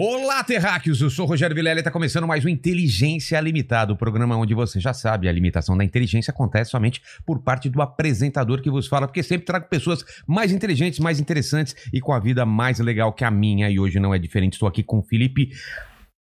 Olá, 0.00 0.44
terráqueos! 0.44 1.00
Eu 1.00 1.10
sou 1.10 1.24
o 1.24 1.28
Rogério 1.28 1.56
Vilela 1.56 1.76
e 1.76 1.80
está 1.80 1.90
começando 1.90 2.24
mais 2.24 2.44
um 2.44 2.48
Inteligência 2.48 3.40
Limitada, 3.40 3.92
o 3.92 3.96
programa 3.96 4.36
onde 4.36 4.54
você 4.54 4.78
já 4.78 4.94
sabe, 4.94 5.28
a 5.28 5.32
limitação 5.32 5.76
da 5.76 5.82
inteligência 5.82 6.30
acontece 6.30 6.70
somente 6.70 7.02
por 7.26 7.42
parte 7.42 7.68
do 7.68 7.82
apresentador 7.82 8.62
que 8.62 8.70
vos 8.70 8.86
fala, 8.86 9.08
porque 9.08 9.24
sempre 9.24 9.44
trago 9.44 9.66
pessoas 9.66 10.04
mais 10.24 10.52
inteligentes, 10.52 11.00
mais 11.00 11.18
interessantes 11.18 11.74
e 11.92 12.00
com 12.00 12.12
a 12.12 12.20
vida 12.20 12.46
mais 12.46 12.78
legal 12.78 13.12
que 13.12 13.24
a 13.24 13.30
minha. 13.32 13.68
E 13.68 13.80
hoje 13.80 13.98
não 13.98 14.14
é 14.14 14.20
diferente, 14.20 14.52
estou 14.52 14.68
aqui 14.68 14.84
com 14.84 15.00
o 15.00 15.02
Felipe. 15.02 15.50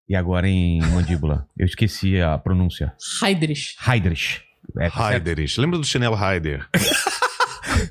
E 0.09 0.17
agora 0.17 0.49
em 0.49 0.81
mandíbula. 0.81 1.47
Eu 1.57 1.65
esqueci 1.65 2.19
a 2.19 2.37
pronúncia. 2.37 2.91
Heidrich. 3.23 3.77
Heidrich. 3.87 4.41
É, 4.79 4.89
tá 4.89 5.07
certo? 5.07 5.13
Heiderich. 5.13 5.61
Lembra 5.61 5.79
do 5.79 5.85
chinelo 5.85 6.17
Heider? 6.21 6.67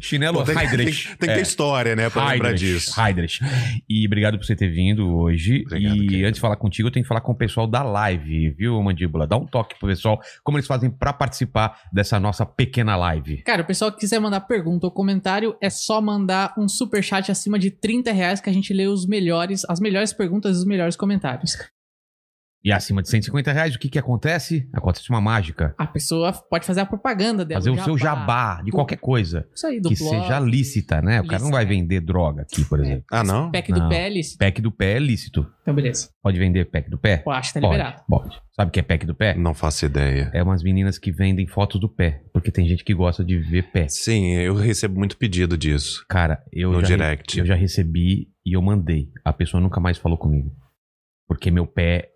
Chinelo 0.00 0.44
tem, 0.44 0.54
tem, 0.54 0.64
Heidrich. 0.64 1.16
tem 1.16 1.28
que 1.28 1.34
ter 1.34 1.42
história, 1.42 1.96
né, 1.96 2.08
pra 2.10 2.30
lembrar 2.30 2.50
Heidrich, 2.50 2.74
disso. 2.74 3.00
Heidrich. 3.00 3.40
E 3.88 4.06
obrigado 4.06 4.38
por 4.38 4.44
você 4.44 4.56
ter 4.56 4.68
vindo 4.68 5.16
hoje. 5.16 5.62
Obrigado, 5.66 5.96
e 5.96 6.00
querido. 6.06 6.26
antes 6.26 6.34
de 6.34 6.40
falar 6.40 6.56
contigo, 6.56 6.88
eu 6.88 6.92
tenho 6.92 7.04
que 7.04 7.08
falar 7.08 7.20
com 7.20 7.32
o 7.32 7.36
pessoal 7.36 7.66
da 7.66 7.82
live, 7.82 8.50
viu, 8.50 8.80
Mandíbula? 8.82 9.26
Dá 9.26 9.36
um 9.36 9.46
toque 9.46 9.78
pro 9.78 9.88
pessoal, 9.88 10.20
como 10.42 10.58
eles 10.58 10.66
fazem 10.66 10.90
pra 10.90 11.12
participar 11.12 11.78
dessa 11.92 12.18
nossa 12.20 12.44
pequena 12.44 12.96
live. 12.96 13.38
Cara, 13.38 13.62
o 13.62 13.66
pessoal 13.66 13.90
que 13.92 14.00
quiser 14.00 14.20
mandar 14.20 14.40
pergunta 14.40 14.86
ou 14.86 14.92
comentário, 14.92 15.56
é 15.60 15.70
só 15.70 16.00
mandar 16.00 16.54
um 16.58 16.68
super 16.68 17.02
chat 17.02 17.30
acima 17.30 17.58
de 17.58 17.70
30 17.70 18.12
reais 18.12 18.40
que 18.40 18.50
a 18.50 18.52
gente 18.52 18.72
lê 18.72 18.86
os 18.86 19.06
melhores, 19.06 19.64
as 19.68 19.80
melhores 19.80 20.12
perguntas 20.12 20.56
e 20.56 20.60
os 20.60 20.64
melhores 20.64 20.96
comentários. 20.96 21.56
E 22.62 22.70
acima 22.70 23.00
de 23.02 23.08
150 23.08 23.52
reais, 23.52 23.74
o 23.74 23.78
que 23.78 23.88
que 23.88 23.98
acontece? 23.98 24.68
Acontece 24.72 25.08
uma 25.08 25.20
mágica. 25.20 25.74
A 25.78 25.86
pessoa 25.86 26.30
pode 26.32 26.66
fazer 26.66 26.80
a 26.80 26.86
propaganda 26.86 27.42
dela. 27.42 27.58
Fazer 27.60 27.70
o 27.70 27.82
seu 27.82 27.96
jabá 27.96 28.60
de 28.62 28.70
qualquer 28.70 28.98
coisa 28.98 29.48
Isso 29.54 29.66
aí, 29.66 29.80
do 29.80 29.88
que 29.88 29.96
blog. 29.96 30.10
seja 30.20 30.38
lícita, 30.40 31.00
né? 31.00 31.22
O 31.22 31.26
cara 31.26 31.42
não 31.42 31.50
vai 31.50 31.62
é. 31.64 31.66
vender 31.66 32.00
droga 32.00 32.42
aqui, 32.42 32.62
por 32.64 32.78
exemplo. 32.80 33.04
Ah, 33.10 33.24
não? 33.24 33.50
Pack 33.50 33.72
Não. 33.72 33.80
do 33.80 33.88
pé, 33.88 34.06
é 34.06 34.10
lícito. 34.10 34.38
Pack 34.38 34.60
do 34.60 34.70
pé 34.70 34.92
é 34.92 34.98
lícito. 34.98 35.46
Então, 35.62 35.74
beleza. 35.74 36.10
Pode 36.22 36.38
vender 36.38 36.66
pack 36.70 36.90
do 36.90 36.98
pé? 36.98 37.18
Pô, 37.18 37.30
acho 37.30 37.48
que 37.52 37.54
tá 37.54 37.66
Pode, 37.66 37.78
liberado. 37.78 38.02
pode. 38.06 38.38
Sabe 38.54 38.68
o 38.68 38.72
que 38.72 38.80
é 38.80 38.82
pack 38.82 39.06
do 39.06 39.14
pé? 39.14 39.34
Não 39.34 39.54
faço 39.54 39.86
ideia. 39.86 40.30
É 40.34 40.42
umas 40.42 40.62
meninas 40.62 40.98
que 40.98 41.10
vendem 41.10 41.46
fotos 41.46 41.80
do 41.80 41.88
pé. 41.88 42.22
Porque 42.32 42.50
tem 42.50 42.68
gente 42.68 42.84
que 42.84 42.92
gosta 42.92 43.24
de 43.24 43.38
ver 43.38 43.70
pé. 43.72 43.86
Sim, 43.88 44.32
eu 44.34 44.54
recebo 44.54 44.98
muito 44.98 45.16
pedido 45.16 45.56
disso. 45.56 46.04
Cara, 46.10 46.42
eu, 46.52 46.72
No 46.72 46.80
já, 46.82 46.88
direct. 46.88 47.38
eu 47.38 47.46
já 47.46 47.54
recebi 47.54 48.28
e 48.44 48.54
eu 48.54 48.60
mandei. 48.60 49.08
A 49.24 49.32
pessoa 49.32 49.62
nunca 49.62 49.80
mais 49.80 49.96
falou 49.96 50.18
comigo. 50.18 50.50
Porque 51.26 51.50
meu 51.50 51.66
pé 51.66 52.09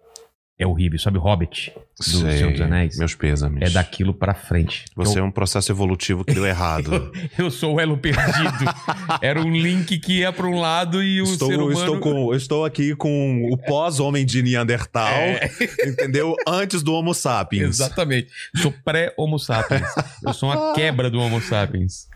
é 0.58 0.66
horrível. 0.66 0.98
Sabe 0.98 1.18
o 1.18 1.20
Hobbit 1.20 1.72
do 1.98 2.04
Sei. 2.04 2.38
Senhor 2.38 2.52
dos 2.52 2.60
Anéis? 2.60 2.96
Meus 2.98 3.14
pêsames. 3.14 3.62
É 3.62 3.70
daquilo 3.70 4.14
pra 4.14 4.34
frente. 4.34 4.84
Você 4.94 5.18
é 5.18 5.20
eu, 5.20 5.24
um 5.24 5.30
processo 5.30 5.70
evolutivo 5.72 6.24
que 6.24 6.32
deu 6.32 6.46
errado. 6.46 7.12
eu 7.38 7.50
sou 7.50 7.74
o 7.74 7.80
elo 7.80 7.96
perdido. 7.96 8.24
Era 9.20 9.40
um 9.40 9.50
link 9.50 9.98
que 9.98 10.18
ia 10.20 10.32
pra 10.32 10.46
um 10.46 10.60
lado 10.60 11.02
e 11.02 11.20
o 11.20 11.24
estou, 11.24 11.48
ser 11.48 11.58
humano... 11.58 11.72
estou, 11.78 11.98
com, 12.00 12.32
eu 12.32 12.36
estou 12.36 12.64
aqui 12.64 12.94
com 12.94 13.48
o 13.52 13.56
pós-homem 13.58 14.24
de 14.24 14.42
Neandertal, 14.42 15.08
É. 15.12 15.50
entendeu? 15.86 16.34
Antes 16.46 16.82
do 16.82 16.92
Homo 16.94 17.14
sapiens. 17.14 17.68
Exatamente. 17.70 18.28
Sou 18.56 18.72
pré-Homo 18.84 19.38
sapiens. 19.38 19.86
Eu 20.24 20.32
sou 20.32 20.48
uma 20.50 20.72
quebra 20.74 21.10
do 21.10 21.18
Homo 21.20 21.40
sapiens. 21.40 22.08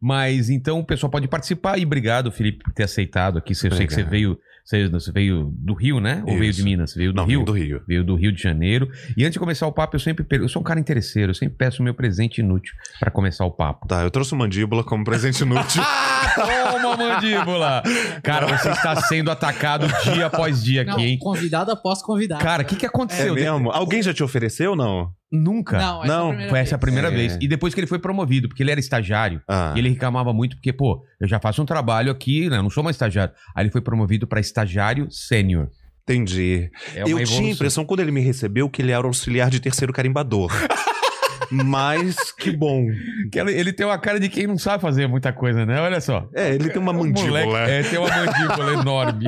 Mas 0.00 0.48
então 0.50 0.78
o 0.78 0.84
pessoal 0.84 1.10
pode 1.10 1.26
participar 1.28 1.78
e 1.78 1.84
obrigado, 1.84 2.30
Felipe, 2.30 2.62
por 2.64 2.72
ter 2.72 2.84
aceitado 2.84 3.38
aqui. 3.38 3.52
Eu 3.52 3.56
sei 3.56 3.70
que 3.70 3.76
você 3.76 4.02
Obrigado. 4.02 4.10
veio, 4.10 4.38
você, 4.64 4.88
você 4.88 5.12
veio 5.12 5.52
do 5.56 5.74
Rio, 5.74 6.00
né? 6.00 6.22
Ou 6.26 6.38
veio 6.38 6.52
de 6.52 6.58
Isso. 6.58 6.64
Minas? 6.64 6.90
Você 6.92 6.98
veio 6.98 7.12
do 7.12 7.16
Não, 7.16 7.24
Rio? 7.26 7.44
do 7.44 7.52
Rio. 7.52 7.82
Veio 7.86 8.04
do 8.04 8.14
Rio 8.14 8.32
de 8.32 8.42
Janeiro. 8.42 8.88
E 9.16 9.24
antes 9.24 9.32
de 9.34 9.38
começar 9.38 9.66
o 9.66 9.72
papo, 9.72 9.96
eu 9.96 10.00
sempre. 10.00 10.24
Eu 10.30 10.48
sou 10.48 10.60
um 10.60 10.64
cara 10.64 10.78
interesseiro, 10.80 11.30
eu 11.30 11.34
sempre 11.34 11.56
peço 11.56 11.80
o 11.80 11.84
meu 11.84 11.94
presente 11.94 12.40
inútil 12.40 12.74
pra 12.98 13.10
começar 13.10 13.44
o 13.44 13.50
papo. 13.50 13.86
Tá, 13.88 14.02
eu 14.02 14.10
trouxe 14.10 14.32
o 14.32 14.36
mandíbula 14.36 14.84
como 14.84 15.04
presente 15.04 15.42
inútil. 15.42 15.82
Ah, 15.84 16.32
toma, 16.80 16.96
mandíbula! 16.96 17.82
Cara, 18.22 18.46
você 18.46 18.70
está 18.70 18.96
sendo 18.96 19.30
atacado 19.30 19.86
dia 20.12 20.26
após 20.26 20.62
dia 20.62 20.84
Não, 20.84 20.94
aqui, 20.94 21.04
hein? 21.04 21.18
convidado 21.18 21.70
após 21.72 22.02
convidado. 22.02 22.42
Cara, 22.42 22.62
o 22.62 22.66
que, 22.66 22.76
que 22.76 22.84
é 22.84 22.88
aconteceu? 22.88 23.34
mesmo? 23.34 23.70
Alguém 23.70 24.02
já 24.02 24.12
te 24.14 24.22
ofereceu 24.22 24.70
ou 24.70 24.76
não? 24.76 25.10
Nunca. 25.32 25.78
não, 25.78 26.02
essa 26.04 26.12
Não, 26.12 26.26
é 26.26 26.26
a 26.26 26.28
primeira 26.30 26.50
Foi 26.50 26.58
essa 26.58 26.74
a 26.74 26.78
vez. 26.78 26.80
primeira 26.80 27.08
É. 27.08 27.10
vez. 27.10 27.38
E 27.40 27.46
depois 27.48 27.72
que 27.72 27.80
ele 27.80 27.86
foi 27.86 27.98
promovido, 27.98 28.48
porque 28.48 28.62
ele 28.62 28.70
era 28.72 28.80
estagiário. 28.80 29.40
Ah, 29.48 29.72
E 29.76 29.78
ele 29.78 29.88
reclamava 29.90 30.32
muito 30.32 30.56
porque, 30.56 30.72
pô, 30.72 31.04
eu 31.20 31.28
já 31.28 31.38
faço 31.38 31.62
um 31.62 31.66
trabalho 31.66 32.10
aqui, 32.10 32.50
né? 32.50 32.56
Eu 32.58 32.62
não 32.64 32.70
sou 32.70 32.82
mais 32.82 32.96
estagiário. 32.96 33.32
Aí 33.54 33.62
ele 33.64 33.70
foi 33.70 33.80
promovido 33.80 34.26
pra 34.26 34.40
estagiário 34.40 35.08
sênior. 35.10 35.68
entendi. 36.02 36.68
É 36.96 37.02
eu 37.02 37.08
evolução. 37.10 37.36
tinha 37.36 37.50
a 37.50 37.54
impressão, 37.54 37.84
quando 37.84 38.00
ele 38.00 38.10
me 38.10 38.20
recebeu, 38.20 38.68
que 38.68 38.82
ele 38.82 38.90
era 38.90 39.06
auxiliar 39.06 39.48
de 39.50 39.60
terceiro 39.60 39.92
carimbador. 39.92 40.50
Mas 41.52 42.32
que 42.32 42.50
bom. 42.50 42.86
Que 43.30 43.38
ele, 43.40 43.52
ele 43.52 43.72
tem 43.72 43.84
uma 43.86 43.98
cara 43.98 44.18
de 44.20 44.28
quem 44.28 44.46
não 44.46 44.58
sabe 44.58 44.80
fazer 44.82 45.06
muita 45.08 45.32
coisa, 45.32 45.64
né? 45.66 45.80
Olha 45.80 46.00
só. 46.00 46.28
É, 46.34 46.54
ele 46.54 46.68
tem 46.70 46.80
uma 46.80 46.92
É 46.92 46.94
um 46.94 46.98
mandíbula. 46.98 47.44
moleque- 47.44 47.70
é, 47.70 47.82
tem 47.82 47.98
uma 47.98 48.08
mandíbula 48.08 48.72
enorme. 48.80 49.26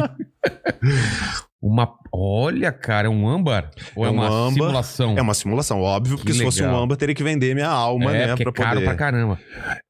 Uma. 1.62 1.94
Olha, 2.12 2.72
cara, 2.72 3.06
é 3.06 3.10
um 3.10 3.26
âmbar? 3.28 3.70
Ou 3.94 4.04
é, 4.04 4.08
É 4.08 4.10
um 4.10 4.14
uma 4.14 4.26
âmbar. 4.26 4.52
simulação? 4.52 5.16
É 5.16 5.22
uma 5.22 5.32
simulação, 5.34 5.80
óbvio, 5.80 6.16
Que 6.16 6.22
porque 6.24 6.32
se 6.36 6.42
fosse 6.42 6.62
um 6.62 6.76
âmbar, 6.76 6.96
teria 6.98 7.14
que 7.14 7.22
vender 7.22 7.54
minha 7.54 7.68
alma, 7.68 8.14
é, 8.14 8.26
né? 8.26 8.36
porque 8.36 8.50
Pra 8.50 8.50
é 8.50 8.66
caro 8.66 8.74
poder. 8.80 8.84
pra 8.86 8.94
caramba. 8.96 9.38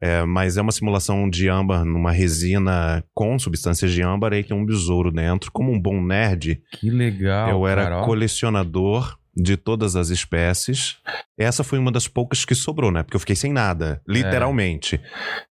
É, 0.01 0.23
mas 0.25 0.57
é 0.57 0.63
uma 0.63 0.71
simulação 0.71 1.29
de 1.31 1.49
âmbar 1.49 1.85
numa 1.85 2.13
resina 2.13 3.03
com 3.15 3.39
substâncias 3.39 3.91
de 3.91 4.03
âmbar 4.03 4.31
que 4.45 4.53
é 4.53 4.57
um 4.57 4.65
besouro 4.67 5.11
dentro. 5.11 5.51
Como 5.51 5.73
um 5.73 5.81
bom 5.81 6.01
nerd, 6.01 6.61
Que 6.73 6.91
legal. 6.91 7.49
eu 7.49 7.67
era 7.67 7.85
cara, 7.85 8.03
colecionador 8.03 9.17
de 9.35 9.57
todas 9.57 9.97
as 9.97 10.11
espécies. 10.11 10.97
Essa 11.39 11.65
foi 11.65 11.79
uma 11.79 11.91
das 11.91 12.07
poucas 12.07 12.45
que 12.45 12.55
sobrou, 12.55 12.91
né? 12.93 13.03
Porque 13.03 13.17
eu 13.17 13.21
fiquei 13.21 13.35
sem 13.35 13.53
nada, 13.53 14.01
literalmente. 14.07 15.01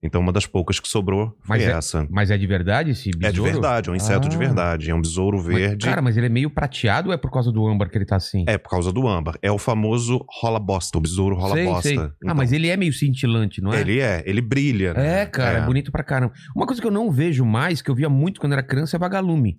Então, 0.04 0.22
uma 0.22 0.32
das 0.32 0.46
poucas 0.46 0.80
que 0.80 0.88
sobrou 0.88 1.28
foi 1.42 1.58
Mas 1.58 1.64
é 1.64 1.72
essa. 1.72 2.08
Mas 2.10 2.30
é 2.32 2.38
de 2.38 2.46
verdade 2.46 2.92
esse 2.92 3.10
É 3.10 3.12
de 3.14 3.18
besouro? 3.20 3.52
verdade, 3.52 3.90
é 3.90 3.92
um 3.92 3.96
inseto 3.96 4.28
de 4.30 4.36
Ah. 4.36 4.40
verdade. 4.40 4.90
É 4.92 4.96
um 4.96 5.02
besouro 5.02 5.38
Mas, 5.38 5.46
verde. 5.48 5.86
cara, 5.86 6.02
mas 6.02 6.18
ele 6.18 6.26
é 6.26 6.30
meio 6.30 6.50
prateado 6.50 7.10
ou 7.10 7.14
é 7.14 7.18
por 7.18 7.32
causa 7.32 7.52
do 7.52 7.66
âmbar 7.68 7.90
que 7.90 7.98
ele 7.98 8.06
tá 8.06 8.18
assim? 8.18 8.44
É 8.48 8.58
por 8.58 8.70
causa 8.70 8.92
do 8.92 9.08
âmbar. 9.08 9.36
É 9.42 9.52
o 9.52 9.58
famoso 9.58 10.24
rola 10.42 10.60
bosta, 10.60 10.98
o 10.98 11.02
besouro 11.02 11.36
rola 11.36 11.56
Sei, 11.56 11.66
bosta. 11.66 11.82
sei. 11.84 11.94
Então, 11.96 12.12
Ah, 12.28 12.34
mas 12.34 12.52
ele 12.52 12.68
é 12.68 12.76
meio 12.78 12.94
cintilante, 12.94 13.62
não 13.62 13.74
é? 13.74 13.82
Ele 13.82 14.00
é, 14.00 14.24
ele 14.26 14.42
brilha. 14.42 14.94
né? 14.94 15.22
É, 15.22 15.26
cara, 15.26 15.60
é. 15.60 15.66
bonito 15.66 15.92
pra 15.92 16.04
caramba. 16.04 16.34
Uma 16.56 16.66
coisa 16.66 16.82
que 16.82 16.88
eu 16.88 16.92
não 16.92 17.10
vejo 17.12 17.46
mais, 17.46 17.82
que 17.82 17.90
eu 17.90 17.96
via 17.96 18.10
muito 18.10 18.40
quando 18.42 18.54
era 18.54 18.62
criança, 18.64 18.98
é 18.98 19.00
vagalume. 19.00 19.58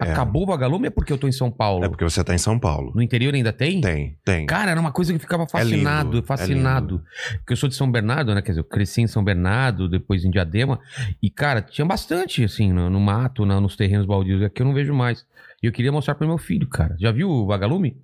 É. 0.00 0.12
Acabou 0.12 0.42
o 0.42 0.46
vagalume 0.46 0.86
é 0.88 0.90
porque 0.90 1.12
eu 1.12 1.18
tô 1.18 1.26
em 1.26 1.32
São 1.32 1.50
Paulo. 1.50 1.84
É 1.84 1.88
porque 1.88 2.04
você 2.04 2.22
tá 2.22 2.34
em 2.34 2.38
São 2.38 2.58
Paulo. 2.58 2.92
No 2.94 3.02
interior 3.02 3.34
ainda 3.34 3.52
tem? 3.52 3.61
Tem, 3.62 3.80
tem. 4.24 4.46
Cara, 4.46 4.70
era 4.70 4.80
uma 4.80 4.92
coisa 4.92 5.12
que 5.12 5.16
eu 5.16 5.20
ficava 5.20 5.46
fascinado, 5.46 6.10
lindo, 6.12 6.18
é 6.18 6.22
fascinado. 6.26 7.02
Porque 7.38 7.52
eu 7.52 7.56
sou 7.56 7.68
de 7.68 7.74
São 7.74 7.90
Bernardo, 7.90 8.34
né? 8.34 8.42
Quer 8.42 8.52
dizer, 8.52 8.60
eu 8.60 8.64
cresci 8.64 9.02
em 9.02 9.06
São 9.06 9.22
Bernardo, 9.22 9.88
depois 9.88 10.24
em 10.24 10.30
Diadema. 10.30 10.80
E, 11.22 11.30
cara, 11.30 11.62
tinha 11.62 11.84
bastante, 11.84 12.44
assim, 12.44 12.72
no, 12.72 12.88
no 12.90 13.00
mato, 13.00 13.44
na- 13.46 13.60
nos 13.60 13.76
terrenos 13.76 14.06
baldios. 14.06 14.42
Aqui 14.42 14.62
eu 14.62 14.66
não 14.66 14.74
vejo 14.74 14.92
mais. 14.94 15.24
E 15.62 15.66
eu 15.66 15.72
queria 15.72 15.92
mostrar 15.92 16.14
pro 16.14 16.26
meu 16.26 16.38
filho, 16.38 16.66
cara. 16.66 16.96
Já 16.98 17.12
viu 17.12 17.28
o 17.30 17.46
vagalume? 17.46 17.96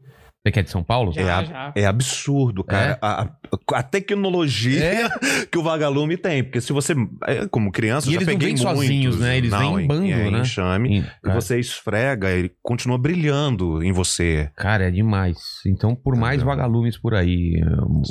Você 0.48 0.52
que 0.52 0.60
é 0.60 0.62
de 0.62 0.70
São 0.70 0.82
Paulo? 0.82 1.12
Já, 1.12 1.20
É 1.20 1.44
já. 1.44 1.72
É 1.76 1.86
absurdo, 1.86 2.64
cara. 2.64 2.98
A, 3.02 3.22
a- 3.24 3.30
a 3.74 3.82
tecnologia 3.82 5.08
que 5.50 5.58
o 5.58 5.62
vagalume 5.62 6.16
tem. 6.16 6.42
Porque 6.42 6.60
se 6.60 6.72
você, 6.72 6.94
é, 7.26 7.46
como 7.48 7.70
criança, 7.70 8.10
E 8.10 8.14
eu 8.14 8.20
já 8.20 8.26
peguei 8.26 8.48
vêm 8.48 8.56
sozinhos, 8.56 9.16
muitos. 9.16 9.20
né? 9.20 9.36
Eles 9.38 9.50
não, 9.50 9.74
vêm 9.76 9.84
em 9.84 9.88
bando, 9.88 10.06
é, 10.06 10.30
né? 10.30 10.38
enxame. 10.40 10.98
E, 11.00 11.04
E 11.28 11.32
você 11.32 11.58
esfrega, 11.58 12.30
ele 12.30 12.50
continua 12.62 12.98
brilhando 12.98 13.82
em 13.82 13.92
você. 13.92 14.50
cara, 14.56 14.88
é 14.88 14.90
demais. 14.90 15.38
Então, 15.66 15.94
por 15.94 16.16
mais 16.16 16.42
vagalumes 16.42 16.96
por 16.98 17.14
aí, 17.14 17.60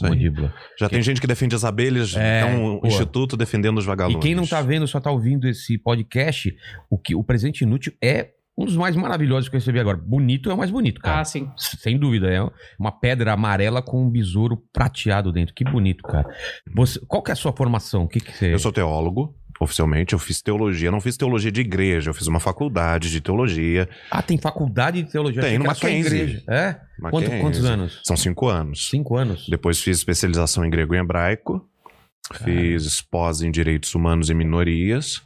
mandíbula. 0.01 0.53
Já 0.79 0.89
tem 0.89 1.01
gente 1.01 1.19
que 1.21 1.27
defende 1.27 1.55
as 1.55 1.63
abelhas, 1.63 2.15
É, 2.15 2.41
é 2.41 2.45
um 2.45 2.79
pô. 2.79 2.87
instituto 2.87 3.35
defendendo 3.37 3.77
os 3.77 3.83
E 3.85 3.87
vagalumes. 3.87 4.21
quem 4.21 4.35
não 4.35 4.45
tá 4.45 4.61
vendo, 4.61 4.87
só 4.87 4.99
tá 4.99 5.11
ouvindo 5.11 5.47
esse 5.47 5.77
podcast, 5.77 6.53
o 6.89 6.97
que 6.97 7.15
o 7.15 7.23
presente 7.23 7.61
inútil 7.63 7.93
é 8.03 8.29
um 8.57 8.65
dos 8.65 8.75
mais 8.75 8.95
maravilhosos 8.95 9.47
que 9.49 9.55
eu 9.55 9.59
recebi 9.59 9.79
agora. 9.79 9.97
Bonito 9.97 10.49
é 10.49 10.53
o 10.53 10.57
mais 10.57 10.71
bonito, 10.71 10.99
cara. 10.99 11.21
Ah, 11.21 11.25
sim. 11.25 11.49
Sem 11.55 11.97
dúvida, 11.97 12.27
é 12.31 12.39
uma 12.79 12.91
pedra 12.91 13.33
amarela 13.33 13.81
com 13.81 14.03
um 14.03 14.09
besouro 14.09 14.57
prateado 14.73 15.31
dentro. 15.31 15.53
Que 15.53 15.63
bonito, 15.63 16.01
cara. 16.03 16.27
Você, 16.75 16.99
qual 17.07 17.21
que 17.21 17.29
é 17.31 17.33
a 17.33 17.35
sua 17.35 17.53
formação? 17.53 18.03
O 18.05 18.07
que 18.07 18.19
que 18.19 18.31
você... 18.35 18.53
Eu 18.53 18.59
sou 18.59 18.71
teólogo. 18.71 19.35
Oficialmente, 19.59 20.13
eu 20.13 20.19
fiz 20.19 20.39
teologia, 20.39 20.91
não 20.91 21.01
fiz 21.01 21.17
teologia 21.17 21.51
de 21.51 21.61
igreja, 21.61 22.11
eu 22.11 22.13
fiz 22.13 22.27
uma 22.27 22.39
faculdade 22.39 23.09
de 23.09 23.19
teologia. 23.19 23.89
Ah, 24.11 24.21
tem 24.21 24.37
faculdade 24.37 25.01
de 25.01 25.11
teologia. 25.11 25.41
Tem, 25.41 25.57
Mackenzie. 25.57 26.05
igreja. 26.15 26.43
É? 26.47 26.79
Quanto- 27.09 27.31
quantos 27.41 27.65
anos? 27.65 27.99
São 28.03 28.15
cinco 28.15 28.47
anos. 28.47 28.87
Cinco 28.87 29.17
anos. 29.17 29.47
Depois 29.49 29.81
fiz 29.81 29.97
especialização 29.97 30.63
em 30.63 30.69
grego 30.69 30.93
e 30.93 30.99
hebraico. 30.99 31.67
Fiz 32.43 33.01
pós 33.01 33.41
em 33.41 33.49
direitos 33.49 33.95
humanos 33.95 34.29
e 34.29 34.35
minorias. 34.35 35.23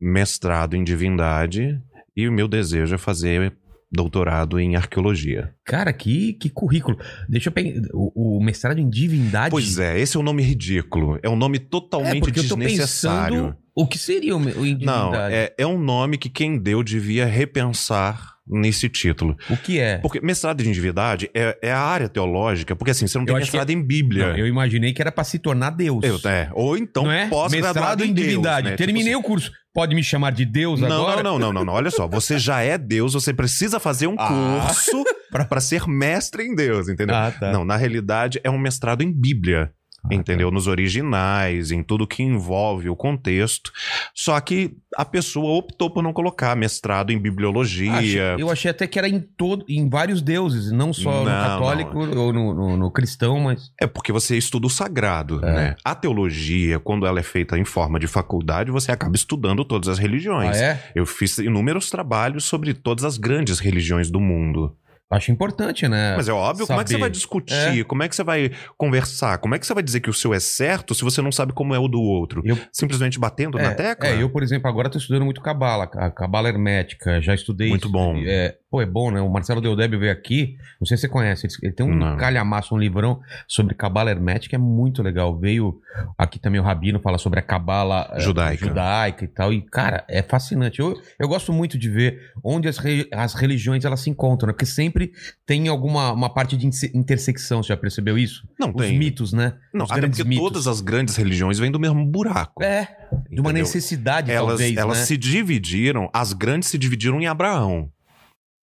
Mestrado 0.00 0.74
em 0.76 0.84
divindade. 0.84 1.80
E 2.16 2.28
o 2.28 2.32
meu 2.32 2.48
desejo 2.48 2.94
é 2.94 2.98
fazer 2.98 3.52
doutorado 3.90 4.58
em 4.58 4.74
arqueologia. 4.76 5.54
Cara, 5.64 5.92
que, 5.92 6.32
que 6.34 6.50
currículo. 6.50 6.98
Deixa 7.28 7.48
eu 7.48 7.52
pegar. 7.52 7.80
O, 7.92 8.38
o 8.38 8.44
mestrado 8.44 8.78
em 8.78 8.88
divindade. 8.88 9.50
Pois 9.50 9.78
é, 9.78 9.98
esse 10.00 10.16
é 10.16 10.20
um 10.20 10.22
nome 10.22 10.42
ridículo. 10.42 11.18
É 11.22 11.28
um 11.28 11.36
nome 11.36 11.58
é 11.58 11.60
totalmente 11.60 12.20
tô 12.20 12.30
desnecessário. 12.30 13.36
pensando 13.36 13.56
o 13.74 13.86
que 13.86 13.98
seria 13.98 14.36
o, 14.36 14.40
o 14.40 14.66
em 14.66 14.78
Não, 14.84 15.14
é, 15.14 15.52
é 15.56 15.66
um 15.66 15.78
nome 15.78 16.16
que 16.16 16.28
quem 16.30 16.58
deu 16.58 16.82
devia 16.82 17.26
repensar 17.26 18.36
nesse 18.48 18.88
título. 18.88 19.36
O 19.50 19.56
que 19.56 19.78
é? 19.78 19.98
Porque 19.98 20.20
mestrado 20.20 20.60
em 20.62 20.70
divindade 20.72 21.28
é, 21.34 21.58
é 21.60 21.72
a 21.72 21.80
área 21.80 22.08
teológica, 22.08 22.74
porque 22.76 22.92
assim, 22.92 23.06
você 23.06 23.18
não 23.18 23.24
tem 23.24 23.34
Eu 23.34 23.40
mestrado 23.40 23.70
em 23.70 23.82
Bíblia. 23.82 24.28
Não, 24.28 24.36
eu 24.38 24.46
imaginei 24.46 24.92
que 24.92 25.02
era 25.02 25.10
pra 25.12 25.24
se 25.24 25.38
tornar 25.38 25.70
Deus. 25.70 26.04
Eu- 26.04 26.20
é, 26.30 26.48
ou 26.54 26.76
então 26.78 27.04
não 27.04 27.12
é? 27.12 27.28
pós-graduado 27.28 27.80
Mestrado 27.80 28.04
em 28.04 28.10
em 28.10 28.14
Deus, 28.14 28.28
divindade. 28.28 28.70
né? 28.70 28.76
Terminei 28.76 29.08
Tipo 29.14 29.18
o 29.20 29.22
curso. 29.22 29.52
Pode 29.76 29.94
me 29.94 30.02
chamar 30.02 30.32
de 30.32 30.46
Deus 30.46 30.80
não, 30.80 31.02
agora? 31.06 31.22
não, 31.22 31.38
não, 31.38 31.52
não, 31.52 31.62
não. 31.66 31.74
Olha 31.74 31.90
só, 31.90 32.08
você 32.08 32.38
já 32.38 32.62
é 32.62 32.78
Deus, 32.78 33.12
você 33.12 33.34
precisa 33.34 33.78
fazer 33.78 34.06
um 34.06 34.16
Ah. 34.18 34.62
curso 34.62 35.04
pra 35.30 35.44
pra 35.44 35.60
ser 35.60 35.86
mestre 35.86 36.44
em 36.44 36.54
Deus, 36.54 36.88
entendeu? 36.88 37.14
Ah, 37.14 37.30
tá. 37.30 37.52
Não, 37.52 37.62
na 37.62 37.76
realidade 37.76 38.40
é 38.42 38.48
um 38.50 38.56
mestrado 38.58 39.02
em 39.02 39.12
Bíblia. 39.12 39.70
Ah, 40.04 40.14
entendeu? 40.14 40.50
Nos 40.50 40.66
originais, 40.68 41.70
em 41.72 41.82
tudo 41.82 42.06
que 42.06 42.22
envolve 42.22 42.88
o 42.88 42.94
contexto. 42.96 43.72
Só 44.14 44.38
que 44.40 44.76
a 44.96 45.04
pessoa 45.04 45.58
optou 45.58 45.90
por 45.90 46.02
não 46.02 46.12
colocar 46.12 46.54
mestrado 46.56 47.10
em 47.12 47.18
bibliologia. 47.18 47.92
Achei- 47.92 48.20
eu 48.42 48.50
achei 48.50 48.70
até 48.70 48.86
que 48.86 48.98
era 48.98 49.08
em 49.08 49.18
todo, 49.20 49.64
em 49.68 49.88
vários 49.88 50.22
deuses, 50.22 50.70
não 50.70 50.92
só 50.92 51.10
no 51.24 51.24
Não, 51.24 51.32
católico 51.42 51.98
ou 51.98 52.32
no, 52.32 52.54
no- 52.54 52.76
no 52.76 52.90
cristão, 52.90 53.40
mas. 53.40 53.72
É 53.80 53.86
porque 53.86 54.12
você 54.12 54.36
estuda 54.36 54.66
o 54.66 54.70
sagrado, 54.70 55.44
É. 55.44 55.52
né? 55.52 55.76
A 55.84 55.94
teologia, 55.94 56.78
quando 56.78 57.04
ela 57.06 57.18
é 57.18 57.22
feita 57.24 57.58
em 57.58 57.64
forma 57.64 57.98
de 57.98 58.06
faculdade, 58.06 58.70
você 58.70 58.92
acaba 58.92 59.16
estudando 59.16 59.64
todas 59.64 59.88
as 59.88 59.98
Ah, 59.98 60.02
religiões. 60.02 60.56
é? 60.56 60.80
Eu 60.94 61.04
fiz 61.04 61.38
inúmeros 61.38 61.90
trabalhos 61.90 62.44
sobre 62.44 62.72
todas 62.74 63.04
as 63.04 63.18
grandes 63.18 63.58
religiões 63.58 64.08
do 64.10 64.20
mundo. 64.20 64.74
Acho 65.08 65.30
importante, 65.30 65.86
né? 65.86 66.14
Mas 66.16 66.28
é 66.28 66.32
óbvio, 66.32 66.66
como 66.66 66.80
é 66.80 66.82
que 66.84 66.88
você 66.90 66.94
saber. 66.94 67.00
vai 67.02 67.10
discutir? 67.10 67.84
Como 67.84 68.02
é 68.02 68.08
que 68.08 68.16
você 68.16 68.24
vai 68.24 68.50
conversar? 68.76 69.38
Como 69.38 69.54
é 69.54 69.58
que 69.58 69.66
você 69.66 69.72
vai 69.72 69.82
dizer 69.82 70.00
que 70.00 70.10
o 70.10 70.12
seu 70.12 70.34
é 70.34 70.40
certo 70.40 70.94
se 70.94 71.04
você 71.04 71.22
não 71.22 71.30
sabe 71.30 71.52
como 71.52 71.74
é 71.74 71.78
o 71.78 71.86
do 71.86 72.00
outro? 72.00 72.42
Eu- 72.44 72.58
Simplesmente 72.72 73.18
batendo 73.18 73.56
na 73.56 73.70
É, 73.70 73.74
tecla? 73.74 74.08
é, 74.08 74.20
eu, 74.20 74.28
por 74.28 74.42
exemplo, 74.42 74.68
agora 74.68 74.90
tô 74.90 74.98
estudando 74.98 75.24
muito 75.24 75.40
cabala, 75.40 75.84
a 75.94 76.10
cabala 76.10 76.48
hermética, 76.48 77.20
já 77.22 77.34
estudei. 77.34 77.68
Muito 77.68 77.88
bom. 77.88 78.16
É, 78.26 78.56
pô, 78.68 78.82
é 78.82 78.86
bom, 78.86 79.10
né? 79.12 79.20
O 79.20 79.30
Marcelo 79.30 79.60
Deodébio 79.60 79.98
veio 80.00 80.12
aqui, 80.12 80.56
não 80.80 80.86
sei 80.86 80.96
se 80.96 81.02
você 81.02 81.08
conhece, 81.08 81.46
ele, 81.62 81.72
tem 81.72 81.86
um 81.86 81.94
Não. 81.94 82.16
calhamaço, 82.16 82.74
um 82.74 82.78
livrão 82.78 83.20
sobre 83.46 83.74
cabala 83.76 84.10
hermética, 84.10 84.56
é 84.56 84.58
muito 84.58 85.02
legal. 85.04 85.38
Veio 85.38 85.80
aqui 86.18 86.38
também 86.40 86.60
o 86.60 86.64
Rabino 86.64 86.98
falar 87.00 87.18
sobre 87.18 87.38
a 87.38 87.42
cabala 87.42 88.10
eh, 88.14 88.20
Judaica. 88.20 88.66
judaica 88.66 89.24
e 89.24 89.28
tal, 89.28 89.52
e 89.52 89.62
cara, 89.62 90.04
é 90.08 90.20
fascinante. 90.22 90.80
Eu, 90.80 91.00
eu 91.18 91.28
gosto 91.28 91.52
muito 91.52 91.78
de 91.78 91.88
ver 91.88 92.32
onde 92.42 92.66
as, 92.68 92.78
re- 92.78 93.08
as 93.12 93.34
religiões 93.34 93.84
elas 93.84 94.00
se 94.00 94.10
encontram, 94.10 94.48
né? 94.48 94.52
Porque 94.52 94.66
sempre 94.66 94.95
tem 95.44 95.68
alguma 95.68 96.12
uma 96.12 96.32
parte 96.32 96.56
de 96.56 96.66
intersecção, 96.94 97.62
você 97.62 97.68
já 97.68 97.76
percebeu 97.76 98.16
isso? 98.18 98.48
Não 98.58 98.70
Os 98.70 98.76
tem. 98.76 98.98
mitos, 98.98 99.32
né? 99.32 99.54
Não, 99.72 99.84
Os 99.84 99.90
até 99.90 100.06
porque 100.08 100.24
mitos. 100.24 100.44
todas 100.44 100.66
as 100.66 100.80
grandes 100.80 101.16
religiões 101.16 101.58
vêm 101.58 101.70
do 101.70 101.78
mesmo 101.78 102.04
buraco. 102.04 102.62
É, 102.62 102.84
de 103.30 103.40
uma 103.40 103.50
entendeu? 103.50 103.52
necessidade, 103.52 104.30
Elas, 104.30 104.48
talvez, 104.48 104.76
elas 104.76 104.98
né? 104.98 105.04
se 105.04 105.16
dividiram, 105.16 106.10
as 106.12 106.32
grandes 106.32 106.68
se 106.68 106.78
dividiram 106.78 107.20
em 107.20 107.26
Abraão. 107.26 107.90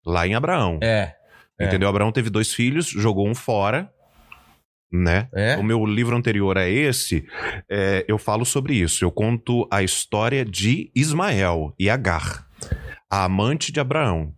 Lá 0.05 0.25
em 0.25 0.33
Abraão. 0.33 0.79
É, 0.81 1.13
é. 1.59 1.65
Entendeu? 1.65 1.87
Abraão 1.89 2.11
teve 2.11 2.29
dois 2.29 2.53
filhos, 2.53 2.87
jogou 2.87 3.27
um 3.27 3.35
fora, 3.35 3.91
né? 4.91 5.29
é. 5.33 5.55
O 5.57 5.63
meu 5.63 5.85
livro 5.85 6.15
anterior 6.15 6.57
a 6.57 6.67
esse, 6.67 7.25
é, 7.69 8.03
eu 8.07 8.17
falo 8.17 8.45
sobre 8.45 8.75
isso. 8.75 9.03
Eu 9.05 9.11
conto 9.11 9.67
a 9.71 9.83
história 9.83 10.43
de 10.43 10.91
Ismael 10.95 11.73
e 11.79 11.89
Agar, 11.89 12.47
a 13.09 13.23
amante 13.25 13.71
de 13.71 13.79
Abraão. 13.79 14.33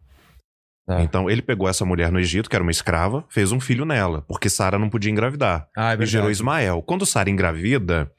Tá. 0.85 1.01
Então, 1.01 1.29
ele 1.29 1.41
pegou 1.41 1.67
essa 1.69 1.85
mulher 1.85 2.11
no 2.11 2.19
Egito, 2.19 2.49
que 2.49 2.55
era 2.55 2.63
uma 2.63 2.71
escrava, 2.71 3.23
fez 3.29 3.51
um 3.53 3.59
filho 3.59 3.85
nela, 3.85 4.23
porque 4.27 4.49
Sara 4.49 4.77
não 4.77 4.89
podia 4.89 5.09
engravidar. 5.09 5.65
Ah, 5.77 5.93
é 5.93 5.97
E 6.01 6.05
gerou. 6.05 6.29
Ismael. 6.29 6.81
Quando 6.81 7.05
Sara 7.05 7.29
engravida, 7.29 8.11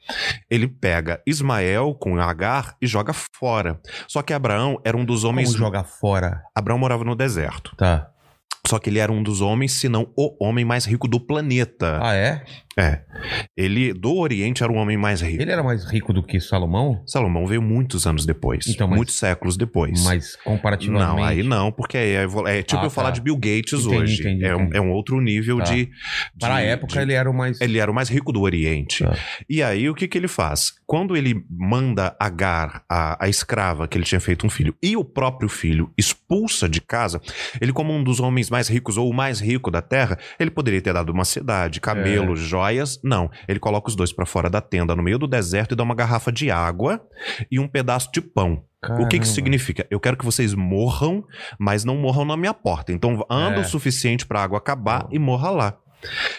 ele 0.49 0.67
pega 0.67 1.21
Ismael 1.27 1.93
com 1.93 2.19
Agar 2.19 2.75
e 2.81 2.87
joga 2.87 3.13
fora. 3.13 3.79
Só 4.07 4.21
que 4.23 4.33
Abraão 4.33 4.81
era 4.83 4.97
um 4.97 5.05
dos 5.05 5.23
homens. 5.23 5.49
Como 5.49 5.59
jogar 5.59 5.83
fora? 5.83 6.41
Abraão 6.55 6.79
morava 6.79 7.03
no 7.03 7.15
deserto. 7.15 7.75
Tá. 7.75 8.09
Só 8.65 8.79
que 8.79 8.89
ele 8.89 8.97
era 8.97 9.11
um 9.11 9.21
dos 9.21 9.41
homens, 9.41 9.73
se 9.73 9.87
não 9.87 10.11
o 10.17 10.43
homem 10.43 10.65
mais 10.65 10.85
rico 10.85 11.07
do 11.07 11.19
planeta. 11.19 11.99
Ah, 12.01 12.15
é? 12.15 12.43
É. 12.77 13.01
Ele, 13.55 13.93
do 13.93 14.15
Oriente, 14.17 14.61
era 14.63 14.71
o 14.71 14.75
homem 14.75 14.97
mais 14.97 15.21
rico. 15.21 15.41
Ele 15.41 15.51
era 15.51 15.63
mais 15.63 15.85
rico 15.89 16.11
do 16.11 16.21
que 16.21 16.39
Salomão? 16.41 17.01
Salomão 17.07 17.47
veio 17.47 17.61
muitos 17.61 18.05
anos 18.05 18.25
depois. 18.25 18.67
Então, 18.67 18.87
mas- 18.87 18.97
muitos 18.97 19.15
séculos 19.17 19.55
depois. 19.55 20.03
Mas 20.03 20.35
comparativamente. 20.37 21.05
Não, 21.07 21.23
aí 21.23 21.41
não, 21.41 21.71
porque 21.71 21.97
é, 21.97 22.25
é 22.47 22.63
tipo 22.63 22.81
Ah, 22.81 22.85
eu 22.85 22.89
falar 22.89 23.09
tá. 23.09 23.13
de 23.15 23.21
Bill 23.21 23.37
Gates 23.37 23.73
Entendi, 23.85 23.95
hoje. 23.97 24.21
entendi, 24.21 24.45
é, 24.45 24.55
um, 24.55 24.61
entendi. 24.61 24.77
é 24.77 24.81
um 24.81 24.91
outro 24.91 25.21
nível 25.21 25.57
Tá. 25.59 25.63
de, 25.65 25.85
de- 25.85 25.91
Para 26.39 26.55
a 26.55 26.61
época, 26.61 26.93
de- 26.93 26.99
ele 26.99 27.13
era 27.13 27.29
o 27.29 27.33
mais. 27.33 27.61
ele 27.61 27.77
era 27.79 27.89
o 27.89 27.93
mais 27.95 28.09
rico 28.09 28.33
do 28.33 28.41
Oriente. 28.41 29.03
Tá. 29.05 29.15
E 29.49 29.63
aí, 29.63 29.89
o 29.89 29.95
que, 29.95 30.07
que 30.07 30.17
ele 30.17 30.27
faz? 30.27 30.73
Quando 30.85 31.15
ele 31.15 31.45
manda 31.49 32.13
Agar, 32.19 32.83
a, 32.89 33.23
a 33.25 33.29
escrava, 33.29 33.87
que 33.87 33.97
ele 33.97 34.05
tinha 34.05 34.19
feito 34.19 34.45
um 34.45 34.49
filho, 34.49 34.75
e 34.83 34.97
o 34.97 35.03
próprio 35.05 35.47
filho 35.47 35.91
expulsa 35.97 36.67
de 36.67 36.81
casa, 36.81 37.21
ele, 37.61 37.71
como 37.71 37.93
um 37.93 38.03
dos 38.03 38.19
homens 38.19 38.49
mais 38.49 38.67
ricos, 38.67 38.97
ou 38.97 39.09
o 39.09 39.13
mais 39.13 39.39
rico 39.39 39.71
da 39.71 39.81
terra, 39.81 40.17
ele 40.39 40.51
poderia 40.51 40.81
ter 40.81 40.93
dado 40.93 41.11
uma 41.11 41.23
cidade, 41.25 41.79
camelos, 41.79 42.41
É. 42.41 42.43
joias. 42.43 42.64
Não. 43.03 43.29
Ele 43.47 43.59
coloca 43.59 43.89
os 43.89 43.95
dois 43.95 44.11
pra 44.13 44.25
fora 44.25 44.49
da 44.49 44.61
tenda, 44.61 44.95
no 44.95 45.03
meio 45.03 45.17
do 45.19 45.27
deserto, 45.27 45.73
e 45.73 45.75
dá 45.75 45.83
uma 45.83 45.95
garrafa 45.95 46.31
de 46.31 46.49
água 46.51 47.01
e 47.51 47.59
um 47.59 47.67
pedaço 47.67 48.09
de 48.11 48.21
pão. 48.21 48.63
O 48.83 48.87
que 49.07 49.17
que 49.17 49.19
Caramba. 49.19 49.25
significa? 49.25 49.87
Eu 49.89 49.99
quero 49.99 50.15
que 50.17 50.23
vocês 50.25 50.53
morram, 50.53 51.23
mas 51.59 51.83
não 51.83 51.95
morram 51.97 52.23
na 52.25 52.37
minha 52.37 52.53
porta. 52.53 52.91
Então 52.93 53.25
anda 53.29 53.57
É. 53.57 53.61
o 53.61 53.65
suficiente 53.65 54.25
pra 54.27 54.43
água 54.43 54.57
acabar 54.59 55.07
e 55.11 55.17
morra 55.17 55.49
lá. 55.49 55.77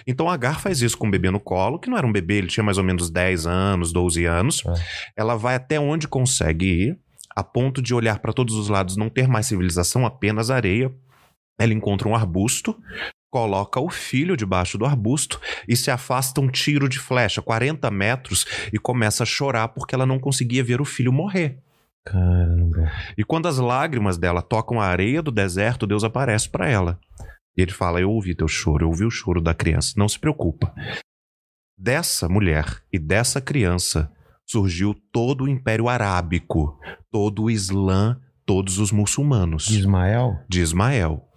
Então 0.06 0.28
a 0.30 0.34
Agar 0.34 0.60
faz 0.60 0.80
isso 0.80 0.96
com 0.96 1.08
o 1.08 1.10
bebê 1.10 1.28
no 1.30 1.40
colo, 1.40 1.78
que 1.80 1.90
não 1.90 1.98
era 1.98 2.06
um 2.06 2.12
bebê, 2.12 2.34
ele 2.36 2.46
tinha 2.46 2.62
mais 2.62 2.78
ou 2.78 2.84
menos 2.84 3.10
10 3.10 3.46
anos, 3.48 3.92
12 3.92 4.24
anos. 4.24 4.62
É. 4.64 4.72
Ela 5.16 5.34
vai 5.34 5.56
até 5.56 5.80
onde 5.80 6.06
consegue 6.06 6.66
ir, 6.66 6.98
a 7.34 7.42
ponto 7.42 7.82
de 7.82 7.92
olhar 7.92 8.20
para 8.20 8.32
todos 8.32 8.54
os 8.54 8.68
lados, 8.68 8.96
não 8.96 9.08
ter 9.08 9.26
mais 9.26 9.46
civilização, 9.46 10.06
apenas 10.06 10.48
areia. 10.50 10.92
Ela 11.58 11.72
encontra 11.74 12.06
um 12.08 12.14
arbusto, 12.14 12.76
coloca 13.30 13.80
o 13.80 13.90
filho 13.90 14.36
debaixo 14.36 14.78
do 14.78 14.84
arbusto 14.86 15.40
e 15.68 15.76
se 15.76 15.90
afasta 15.90 16.40
um 16.40 16.48
tiro 16.48 16.88
de 16.88 16.98
flecha, 16.98 17.42
40 17.42 17.90
metros, 17.90 18.46
e 18.72 18.78
começa 18.78 19.22
a 19.22 19.26
chorar 19.26 19.68
porque 19.68 19.94
ela 19.94 20.06
não 20.06 20.18
conseguia 20.18 20.62
ver 20.64 20.80
o 20.80 20.84
filho 20.84 21.12
morrer. 21.12 21.58
Caramba. 22.04 22.90
E 23.18 23.24
quando 23.24 23.48
as 23.48 23.58
lágrimas 23.58 24.16
dela 24.16 24.40
tocam 24.40 24.80
a 24.80 24.86
areia 24.86 25.20
do 25.20 25.32
deserto, 25.32 25.86
Deus 25.86 26.04
aparece 26.04 26.48
para 26.48 26.68
ela. 26.68 27.00
E 27.56 27.62
ele 27.62 27.72
fala: 27.72 28.00
Eu 28.00 28.10
ouvi 28.10 28.34
teu 28.34 28.46
choro, 28.46 28.84
eu 28.84 28.88
ouvi 28.88 29.04
o 29.04 29.10
choro 29.10 29.40
da 29.40 29.52
criança. 29.52 29.94
Não 29.96 30.08
se 30.08 30.18
preocupa. 30.18 30.72
Dessa 31.76 32.28
mulher 32.28 32.82
e 32.92 32.98
dessa 32.98 33.40
criança 33.40 34.10
surgiu 34.46 34.94
todo 35.12 35.44
o 35.44 35.48
Império 35.48 35.88
Arábico, 35.88 36.78
todo 37.10 37.44
o 37.44 37.50
Islã, 37.50 38.20
todos 38.46 38.78
os 38.78 38.92
muçulmanos 38.92 39.66
De 39.66 39.80
Ismael? 39.80 40.38
de 40.48 40.60
Ismael. 40.60 41.28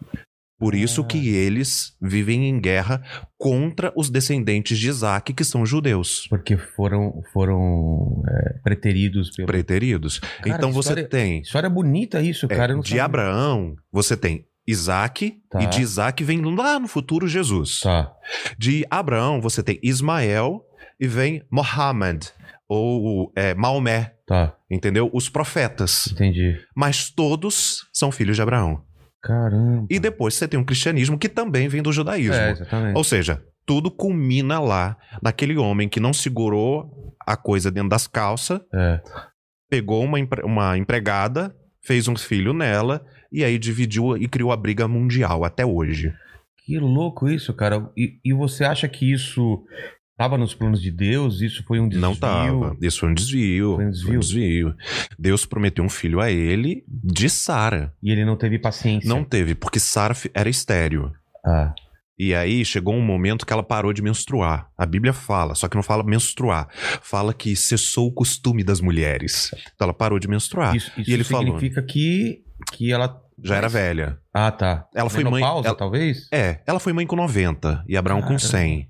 Por 0.60 0.76
isso 0.76 1.04
que 1.06 1.30
eles 1.30 1.96
vivem 2.02 2.50
em 2.50 2.60
guerra 2.60 3.02
contra 3.38 3.94
os 3.96 4.10
descendentes 4.10 4.78
de 4.78 4.90
Isaac, 4.90 5.34
que 5.34 5.44
são 5.46 5.66
judeus. 5.66 6.28
Porque 6.30 6.58
foram, 6.58 7.22
foram 7.32 8.22
é, 8.28 8.60
preteridos 8.62 9.32
pelo. 9.36 9.48
Preteridos. 9.48 10.20
Cara, 10.20 10.50
então 10.58 10.72
você 10.72 10.90
história- 10.90 11.08
tem 11.10 11.40
História 11.42 11.70
bonita 11.70 12.22
isso, 12.22 12.46
É, 12.48 12.50
cara. 12.50 12.76
de 12.78 12.90
sabia. 12.90 13.06
Abraão, 13.06 13.76
você 13.92 14.18
tem 14.18 14.46
Isaac, 14.68 15.36
Tá. 15.50 15.64
e 15.64 15.68
de 15.68 15.82
Isaac 15.82 16.24
vem 16.24 16.42
lá 16.56 16.78
no 16.78 16.88
futuro 16.88 17.28
Jesus. 17.28 17.80
Tá. 17.80 18.12
De 18.58 18.86
Abraão, 18.90 19.40
você 19.42 19.64
tem 19.64 19.80
Ismael 19.82 20.62
e 21.00 21.08
vem 21.08 21.42
Mohammed, 21.50 22.28
ou 22.68 23.32
é, 23.36 23.54
Maomé, 23.56 24.14
Tá. 24.28 24.54
entendeu? 24.70 25.10
Os 25.14 25.28
profetas. 25.30 26.10
Entendi. 26.12 26.56
Mas 26.76 27.10
todos 27.10 27.88
são 27.94 28.12
filhos 28.12 28.36
de 28.36 28.42
Abraão. 28.42 28.84
Caramba. 29.22 29.86
E 29.90 30.00
depois 30.00 30.34
você 30.34 30.48
tem 30.48 30.60
um 30.60 30.64
cristianismo 30.64 31.18
que 31.18 31.28
também 31.30 31.68
vem 31.68 31.82
do 31.82 31.92
judaísmo. 31.92 32.34
É, 32.36 32.52
exatamente. 32.52 32.96
Ou 32.98 33.04
seja, 33.04 33.44
tudo 33.66 33.92
culmina 33.92 34.60
lá 34.60 34.98
naquele 35.22 35.58
homem 35.58 35.90
que 35.90 36.00
não 36.00 36.14
segurou 36.14 37.14
a 37.28 37.36
coisa 37.38 37.70
dentro 37.70 37.90
das 37.90 38.08
calças, 38.08 38.60
É. 38.74 39.02
pegou 39.70 40.04
uma, 40.04 40.20
empre- 40.20 40.44
uma 40.44 40.78
empregada, 40.78 41.54
fez 41.84 42.08
um 42.08 42.16
filho 42.16 42.54
nela 42.54 43.06
e 43.32 43.44
aí 43.44 43.60
dividiu 43.60 44.18
e 44.18 44.28
criou 44.28 44.52
a 44.52 44.58
briga 44.58 44.88
mundial 44.88 45.44
até 45.44 45.66
hoje. 45.66 46.14
Que 46.66 46.80
louco 46.80 47.28
isso, 47.28 47.54
cara. 47.54 47.90
E, 47.98 48.20
e 48.24 48.34
você 48.34 48.64
acha 48.64 48.88
que 48.88 49.12
isso 49.12 49.64
tava 50.20 50.38
nos 50.38 50.54
planos 50.54 50.82
de 50.82 50.92
Deus? 50.92 51.42
Isso 51.42 51.64
foi 51.66 51.80
um 51.80 51.88
desvio? 51.88 52.02
Não 52.08 52.14
tava. 52.16 52.76
Isso 52.82 53.00
foi 53.00 53.10
um 53.10 53.14
desvio. 53.14 53.76
Foi 53.78 53.86
um 53.86 53.90
desvio? 53.90 54.20
desvio. 54.20 54.76
Deus 55.18 55.46
prometeu 55.46 55.84
um 55.84 55.90
filho 55.90 56.20
a 56.20 56.30
ele 56.30 56.84
de 56.88 57.30
Sara. 57.30 57.94
E 58.04 58.12
ele 58.12 58.26
não 58.26 58.36
teve 58.36 58.60
paciência. 58.60 59.08
Não 59.08 59.24
teve, 59.24 59.56
porque 59.56 59.80
Sara 59.80 60.14
era 60.34 60.50
estéreo. 60.50 61.12
Ah, 61.46 61.74
E 62.18 62.36
aí 62.36 62.66
chegou 62.66 62.94
um 62.94 63.02
momento 63.02 63.46
que 63.46 63.54
ela 63.54 63.64
parou 63.64 63.94
de 63.94 64.02
menstruar. 64.02 64.68
A 64.78 64.86
Bíblia 64.86 65.14
fala, 65.14 65.56
só 65.56 65.70
que 65.70 65.76
não 65.78 65.84
fala 65.84 66.04
menstruar. 66.04 66.68
Fala 67.02 67.34
que 67.34 67.56
cessou 67.56 68.08
o 68.08 68.14
costume 68.14 68.62
das 68.62 68.82
mulheres. 68.82 69.52
Então 69.74 69.86
ela 69.86 69.94
parou 69.94 70.20
de 70.20 70.28
menstruar. 70.28 70.76
isso 70.76 70.92
isso 70.98 71.10
e 71.10 71.14
ele 71.14 71.24
falou- 71.24 71.46
significa 71.58 71.82
que, 71.82 72.44
que 72.74 72.92
ela 72.92 73.22
já 73.42 73.56
era 73.56 73.70
velha. 73.70 74.18
Ah, 74.34 74.52
tá. 74.52 74.86
Ela 74.94 75.10
foi 75.10 75.24
mãe. 75.24 75.42
Ela- 75.42 75.74
talvez? 75.74 76.28
É, 76.30 76.60
ela 76.68 76.78
foi 76.82 76.92
mãe 76.92 77.08
com 77.08 77.16
90 77.16 77.86
e 77.88 77.96
Abraão 77.96 78.20
com 78.20 78.36
Caramba. 78.36 78.40
100, 78.42 78.90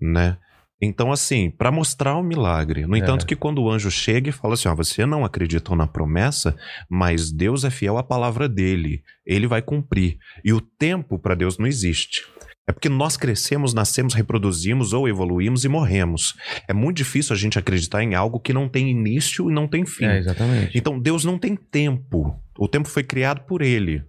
né? 0.00 0.38
Então, 0.80 1.10
assim, 1.10 1.50
pra 1.50 1.72
mostrar 1.72 2.16
o 2.16 2.22
milagre. 2.22 2.86
No 2.86 2.94
É. 2.96 2.98
entanto, 2.98 3.24
que 3.26 3.34
quando 3.34 3.62
o 3.62 3.70
anjo 3.70 3.90
chega 3.90 4.28
e 4.28 4.32
fala 4.32 4.54
assim: 4.54 4.68
ó, 4.68 4.74
você 4.74 5.06
não 5.06 5.24
acreditou 5.24 5.74
na 5.74 5.86
promessa, 5.86 6.54
mas 6.88 7.32
Deus 7.32 7.64
é 7.64 7.70
fiel 7.70 7.96
à 7.96 8.02
palavra 8.02 8.48
dele. 8.48 9.02
Ele 9.24 9.46
vai 9.46 9.62
cumprir. 9.62 10.18
E 10.44 10.52
o 10.52 10.60
tempo 10.60 11.18
pra 11.18 11.34
Deus 11.34 11.56
não 11.58 11.66
existe. 11.66 12.22
É 12.68 12.72
porque 12.72 12.88
nós 12.88 13.16
crescemos, 13.16 13.72
nascemos, 13.72 14.12
reproduzimos 14.12 14.92
ou 14.92 15.08
evoluímos 15.08 15.64
e 15.64 15.68
morremos. 15.68 16.34
É 16.68 16.72
muito 16.74 16.96
difícil 16.96 17.32
a 17.32 17.38
gente 17.38 17.58
acreditar 17.58 18.02
em 18.02 18.14
algo 18.16 18.40
que 18.40 18.52
não 18.52 18.68
tem 18.68 18.90
início 18.90 19.48
e 19.48 19.54
não 19.54 19.68
tem 19.68 19.86
fim. 19.86 20.04
É, 20.04 20.18
exatamente. 20.18 20.76
Então, 20.76 20.98
Deus 20.98 21.24
não 21.24 21.38
tem 21.38 21.54
tempo. 21.54 22.34
O 22.58 22.66
tempo 22.66 22.88
foi 22.88 23.04
criado 23.04 23.42
por 23.46 23.62
ele. 23.62 24.02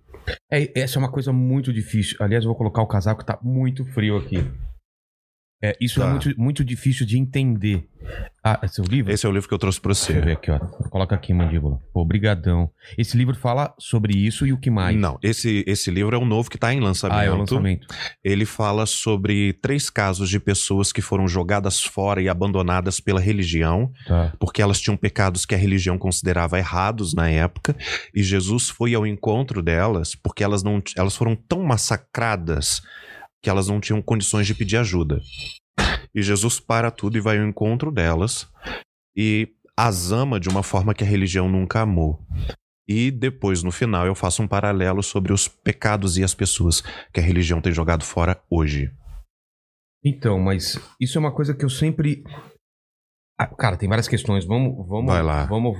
É, 0.51 0.71
essa 0.81 0.97
é 0.97 1.00
uma 1.00 1.12
coisa 1.12 1.31
muito 1.31 1.71
difícil. 1.71 2.17
Aliás, 2.19 2.43
eu 2.43 2.50
vou 2.50 2.57
colocar 2.57 2.81
o 2.81 2.88
casaco, 2.88 3.24
tá 3.24 3.38
muito 3.43 3.86
frio 3.86 4.17
aqui. 4.17 4.43
É, 5.61 5.75
isso 5.81 5.99
é 6.01 6.05
Tá. 6.05 6.11
muito, 6.11 6.33
muito 6.39 6.63
difícil 6.63 7.03
de 7.05 7.17
entender. 7.17 7.87
Ah, 8.43 8.59
é 8.61 8.67
seu 8.67 8.83
livro? 8.85 9.11
Esse 9.11 9.25
é 9.25 9.29
o 9.29 9.31
livro 9.31 9.47
que 9.47 9.53
eu 9.53 9.57
trouxe 9.57 9.81
pra 9.81 9.91
Deixa 9.91 10.11
eu 10.11 10.15
ver 10.17 10.25
você. 10.25 10.31
aqui, 10.33 10.51
ó. 10.51 10.59
Coloca 10.89 11.15
aqui, 11.15 11.33
mandíbula. 11.33 11.79
Obrigadão. 11.93 12.69
Esse 12.95 13.17
livro 13.17 13.35
fala 13.35 13.73
sobre 13.79 14.15
isso 14.15 14.45
e 14.45 14.53
o 14.53 14.57
que 14.59 14.69
mais? 14.69 14.95
Não, 14.95 15.17
esse, 15.21 15.63
esse 15.67 15.89
livro 15.89 16.15
é 16.15 16.19
o 16.19 16.23
novo 16.25 16.47
que 16.49 16.59
tá 16.59 16.71
em 16.71 16.79
lançamento. 16.79 17.17
Ah, 17.17 17.23
é 17.25 17.31
o 17.31 17.37
lançamento. 17.37 17.87
Ele 18.23 18.45
fala 18.45 18.85
sobre 18.85 19.53
três 19.53 19.89
casos 19.89 20.29
de 20.29 20.39
pessoas 20.39 20.91
que 20.93 21.01
foram 21.01 21.27
jogadas 21.27 21.81
fora 21.81 22.21
e 22.21 22.29
abandonadas 22.29 22.99
pela 22.99 23.19
religião, 23.19 23.91
Tá. 24.07 24.31
porque 24.39 24.61
elas 24.61 24.79
tinham 24.79 24.95
pecados 24.95 25.43
que 25.43 25.55
a 25.55 25.57
religião 25.57 25.97
considerava 25.97 26.57
errados 26.59 27.15
na 27.15 27.29
época, 27.29 27.75
e 28.13 28.21
Jesus 28.21 28.69
foi 28.69 28.93
ao 28.93 29.07
encontro 29.07 29.61
delas 29.63 30.13
porque 30.15 30.43
elas 30.43 30.61
não 30.63 30.81
elas 30.95 31.15
foram 31.15 31.35
tão 31.35 31.63
massacradas 31.63 32.81
que 33.41 33.50
elas 33.50 33.67
não 33.67 33.79
tinham 33.79 34.01
condições 34.01 34.48
de 34.48 34.56
pedir 34.56 34.77
ajuda. 34.77 35.22
E 36.13 36.22
Jesus 36.22 36.60
para 36.60 36.89
tudo 36.91 37.17
e 37.17 37.22
vai 37.22 37.38
ao 37.38 37.46
encontro 37.46 37.91
delas 37.91 38.48
e 39.15 39.53
as 39.77 40.12
ama 40.12 40.39
de 40.39 40.50
uma 40.50 40.63
forma 40.63 40.94
que 40.94 41.03
a 41.03 41.08
religião 41.08 41.48
nunca 41.48 41.82
amou. 41.82 42.25
E 42.88 43.12
depois, 43.12 43.62
no 43.63 43.72
final, 43.72 44.08
eu 44.08 44.15
faço 44.15 44.41
um 44.41 44.48
paralelo 44.48 45.03
sobre 45.03 45.34
os 45.34 45.48
pecados 45.48 46.17
e 46.17 46.24
as 46.24 46.34
pessoas 46.34 46.82
que 47.13 47.20
a 47.20 47.24
religião 47.24 47.62
tem 47.62 47.74
jogado 47.74 48.03
fora 48.03 48.41
hoje. 48.50 48.91
Então, 50.03 50.39
mas 50.39 50.79
isso 51.00 51.17
é 51.17 51.20
uma 51.20 51.34
coisa 51.34 51.53
que 51.53 51.65
eu 51.65 51.70
sempre. 51.70 52.24
Ah, 53.38 53.48
cara, 53.48 53.75
tem 53.77 53.89
várias 53.89 54.08
questões. 54.08 54.46
Vamos, 54.46 54.88
vamos, 54.88 55.12
Vai 55.12 55.22
lá. 55.22 55.46
Vamos. 55.46 55.77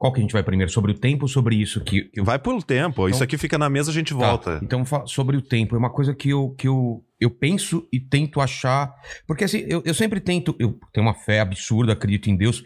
Qual 0.00 0.10
que 0.14 0.18
a 0.18 0.22
gente 0.22 0.32
vai 0.32 0.42
primeiro? 0.42 0.72
Sobre 0.72 0.92
o 0.92 0.94
tempo 0.98 1.24
ou 1.24 1.28
sobre 1.28 1.54
isso 1.56 1.78
que, 1.84 2.04
que 2.04 2.18
eu 2.18 2.24
Vai 2.24 2.38
pelo 2.38 2.62
tempo, 2.62 3.06
isso 3.06 3.16
Então- 3.18 3.24
aqui 3.26 3.36
fica 3.36 3.58
na 3.58 3.68
mesa, 3.68 3.90
a 3.90 3.94
gente 3.94 4.14
Tá, 4.14 4.18
volta. 4.18 4.58
Então, 4.62 4.82
fa- 4.86 5.04
sobre 5.06 5.36
o 5.36 5.42
tempo, 5.42 5.74
é 5.76 5.78
uma 5.78 5.90
coisa 5.90 6.14
que 6.14 6.30
eu, 6.30 6.54
que 6.56 6.66
eu, 6.66 7.04
eu 7.20 7.30
penso 7.30 7.86
e 7.92 8.00
tento 8.00 8.40
achar. 8.40 8.94
Porque 9.26 9.44
assim, 9.44 9.62
eu, 9.68 9.82
eu 9.84 9.92
sempre 9.92 10.18
tento. 10.18 10.56
Eu 10.58 10.80
tenho 10.90 11.06
uma 11.06 11.12
fé 11.12 11.40
absurda, 11.40 11.92
acredito 11.92 12.30
em 12.30 12.36
Deus. 12.36 12.64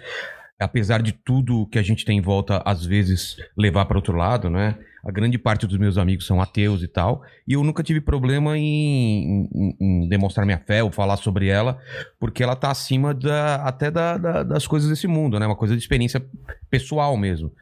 Apesar 0.64 1.02
de 1.02 1.12
tudo 1.12 1.66
que 1.66 1.78
a 1.78 1.82
gente 1.82 2.04
tem 2.04 2.18
em 2.18 2.22
volta, 2.22 2.62
às 2.64 2.84
vezes, 2.84 3.36
levar 3.56 3.84
para 3.84 3.98
outro 3.98 4.16
lado, 4.16 4.48
né? 4.50 4.76
A 5.06 5.10
grande 5.12 5.36
parte 5.36 5.66
dos 5.66 5.76
meus 5.76 5.98
amigos 5.98 6.26
são 6.26 6.40
ateus 6.40 6.82
e 6.82 6.88
tal. 6.88 7.22
E 7.46 7.52
eu 7.52 7.62
nunca 7.62 7.82
tive 7.82 8.00
problema 8.00 8.56
em, 8.56 9.46
em- 9.54 9.76
em 9.78 10.08
demonstrar 10.08 10.46
minha 10.46 10.58
fé 10.58 10.82
ou 10.82 10.90
falar 10.90 11.18
sobre 11.18 11.48
ela, 11.48 11.78
porque 12.18 12.42
ela 12.42 12.56
tá 12.56 12.70
acima 12.70 13.12
da, 13.12 13.56
até 13.56 13.90
da- 13.90 14.16
da- 14.16 14.42
das 14.42 14.66
coisas 14.66 14.88
desse 14.88 15.06
mundo, 15.06 15.38
né? 15.38 15.46
Uma 15.46 15.56
coisa 15.56 15.74
de 15.76 15.82
experiência 15.82 16.24
pessoal 16.70 17.16
mesmo. 17.18 17.52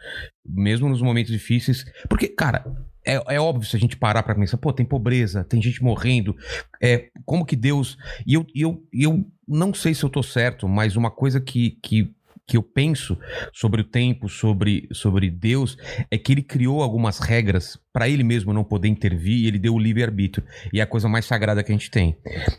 Mesmo 0.47 0.89
nos 0.89 1.03
momentos 1.03 1.33
difíceis. 1.33 1.85
Porque, 2.09 2.29
cara, 2.29 2.65
é, 3.05 3.21
é 3.35 3.41
óbvio 3.41 3.69
se 3.69 3.77
a 3.77 3.81
gente 3.81 3.97
parar 3.97 4.23
pra 4.23 4.37
pensar, 4.37 4.57
pô, 4.59 4.73
tem 4.73 4.87
pobreza, 4.87 5.43
tem 5.43 5.61
gente 5.61 5.83
morrendo, 5.83 6.37
é, 6.81 7.09
como 7.25 7.45
que 7.45 7.57
Deus. 7.57 7.99
E 8.25 8.35
eu, 8.35 8.47
eu, 8.55 8.81
eu 8.93 9.25
não 9.49 9.75
sei 9.75 9.95
se 9.95 10.05
eu 10.05 10.09
tô 10.09 10.23
certo, 10.23 10.69
mas 10.69 10.95
uma 10.95 11.11
coisa 11.11 11.41
que, 11.41 11.73
que, 11.83 12.15
que 12.53 12.57
eu 12.59 12.63
penso 12.63 13.19
sobre 13.51 13.81
o 13.81 13.85
tempo, 13.85 14.29
sobre, 14.29 14.87
sobre 14.93 15.31
Deus, 15.31 15.75
é 16.11 16.19
que 16.19 16.31
ele 16.31 16.43
criou 16.43 16.83
algumas 16.83 17.19
regras 17.19 17.79
pra 17.91 18.11
ele 18.11 18.23
mesmo 18.23 18.53
não 18.53 18.63
poder 18.63 18.89
intervir 18.89 19.39
e 19.39 19.47
ele 19.47 19.59
deu 19.59 19.75
o 19.75 19.79
livre-arbítrio. 19.79 20.47
E 20.71 20.79
é 20.79 20.83
a 20.83 20.87
coisa 20.87 21.09
mais 21.09 21.25
sagrada 21.25 21.65
que 21.65 21.73
a 21.73 21.75
gente 21.75 21.91
tem. 21.91 22.15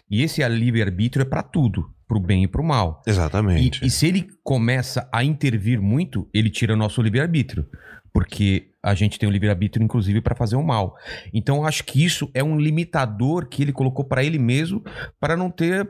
E 0.09 0.23
esse 0.23 0.43
livre-arbítrio 0.47 1.21
é 1.21 1.25
pra 1.25 1.43
tudo, 1.43 1.93
pro 2.07 2.19
bem 2.19 2.43
e 2.43 2.47
pro 2.47 2.63
mal. 2.63 3.03
Exatamente. 3.05 3.83
E, 3.83 3.87
e 3.87 3.91
se 3.91 4.07
ele 4.07 4.27
começa 4.43 5.07
a 5.13 5.23
intervir 5.23 5.79
muito, 5.79 6.27
ele 6.33 6.49
tira 6.49 6.73
o 6.73 6.77
nosso 6.77 6.99
livre-arbítrio. 6.99 7.67
Porque 8.11 8.71
a 8.81 8.95
gente 8.95 9.19
tem 9.19 9.29
o 9.29 9.31
livre-arbítrio, 9.31 9.83
inclusive, 9.83 10.21
para 10.21 10.33
fazer 10.33 10.55
o 10.55 10.63
mal. 10.63 10.95
Então, 11.31 11.57
eu 11.57 11.65
acho 11.67 11.83
que 11.83 12.03
isso 12.03 12.31
é 12.33 12.43
um 12.43 12.59
limitador 12.59 13.47
que 13.47 13.61
ele 13.61 13.71
colocou 13.71 14.05
para 14.05 14.23
ele 14.23 14.39
mesmo, 14.39 14.83
para 15.19 15.37
não 15.37 15.51
ter 15.51 15.87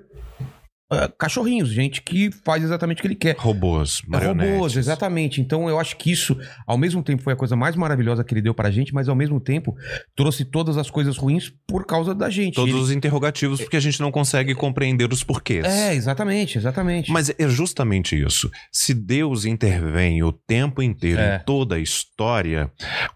ah, 0.91 1.09
cachorrinhos, 1.17 1.69
gente 1.69 2.01
que 2.01 2.29
faz 2.45 2.63
exatamente 2.63 2.99
o 2.99 3.01
que 3.01 3.07
ele 3.07 3.15
quer. 3.15 3.35
Robôs, 3.37 4.01
marionetes. 4.07 4.53
Robôs, 4.53 4.75
exatamente. 4.77 5.41
Então 5.41 5.67
eu 5.67 5.79
acho 5.79 5.97
que 5.97 6.11
isso, 6.11 6.37
ao 6.67 6.77
mesmo 6.77 7.01
tempo, 7.01 7.23
foi 7.23 7.33
a 7.33 7.35
coisa 7.35 7.55
mais 7.55 7.75
maravilhosa 7.75 8.23
que 8.23 8.33
ele 8.33 8.41
deu 8.41 8.53
pra 8.53 8.69
gente, 8.69 8.93
mas 8.93 9.09
ao 9.09 9.15
mesmo 9.15 9.39
tempo 9.39 9.75
trouxe 10.15 10.45
todas 10.45 10.77
as 10.77 10.89
coisas 10.89 11.17
ruins 11.17 11.51
por 11.67 11.85
causa 11.85 12.13
da 12.13 12.29
gente. 12.29 12.55
Todos 12.55 12.73
Ele- 12.73 12.83
os 12.83 12.91
interrogativos, 12.91 13.59
porque 13.61 13.77
a 13.77 13.79
gente 13.79 13.99
não 14.01 14.11
consegue 14.11 14.53
compreender 14.53 15.11
os 15.11 15.23
porquês. 15.23 15.65
É, 15.65 15.93
exatamente, 15.95 16.57
exatamente. 16.57 17.11
Mas 17.11 17.29
é 17.37 17.47
justamente 17.49 18.21
isso. 18.21 18.49
Se 18.71 18.93
Deus 18.93 19.45
intervém 19.45 20.21
o 20.23 20.31
tempo 20.31 20.81
inteiro 20.81 21.19
É. 21.19 21.37
em 21.37 21.45
toda 21.45 21.75
a 21.75 21.79
história, 21.79 22.71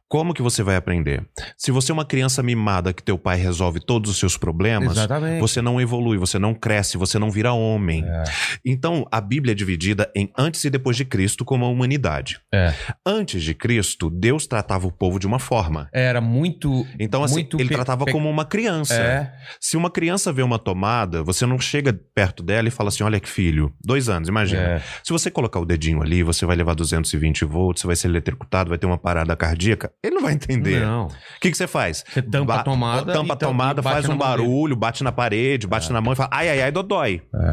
como 0.08 0.34
que 0.34 0.42
você 0.42 0.64
vai 0.64 0.76
aprender? 0.76 1.26
Se 1.58 1.70
você 1.72 1.92
é 1.92 1.94
uma 1.94 2.06
criança 2.06 2.42
mimada 2.42 2.94
que 2.94 3.04
teu 3.04 3.18
pai 3.18 3.38
resolve 3.38 3.80
todos 3.80 4.10
os 4.10 4.18
seus 4.18 4.38
problemas, 4.38 4.92
Exatamente. 4.94 5.40
você 5.42 5.62
não 5.62 5.80
evolui, 5.82 6.18
você 6.18 6.40
não 6.40 6.54
cresce, 6.54 6.98
você 6.98 7.20
não 7.20 7.30
vira 7.30 7.54
homem. 7.58 8.04
É. 8.06 8.24
Então, 8.66 9.06
a 9.12 9.20
Bíblia 9.22 9.52
é 9.52 9.56
dividida 9.56 10.12
em 10.16 10.32
antes 10.38 10.64
e 10.64 10.70
depois 10.70 10.96
de 10.98 11.06
Cristo 11.06 11.44
como 11.46 11.66
a 11.66 11.70
humanidade. 11.70 12.40
É. 12.54 12.74
Antes 13.06 13.44
de 13.44 13.54
Cristo, 13.54 14.10
Deus 14.10 14.48
tratava 14.48 14.88
o 14.88 14.92
povo 14.92 15.20
de 15.20 15.28
uma 15.28 15.40
forma. 15.40 15.90
Era 15.94 16.22
muito. 16.22 16.86
Então, 17.00 17.24
assim, 17.24 17.36
muito 17.36 17.60
ele 17.60 17.70
tratava 17.70 18.06
como 18.06 18.30
uma 18.30 18.46
criança. 18.46 18.96
É. 18.96 19.32
Se 19.60 19.78
uma 19.78 19.90
criança 19.90 20.32
vê 20.32 20.42
uma 20.42 20.60
tomada, 20.60 21.24
você 21.24 21.46
não 21.46 21.60
chega 21.60 21.98
perto 22.14 22.44
dela 22.44 22.68
e 22.68 22.72
fala 22.72 22.90
assim: 22.90 23.04
olha 23.04 23.20
que 23.20 23.30
filho, 23.30 23.74
dois 23.84 24.10
anos, 24.10 24.28
imagina. 24.30 24.62
É. 24.62 24.82
Se 25.04 25.12
você 25.12 25.30
colocar 25.32 25.60
o 25.60 25.66
dedinho 25.66 26.02
ali, 26.02 26.24
você 26.24 26.46
vai 26.46 26.56
levar 26.56 26.74
220 26.76 27.46
volts, 27.46 27.82
você 27.82 27.88
vai 27.88 27.96
ser 27.96 28.08
eletrocutado, 28.08 28.70
vai 28.70 28.78
ter 28.78 28.86
uma 28.86 28.98
parada 28.98 29.36
cardíaca. 29.36 29.92
Ele 30.04 30.16
não 30.16 30.22
vai 30.24 30.34
entender. 30.34 30.82
Não. 30.82 31.08
O 31.08 31.40
que, 31.42 31.52
que 31.52 31.58
você 31.58 31.68
faz? 31.68 32.04
Você 32.08 32.22
tampa 32.22 32.54
a 32.54 32.58
Ba- 32.58 32.64
tomada. 32.64 33.14
Tampa 33.14 33.34
a 33.34 33.38
tomada, 33.38 33.82
faz 33.84 34.06
um 34.06 34.10
dele. 34.10 34.20
barulho, 34.20 34.76
bate 34.76 35.04
na 35.04 35.12
parede, 35.12 35.68
bate 35.68 35.92
na 35.92 36.02
mão 36.02 36.14
e 36.14 36.16
fala: 36.16 36.30
ai, 36.32 36.50
ai, 36.50 36.62
ai, 36.64 36.72
dodói. 36.72 37.22
É. 37.34 37.47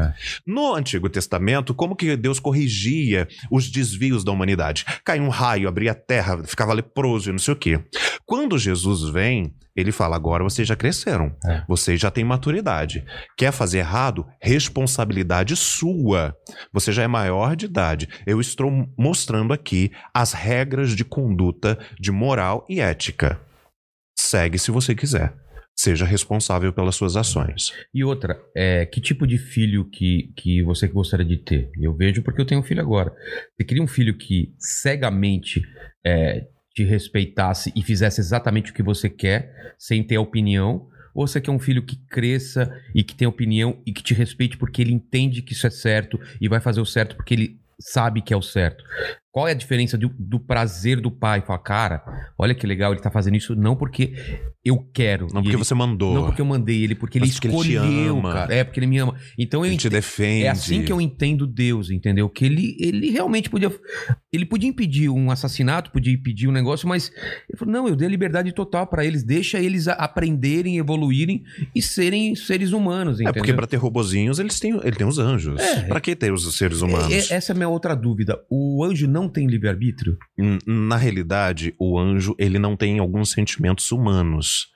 No 0.45 0.73
Antigo 0.75 1.09
Testamento, 1.09 1.73
como 1.73 1.95
que 1.95 2.15
Deus 2.15 2.39
corrigia 2.39 3.27
os 3.51 3.69
desvios 3.69 4.23
da 4.23 4.31
humanidade? 4.31 4.85
Caía 5.03 5.21
um 5.21 5.29
raio, 5.29 5.67
abria 5.67 5.91
a 5.91 5.95
terra, 5.95 6.43
ficava 6.43 6.73
leproso 6.73 7.29
e 7.29 7.31
não 7.31 7.39
sei 7.39 7.53
o 7.53 7.57
quê. 7.57 7.79
Quando 8.25 8.57
Jesus 8.57 9.09
vem, 9.09 9.53
ele 9.75 9.91
fala: 9.91 10.15
agora 10.15 10.43
vocês 10.43 10.67
já 10.67 10.75
cresceram, 10.75 11.35
É. 11.45 11.63
vocês 11.67 11.99
já 11.99 12.09
têm 12.09 12.23
maturidade. 12.23 13.03
Quer 13.37 13.51
fazer 13.51 13.79
errado? 13.79 14.25
Responsabilidade 14.41 15.55
sua. 15.55 16.35
Você 16.73 16.91
já 16.91 17.03
é 17.03 17.07
maior 17.07 17.55
de 17.55 17.65
idade. 17.65 18.09
Eu 18.25 18.41
estou 18.41 18.71
mostrando 18.97 19.53
aqui 19.53 19.91
as 20.13 20.33
regras 20.33 20.95
de 20.95 21.05
conduta, 21.05 21.77
de 21.99 22.11
moral 22.11 22.65
e 22.69 22.79
ética. 22.79 23.39
Segue 24.17 24.57
se 24.57 24.71
você 24.71 24.95
quiser. 24.95 25.33
Seja 25.75 26.05
responsável 26.05 26.71
pelas 26.71 26.95
suas 26.95 27.17
ações. 27.17 27.73
E 27.93 28.03
outra, 28.03 28.39
é, 28.55 28.85
que 28.85 29.01
tipo 29.01 29.27
de 29.27 29.37
filho 29.37 29.85
que, 29.85 30.31
que 30.35 30.63
você 30.63 30.87
gostaria 30.87 31.25
de 31.25 31.37
ter? 31.37 31.69
Eu 31.79 31.93
vejo 31.93 32.23
porque 32.23 32.39
eu 32.39 32.45
tenho 32.45 32.61
um 32.61 32.63
filho 32.63 32.81
agora. 32.81 33.13
Você 33.55 33.65
queria 33.65 33.83
um 33.83 33.87
filho 33.87 34.17
que 34.17 34.53
cegamente 34.57 35.61
é, 36.05 36.47
te 36.73 36.83
respeitasse 36.83 37.73
e 37.75 37.81
fizesse 37.81 38.21
exatamente 38.21 38.71
o 38.71 38.73
que 38.73 38.83
você 38.83 39.09
quer, 39.09 39.75
sem 39.77 40.01
ter 40.01 40.17
opinião? 40.17 40.87
Ou 41.13 41.25
você 41.25 41.39
quer 41.39 41.51
um 41.51 41.59
filho 41.59 41.85
que 41.85 41.95
cresça 42.07 42.69
e 42.93 43.03
que 43.03 43.15
tenha 43.15 43.29
opinião 43.29 43.81
e 43.85 43.93
que 43.93 44.03
te 44.03 44.13
respeite 44.13 44.57
porque 44.57 44.81
ele 44.81 44.93
entende 44.93 45.41
que 45.41 45.53
isso 45.53 45.65
é 45.65 45.69
certo 45.69 46.19
e 46.41 46.49
vai 46.49 46.59
fazer 46.59 46.81
o 46.81 46.85
certo 46.85 47.15
porque 47.15 47.33
ele 47.33 47.59
sabe 47.79 48.21
que 48.21 48.33
é 48.33 48.37
o 48.37 48.41
certo? 48.41 48.83
Qual 49.35 49.49
é 49.49 49.51
a 49.51 49.53
diferença 49.53 49.97
do, 49.97 50.09
do 50.17 50.39
prazer 50.39 51.01
do 51.01 51.11
pai? 51.11 51.41
Fala, 51.41 51.59
cara, 51.59 52.01
olha 52.39 52.55
que 52.55 52.65
legal, 52.65 52.93
ele 52.93 53.01
tá 53.01 53.11
fazendo 53.11 53.35
isso 53.35 53.53
não 53.53 53.75
porque 53.75 54.13
eu 54.63 54.77
quero. 54.93 55.25
Não 55.25 55.41
porque 55.43 55.49
ele- 55.49 55.57
você 55.57 55.73
mandou. 55.75 56.13
não 56.13 56.23
porque 56.27 56.39
eu 56.41 56.45
mandei 56.45 56.81
ele, 56.81 56.95
porque 56.95 57.17
ele 57.17 57.29
porque 57.29 57.47
ele 57.49 57.53
escolheu, 57.53 58.17
ama. 58.17 58.31
cara. 58.31 58.55
É, 58.55 58.63
porque 58.63 58.79
ele 58.79 58.87
me 58.87 58.97
ama. 58.97 59.13
Então 59.37 59.59
eu 59.59 59.65
Ele 59.65 59.75
te 59.75 59.87
ente- 59.87 59.89
defende. 59.89 60.45
É 60.45 60.49
assim 60.49 60.83
que 60.83 60.91
eu 60.91 61.01
entendo 61.01 61.45
Deus, 61.45 61.89
entendeu? 61.91 62.29
Que 62.29 62.45
ele, 62.45 62.77
ele 62.79 63.09
realmente 63.11 63.49
podia. 63.49 63.69
Ele 64.31 64.45
podia 64.45 64.69
impedir 64.69 65.09
um 65.09 65.29
assassinato, 65.29 65.91
podia 65.91 66.13
impedir 66.13 66.47
um 66.47 66.51
negócio, 66.53 66.87
mas 66.87 67.11
ele 67.49 67.57
falou: 67.59 67.73
não, 67.73 67.87
eu 67.89 67.95
dei 67.97 68.07
a 68.07 68.11
liberdade 68.11 68.53
total 68.53 68.87
pra 68.87 69.03
eles, 69.05 69.21
deixa 69.21 69.59
eles 69.59 69.85
aprenderem, 69.89 70.77
evoluírem 70.77 71.43
e 71.75 71.81
serem 71.81 72.33
seres 72.35 72.71
humanos, 72.71 73.19
É 73.19 73.23
entendeu? 73.23 73.41
porque 73.41 73.53
pra 73.53 73.67
ter 73.67 73.75
robozinhos, 73.75 74.39
eles 74.39 74.57
têm, 74.61 74.79
ele 74.81 74.95
tem 74.95 75.05
os 75.05 75.19
anjos. 75.19 75.59
É. 75.59 75.81
Pra 75.83 75.99
que 75.99 76.15
ter 76.15 76.31
os 76.31 76.55
seres 76.57 76.81
humanos? 76.81 77.11
É, 77.11 77.33
é- 77.33 77.37
essa 77.37 77.51
é 77.51 77.53
a 77.53 77.55
minha 77.55 77.67
outra 77.67 77.93
dúvida. 77.93 78.39
O 78.49 78.81
anjo 78.83 79.05
não 79.07 79.24
não 79.25 79.29
tem 79.31 79.47
livre-arbítrio? 79.47 80.17
Na 80.65 80.95
realidade, 80.97 81.73
o 81.79 81.99
anjo 81.99 82.35
ele 82.37 82.59
não 82.59 82.77
tem 82.77 82.99
alguns 82.99 83.31
sentimentos 83.31 83.91
humanos. 83.91 84.67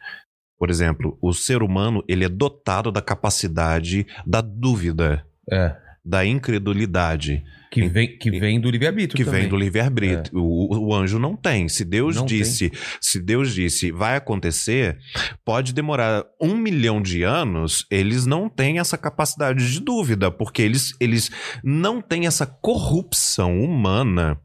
Por 0.57 0.69
exemplo, 0.69 1.17
o 1.21 1.31
ser 1.33 1.61
humano 1.63 2.03
ele 2.07 2.25
é 2.25 2.29
dotado 2.29 2.91
da 2.91 3.01
capacidade 3.01 4.05
da 4.25 4.41
dúvida, 4.41 5.25
É. 5.51 5.75
da 6.03 6.25
incredulidade, 6.25 7.43
Que 7.71 7.87
vem, 7.87 8.17
que 8.17 8.31
vem 8.31 8.59
do 8.59 8.69
livre-arbítrio 8.69 9.15
que 9.15 9.23
também. 9.23 9.41
vem 9.41 9.49
do 9.49 9.55
livre-arbítrio. 9.55 10.41
O, 10.41 10.87
o 10.87 10.95
anjo 10.95 11.19
não 11.19 11.35
tem. 11.35 11.69
Se 11.69 11.85
Deus 11.85 12.15
Não 12.15 12.25
disse, 12.25 12.71
se 12.99 13.19
Deus 13.19 13.53
disse, 13.53 13.91
vai 13.91 14.15
acontecer, 14.15 14.97
pode 15.45 15.73
demorar 15.73 16.25
um 16.41 16.55
milhão 16.55 17.01
de 17.01 17.23
anos. 17.23 17.85
Eles 17.91 18.25
não 18.25 18.49
têm 18.49 18.79
essa 18.79 18.97
capacidade 18.97 19.71
de 19.71 19.79
dúvida, 19.79 20.31
porque 20.31 20.61
eles, 20.61 20.95
eles 20.99 21.29
não 21.63 22.01
têm 22.01 22.25
essa 22.25 22.45
corrupção 22.45 23.59
humana 23.59 24.39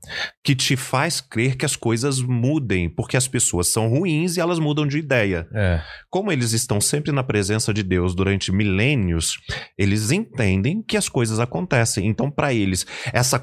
que 0.44 0.54
te 0.54 0.76
faz 0.76 1.20
crer 1.20 1.56
que 1.56 1.64
as 1.64 1.76
coisas 1.76 2.20
mudem, 2.20 2.88
porque 2.88 3.16
as 3.16 3.26
pessoas 3.26 3.68
são 3.68 3.88
ruins 3.88 4.36
e 4.36 4.40
elas 4.40 4.58
mudam 4.58 4.86
de 4.86 4.98
ideia. 4.98 5.48
É. 5.54 5.80
Como 6.10 6.30
eles 6.30 6.52
estão 6.52 6.80
sempre 6.80 7.10
na 7.12 7.22
presença 7.22 7.72
de 7.72 7.82
Deus 7.82 8.14
durante 8.14 8.52
milênios, 8.52 9.38
eles 9.78 10.10
entendem 10.10 10.82
que 10.82 10.96
as 10.96 11.08
coisas 11.08 11.40
acontecem. 11.40 12.06
Então, 12.06 12.30
para 12.30 12.52
eles, 12.52 12.86
essa 13.14 13.38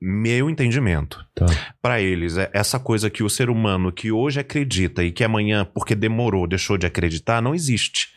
meu 0.00 0.50
entendimento, 0.50 1.24
Tá. 1.34 1.46
para 1.80 1.98
eles 2.00 2.36
é 2.36 2.50
essa 2.52 2.78
coisa 2.78 3.08
que 3.08 3.22
o 3.22 3.30
ser 3.30 3.48
humano 3.48 3.90
que 3.90 4.12
hoje 4.12 4.38
acredita 4.38 5.02
e 5.02 5.10
que 5.10 5.24
amanhã, 5.24 5.64
porque 5.64 5.94
demorou, 5.94 6.46
deixou 6.46 6.76
de 6.76 6.86
acreditar, 6.86 7.40
não 7.40 7.54
existe. 7.54 8.08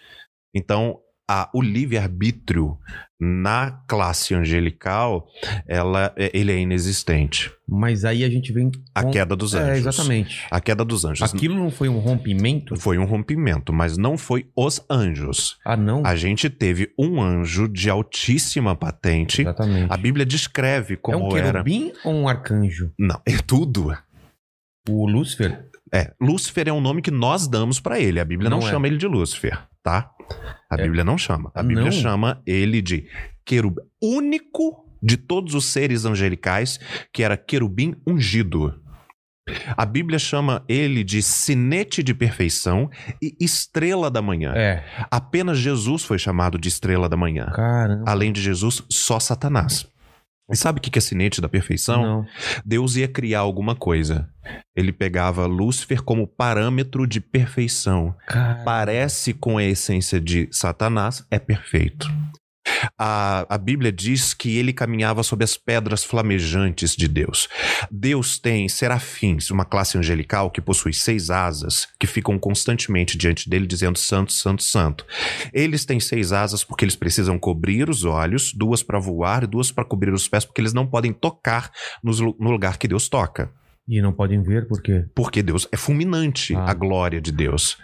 Então, 0.53 0.99
a, 1.29 1.49
o 1.53 1.61
livre-arbítrio 1.61 2.77
na 3.19 3.71
classe 3.87 4.33
angelical, 4.35 5.27
ela, 5.67 6.13
é- 6.15 6.31
ele 6.33 6.51
é 6.51 6.59
inexistente. 6.59 7.51
Mas 7.67 8.05
aí 8.05 8.23
a 8.23 8.29
gente 8.29 8.53
vem. 8.53 8.71
A 8.93 9.03
com- 9.03 9.11
queda 9.11 9.35
dos 9.35 9.53
anjos. 9.55 9.69
É, 9.69 9.77
exatamente. 9.77 10.45
A 10.51 10.61
queda 10.61 10.85
dos 10.85 11.03
anjos. 11.03 11.33
Aquilo 11.33 11.55
não 11.55 11.69
foi 11.71 11.89
um 11.89 11.97
rompimento? 11.99 12.75
Foi 12.79 12.97
um 12.97 13.05
rompimento, 13.05 13.73
mas 13.73 13.97
não 13.97 14.17
foi 14.17 14.47
os 14.55 14.79
anjos. 14.89 15.57
Ah, 15.65 15.75
não. 15.75 16.05
A 16.05 16.15
gente 16.15 16.49
teve 16.49 16.93
um 16.97 17.21
anjo 17.21 17.67
de 17.67 17.89
altíssima 17.89 18.75
patente. 18.75 19.41
Exatamente. 19.41 19.91
A 19.91 19.97
Bíblia 19.97 20.25
descreve 20.25 20.93
é 20.93 20.97
como 20.97 21.25
um 21.33 21.35
era. 21.35 21.51
querubim 21.51 21.91
ou 22.05 22.13
um 22.13 22.27
arcanjo? 22.29 22.93
Não, 22.97 23.19
é 23.25 23.35
tudo. 23.45 23.97
O 24.87 25.05
Lúcifer? 25.09 25.65
É, 25.93 26.13
Lúcifer 26.21 26.67
é 26.67 26.73
um 26.73 26.81
nome 26.81 27.01
que 27.01 27.11
nós 27.11 27.47
damos 27.47 27.79
pra 27.79 27.99
ele. 27.99 28.19
A 28.19 28.25
Bíblia 28.25 28.49
não, 28.49 28.59
Não 28.59 28.67
é. 28.67 28.71
chama 28.71 28.87
ele 28.87 28.97
de 28.97 29.07
Lúcifer, 29.07 29.57
tá? 29.83 30.11
A 30.69 30.75
É. 30.75 30.83
Bíblia 30.83 31.03
não 31.03 31.17
chama. 31.17 31.51
A 31.55 31.63
Bíblia 31.63 31.85
não? 31.85 31.91
chama 31.91 32.41
ele 32.45 32.81
de 32.81 33.07
querubim 33.45 33.81
único 34.01 34.85
de 35.01 35.15
todos 35.15 35.53
os 35.53 35.65
seres 35.65 36.05
angelicais, 36.05 36.79
que 37.13 37.23
era 37.23 37.37
querubim 37.37 37.95
ungido. 38.05 38.73
A 39.77 39.85
Bíblia 39.85 40.19
chama 40.19 40.65
ele 40.67 41.05
de 41.05 41.21
sinete 41.21 42.03
de 42.03 42.13
perfeição 42.13 42.89
e 43.21 43.33
estrela 43.39 44.11
da 44.11 44.21
manhã. 44.21 44.51
É. 44.53 44.83
Apenas 45.09 45.57
Jesus 45.57 46.03
foi 46.03 46.19
chamado 46.19 46.57
de 46.57 46.67
estrela 46.67 47.07
da 47.07 47.15
manhã. 47.15 47.45
Caramba. 47.55 48.03
Além 48.05 48.33
de 48.33 48.41
Jesus, 48.41 48.83
só 48.89 49.19
Satanás. 49.21 49.87
E 50.49 50.55
sabe 50.55 50.79
o 50.79 50.81
que 50.81 50.97
é 50.97 51.01
sinete 51.01 51.41
da 51.41 51.49
perfeição? 51.49 52.01
Não. 52.01 52.27
Deus 52.65 52.95
ia 52.95 53.07
criar 53.07 53.39
alguma 53.39 53.75
coisa. 53.75 54.29
Ele 54.75 54.93
pegava 54.93 55.45
Lúcifer 55.45 56.01
como 56.01 56.25
parâmetro 56.25 57.05
de 57.05 57.19
perfeição. 57.19 58.15
Parece 58.63 59.33
com 59.33 59.57
a 59.57 59.63
essência 59.63 60.21
de 60.21 60.47
Satanás, 60.51 61.25
é 61.29 61.37
perfeito. 61.37 62.07
A, 62.97 63.45
a 63.53 63.57
Bíblia 63.57 63.91
diz 63.91 64.33
que 64.33 64.57
ele 64.57 64.73
caminhava 64.73 65.23
sobre 65.23 65.43
as 65.43 65.57
pedras 65.57 66.03
flamejantes 66.03 66.95
de 66.95 67.07
Deus. 67.07 67.47
Deus 67.91 68.39
tem 68.39 68.67
serafins, 68.69 69.49
uma 69.51 69.65
classe 69.65 69.97
angelical 69.97 70.49
que 70.51 70.61
possui 70.61 70.93
seis 70.93 71.29
asas, 71.29 71.87
que 71.99 72.07
ficam 72.07 72.37
constantemente 72.39 73.17
diante 73.17 73.49
dele 73.49 73.67
dizendo 73.67 73.97
santo, 73.97 74.31
santo, 74.31 74.63
santo. 74.63 75.05
Eles 75.53 75.85
têm 75.85 75.99
seis 75.99 76.31
asas 76.31 76.63
porque 76.63 76.83
eles 76.85 76.95
precisam 76.95 77.37
cobrir 77.39 77.89
os 77.89 78.03
olhos, 78.03 78.53
duas 78.53 78.83
para 78.83 78.99
voar 78.99 79.43
e 79.43 79.47
duas 79.47 79.71
para 79.71 79.85
cobrir 79.85 80.13
os 80.13 80.27
pés, 80.27 80.45
porque 80.45 80.61
eles 80.61 80.73
não 80.73 80.85
podem 80.87 81.13
tocar 81.13 81.71
nos 82.03 82.19
no 82.19 82.51
lugar 82.51 82.77
que 82.77 82.87
Deus 82.87 83.07
toca. 83.09 83.51
E 83.87 84.01
não 84.01 84.11
podem 84.11 84.41
ver 84.43 84.67
por 84.67 84.81
quê? 84.81 85.05
Porque 85.15 85.41
Deus 85.41 85.67
é 85.71 85.77
fulminante, 85.77 86.53
Ah. 86.55 86.71
a 86.71 86.73
glória 86.73 87.21
de 87.21 87.31
Deus. 87.31 87.77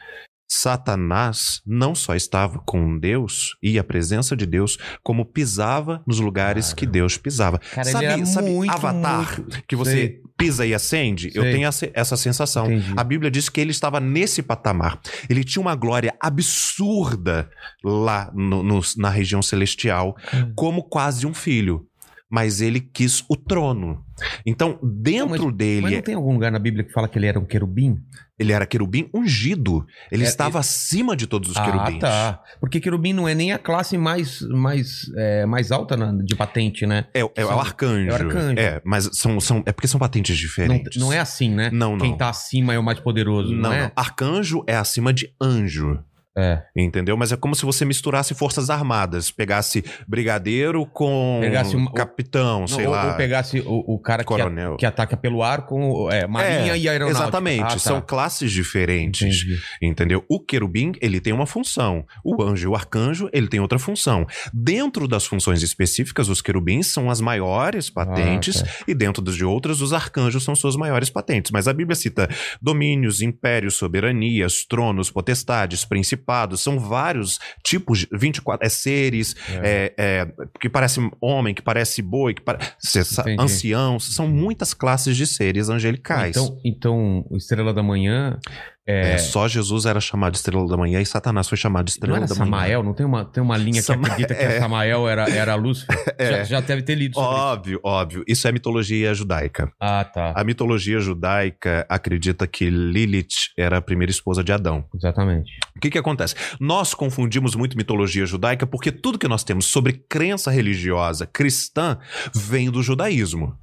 Satanás 0.56 1.62
não 1.66 1.94
só 1.96 2.16
estava 2.16 2.60
com 2.66 2.98
Deus 2.98 3.58
e 3.62 3.78
a 3.80 3.84
presença 3.84 4.36
de 4.36 4.46
Deus, 4.46 4.78
como 5.04 5.26
pisava 5.26 6.04
nos 6.08 6.20
lugares 6.20 6.68
Cara. 6.68 6.76
que 6.78 6.86
Deus 6.86 7.18
pisava. 7.18 7.60
Cara, 7.60 7.84
sabe 7.89 8.26
sabe 8.26 8.50
muito, 8.52 8.72
Avatar, 8.72 9.39
muito- 9.42 9.63
que 9.68 9.76
você 9.76 9.92
Sei. 9.92 10.22
pisa 10.38 10.66
e 10.66 10.74
acende? 10.74 11.32
Eu 11.34 11.44
Sei. 11.44 11.52
tenho 11.54 11.68
essa, 11.68 12.16
sensação. 12.18 12.66
Entendi. 12.72 12.94
A 12.96 13.04
Bíblia 13.04 13.32
diz 13.32 13.50
que 13.50 13.60
ele 13.60 13.72
estava 13.72 14.00
nesse 14.00 14.42
patamar. 14.44 15.00
Ele 15.30 15.44
tinha 15.44 15.62
uma 15.62 15.76
glória 15.76 16.13
absurda 16.22 17.50
lá 17.84 18.32
no- 18.34 18.63
no- 18.63 18.82
na 18.98 19.10
região 19.10 19.42
celestial, 19.42 20.16
Hum. 20.34 20.54
como 20.56 20.84
quase 20.84 21.26
um 21.28 21.34
filho. 21.34 21.88
Mas 22.30 22.62
ele 22.62 22.80
quis 22.80 23.24
o 23.30 23.36
trono. 23.36 24.04
Então, 24.44 24.80
dentro 24.82 25.52
dele, 25.52 25.82
Mas 25.82 25.92
não 25.94 26.02
tem 26.02 26.16
algum 26.16 26.34
lugar 26.34 26.52
na 26.52 26.58
Bíblia 26.58 26.84
que 26.84 26.92
fala 26.92 27.08
que 27.08 27.20
ele 27.20 27.28
era 27.28 27.39
um 27.39 27.46
querubim? 27.46 27.98
Ele 28.39 28.52
era 28.52 28.65
querubim 28.65 29.10
ungido. 29.13 29.86
Ele 30.12 30.24
É, 30.24 30.28
estava 30.28 30.60
acima 30.60 31.15
de 31.15 31.28
todos 31.28 31.50
os 31.52 31.58
ah, 31.58 31.63
querubins. 31.63 32.00
tá. 32.00 32.41
Porque 32.60 32.80
querubim 32.80 33.13
não 33.13 33.28
é 33.28 33.36
nem 33.36 33.52
a 33.54 33.60
classe 33.60 33.98
mais, 33.98 34.41
mais, 34.41 35.12
é, 35.15 35.46
mais 35.46 35.72
alta 35.72 35.96
na- 35.96 36.12
de 36.24 36.36
patente, 36.36 36.86
né? 36.86 37.06
É, 37.13 37.19
é 37.19 37.24
o 37.26 37.48
São- 37.48 37.60
arcanjo. 37.60 38.10
é 38.10 38.12
o 38.12 38.15
arcanjo. 38.15 38.60
É, 38.60 38.82
mas 38.84 39.10
são, 39.13 39.39
são, 39.39 39.63
é 39.65 39.72
porque 39.72 39.88
são 39.88 40.00
patentes 40.00 40.36
Não, 40.36 40.41
diferentes. 40.48 41.00
não 41.02 41.13
é 41.13 41.19
assim, 41.19 41.50
né? 41.50 41.69
Não, 41.72 41.98
Quem 41.98 42.10
não. 42.12 42.17
tá 42.17 42.30
acima 42.30 42.74
é 42.74 42.80
o 42.80 42.84
mais 42.84 43.00
poderoso, 43.00 43.54
não, 43.54 43.69
Não, 43.69 43.74
é? 43.74 43.82
não. 43.84 43.91
Arcanjo 43.96 44.63
é 44.67 44.76
acima 44.76 45.13
de 45.13 45.32
anjo. 45.41 46.00
É. 46.36 46.63
Entendeu? 46.76 47.15
Mas 47.15 47.32
é 47.32 47.38
como 47.38 47.56
se 47.56 47.63
você 47.63 47.86
misturasse 47.86 48.34
forças 48.34 48.69
armadas. 48.69 49.30
Pegasse 49.30 49.84
brigadeiro 50.08 50.86
com 50.86 51.38
Pegasse 51.41 51.76
uma- 51.76 51.91
capitão, 51.93 52.62
Não, 52.62 52.67
sei 52.67 52.86
ou, 52.86 52.91
lá. 52.91 53.12
ou 53.12 53.13
pegasse 53.17 53.60
o, 53.60 53.93
o 53.96 54.00
cara 54.00 54.24
que, 54.24 54.34
a- 54.34 54.38
Coronel. 54.38 54.78
que 54.78 54.86
ataca 54.86 55.15
pelo 55.15 55.43
ar 55.43 55.65
com 55.65 56.10
é, 56.12 56.26
marinha 56.26 56.74
É, 56.74 56.78
e 56.78 56.89
aeronáutica. 56.89 57.24
Exatamente. 57.26 57.62
Ah, 57.63 57.67
tá. 57.67 57.78
São 57.80 58.02
classes 58.02 58.52
diferentes. 58.52 59.22
Entendi. 59.22 59.60
Entendeu? 59.82 60.26
O 60.28 60.39
querubim, 60.39 60.91
ele 61.02 61.19
tem 61.19 61.34
uma 61.34 61.46
função. 61.46 62.06
O 62.24 62.41
anjo 62.41 62.67
e 62.67 62.72
o 62.72 62.76
arcanjo, 62.76 63.30
ele 63.32 63.48
tem 63.48 63.60
outra 63.60 63.78
função. 63.78 64.26
Dentro 64.54 65.08
das 65.08 65.26
funções 65.26 65.62
específicas, 65.62 66.30
os 66.30 66.41
querubins 66.41 66.88
são 66.88 67.10
as 67.12 67.22
maiores 67.22 67.89
patentes 67.89 68.63
Ah, 68.63 68.84
e 68.88 68.93
dentro 68.96 69.22
das 69.22 69.36
de 69.36 69.46
outras, 69.46 69.82
os 69.82 69.93
arcanjos 69.93 70.43
são 70.43 70.56
suas 70.56 70.76
maiores 70.76 71.10
patentes. 71.10 71.52
Mas 71.52 71.67
a 71.67 71.74
Bíblia 71.74 71.96
cita 71.96 72.28
domínios, 72.62 73.22
impérios, 73.22 73.76
soberanias, 73.76 74.65
tronos, 74.65 75.12
potestades, 75.12 75.86
principados, 76.24 76.62
são 76.62 76.80
vários 76.80 77.40
tipos 77.64 78.00
de 78.00 78.08
24 78.12 78.66
é 78.66 78.70
seres, 78.70 79.36
é, 79.50 79.94
é, 79.98 80.28
que 80.60 80.70
parece 80.70 81.00
homem, 81.22 81.54
que 81.54 81.62
parece 81.62 82.02
boi, 82.02 82.34
que 82.34 82.42
parece 82.42 83.00
ancião, 83.38 84.00
são 84.00 84.28
muitas 84.28 84.74
classes 84.74 85.16
de 85.16 85.28
seres 85.28 85.70
angelicais. 85.70 86.36
Então, 86.36 86.58
então, 86.64 87.26
Estrela 87.32 87.74
da 87.74 87.84
Manhã 87.84 88.40
É, 88.86 89.17
só 89.17 89.48
Jesus 89.48 89.86
era 89.86 90.02
chamado 90.02 90.34
de 90.34 90.39
Estrela 90.39 90.67
da 90.67 90.76
Manhã 90.76 91.00
e 91.00 91.06
Satanás 91.06 91.48
foi 91.48 91.58
chamado 91.58 91.86
de 91.86 91.91
não 91.91 91.96
Estrela 91.96 92.17
era 92.17 92.28
da 92.28 92.36
Manhã. 92.36 92.46
Samael? 92.46 92.84
Não 92.84 92.93
tem 92.93 93.06
uma, 93.06 93.24
tem 93.24 93.41
uma 93.41 93.56
linha 93.58 93.80
que 93.80 93.82
Sama- 93.84 94.08
acredita 94.08 94.36
que 94.36 94.41
é. 94.43 94.58
a 94.58 94.60
Samael 94.60 95.08
era, 95.08 95.30
era 95.30 95.56
Lúcifer? 95.56 95.98
Já, 96.19 96.43
já 96.43 96.60
deve 96.62 96.82
ter 96.84 96.96
lido 96.96 97.15
sobre 97.15 97.30
isso. 97.30 97.39
Óbvio, 97.43 97.80
óbvio. 97.84 98.24
Isso 98.28 98.48
é 98.48 98.52
mitologia 98.52 99.13
judaica. 99.13 99.72
Ah, 99.80 100.04
tá. 100.04 100.34
A 100.36 100.43
mitologia 100.43 101.00
judaica 101.00 101.86
acredita 101.89 102.46
que 102.48 102.69
Lilith 102.69 103.52
era 103.58 103.78
a 103.78 103.82
primeira 103.82 104.12
esposa 104.12 104.43
de 104.43 104.52
Adão. 104.52 104.86
Exatamente. 104.93 105.52
O 105.76 105.80
que, 105.80 105.89
que 105.89 105.98
acontece? 105.98 106.36
Nós 106.60 106.93
confundimos 106.93 107.56
muito 107.56 107.78
mitologia 107.78 108.26
judaica 108.26 108.65
porque 108.67 108.91
tudo 108.91 109.17
que 109.19 109.28
nós 109.28 109.43
temos 109.43 109.65
sobre 109.65 109.93
crença 110.10 110.52
religiosa 110.52 111.26
cristã 111.26 111.98
vem 112.34 112.69
do 112.69 112.82
judaísmo. 112.84 113.58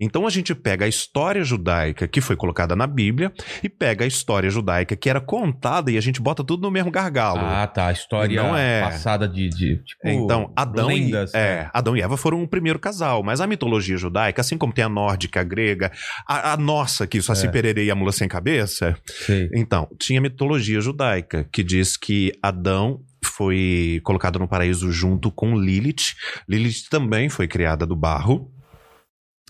Então 0.00 0.26
a 0.26 0.30
gente 0.30 0.54
pega 0.54 0.84
a 0.84 0.88
história 0.88 1.42
judaica 1.42 2.06
que 2.06 2.20
foi 2.20 2.36
colocada 2.36 2.76
na 2.76 2.86
Bíblia 2.86 3.32
e 3.62 3.68
pega 3.68 4.04
a 4.04 4.06
história 4.08 4.50
judaica 4.50 4.94
que 4.94 5.08
era 5.08 5.20
contada 5.20 5.90
e 5.90 5.96
a 5.96 6.00
gente 6.00 6.20
bota 6.20 6.44
tudo 6.44 6.62
no 6.62 6.70
mesmo 6.70 6.90
gargalo. 6.90 7.40
Ah, 7.40 7.66
tá. 7.66 7.86
A 7.88 7.92
história 7.92 8.42
Não 8.42 8.56
é. 8.56 8.82
passada 8.82 9.26
de, 9.26 9.48
de 9.48 9.76
tipo, 9.78 10.06
Então, 10.08 10.52
Adão 10.54 10.88
lendas. 10.88 11.32
e, 11.32 11.36
é, 11.36 11.70
Adão 11.72 11.96
e 11.96 12.02
Eva 12.02 12.16
foram 12.16 12.42
o 12.42 12.48
primeiro 12.48 12.78
casal, 12.78 13.22
mas 13.22 13.40
a 13.40 13.46
mitologia 13.46 13.96
judaica, 13.96 14.40
assim 14.42 14.58
como 14.58 14.72
tem 14.72 14.84
a 14.84 14.88
nórdica, 14.88 15.40
a 15.40 15.44
grega, 15.44 15.90
a, 16.26 16.52
a 16.52 16.56
nossa, 16.56 17.06
que 17.06 17.20
só 17.22 17.34
se 17.34 17.46
É. 17.46 17.50
pererei 17.50 17.86
e 17.86 17.90
a 17.90 17.94
mula 17.94 18.12
sem 18.12 18.28
cabeça, 18.28 18.96
Sei. 19.06 19.48
então, 19.54 19.88
tinha 19.98 20.20
mitologia 20.20 20.80
judaica, 20.80 21.48
que 21.52 21.62
diz 21.64 21.96
que 21.96 22.32
Adão 22.42 23.00
foi 23.24 24.00
colocado 24.04 24.38
no 24.38 24.46
paraíso 24.48 24.90
junto 24.92 25.30
com 25.30 25.56
Lilith. 25.56 26.14
Lilith 26.48 26.88
também 26.90 27.28
foi 27.28 27.48
criada 27.48 27.86
do 27.86 27.96
barro. 27.96 28.50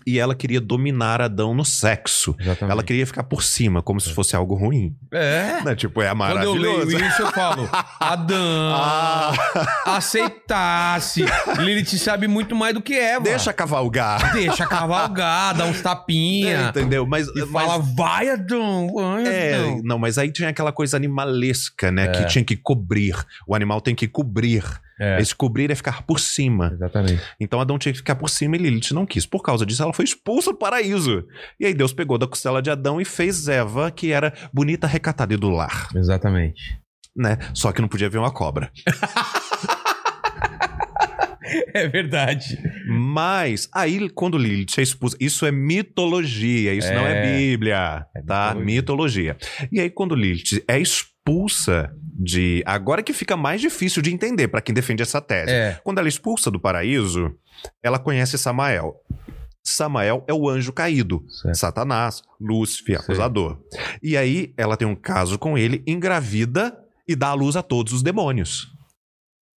E 0.07 0.17
ela 0.19 0.33
queria 0.33 0.61
dominar 0.61 1.21
Adão 1.21 1.53
no 1.53 1.65
sexo. 1.65 2.33
Exatamente. 2.39 2.71
Ela 2.71 2.81
queria 2.83 3.05
ficar 3.05 3.23
por 3.23 3.43
cima, 3.43 3.81
como 3.81 3.99
se 3.99 4.13
fosse 4.13 4.35
algo 4.35 4.55
ruim. 4.55 4.95
É. 5.11 5.61
Né? 5.65 5.75
Tipo, 5.75 6.01
é 6.01 6.05
Quando 6.05 6.11
eu 6.11 6.15
maravilhoso. 6.15 6.87
leio 6.87 7.05
isso, 7.07 7.21
eu 7.21 7.31
falo, 7.33 7.69
Adão, 7.99 8.73
Ah, 8.73 9.33
aceitasse. 9.85 11.25
Lilith 11.59 11.97
sabe 11.97 12.27
muito 12.27 12.55
mais 12.55 12.73
do 12.73 12.81
que 12.81 12.93
Eva. 12.93 13.23
deixa 13.23 13.51
cavalgar. 13.53 14.33
Deixa 14.33 14.65
cavalgar, 14.65 15.55
dá 15.55 15.65
uns 15.65 15.79
É, 15.79 15.83
tapinha. 15.83 16.61
entendeu? 16.69 17.05
Mas, 17.05 17.27
E 17.27 17.45
mas- 17.45 17.65
fala, 17.67 17.77
vai, 17.79 18.29
Adão, 18.29 18.89
vai, 18.93 19.25
É, 19.27 19.55
Adão. 19.55 19.81
não, 19.83 19.99
mas 19.99 20.17
aí 20.17 20.31
tinha 20.31 20.49
aquela 20.49 20.71
coisa 20.71 20.97
animalesca, 20.97 21.91
né? 21.91 22.05
É. 22.05 22.07
Que 22.11 22.25
tinha 22.27 22.43
que 22.43 22.55
cobrir. 22.55 23.15
O 23.45 23.53
animal 23.55 23.81
tem 23.81 23.93
que 23.95 24.07
cobrir. 24.07 24.63
É, 24.99 25.21
Esse 25.21 25.35
cobrir 25.35 25.69
é 25.71 25.75
ficar 25.75 26.01
por 26.03 26.19
cima. 26.19 26.71
exatamente. 26.73 27.21
Então 27.39 27.59
Adão 27.61 27.77
tinha 27.77 27.91
que 27.91 27.99
ficar 27.99 28.15
por 28.15 28.29
cima 28.29 28.55
e 28.55 28.59
Lilith 28.59 28.93
não 28.93 29.05
quis. 29.05 29.25
Por 29.25 29.41
causa 29.43 29.65
disso, 29.65 29.83
ela 29.83 29.93
foi 29.93 30.05
expulsa 30.05 30.51
do 30.51 30.57
paraíso. 30.57 31.23
E 31.59 31.65
aí 31.65 31.73
Deus 31.73 31.93
pegou 31.93 32.17
da 32.17 32.25
costela 32.27 32.61
de 32.61 32.69
Adão 32.69 32.99
e 32.99 33.05
fez 33.05 33.47
Eva, 33.47 33.91
que 33.91 34.11
era 34.11 34.33
bonita, 34.53 34.87
recatada 34.87 35.33
e 35.33 35.37
do 35.37 35.49
lar, 35.49 35.89
Exatamente. 35.95 36.79
né? 37.15 37.37
Só 37.53 37.71
que 37.71 37.81
não 37.81 37.87
podia 37.87 38.09
ver 38.09 38.17
uma 38.17 38.31
cobra. 38.31 38.71
É 41.73 41.87
verdade. 41.87 42.57
Mas 42.89 43.69
aí, 43.73 44.09
quando 44.09 44.37
Lilith 44.37 44.77
é 44.79 44.81
expulsa, 44.81 45.15
isso 45.19 45.45
é 45.45 45.51
mitologia, 45.51 46.73
isso 46.73 46.93
não 46.93 47.07
é 47.07 47.19
É. 47.19 47.37
Bíblia, 47.37 48.05
É 48.15 48.21
tá? 48.21 48.53
mitologia. 48.53 49.33
Mitologia. 49.33 49.37
E 49.71 49.79
aí, 49.79 49.89
quando 49.89 50.13
Lilith 50.13 50.61
é 50.67 50.77
expulsa 50.79 51.89
de. 52.17 52.63
Agora 52.65 53.03
que 53.03 53.13
fica 53.13 53.37
mais 53.37 53.61
difícil 53.61 54.01
de 54.01 54.11
entender 54.11 54.47
para 54.47 54.61
quem 54.61 54.73
defende 54.73 55.03
essa 55.03 55.21
tese. 55.21 55.51
É. 55.51 55.79
Quando 55.83 55.99
ela 55.99 56.07
é 56.07 56.09
expulsa 56.09 56.49
do 56.49 56.59
paraíso, 56.59 57.35
ela 57.83 57.99
conhece 57.99 58.37
Samael. 58.37 58.95
Samael 59.63 60.23
é 60.27 60.33
o 60.33 60.49
anjo 60.49 60.71
caído. 60.71 61.23
Certo. 61.29 61.55
Satanás, 61.55 62.21
Lúcifer, 62.39 62.99
acusador. 62.99 63.59
E 64.01 64.15
aí 64.15 64.53
ela 64.57 64.77
tem 64.77 64.87
um 64.87 64.95
caso 64.95 65.37
com 65.37 65.57
ele, 65.57 65.83
engravida 65.85 66.77
e 67.07 67.15
dá 67.15 67.27
à 67.29 67.33
luz 67.33 67.55
a 67.55 67.61
todos 67.61 67.93
os 67.93 68.01
demônios. 68.01 68.76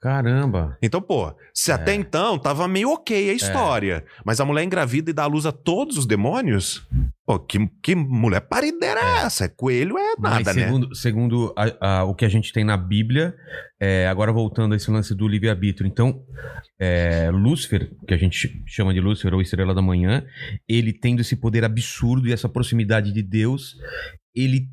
Caramba. 0.01 0.79
Então, 0.83 1.03
pô, 1.03 1.31
se 1.53 1.71
É. 1.71 1.75
até 1.75 1.95
então 1.95 2.39
tava 2.39 2.67
meio 2.67 2.91
ok 2.91 3.29
a 3.31 3.35
história, 3.35 4.03
mas 4.25 4.41
a 4.41 4.47
mulher 4.47 4.65
engravida 4.65 5.11
e 5.11 5.13
dá 5.13 5.25
à 5.25 5.27
luz 5.27 5.45
a 5.45 5.53
todos 5.53 5.99
os 5.99 6.07
demônios? 6.07 6.87
Pô, 7.27 7.39
que, 7.39 7.69
que 7.83 7.95
mulher 7.95 8.41
parideira 8.41 8.99
é 8.99 9.19
essa? 9.27 9.47
Coelho 9.49 9.99
é 9.99 10.15
nada, 10.19 10.43
Mas 10.45 10.57
né? 10.57 10.65
segundo, 10.65 10.95
segundo 10.95 11.55
a- 11.55 11.99
a- 11.99 12.05
o 12.05 12.15
que 12.15 12.25
a 12.25 12.29
gente 12.31 12.51
tem 12.51 12.65
na 12.65 12.79
Bíblia, 12.79 13.35
é, 13.79 14.09
agora 14.09 14.33
voltando 14.33 14.73
a 14.73 14.77
esse 14.77 14.91
lance 14.91 15.15
do 15.15 15.29
livre-arbítrio. 15.29 15.87
Então, 15.87 16.25
é, 16.81 17.31
Lúcifer, 17.31 17.91
que 18.09 18.15
a 18.15 18.17
gente 18.17 18.63
chama 18.67 18.95
de 18.95 19.01
Lúcifer 19.01 19.35
ou 19.35 19.43
Estrela 19.43 19.75
da 19.75 19.83
Manhã, 19.83 20.25
ele 20.67 20.95
tendo 20.95 21.21
esse 21.21 21.37
poder 21.37 21.63
absurdo 21.63 22.27
e 22.27 22.33
essa 22.33 22.49
proximidade 22.49 23.13
de 23.13 23.23
Deus, 23.23 23.77
ele, 24.35 24.67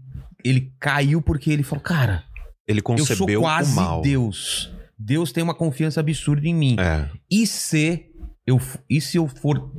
ele 0.43 0.71
caiu 0.79 1.21
porque 1.21 1.51
ele 1.51 1.63
falou, 1.63 1.83
cara, 1.83 2.23
Ele 2.65 2.79
eu 2.79 2.97
sou 2.97 3.17
concebeu 3.17 3.39
o 3.41 3.43
quase 3.43 3.75
mal. 3.75 4.01
Deus. 4.01 4.73
Deus 4.97 5.31
tem 5.31 5.43
uma 5.43 5.53
confiança 5.53 5.99
absurda 5.99 6.47
em 6.47 6.53
mim. 6.55 6.75
É, 6.79 7.09
E 7.29 7.45
se 7.45 8.11
eu, 8.45 8.59
e 8.89 8.99
se 8.99 9.17
eu 9.17 9.27
for 9.27 9.71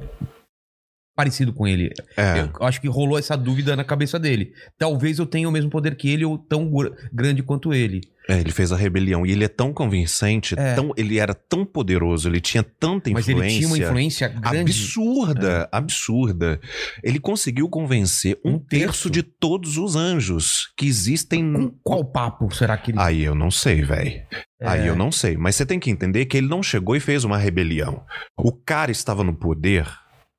parecido 1.17 1.53
com 1.53 1.67
ele? 1.67 1.93
é. 2.17 2.41
Eu 2.41 2.53
acho 2.67 2.81
que 2.81 2.89
rolou 2.89 3.19
essa 3.19 3.37
dúvida 3.37 3.75
na 3.75 3.83
cabeça 3.85 4.19
dele. 4.19 4.53
Talvez 4.79 5.19
eu 5.19 5.27
tenha 5.27 5.49
o 5.49 5.53
mesmo 5.53 5.71
poder 5.71 5.97
que 5.97 6.09
ele 6.09 6.25
ou 6.25 6.39
tão 6.39 6.71
gr- 6.71 6.93
grande 7.13 7.43
quanto 7.43 7.75
ele. 7.75 8.01
É, 8.29 8.39
ele 8.39 8.53
fez 8.53 8.71
a 8.73 8.77
rebelião. 8.77 9.25
E 9.25 9.31
ele 9.33 9.45
é 9.45 9.49
tão 9.49 9.73
convincente, 9.73 10.55
É. 10.59 10.75
tão, 10.75 10.93
ele 10.99 11.19
era 11.19 11.33
tão 11.35 11.65
poderoso, 11.65 12.29
ele 12.29 12.41
tinha 12.43 12.63
tanta 12.63 13.11
Mas 13.11 13.27
influência. 13.27 13.49
ele 13.57 13.59
tinha 13.59 13.69
uma 13.69 13.79
influência 13.79 14.29
grande. 14.29 14.71
Absurda, 14.71 15.69
absurda. 15.73 16.61
Ele 17.03 17.19
conseguiu 17.19 17.69
convencer 17.71 18.39
um, 18.45 18.55
Um 18.55 18.59
terço. 18.59 18.69
terço. 19.09 19.11
de 19.11 19.23
todos 19.23 19.79
os 19.79 19.97
anjos 19.97 20.69
que 20.77 20.87
existem. 20.87 21.53
Com 21.53 21.71
qual 21.83 22.05
papo 22.05 22.55
será 22.55 22.77
que 22.77 22.91
ele. 22.91 22.99
Aí 23.01 23.23
eu 23.23 23.35
não 23.35 23.51
sei, 23.51 23.83
velho. 23.83 24.23
Aí 24.61 24.83
É. 24.83 24.89
eu 24.91 24.97
não 24.97 25.11
sei. 25.11 25.37
Mas 25.37 25.57
você 25.57 25.65
tem 25.65 25.79
que 25.81 25.91
entender 25.91 26.27
que 26.27 26.37
ele 26.37 26.49
não 26.49 26.63
chegou 26.63 26.95
e 26.97 27.01
fez 27.01 27.25
uma 27.25 27.39
rebelião. 27.39 28.03
O 28.37 28.53
cara 28.53 28.91
estava 28.91 29.25
no 29.25 29.33
poder. 29.35 29.87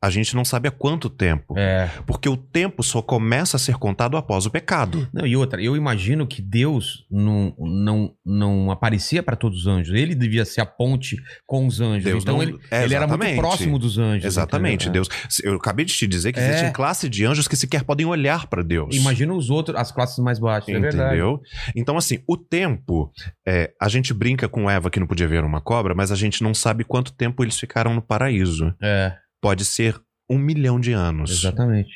A 0.01 0.09
gente 0.09 0.33
não 0.33 0.45
sabe 0.45 0.67
há 0.67 0.71
quanto 0.71 1.09
tempo. 1.09 1.53
É. 1.57 1.89
Porque 2.07 2.29
o 2.29 2.38
tempo 2.38 2.81
só 2.81 3.01
começa 3.01 3.57
a 3.57 3.59
ser 3.59 3.75
contado 3.75 4.15
após 4.15 4.45
o 4.45 4.49
pecado. 4.49 5.09
Não, 5.13 5.27
e 5.27 5.35
outra, 5.35 5.62
eu 5.62 5.75
imagino 5.75 6.25
que 6.25 6.41
Deus 6.41 7.05
não, 7.12 7.53
não, 7.59 8.13
não 8.25 8.71
aparecia 8.71 9.21
para 9.21 9.35
todos 9.35 9.59
os 9.62 9.67
anjos. 9.67 9.93
Ele 9.93 10.15
devia 10.15 10.45
ser 10.45 10.62
a 10.62 10.65
ponte 10.65 11.17
com 11.45 11.67
os 11.67 11.81
anjos. 11.81 12.05
Deus 12.05 12.23
então 12.23 12.38
não- 12.38 12.43
ele, 12.43 12.57
é, 12.71 12.83
ele 12.85 12.93
era 12.95 13.05
muito 13.05 13.35
próximo 13.35 13.77
dos 13.77 13.97
anjos. 13.97 14.23
Exatamente, 14.25 14.83
entendeu? 14.85 15.03
Deus. 15.03 15.41
Eu 15.43 15.55
acabei 15.55 15.83
de 15.83 15.93
te 15.93 16.07
dizer 16.07 16.31
que 16.31 16.39
É. 16.39 16.47
existem 16.47 16.71
classe 16.71 17.09
de 17.09 17.25
anjos 17.25 17.47
que 17.47 17.57
sequer 17.57 17.83
podem 17.83 18.05
olhar 18.05 18.47
para 18.47 18.63
Deus. 18.63 18.95
É. 18.95 18.99
Imagina 18.99 19.33
os 19.33 19.49
outros, 19.49 19.77
as 19.77 19.91
classes 19.91 20.17
mais 20.19 20.39
baixas. 20.39 20.69
É. 20.69 20.77
Entendeu? 20.77 21.41
Então, 21.75 21.97
assim, 21.97 22.19
o 22.27 22.38
tempo. 22.38 23.12
é, 23.45 23.71
a 23.81 23.89
gente 23.89 24.13
brinca 24.13 24.47
com 24.47 24.69
Eva 24.69 24.89
que 24.89 24.99
não 24.99 25.07
podia 25.07 25.27
ver 25.27 25.43
uma 25.43 25.59
cobra, 25.59 25.93
mas 25.95 26.12
a 26.12 26.15
gente 26.15 26.41
não 26.43 26.53
sabe 26.53 26.83
quanto 26.83 27.12
tempo 27.12 27.43
eles 27.43 27.59
ficaram 27.59 27.93
no 27.93 28.01
paraíso. 28.01 28.73
É, 28.81 29.13
Pode 29.41 29.65
ser 29.65 29.99
um 30.30 30.38
milhão 30.38 30.80
de 30.80 30.91
anos. 30.91 31.32
exatamente. 31.32 31.91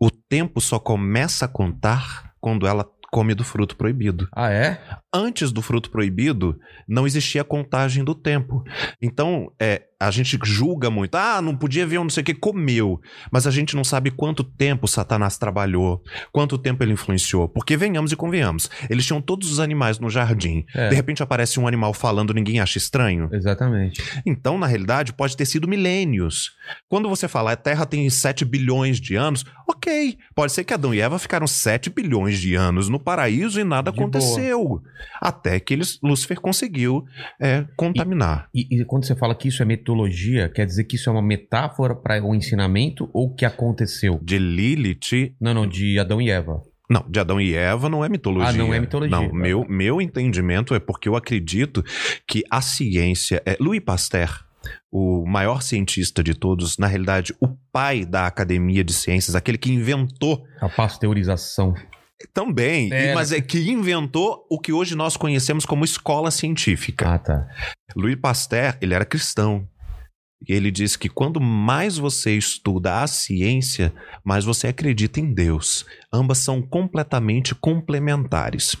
O 0.00 0.10
tempo 0.10 0.60
só 0.60 0.78
começa 0.78 1.46
a 1.46 1.48
contar 1.48 2.32
quando 2.40 2.66
ela 2.66 2.86
come 3.10 3.34
do 3.34 3.42
fruto 3.42 3.76
proibido. 3.76 4.28
Ah, 4.32 4.50
é? 4.50 4.80
Antes 5.12 5.50
do 5.50 5.62
fruto 5.62 5.90
proibido, 5.90 6.58
não 6.86 7.06
existia 7.06 7.42
contagem 7.42 8.04
do 8.04 8.14
tempo. 8.14 8.62
Então, 9.00 9.52
é, 9.60 9.87
a 10.00 10.10
gente 10.12 10.38
julga 10.44 10.90
muito. 10.90 11.16
Ah, 11.16 11.42
não 11.42 11.56
podia 11.56 11.86
ver 11.86 11.98
um 11.98 12.04
não 12.04 12.10
sei 12.10 12.22
o 12.22 12.24
que, 12.24 12.34
comeu. 12.34 13.00
Mas 13.32 13.46
a 13.46 13.50
gente 13.50 13.74
não 13.74 13.82
sabe 13.82 14.10
quanto 14.10 14.44
tempo 14.44 14.86
Satanás 14.86 15.36
trabalhou, 15.36 16.02
quanto 16.30 16.56
tempo 16.56 16.84
ele 16.84 16.92
influenciou. 16.92 17.48
Porque 17.48 17.76
venhamos 17.76 18.12
e 18.12 18.16
convenhamos. 18.16 18.70
Eles 18.88 19.04
tinham 19.04 19.20
todos 19.20 19.50
os 19.50 19.58
animais 19.58 19.98
no 19.98 20.08
jardim. 20.08 20.64
É. 20.74 20.88
De 20.88 20.94
repente 20.94 21.22
aparece 21.22 21.58
um 21.58 21.66
animal 21.66 21.92
falando, 21.92 22.32
ninguém 22.32 22.60
acha 22.60 22.78
estranho. 22.78 23.28
Exatamente. 23.32 24.00
Então, 24.24 24.56
na 24.56 24.66
realidade, 24.66 25.12
pode 25.12 25.36
ter 25.36 25.46
sido 25.46 25.66
milênios. 25.66 26.52
Quando 26.88 27.08
você 27.08 27.26
fala 27.26 27.52
a 27.52 27.56
Terra 27.56 27.84
tem 27.84 28.08
7 28.08 28.44
bilhões 28.44 29.00
de 29.00 29.16
anos, 29.16 29.44
ok. 29.66 30.16
Pode 30.34 30.52
ser 30.52 30.62
que 30.62 30.72
Adão 30.72 30.94
e 30.94 31.00
Eva 31.00 31.18
ficaram 31.18 31.46
7 31.46 31.90
bilhões 31.90 32.38
de 32.38 32.54
anos 32.54 32.88
no 32.88 33.00
paraíso 33.00 33.60
e 33.60 33.64
nada 33.64 33.90
De 33.90 33.98
aconteceu. 33.98 34.80
Até 35.20 35.58
que 35.58 35.74
eles, 35.74 35.98
Lúcifer 36.02 36.40
conseguiu 36.40 37.04
é, 37.40 37.66
contaminar. 37.76 38.48
E, 38.54 38.80
e 38.80 38.84
quando 38.84 39.04
você 39.04 39.16
fala 39.16 39.34
que 39.34 39.48
isso 39.48 39.62
é 39.62 39.66
metodologia, 39.88 40.48
quer 40.48 40.66
dizer 40.66 40.84
que 40.84 40.96
isso 40.96 41.08
é 41.08 41.12
uma 41.12 41.22
metáfora 41.22 41.94
para 41.94 42.22
o 42.22 42.34
ensinamento 42.34 43.08
ou 43.12 43.34
que 43.34 43.44
aconteceu? 43.44 44.18
De 44.22 44.38
Lilith. 44.38 45.34
Não, 45.40 45.54
não, 45.54 45.66
de 45.66 45.98
Adão 45.98 46.20
e 46.20 46.30
Eva. 46.30 46.62
Não, 46.90 47.04
de 47.08 47.20
Adão 47.20 47.40
e 47.40 47.54
Eva 47.54 47.88
não 47.88 48.04
é 48.04 48.08
mitologia. 48.08 48.48
Ah, 48.48 48.52
não 48.52 48.72
é 48.72 48.80
mitologia. 48.80 49.14
Não, 49.14 49.32
meu, 49.32 49.66
meu 49.68 50.00
entendimento 50.00 50.74
é 50.74 50.80
porque 50.80 51.08
eu 51.08 51.16
acredito 51.16 51.82
que 52.26 52.42
a 52.50 52.60
ciência. 52.60 53.42
É, 53.44 53.56
Louis 53.60 53.80
Pasteur, 53.80 54.44
o 54.90 55.26
maior 55.26 55.62
cientista 55.62 56.22
de 56.22 56.34
todos, 56.34 56.78
na 56.78 56.86
realidade, 56.86 57.34
o 57.40 57.48
pai 57.70 58.04
da 58.06 58.26
Academia 58.26 58.82
de 58.82 58.94
Ciências, 58.94 59.34
aquele 59.34 59.58
que 59.58 59.70
inventou 59.72 60.44
A 60.60 60.68
pasteurização. 60.68 61.74
Também, 62.34 62.92
É. 62.92 63.14
mas 63.14 63.30
é 63.30 63.40
que 63.40 63.70
inventou 63.70 64.44
o 64.50 64.58
que 64.58 64.72
hoje 64.72 64.96
nós 64.96 65.16
conhecemos 65.16 65.64
como 65.64 65.84
escola 65.84 66.32
científica. 66.32 67.14
Ah, 67.14 67.18
tá. 67.18 67.46
Louis 67.94 68.16
Pasteur, 68.16 68.76
ele 68.80 68.92
era 68.94 69.04
cristão. 69.04 69.68
Ele 70.46 70.70
diz 70.70 70.96
que 70.96 71.08
quando 71.08 71.40
mais 71.40 71.98
você 71.98 72.36
estuda 72.36 73.02
a 73.02 73.06
ciência, 73.06 73.92
mais 74.24 74.44
você 74.44 74.68
acredita 74.68 75.20
em 75.20 75.32
Deus. 75.32 75.84
Ambas 76.12 76.38
são 76.38 76.62
completamente 76.62 77.54
complementares. 77.54 78.76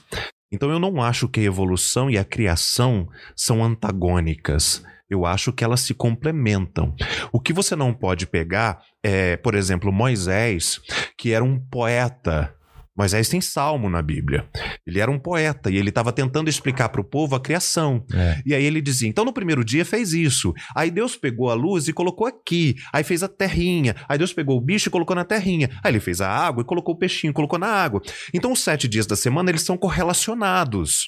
Então 0.50 0.70
eu 0.70 0.78
não 0.78 1.02
acho 1.02 1.28
que 1.28 1.40
a 1.40 1.44
evolução 1.44 2.08
e 2.10 2.16
a 2.16 2.24
criação 2.24 3.08
são 3.36 3.62
antagônicas. 3.62 4.82
Eu 5.10 5.24
acho 5.24 5.52
que 5.52 5.64
elas 5.64 5.80
se 5.80 5.94
complementam. 5.94 6.94
O 7.32 7.40
que 7.40 7.52
você 7.52 7.74
não 7.74 7.94
pode 7.94 8.26
pegar 8.26 8.82
é, 9.02 9.36
por 9.38 9.54
exemplo, 9.54 9.90
Moisés, 9.90 10.80
que 11.16 11.32
era 11.32 11.44
um 11.44 11.58
poeta. 11.58 12.54
Moisés 12.98 13.28
tem 13.28 13.40
salmo 13.40 13.88
na 13.88 14.02
Bíblia. 14.02 14.48
Ele 14.84 14.98
era 14.98 15.08
um 15.08 15.20
poeta 15.20 15.70
e 15.70 15.76
ele 15.76 15.90
estava 15.90 16.12
tentando 16.12 16.50
explicar 16.50 16.88
para 16.88 17.00
o 17.00 17.04
povo 17.04 17.36
a 17.36 17.40
criação. 17.40 18.04
É. 18.12 18.42
E 18.44 18.52
aí 18.52 18.64
ele 18.64 18.80
dizia: 18.80 19.08
então 19.08 19.24
no 19.24 19.32
primeiro 19.32 19.64
dia 19.64 19.84
fez 19.84 20.12
isso. 20.12 20.52
Aí 20.74 20.90
Deus 20.90 21.16
pegou 21.16 21.48
a 21.48 21.54
luz 21.54 21.86
e 21.86 21.92
colocou 21.92 22.26
aqui. 22.26 22.74
Aí 22.92 23.04
fez 23.04 23.22
a 23.22 23.28
terrinha. 23.28 23.94
Aí 24.08 24.18
Deus 24.18 24.32
pegou 24.32 24.56
o 24.56 24.60
bicho 24.60 24.88
e 24.88 24.90
colocou 24.90 25.14
na 25.14 25.24
terrinha. 25.24 25.70
Aí 25.84 25.92
ele 25.92 26.00
fez 26.00 26.20
a 26.20 26.28
água 26.28 26.62
e 26.62 26.66
colocou 26.66 26.96
o 26.96 26.98
peixinho, 26.98 27.32
colocou 27.32 27.58
na 27.58 27.68
água. 27.68 28.02
Então 28.34 28.50
os 28.50 28.60
sete 28.60 28.88
dias 28.88 29.06
da 29.06 29.14
semana 29.14 29.50
eles 29.50 29.62
são 29.62 29.76
correlacionados. 29.76 31.06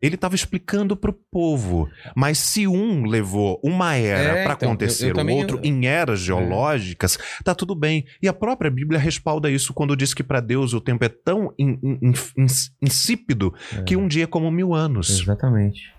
Ele 0.00 0.14
estava 0.14 0.34
explicando 0.36 0.96
para 0.96 1.10
o 1.10 1.18
povo, 1.32 1.88
mas 2.14 2.38
se 2.38 2.68
um 2.68 3.04
levou 3.04 3.60
uma 3.64 3.96
era 3.96 4.38
É, 4.38 4.44
para 4.44 4.52
então, 4.54 4.68
acontecer 4.70 5.04
eu- 5.04 5.08
eu 5.08 5.14
o 5.14 5.16
também- 5.16 5.36
outro 5.38 5.60
em 5.64 5.86
eras 5.86 6.20
geológicas, 6.20 7.18
tá 7.44 7.52
tudo 7.54 7.74
bem. 7.74 8.04
E 8.22 8.28
a 8.28 8.32
própria 8.32 8.70
Bíblia 8.70 8.98
respalda 9.00 9.50
isso 9.50 9.74
quando 9.74 9.96
diz 9.96 10.14
que 10.14 10.22
para 10.22 10.40
Deus 10.40 10.72
o 10.72 10.80
tempo 10.80 11.04
é 11.04 11.08
tão 11.08 11.52
in- 11.58 11.78
in- 11.82 11.98
in- 12.02 12.42
ins- 12.44 12.72
insípido 12.80 13.52
É. 13.76 13.82
que 13.82 13.96
um 13.96 14.06
dia 14.06 14.22
é 14.24 14.26
como 14.28 14.50
mil 14.52 14.72
anos. 14.72 15.20
Exatamente. 15.20 15.92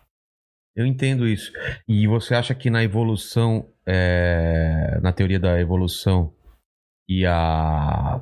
Eu 0.76 0.86
entendo 0.86 1.28
isso. 1.28 1.52
E 1.86 2.08
você 2.08 2.34
acha 2.36 2.56
que 2.56 2.70
na 2.70 2.82
evolução 2.84 3.68
é, 3.92 5.00
na 5.02 5.12
teoria 5.12 5.40
da 5.40 5.60
evolução 5.60 6.32
e 7.10 7.26
a 7.26 8.22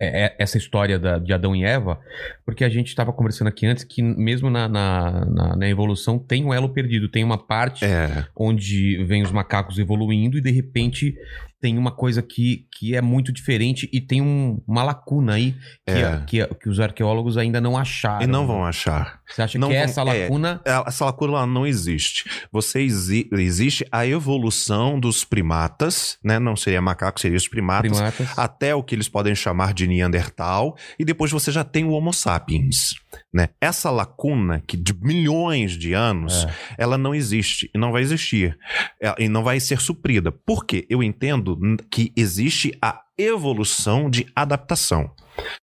é- 0.00 0.24
é- 0.24 0.36
essa 0.38 0.56
história 0.56 0.98
da- 0.98 1.18
de 1.18 1.32
Adão 1.32 1.54
e 1.54 1.62
Eva, 1.62 2.00
porque 2.44 2.64
a 2.64 2.68
gente 2.68 2.88
estava 2.88 3.12
conversando 3.12 3.48
aqui 3.48 3.66
antes 3.66 3.84
que 3.84 4.02
mesmo 4.02 4.48
na, 4.48 4.66
na, 4.68 5.24
na- 5.26 5.56
na 5.56 5.68
evolução 5.68 6.18
tem 6.18 6.44
um 6.44 6.54
elo 6.54 6.70
perdido, 6.70 7.08
tem 7.08 7.22
uma 7.22 7.36
parte 7.38 7.84
É, 7.84 8.24
onde 8.34 9.04
vem 9.04 9.22
os 9.22 9.30
macacos 9.30 9.78
evoluindo 9.78 10.38
e 10.38 10.40
de 10.40 10.50
repente 10.50 11.14
tem 11.60 11.76
uma 11.78 11.90
coisa 11.90 12.22
que, 12.22 12.66
que 12.72 12.94
é 12.94 13.02
muito 13.02 13.32
diferente 13.32 13.88
e 13.92 14.00
tem 14.00 14.20
um- 14.22 14.60
uma 14.66 14.82
lacuna 14.82 15.34
aí 15.34 15.52
que, 15.86 15.92
É. 15.92 16.22
que, 16.26 16.46
que 16.54 16.68
os 16.68 16.80
arqueólogos 16.80 17.36
ainda 17.36 17.60
não 17.60 17.76
acharam. 17.76 18.22
e 18.22 18.26
não 18.26 18.46
vão 18.46 18.64
achar. 18.64 19.20
Você 19.28 19.42
acha 19.42 19.58
não 19.58 19.68
que 19.68 19.74
vão- 19.74 19.82
essa 19.84 20.00
é. 20.02 20.04
lacuna 20.24 20.60
Ela- 20.64 20.84
Essa 20.88 21.04
lacuna 21.04 21.46
não 21.46 21.66
existe. 21.66 22.24
Você 22.50 22.80
exi- 22.80 23.28
existe 23.32 23.86
a 23.92 24.06
evolução 24.06 24.98
dos 24.98 25.24
primatas, 25.24 26.18
né? 26.24 26.38
Não 26.38 26.56
seria 26.56 26.80
macaco, 26.80 27.20
seria 27.20 27.36
os 27.36 27.46
primatas. 27.48 27.90
primatas 27.92 28.38
até 28.38 28.74
o 28.74 28.82
que 28.82 28.94
eles 28.94 29.08
podem 29.08 29.34
chamar 29.34 29.74
de 29.74 29.86
Neandertal, 29.86 30.76
e 30.98 31.04
depois 31.04 31.30
você 31.30 31.50
já 31.52 31.62
tem 31.64 31.84
o 31.84 31.90
Homo 31.90 32.12
sapiens. 32.12 32.94
Né? 33.32 33.48
Essa 33.60 33.90
lacuna 33.90 34.62
que 34.66 34.76
de 34.76 34.92
milhões 34.94 35.76
de 35.76 35.92
anos, 35.92 36.44
É. 36.44 36.54
ela 36.78 36.96
não 36.98 37.14
existe 37.14 37.70
e 37.74 37.78
não 37.78 37.92
vai 37.92 38.02
existir. 38.02 38.56
É, 39.02 39.14
E 39.20 39.28
não 39.28 39.42
vai 39.44 39.60
ser 39.60 39.80
suprida. 39.80 40.30
Por 40.32 40.64
quê? 40.64 40.86
Eu 40.88 41.02
entendo 41.02 41.49
que 41.90 42.12
existe 42.16 42.76
a 42.82 43.00
evolução 43.18 44.08
de 44.08 44.26
adaptação. 44.34 45.10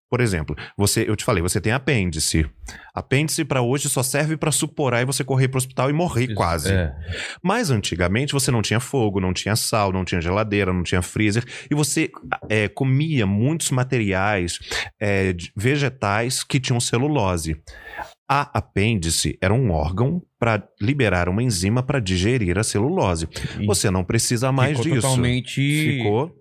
Por 0.09 0.21
exemplo, 0.21 0.55
você, 0.77 1.05
eu 1.07 1.15
te 1.15 1.25
falei, 1.25 1.43
você 1.43 1.59
tem 1.59 1.73
apêndice. 1.73 2.49
Apêndice 2.93 3.43
para 3.43 3.61
hoje 3.61 3.89
só 3.89 4.01
serve 4.01 4.37
para 4.37 4.51
suporar 4.51 5.01
e 5.01 5.05
você 5.05 5.23
correr 5.23 5.49
para 5.49 5.57
o 5.57 5.59
hospital 5.59 5.89
e 5.89 5.93
morrer 5.93 6.25
Isso, 6.25 6.35
quase. 6.35 6.71
é. 6.71 6.95
Mas 7.43 7.69
antigamente 7.69 8.31
você 8.31 8.49
não 8.49 8.61
tinha 8.61 8.79
fogo, 8.79 9.19
não 9.19 9.33
tinha 9.33 9.55
sal, 9.55 9.91
não 9.91 10.05
tinha 10.05 10.21
geladeira, 10.21 10.71
não 10.71 10.83
tinha 10.83 11.01
freezer 11.01 11.43
e 11.69 11.75
você 11.75 12.09
é, 12.49 12.67
comia 12.69 13.25
muitos 13.25 13.69
materiais 13.69 14.59
é, 14.99 15.35
vegetais 15.55 16.43
que 16.43 16.59
tinham 16.59 16.79
celulose. 16.79 17.61
A 18.29 18.57
apêndice 18.57 19.37
era 19.41 19.53
um 19.53 19.71
órgão 19.71 20.21
para 20.39 20.63
liberar 20.79 21.27
uma 21.29 21.41
enzima 21.41 21.81
para 21.81 21.99
digerir 21.99 22.57
a 22.59 22.63
celulose. 22.63 23.27
E 23.59 23.65
Você 23.65 23.89
não 23.89 24.03
precisa 24.03 24.51
mais 24.51 24.77
ficou 24.77 24.83
disso. 24.93 25.01
totalmente 25.07 25.61
Ficou. 25.97 26.31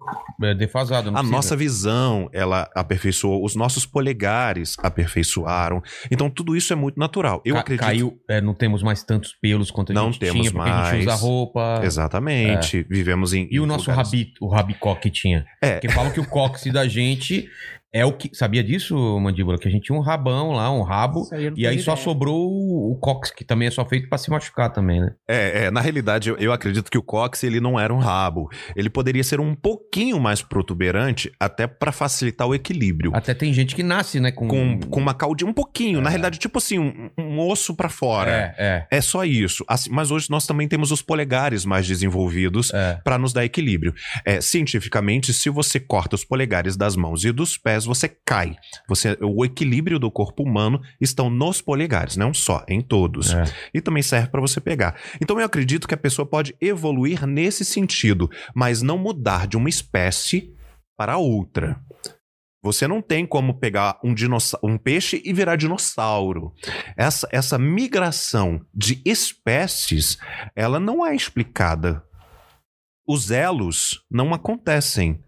é, 0.42 0.54
defasado. 0.54 1.08
A 1.08 1.12
precisa. 1.12 1.32
nossa 1.32 1.56
visão, 1.56 2.28
ela 2.32 2.68
aperfeiçoou, 2.74 3.44
os 3.44 3.56
nossos 3.56 3.86
polegares 3.86 4.76
aperfeiçoaram. 4.82 5.82
Então 6.10 6.28
tudo 6.28 6.54
isso 6.56 6.72
é 6.72 6.76
muito 6.76 6.98
natural. 6.98 7.40
Eu 7.44 7.54
Ca- 7.54 7.60
acredito. 7.60 7.84
Caiu, 7.86 8.20
é, 8.28 8.40
não 8.40 8.54
temos 8.54 8.82
mais 8.82 9.02
tantos 9.02 9.32
pelos 9.40 9.70
quanto 9.70 9.92
a 9.92 9.94
Não 9.94 10.12
gente 10.12 10.20
temos 10.20 10.40
tinha, 10.40 10.52
porque 10.52 10.68
a 10.70 10.84
gente 10.92 11.06
mais. 11.06 11.06
usa 11.06 11.14
roupa. 11.14 11.80
Exatamente. 11.82 12.86
Vivemos 12.88 13.32
em. 13.32 13.48
E 13.50 13.58
o 13.60 13.64
em 13.64 13.66
nosso 13.66 13.90
lugares- 13.90 14.10
rabi, 14.12 14.32
o 14.40 14.48
rabicó 14.48 14.94
que 14.94 15.10
tinha. 15.10 15.46
É. 15.62 15.72
Porque 15.72 15.88
falam 15.88 16.12
que 16.12 16.20
o 16.20 16.26
cóccix 16.26 16.72
da 16.72 16.86
gente 16.86 17.48
é 17.92 18.04
o 18.04 18.12
que. 18.12 18.30
Sabia 18.34 18.62
disso, 18.62 18.94
Mandíbula? 19.20 19.58
Que 19.58 19.68
a 19.68 19.70
gente 19.70 19.84
tinha 19.84 19.98
um 19.98 20.02
rabão 20.02 20.52
lá, 20.52 20.70
um 20.72 20.82
rabo. 20.82 21.26
Não 21.30 21.38
E 21.56 21.66
aí 21.66 21.76
fazia 21.76 21.82
só 21.84 21.92
ideia. 21.92 22.04
sobrou 22.04 22.48
o, 22.50 22.92
o 22.92 22.98
cóccix, 22.98 23.30
que 23.36 23.44
também 23.44 23.68
é 23.68 23.70
só 23.70 23.84
feito 23.86 24.08
pra 24.08 24.18
se 24.18 24.30
machucar 24.30 24.72
também, 24.72 25.00
né? 25.00 25.12
É, 25.28 25.64
é, 25.66 25.70
na 25.70 25.80
realidade, 25.80 26.28
eu, 26.28 26.36
eu 26.36 26.52
acredito 26.52 26.90
que 26.90 26.98
o 26.98 27.02
cox 27.02 27.42
ele 27.44 27.60
não 27.60 27.78
era 27.78 27.92
um 27.94 27.98
rabo. 27.98 28.48
Ele 28.74 28.90
poderia 28.90 29.24
ser 29.24 29.40
um 29.40 29.54
pouquinho 29.54 30.18
mais 30.20 30.42
protuberante, 30.42 31.30
até 31.40 31.66
para 31.66 31.92
facilitar 31.92 32.46
o 32.46 32.54
equilíbrio. 32.54 33.12
Até 33.14 33.32
tem 33.34 33.52
gente 33.52 33.74
que 33.74 33.82
nasce, 33.82 34.20
né? 34.20 34.30
Com, 34.32 34.46
Com, 34.48 34.80
com 34.80 35.00
uma 35.00 35.14
caudinha, 35.14 35.48
um 35.50 35.54
pouquinho. 35.54 36.00
Na 36.00 36.08
É. 36.08 36.10
realidade, 36.10 36.38
tipo 36.38 36.58
assim, 36.58 36.78
um, 36.78 37.10
um 37.18 37.40
osso 37.40 37.74
para 37.74 37.88
fora. 37.88 38.30
É, 38.30 38.86
é. 38.90 38.98
É 38.98 39.00
só 39.00 39.24
isso. 39.24 39.64
Assim, 39.68 39.90
mas 39.90 40.10
hoje 40.10 40.26
nós 40.30 40.46
também 40.46 40.66
temos 40.68 40.90
os 40.90 41.02
polegares 41.02 41.64
mais 41.64 41.86
desenvolvidos 41.86 42.72
É. 42.74 43.00
para 43.04 43.18
nos 43.18 43.32
dar 43.32 43.44
equilíbrio. 43.44 43.94
É, 44.24 44.40
cientificamente, 44.40 45.32
se 45.32 45.48
você 45.50 45.78
corta 45.78 46.14
os 46.14 46.24
polegares 46.24 46.76
das 46.76 46.96
mãos 46.96 47.24
e 47.24 47.32
dos 47.32 47.56
pés, 47.56 47.75
você 47.84 48.08
cai. 48.08 48.56
Você, 48.88 49.18
o 49.20 49.44
equilíbrio 49.44 49.98
do 49.98 50.10
corpo 50.10 50.42
humano 50.42 50.80
estão 51.00 51.28
nos 51.28 51.60
polegares, 51.60 52.16
não 52.16 52.32
só, 52.32 52.64
em 52.68 52.80
todos. 52.80 53.34
É. 53.34 53.44
E 53.74 53.80
também 53.80 54.02
serve 54.02 54.28
para 54.28 54.40
você 54.40 54.60
pegar. 54.60 54.96
Então 55.20 55.38
eu 55.38 55.46
acredito 55.46 55.86
que 55.86 55.94
a 55.94 55.98
pessoa 55.98 56.24
pode 56.24 56.56
evoluir 56.60 57.26
nesse 57.26 57.64
sentido, 57.64 58.30
mas 58.54 58.82
não 58.82 58.96
mudar 58.96 59.46
de 59.46 59.56
uma 59.56 59.68
espécie 59.68 60.54
para 60.96 61.18
outra. 61.18 61.80
Você 62.62 62.88
não 62.88 63.00
tem 63.00 63.24
como 63.24 63.60
pegar 63.60 63.96
um, 64.02 64.12
um 64.62 64.76
peixe 64.76 65.22
e 65.24 65.32
virar 65.32 65.54
dinossauro. 65.54 66.52
Essa, 66.96 67.28
essa 67.30 67.56
migração 67.56 68.60
de 68.74 69.00
espécies, 69.04 70.18
ela 70.54 70.80
não 70.80 71.06
é 71.06 71.14
explicada. 71.14 72.02
Os 73.06 73.30
elos 73.30 74.04
não 74.10 74.34
acontecem. 74.34 75.22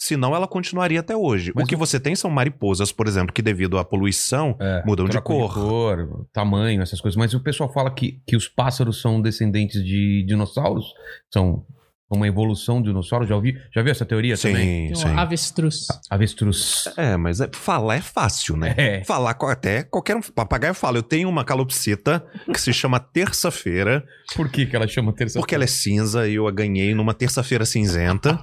Senão 0.00 0.34
ela 0.34 0.46
continuaria 0.46 1.00
até 1.00 1.16
hoje. 1.16 1.50
Mas 1.54 1.64
o 1.64 1.66
que 1.68 1.74
o- 1.74 1.78
você 1.78 1.98
tem 1.98 2.14
são 2.14 2.30
mariposas, 2.30 2.92
por 2.92 3.08
exemplo, 3.08 3.32
que 3.32 3.42
devido 3.42 3.76
à 3.78 3.84
poluição 3.84 4.56
É, 4.60 4.82
mudam 4.86 5.06
de 5.08 5.20
cor. 5.20 5.52
cor, 5.52 6.26
tamanho, 6.32 6.80
essas 6.80 7.00
coisas. 7.00 7.16
Mas 7.16 7.34
o 7.34 7.40
pessoal 7.40 7.72
fala 7.72 7.90
que, 7.90 8.20
que 8.24 8.36
os 8.36 8.46
pássaros 8.46 9.00
são 9.00 9.20
descendentes 9.20 9.84
de 9.84 10.22
dinossauros? 10.26 10.94
São 11.32 11.66
uma 12.10 12.26
evolução 12.26 12.80
de 12.80 12.88
dinossauros? 12.88 13.28
Já 13.28 13.34
ouvi? 13.36 13.60
Já 13.74 13.82
viu 13.82 13.90
essa 13.92 14.04
teoria 14.04 14.36
também? 14.36 14.88
Sim, 14.88 15.02
Tem 15.02 15.12
sim. 15.12 15.18
avestruz. 15.18 15.86
Avestruz. 16.08 16.84
É, 16.96 17.16
mas 17.16 17.40
é- 17.40 17.50
falar 17.52 17.96
é 17.96 18.00
fácil, 18.00 18.56
né? 18.56 18.74
É. 18.76 19.04
Falar 19.04 19.36
até 19.38 19.82
qualquer 19.82 20.16
um. 20.16 20.20
Papagaio 20.22 20.74
fala, 20.74 20.98
eu 20.98 21.02
tenho 21.02 21.28
uma 21.28 21.44
calopsita 21.44 22.24
que 22.52 22.60
se 22.60 22.72
chama 22.72 22.98
terça-feira, 22.98 24.04
Por 24.34 24.48
que, 24.48 24.66
que 24.66 24.74
ela 24.74 24.88
chama 24.88 25.12
terça 25.12 25.38
porque 25.38 25.54
ela 25.54 25.64
é 25.64 25.68
cinza 25.68 26.26
e 26.28 26.34
eu 26.34 26.46
a 26.48 26.50
ganhei 26.50 26.94
numa 26.94 27.12
terça-feira 27.14 27.64
cinzenta. 27.64 28.38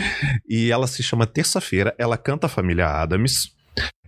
e 0.48 0.70
ela 0.70 0.86
se 0.86 1.02
chama 1.02 1.26
terça-feira, 1.26 1.94
ela 1.98 2.16
canta 2.16 2.46
a 2.46 2.50
família 2.50 2.86
Adams. 2.86 3.52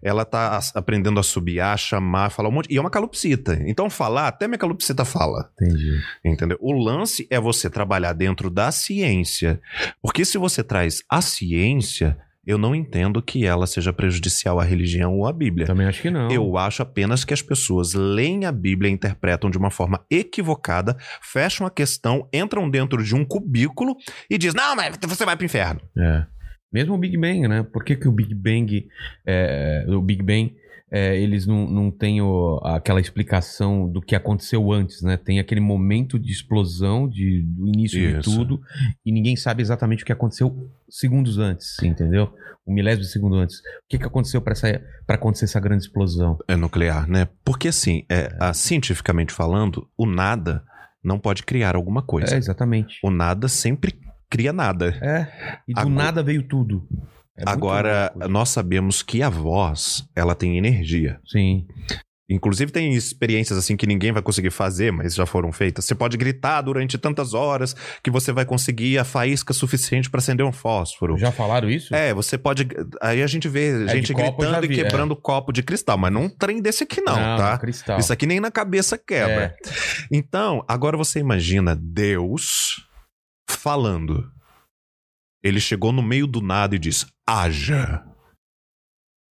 Ela 0.03 0.25
tá 0.25 0.59
aprendendo 0.75 1.21
a 1.21 1.23
subiar, 1.23 1.79
chamar, 1.79 2.31
falar 2.31 2.49
um 2.49 2.53
monte. 2.53 2.73
E 2.73 2.77
é 2.77 2.81
uma 2.81 2.91
calopsita. 2.91 3.61
Então, 3.67 3.89
falar, 3.89 4.29
até 4.29 4.49
minha 4.49 4.59
calopsita 4.59 5.05
fala. 5.05 5.51
Entendi. 5.61 6.01
Entendeu? 6.25 6.59
O 6.61 6.73
lance 6.73 7.27
é 7.31 7.39
você 7.39 7.71
trabalhar 7.71 8.13
dentro 8.13 8.51
da 8.51 8.73
ciência. 8.73 9.61
Porque 10.03 10.25
se 10.25 10.39
você 10.39 10.65
traz 10.65 11.03
a 11.09 11.21
ciência, 11.21 12.19
eu 12.45 12.59
não 12.59 12.75
entendo 12.75 13.23
que 13.23 13.47
ela 13.47 13.67
seja 13.67 13.93
prejudicial 13.93 14.59
à 14.59 14.65
religião 14.65 15.17
ou 15.17 15.27
à 15.27 15.33
Bíblia. 15.33 15.67
Também 15.67 15.87
acho 15.87 16.03
que 16.03 16.11
não. 16.11 16.31
Eu 16.31 16.57
acho 16.57 16.83
apenas 16.83 17.25
que 17.25 17.33
as 17.33 17.41
pessoas 17.41 17.95
leem 17.95 18.45
a 18.45 18.51
Bíblia 18.53 18.91
e 18.91 18.93
interpretam 18.93 19.49
de 19.49 19.57
uma 19.57 19.71
forma 19.71 20.05
equivocada, 20.11 20.97
fecham 21.21 21.67
a 21.67 21.71
questão, 21.71 22.29
entram 22.33 22.69
dentro 22.69 23.03
de 23.05 23.15
um 23.15 23.25
cubículo 23.25 23.97
e 24.29 24.37
diz: 24.37 24.55
Não, 24.55 24.75
mas 24.75 24.99
você 25.01 25.25
vai 25.25 25.37
pro 25.37 25.47
inferno. 25.47 25.81
É. 25.97 26.27
Mesmo 26.73 26.95
o 26.95 26.99
Big 26.99 27.17
Bang, 27.17 27.47
né? 27.49 27.63
Por 27.63 27.85
que, 27.85 27.95
que 27.97 28.09
o 28.09 28.13
Big 28.13 28.35
Bang, 28.35 28.87
é, 29.27 29.85
o 29.89 30.01
Big 30.01 30.23
Bang, 30.23 30.55
é, 30.91 31.19
eles 31.19 31.47
não, 31.47 31.67
não 31.69 31.91
têm 31.91 32.21
o- 32.21 32.61
aquela 32.65 33.01
explicação 33.01 33.89
do 33.89 34.01
que 34.03 34.15
aconteceu 34.15 34.71
antes, 34.73 35.01
né? 35.03 35.17
Tem 35.17 35.39
aquele 35.39 35.61
momento 35.61 36.19
de 36.19 36.31
explosão, 36.31 37.09
de, 37.09 37.43
do 37.43 37.67
início 37.67 37.99
de 37.99 38.19
Isso. 38.19 38.23
tudo, 38.37 38.61
e 39.05 39.11
ninguém 39.13 39.35
sabe 39.37 39.63
exatamente 39.63 40.03
o 40.03 40.07
que 40.07 40.13
aconteceu 40.13 40.71
segundos 40.91 41.39
antes, 41.39 41.83
entendeu? 41.83 42.31
Um 42.67 42.75
milésimo 42.75 43.05
de 43.05 43.11
segundo 43.11 43.37
antes. 43.37 43.59
O 43.59 43.63
que, 43.89 43.99
que 43.99 44.05
aconteceu 44.05 44.41
para 44.43 44.55
acontecer 45.09 45.47
essa 45.47 45.59
grande 45.59 45.85
explosão? 45.85 46.39
É 46.47 46.55
nuclear, 46.57 47.09
né? 47.09 47.27
Porque 47.45 47.69
assim, 47.69 48.05
é, 48.11 48.35
a- 48.39 48.53
cientificamente 48.55 49.33
falando, 49.33 49.89
o 49.97 50.07
nada 50.07 50.63
não 51.03 51.19
pode 51.19 51.43
criar 51.43 51.75
alguma 51.75 52.03
coisa. 52.03 52.35
É, 52.35 52.39
exatamente. 52.39 52.99
O 53.03 53.11
nada 53.11 53.49
sempre 53.49 53.93
cria 54.33 54.53
nada. 54.53 54.97
É, 55.03 55.61
e 55.69 55.75
do 55.75 55.81
Agora- 55.81 55.95
nada 55.95 56.23
veio 56.23 56.43
tudo. 56.43 56.89
É 57.37 57.45
Agora, 57.47 58.13
nós 58.31 58.49
sabemos 58.49 59.03
que 59.03 59.23
a 59.23 59.29
voz, 59.29 60.05
ela 60.17 60.35
tem 60.35 60.57
energia. 60.59 61.19
Sim. 61.27 61.67
Inclusive 62.31 62.71
tem 62.73 62.95
experiências 62.95 63.59
assim 63.59 63.77
que 63.77 63.87
ninguém 63.87 64.11
vai 64.13 64.23
conseguir 64.23 64.51
fazer, 64.51 64.91
mas 64.91 65.15
já 65.15 65.27
foram 65.27 65.53
feitas. 65.53 65.85
Você 65.85 65.95
pode 65.95 66.17
gritar 66.17 66.63
durante 66.63 66.97
tantas 66.97 67.35
horas 67.35 67.75
que 68.03 68.11
você 68.11 68.33
vai 68.33 68.45
conseguir 68.47 68.97
a 68.99 69.05
faísca 69.05 69.53
suficiente 69.53 70.09
para 70.09 70.19
acender 70.19 70.47
um 70.47 70.53
fósforo. 70.53 71.19
Já 71.19 71.31
falaram 71.33 71.69
isso? 71.69 71.95
É, 71.95 72.15
você 72.15 72.39
pode. 72.39 72.67
Aí 73.03 73.23
a 73.23 73.27
gente 73.27 73.49
vê 73.49 73.85
É, 73.85 73.89
gente 73.89 74.15
gritando 74.15 74.65
e 74.65 74.69
vi, 74.69 74.77
quebrando 74.77 75.15
copo 75.17 75.53
de 75.53 75.63
cristal, 75.63 75.99
mas 75.99 76.13
não 76.13 76.25
um 76.25 76.29
trem 76.31 76.63
desse 76.63 76.85
aqui 76.85 77.01
não, 77.03 77.15
tá? 77.15 77.59
Cristal. 77.59 77.99
Isso 77.99 78.13
aqui 78.13 78.27
nem 78.27 78.41
na 78.41 78.51
cabeça 78.51 78.97
quebra. 78.97 79.45
É. 79.45 79.55
Então, 80.11 80.65
agora 80.69 80.97
você 80.97 81.19
imagina 81.19 81.77
Deus 81.77 82.87
falando. 83.49 84.31
Ele 85.43 85.61
chegou 85.61 85.93
no 85.93 86.03
meio 86.03 86.27
do 86.27 86.41
nada 86.41 86.75
e 86.77 86.79
disse: 86.79 87.07
haja. 87.29 88.05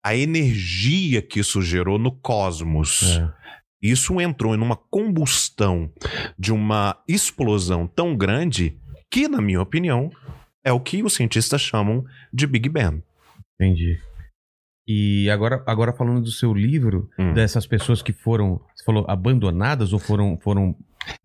A 0.04 0.16
energia 0.16 1.20
que 1.20 1.40
isso 1.40 1.60
gerou 1.60 1.98
no 1.98 2.10
cosmos. 2.10 3.02
É. 3.18 3.40
Isso 3.82 4.20
entrou 4.20 4.54
em 4.54 4.60
uma 4.60 4.76
combustão 4.76 5.92
de 6.38 6.52
uma 6.52 7.02
explosão 7.08 7.86
tão 7.86 8.16
grande 8.16 8.78
que, 9.10 9.26
na 9.28 9.40
minha 9.40 9.60
opinião, 9.60 10.10
é 10.64 10.72
o 10.72 10.80
que 10.80 11.02
os 11.02 11.14
cientistas 11.14 11.60
chamam 11.62 12.04
de 12.32 12.46
Big 12.46 12.68
Bang. 12.68 13.02
Entendi. 13.54 13.98
E 14.86 15.30
agora, 15.30 15.62
agora 15.66 15.92
falando 15.92 16.22
do 16.22 16.30
seu 16.30 16.52
livro, 16.52 17.08
Hum. 17.18 17.32
dessas 17.32 17.66
pessoas 17.66 18.02
que 18.02 18.12
foram, 18.12 18.60
você 18.74 18.84
falou, 18.84 19.04
abandonadas 19.08 19.92
ou 19.92 19.98
foram, 19.98 20.38
foram 20.40 20.76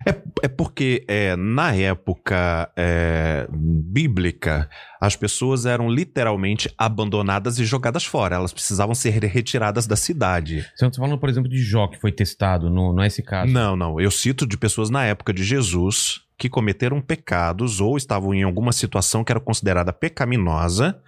É, 0.07 0.15
é 0.43 0.47
porque 0.47 1.03
é, 1.07 1.35
na 1.35 1.73
época 1.73 2.71
é, 2.75 3.47
bíblica, 3.51 4.69
as 5.01 5.15
pessoas 5.15 5.65
eram 5.65 5.89
literalmente 5.89 6.71
abandonadas 6.77 7.59
e 7.59 7.65
jogadas 7.65 8.05
fora. 8.05 8.35
Elas 8.35 8.53
precisavam 8.53 8.95
ser 8.95 9.09
retiradas 9.09 9.87
da 9.87 9.95
cidade. 9.95 10.65
Você 10.75 10.85
não 10.85 10.89
está 10.89 11.01
falando, 11.01 11.19
por 11.19 11.29
exemplo, 11.29 11.49
de 11.49 11.57
Jó, 11.57 11.87
que 11.87 11.99
foi 11.99 12.11
testado, 12.11 12.69
não, 12.69 12.93
não 12.93 13.03
é 13.03 13.07
esse 13.07 13.23
caso. 13.23 13.51
Não, 13.51 13.75
não. 13.75 13.99
Eu 13.99 14.11
cito 14.11 14.45
de 14.45 14.57
pessoas 14.57 14.89
na 14.89 15.03
época 15.05 15.33
de 15.33 15.43
Jesus 15.43 16.25
que 16.37 16.49
cometeram 16.49 17.01
pecados 17.01 17.79
ou 17.79 17.95
estavam 17.95 18.33
em 18.33 18.43
alguma 18.43 18.73
situação 18.73 19.23
que 19.23 19.31
era 19.31 19.39
considerada 19.39 19.93
pecaminosa 19.93 20.99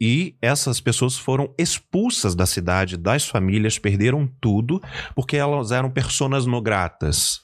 e 0.00 0.36
essas 0.40 0.80
pessoas 0.80 1.16
foram 1.18 1.52
expulsas 1.58 2.34
da 2.34 2.46
cidade, 2.46 2.96
das 2.96 3.28
famílias, 3.28 3.78
perderam 3.78 4.26
tudo 4.40 4.80
porque 5.14 5.36
elas 5.36 5.70
eram 5.70 5.90
personas 5.90 6.46
no 6.46 6.62
gratas. 6.62 7.43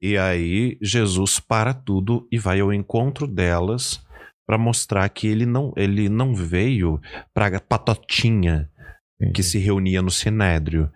E 0.00 0.16
aí 0.16 0.78
Jesus 0.80 1.40
para 1.40 1.74
tudo 1.74 2.26
e 2.30 2.38
vai 2.38 2.60
ao 2.60 2.72
encontro 2.72 3.26
delas 3.26 4.00
para 4.46 4.56
mostrar 4.56 5.08
que 5.08 5.26
ele 5.26 5.44
não, 5.44 5.72
ele 5.76 6.08
não 6.08 6.34
veio 6.34 7.00
para 7.34 7.60
patotinha 7.60 8.70
que 9.34 9.42
se 9.42 9.58
reunia 9.58 10.00
no 10.00 10.10
sinédrio. 10.10 10.90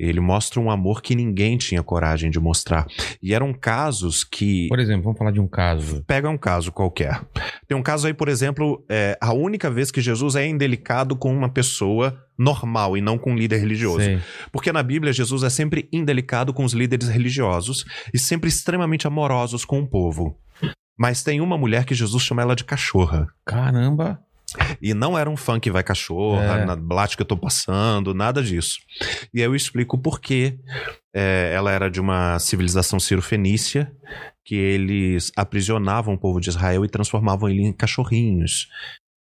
Ele 0.00 0.20
mostra 0.20 0.58
um 0.58 0.70
amor 0.70 1.02
que 1.02 1.14
ninguém 1.14 1.58
tinha 1.58 1.82
coragem 1.82 2.30
de 2.30 2.40
mostrar. 2.40 2.86
E 3.22 3.34
eram 3.34 3.52
casos 3.52 4.24
que. 4.24 4.66
Por 4.68 4.78
exemplo, 4.78 5.02
vamos 5.04 5.18
falar 5.18 5.30
de 5.30 5.40
um 5.40 5.46
caso. 5.46 6.02
Pega 6.06 6.28
um 6.28 6.38
caso 6.38 6.72
qualquer. 6.72 7.20
Tem 7.68 7.76
um 7.76 7.82
caso 7.82 8.06
aí, 8.06 8.14
por 8.14 8.28
exemplo, 8.28 8.84
é, 8.88 9.18
a 9.20 9.32
única 9.32 9.70
vez 9.70 9.90
que 9.90 10.00
Jesus 10.00 10.36
é 10.36 10.46
indelicado 10.46 11.14
com 11.14 11.32
uma 11.32 11.50
pessoa 11.50 12.18
normal 12.38 12.96
e 12.96 13.02
não 13.02 13.18
com 13.18 13.32
um 13.32 13.36
líder 13.36 13.58
religioso. 13.58 14.00
Sei. 14.00 14.18
Porque 14.50 14.72
na 14.72 14.82
Bíblia, 14.82 15.12
Jesus 15.12 15.42
é 15.42 15.50
sempre 15.50 15.86
indelicado 15.92 16.54
com 16.54 16.64
os 16.64 16.72
líderes 16.72 17.08
religiosos 17.08 17.84
e 18.14 18.18
sempre 18.18 18.48
extremamente 18.48 19.06
amorosos 19.06 19.66
com 19.66 19.80
o 19.80 19.86
povo. 19.86 20.38
Mas 20.98 21.22
tem 21.22 21.40
uma 21.40 21.58
mulher 21.58 21.84
que 21.84 21.94
Jesus 21.94 22.22
chama 22.22 22.42
ela 22.42 22.56
de 22.56 22.64
cachorra. 22.64 23.28
Caramba. 23.44 24.18
E 24.80 24.94
não 24.94 25.18
era 25.18 25.28
um 25.28 25.36
funk 25.36 25.70
vai 25.70 25.82
cachorra, 25.82 26.58
É. 26.60 26.64
na 26.64 26.76
blate 26.76 27.16
que 27.16 27.22
eu 27.22 27.26
tô 27.26 27.36
passando, 27.36 28.14
nada 28.14 28.42
disso. 28.42 28.78
E 29.32 29.40
aí 29.40 29.46
eu 29.46 29.54
explico 29.54 29.96
por 29.98 30.20
quê. 30.20 30.58
É, 31.14 31.52
ela 31.54 31.70
era 31.72 31.90
de 31.90 32.00
uma 32.00 32.38
civilização 32.38 33.00
ciro-fenícia, 33.00 33.92
que 34.44 34.54
eles 34.54 35.32
aprisionavam 35.36 36.14
o 36.14 36.18
povo 36.18 36.40
de 36.40 36.48
Israel 36.48 36.84
e 36.84 36.88
transformavam 36.88 37.48
ele 37.48 37.62
em 37.62 37.72
cachorrinhos. 37.72 38.68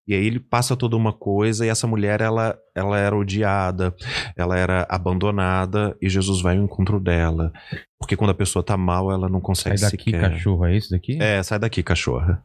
E 0.08 0.14
aí 0.16 0.26
ele 0.26 0.40
passa 0.40 0.76
toda 0.76 0.96
uma 0.96 1.14
coisa 1.14 1.64
e 1.64 1.70
essa 1.70 1.86
mulher, 1.86 2.20
ela, 2.20 2.58
ela 2.76 2.98
era 2.98 3.16
odiada, 3.16 3.96
ela 4.36 4.58
era 4.58 4.88
abandonada 4.90 5.96
e 6.02 6.10
Jesus 6.10 6.42
vai 6.42 6.58
ao 6.58 6.64
encontro 6.64 7.00
dela. 7.00 7.54
Porque 8.00 8.16
quando 8.16 8.32
a 8.32 8.36
pessoa 8.36 8.64
tá 8.64 8.76
mal, 8.76 9.12
ela 9.12 9.30
não 9.30 9.38
Sai 9.40 9.42
consegue 9.46 9.82
daqui, 9.82 10.12
sequer... 10.12 10.32
cachorro, 10.32 10.66
é 10.66 10.76
esse 10.76 10.90
daqui? 10.90 11.22
É, 11.22 11.44
sai 11.44 11.60
daqui, 11.60 11.84
cachorra. 11.84 12.44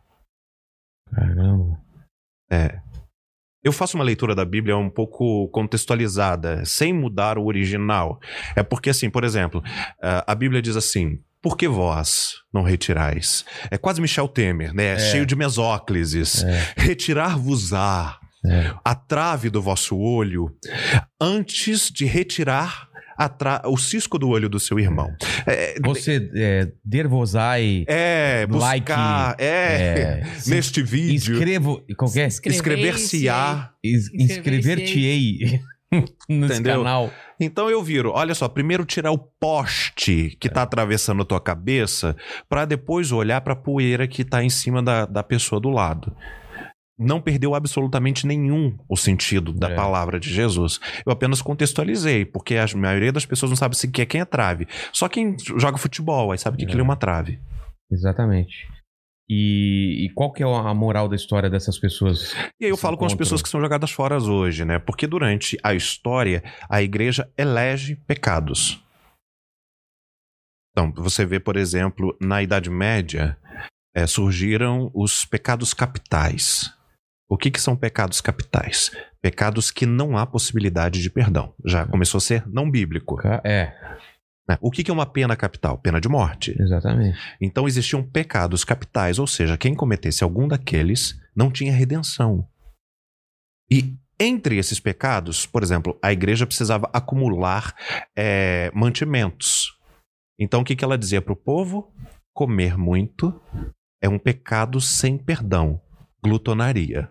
Caramba. 1.10 1.78
É. 2.50 2.78
Eu 3.62 3.72
faço 3.72 3.96
uma 3.96 4.04
leitura 4.04 4.34
da 4.34 4.44
Bíblia 4.44 4.76
um 4.76 4.90
pouco 4.90 5.48
contextualizada, 5.48 6.62
sem 6.66 6.92
mudar 6.92 7.38
o 7.38 7.46
original. 7.46 8.20
É 8.54 8.62
porque, 8.62 8.90
assim, 8.90 9.08
por 9.08 9.24
exemplo, 9.24 9.62
a 10.02 10.34
Bíblia 10.34 10.60
diz 10.60 10.76
assim: 10.76 11.18
Por 11.40 11.56
que 11.56 11.66
vós 11.66 12.34
não 12.52 12.62
retirais? 12.62 13.42
É 13.70 13.78
quase 13.78 14.02
Michel 14.02 14.28
Temer, 14.28 14.74
né? 14.74 14.98
Cheio 14.98 15.24
de 15.24 15.34
mesóclises. 15.34 16.44
É. 16.44 16.74
Retirar-vos-á 16.76 18.18
É. 18.46 18.74
a 18.84 18.94
trave 18.94 19.48
do 19.48 19.62
vosso 19.62 19.96
olho 19.96 20.54
antes 21.18 21.90
de 21.90 22.04
retirar 22.04 22.86
o 23.66 23.76
cisco 23.76 24.18
do 24.18 24.28
olho 24.28 24.48
do 24.48 24.58
seu 24.58 24.78
irmão. 24.78 25.08
É, 25.46 25.74
Você, 25.84 26.30
é, 26.34 26.68
dervosai, 26.84 27.84
é 27.86 28.46
like, 28.50 28.86
buscar, 28.92 29.36
é, 29.38 30.20
é, 30.20 30.24
se- 30.38 30.50
neste 30.50 30.82
vídeo. 30.82 31.34
inscrevo, 31.34 31.82
qualquer, 31.96 32.26
Inscrever-se-á. 32.28 33.70
is- 33.82 34.10
inscrever-te-ei 34.14 35.60
nesse 36.28 36.54
Entendeu? 36.54 36.78
canal. 36.78 37.10
Então 37.40 37.68
eu 37.68 37.82
viro, 37.82 38.10
olha 38.12 38.34
só, 38.34 38.48
primeiro 38.48 38.84
tirar 38.84 39.10
o 39.10 39.18
poste 39.18 40.36
que 40.40 40.48
tá 40.48 40.62
atravessando 40.62 41.22
a 41.22 41.24
tua 41.24 41.40
cabeça, 41.40 42.16
pra 42.48 42.64
depois 42.64 43.10
olhar 43.12 43.40
pra 43.40 43.56
poeira 43.56 44.06
que 44.06 44.24
tá 44.24 44.42
em 44.42 44.50
cima 44.50 44.82
da, 44.82 45.04
da 45.04 45.22
pessoa 45.22 45.60
do 45.60 45.68
lado. 45.70 46.16
Não 46.98 47.20
perdeu 47.20 47.54
absolutamente 47.56 48.24
nenhum 48.26 48.78
o 48.88 48.96
sentido 48.96 49.52
da 49.52 49.70
É. 49.70 49.74
palavra 49.74 50.20
de 50.20 50.32
Jesus. 50.32 50.78
Eu 51.04 51.10
apenas 51.12 51.42
contextualizei, 51.42 52.24
porque 52.24 52.56
a 52.56 52.66
maioria 52.76 53.10
das 53.12 53.26
pessoas 53.26 53.50
não 53.50 53.56
sabe 53.56 53.76
sequer 53.76 54.06
quem 54.06 54.20
é 54.20 54.24
trave. 54.24 54.68
Só 54.92 55.08
quem 55.08 55.36
joga 55.58 55.76
futebol, 55.76 56.30
aí 56.30 56.38
sabe 56.38 56.56
que 56.56 56.62
É. 56.64 56.66
aquilo 56.66 56.80
é 56.82 56.84
uma 56.84 56.96
trave. 56.96 57.40
Exatamente. 57.90 58.68
E, 59.28 60.04
e 60.06 60.10
qual 60.14 60.30
que 60.32 60.42
é 60.42 60.46
a 60.46 60.74
moral 60.74 61.08
da 61.08 61.16
história 61.16 61.48
dessas 61.50 61.78
pessoas? 61.78 62.32
E 62.60 62.66
aí 62.66 62.70
eu 62.70 62.76
falo 62.76 62.96
com 62.96 63.06
as 63.06 63.14
pessoas 63.14 63.40
que 63.42 63.48
são 63.48 63.60
jogadas 63.60 63.90
fora 63.90 64.18
hoje, 64.18 64.64
né? 64.64 64.78
Porque 64.78 65.06
durante 65.06 65.58
a 65.62 65.74
história, 65.74 66.44
a 66.68 66.82
igreja 66.82 67.28
elege 67.36 67.96
pecados. 68.06 68.84
Então, 70.70 70.92
você 70.96 71.24
vê, 71.24 71.40
por 71.40 71.56
exemplo, 71.56 72.16
na 72.20 72.42
Idade 72.42 72.68
Média, 72.68 73.36
eh, 73.94 74.06
surgiram 74.06 74.90
os 74.94 75.24
pecados 75.24 75.72
capitais. 75.72 76.72
O 77.28 77.38
que, 77.38 77.50
que 77.50 77.60
são 77.60 77.74
pecados 77.74 78.20
capitais? 78.20 78.90
Pecados 79.22 79.70
que 79.70 79.86
não 79.86 80.16
há 80.16 80.26
possibilidade 80.26 81.00
de 81.00 81.10
perdão. 81.10 81.54
Já 81.64 81.86
começou 81.86 82.18
a 82.18 82.20
ser 82.20 82.46
não 82.46 82.70
bíblico. 82.70 83.18
É, 83.44 83.72
né? 84.48 84.58
O 84.60 84.70
que, 84.70 84.84
que 84.84 84.90
é 84.90 84.94
uma 84.94 85.06
pena 85.06 85.36
capital? 85.36 85.78
Pena 85.78 86.00
de 86.00 86.08
morte. 86.08 86.54
exatamente. 86.60 87.18
Então 87.40 87.66
existiam 87.66 88.02
pecados 88.02 88.64
capitais, 88.64 89.18
ou 89.18 89.26
seja, 89.26 89.56
quem 89.56 89.74
cometesse 89.74 90.22
algum 90.22 90.46
daqueles 90.46 91.18
não 91.34 91.50
tinha 91.50 91.72
redenção. 91.72 92.46
E 93.70 93.96
entre 94.20 94.58
esses 94.58 94.78
pecados, 94.78 95.46
por 95.46 95.62
exemplo, 95.62 95.98
a 96.02 96.12
igreja 96.12 96.46
precisava 96.46 96.88
acumular 96.92 97.74
eh, 98.16 98.70
mantimentos. 98.74 99.76
Então 100.38 100.60
o 100.60 100.64
que, 100.64 100.76
que 100.76 100.84
ela 100.84 100.98
dizia 100.98 101.22
para 101.22 101.32
o 101.32 101.36
povo? 101.36 101.92
Comer 102.32 102.76
muito 102.76 103.40
é 104.02 104.08
um 104.08 104.18
pecado 104.18 104.80
sem 104.80 105.16
perdão. 105.16 105.80
Glutonaria. 106.22 107.10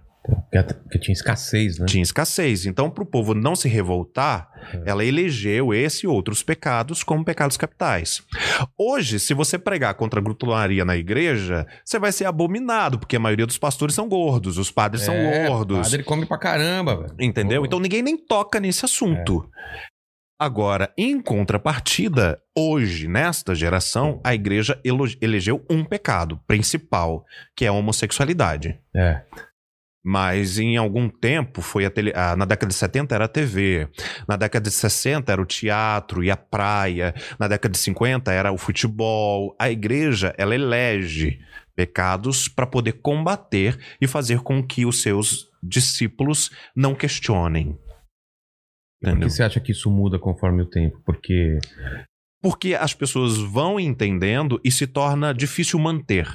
Porque, 0.61 0.99
tinha 0.99 1.13
escassez, 1.13 1.79
né? 1.79 1.85
Tinha 1.87 2.03
escassez. 2.03 2.65
Então, 2.67 2.89
para 2.89 3.03
o 3.03 3.07
povo 3.07 3.33
não 3.33 3.55
se 3.55 3.67
revoltar, 3.67 4.49
ela 4.85 5.03
elegeu 5.03 5.73
esse 5.73 6.05
e 6.05 6.07
outros 6.07 6.43
pecados 6.43 7.03
como 7.03 7.25
pecados 7.25 7.57
capitais. 7.57 8.21
Hoje, 8.77 9.19
se 9.19 9.33
você 9.33 9.57
pregar 9.57 9.95
contra 9.95 10.19
a 10.19 10.23
glutonaria 10.23 10.85
na 10.85 10.95
igreja, 10.95 11.65
você 11.83 11.97
vai 11.97 12.11
ser 12.11 12.25
abominado, 12.25 12.99
porque 12.99 13.15
a 13.15 13.19
maioria 13.19 13.47
dos 13.47 13.57
pastores 13.57 13.95
são 13.95 14.07
gordos, 14.07 14.57
os 14.59 14.69
padres 14.69 15.01
são 15.03 15.15
É, 15.15 15.47
gordos. 15.47 15.89
padre 15.89 16.03
come 16.03 16.25
pra 16.27 16.37
caramba, 16.37 16.97
velho. 16.97 17.15
Entendeu? 17.19 17.65
Então 17.65 17.79
ninguém 17.79 18.03
nem 18.03 18.17
toca 18.17 18.59
nesse 18.59 18.85
assunto. 18.85 19.49
É. 19.79 19.93
Agora, 20.39 20.91
em 20.97 21.21
contrapartida, 21.21 22.37
hoje, 22.57 23.07
nesta 23.07 23.55
geração, 23.55 24.19
a 24.23 24.33
igreja 24.35 24.77
elegeu 25.21 25.63
um 25.69 25.85
pecado 25.85 26.37
principal, 26.45 27.23
que 27.55 27.63
é 27.63 27.69
a 27.69 27.71
homossexualidade. 27.71 28.77
É. 28.93 29.21
Mas 30.05 30.59
em 30.59 30.75
algum 30.75 31.07
tempo 31.07 31.61
foi 31.61 31.85
a 31.85 31.89
tele... 31.89 32.11
ah, 32.13 32.35
na 32.35 32.43
década 32.43 32.67
de 32.67 32.75
70 32.75 33.15
era 33.15 33.25
a 33.25 33.27
TV, 33.29 33.87
na 34.27 34.35
década 34.35 34.69
de 34.69 34.75
60 34.75 35.31
era 35.31 35.41
o 35.41 35.45
teatro 35.45 36.21
e 36.21 36.29
a 36.29 36.35
praia, 36.35 37.13
na 37.39 37.47
década 37.47 37.71
de 37.71 37.77
50 37.77 38.31
era 38.31 38.51
o 38.51 38.57
futebol. 38.57 39.55
A 39.57 39.69
igreja, 39.69 40.35
ela 40.37 40.53
elege 40.53 41.39
pecados 41.73 42.47
para 42.47 42.67
poder 42.67 42.93
combater 42.93 43.79
e 44.01 44.07
fazer 44.07 44.41
com 44.41 44.61
que 44.61 44.85
os 44.85 45.01
seus 45.01 45.49
discípulos 45.61 46.51
não 46.75 46.93
questionem. 46.93 47.77
Por 49.01 49.09
Entendeu? 49.09 49.27
que 49.27 49.33
você 49.33 49.43
acha 49.43 49.59
que 49.59 49.71
isso 49.71 49.89
muda 49.89 50.19
conforme 50.19 50.61
o 50.61 50.65
tempo? 50.65 51.01
Porque 51.05 51.59
Porque 52.41 52.73
as 52.75 52.93
pessoas 52.93 53.37
vão 53.37 53.79
entendendo 53.79 54.59
e 54.63 54.71
se 54.71 54.85
torna 54.85 55.33
difícil 55.33 55.79
manter. 55.79 56.27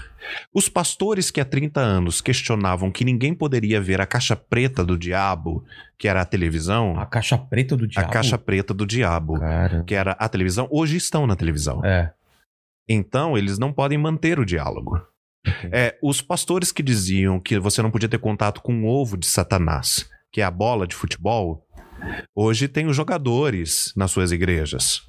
Os 0.52 0.68
pastores 0.68 1.30
que 1.30 1.40
há 1.40 1.44
30 1.44 1.80
anos 1.80 2.20
questionavam 2.20 2.90
que 2.90 3.04
ninguém 3.04 3.34
poderia 3.34 3.80
ver 3.80 4.00
a 4.00 4.06
caixa 4.06 4.36
preta 4.36 4.84
do 4.84 4.98
diabo, 4.98 5.64
que 5.98 6.08
era 6.08 6.20
a 6.20 6.24
televisão, 6.24 6.98
a 6.98 7.06
caixa 7.06 7.38
preta 7.38 7.76
do 7.76 7.84
a 7.84 7.88
diabo... 7.88 8.12
caixa 8.12 8.38
preta 8.38 8.74
do 8.74 8.86
diabo, 8.86 9.38
Cara... 9.38 9.84
que 9.84 9.94
era 9.94 10.12
a 10.12 10.28
televisão, 10.28 10.68
hoje 10.70 10.96
estão 10.96 11.26
na 11.26 11.36
televisão. 11.36 11.84
É. 11.84 12.12
Então, 12.88 13.36
eles 13.36 13.58
não 13.58 13.72
podem 13.72 13.98
manter 13.98 14.38
o 14.38 14.44
diálogo. 14.44 15.00
É, 15.72 15.96
os 16.02 16.20
pastores 16.20 16.72
que 16.72 16.82
diziam 16.82 17.40
que 17.40 17.58
você 17.58 17.80
não 17.80 17.90
podia 17.90 18.08
ter 18.08 18.18
contato 18.18 18.60
com 18.60 18.82
o 18.82 18.86
ovo 18.86 19.16
de 19.16 19.26
Satanás, 19.26 20.08
que 20.32 20.40
é 20.40 20.44
a 20.44 20.50
bola 20.50 20.86
de 20.86 20.94
futebol, 20.94 21.66
hoje 22.34 22.68
tem 22.68 22.86
os 22.86 22.96
jogadores 22.96 23.92
nas 23.96 24.10
suas 24.10 24.32
igrejas. 24.32 25.07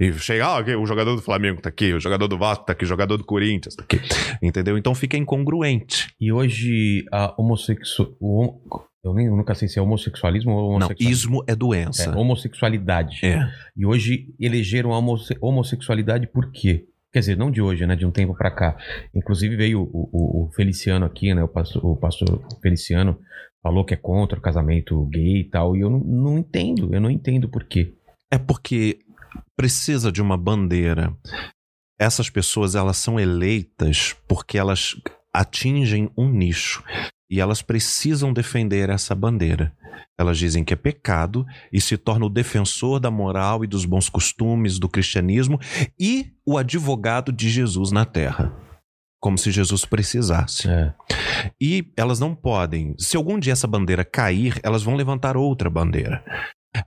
É. 0.00 0.04
E 0.04 0.12
chega, 0.14 0.46
ah, 0.46 0.60
o 0.78 0.86
jogador 0.86 1.16
do 1.16 1.22
Flamengo 1.22 1.60
tá 1.60 1.68
aqui, 1.70 1.92
o 1.92 2.00
jogador 2.00 2.28
do 2.28 2.36
Vasco 2.38 2.64
tá 2.66 2.72
aqui, 2.72 2.84
o 2.84 2.88
jogador 2.88 3.16
do 3.16 3.24
Corinthians 3.24 3.74
tá 3.74 3.82
aqui. 3.82 3.98
Entendeu? 4.42 4.76
Então 4.76 4.94
fica 4.94 5.16
incongruente. 5.16 6.08
E 6.20 6.30
hoje 6.32 7.04
a 7.12 7.34
homossexual... 7.40 8.60
Eu 9.04 9.12
nem 9.12 9.26
eu 9.26 9.36
nunca 9.36 9.54
sei 9.54 9.68
se 9.68 9.78
é 9.78 9.82
homossexualismo 9.82 10.52
ou 10.52 10.56
Não, 10.78 10.86
homossexualidade. 10.86 11.12
ismo 11.12 11.44
é 11.46 11.54
doença. 11.54 12.10
É, 12.10 12.16
homossexualidade. 12.16 13.18
É. 13.26 13.38
E 13.76 13.84
hoje 13.84 14.28
elegeram 14.40 14.94
a 14.94 14.98
homosse- 14.98 15.36
homossexualidade 15.42 16.26
por 16.26 16.50
quê? 16.50 16.86
Quer 17.12 17.18
dizer, 17.20 17.36
não 17.36 17.50
de 17.50 17.60
hoje, 17.60 17.86
né? 17.86 17.94
De 17.96 18.06
um 18.06 18.10
tempo 18.10 18.34
pra 18.34 18.50
cá. 18.50 18.76
Inclusive 19.14 19.56
veio 19.56 19.82
o, 19.82 20.08
o- 20.10 20.44
o 20.46 20.50
Feliciano 20.52 21.04
aqui, 21.04 21.34
né? 21.34 21.42
O 21.44 21.48
pastor, 21.48 21.84
o 21.84 21.96
pastor 21.96 22.42
Feliciano 22.62 23.18
falou 23.62 23.84
que 23.84 23.92
é 23.92 23.96
contra 23.96 24.38
o 24.38 24.42
casamento 24.42 25.04
gay 25.06 25.40
e 25.40 25.44
tal. 25.44 25.76
E 25.76 25.80
eu 25.80 25.90
não, 25.90 26.00
não 26.00 26.38
entendo. 26.38 26.94
Eu 26.94 27.00
não 27.00 27.10
entendo 27.10 27.46
por 27.46 27.62
quê. 27.64 27.92
É 28.30 28.38
porque 28.38 29.00
precisa 29.56 30.10
de 30.10 30.22
uma 30.22 30.36
bandeira. 30.36 31.16
Essas 31.98 32.28
pessoas, 32.28 32.74
elas 32.74 32.96
são 32.96 33.18
eleitas 33.18 34.14
porque 34.28 34.58
elas 34.58 34.96
atingem 35.32 36.10
um 36.16 36.28
nicho. 36.28 36.82
E 37.30 37.40
elas 37.40 37.62
precisam 37.62 38.32
defender 38.32 38.90
essa 38.90 39.14
bandeira. 39.14 39.72
Elas 40.18 40.38
dizem 40.38 40.62
que 40.62 40.72
é 40.72 40.76
pecado 40.76 41.44
e 41.72 41.80
se 41.80 41.96
torna 41.96 42.26
o 42.26 42.30
defensor 42.30 43.00
da 43.00 43.10
moral 43.10 43.64
e 43.64 43.66
dos 43.66 43.84
bons 43.84 44.08
costumes 44.08 44.78
do 44.78 44.88
cristianismo 44.88 45.58
e 45.98 46.32
o 46.46 46.56
advogado 46.56 47.32
de 47.32 47.48
Jesus 47.48 47.90
na 47.90 48.04
terra. 48.04 48.52
Como 49.20 49.38
se 49.38 49.50
Jesus 49.50 49.84
precisasse. 49.84 50.68
É. 50.68 50.94
E 51.60 51.90
elas 51.96 52.20
não 52.20 52.34
podem. 52.34 52.94
Se 52.98 53.16
algum 53.16 53.38
dia 53.38 53.54
essa 53.54 53.66
bandeira 53.66 54.04
cair, 54.04 54.60
elas 54.62 54.82
vão 54.82 54.94
levantar 54.94 55.36
outra 55.36 55.70
bandeira. 55.70 56.22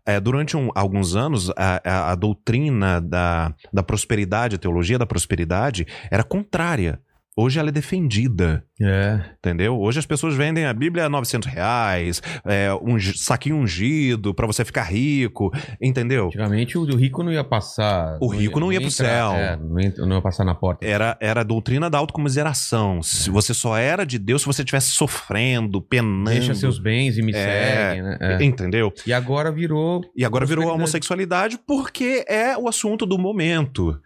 É, 0.06 0.20
durante 0.20 0.56
um- 0.58 0.70
alguns 0.76 1.16
anos, 1.16 1.50
a, 1.58 1.82
a- 1.84 2.12
a 2.12 2.16
doutrina 2.16 3.00
da, 3.00 3.54
da 3.72 3.82
prosperidade, 3.84 4.56
a 4.56 4.60
teologia 4.60 4.98
da 5.00 5.06
prosperidade, 5.06 5.86
era 6.12 6.24
contrária. 6.24 7.00
Hoje 7.36 7.60
ela 7.60 7.70
é 7.70 7.72
defendida, 7.72 8.66
É. 8.82 9.20
entendeu? 9.40 9.80
Hoje 9.80 10.00
as 10.00 10.06
pessoas 10.06 10.36
vendem 10.36 10.66
a 10.66 10.74
Bíblia 10.74 11.06
a 11.06 11.10
900 11.10 11.50
reais, 11.50 12.22
é, 12.46 12.72
um 12.74 13.00
saquinho 13.00 13.56
ungido 13.56 14.34
pra 14.34 14.46
você 14.46 14.64
ficar 14.64 14.84
rico, 14.84 15.52
entendeu? 15.82 16.28
Antigamente 16.28 16.78
o, 16.78 16.84
rico 16.96 17.24
não 17.24 17.32
ia 17.32 17.44
passar. 17.44 18.18
O 18.22 18.28
rico 18.28 18.60
não 18.60 18.72
ia 18.72 18.80
pro 18.80 18.92
céu. 18.92 19.32
É, 19.34 19.58
não, 19.58 19.80
ia, 19.80 19.94
não 19.98 20.16
ia 20.18 20.22
passar 20.22 20.44
na 20.46 20.54
porta. 20.54 20.86
Era, 20.86 21.18
era 21.20 21.42
a 21.42 21.44
doutrina 21.44 21.90
da 21.90 21.98
autocomiseração. 21.98 23.02
Se 23.02 23.30
você 23.30 23.54
só 23.54 23.78
era 23.78 24.06
de 24.06 24.20
Deus 24.20 24.42
se 24.42 24.48
você 24.48 24.62
estivesse 24.62 24.92
sofrendo, 24.92 25.82
penando. 25.82 26.30
Deixa 26.30 26.54
seus 26.54 26.78
bens 26.80 27.18
e 27.18 27.22
me 27.22 27.34
É. 27.34 27.44
segue, 27.44 28.02
né? 28.02 28.18
É. 28.22 28.44
Entendeu? 28.44 28.94
E 29.06 29.14
agora 29.14 29.52
virou. 29.52 30.02
E 30.16 30.24
agora 30.24 30.46
virou 30.46 30.70
a 30.70 30.74
homossexualidade 30.74 31.60
porque 31.66 32.24
é 32.28 32.58
o 32.58 32.68
assunto 32.68 33.06
do 33.06 33.18
momento. 33.18 34.00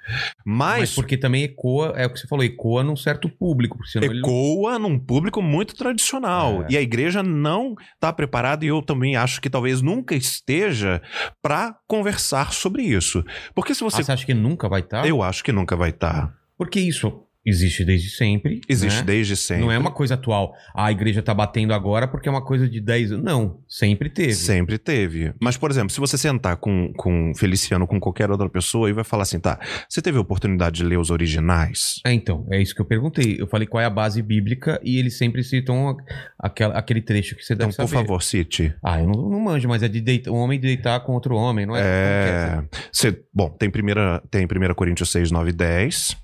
Mas, 0.45 0.79
Mas, 0.79 0.95
porque 0.95 1.17
também 1.17 1.43
ecoa, 1.43 1.93
é 1.95 2.05
o 2.05 2.09
que 2.09 2.19
você 2.19 2.27
falou, 2.27 2.43
ecoa 2.43 2.83
num 2.83 2.95
certo 2.95 3.29
público, 3.29 3.77
porque 3.77 3.91
senão 3.91 4.11
ele 4.11 4.21
ecoa 4.61 4.79
num 4.79 4.97
público 4.99 5.41
muito 5.41 5.75
tradicional. 5.75 6.63
É. 6.63 6.67
E 6.71 6.77
a 6.77 6.81
igreja 6.81 7.23
não 7.23 7.75
está 7.95 8.11
preparada, 8.13 8.63
e 8.65 8.67
eu 8.67 8.81
também 8.81 9.15
acho 9.15 9.41
que 9.41 9.49
talvez 9.49 9.81
nunca 9.81 10.15
esteja, 10.15 11.01
para 11.41 11.75
conversar 11.87 12.53
sobre 12.53 12.83
isso. 12.83 13.23
Porque 13.55 13.73
se 13.73 13.83
Ah, 13.83 13.89
você. 13.89 14.03
você 14.03 14.11
acha 14.11 14.25
que 14.25 14.33
nunca 14.33 14.69
vai 14.69 14.81
estar? 14.81 15.05
Eu 15.07 15.21
acho 15.23 15.43
que 15.43 15.51
nunca 15.51 15.75
vai 15.75 15.89
estar. 15.89 16.33
Porque 16.57 16.79
isso 16.79 17.23
existe 17.45 17.83
desde 17.83 18.09
sempre. 18.09 18.61
Existe 18.67 18.99
né? 18.99 19.03
desde 19.05 19.35
sempre. 19.35 19.63
Não 19.63 19.71
é 19.71 19.77
uma 19.77 19.91
coisa 19.91 20.13
atual. 20.13 20.53
Ah, 20.75 20.85
a 20.87 20.91
igreja 20.91 21.21
tá 21.21 21.33
batendo 21.33 21.73
agora 21.73 22.07
porque 22.07 22.27
é 22.29 22.31
uma 22.31 22.43
coisa 22.43 22.67
de 22.69 22.79
10 22.79 23.13
anos. 23.13 23.25
Não, 23.25 23.59
sempre 23.67 24.09
teve. 24.09 24.33
Sempre 24.33 24.77
teve. 24.77 25.33
Mas, 25.41 25.57
por 25.57 25.71
exemplo, 25.71 25.89
se 25.89 25.99
você 25.99 26.17
sentar 26.17 26.57
com, 26.57 26.91
com 26.93 27.33
Feliciano, 27.35 27.87
com 27.87 27.99
qualquer 27.99 28.29
outra 28.29 28.49
pessoa, 28.49 28.89
e 28.89 28.93
vai 28.93 29.03
falar 29.03 29.23
assim, 29.23 29.39
tá, 29.39 29.59
você 29.89 30.01
teve 30.01 30.17
a 30.17 30.21
oportunidade 30.21 30.77
de 30.77 30.83
ler 30.83 30.97
os 30.97 31.09
originais? 31.09 31.99
É, 32.05 32.13
então, 32.13 32.45
é 32.51 32.61
isso 32.61 32.75
que 32.75 32.81
eu 32.81 32.85
perguntei. 32.85 33.37
Eu 33.39 33.47
falei 33.47 33.67
qual 33.67 33.81
é 33.81 33.85
a 33.85 33.89
base 33.89 34.21
bíblica 34.21 34.79
e 34.83 34.97
eles 34.97 35.17
sempre 35.17 35.43
citam 35.43 35.95
aquela, 36.39 36.77
aquele 36.77 37.01
trecho 37.01 37.35
que 37.35 37.43
você 37.43 37.53
Então, 37.53 37.67
deve 37.67 37.77
por 37.77 37.87
favor, 37.87 38.21
cite. 38.21 38.73
Ah, 38.83 38.99
eu 38.99 39.07
não, 39.07 39.29
não 39.29 39.39
manjo, 39.39 39.67
mas 39.67 39.83
é 39.83 39.87
de 39.87 40.01
deitar, 40.01 40.31
um 40.31 40.37
homem 40.37 40.59
deitar 40.59 40.99
com 41.01 41.13
outro 41.13 41.35
homem, 41.35 41.65
não 41.65 41.75
é? 41.75 41.81
É, 41.81 42.63
cê- 42.91 43.23
bom, 43.33 43.49
tem 43.49 43.69
primeira, 43.69 44.21
tem 44.29 44.45
1 44.45 44.73
Coríntios 44.75 45.09
6, 45.11 45.31
9 45.31 45.49
e 45.49 45.53
10, 45.53 46.17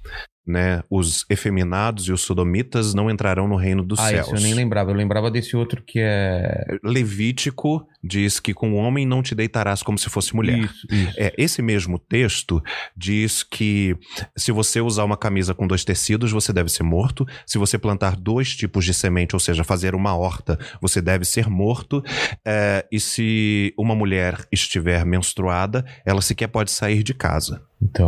né? 0.48 0.82
Os 0.90 1.26
efeminados 1.30 2.08
e 2.08 2.14
os 2.14 2.22
sodomitas 2.22 2.94
não 2.94 3.10
entrarão 3.10 3.48
no 3.48 3.56
reino 3.56 3.84
dos 3.84 4.00
ah, 4.00 4.08
céus. 4.08 4.28
isso 4.28 4.36
eu 4.38 4.42
nem 4.42 4.54
lembrava. 4.54 4.92
Eu 4.92 4.96
lembrava 4.96 5.30
desse 5.30 5.56
outro 5.56 5.84
que 5.86 6.00
é. 6.00 6.80
Levítico 6.84 7.86
diz 8.02 8.40
que 8.40 8.54
com 8.54 8.72
o 8.72 8.76
homem 8.76 9.06
não 9.06 9.22
te 9.22 9.36
deitarás 9.36 9.84
como 9.84 9.98
se 9.98 10.10
fosse 10.10 10.36
mulher. 10.36 10.60
Isso, 10.60 10.88
isso. 10.90 11.14
É, 11.18 11.34
esse 11.38 11.62
mesmo 11.62 12.00
texto 12.00 12.64
diz 12.96 13.44
que 13.44 13.98
se 14.36 14.52
você 14.52 14.80
usar 14.80 15.04
uma 15.04 15.18
camisa 15.18 15.54
com 15.54 15.68
dois 15.68 15.84
tecidos, 15.84 16.32
você 16.32 16.54
deve 16.54 16.70
ser 16.70 16.84
morto. 16.84 17.28
Se 17.46 17.58
você 17.58 17.78
plantar 17.78 18.16
dois 18.16 18.56
tipos 18.56 18.86
de 18.86 18.94
semente, 18.94 19.36
ou 19.36 19.40
seja, 19.40 19.64
fazer 19.64 19.94
uma 19.94 20.16
horta, 20.16 20.58
você 20.82 21.02
deve 21.02 21.26
ser 21.26 21.50
morto. 21.50 22.02
É, 22.46 22.86
e 22.92 23.00
se 23.00 23.74
uma 23.78 23.96
mulher 23.96 24.46
estiver 24.52 25.06
menstruada, 25.06 25.86
ela 26.06 26.22
sequer 26.22 26.48
pode 26.48 26.72
sair 26.72 27.04
de 27.04 27.14
casa. 27.14 27.62
Então, 27.82 28.08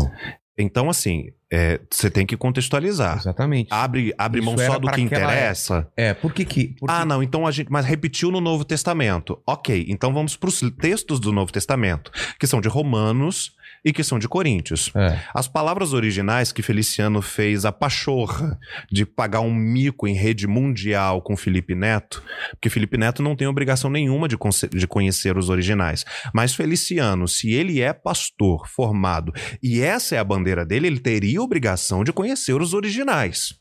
Então, 0.60 0.90
assim, 0.90 1.30
é, 1.52 1.80
você 1.90 2.10
tem 2.12 2.26
que 2.26 2.36
contextualizar. 2.36 3.18
exatamente. 3.18 3.70
Abre, 3.72 4.14
abre 4.18 4.42
Isso 4.42 4.46
mão 4.50 4.58
só 4.58 4.78
do 4.78 4.92
que 4.92 5.02
interessa. 5.02 5.88
É, 5.96 6.14
por 6.14 6.34
que 6.34 6.44
que. 6.44 6.68
por 6.80 6.90
Ah, 6.92 7.02
que- 7.02 7.08
não, 7.08 7.24
então 7.24 7.48
a 7.48 7.52
gente. 7.52 7.72
Mas 7.72 7.86
repetiu 7.86 8.30
no 8.30 8.42
Novo 8.42 8.66
Testamento. 8.66 9.42
Ok, 9.48 9.86
então 9.88 10.14
vamos 10.14 10.36
para 10.36 10.50
os 10.50 10.60
textos 10.80 11.20
do 11.20 11.32
Novo 11.32 11.52
Testamento, 11.52 12.12
que 12.38 12.46
são 12.46 12.60
de 12.60 12.68
Romanos 12.68 13.54
e 13.84 13.94
que 13.94 14.04
são 14.04 14.20
de 14.20 14.28
Coríntios. 14.28 14.92
É. 14.96 15.20
As 15.34 15.48
palavras 15.48 15.94
originais 15.94 16.52
que 16.52 16.62
Feliciano 16.62 17.22
fez 17.22 17.66
a 17.66 17.72
pachorra 17.72 18.60
de 18.92 19.06
pagar 19.06 19.42
um 19.42 19.54
mico 19.54 20.08
em 20.08 20.14
rede 20.14 20.48
mundial 20.48 21.22
com 21.22 21.38
Felipe 21.38 21.76
Neto, 21.76 22.24
porque 22.52 22.70
Felipe 22.70 22.98
Neto 22.98 23.22
não 23.22 23.36
tem 23.36 23.48
obrigação 23.48 23.90
nenhuma 23.90 24.28
de, 24.28 24.38
de 24.72 24.88
conhecer 24.88 25.38
os 25.38 25.50
originais. 25.50 26.06
Mas 26.34 26.54
Feliciano, 26.54 27.28
se 27.28 27.52
ele 27.52 27.82
é 27.82 27.94
pastor 27.94 28.68
formado 28.68 29.34
e 29.62 29.82
essa 29.82 30.16
é 30.16 30.20
a 30.20 30.24
bandeira 30.24 30.66
dele, 30.66 30.88
ele 30.88 31.00
teria 31.00 31.42
obrigação 31.42 32.04
de 32.04 32.14
conhecer 32.14 32.62
os 32.62 32.74
originais. 32.74 33.60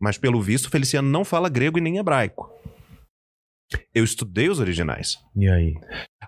Mas 0.00 0.16
pelo 0.16 0.40
visto, 0.40 0.70
Feliciano 0.70 1.08
não 1.08 1.24
fala 1.24 1.48
grego 1.48 1.78
e 1.78 1.82
nem 1.82 1.98
hebraico. 1.98 2.50
Eu 3.94 4.04
estudei 4.04 4.48
os 4.48 4.60
originais. 4.60 5.18
E 5.36 5.48
aí? 5.48 5.74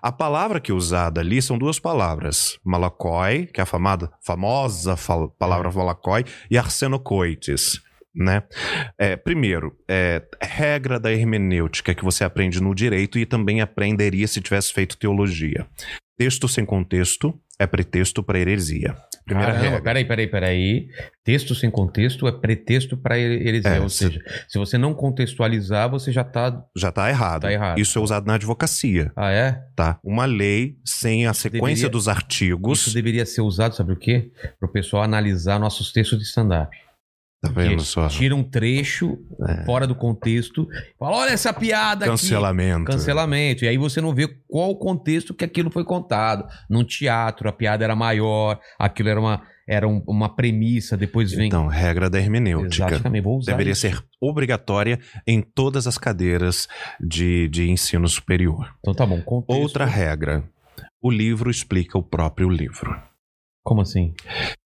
A 0.01 0.11
palavra 0.11 0.59
que 0.59 0.71
é 0.71 0.73
usada 0.73 1.21
ali 1.21 1.41
são 1.41 1.57
duas 1.57 1.79
palavras: 1.79 2.57
malakoi, 2.63 3.47
que 3.47 3.59
é 3.59 3.63
a 3.63 3.65
famada, 3.65 4.11
famosa 4.25 4.95
fal- 4.95 5.29
palavra 5.29 5.71
malakoi, 5.71 6.25
e 6.49 6.57
arsenocoites. 6.57 7.81
Né? 8.15 8.43
É, 8.95 9.15
primeiro, 9.15 9.75
é, 9.89 10.21
regra 10.39 10.99
da 10.99 11.11
hermenêutica 11.11 11.95
que 11.95 12.03
você 12.03 12.23
aprende 12.23 12.61
no 12.61 12.75
direito 12.75 13.17
e 13.17 13.25
também 13.25 13.59
aprenderia 13.59 14.27
se 14.27 14.39
tivesse 14.39 14.71
feito 14.71 14.97
teologia. 14.97 15.65
Texto 16.15 16.47
sem 16.47 16.63
contexto 16.63 17.33
é 17.59 17.67
pretexto 17.67 18.21
para 18.23 18.39
heresia. 18.39 18.95
Primeira 19.25 19.51
Caramba, 19.53 19.69
regra. 19.69 19.83
peraí, 19.83 20.05
peraí, 20.05 20.27
peraí. 20.27 20.87
Texto 21.23 21.55
sem 21.55 21.69
contexto 21.71 22.27
é 22.27 22.31
pretexto 22.31 22.97
para 22.97 23.17
heresia. 23.17 23.69
É, 23.71 23.79
Ou 23.79 23.87
se- 23.87 23.99
seja, 24.09 24.21
se 24.49 24.57
você 24.57 24.77
não 24.77 24.93
contextualizar, 24.93 25.89
você 25.89 26.11
já 26.11 26.23
tá. 26.25 26.61
Já 26.75 26.91
tá 26.91 27.09
errado. 27.09 27.43
Tá 27.43 27.51
errado. 27.51 27.79
Isso 27.79 27.97
é 27.97 28.01
usado 28.01 28.25
na 28.27 28.33
advocacia, 28.35 29.11
Ah, 29.15 29.31
é? 29.31 29.63
tá? 29.75 29.97
Uma 30.03 30.25
lei 30.25 30.77
sem 30.83 31.25
a 31.25 31.33
sequência 31.33 31.63
deveria- 31.87 31.89
dos 31.89 32.07
artigos. 32.09 32.79
Isso 32.81 32.93
deveria 32.93 33.25
ser 33.25 33.41
usado, 33.41 33.75
sabe 33.75 33.93
o 33.93 33.97
quê? 33.97 34.31
Para 34.59 34.67
o 34.67 34.71
pessoal 34.71 35.03
analisar 35.03 35.57
nossos 35.59 35.91
textos 35.93 36.19
de 36.19 36.25
stand-up. 36.25 36.75
Tá 37.43 37.49
vendo 37.49 37.83
só? 37.83 38.07
Tira 38.07 38.33
um 38.33 38.41
trecho 38.43 39.17
É. 39.49 39.65
fora 39.65 39.85
do 39.85 39.93
contexto, 39.93 40.65
fala: 40.97 41.17
olha 41.17 41.31
essa 41.31 41.51
piada 41.51 42.05
aqui. 42.05 42.11
Cancelamento. 42.11 42.85
Cancelamento. 42.89 43.65
E 43.65 43.67
aí 43.67 43.77
você 43.77 43.99
não 43.99 44.15
vê 44.15 44.29
qual 44.47 44.69
o 44.69 44.77
contexto 44.77 45.33
que 45.33 45.43
aquilo 45.43 45.69
foi 45.69 45.83
contado. 45.83 46.47
Num 46.69 46.85
teatro, 46.85 47.49
a 47.49 47.51
piada 47.51 47.83
era 47.83 47.95
maior, 47.97 48.57
aquilo 48.79 49.09
era 49.09 49.19
uma, 49.19 49.41
era 49.67 49.85
um- 49.85 50.01
uma 50.07 50.33
premissa, 50.33 50.95
depois 50.95 51.33
vem. 51.33 51.47
Então, 51.47 51.67
regra 51.67 52.09
da 52.09 52.17
hermenêutica. 52.17 52.87
Exatamente, 52.93 53.23
vou 53.23 53.37
usar 53.37 53.51
Deveria 53.51 53.73
isso. 53.73 53.81
ser 53.81 54.01
obrigatória 54.21 54.97
em 55.27 55.41
todas 55.41 55.85
as 55.85 55.97
cadeiras 55.97 56.69
de, 56.99 57.49
de 57.49 57.69
ensino 57.69 58.07
superior. 58.07 58.73
Então 58.79 58.93
tá 58.93 59.05
bom. 59.05 59.21
Contexto. 59.21 59.59
Outra 59.61 59.83
regra. 59.85 60.45
O 61.01 61.11
livro 61.11 61.51
explica 61.51 61.97
o 61.97 62.03
próprio 62.03 62.47
livro. 62.49 62.95
Como 63.65 63.81
assim? 63.81 64.13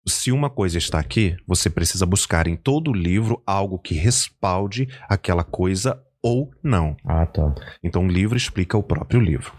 Se 0.08 0.32
uma 0.32 0.50
coisa 0.50 0.78
está 0.78 1.00
aqui, 1.00 1.36
você 1.48 1.70
precisa 1.70 2.06
buscar 2.06 2.48
em 2.48 2.56
todo 2.56 2.92
o 2.92 2.94
livro 2.94 3.42
algo 3.46 3.80
que 3.80 3.96
respalde 3.96 4.88
aquela 5.10 5.44
coisa 5.44 6.00
ou 6.22 6.52
não. 6.62 6.96
Ah, 7.06 7.26
tá. 7.26 7.56
Então 7.84 8.06
o 8.06 8.10
livro 8.10 8.38
explica 8.38 8.78
o 8.78 8.84
próprio 8.84 9.20
livro. 9.20 9.52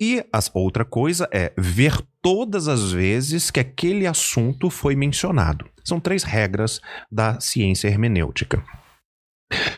E 0.00 0.24
a 0.32 0.40
outra 0.54 0.84
coisa 0.84 1.28
é 1.32 1.52
ver 1.56 2.00
todas 2.20 2.66
as 2.66 2.90
vezes 2.90 3.52
que 3.52 3.60
aquele 3.60 4.04
assunto 4.04 4.68
foi 4.68 4.96
mencionado. 4.96 5.64
São 5.84 6.00
três 6.00 6.24
regras 6.24 6.80
da 7.10 7.38
ciência 7.38 7.86
hermenêutica. 7.86 8.64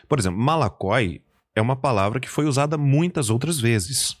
Por 0.07 0.17
exemplo, 0.17 0.39
malacói 0.39 1.21
é 1.55 1.61
uma 1.61 1.75
palavra 1.75 2.19
que 2.19 2.29
foi 2.29 2.45
usada 2.45 2.75
muitas 2.77 3.29
outras 3.29 3.59
vezes. 3.59 4.17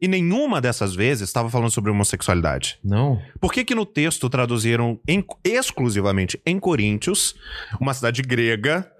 E 0.00 0.08
nenhuma 0.08 0.60
dessas 0.60 0.94
vezes 0.94 1.28
estava 1.28 1.50
falando 1.50 1.70
sobre 1.70 1.90
homossexualidade. 1.90 2.78
Não? 2.82 3.20
Por 3.40 3.52
que, 3.52 3.64
que 3.64 3.74
no 3.74 3.84
texto 3.84 4.30
traduziram 4.30 4.98
em- 5.06 5.24
exclusivamente 5.44 6.40
em 6.46 6.58
Coríntios, 6.58 7.34
uma 7.80 7.92
cidade 7.92 8.22
grega, 8.22 8.90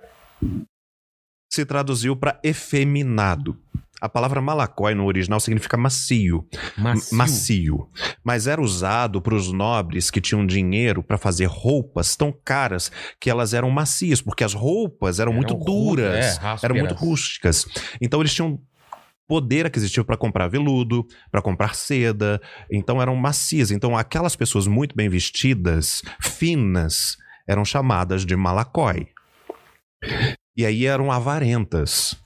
se 1.53 1.64
traduziu 1.64 2.14
para 2.16 2.38
efeminado? 2.44 3.57
A 4.03 4.09
palavra 4.09 4.40
malacói 4.40 4.94
no 4.94 5.05
original 5.05 5.38
significa 5.40 5.76
macio, 5.76 6.48
Macio. 6.78 7.16
macio, 7.18 7.88
mas 8.24 8.46
era 8.46 8.59
usado 8.62 9.20
para 9.20 9.34
os 9.34 9.53
nobres 9.53 10.11
que 10.11 10.22
tinham 10.22 10.46
dinheiro 10.46 11.03
para 11.03 11.18
fazer 11.18 11.44
roupas 11.44 12.16
tão 12.16 12.32
caras 12.32 12.90
que 13.20 13.28
elas 13.28 13.53
eram 13.53 13.70
macias, 13.70 14.22
porque 14.22 14.42
as 14.42 14.55
roupas 14.55 15.20
eram, 15.20 15.34
muito 15.34 15.53
ru- 15.53 15.64
duras, 15.66 16.38
é, 16.38 16.40
eram 16.64 16.76
muito 16.76 16.94
rústicas. 16.94 17.66
Então 18.01 18.20
eles 18.20 18.32
tinham 18.32 18.59
poder 19.31 19.64
aquisitivo 19.64 20.05
para 20.05 20.16
comprar 20.16 20.49
veludo, 20.49 21.07
para 21.31 21.41
comprar 21.41 21.76
seda, 21.76 22.43
então 22.68 23.01
eram 23.01 23.14
macias. 23.14 23.70
Então 23.70 23.97
aquelas 23.97 24.35
pessoas 24.35 24.66
muito 24.66 24.97
bem 24.97 25.09
vestidas, 25.09 26.03
finas, 26.20 27.16
eram 27.47 27.64
chamadas 27.64 28.26
de 28.26 28.35
malacói. 28.35 29.07
E 30.57 30.66
aí 30.66 30.85
eram 30.85 31.12
avarentas. 31.12 32.16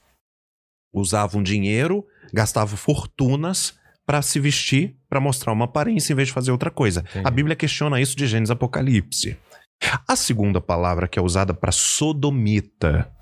Usavam 0.95 1.43
dinheiro, 1.43 2.07
gastavam 2.33 2.79
fortunas 2.79 3.79
para 4.07 4.23
se 4.23 4.41
vestir, 4.41 4.97
para 5.07 5.21
mostrar 5.21 5.53
uma 5.53 5.67
aparência 5.67 6.15
em 6.15 6.17
vez 6.17 6.29
de 6.29 6.35
fazer 6.35 6.53
outra 6.53 6.71
coisa. 6.71 7.01
Entendi. 7.01 7.29
A 7.29 7.31
Bíblia 7.31 7.55
questiona 7.55 8.01
isso 8.01 8.17
de 8.17 8.27
Gênesis 8.27 8.51
Apocalipse. 8.51 9.37
A 10.09 10.17
segunda 10.17 10.59
palavra 10.59 11.07
que 11.07 11.19
é 11.19 11.23
usada 11.23 11.53
para 11.53 11.71
sodomita. 11.71 13.13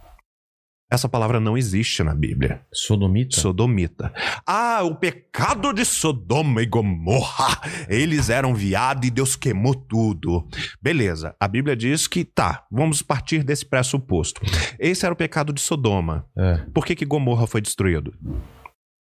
Essa 0.93 1.09
palavra 1.09 1.41
não 1.41 1.57
existe 1.57 2.03
na 2.03 2.15
Bíblia. 2.15 2.61
Sodomita? 2.71 3.41
Sodomita. 3.41 4.13
Ah, 4.47 4.83
o 4.83 4.95
pecado 4.95 5.73
de 5.73 5.87
Sodoma 5.87 6.61
e 6.61 6.67
Gomorra. 6.67 7.63
Eles 7.89 8.29
eram 8.29 8.55
viado 8.55 9.07
e 9.07 9.11
Deus 9.11 9.35
queimou 9.35 9.75
tudo. 9.75 10.47
Beleza, 10.83 11.35
a 11.41 11.49
Bíblia 11.49 11.75
diz 11.75 12.07
que 12.07 12.27
tá, 12.27 12.67
vamos 12.71 13.01
partir 13.01 13.43
desse 13.43 13.65
pressuposto. 13.65 14.43
Esse 14.79 15.07
era 15.07 15.15
o 15.15 15.17
pecado 15.17 15.51
de 15.51 15.63
Sodoma. 15.63 16.27
É. 16.37 16.59
Por 16.75 16.85
que, 16.85 16.95
que 16.95 17.07
Gomorra 17.07 17.47
foi 17.47 17.63
destruído? 17.63 18.13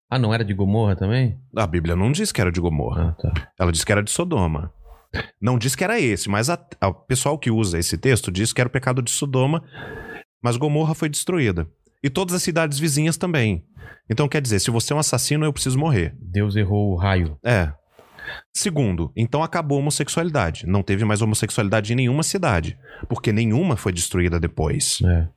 Ah, 0.08 0.20
não 0.20 0.32
era 0.32 0.44
de 0.44 0.54
Gomorra 0.54 0.94
também? 0.94 1.36
A 1.56 1.66
Bíblia 1.66 1.96
não 1.96 2.12
diz 2.12 2.30
que 2.30 2.40
era 2.40 2.52
de 2.52 2.60
Gomorra. 2.60 3.16
Ah, 3.18 3.22
tá. 3.22 3.50
Ela 3.58 3.72
diz 3.72 3.82
que 3.82 3.90
era 3.90 4.04
de 4.04 4.10
Sodoma. 4.12 4.72
Não 5.40 5.58
diz 5.58 5.74
que 5.74 5.82
era 5.82 6.00
esse, 6.00 6.28
mas 6.28 6.48
o 6.48 6.94
pessoal 7.06 7.36
que 7.36 7.50
usa 7.50 7.76
esse 7.76 7.98
texto 7.98 8.30
diz 8.30 8.52
que 8.52 8.60
era 8.60 8.68
o 8.68 8.72
pecado 8.72 9.02
de 9.02 9.10
Sodoma, 9.10 9.62
mas 10.42 10.56
Gomorra 10.56 10.94
foi 10.94 11.08
destruída. 11.08 11.68
E 12.02 12.10
todas 12.10 12.34
as 12.34 12.42
cidades 12.42 12.78
vizinhas 12.78 13.16
também. 13.16 13.64
Então 14.10 14.28
quer 14.28 14.42
dizer, 14.42 14.58
se 14.58 14.70
você 14.70 14.92
é 14.92 14.96
um 14.96 14.98
assassino, 14.98 15.44
eu 15.44 15.52
preciso 15.52 15.78
morrer. 15.78 16.16
Deus 16.20 16.56
errou 16.56 16.92
o 16.92 16.96
raio. 16.96 17.38
É. 17.44 17.72
Segundo, 18.54 19.12
então 19.16 19.42
acabou 19.42 19.78
a 19.78 19.80
homossexualidade. 19.80 20.66
Não 20.66 20.82
teve 20.82 21.04
mais 21.04 21.22
homossexualidade 21.22 21.92
em 21.92 21.96
nenhuma 21.96 22.22
cidade, 22.22 22.78
porque 23.08 23.32
nenhuma 23.32 23.76
foi 23.76 23.92
destruída 23.92 24.40
depois. 24.40 24.98
É. 25.04 25.28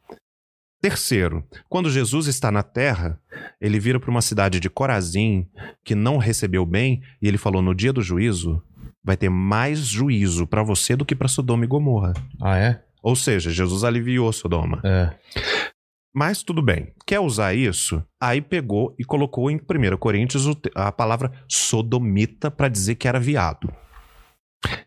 Terceiro, 0.81 1.43
quando 1.67 1.89
Jesus 1.89 2.27
está 2.27 2.51
na 2.51 2.61
terra, 2.61 3.19
ele 3.59 3.79
vira 3.79 3.99
para 3.99 4.11
uma 4.11 4.21
cidade 4.21 4.59
de 4.59 4.69
Corazim 4.69 5.47
que 5.83 5.95
não 5.95 6.17
recebeu 6.17 6.65
bem 6.65 7.01
e 7.21 7.27
ele 7.27 7.37
falou: 7.37 7.61
no 7.61 7.73
dia 7.73 7.91
do 7.91 8.01
juízo 8.01 8.61
vai 9.03 9.17
ter 9.17 9.29
mais 9.29 9.79
juízo 9.79 10.45
para 10.45 10.63
você 10.63 10.95
do 10.95 11.05
que 11.05 11.15
para 11.15 11.27
Sodoma 11.27 11.63
e 11.63 11.67
Gomorra. 11.67 12.13
Ah, 12.41 12.57
é? 12.57 12.83
Ou 13.05 13.15
seja, 13.15 13.51
Jesus 13.51 13.83
aliviou 13.83 14.33
Sodoma. 14.33 14.81
É. 14.83 15.15
Mas 16.11 16.41
tudo 16.41 16.59
bem. 16.59 16.91
Quer 17.05 17.19
usar 17.19 17.53
isso? 17.53 18.03
Aí 18.19 18.41
pegou 18.41 18.95
e 18.97 19.03
colocou 19.03 19.51
em 19.51 19.57
1 19.57 19.97
Coríntios 19.97 20.47
o 20.47 20.57
a 20.73 20.91
palavra 20.91 21.31
sodomita 21.47 22.49
para 22.49 22.67
dizer 22.67 22.95
que 22.95 23.07
era 23.07 23.19
viado. 23.19 23.71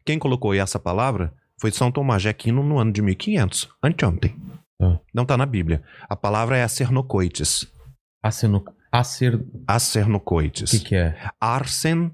Quem 0.04 0.18
colocou 0.18 0.52
essa 0.52 0.80
palavra 0.80 1.32
foi 1.60 1.70
São 1.70 1.92
Tomás 1.92 2.22
de 2.22 2.28
Aquino 2.28 2.60
no 2.60 2.80
ano 2.80 2.90
de 2.90 3.00
1500, 3.00 3.68
anteontem. 3.80 4.34
Ah. 4.82 4.98
Não 5.14 5.22
está 5.22 5.36
na 5.36 5.46
Bíblia. 5.46 5.84
A 6.08 6.16
palavra 6.16 6.56
é 6.56 6.64
acernocoites. 6.64 7.72
Aceno... 8.20 8.64
Acer... 8.90 9.36
O 9.36 9.62
Acernocoites. 9.64 10.72
que 10.72 10.80
que 10.80 10.96
é? 10.96 11.16
Arsen 11.40 12.10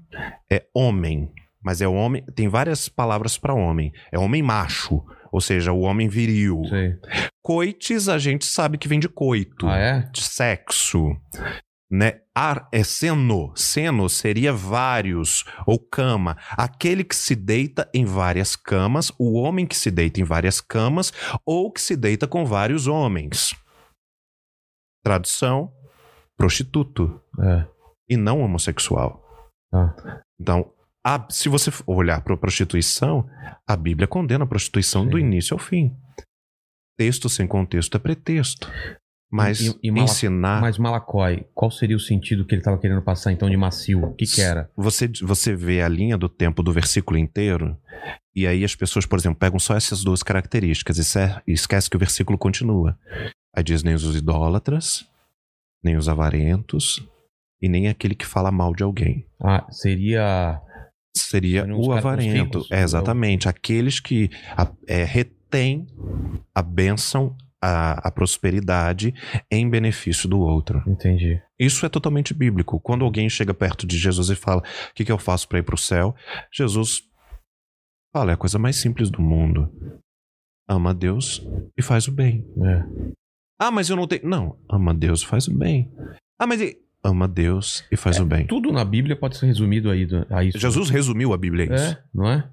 é 0.51 0.67
homem, 0.71 1.31
mas 1.63 1.81
é 1.81 1.87
homem. 1.87 2.23
Tem 2.35 2.47
várias 2.47 2.87
palavras 2.87 3.39
para 3.39 3.55
homem. 3.55 3.91
É 4.11 4.19
homem 4.19 4.43
macho, 4.43 5.03
ou 5.35 5.41
seja, 5.41 5.73
o 5.73 5.81
homem 5.81 6.07
viril. 6.07 6.63
Sei. 6.69 6.97
Coites 7.43 8.07
a 8.07 8.17
gente 8.17 8.45
sabe 8.45 8.77
que 8.77 8.87
vem 8.87 8.99
de 9.01 9.09
coito, 9.09 9.67
Ah, 9.67 9.77
é? 9.77 9.99
de 10.13 10.21
sexo. 10.21 11.15
Né? 11.91 12.21
Ar 12.33 12.67
é 12.71 12.83
seno. 12.83 13.51
Seno 13.55 14.09
seria 14.09 14.53
vários 14.53 15.43
ou 15.67 15.77
cama. 15.77 16.37
Aquele 16.51 17.03
que 17.03 17.15
se 17.15 17.35
deita 17.35 17.89
em 17.93 18.05
várias 18.05 18.55
camas, 18.55 19.11
o 19.19 19.33
homem 19.33 19.67
que 19.67 19.75
se 19.77 19.91
deita 19.91 20.19
em 20.21 20.23
várias 20.23 20.61
camas 20.61 21.11
ou 21.45 21.69
que 21.71 21.81
se 21.81 21.95
deita 21.97 22.27
com 22.27 22.45
vários 22.45 22.87
homens. 22.87 23.53
Tradução: 25.03 25.71
prostituto 26.37 27.21
É. 27.39 27.67
e 28.09 28.17
não 28.17 28.41
homossexual. 28.41 29.21
Tá. 29.69 30.21
Então, 30.39 30.71
a- 31.05 31.27
se 31.29 31.47
você 31.47 31.71
olhar 31.85 32.21
para 32.21 32.33
a 32.33 32.37
prostituição, 32.37 33.29
a 33.67 33.75
Bíblia 33.75 34.07
condena 34.07 34.43
a 34.43 34.47
prostituição 34.47 35.05
do 35.07 35.17
Sim. 35.17 35.23
início 35.23 35.53
ao 35.53 35.59
fim. 35.59 35.95
Texto 36.97 37.29
sem 37.29 37.45
contexto 37.47 37.95
é 37.95 37.99
pretexto. 37.99 38.71
Mas 39.31 39.59
E- 39.59 39.79
e 39.83 39.89
ensinar. 39.89 40.61
Mas 40.61 40.77
Malacói, 40.77 41.45
qual 41.53 41.69
seria 41.69 41.95
o 41.95 41.99
sentido 41.99 42.45
que 42.45 42.53
ele 42.55 42.61
estava 42.61 42.77
querendo 42.77 43.01
passar 43.01 43.31
então 43.33 43.49
de 43.49 43.57
macio? 43.57 44.03
O 44.05 44.13
que 44.13 44.25
que 44.25 44.39
era? 44.41 44.69
Você, 44.77 45.09
você 45.21 45.55
vê 45.55 45.81
a 45.81 45.87
linha 45.89 46.17
do 46.17 46.29
tempo 46.29 46.63
do 46.63 46.71
versículo 46.71 47.17
inteiro, 47.17 47.77
e 48.33 48.47
aí 48.47 48.63
as 48.63 48.75
pessoas, 48.75 49.05
por 49.05 49.17
exemplo, 49.19 49.37
pegam 49.37 49.59
só 49.59 49.75
essas 49.75 50.03
duas 50.03 50.23
características 50.23 50.97
e 50.97 51.19
e 51.47 51.53
esquece 51.53 51.89
que 51.89 51.97
o 51.97 51.99
versículo 51.99 52.37
continua. 52.37 52.97
Aí 53.53 53.63
diz 53.63 53.83
nem 53.83 53.95
os 53.95 54.15
idólatras, 54.15 55.05
nem 55.83 55.97
os 55.97 56.07
avarentos, 56.07 57.05
e 57.61 57.67
nem 57.67 57.89
aquele 57.89 58.15
que 58.15 58.25
fala 58.25 58.51
mal 58.51 58.73
de 58.73 58.83
alguém. 58.83 59.25
Ah, 59.41 59.65
seria... 59.69 60.61
seria 61.15 61.65
o 61.75 61.91
avarento. 61.91 62.59
ricos, 62.59 62.71
é, 62.71 62.81
exatamente. 62.81 63.47
Aqueles 63.49 63.99
que 63.99 64.29
a- 64.55 64.71
é, 64.87 65.03
retêm 65.03 65.87
a 66.53 66.61
bênção, 66.61 67.35
a, 67.61 68.07
a 68.07 68.11
prosperidade 68.11 69.13
em 69.51 69.67
benefício 69.69 70.27
do 70.29 70.39
outro. 70.39 70.83
Entendi. 70.87 71.41
Isso 71.59 71.85
é 71.85 71.89
totalmente 71.89 72.33
bíblico. 72.33 72.79
Quando 72.79 73.05
alguém 73.05 73.29
chega 73.29 73.53
perto 73.53 73.87
de 73.87 73.97
Jesus 73.97 74.29
e 74.29 74.35
fala: 74.35 74.61
O 74.61 74.93
que, 74.93 75.05
que 75.05 75.11
eu 75.11 75.17
faço 75.17 75.47
para 75.47 75.59
ir 75.59 75.63
para 75.63 75.75
o 75.75 75.77
céu? 75.77 76.13
Jesus 76.53 77.01
fala: 78.15 78.31
É 78.31 78.33
a 78.33 78.37
coisa 78.37 78.59
mais 78.59 78.75
simples 78.75 79.09
do 79.09 79.21
mundo. 79.21 79.71
Ama 80.67 80.89
a 80.89 80.93
Deus 80.93 81.45
e 81.77 81.81
faz 81.81 82.07
o 82.07 82.11
bem. 82.11 82.45
É. 82.63 82.83
Ah, 83.59 83.71
mas 83.71 83.89
eu 83.89 83.95
não 83.95 84.07
tenho. 84.07 84.27
Não, 84.27 84.59
ama 84.69 84.91
a 84.91 84.93
Deus 84.93 85.21
e 85.21 85.25
faz 85.27 85.47
o 85.47 85.57
bem. 85.57 85.91
Ah, 86.39 86.45
mas. 86.47 86.59
Ama 87.05 87.25
a 87.25 87.27
Deus 87.27 87.83
e 87.91 87.95
faz 87.95 88.17
É, 88.17 88.21
o 88.21 88.25
bem. 88.25 88.47
Tudo 88.47 88.71
na 88.71 88.83
Bíblia 88.83 89.15
pode 89.15 89.37
ser 89.37 89.45
resumido 89.45 89.91
aí 89.91 90.07
a 90.31 90.43
isso. 90.43 90.57
Jesus 90.57 90.89
resumiu 90.89 91.33
a 91.33 91.37
Bíblia 91.37 91.71
a 91.71 91.75
isso. 91.75 91.91
É, 91.93 92.03
não 92.13 92.27
é? 92.29 92.49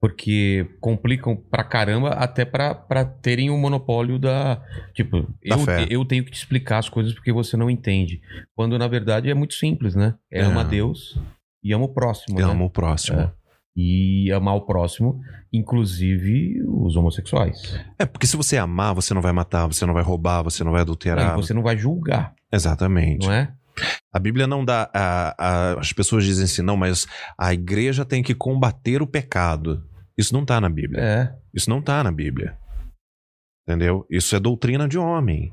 Porque 0.00 0.64
complicam 0.80 1.34
pra 1.36 1.64
caramba 1.64 2.10
até 2.10 2.44
pra, 2.44 2.72
pra 2.74 3.04
terem 3.04 3.50
o 3.50 3.58
monopólio 3.58 4.16
da. 4.18 4.62
Tipo, 4.94 5.22
Da 5.44 5.56
eu, 5.56 5.58
fé. 5.58 5.86
eu 5.90 6.04
tenho 6.04 6.24
que 6.24 6.30
te 6.30 6.36
explicar 6.36 6.78
as 6.78 6.88
coisas 6.88 7.12
porque 7.12 7.32
você 7.32 7.56
não 7.56 7.68
entende. 7.68 8.20
Quando 8.54 8.78
na 8.78 8.86
verdade 8.86 9.28
é 9.30 9.34
muito 9.34 9.54
simples, 9.54 9.94
né? 9.96 10.14
É, 10.30 10.40
É. 10.40 10.42
ama 10.44 10.60
a 10.60 10.64
Deus 10.64 11.18
e 11.64 11.72
ama 11.72 11.84
o 11.86 11.92
próximo. 11.92 12.38
E 12.38 12.42
né? 12.42 12.48
ama 12.48 12.64
o 12.64 12.70
próximo. 12.70 13.18
É. 13.20 13.32
E 13.80 14.32
amar 14.32 14.56
o 14.56 14.62
próximo, 14.66 15.20
inclusive 15.52 16.60
os 16.66 16.96
homossexuais. 16.96 17.78
É, 17.96 18.04
porque 18.06 18.26
se 18.26 18.36
você 18.36 18.56
amar, 18.56 18.92
você 18.94 19.14
não 19.14 19.22
vai 19.22 19.32
matar, 19.32 19.66
você 19.66 19.86
não 19.86 19.94
vai 19.94 20.02
roubar, 20.02 20.42
você 20.42 20.64
não 20.64 20.72
vai 20.72 20.80
adulterar. 20.80 21.30
Aí 21.30 21.36
você 21.36 21.54
não 21.54 21.62
vai 21.62 21.76
julgar, 21.76 22.34
Exatamente. 22.52 23.24
não 23.26 23.32
é? 23.32 23.52
A 24.12 24.18
Bíblia 24.18 24.46
não 24.46 24.64
dá. 24.64 24.90
a- 24.94 25.34
a- 25.38 25.80
as 25.80 25.92
pessoas 25.92 26.24
dizem 26.24 26.44
assim, 26.44 26.62
não, 26.62 26.76
mas 26.76 27.06
a 27.38 27.52
igreja 27.52 28.04
tem 28.04 28.22
que 28.22 28.34
combater 28.34 29.02
o 29.02 29.06
pecado. 29.06 29.84
Isso 30.16 30.32
não 30.34 30.44
tá 30.44 30.60
na 30.60 30.68
Bíblia. 30.68 31.00
É. 31.02 31.34
Isso 31.54 31.70
não 31.70 31.80
tá 31.82 32.02
na 32.02 32.10
Bíblia. 32.10 32.56
Entendeu? 33.66 34.06
Isso 34.10 34.34
é 34.34 34.40
doutrina 34.40 34.88
de 34.88 34.98
homem. 34.98 35.52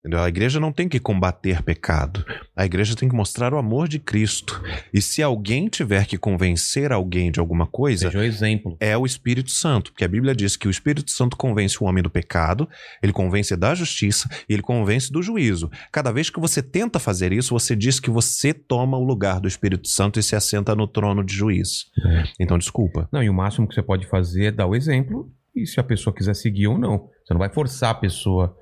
Entendeu? 0.00 0.20
A 0.20 0.28
igreja 0.28 0.60
não 0.60 0.72
tem 0.72 0.88
que 0.88 1.00
combater 1.00 1.60
pecado. 1.62 2.24
A 2.56 2.64
igreja 2.64 2.94
tem 2.94 3.08
que 3.08 3.14
mostrar 3.16 3.52
o 3.52 3.58
amor 3.58 3.88
de 3.88 3.98
Cristo. 3.98 4.62
E 4.94 5.02
se 5.02 5.22
alguém 5.22 5.66
tiver 5.68 6.06
que 6.06 6.16
convencer 6.16 6.92
alguém 6.92 7.32
de 7.32 7.40
alguma 7.40 7.66
coisa, 7.66 8.06
Seja 8.06 8.18
o 8.20 8.22
exemplo. 8.22 8.76
é 8.78 8.96
o 8.96 9.04
Espírito 9.04 9.50
Santo, 9.50 9.90
porque 9.92 10.04
a 10.04 10.08
Bíblia 10.08 10.34
diz 10.36 10.56
que 10.56 10.68
o 10.68 10.70
Espírito 10.70 11.10
Santo 11.10 11.36
convence 11.36 11.82
o 11.82 11.86
homem 11.86 12.02
do 12.02 12.08
pecado, 12.08 12.68
ele 13.02 13.12
convence 13.12 13.56
da 13.56 13.74
justiça 13.74 14.28
e 14.48 14.52
ele 14.54 14.62
convence 14.62 15.12
do 15.12 15.20
juízo. 15.20 15.68
Cada 15.90 16.12
vez 16.12 16.30
que 16.30 16.38
você 16.40 16.62
tenta 16.62 17.00
fazer 17.00 17.32
isso, 17.32 17.52
você 17.52 17.74
diz 17.74 17.98
que 17.98 18.08
você 18.10 18.54
toma 18.54 18.96
o 18.96 19.04
lugar 19.04 19.40
do 19.40 19.48
Espírito 19.48 19.88
Santo 19.88 20.20
e 20.20 20.22
se 20.22 20.36
assenta 20.36 20.76
no 20.76 20.86
trono 20.86 21.24
de 21.24 21.34
juiz. 21.34 21.86
É. 22.06 22.22
Então, 22.38 22.56
desculpa. 22.56 23.08
Não, 23.12 23.22
e 23.22 23.28
o 23.28 23.34
máximo 23.34 23.66
que 23.66 23.74
você 23.74 23.82
pode 23.82 24.06
fazer 24.06 24.44
é 24.46 24.52
dar 24.52 24.66
o 24.66 24.76
exemplo 24.76 25.28
e 25.56 25.66
se 25.66 25.80
a 25.80 25.82
pessoa 25.82 26.14
quiser 26.14 26.34
seguir 26.34 26.68
ou 26.68 26.78
não. 26.78 27.08
Você 27.24 27.34
não 27.34 27.38
vai 27.38 27.52
forçar 27.52 27.90
a 27.90 27.94
pessoa. 27.94 28.56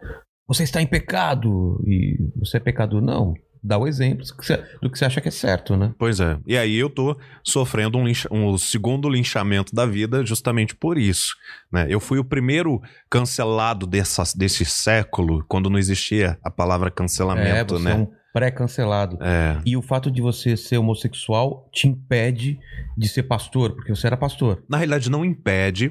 Você 0.48 0.62
está 0.62 0.80
em 0.80 0.86
pecado 0.86 1.82
e 1.86 2.18
você 2.36 2.56
é 2.58 2.60
pecador. 2.60 3.00
Não. 3.02 3.34
Dá 3.62 3.76
o 3.78 3.88
exemplo 3.88 4.24
do 4.24 4.88
que 4.90 4.96
você- 4.98 5.04
acha 5.04 5.20
que 5.20 5.26
é 5.26 5.30
certo, 5.32 5.76
né? 5.76 5.92
Pois 5.98 6.20
é. 6.20 6.38
E 6.46 6.56
aí 6.56 6.76
eu 6.76 6.88
tô 6.88 7.16
sofrendo 7.42 7.98
um, 7.98 8.06
lincha- 8.06 8.28
um 8.30 8.56
segundo 8.56 9.08
linchamento 9.08 9.74
da 9.74 9.84
vida 9.84 10.24
justamente 10.24 10.76
por 10.76 10.96
isso. 10.96 11.34
Né? 11.72 11.86
Eu 11.88 11.98
fui 11.98 12.18
o 12.20 12.24
primeiro 12.24 12.80
cancelado 13.10 13.84
dessa, 13.84 14.22
desse 14.36 14.64
século, 14.64 15.44
quando 15.48 15.68
não 15.68 15.78
existia 15.80 16.38
a 16.44 16.50
palavra 16.50 16.88
É, 16.88 16.90
cancelamento, 16.92 17.76
você 17.78 17.84
né? 17.84 17.90
é 17.92 17.94
um 17.96 18.06
Pré-cancelado. 18.32 19.16
É. 19.22 19.58
E 19.64 19.78
o 19.78 19.82
fato 19.82 20.10
de 20.10 20.20
você 20.20 20.58
ser 20.58 20.76
homossexual 20.76 21.70
te 21.72 21.88
impede 21.88 22.58
de 22.94 23.08
ser 23.08 23.22
pastor, 23.22 23.72
porque 23.74 23.94
você 23.96 24.06
era 24.06 24.16
pastor. 24.16 24.62
Na 24.68 24.76
realidade, 24.76 25.10
não 25.10 25.24
impede 25.24 25.90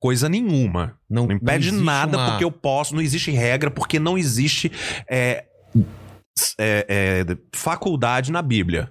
coisa 0.00 0.28
nenhuma. 0.28 0.96
Não, 1.08 1.26
Não 1.26 1.36
impede 1.36 1.68
existe 1.68 1.84
nada 1.84 2.16
uma- 2.16 2.30
porque 2.30 2.44
eu 2.44 2.50
posso, 2.52 2.94
não 2.94 3.02
existe 3.02 3.30
regra, 3.30 3.70
porque 3.70 3.98
não 3.98 4.16
existe 4.18 4.70
é, 5.08 5.44
é, 6.58 7.24
é, 7.28 7.36
faculdade 7.54 8.30
na 8.32 8.42
Bíblia. 8.42 8.90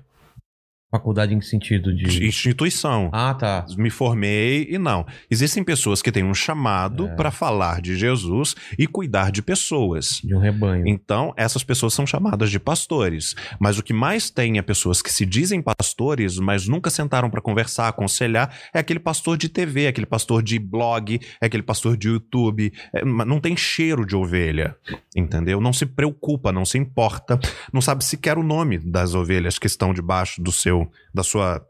Faculdade 0.96 1.34
em 1.34 1.40
que 1.40 1.46
sentido 1.46 1.94
de. 1.94 2.26
Instituição. 2.26 3.10
Ah, 3.12 3.34
tá. 3.34 3.66
Me 3.78 3.90
formei 3.90 4.66
e 4.70 4.78
não. 4.78 5.06
Existem 5.30 5.62
pessoas 5.62 6.02
que 6.02 6.10
têm 6.10 6.24
um 6.24 6.34
chamado 6.34 7.08
É. 7.08 7.16
para 7.16 7.32
falar 7.32 7.82
de 7.82 7.98
Jesus 7.98 8.56
e 8.80 8.88
cuidar 8.88 9.30
de 9.30 9.42
pessoas. 9.42 10.22
De 10.24 10.34
um 10.34 10.40
rebanho. 10.40 10.88
Então, 10.88 11.34
essas 11.36 11.64
pessoas 11.66 11.94
são 11.94 12.08
chamadas 12.08 12.50
de 12.50 12.60
pastores. 12.60 13.36
Mas 13.60 13.78
o 13.78 13.84
que 13.84 13.92
mais 13.92 14.30
tem 14.30 14.58
é 14.58 14.62
pessoas 14.62 15.02
que 15.02 15.12
se 15.12 15.26
dizem 15.26 15.62
pastores, 15.62 16.40
mas 16.40 16.66
nunca 16.66 16.90
sentaram 16.90 17.30
para 17.30 17.42
conversar, 17.42 17.90
aconselhar, 17.90 18.56
é 18.74 18.80
aquele 18.80 19.00
pastor 19.00 19.38
de 19.38 19.50
TV, 19.50 19.88
aquele 19.88 20.06
pastor 20.06 20.42
de 20.42 20.58
blog, 20.58 21.20
é 21.42 21.46
aquele 21.46 21.64
pastor 21.64 21.98
de 21.98 22.08
YouTube. 22.08 22.72
É, 22.94 23.04
não 23.04 23.42
tem 23.42 23.58
cheiro 23.58 24.06
de 24.06 24.16
ovelha, 24.16 24.76
entendeu? 25.14 25.60
Não 25.60 25.74
se 25.74 25.86
preocupa, 25.86 26.54
não 26.54 26.64
se 26.64 26.78
importa, 26.78 27.38
não 27.74 27.82
sabe 27.82 28.04
sequer 28.06 28.38
o 28.38 28.44
nome 28.44 28.78
das 28.78 29.14
ovelhas 29.14 29.60
que 29.60 29.68
estão 29.68 29.94
debaixo 29.94 30.42
do 30.42 30.52
seu, 30.52 30.85
da 31.14 31.24
sua 31.24 31.66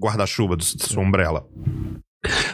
guarda-chuva, 0.00 0.56
da 0.56 0.62
sua 0.62 1.02
umbrella. 1.02 1.46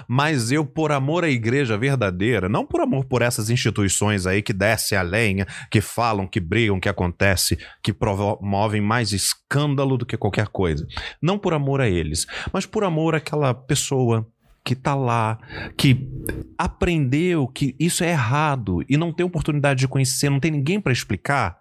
Mas 0.09 0.51
eu, 0.51 0.67
por 0.67 0.91
amor 0.91 1.25
à 1.25 1.29
igreja 1.29 1.79
verdadeira, 1.79 2.49
não 2.49 2.67
por 2.67 2.81
amor 2.81 3.05
por 3.05 3.23
essas 3.23 3.51
instituições 3.51 4.27
aí 4.27 4.43
que 4.43 4.53
descem 4.53 4.99
a 4.99 5.03
lenha, 5.03 5.47
que 5.71 5.81
falam, 5.81 6.27
que 6.27 6.41
brigam, 6.41 6.81
que 6.81 6.89
acontece, 6.89 7.59
que 7.83 7.93
promovem 7.93 8.81
mais 8.81 9.13
escândalo 9.13 9.97
do 9.97 10.05
que 10.05 10.17
qualquer 10.17 10.49
coisa. 10.49 10.87
Não 11.23 11.39
por 11.39 11.55
amor 11.55 11.81
a 11.81 11.89
eles, 11.89 12.27
mas 12.53 12.67
por 12.67 12.83
amor 12.83 13.15
àquela 13.15 13.55
pessoa 13.55 14.27
que 14.65 14.75
tá 14.75 14.95
lá, 14.95 15.39
que 15.77 16.07
aprendeu 16.59 17.47
que 17.49 17.75
isso 17.79 18.05
é 18.05 18.11
errado 18.11 18.85
e 18.89 18.97
não 18.97 19.13
tem 19.13 19.25
oportunidade 19.25 19.81
de 19.81 19.89
conhecer, 19.89 20.29
não 20.29 20.41
tem 20.41 20.51
ninguém 20.51 20.81
para 20.81 20.93
explicar. 20.93 21.59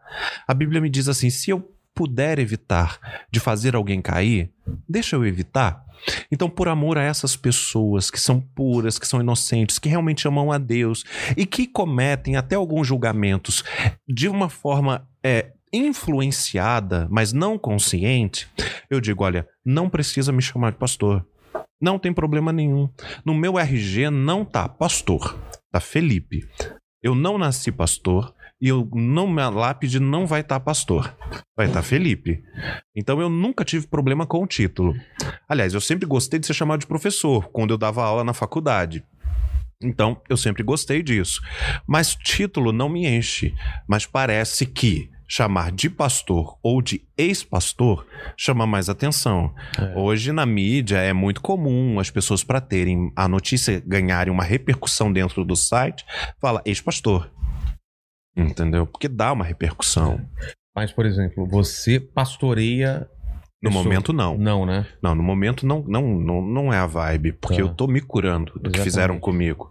A 0.47 0.53
Bíblia 0.53 0.81
me 0.81 0.89
diz 0.89 1.07
assim: 1.07 1.29
se 1.29 1.49
eu 1.49 1.71
puder 1.95 2.39
evitar 2.39 2.99
de 3.31 3.39
fazer 3.39 3.75
alguém 3.75 4.01
cair, 4.01 4.51
deixa 4.87 5.15
eu 5.15 5.25
evitar. 5.25 5.83
Então, 6.31 6.49
por 6.49 6.67
amor 6.67 6.97
a 6.97 7.03
essas 7.03 7.35
pessoas 7.35 8.09
que 8.09 8.19
são 8.19 8.39
puras, 8.39 8.97
que 8.97 9.07
são 9.07 9.19
inocentes, 9.19 9.79
que 9.79 9.89
realmente 9.89 10.27
amam 10.27 10.51
a 10.51 10.57
Deus 10.57 11.03
e 11.35 11.45
que 11.45 11.67
cometem 11.67 12.35
até 12.35 12.55
alguns 12.55 12.87
julgamentos 12.87 13.63
de 14.07 14.29
uma 14.29 14.49
forma 14.49 15.07
é, 15.23 15.51
influenciada, 15.73 17.07
mas 17.09 17.33
não 17.33 17.57
consciente, 17.57 18.47
eu 18.89 18.99
digo: 18.99 19.23
olha, 19.23 19.47
não 19.65 19.89
precisa 19.89 20.31
me 20.31 20.41
chamar 20.41 20.71
de 20.71 20.77
pastor. 20.77 21.25
Não 21.81 21.97
tem 21.97 22.11
problema 22.11 22.51
nenhum. 22.51 22.89
No 23.23 23.33
meu 23.33 23.57
RG 23.57 24.09
não 24.09 24.43
tá 24.43 24.67
pastor, 24.67 25.39
tá 25.71 25.79
Felipe. 25.79 26.45
Eu 27.01 27.15
não 27.15 27.37
nasci 27.37 27.71
pastor 27.71 28.33
e 28.61 28.67
eu 28.67 28.89
não 28.93 29.27
minha 29.27 29.49
lápide 29.49 29.99
não 29.99 30.27
vai 30.27 30.41
estar 30.41 30.59
pastor. 30.59 31.15
Vai 31.55 31.67
estar 31.67 31.81
Felipe. 31.81 32.43
Então 32.95 33.21
eu 33.21 33.29
nunca 33.29 33.63
tive 33.63 33.87
problema 33.87 34.25
com 34.25 34.43
o 34.43 34.47
título. 34.47 34.93
Aliás, 35.47 35.73
eu 35.73 35.81
sempre 35.81 36.05
gostei 36.05 36.39
de 36.39 36.47
ser 36.47 36.53
chamado 36.53 36.81
de 36.81 36.87
professor 36.87 37.49
quando 37.51 37.71
eu 37.71 37.77
dava 37.77 38.03
aula 38.03 38.23
na 38.23 38.33
faculdade. 38.33 39.03
Então, 39.81 40.21
eu 40.27 40.35
sempre 40.35 40.61
gostei 40.61 41.01
disso. 41.01 41.41
Mas 41.87 42.13
título 42.13 42.73
não 42.73 42.89
me 42.89 43.07
enche. 43.07 43.55
Mas 43.87 44.05
parece 44.05 44.65
que 44.65 45.09
chamar 45.25 45.71
de 45.71 45.89
pastor 45.89 46.57
ou 46.61 46.81
de 46.81 47.07
ex-pastor 47.15 48.05
chama 48.35 48.65
mais 48.65 48.89
atenção. 48.89 49.53
É. 49.77 49.97
Hoje 49.97 50.31
na 50.31 50.45
mídia 50.45 50.97
é 50.97 51.13
muito 51.13 51.39
comum 51.39 51.99
as 51.99 52.09
pessoas 52.09 52.43
para 52.43 52.59
terem 52.59 53.13
a 53.15 53.27
notícia 53.27 53.81
ganharem 53.85 54.33
uma 54.33 54.43
repercussão 54.43 55.13
dentro 55.13 55.45
do 55.45 55.55
site, 55.55 56.03
fala 56.41 56.63
ex-pastor. 56.65 57.31
Entendeu? 58.39 58.85
Porque 58.87 59.07
dá 59.07 59.31
uma 59.33 59.43
repercussão. 59.45 60.19
Mas, 60.75 60.91
por 60.91 61.05
exemplo, 61.05 61.45
você 61.47 61.99
pastoreia. 61.99 63.07
No 63.61 63.69
pessoa- 63.69 63.83
momento 63.83 64.13
não. 64.13 64.37
Não, 64.37 64.65
né? 64.65 64.87
Não, 65.03 65.13
no 65.13 65.21
momento 65.23 65.65
não, 65.65 65.83
não, 65.83 66.01
não, 66.17 66.41
não 66.41 66.73
é 66.73 66.77
a 66.77 66.85
vibe, 66.87 67.33
porque 67.33 67.57
Tá. 67.57 67.61
eu 67.61 67.73
tô 67.73 67.87
me 67.87 67.99
curando 67.99 68.53
do 68.53 68.59
que 68.61 68.67
Exatamente. 68.79 68.83
fizeram 68.83 69.19
comigo. 69.19 69.69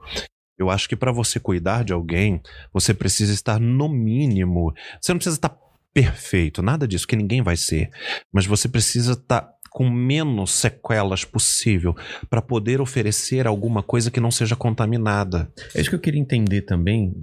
Eu 0.59 0.69
acho 0.69 0.89
que 0.89 0.97
para 0.97 1.11
você 1.13 1.41
cuidar 1.41 1.85
de 1.85 1.93
alguém, 1.95 2.43
você 2.73 2.93
precisa 2.93 3.33
estar 3.33 3.59
no 3.59 3.89
mínimo. 3.89 4.75
Você 5.01 5.13
não 5.13 5.19
precisa 5.19 5.37
estar 5.37 5.57
perfeito, 5.95 6.61
nada 6.63 6.87
disso, 6.87 7.07
que 7.07 7.17
ninguém 7.17 7.41
vai 7.43 7.57
ser. 7.57 7.91
Mas 8.33 8.45
você 8.45 8.69
precisa 8.69 9.13
estar 9.13 9.49
com 9.71 9.89
menos 9.89 10.51
sequelas 10.51 11.25
possível 11.25 11.95
para 12.29 12.43
poder 12.43 12.81
oferecer 12.81 13.47
alguma 13.47 13.83
coisa 13.83 14.11
que 14.11 14.21
não 14.21 14.31
seja 14.31 14.57
contaminada. 14.57 15.51
É 15.75 15.81
isso 15.81 15.89
que 15.91 15.97
eu 15.97 16.01
queria 16.01 16.21
entender 16.21 16.63
também 16.63 17.15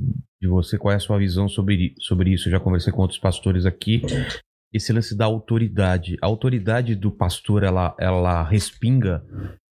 de 0.46 0.50
você, 0.50 0.78
qual 0.78 0.92
é 0.92 0.96
a 0.96 1.00
sua 1.00 1.18
visão 1.18 1.50
sobre, 1.50 1.96
sobre 2.00 2.32
isso. 2.32 2.48
Eu 2.48 2.52
já 2.52 2.60
conversei 2.60 2.94
com 2.94 3.02
outros 3.02 3.20
pastores 3.20 3.66
aqui. 3.66 4.02
Esse 4.72 4.94
lance 4.94 5.18
da 5.18 5.26
autoridade. 5.26 6.18
A 6.22 6.28
autoridade 6.28 6.96
do 6.96 7.12
pastor, 7.12 7.64
ela, 7.64 7.96
ela 8.00 8.44
respinga. 8.44 9.24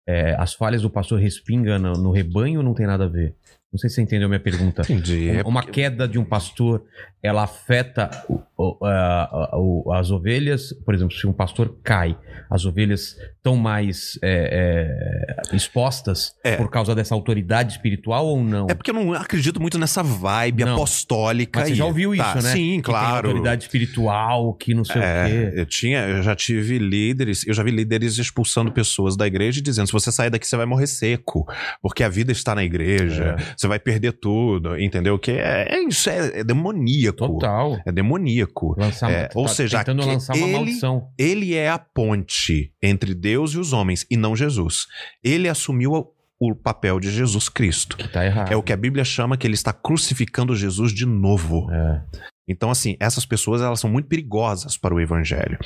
é, 0.07 0.35
as 0.39 0.55
falhas 0.55 0.83
do 0.83 0.91
pastor 0.91 1.19
respinga 1.21 1.79
no, 1.79 1.93
no 1.93 2.11
rebanho 2.11 2.61
ou 2.61 2.65
não 2.65 2.75
tem 2.75 2.87
nada 2.87 3.05
a 3.05 3.09
ver? 3.09 3.35
Não 3.71 3.79
sei 3.79 3.91
se 3.91 3.97
você 3.97 4.03
entendeu 4.03 4.27
a 4.27 4.29
minha 4.31 4.41
pergunta. 4.41 4.81
Entendi. 4.83 5.29
É 5.29 5.43
Uma 5.43 5.63
queda 5.63 6.09
de 6.09 6.19
um 6.19 6.25
pastor, 6.25 6.85
ela 7.23 7.43
afeta 7.43 8.09
o- 8.27 8.41
o- 8.57 8.85
a- 8.87 9.51
o- 9.59 9.93
as 9.93 10.11
ovelhas. 10.11 10.73
Por 10.87 10.95
exemplo, 10.95 11.15
se 11.15 11.27
um 11.27 11.35
pastor 11.35 11.77
cai, 11.85 12.17
as 12.51 12.65
ovelhas 12.65 13.15
estão 13.37 13.57
mais 13.57 14.19
é, 14.23 15.37
é, 15.53 15.57
expostas 15.57 16.33
É. 16.43 16.57
por 16.57 16.71
causa 16.71 16.95
dessa 16.95 17.15
autoridade 17.15 17.73
espiritual 17.73 18.25
ou 18.27 18.43
não? 18.43 18.69
É 18.71 18.75
porque 18.75 18.91
eu 18.91 18.95
não 18.95 19.13
acredito 19.13 19.61
muito 19.61 19.79
nessa 19.79 20.03
vibe 20.03 20.65
Não. 20.65 20.73
apostólica. 20.75 21.61
Mas 21.61 21.69
você 21.69 21.75
já 21.75 21.85
ouviu 21.85 22.17
Tá, 22.17 22.37
isso, 22.37 22.47
né? 22.47 22.53
Sim, 22.53 22.67
Que 22.67 22.71
tem 22.71 22.83
claro. 22.83 23.29
autoridade 23.29 23.65
espiritual, 23.65 24.55
que 24.55 24.73
não 24.75 24.85
sei 24.85 24.97
o 25.01 25.05
É, 25.05 25.29
quê. 25.29 25.53
eu 25.61 25.67
tinha, 25.67 26.01
eu 26.09 26.23
já 26.23 26.35
tive 26.35 26.79
líderes, 26.79 27.47
eu 27.47 27.53
já 27.53 27.63
vi 27.63 27.71
líderes 27.71 28.17
expulsando 28.17 28.73
pessoas 28.73 29.15
da 29.15 29.27
igreja 29.27 29.59
e 29.61 29.63
dizendo: 29.63 29.87
se 29.89 29.93
você 29.93 30.11
sair 30.11 30.31
daqui, 30.31 30.47
você 30.47 30.57
vai 30.57 30.65
morrer 30.67 30.87
seco, 30.87 31.47
porque 31.83 32.03
a 32.03 32.09
vida 32.09 32.33
está 32.33 32.55
na 32.55 32.65
igreja, 32.65 33.37
você 33.59 33.67
vai 33.67 33.79
perder 33.79 34.13
tudo, 34.13 34.79
entendeu? 34.79 35.19
Que 35.19 35.33
é, 35.33 35.67
é 35.77 35.83
isso, 35.83 36.09
é, 36.09 36.41
é 36.41 36.45
demoníaco. 36.45 37.17
Total. 37.19 37.77
É 37.85 37.91
demoníaco. 37.93 38.75
Lançar, 38.79 39.11
É, 39.11 39.29
ou 39.35 39.47
tá 39.47 39.53
seja, 39.53 39.79
tentando 39.79 40.03
que 40.03 40.09
lançar 40.09 40.37
uma 40.37 40.47
ele- 40.47 40.53
maldição. 40.57 41.09
Ele 41.19 41.55
é 41.55 41.69
a 41.69 41.79
ponte 41.79 42.73
entre 42.83 43.15
Deus 43.15 43.53
e 43.53 43.59
os 43.59 43.73
homens, 43.73 44.07
e 44.11 44.17
não 44.17 44.37
Jesus. 44.37 44.87
Ele 45.25 45.49
assumiu 45.49 45.93
o- 45.93 46.13
o 46.41 46.55
papel 46.55 47.01
de 47.01 47.11
Jesus 47.11 47.49
Cristo. 47.49 47.97
Que 47.97 48.07
tá 48.07 48.25
errado. 48.25 48.53
É 48.53 48.57
o 48.57 48.63
que 48.63 48.73
a 48.73 48.77
Bíblia 48.77 49.05
chama 49.05 49.37
que 49.37 49.45
ele 49.47 49.55
está 49.55 49.73
crucificando 49.73 50.55
Jesus 50.55 50.93
de 50.93 51.05
novo. 51.05 51.67
É. 51.73 52.03
Então, 52.49 52.71
assim, 52.71 52.97
essas 52.99 53.27
pessoas 53.27 53.61
elas 53.61 53.79
são 53.79 53.91
muito 53.91 54.09
perigosas 54.09 54.77
para 54.77 54.95
o 54.95 55.01
evangelho. 55.01 55.59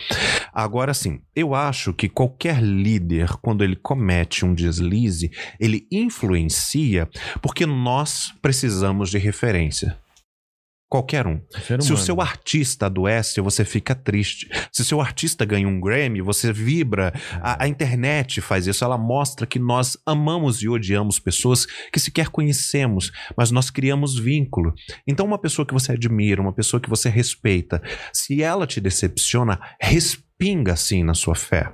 Agora, 0.53 0.91
assim, 0.91 1.21
eu 1.35 1.55
acho 1.55 1.95
que 1.95 2.09
qualquer 2.09 2.61
líder, 2.61 3.37
quando 3.41 3.63
ele 3.63 3.77
comete 3.77 4.45
um 4.45 4.53
deslize, 4.55 5.31
ele 5.61 5.87
influencia 5.91 7.09
porque 7.41 7.65
nós 7.65 8.35
precisamos 8.43 9.11
de 9.11 9.19
referência. 9.19 9.97
Qualquer 10.93 11.27
um. 11.27 11.41
Ser 11.67 11.81
Se 11.81 11.91
o 11.91 11.97
seu 11.97 12.21
artista 12.21 12.85
adoece, 12.85 13.41
você 13.41 13.65
fica 13.65 13.95
triste. 13.95 14.47
Se 14.71 14.83
o 14.83 14.85
seu 14.85 15.01
artista 15.01 15.43
ganha 15.43 15.67
um 15.67 15.81
Grammy, 15.81 16.21
você 16.21 16.53
vibra. 16.53 17.15
A, 17.41 17.65
a 17.65 17.67
internet 17.67 18.43
faz 18.43 18.67
isso, 18.67 18.85
ela 18.85 18.99
mostra 18.99 19.47
que 19.47 19.59
nós 19.59 19.97
amamos 20.05 20.63
e 20.63 20.69
odiamos 20.69 21.19
pessoas 21.19 21.65
que 21.91 21.99
sequer 21.99 22.29
conhecemos, 22.29 23.11
mas 23.35 23.51
nós 23.51 23.71
criamos 23.71 24.19
vínculo. 24.19 24.75
Então, 25.07 25.25
uma 25.25 25.39
pessoa 25.39 25.65
que 25.65 25.73
você 25.73 25.93
admira, 25.93 26.43
uma 26.43 26.53
pessoa 26.53 26.79
que 26.79 26.91
você 26.91 27.09
respeita, 27.09 27.83
se 28.13 28.43
ela 28.43 28.67
te 28.67 28.79
decepciona, 28.79 29.59
respinga 29.81 30.77
sim 30.77 31.03
na 31.03 31.15
sua 31.15 31.35
fé. 31.35 31.73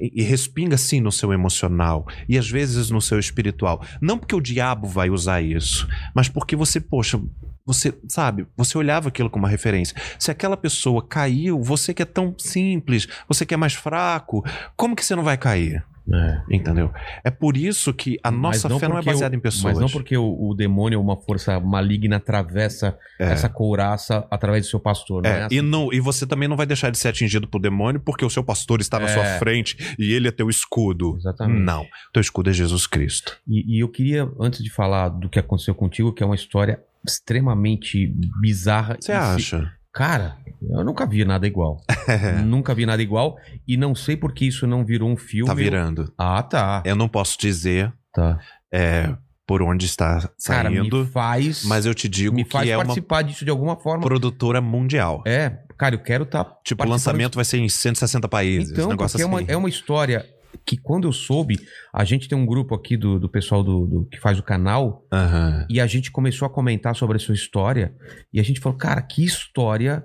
E, 0.00 0.22
e 0.22 0.22
respinga 0.22 0.76
sim 0.76 1.00
no 1.00 1.10
seu 1.10 1.32
emocional 1.32 2.06
e 2.28 2.38
às 2.38 2.48
vezes 2.48 2.88
no 2.88 3.00
seu 3.00 3.18
espiritual. 3.18 3.84
Não 4.00 4.16
porque 4.16 4.36
o 4.36 4.40
diabo 4.40 4.86
vai 4.86 5.10
usar 5.10 5.42
isso, 5.42 5.88
mas 6.14 6.28
porque 6.28 6.54
você, 6.54 6.80
poxa, 6.80 7.20
você, 7.66 7.94
sabe, 8.08 8.46
você 8.56 8.76
olhava 8.76 9.08
aquilo 9.08 9.30
como 9.30 9.44
uma 9.44 9.50
referência. 9.50 9.96
Se 10.18 10.30
aquela 10.30 10.56
pessoa 10.56 11.02
caiu, 11.06 11.62
você 11.62 11.94
que 11.94 12.02
é 12.02 12.06
tão 12.06 12.34
simples, 12.38 13.08
você 13.28 13.46
que 13.46 13.54
é 13.54 13.56
mais 13.56 13.72
fraco, 13.74 14.44
como 14.76 14.94
que 14.94 15.04
você 15.04 15.16
não 15.16 15.22
vai 15.24 15.36
cair? 15.38 15.84
É. 16.06 16.42
Entendeu? 16.54 16.92
É 17.24 17.30
por 17.30 17.56
isso 17.56 17.94
que 17.94 18.18
a 18.22 18.30
nossa 18.30 18.68
fé 18.78 18.86
não 18.86 18.98
é 18.98 19.02
baseada 19.02 19.34
o- 19.34 19.38
em 19.38 19.40
pessoas. 19.40 19.72
Mas 19.72 19.80
não 19.80 19.88
porque 19.88 20.14
o, 20.14 20.50
o 20.50 20.54
demônio, 20.54 21.00
uma 21.00 21.16
força 21.16 21.58
maligna, 21.58 22.16
atravessa 22.16 22.94
É. 23.18 23.32
essa 23.32 23.48
couraça 23.48 24.26
através 24.30 24.66
do 24.66 24.68
seu 24.68 24.78
pastor. 24.78 25.22
Não 25.22 25.30
é, 25.30 25.32
É, 25.38 25.42
assim. 25.44 25.54
e, 25.56 25.62
não, 25.62 25.90
e 25.90 26.00
você 26.00 26.26
também 26.26 26.46
não 26.46 26.58
vai 26.58 26.66
deixar 26.66 26.90
de 26.90 26.98
ser 26.98 27.08
atingido 27.08 27.48
por 27.48 27.58
demônio 27.58 27.98
porque 28.04 28.22
o 28.22 28.28
seu 28.28 28.44
pastor 28.44 28.82
está 28.82 28.98
na 29.00 29.06
É. 29.06 29.14
sua 29.14 29.24
frente 29.38 29.96
e 29.98 30.12
ele 30.12 30.28
é 30.28 30.30
teu 30.30 30.50
escudo. 30.50 31.16
Exatamente. 31.16 31.62
Não. 31.64 31.86
Teu 32.12 32.20
escudo 32.20 32.50
é 32.50 32.52
Jesus 32.52 32.86
Cristo. 32.86 33.38
E, 33.48 33.78
e 33.78 33.80
eu 33.82 33.88
queria, 33.88 34.28
antes 34.38 34.62
de 34.62 34.68
falar 34.70 35.08
do 35.08 35.30
que 35.30 35.38
aconteceu 35.38 35.74
contigo, 35.74 36.12
que 36.12 36.22
é 36.22 36.26
uma 36.26 36.34
história 36.34 36.80
extremamente 37.06 38.12
bizarra. 38.40 38.96
Você 39.00 39.06
se- 39.06 39.12
acha? 39.12 39.72
Cara, 39.92 40.36
eu 40.60 40.84
nunca 40.84 41.06
vi 41.06 41.24
nada 41.24 41.46
igual. 41.46 41.80
nunca 42.44 42.74
vi 42.74 42.84
nada 42.84 43.00
igual. 43.02 43.36
E 43.66 43.76
não 43.76 43.94
sei 43.94 44.16
por 44.16 44.32
que 44.32 44.46
isso 44.46 44.66
não 44.66 44.84
virou 44.84 45.08
um 45.08 45.16
filme. 45.16 45.46
Tá 45.46 45.54
virando. 45.54 46.12
Ah, 46.18 46.42
tá. 46.42 46.82
Eu 46.84 46.96
não 46.96 47.08
posso 47.08 47.38
dizer 47.38 47.92
Tá. 48.12 48.38
é, 48.72 49.14
por 49.46 49.62
onde 49.62 49.86
está 49.86 50.20
Cara, 50.46 50.68
saindo, 50.70 51.00
me 51.04 51.06
faz. 51.06 51.64
mas 51.64 51.84
eu 51.86 51.94
te 51.94 52.08
digo 52.08 52.34
me 52.34 52.44
que 52.44 52.50
faz 52.50 52.68
é 52.68 52.76
uma 52.76 52.84
participar 52.84 53.22
disso 53.22 53.44
de 53.44 53.50
alguma 53.50 53.76
forma. 53.76 54.02
produtora 54.04 54.60
mundial. 54.60 55.22
É, 55.26 55.58
cara, 55.78 55.94
eu 55.96 55.98
quero 56.00 56.24
estar. 56.24 56.44
Tipo, 56.64 56.84
o 56.84 56.88
lançamento 56.88 57.36
vai 57.36 57.44
ser 57.44 57.58
em 57.58 57.68
160 57.68 58.28
países. 58.28 58.70
Então, 58.72 58.86
um 58.86 58.90
negócio 58.90 59.18
porque 59.18 59.22
é, 59.22 59.36
assim. 59.36 59.44
uma, 59.46 59.52
é 59.52 59.56
uma 59.56 59.68
história 59.68 60.24
que 60.64 60.76
quando 60.76 61.06
eu 61.08 61.12
soube, 61.12 61.58
a 61.92 62.04
gente 62.04 62.28
tem 62.28 62.36
um 62.36 62.46
grupo 62.46 62.74
aqui 62.74 62.96
do, 62.96 63.18
do 63.18 63.28
pessoal 63.28 63.62
do, 63.62 63.86
do- 63.86 64.04
que 64.06 64.18
faz 64.20 64.38
o 64.38 64.42
canal 64.42 65.06
Aham. 65.12 65.66
e 65.70 65.80
a 65.80 65.86
gente 65.86 66.10
começou 66.10 66.46
a 66.46 66.50
comentar 66.50 66.94
sobre 66.94 67.16
a 67.16 67.20
sua 67.20 67.34
história 67.34 67.94
e 68.32 68.38
a 68.40 68.42
gente 68.42 68.60
falou, 68.60 68.78
cara, 68.78 69.00
que 69.02 69.24
história 69.24 70.04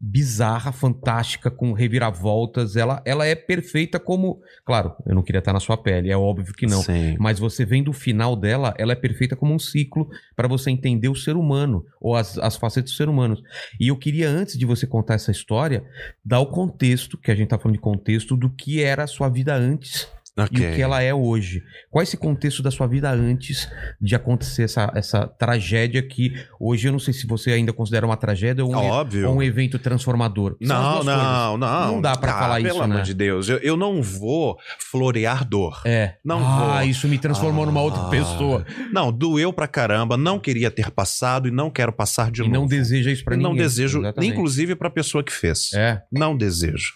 bizarra, 0.00 0.72
fantástica, 0.72 1.50
com 1.50 1.72
reviravoltas. 1.72 2.74
Ela, 2.74 3.02
ela 3.04 3.26
é 3.26 3.34
perfeita 3.34 4.00
como. 4.00 4.40
Claro, 4.64 4.94
eu 5.06 5.14
não 5.14 5.22
queria 5.22 5.40
estar 5.40 5.52
na 5.52 5.60
sua 5.60 5.76
pele, 5.76 6.10
é 6.10 6.16
óbvio 6.16 6.54
que 6.54 6.66
não. 6.66 6.82
Sim. 6.82 7.16
Mas 7.18 7.38
você 7.38 7.64
vendo 7.66 7.88
o 7.88 7.92
final 7.92 8.34
dela, 8.34 8.74
ela 8.78 8.92
é 8.92 8.96
perfeita 8.96 9.36
como 9.36 9.52
um 9.52 9.58
ciclo 9.58 10.08
para 10.34 10.48
você 10.48 10.70
entender 10.70 11.08
o 11.08 11.14
ser 11.14 11.36
humano, 11.36 11.84
ou 12.00 12.16
as, 12.16 12.38
as 12.38 12.56
facetas 12.56 12.92
do 12.92 12.96
ser 12.96 13.08
humano. 13.08 13.36
E 13.78 13.88
eu 13.88 13.96
queria, 13.96 14.28
antes 14.28 14.56
de 14.56 14.64
você 14.64 14.86
contar 14.86 15.14
essa 15.14 15.30
história, 15.30 15.84
dar 16.24 16.40
o 16.40 16.46
contexto, 16.46 17.18
que 17.18 17.30
a 17.30 17.34
gente 17.34 17.48
tá 17.48 17.58
falando 17.58 17.76
de 17.76 17.82
contexto, 17.82 18.36
do 18.36 18.48
que 18.48 18.82
era 18.82 19.04
a 19.04 19.08
sua 19.08 19.28
vida 19.28 19.54
antes 19.54 20.08
Ok. 20.38 20.58
e 20.64 20.70
o 20.70 20.74
que 20.76 20.80
ela 20.82 21.02
é 21.02 21.12
hoje. 21.12 21.62
Qual 21.90 22.00
é 22.00 22.04
esse 22.04 22.16
contexto 22.16 22.62
da 22.62 22.70
sua 22.70 22.86
vida 22.86 23.10
antes 23.10 23.68
de 24.00 24.14
acontecer 24.14 24.62
essa, 24.62 24.90
essa 24.94 25.26
tragédia 25.26 26.00
que 26.02 26.32
hoje 26.58 26.88
eu 26.88 26.92
não 26.92 26.98
sei 26.98 27.12
se 27.12 27.26
você 27.26 27.50
ainda 27.52 27.72
considera 27.72 28.06
uma 28.06 28.16
tragédia 28.16 28.64
ou 28.64 28.72
um, 28.72 28.76
Óbvio. 28.76 29.28
ou 29.28 29.36
um 29.36 29.42
evento 29.42 29.78
transformador. 29.78 30.56
Não, 30.60 30.92
duas 30.94 31.06
não, 31.06 31.56
não. 31.58 31.92
Não 31.94 32.00
dá 32.00 32.16
pra 32.16 32.32
Ah, 32.34 32.38
falar 32.38 32.56
pelo 32.56 32.68
isso, 32.68 32.82
amor 32.82 32.96
né? 32.98 33.02
de 33.02 33.14
Deus. 33.14 33.48
Eu, 33.48 33.58
eu 33.58 33.76
não 33.76 34.00
vou 34.02 34.56
florear 34.78 35.44
dor. 35.46 35.82
É. 35.84 36.16
Não 36.24 36.38
ah, 36.46 36.78
vou. 36.78 36.82
isso 36.88 37.06
me 37.08 37.18
transformou 37.18 37.66
numa 37.66 37.80
outra 37.82 38.02
Ah. 38.06 38.08
pessoa. 38.10 38.64
Não, 38.92 39.12
doeu 39.12 39.52
pra 39.52 39.66
caramba. 39.68 40.16
Não 40.16 40.38
queria 40.38 40.70
ter 40.70 40.90
passado 40.90 41.48
e 41.48 41.50
não 41.50 41.70
quero 41.70 41.92
passar 41.92 42.30
de 42.30 42.40
E 42.40 42.44
novo. 42.44 42.54
não 42.54 42.66
deseja 42.66 43.10
isso 43.10 43.24
pra 43.24 43.34
E 43.34 43.36
ninguém. 43.36 43.50
não 43.52 43.56
desejo, 43.58 43.98
Exatamente. 44.00 44.32
inclusive 44.32 44.74
pra 44.76 44.88
pessoa 44.90 45.22
que 45.24 45.32
fez. 45.32 45.72
É. 45.74 46.00
Não 46.12 46.36
desejo. 46.36 46.92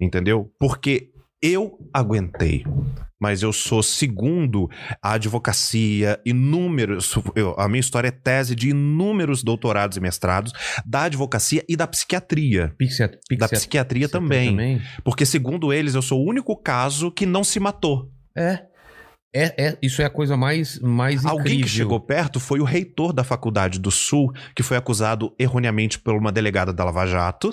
Entendeu? 0.00 0.50
Porque 0.58 1.10
eu 1.46 1.78
aguentei. 1.92 2.64
Mas 3.18 3.42
eu 3.42 3.50
sou 3.50 3.82
segundo 3.82 4.68
a 5.02 5.12
advocacia, 5.12 6.20
inúmeros. 6.26 7.14
eu- 7.34 7.54
a 7.58 7.66
minha 7.66 7.80
história 7.80 8.08
é 8.08 8.10
tese 8.10 8.54
de 8.54 8.68
inúmeros 8.70 9.42
doutorados 9.42 9.96
e 9.96 10.00
mestrados 10.00 10.52
da 10.84 11.04
advocacia 11.04 11.64
e 11.66 11.74
da 11.76 11.86
psiquiatria. 11.86 12.74
Pixia, 12.76 13.08
pixia, 13.08 13.38
da 13.38 13.48
psiquiatria 13.48 14.06
também. 14.08 14.82
Porque, 15.02 15.24
segundo 15.24 15.72
eles, 15.72 15.94
eu 15.94 16.02
sou 16.02 16.20
o 16.20 16.28
único 16.28 16.54
caso 16.56 17.10
que 17.10 17.24
não 17.24 17.42
se 17.42 17.58
matou. 17.58 18.10
É. 18.36 18.64
É, 19.34 19.66
é. 19.68 19.78
Isso 19.82 20.02
é 20.02 20.04
a 20.04 20.10
coisa 20.10 20.36
mais, 20.36 20.78
mais 20.80 21.24
Alguém 21.24 21.44
que 21.44 21.52
incrível. 21.60 21.68
chegou 21.76 22.00
perto 22.00 22.38
foi 22.38 22.60
o 22.60 22.64
reitor 22.64 23.12
da 23.14 23.24
Faculdade 23.24 23.78
do 23.78 23.90
Sul, 23.90 24.30
que 24.54 24.62
foi 24.62 24.76
acusado 24.76 25.34
erroneamente 25.38 25.98
por 25.98 26.14
uma 26.14 26.30
delegada 26.32 26.70
da 26.72 26.84
Lava 26.84 27.06
Jato. 27.06 27.50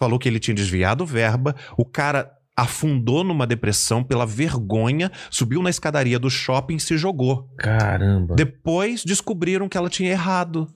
Falou 0.00 0.18
que 0.18 0.28
ele 0.28 0.38
tinha 0.40 0.54
desviado 0.54 1.04
verba. 1.06 1.54
O 1.76 1.84
cara 1.84 2.30
afundou 2.62 3.22
numa 3.24 3.46
depressão 3.46 4.02
pela 4.04 4.26
vergonha, 4.26 5.10
subiu 5.30 5.62
na 5.62 5.70
escadaria 5.70 6.18
do 6.18 6.28
shopping 6.30 6.76
e 6.76 6.80
se 6.80 6.96
jogou. 6.98 7.48
Caramba. 7.58 8.34
Depois 8.34 9.04
descobriram 9.04 9.68
que 9.68 9.76
ela 9.78 9.88
tinha 9.90 10.10
errado. 10.10 10.66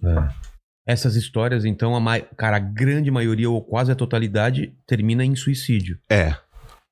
Essas 0.87 1.17
histórias, 1.17 1.65
então, 1.65 1.97
a 1.97 2.21
cara, 2.37 2.57
a 2.57 2.61
grande 2.61 3.11
maioria 3.11 3.49
ou 3.51 3.63
quase 3.63 3.91
a 3.91 3.95
totalidade 3.95 4.73
termina 4.87 5.25
em 5.25 5.35
suicídio. 5.35 5.99
É. 6.11 6.35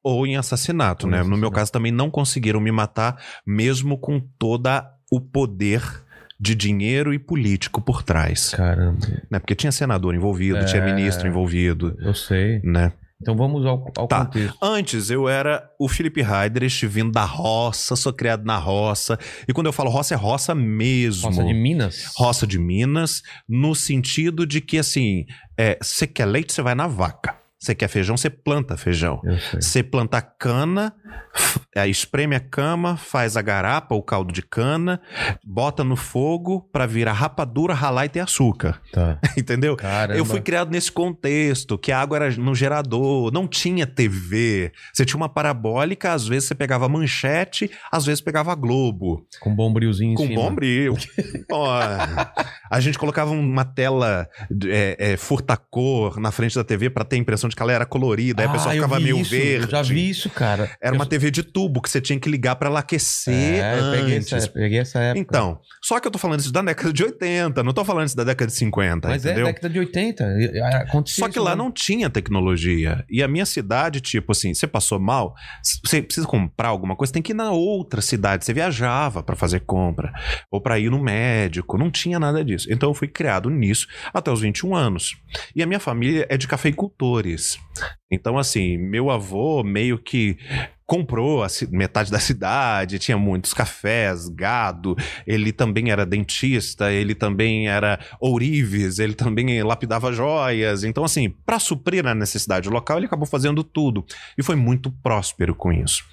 Ou 0.03 0.27
em 0.27 0.37
assassinato, 0.37 1.07
Ou 1.07 1.13
em 1.13 1.17
né? 1.17 1.19
No 1.23 1.29
meu 1.29 1.35
assassinato. 1.37 1.55
caso 1.55 1.73
também 1.73 1.93
não 1.93 2.11
conseguiram 2.11 2.61
me 2.61 2.73
matar, 2.73 3.23
mesmo 3.47 3.99
com 3.99 4.19
toda 4.39 4.89
o 5.11 5.21
poder 5.21 5.83
de 6.41 6.55
dinheiro 6.57 7.15
e 7.15 7.19
político 7.21 7.81
por 7.81 8.03
trás. 8.03 8.51
Caramba. 8.51 8.99
Né? 9.31 9.39
Porque 9.39 9.55
tinha 9.55 9.71
senador 9.71 10.15
envolvido, 10.15 10.59
É. 10.59 10.65
tinha 10.65 10.83
ministro 10.85 11.29
envolvido, 11.29 11.95
Eu 12.01 12.15
sei. 12.15 12.61
né? 12.65 12.93
Então 13.23 13.37
vamos 13.37 13.65
ao, 13.65 13.85
ao 13.97 14.09
Tá. 14.09 14.27
contexto. 14.27 14.59
Antes 14.61 15.09
eu 15.09 15.29
era 15.29 15.63
o 15.79 15.89
Felipe 15.89 16.21
Heidrich, 16.21 16.87
vindo 16.89 17.13
da 17.13 17.25
roça, 17.25 17.95
sou 17.97 18.13
criado 18.13 18.45
na 18.45 18.59
roça. 18.59 19.17
E 19.49 19.53
quando 19.53 19.69
eu 19.69 19.73
falo 19.73 19.89
roça, 19.91 20.13
é 20.15 20.17
roça 20.17 20.55
mesmo. 20.55 21.29
Roça 21.29 21.45
de 21.45 21.55
Minas? 21.55 22.13
Roça 22.17 22.47
de 22.47 22.59
Minas, 22.59 23.23
no 23.49 23.75
sentido 23.75 24.45
de 24.47 24.61
que, 24.61 24.77
assim, 24.79 25.25
é, 25.57 25.79
você 25.81 26.07
quer 26.07 26.27
leite, 26.27 26.53
você 26.53 26.63
vai 26.63 26.75
na 26.75 26.87
vaca. 26.89 27.37
Você 27.63 27.77
quer 27.77 27.87
feijão, 27.87 28.17
você 28.17 28.29
planta 28.29 28.77
feijão. 28.77 29.23
Você 29.55 29.85
planta 29.85 30.21
cana, 30.21 30.93
espreme 31.87 32.35
a 32.35 32.41
cama, 32.41 32.97
faz 32.97 33.37
a 33.37 33.43
garapa, 33.43 33.95
o 33.95 34.03
caldo 34.03 34.33
de 34.33 34.43
cana, 34.43 35.01
bota 35.47 35.85
no 35.85 35.95
fogo 35.95 36.69
pra 36.73 36.87
virar 36.87 37.13
rapadura, 37.13 37.73
ralar 37.73 38.07
e 38.07 38.09
ter 38.09 38.19
açúcar. 38.19 38.81
Tá. 38.91 39.17
Entendeu? 39.39 39.77
Caramba. 39.77 40.19
Eu 40.19 40.25
fui 40.25 40.41
criado 40.41 40.73
nesse 40.73 40.91
contexto, 40.91 41.79
que 41.79 41.93
a 41.93 42.01
água 42.01 42.17
era 42.17 42.31
no 42.33 42.53
gerador, 42.53 43.31
não 43.33 43.47
tinha 43.47 43.87
TV. 43.87 44.73
Você 44.93 45.05
tinha 45.05 45.17
uma 45.17 45.29
parabólica, 45.29 46.13
às 46.13 46.27
vezes 46.27 46.49
você 46.49 46.57
pegava 46.57 46.89
manchete, 46.89 47.71
às 47.93 48.05
vezes 48.05 48.21
pegava 48.21 48.53
Globo. 48.57 49.25
Com 49.41 49.55
bombrilzinho 49.55 50.15
em 50.15 50.17
Com 50.17 50.27
cima. 50.27 50.43
bombril. 50.43 50.97
A 52.73 52.81
gente 52.81 52.99
colocava 52.99 53.31
uma 53.33 53.65
tela 53.65 54.27
é, 54.67 54.97
é, 54.99 55.17
furtacor 55.19 56.19
na 56.19 56.31
frente 56.31 56.55
da 56.55 56.65
TV 56.65 56.89
pra 56.89 57.05
ter 57.05 57.17
a 57.17 57.19
impressão 57.19 57.49
de 57.51 57.55
que 57.55 57.63
ela 57.63 57.73
era 57.73 57.85
colorida. 57.85 58.43
Aí 58.43 58.47
a 58.47 58.51
Ah, 58.51 58.53
pessoa 58.55 58.73
ficava 58.75 58.99
meio 58.99 59.19
isso, 59.19 59.31
verde. 59.31 59.65
Eu 59.67 59.71
já 59.71 59.83
vi 59.83 60.09
isso, 60.09 60.31
cara. 60.31 60.71
Era 60.81 60.95
Eu- 60.95 60.99
uma 60.99 61.05
TV 61.07 61.31
de 61.31 61.43
tubo 61.43 61.83
que 61.83 61.91
você 61.91 62.01
tinha 62.01 62.19
que 62.19 62.31
ligar 62.31 62.57
pra 62.57 62.69
ela 62.71 62.81
aquecer 62.81 63.35
É, 63.63 63.79
eu 63.79 63.91
peguei 64.01 64.17
antes. 64.19 64.33
essa, 64.33 64.49
peguei 64.49 64.79
essa 64.79 64.99
época. 65.01 65.21
Então, 65.21 65.59
só 65.83 66.01
que 66.01 66.07
eu 66.07 66.11
tô 66.11 66.19
falando 66.19 66.41
isso 66.41 66.53
da 66.53 66.63
década 66.63 66.93
de 66.93 67.05
80, 67.05 67.63
não 67.63 67.73
tô 67.73 67.85
falando 67.85 68.07
isso 68.07 68.17
da 68.17 68.25
década 68.25 68.51
de 68.51 68.57
50, 68.57 69.09
Mas 69.09 69.25
entendeu? 69.25 69.47
é 69.47 69.53
década 69.53 69.69
de 69.69 69.79
80. 69.79 70.25
e- 70.39 70.57
e- 70.57 70.63
Acontecia 70.63 71.23
Só 71.23 71.29
que 71.29 71.33
isso 71.37 71.43
lá 71.45 71.51
mesmo. 71.51 71.65
não 71.65 71.71
tinha 71.71 72.09
tecnologia. 72.09 73.05
E 73.11 73.23
a 73.23 73.29
minha 73.29 73.45
cidade, 73.45 74.01
tipo 74.01 74.33
assim, 74.33 74.55
você 74.55 74.67
passou 74.67 74.99
mal, 74.99 75.35
você 75.85 76.01
precisa 76.01 76.27
comprar 76.27 76.69
alguma 76.69 76.97
coisa, 76.97 77.13
tem 77.13 77.23
que 77.23 77.33
ir 77.33 77.35
na 77.35 77.51
outra 77.51 78.01
cidade. 78.01 78.45
Você 78.45 78.55
viajava 78.55 79.23
pra 79.23 79.37
fazer 79.37 79.61
compra 79.61 80.13
ou 80.51 80.61
pra 80.61 80.79
ir 80.79 80.91
no 80.91 81.03
médico, 81.03 81.77
não 81.77 81.91
tinha 81.91 82.19
nada 82.19 82.43
disso. 82.45 82.62
Então 82.69 82.91
eu 82.91 82.95
fui 82.95 83.09
criado 83.09 83.51
nisso 83.51 83.87
até 84.13 84.31
os 84.31 84.41
21 84.41 84.75
anos. 84.75 85.17
E 85.55 85.63
a 85.63 85.67
minha 85.67 85.81
família 85.81 86.27
é 86.29 86.37
de 86.37 86.47
cafeicultores. 86.49 87.59
Então 88.11 88.39
assim, 88.39 88.77
meu 88.77 89.11
avô 89.11 89.63
meio 89.63 89.99
que 89.99 90.37
comprou 90.93 91.43
metade 91.71 92.11
da 92.11 92.19
cidade, 92.19 92.99
tinha 92.99 93.17
muitos 93.17 93.55
cafés, 93.55 94.29
gado, 94.29 94.95
ele 95.27 95.51
também 95.51 95.91
era 95.91 96.05
dentista, 96.05 96.93
ele 96.93 97.15
também 97.15 97.67
era 97.67 97.99
ourives, 98.21 98.99
ele 98.99 99.15
também 99.15 99.63
lapidava 99.63 100.13
joias. 100.13 100.85
Então, 100.85 101.03
assim, 101.03 101.31
para 101.31 101.59
suprir 101.59 102.07
a 102.07 102.15
necessidade 102.15 102.69
local, 102.69 102.99
ele 102.99 103.07
acabou 103.07 103.27
fazendo 103.27 103.65
tudo. 103.65 104.05
E 104.37 104.43
foi 104.43 104.55
muito 104.55 104.93
próspero 105.03 105.55
com 105.55 105.73
isso. 105.73 106.05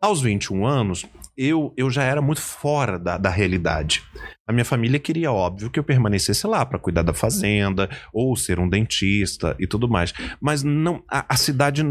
Aos 0.00 0.22
21 0.22 0.66
anos, 0.66 1.04
eu, 1.36 1.72
eu 1.76 1.90
já 1.90 2.02
era 2.02 2.22
muito 2.22 2.40
fora 2.40 2.98
da, 2.98 3.18
da 3.18 3.30
realidade. 3.30 4.02
A 4.46 4.52
minha 4.52 4.64
família 4.64 4.98
queria, 4.98 5.32
óbvio, 5.32 5.70
que 5.70 5.78
eu 5.78 5.84
permanecesse 5.84 6.46
lá 6.46 6.64
para 6.64 6.78
cuidar 6.78 7.02
da 7.02 7.12
fazenda, 7.12 7.90
ou 8.12 8.36
ser 8.36 8.58
um 8.58 8.68
dentista 8.68 9.56
e 9.58 9.66
tudo 9.66 9.88
mais. 9.88 10.12
Mas 10.40 10.62
não 10.62 11.02
a, 11.10 11.34
a 11.34 11.36
cidade 11.36 11.82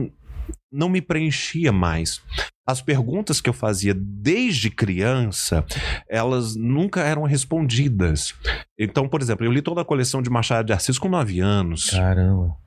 não 0.72 0.90
me 0.90 1.02
preenchia 1.02 1.72
mais. 1.72 2.22
As 2.68 2.82
perguntas 2.82 3.40
que 3.40 3.50
eu 3.50 3.54
fazia 3.54 3.94
desde 3.94 4.70
criança, 4.70 5.64
elas 6.10 6.56
nunca 6.56 7.02
eram 7.02 7.24
respondidas. 7.24 8.34
Então, 8.78 9.08
por 9.08 9.22
exemplo, 9.22 9.46
eu 9.46 9.52
li 9.52 9.62
toda 9.62 9.82
a 9.82 9.86
coleção 9.86 10.22
de 10.22 10.30
Machado 10.30 10.66
de 10.66 10.74
Assis 10.74 10.98
com 10.98 11.08
9 11.08 11.40
anos. 11.40 11.92
Caramba. 11.92 12.58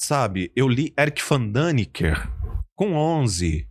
Sabe? 0.00 0.50
Eu 0.56 0.66
li 0.68 0.92
Eric 0.98 1.22
van 1.28 1.46
Daniker 1.46 2.28
com 2.74 2.94
11. 2.94 3.68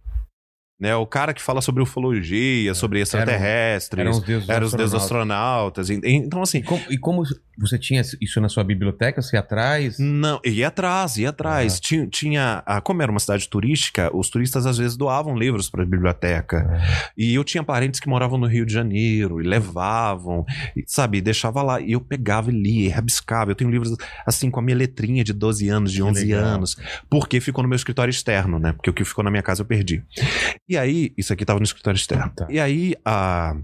Né? 0.82 0.96
O 0.96 1.06
cara 1.06 1.32
que 1.32 1.42
fala 1.44 1.62
sobre 1.62 1.84
ufologia, 1.84 2.74
sobre 2.74 3.00
extraterrestres. 3.02 4.00
Eram 4.00 4.12
os 4.12 4.20
deuses 4.20 4.50
Eram 4.50 4.66
os 4.66 4.74
deuses 4.74 4.96
astronautas. 4.96 5.92
E- 5.92 6.02
Então, 6.04 6.42
assim, 6.42 6.58
E 6.58 6.64
como, 6.64 6.82
e 6.90 6.98
como 6.98 7.24
você 7.56 7.78
tinha 7.78 8.02
isso 8.20 8.42
na 8.42 8.50
sua 8.50 8.64
biblioteca? 8.64 9.22
Você 9.22 9.36
ia 9.36 9.42
atrás? 9.42 10.00
Não, 10.00 10.40
ia 10.44 10.70
atrás, 10.70 11.18
ia 11.18 11.30
atrás. 11.30 11.76
Ah. 11.78 11.80
Tinha, 11.80 12.08
tinha 12.08 12.64
a- 12.66 12.82
como 12.82 13.00
era 13.04 13.12
uma 13.12 13.20
cidade 13.20 13.48
turística, 13.48 14.10
os 14.12 14.32
turistas 14.32 14.66
às 14.66 14.80
vezes 14.80 14.98
doavam 14.98 15.38
livros 15.38 15.70
para 15.70 15.84
a 15.84 15.86
biblioteca. 15.86 16.82
E 17.16 17.36
eu 17.36 17.44
tinha 17.44 17.64
parentes 17.64 18.00
que 18.00 18.10
moravam 18.10 18.40
no 18.40 18.48
Rio 18.48 18.66
de 18.66 18.74
Janeiro 18.74 19.40
e 19.40 19.44
levavam, 19.48 20.44
e, 20.76 20.84
sabe, 20.88 21.22
deixava 21.22 21.62
lá. 21.62 21.80
E 21.80 21.92
eu 21.92 22.02
pegava 22.02 22.50
e 22.50 22.54
lia, 22.60 22.88
e 22.88 22.90
rabiscava. 22.90 23.52
Eu 23.52 23.56
tenho 23.56 23.70
livros 23.70 23.96
assim 24.26 24.50
com 24.50 24.60
a 24.60 24.64
minha 24.64 24.76
letrinha 24.78 25.24
de 25.24 25.32
12 25.32 25.70
anos, 25.70 25.92
de 25.92 25.98
Que 25.98 26.04
11 26.04 26.26
legal. 26.26 26.44
anos, 26.44 26.76
porque 27.08 27.40
ficou 27.40 27.62
no 27.62 27.70
meu 27.70 27.76
escritório 27.76 28.10
externo, 28.10 28.58
né? 28.58 28.74
Porque 28.74 28.90
o 28.90 28.94
que 28.94 29.06
ficou 29.06 29.24
na 29.24 29.30
minha 29.30 29.44
casa 29.44 29.62
eu 29.62 29.66
perdi. 29.66 30.04
E 30.72 30.78
aí, 30.78 31.14
isso 31.18 31.34
aqui 31.34 31.46
tava 31.46 31.60
no 31.60 31.66
escritório 31.66 31.98
externo. 31.98 32.32
Tá. 32.36 32.48
E 32.50 32.60
aí, 32.60 32.96
a 33.04 33.56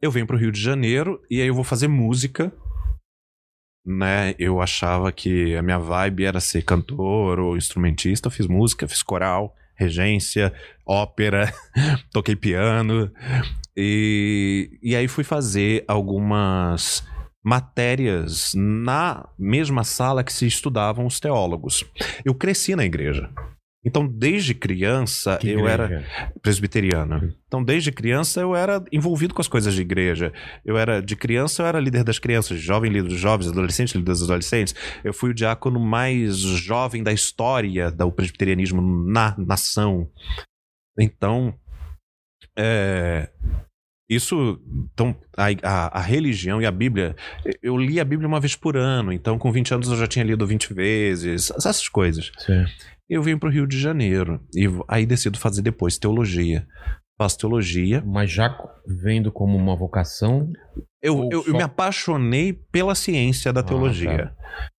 eu 0.00 0.10
venho 0.10 0.26
pro 0.26 0.38
Rio 0.38 0.52
de 0.52 0.60
Janeiro 0.60 1.20
e 1.30 1.40
aí 1.40 1.48
eu 1.48 1.54
vou 1.54 1.64
fazer 1.64 1.88
música 1.88 2.52
né? 3.88 4.34
Eu 4.38 4.60
achava 4.60 5.10
que 5.10 5.56
a 5.56 5.62
minha 5.62 5.78
vibe 5.78 6.24
era 6.24 6.40
ser 6.40 6.62
cantor 6.62 7.40
ou 7.40 7.56
instrumentista. 7.56 8.28
Eu 8.28 8.30
fiz 8.30 8.46
música, 8.46 8.86
fiz 8.86 9.02
coral, 9.02 9.54
regência, 9.74 10.52
ópera, 10.86 11.50
toquei 12.12 12.36
piano. 12.36 13.10
E, 13.74 14.78
e 14.82 14.94
aí 14.94 15.08
fui 15.08 15.24
fazer 15.24 15.84
algumas 15.88 17.02
matérias 17.42 18.52
na 18.54 19.26
mesma 19.38 19.84
sala 19.84 20.22
que 20.22 20.32
se 20.34 20.46
estudavam 20.46 21.06
os 21.06 21.18
teólogos. 21.18 21.82
Eu 22.24 22.34
cresci 22.34 22.76
na 22.76 22.84
igreja. 22.84 23.30
Então, 23.88 24.06
desde 24.06 24.52
criança, 24.54 25.38
Que 25.38 25.48
eu 25.48 25.60
igreja? 25.60 25.72
era 25.72 26.32
presbiteriana. 26.42 27.34
Então, 27.46 27.64
desde 27.64 27.90
criança, 27.90 28.38
eu 28.38 28.54
era 28.54 28.84
envolvido 28.92 29.32
com 29.32 29.40
as 29.40 29.48
coisas 29.48 29.72
de 29.74 29.80
igreja. 29.80 30.30
Eu 30.62 30.76
era, 30.76 31.00
de 31.00 31.16
criança, 31.16 31.62
eu 31.62 31.66
era 31.66 31.80
líder 31.80 32.04
das 32.04 32.18
crianças, 32.18 32.60
jovem 32.60 32.92
líder 32.92 33.08
dos 33.08 33.18
jovens, 33.18 33.48
adolescente 33.48 33.96
líder 33.96 34.12
dos 34.12 34.22
adolescentes. 34.22 34.74
Eu 35.02 35.14
fui 35.14 35.30
o 35.30 35.34
diácono 35.34 35.80
mais 35.80 36.36
jovem 36.36 37.02
da 37.02 37.14
história 37.14 37.90
do 37.90 38.12
presbiterianismo 38.12 38.82
na 38.82 39.34
nação. 39.38 40.10
Então, 40.98 41.54
é, 42.58 43.30
isso, 44.10 44.60
então, 44.92 45.16
a, 45.34 45.46
a, 45.62 45.98
a 45.98 46.00
religião 46.02 46.60
e 46.60 46.66
a 46.66 46.70
Bíblia, 46.70 47.16
eu 47.62 47.78
li 47.78 47.98
a 47.98 48.04
Bíblia 48.04 48.28
uma 48.28 48.40
vez 48.40 48.54
por 48.54 48.76
ano, 48.76 49.12
então 49.12 49.38
com 49.38 49.50
20 49.50 49.72
anos 49.74 49.88
eu 49.88 49.96
já 49.96 50.06
tinha 50.06 50.24
lido 50.24 50.46
20 50.46 50.74
vezes, 50.74 51.50
essas 51.50 51.88
coisas. 51.88 52.32
Sim. 52.38 52.66
Eu 53.08 53.22
vim 53.22 53.38
para 53.38 53.48
o 53.48 53.52
Rio 53.52 53.66
de 53.66 53.78
Janeiro 53.78 54.40
e 54.54 54.66
aí 54.88 55.06
decido 55.06 55.38
fazer 55.38 55.62
depois 55.62 55.96
teologia. 55.98 56.66
Faço 57.18 57.38
teologia. 57.38 58.02
Mas 58.06 58.30
já 58.30 58.56
vendo 58.86 59.32
como 59.32 59.56
uma 59.56 59.74
vocação. 59.74 60.48
Eu, 61.02 61.28
eu, 61.32 61.38
eu 61.38 61.42
só- 61.44 61.52
me 61.56 61.62
apaixonei 61.62 62.52
pela 62.70 62.94
ciência 62.94 63.52
da 63.52 63.60
Ah, 63.60 63.64
teologia. 63.64 64.32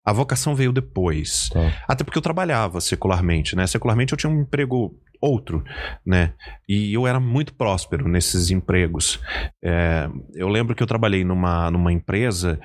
A 0.06 0.14
vocação 0.14 0.56
veio 0.56 0.72
depois. 0.72 1.50
Tá. 1.50 1.60
Até 1.88 2.04
porque 2.04 2.18
eu 2.18 2.22
trabalhava 2.22 2.80
secularmente, 2.80 3.56
né? 3.56 3.68
Secularmente 3.68 4.14
eu 4.14 4.18
tinha 4.18 4.32
um 4.32 4.42
emprego 4.42 4.96
outro, 5.22 5.64
né? 6.06 6.34
E 6.68 6.94
eu 6.94 7.06
era 7.06 7.20
muito 7.20 7.54
próspero 7.54 8.08
nesses 8.08 8.52
empregos. 8.52 9.20
É, 9.64 10.10
eu 10.34 10.48
lembro 10.48 10.74
que 10.76 10.82
eu 10.84 10.88
trabalhei 10.88 11.26
numa, 11.26 11.70
numa 11.72 11.92
empresa 11.92 12.58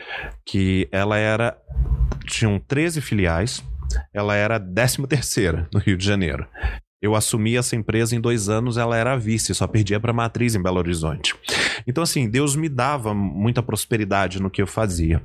que 0.47 0.89
ela 0.93 1.17
era... 1.19 1.57
Tinham 2.27 2.59
13 2.61 3.01
filiais, 3.01 3.62
ela 4.12 4.34
era 4.34 4.57
a 4.57 4.61
13 4.61 5.07
terceira 5.07 5.68
no 5.72 5.80
Rio 5.80 5.97
de 5.97 6.05
Janeiro. 6.05 6.47
Eu 7.03 7.14
assumi 7.14 7.57
essa 7.57 7.76
empresa 7.76 8.16
em 8.16 8.20
dois 8.20 8.49
anos, 8.49 8.78
ela 8.78 8.97
era 8.97 9.14
vice, 9.16 9.55
só 9.55 9.66
perdia 9.66 10.01
para 10.01 10.12
matriz 10.12 10.55
em 10.55 10.62
Belo 10.62 10.78
Horizonte. 10.78 11.34
Então, 11.86 12.03
assim, 12.03 12.28
Deus 12.28 12.57
me 12.57 12.68
dava 12.68 13.12
muita 13.12 13.62
prosperidade 13.62 14.40
no 14.40 14.51
que 14.51 14.62
eu 14.62 14.66
fazia. 14.66 15.22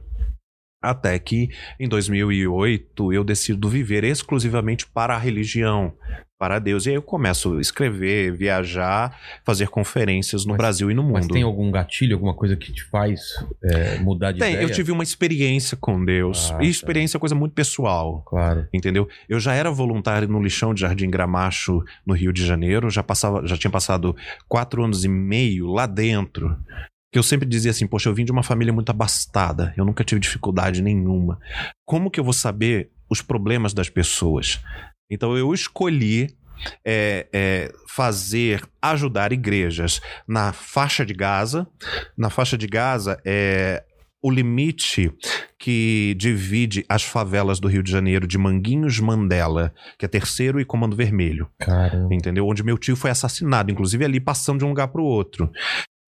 Até 0.82 1.20
que 1.20 1.50
em 1.80 1.88
2008 1.90 3.12
eu 3.14 3.24
decido 3.24 3.68
viver 3.68 4.04
exclusivamente 4.04 4.88
para 4.88 5.14
a 5.14 5.18
religião, 5.18 5.94
para 6.40 6.58
Deus. 6.58 6.86
E 6.86 6.90
aí 6.90 6.96
eu 6.96 7.02
começo 7.02 7.58
a 7.58 7.60
escrever, 7.62 8.32
viajar, 8.32 9.14
fazer 9.46 9.68
conferências 9.68 10.46
no 10.46 10.52
Mas- 10.52 10.58
Brasil 10.58 10.90
e 10.90 10.94
no 10.94 11.04
mundo. 11.04 11.14
Mas 11.16 11.28
tem 11.28 11.44
algum 11.44 11.70
gatilho, 11.70 12.16
alguma 12.16 12.34
coisa 12.34 12.56
que 12.56 12.72
te 12.72 12.82
faz 12.86 13.20
é, 13.62 14.00
mudar 14.00 14.32
de 14.32 14.40
Tem, 14.40 14.54
ideia? 14.54 14.66
eu 14.66 14.72
tive 14.72 14.94
uma 14.94 15.04
experiência 15.04 15.76
com 15.76 16.04
Deus. 16.04 16.50
Ah, 16.52 16.56
e 16.56 16.58
tá. 16.60 16.64
experiência 16.64 17.18
é 17.18 17.20
coisa 17.20 17.36
muito 17.36 17.52
pessoal. 17.54 18.24
Claro. 18.26 18.66
Entendeu? 18.74 19.06
Eu 19.28 19.38
já 19.38 19.54
era 19.54 19.70
voluntário 19.70 20.30
no 20.30 20.42
lixão 20.42 20.74
de 20.74 20.80
Jardim 20.80 21.10
Gramacho, 21.10 21.84
no 22.06 22.14
Rio 22.14 22.32
de 22.32 22.46
Janeiro. 22.46 22.90
Já, 22.90 23.04
passava, 23.04 23.46
já 23.46 23.58
tinha 23.58 23.70
passado 23.72 24.16
quatro 24.48 24.82
anos 24.82 25.04
e 25.04 25.10
meio 25.10 25.68
lá 25.68 25.86
dentro. 25.86 26.56
Que 27.12 27.20
eu 27.20 27.24
sempre 27.24 27.48
dizia 27.48 27.72
assim: 27.72 27.88
Poxa, 27.88 28.10
eu 28.10 28.14
vim 28.14 28.26
de 28.26 28.32
uma 28.32 28.44
família 28.44 28.74
muito 28.74 28.90
abastada. 28.90 29.74
Eu 29.76 29.86
nunca 29.86 30.04
tive 30.04 30.22
dificuldade 30.22 30.82
nenhuma. 30.82 31.40
Como 31.86 32.12
que 32.12 32.20
eu 32.20 32.24
vou 32.24 32.34
saber 32.34 32.92
os 33.10 33.22
problemas 33.22 33.74
das 33.74 33.90
pessoas? 33.90 34.60
Então 35.12 35.36
eu 35.38 35.54
escolhi. 35.54 36.28
é, 36.86 37.28
é, 37.32 37.72
fazer, 37.88 38.62
ajudar 38.82 39.32
igrejas 39.32 40.02
na 40.28 40.52
faixa 40.52 41.06
de 41.06 41.14
Gaza. 41.14 41.66
Na 42.18 42.30
faixa 42.30 42.58
de 42.58 42.68
Gaza 42.68 43.18
é 43.26 43.82
o 44.22 44.30
limite 44.30 45.10
que 45.58 46.14
divide 46.18 46.86
as 46.90 47.04
favelas 47.04 47.60
do 47.60 47.68
Rio 47.68 47.82
de 47.82 47.92
Janeiro 47.92 48.28
de 48.28 48.38
Manguinhos 48.38 49.00
Mandela, 49.00 49.74
que 49.98 50.06
é 50.06 50.08
terceiro 50.10 50.60
e 50.60 50.66
Comando 50.66 50.96
Vermelho, 50.96 51.50
Caramba. 51.58 52.14
entendeu? 52.14 52.46
Onde 52.46 52.64
meu 52.64 52.78
tio 52.78 52.96
foi 52.96 53.10
assassinado, 53.10 53.72
inclusive 53.72 54.04
ali 54.04 54.20
passando 54.20 54.60
de 54.60 54.66
um 54.66 54.70
lugar 54.70 54.90
para 54.90 55.02
o 55.02 55.06
outro. 55.06 55.50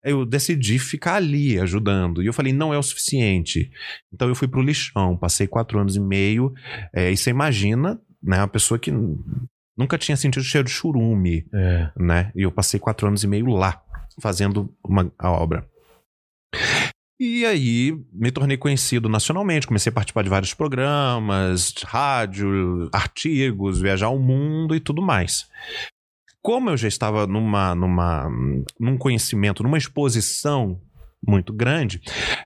Eu 0.04 0.26
decidi 0.26 0.80
ficar 0.80 1.16
ali 1.16 1.60
ajudando. 1.60 2.24
E 2.24 2.26
eu 2.26 2.34
falei, 2.34 2.52
não 2.52 2.74
é 2.74 2.78
o 2.78 2.84
suficiente. 2.84 3.70
Então 4.14 4.28
eu 4.28 4.36
fui 4.36 4.48
pro 4.48 4.62
lixão, 4.62 5.16
passei 5.16 5.46
quatro 5.48 5.80
anos 5.80 5.96
e 5.96 6.00
meio. 6.00 6.54
é, 6.94 7.12
e 7.12 7.18
você 7.18 7.30
imagina, 7.30 8.00
né? 8.22 8.38
Uma 8.38 8.48
pessoa 8.48 8.80
que 8.80 8.92
nunca 9.78 9.98
tinha 9.98 10.18
sentido 10.18 10.44
cheiro 10.44 10.68
de 10.68 10.74
churume, 10.74 11.46
É. 11.54 11.92
né? 11.98 12.32
E 12.36 12.42
eu 12.42 12.52
passei 12.52 12.80
quatro 12.80 13.08
anos 13.08 13.24
e 13.24 13.28
meio 13.28 13.46
lá, 13.48 13.82
fazendo 14.20 14.74
uma, 14.84 15.12
a 15.20 15.32
obra. 15.32 15.68
E 17.20 17.46
aí 17.46 17.96
me 18.12 18.32
tornei 18.32 18.58
conhecido 18.58 19.08
nacionalmente, 19.08 19.68
comecei 19.68 19.92
a 19.92 19.94
participar 19.94 20.24
de 20.24 20.30
vários 20.30 20.56
programas, 20.56 21.74
rádio, 21.86 22.90
artigos, 22.92 23.80
viajar 23.80 24.10
o 24.10 24.18
mundo 24.18 24.76
e 24.76 24.80
tudo 24.80 25.04
mais. 25.04 25.48
Como 26.42 26.70
eu 26.70 26.78
já 26.78 26.88
estava 26.88 27.28
numa, 27.28 27.76
numa, 27.76 28.30
num 28.80 28.98
conhecimento, 28.98 29.62
numa 29.64 29.78
exposição 29.78 30.80
muito 31.24 31.54
grande, 31.54 32.02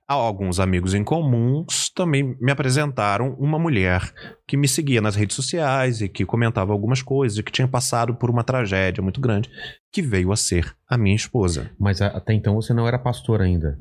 alguns 0.06 0.60
amigos 0.60 0.94
em 0.94 1.02
comuns 1.02 1.90
também 1.96 2.36
me 2.42 2.52
apresentaram 2.52 3.34
uma 3.40 3.58
mulher 3.58 4.02
que 4.46 4.58
me 4.58 4.68
seguia 4.68 5.00
nas 5.00 5.16
redes 5.16 5.34
sociais 5.34 6.02
e 6.02 6.10
que 6.10 6.26
comentava 6.26 6.74
algumas 6.74 7.02
coisas 7.02 7.38
e 7.38 7.44
que 7.44 7.54
tinha 7.54 7.70
passado 7.70 8.14
por 8.16 8.30
uma 8.30 8.44
tragédia 8.44 9.02
muito 9.02 9.22
grande, 9.22 9.50
que 9.94 10.02
veio 10.02 10.30
a 10.30 10.36
ser 10.36 10.76
a 10.90 10.98
minha 10.98 11.16
esposa. 11.16 11.72
Mas 11.80 12.02
até 12.02 12.34
então 12.34 12.56
você 12.56 12.74
não 12.74 12.86
era 12.86 13.00
pastor 13.00 13.40
ainda. 13.42 13.80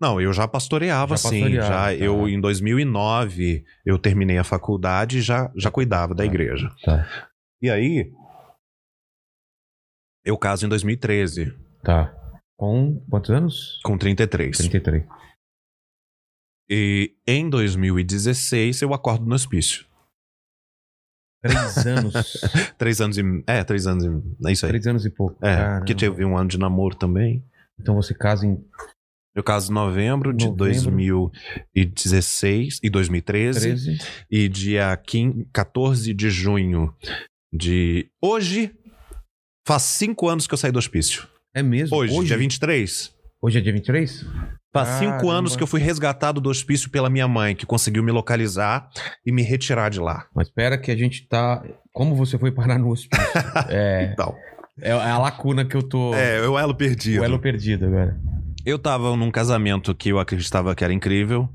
Não, 0.00 0.20
eu 0.20 0.32
já 0.32 0.48
pastoreava, 0.48 1.14
Já 1.16 1.28
sim. 1.28 1.40
pastoreava, 1.40 1.68
Já 1.68 1.74
tá. 1.84 1.94
eu 1.94 2.28
em 2.28 2.40
2009 2.40 3.62
eu 3.86 3.96
terminei 3.96 4.38
a 4.38 4.44
faculdade 4.44 5.18
e 5.18 5.22
já 5.22 5.52
já 5.56 5.70
cuidava 5.70 6.14
da 6.16 6.24
Tá. 6.24 6.26
igreja. 6.28 6.68
Tá. 6.84 7.06
E 7.62 7.70
aí 7.70 8.10
eu 10.24 10.36
caso 10.38 10.64
em 10.66 10.68
2013 10.68 11.52
Tá. 11.82 12.14
Com 12.56 13.00
quantos 13.10 13.30
anos? 13.30 13.80
com 13.82 13.98
33. 13.98 14.56
33. 14.56 15.04
E 16.70 17.14
em 17.26 17.50
2016 17.50 18.82
eu 18.82 18.94
acordo 18.94 19.26
no 19.26 19.34
hospício. 19.34 19.84
Três 21.42 21.76
anos. 21.86 22.14
Três 22.78 23.00
anos 23.00 23.18
e 23.18 23.22
é 23.48 23.64
três 23.64 23.86
anos 23.86 24.04
e 24.04 24.08
é 24.48 24.52
isso 24.52 24.64
aí. 24.64 24.70
Três 24.70 24.86
anos 24.86 25.04
e 25.04 25.10
pouco. 25.10 25.36
É, 25.44 25.56
Caramba. 25.56 25.84
que 25.86 25.94
teve 25.94 26.24
um 26.24 26.36
ano 26.38 26.48
de 26.48 26.58
namoro 26.58 26.94
também. 26.96 27.44
Então 27.80 27.96
você 27.96 28.14
casa 28.14 28.46
em 28.46 28.64
Eu 29.34 29.42
caso 29.42 29.72
em 29.72 29.74
novembro 29.74 30.32
de 30.32 30.44
Novembro. 30.46 31.32
2016 31.74 32.78
e 32.82 32.88
2013. 32.88 33.60
13. 33.60 33.98
E 34.30 34.48
dia 34.48 34.96
15, 34.96 35.46
14 35.52 36.14
de 36.14 36.30
junho 36.30 36.94
de. 37.52 38.08
Hoje. 38.22 38.72
Faz 39.64 39.82
cinco 39.82 40.28
anos 40.28 40.46
que 40.46 40.54
eu 40.54 40.58
saí 40.58 40.72
do 40.72 40.78
hospício. 40.78 41.26
É 41.54 41.62
mesmo? 41.62 41.96
Hoje, 41.96 42.12
Hoje, 42.12 42.28
dia 42.28 42.36
23. 42.36 43.12
Hoje 43.40 43.58
é 43.58 43.60
dia 43.60 43.72
23? 43.72 44.26
Faz 44.72 44.88
cinco 44.98 45.10
Caramba. 45.18 45.34
anos 45.34 45.54
que 45.54 45.62
eu 45.62 45.66
fui 45.66 45.80
resgatado 45.80 46.40
do 46.40 46.50
hospício 46.50 46.90
pela 46.90 47.08
minha 47.08 47.28
mãe, 47.28 47.54
que 47.54 47.64
conseguiu 47.64 48.02
me 48.02 48.10
localizar 48.10 48.88
e 49.24 49.30
me 49.30 49.42
retirar 49.42 49.88
de 49.88 50.00
lá. 50.00 50.26
Mas 50.34 50.48
espera 50.48 50.76
que 50.76 50.90
a 50.90 50.96
gente 50.96 51.28
tá... 51.28 51.62
Como 51.92 52.16
você 52.16 52.38
foi 52.38 52.50
parar 52.50 52.78
no 52.78 52.90
hospício? 52.90 53.24
é, 53.68 54.10
Então. 54.12 54.34
é 54.80 54.90
a 54.90 55.18
lacuna 55.18 55.64
que 55.64 55.76
eu 55.76 55.82
tô... 55.82 56.12
É, 56.14 56.38
eu 56.38 56.58
elo 56.58 56.74
perdido. 56.74 57.20
o 57.20 57.24
elo 57.24 57.38
perdido 57.38 57.86
agora. 57.86 58.18
Eu 58.64 58.78
tava 58.78 59.14
num 59.16 59.30
casamento 59.30 59.94
que 59.94 60.08
eu 60.08 60.18
acreditava 60.18 60.74
que 60.74 60.82
era 60.82 60.92
incrível. 60.92 61.48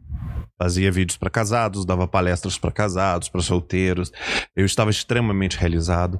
Fazia 0.59 0.91
vídeos 0.91 1.17
pra 1.17 1.29
casados, 1.29 1.85
dava 1.85 2.07
palestras 2.07 2.57
pra 2.57 2.71
casados, 2.71 3.29
pra 3.29 3.41
solteiros. 3.41 4.11
Eu 4.55 4.65
estava 4.65 4.89
extremamente 4.89 5.55
realizado. 5.57 6.19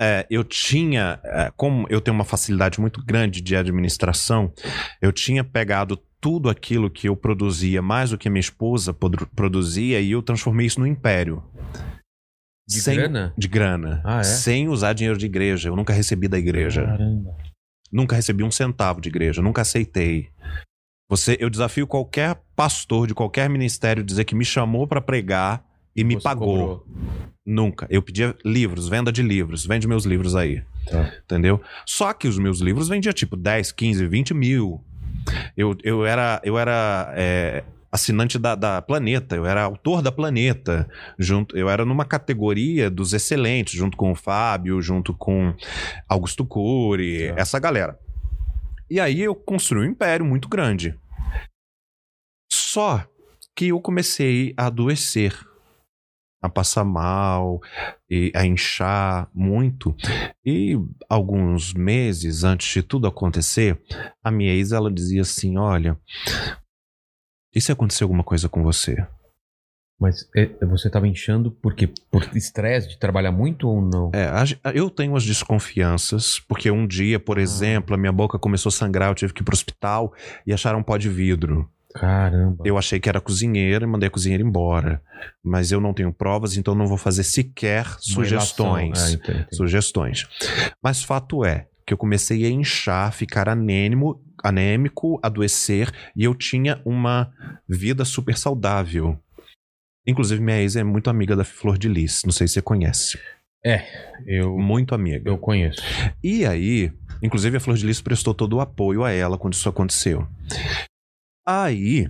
É, 0.00 0.24
eu 0.30 0.44
tinha, 0.44 1.18
é, 1.24 1.52
como 1.56 1.84
eu 1.90 2.00
tenho 2.00 2.14
uma 2.14 2.24
facilidade 2.24 2.80
muito 2.80 3.04
grande 3.04 3.40
de 3.40 3.56
administração, 3.56 4.52
eu 5.02 5.10
tinha 5.10 5.42
pegado 5.42 5.98
tudo 6.20 6.48
aquilo 6.48 6.88
que 6.88 7.08
eu 7.08 7.16
produzia, 7.16 7.82
mais 7.82 8.10
do 8.10 8.18
que 8.18 8.30
minha 8.30 8.40
esposa 8.40 8.94
produ- 8.94 9.26
produzia, 9.34 10.00
e 10.00 10.12
eu 10.12 10.22
transformei 10.22 10.66
isso 10.66 10.78
no 10.78 10.86
império. 10.86 11.42
De 12.68 12.80
Sem- 12.80 12.96
grana? 12.96 13.34
De 13.36 13.48
grana. 13.48 14.00
Ah, 14.04 14.20
é? 14.20 14.24
Sem 14.24 14.68
usar 14.68 14.92
dinheiro 14.92 15.18
de 15.18 15.26
igreja. 15.26 15.68
Eu 15.68 15.76
nunca 15.76 15.92
recebi 15.92 16.26
da 16.28 16.38
igreja. 16.38 16.84
Caramba. 16.84 17.36
Nunca 17.92 18.16
recebi 18.16 18.42
um 18.42 18.50
centavo 18.50 19.00
de 19.00 19.08
igreja, 19.08 19.40
nunca 19.40 19.62
aceitei. 19.62 20.28
Você, 21.08 21.36
eu 21.40 21.48
desafio 21.48 21.86
qualquer 21.86 22.36
pastor 22.56 23.06
de 23.06 23.14
qualquer 23.14 23.48
ministério 23.48 24.02
dizer 24.02 24.24
que 24.24 24.34
me 24.34 24.44
chamou 24.44 24.86
pra 24.88 25.00
pregar 25.00 25.64
e 25.94 26.02
me 26.02 26.14
Você 26.14 26.22
pagou. 26.22 26.46
cobrou. 26.46 26.86
Nunca. 27.44 27.86
Eu 27.88 28.02
pedia 28.02 28.34
livros, 28.44 28.88
venda 28.88 29.12
de 29.12 29.22
livros, 29.22 29.64
vende 29.64 29.86
meus 29.86 30.04
livros 30.04 30.34
aí. 30.34 30.62
Tá. 30.90 31.12
Entendeu? 31.24 31.60
Só 31.84 32.12
que 32.12 32.26
os 32.26 32.38
meus 32.38 32.60
livros 32.60 32.88
vendiam 32.88 33.12
tipo 33.12 33.36
10, 33.36 33.70
15, 33.70 34.04
20 34.06 34.34
mil. 34.34 34.80
Eu, 35.56 35.76
eu 35.84 36.04
era, 36.04 36.40
eu 36.44 36.58
era 36.58 37.12
é, 37.16 37.62
assinante 37.90 38.36
da, 38.36 38.56
da 38.56 38.82
Planeta, 38.82 39.36
eu 39.36 39.46
era 39.46 39.62
autor 39.62 40.02
da 40.02 40.10
Planeta. 40.10 40.88
Junto, 41.16 41.56
eu 41.56 41.70
era 41.70 41.84
numa 41.84 42.04
categoria 42.04 42.90
dos 42.90 43.12
excelentes, 43.12 43.74
junto 43.74 43.96
com 43.96 44.10
o 44.10 44.14
Fábio, 44.16 44.82
junto 44.82 45.14
com 45.14 45.54
Augusto 46.08 46.44
Cury, 46.44 47.28
Tá. 47.28 47.40
essa 47.40 47.58
galera. 47.60 47.96
E 48.88 49.00
aí 49.00 49.20
eu 49.20 49.34
construí 49.34 49.86
um 49.86 49.90
império 49.90 50.24
muito 50.24 50.48
grande. 50.48 50.98
Só 52.50 53.06
que 53.54 53.68
eu 53.68 53.80
comecei 53.80 54.54
a 54.56 54.66
adoecer, 54.66 55.34
a 56.42 56.48
passar 56.48 56.84
mal, 56.84 57.60
e 58.08 58.30
a 58.34 58.46
inchar 58.46 59.28
muito. 59.34 59.96
E 60.44 60.74
alguns 61.08 61.74
meses 61.74 62.44
antes 62.44 62.72
de 62.72 62.82
tudo 62.82 63.06
acontecer, 63.06 63.80
a 64.22 64.30
minha 64.30 64.52
ex 64.52 64.72
ela 64.72 64.92
dizia 64.92 65.22
assim: 65.22 65.56
Olha, 65.56 65.98
e 67.54 67.60
se 67.60 67.72
acontecer 67.72 68.04
alguma 68.04 68.22
coisa 68.22 68.48
com 68.48 68.62
você? 68.62 68.96
Mas 69.98 70.28
é, 70.36 70.50
você 70.66 70.90
tava 70.90 71.08
inchando 71.08 71.50
por 71.50 71.74
quê? 71.74 71.88
Por 72.10 72.22
estresse 72.36 72.88
de 72.88 72.98
trabalhar 72.98 73.32
muito 73.32 73.66
ou 73.66 73.80
não? 73.80 74.10
É, 74.12 74.28
eu 74.74 74.90
tenho 74.90 75.16
as 75.16 75.24
desconfianças, 75.24 76.38
porque 76.46 76.70
um 76.70 76.86
dia, 76.86 77.18
por 77.18 77.38
exemplo, 77.38 77.94
a 77.94 77.98
minha 77.98 78.12
boca 78.12 78.38
começou 78.38 78.68
a 78.68 78.72
sangrar, 78.72 79.08
eu 79.10 79.14
tive 79.14 79.32
que 79.32 79.42
ir 79.42 79.44
pro 79.44 79.54
hospital 79.54 80.12
e 80.46 80.52
acharam 80.52 80.80
um 80.80 80.82
pó 80.82 80.98
de 80.98 81.08
vidro. 81.08 81.70
Caramba. 81.94 82.62
Eu 82.66 82.76
achei 82.76 83.00
que 83.00 83.08
era 83.08 83.22
cozinheira 83.22 83.84
e 83.84 83.88
mandei 83.88 84.08
a 84.08 84.10
cozinheira 84.10 84.42
embora. 84.42 85.00
Mas 85.42 85.72
eu 85.72 85.80
não 85.80 85.94
tenho 85.94 86.12
provas, 86.12 86.58
então 86.58 86.74
não 86.74 86.86
vou 86.86 86.98
fazer 86.98 87.22
sequer 87.22 87.86
sugestões. 87.98 88.98
É, 88.98 89.12
entendi, 89.12 89.38
entendi. 89.38 89.56
Sugestões. 89.56 90.28
Mas 90.82 91.02
fato 91.02 91.42
é 91.42 91.66
que 91.86 91.94
eu 91.94 91.98
comecei 91.98 92.44
a 92.44 92.50
inchar, 92.50 93.12
ficar 93.12 93.48
anêmico, 93.48 94.20
anêmico, 94.44 95.18
adoecer, 95.22 95.90
e 96.14 96.24
eu 96.24 96.34
tinha 96.34 96.82
uma 96.84 97.32
vida 97.66 98.04
super 98.04 98.36
saudável. 98.36 99.18
Inclusive, 100.06 100.40
minha 100.40 100.60
ex 100.60 100.76
é 100.76 100.84
muito 100.84 101.10
amiga 101.10 101.34
da 101.34 101.44
Flor 101.44 101.76
de 101.76 101.88
Lis. 101.88 102.22
Não 102.24 102.32
sei 102.32 102.46
se 102.46 102.54
você 102.54 102.62
conhece. 102.62 103.18
Eu, 104.24 104.56
Muito 104.56 104.94
amiga. 104.94 105.28
eu 105.28 105.36
conheço. 105.36 105.82
E 106.22 106.46
aí, 106.46 106.92
inclusive 107.20 107.56
a 107.56 107.60
Flor 107.60 107.76
de 107.76 107.84
Lis 107.84 108.00
prestou 108.00 108.32
todo 108.32 108.54
o 108.54 108.60
apoio 108.60 109.02
a 109.02 109.10
ela 109.10 109.36
quando 109.36 109.54
isso 109.54 109.68
aconteceu. 109.68 110.26
Aí, 111.44 112.08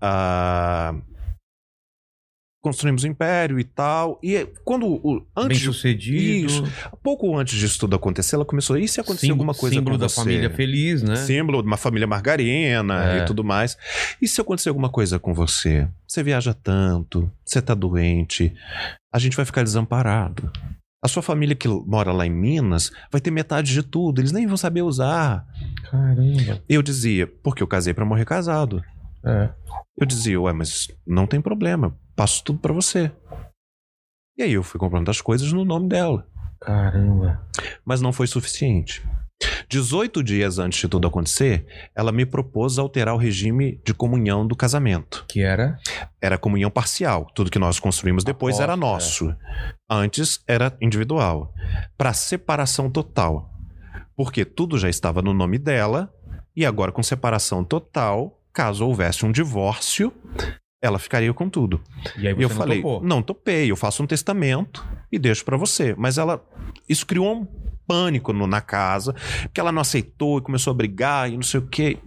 ah, 0.00 0.94
construímos 2.64 3.04
o 3.04 3.06
império 3.06 3.60
e 3.60 3.64
tal. 3.64 4.18
E 4.22 4.46
quando 4.64 4.86
o, 4.86 5.20
Bem 5.20 5.26
antes, 5.36 5.58
de- 5.58 5.64
sucedido. 5.66 6.46
Isso. 6.50 6.64
pouco 7.02 7.36
antes 7.36 7.58
disso 7.58 7.78
tudo 7.78 7.94
acontecer, 7.94 8.34
ela 8.36 8.44
começou. 8.44 8.78
E 8.78 8.88
se 8.88 9.00
acontecer 9.00 9.26
símbolo, 9.26 9.42
alguma 9.42 9.54
coisa 9.54 9.76
símbolo 9.76 9.96
com 9.96 10.00
da 10.00 10.08
você? 10.08 10.14
família 10.20 10.48
feliz, 10.48 11.02
né? 11.02 11.16
Símbolo 11.16 11.60
de 11.60 11.66
uma 11.66 11.76
família 11.76 12.06
margarina 12.06 13.18
É. 13.18 13.22
e 13.22 13.24
tudo 13.26 13.44
mais. 13.44 13.76
E 14.20 14.26
se 14.26 14.40
acontecer 14.40 14.70
alguma 14.70 14.88
coisa 14.88 15.18
com 15.18 15.34
você? 15.34 15.86
Você 16.08 16.22
viaja 16.22 16.54
tanto, 16.54 17.30
você 17.44 17.60
tá 17.60 17.74
doente, 17.74 18.52
a 19.12 19.18
gente 19.18 19.36
vai 19.36 19.44
ficar 19.44 19.62
desamparado. 19.62 20.50
A 21.04 21.08
sua 21.08 21.20
família 21.22 21.54
que 21.54 21.68
mora 21.68 22.12
lá 22.12 22.26
em 22.26 22.30
Minas 22.30 22.90
vai 23.12 23.20
ter 23.20 23.30
metade 23.30 23.74
de 23.74 23.82
tudo, 23.82 24.22
eles 24.22 24.32
nem 24.32 24.46
vão 24.46 24.56
saber 24.56 24.80
usar. 24.80 25.44
Caramba. 25.90 26.62
Eu 26.66 26.80
dizia, 26.82 27.26
porque 27.42 27.62
eu 27.62 27.66
casei 27.66 27.92
pra 27.92 28.06
morrer 28.06 28.24
casado. 28.24 28.82
É. 29.24 29.50
Eu 29.96 30.06
dizia, 30.06 30.40
ué, 30.40 30.52
mas 30.52 30.88
não 31.06 31.26
tem 31.26 31.40
problema, 31.40 31.96
passo 32.14 32.42
tudo 32.44 32.58
pra 32.58 32.72
você. 32.72 33.10
E 34.36 34.42
aí 34.42 34.52
eu 34.52 34.62
fui 34.62 34.78
comprando 34.80 35.08
as 35.08 35.20
coisas 35.20 35.52
no 35.52 35.64
nome 35.64 35.88
dela. 35.88 36.26
Caramba. 36.60 37.46
mas 37.84 38.00
não 38.00 38.12
foi 38.12 38.26
suficiente. 38.26 39.06
18 39.68 40.22
dias 40.22 40.58
antes 40.58 40.80
de 40.80 40.88
tudo 40.88 41.06
acontecer, 41.06 41.66
ela 41.94 42.12
me 42.12 42.24
propôs 42.24 42.78
alterar 42.78 43.14
o 43.14 43.18
regime 43.18 43.80
de 43.84 43.92
comunhão 43.92 44.46
do 44.46 44.56
casamento. 44.56 45.24
Que 45.28 45.42
era? 45.42 45.78
Era 46.20 46.38
comunhão 46.38 46.70
parcial. 46.70 47.26
Tudo 47.34 47.50
que 47.50 47.58
nós 47.58 47.78
construímos 47.78 48.24
depois 48.24 48.56
Aposta, 48.56 48.72
era 48.72 48.76
nosso. 48.76 49.36
Antes 49.90 50.42
era 50.46 50.76
individual. 50.80 51.52
Para 51.98 52.12
separação 52.12 52.90
total. 52.90 53.50
Porque 54.16 54.44
tudo 54.44 54.78
já 54.78 54.88
estava 54.88 55.20
no 55.20 55.34
nome 55.34 55.58
dela, 55.58 56.12
e 56.56 56.64
agora 56.64 56.92
com 56.92 57.02
separação 57.02 57.64
total, 57.64 58.40
caso 58.54 58.86
houvesse 58.86 59.26
um 59.26 59.32
divórcio, 59.32 60.12
ela 60.82 60.98
ficaria 60.98 61.32
com 61.34 61.48
tudo. 61.48 61.80
E 62.16 62.26
aí 62.28 62.32
E 62.32 62.36
você 62.36 62.44
eu 62.44 62.48
não 62.48 62.56
falei, 62.56 62.76
topou. 62.82 63.02
não 63.02 63.22
topei, 63.22 63.70
eu 63.70 63.76
faço 63.76 64.02
um 64.02 64.06
testamento 64.06 64.86
e 65.10 65.18
deixo 65.18 65.44
pra 65.44 65.56
você. 65.56 65.94
Mas 65.98 66.16
ela, 66.18 66.42
isso 66.88 67.04
criou 67.06 67.34
um 67.34 67.46
pânico 67.86 68.32
no- 68.32 68.46
na 68.46 68.60
casa, 68.60 69.14
porque 69.42 69.60
ela 69.60 69.72
não 69.72 69.80
aceitou 69.82 70.38
e 70.38 70.42
começou 70.42 70.70
a 70.70 70.74
brigar 70.74 71.30
e 71.30 71.34
não 71.36 71.42
sei 71.42 71.60
o 71.60 71.66
quê. 71.66 71.98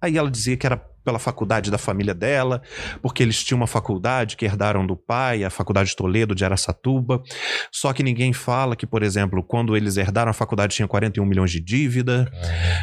Aí 0.00 0.16
ela 0.16 0.30
dizia 0.30 0.56
que 0.56 0.66
era 0.66 0.76
pela 1.04 1.18
faculdade 1.18 1.70
da 1.70 1.76
família 1.78 2.14
dela, 2.14 2.62
porque 3.02 3.22
eles 3.22 3.42
tinham 3.44 3.58
uma 3.60 3.66
faculdade 3.66 4.36
que 4.36 4.44
herdaram 4.44 4.86
do 4.86 4.96
pai, 4.96 5.44
a 5.44 5.50
Faculdade 5.50 5.90
de 5.90 5.96
Toledo 5.96 6.34
de 6.34 6.44
Araçatuba. 6.44 7.22
Só 7.70 7.92
que 7.92 8.02
ninguém 8.02 8.32
fala 8.32 8.74
que, 8.74 8.86
por 8.86 9.02
exemplo, 9.02 9.42
quando 9.42 9.76
eles 9.76 9.96
herdaram 9.96 10.30
a 10.30 10.34
faculdade 10.34 10.74
tinha 10.76 10.88
41 10.88 11.24
milhões 11.26 11.50
de 11.50 11.60
dívida, 11.60 12.30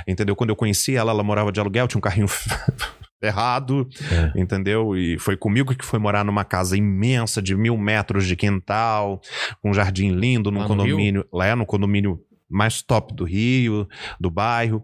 entendeu? 0.08 0.36
Quando 0.36 0.52
eu 0.52 0.56
conheci 0.56 0.96
ela, 0.96 1.12
ela 1.12 1.24
morava 1.24 1.52
de 1.52 1.60
aluguel, 1.60 1.88
tinha 1.88 1.98
um 1.98 2.02
carrinho 2.02 2.28
errado, 3.22 3.88
É. 4.12 4.40
entendeu? 4.40 4.96
E 4.96 5.18
foi 5.20 5.38
comigo 5.38 5.76
que 5.76 5.86
foi 5.86 6.00
morar 6.00 6.24
numa 6.26 6.44
casa 6.44 6.76
imensa 6.78 7.42
de 7.42 7.56
mil 7.56 7.78
metros 7.78 8.26
de 8.26 8.36
quintal, 8.36 9.22
com 9.62 9.70
um 9.70 9.74
jardim 9.74 10.10
lindo, 10.12 10.52
num 10.52 10.60
Lá 10.60 10.68
no 10.68 10.76
condomínio, 10.76 11.26
lá 11.32 11.46
é 11.48 11.56
no 11.56 11.66
condomínio 11.66 12.20
mais 12.50 12.82
top 12.82 13.14
do 13.14 13.24
Rio, 13.24 13.88
do 14.20 14.30
bairro. 14.30 14.84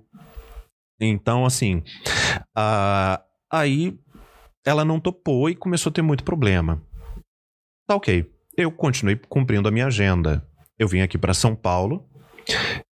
Então, 0.99 1.45
assim, 1.45 1.83
ah, 2.55 3.21
aí 3.51 3.97
ela 4.65 4.83
não 4.83 4.99
topou 4.99 5.49
e 5.49 5.55
começou 5.55 5.89
a 5.89 5.93
ter 5.93 6.01
muito 6.01 6.23
problema. 6.23 6.81
Tá 7.87 7.95
ok. 7.95 8.29
Eu 8.55 8.71
continuei 8.71 9.15
cumprindo 9.15 9.67
a 9.67 9.71
minha 9.71 9.87
agenda. 9.87 10.45
Eu 10.77 10.87
vim 10.87 11.01
aqui 11.01 11.17
para 11.17 11.33
São 11.33 11.55
Paulo 11.55 12.07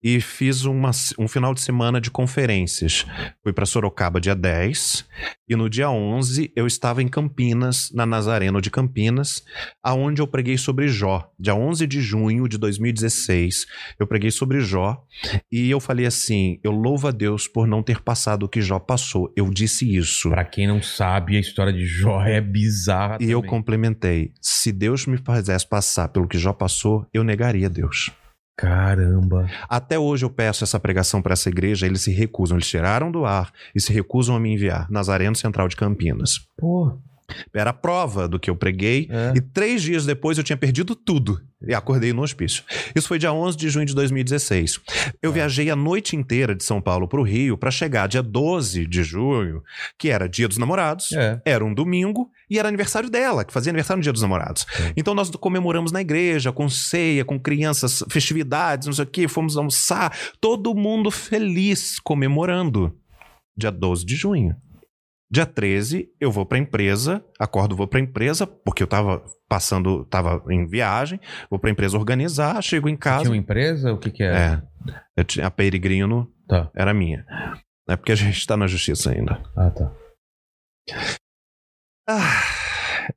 e 0.02 0.20
fiz 0.20 0.64
uma- 0.64 0.90
um 1.18 1.26
final 1.28 1.55
de 1.55 1.61
semana 1.61 2.00
de 2.00 2.11
conferências. 2.11 3.07
Fui 3.42 3.52
para 3.52 3.66
Sorocaba 3.66 4.20
dia 4.20 4.34
10 4.34 5.05
e 5.48 5.55
no 5.57 5.68
dia 5.68 5.90
11 5.90 6.52
eu 6.57 6.66
estava 6.66 7.02
em 7.02 7.09
Campinas, 7.09 7.90
na 7.92 8.05
Nazareno 8.07 8.61
de 8.61 8.70
Campinas, 8.70 9.42
aonde 9.82 10.20
eu 10.20 10.26
preguei 10.26 10.57
sobre 10.59 10.88
Jó. 10.88 11.30
Dia 11.38 11.55
11 11.55 11.86
de 11.86 12.00
junho 12.00 12.48
de 12.48 12.59
2016, 12.59 13.66
eu 13.98 14.07
preguei 14.07 14.30
sobre 14.30 14.61
Jó 14.61 15.02
e 15.50 15.70
eu 15.70 15.80
falei 15.80 16.07
assim: 16.07 16.59
eu 16.62 16.72
louvo 16.72 17.09
a 17.09 17.11
Deus 17.11 17.46
por 17.48 17.66
não 17.66 17.82
ter 17.82 18.00
passado 18.00 18.44
o 18.44 18.48
que 18.48 18.61
Jó 18.61 18.78
passou. 18.78 19.32
Eu 19.36 19.48
disse 19.50 19.94
isso. 19.96 20.30
Pra 20.30 20.44
quem 20.44 20.66
não 20.66 20.82
sabe, 20.82 21.36
a 21.36 21.40
história 21.40 21.72
de 21.72 21.86
Jó 21.86 22.22
é 22.24 22.40
bizarra 22.40 23.18
E 23.20 23.30
eu 23.30 23.38
também. 23.40 23.50
complementei: 23.50 24.32
se 24.40 24.72
Deus 24.72 25.07
me 25.07 25.16
fizesse 25.18 25.66
passar 25.68 26.09
pelo 26.09 26.28
que 26.28 26.38
Jó 26.38 26.52
passou, 26.52 27.07
eu 27.12 27.22
negaria 27.24 27.66
a 27.66 27.70
Deus. 27.70 28.11
Caramba. 28.57 29.48
Até 29.68 29.98
hoje 29.98 30.24
eu 30.24 30.30
peço 30.30 30.62
essa 30.62 30.78
pregação 30.78 31.20
para 31.20 31.32
essa 31.32 31.48
igreja, 31.48 31.86
eles 31.86 32.02
se 32.02 32.12
recusam, 32.12 32.57
eles 32.57 32.68
tiraram 32.68 33.11
do 33.11 33.24
ar 33.24 33.52
e 33.74 33.80
se 33.80 33.92
recusam 33.92 34.36
a 34.36 34.40
me 34.40 34.52
enviar. 34.52 34.88
Nazareno 34.90 35.34
Central 35.34 35.68
de 35.68 35.76
Campinas. 35.76 36.46
Pô. 36.57 36.96
Era 37.54 37.70
a 37.70 37.72
prova 37.72 38.28
do 38.28 38.38
que 38.38 38.50
eu 38.50 38.56
preguei 38.56 39.08
É. 39.10 39.32
e 39.36 39.40
três 39.40 39.82
dias 39.82 40.04
depois 40.04 40.36
eu 40.38 40.44
tinha 40.44 40.56
perdido 40.56 40.94
tudo 40.94 41.40
e 41.66 41.72
acordei 41.72 42.12
no 42.12 42.20
hospício. 42.22 42.62
Isso 42.94 43.08
foi 43.08 43.18
dia 43.18 43.32
11 43.32 43.56
de 43.56 43.70
junho 43.70 43.86
de 43.86 43.94
2016. 43.94 44.78
Eu 45.22 45.32
viajei 45.32 45.70
a 45.70 45.76
noite 45.76 46.14
inteira 46.14 46.54
de 46.54 46.62
São 46.62 46.80
Paulo 46.82 47.08
para 47.08 47.18
o 47.18 47.22
Rio 47.22 47.56
para 47.56 47.70
chegar 47.70 48.06
dia 48.06 48.22
12 48.22 48.86
de 48.86 49.02
junho, 49.02 49.62
que 49.98 50.10
era 50.10 50.28
dia 50.28 50.46
dos 50.46 50.58
namorados, 50.58 51.12
É. 51.12 51.40
era 51.46 51.64
um 51.64 51.72
domingo 51.72 52.30
e 52.50 52.58
era 52.58 52.68
aniversário 52.68 53.08
dela, 53.08 53.44
que 53.44 53.52
fazia 53.52 53.70
aniversário 53.70 53.98
no 53.98 54.02
Dia 54.02 54.12
dos 54.12 54.20
Namorados. 54.22 54.66
Sim. 54.70 54.92
Então 54.94 55.14
nós 55.14 55.30
comemoramos 55.30 55.90
na 55.92 56.02
igreja, 56.02 56.52
com 56.52 56.68
ceia, 56.68 57.24
com 57.24 57.40
crianças, 57.40 58.04
festividades, 58.10 58.86
não 58.86 58.92
sei 58.94 59.04
o 59.04 59.08
quê, 59.08 59.26
fomos 59.26 59.56
almoçar, 59.56 60.14
todo 60.42 60.74
mundo 60.74 61.10
feliz 61.10 61.98
comemorando. 61.98 62.94
Dia 63.56 63.70
12 63.70 64.04
de 64.04 64.14
junho. 64.16 64.54
Dia 65.35 65.45
13, 65.45 66.09
eu 66.20 66.30
vou 66.30 66.47
pra 66.47 66.59
empresa, 66.59 67.20
acordo, 67.41 67.74
vou 67.74 67.89
pra 67.89 67.99
empresa, 67.99 68.47
porque 68.47 68.85
eu 68.85 68.87
tava 68.87 69.24
passando, 69.49 70.05
tava 70.05 70.41
em 70.49 70.64
viagem, 70.64 71.18
vou 71.51 71.59
pra 71.59 71.72
empresa 71.72 71.99
organizar, 71.99 72.62
chego 72.62 72.89
em 72.89 72.97
casa. 72.97 73.22
Tinha 73.22 73.32
uma 73.32 73.37
empresa? 73.37 73.93
O 73.93 73.99
que 73.99 74.12
que 74.12 74.22
era? 74.22 74.62
É. 74.87 74.93
Eu 75.16 75.24
tinha, 75.24 75.45
a 75.45 75.51
Peregrino 75.51 76.32
Tá. 76.47 76.70
era 76.72 76.95
minha. 76.95 77.26
É 77.89 77.97
porque 77.97 78.12
a 78.12 78.14
gente 78.14 78.47
tá 78.47 78.57
na 78.57 78.68
justiça 78.68 79.11
ainda. 79.11 79.43
Ah, 79.57 79.72
tá. 79.72 79.93
Ah, 82.09 82.43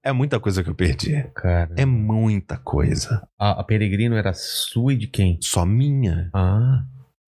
é 0.03 0.11
muita 0.11 0.39
coisa 0.39 0.63
que 0.63 0.71
eu 0.71 0.75
perdi. 0.75 1.21
Cara. 1.35 1.75
É 1.77 1.85
muita 1.85 2.57
coisa. 2.57 3.27
A, 3.39 3.61
a 3.61 3.63
Peregrino 3.63 4.15
era 4.15 4.33
sua 4.33 4.93
e 4.93 4.97
de 4.97 5.05
quem? 5.05 5.37
Só 5.39 5.67
minha. 5.67 6.31
Ah. 6.33 6.83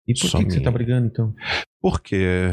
E 0.09 0.15
por 0.19 0.27
Só 0.27 0.39
que, 0.39 0.47
que 0.47 0.53
você 0.53 0.61
tá 0.63 0.71
brigando, 0.71 1.07
então? 1.07 1.35
Porque 1.83 2.51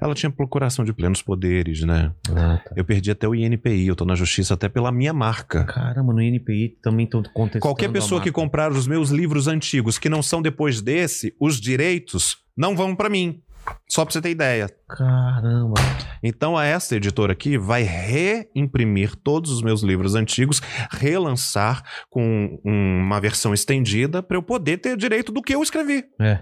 ela 0.00 0.14
tinha 0.14 0.30
procuração 0.30 0.84
de 0.84 0.92
plenos 0.92 1.22
poderes, 1.22 1.82
né? 1.82 2.12
Ah, 2.30 2.60
tá. 2.64 2.72
Eu 2.76 2.84
perdi 2.84 3.10
até 3.10 3.26
o 3.28 3.34
INPI, 3.34 3.86
eu 3.86 3.96
tô 3.96 4.04
na 4.04 4.14
justiça 4.14 4.54
até 4.54 4.68
pela 4.68 4.90
minha 4.92 5.12
marca. 5.12 5.64
Caramba, 5.64 6.12
no 6.12 6.20
INPI 6.22 6.76
também 6.82 7.04
estão 7.04 7.22
contestando 7.22 7.62
Qualquer 7.62 7.90
pessoa 7.90 8.20
que 8.20 8.30
comprar 8.32 8.70
os 8.72 8.86
meus 8.86 9.10
livros 9.10 9.46
antigos 9.48 9.98
que 9.98 10.08
não 10.08 10.22
são 10.22 10.40
depois 10.42 10.80
desse, 10.82 11.34
os 11.40 11.60
direitos 11.60 12.38
não 12.56 12.76
vão 12.76 12.94
pra 12.94 13.08
mim. 13.08 13.40
Só 13.88 14.04
pra 14.04 14.12
você 14.12 14.20
ter 14.20 14.30
ideia. 14.30 14.70
Caramba. 14.88 15.74
Então, 16.22 16.58
essa 16.60 16.94
editora 16.94 17.32
aqui 17.32 17.58
vai 17.58 17.82
reimprimir 17.82 19.16
todos 19.16 19.50
os 19.50 19.60
meus 19.60 19.82
livros 19.82 20.14
antigos, 20.14 20.60
relançar 20.92 21.82
com 22.08 22.58
um- 22.64 23.00
uma 23.02 23.20
versão 23.20 23.52
estendida 23.52 24.22
para 24.22 24.36
eu 24.36 24.42
poder 24.42 24.78
ter 24.78 24.96
direito 24.96 25.32
do 25.32 25.42
que 25.42 25.54
eu 25.54 25.62
escrevi. 25.62 26.04
É. 26.20 26.40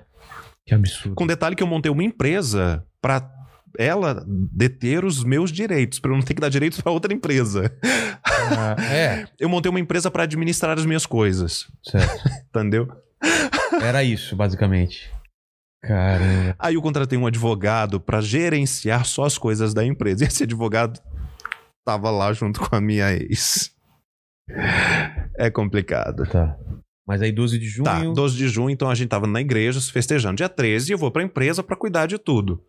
Que 0.66 0.74
absurdo. 0.74 1.14
Com 1.14 1.26
detalhe 1.26 1.56
que 1.56 1.62
eu 1.62 1.66
montei 1.66 1.90
uma 1.90 2.02
empresa 2.04 2.84
para 3.00 3.20
ela 3.78 4.24
deter 4.26 5.04
os 5.04 5.24
meus 5.24 5.50
direitos, 5.50 5.98
para 5.98 6.10
eu 6.10 6.16
não 6.16 6.22
ter 6.22 6.34
que 6.34 6.40
dar 6.40 6.48
direitos 6.48 6.80
para 6.80 6.92
outra 6.92 7.12
empresa. 7.12 7.72
Ah, 8.22 8.76
é, 8.82 9.26
Eu 9.38 9.48
montei 9.48 9.70
uma 9.70 9.80
empresa 9.80 10.10
para 10.10 10.24
administrar 10.24 10.78
as 10.78 10.86
minhas 10.86 11.06
coisas, 11.06 11.66
certo. 11.82 12.28
entendeu? 12.54 12.88
Era 13.82 14.02
isso, 14.02 14.36
basicamente. 14.36 15.10
Caramba. 15.82 16.56
Aí 16.58 16.74
eu 16.74 16.82
contratei 16.82 17.18
um 17.18 17.26
advogado 17.26 18.00
para 18.00 18.20
gerenciar 18.20 19.04
só 19.04 19.24
as 19.24 19.36
coisas 19.36 19.74
da 19.74 19.84
empresa. 19.84 20.24
E 20.24 20.26
esse 20.26 20.44
advogado 20.44 20.98
tava 21.86 22.10
lá 22.10 22.32
junto 22.32 22.60
com 22.60 22.74
a 22.74 22.80
minha 22.80 23.12
ex. 23.12 23.70
É 25.36 25.50
complicado. 25.50 26.26
Tá. 26.26 26.56
Mas 27.06 27.20
aí 27.20 27.30
12 27.30 27.58
de 27.58 27.66
junho. 27.66 27.84
Tá, 27.84 28.00
12 28.02 28.36
de 28.36 28.48
junho, 28.48 28.70
então 28.70 28.88
a 28.88 28.94
gente 28.94 29.08
tava 29.08 29.26
na 29.26 29.40
igreja 29.40 29.78
se 29.80 29.92
festejando. 29.92 30.36
Dia 30.36 30.48
13, 30.48 30.92
eu 30.92 30.98
vou 30.98 31.10
pra 31.10 31.22
empresa 31.22 31.62
pra 31.62 31.76
cuidar 31.76 32.06
de 32.06 32.18
tudo. 32.18 32.64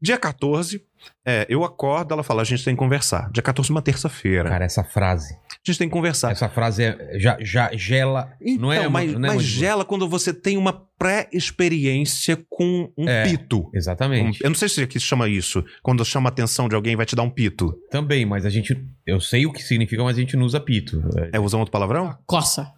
Dia 0.00 0.18
14, 0.18 0.82
é, 1.24 1.46
eu 1.48 1.64
acordo, 1.64 2.12
ela 2.12 2.22
fala, 2.22 2.42
a 2.42 2.44
gente 2.44 2.62
tem 2.64 2.74
que 2.74 2.78
conversar. 2.78 3.30
Dia 3.32 3.42
14, 3.42 3.70
uma 3.70 3.80
terça-feira. 3.82 4.48
Cara, 4.48 4.64
essa 4.64 4.84
frase. 4.84 5.34
A 5.34 5.70
gente 5.70 5.78
tem 5.78 5.88
que 5.88 5.92
conversar. 5.92 6.30
Essa 6.32 6.48
frase 6.48 6.84
é, 6.84 7.18
já, 7.18 7.36
já 7.40 7.70
gela. 7.74 8.32
Então, 8.40 8.62
não 8.62 8.72
é, 8.72 8.88
mas, 8.88 9.12
não 9.12 9.18
é 9.18 9.22
mas 9.28 9.34
muito- 9.36 9.46
gela 9.48 9.84
quando 9.84 10.06
você 10.08 10.32
tem 10.34 10.56
uma 10.56 10.72
pré-experiência 10.98 12.38
com 12.48 12.90
um 12.96 13.08
É. 13.08 13.24
pito. 13.24 13.60
Um- 13.60 13.70
Exatamente. 13.74 14.42
eu 14.42 14.50
não 14.50 14.54
sei 14.56 14.68
se 14.68 14.82
aqui 14.82 14.98
se 14.98 15.06
chama 15.06 15.28
isso. 15.28 15.64
Quando 15.82 16.04
chama 16.04 16.28
a 16.28 16.32
atenção 16.32 16.68
de 16.68 16.74
alguém 16.74 16.96
vai 16.96 17.06
te 17.06 17.16
dar 17.16 17.22
um 17.22 17.30
pito. 17.30 17.72
Também, 17.90 18.24
mas 18.26 18.44
a 18.46 18.50
gente. 18.50 18.76
Eu 19.06 19.20
sei 19.20 19.46
o 19.46 19.52
que 19.52 19.62
significa, 19.62 20.02
mas 20.02 20.16
a 20.16 20.20
gente 20.20 20.36
não 20.36 20.44
usa 20.46 20.60
pito. 20.60 21.02
É 21.32 21.38
usar 21.40 21.58
outro 21.58 21.72
palavrão? 21.72 22.16
Coça. 22.26 22.70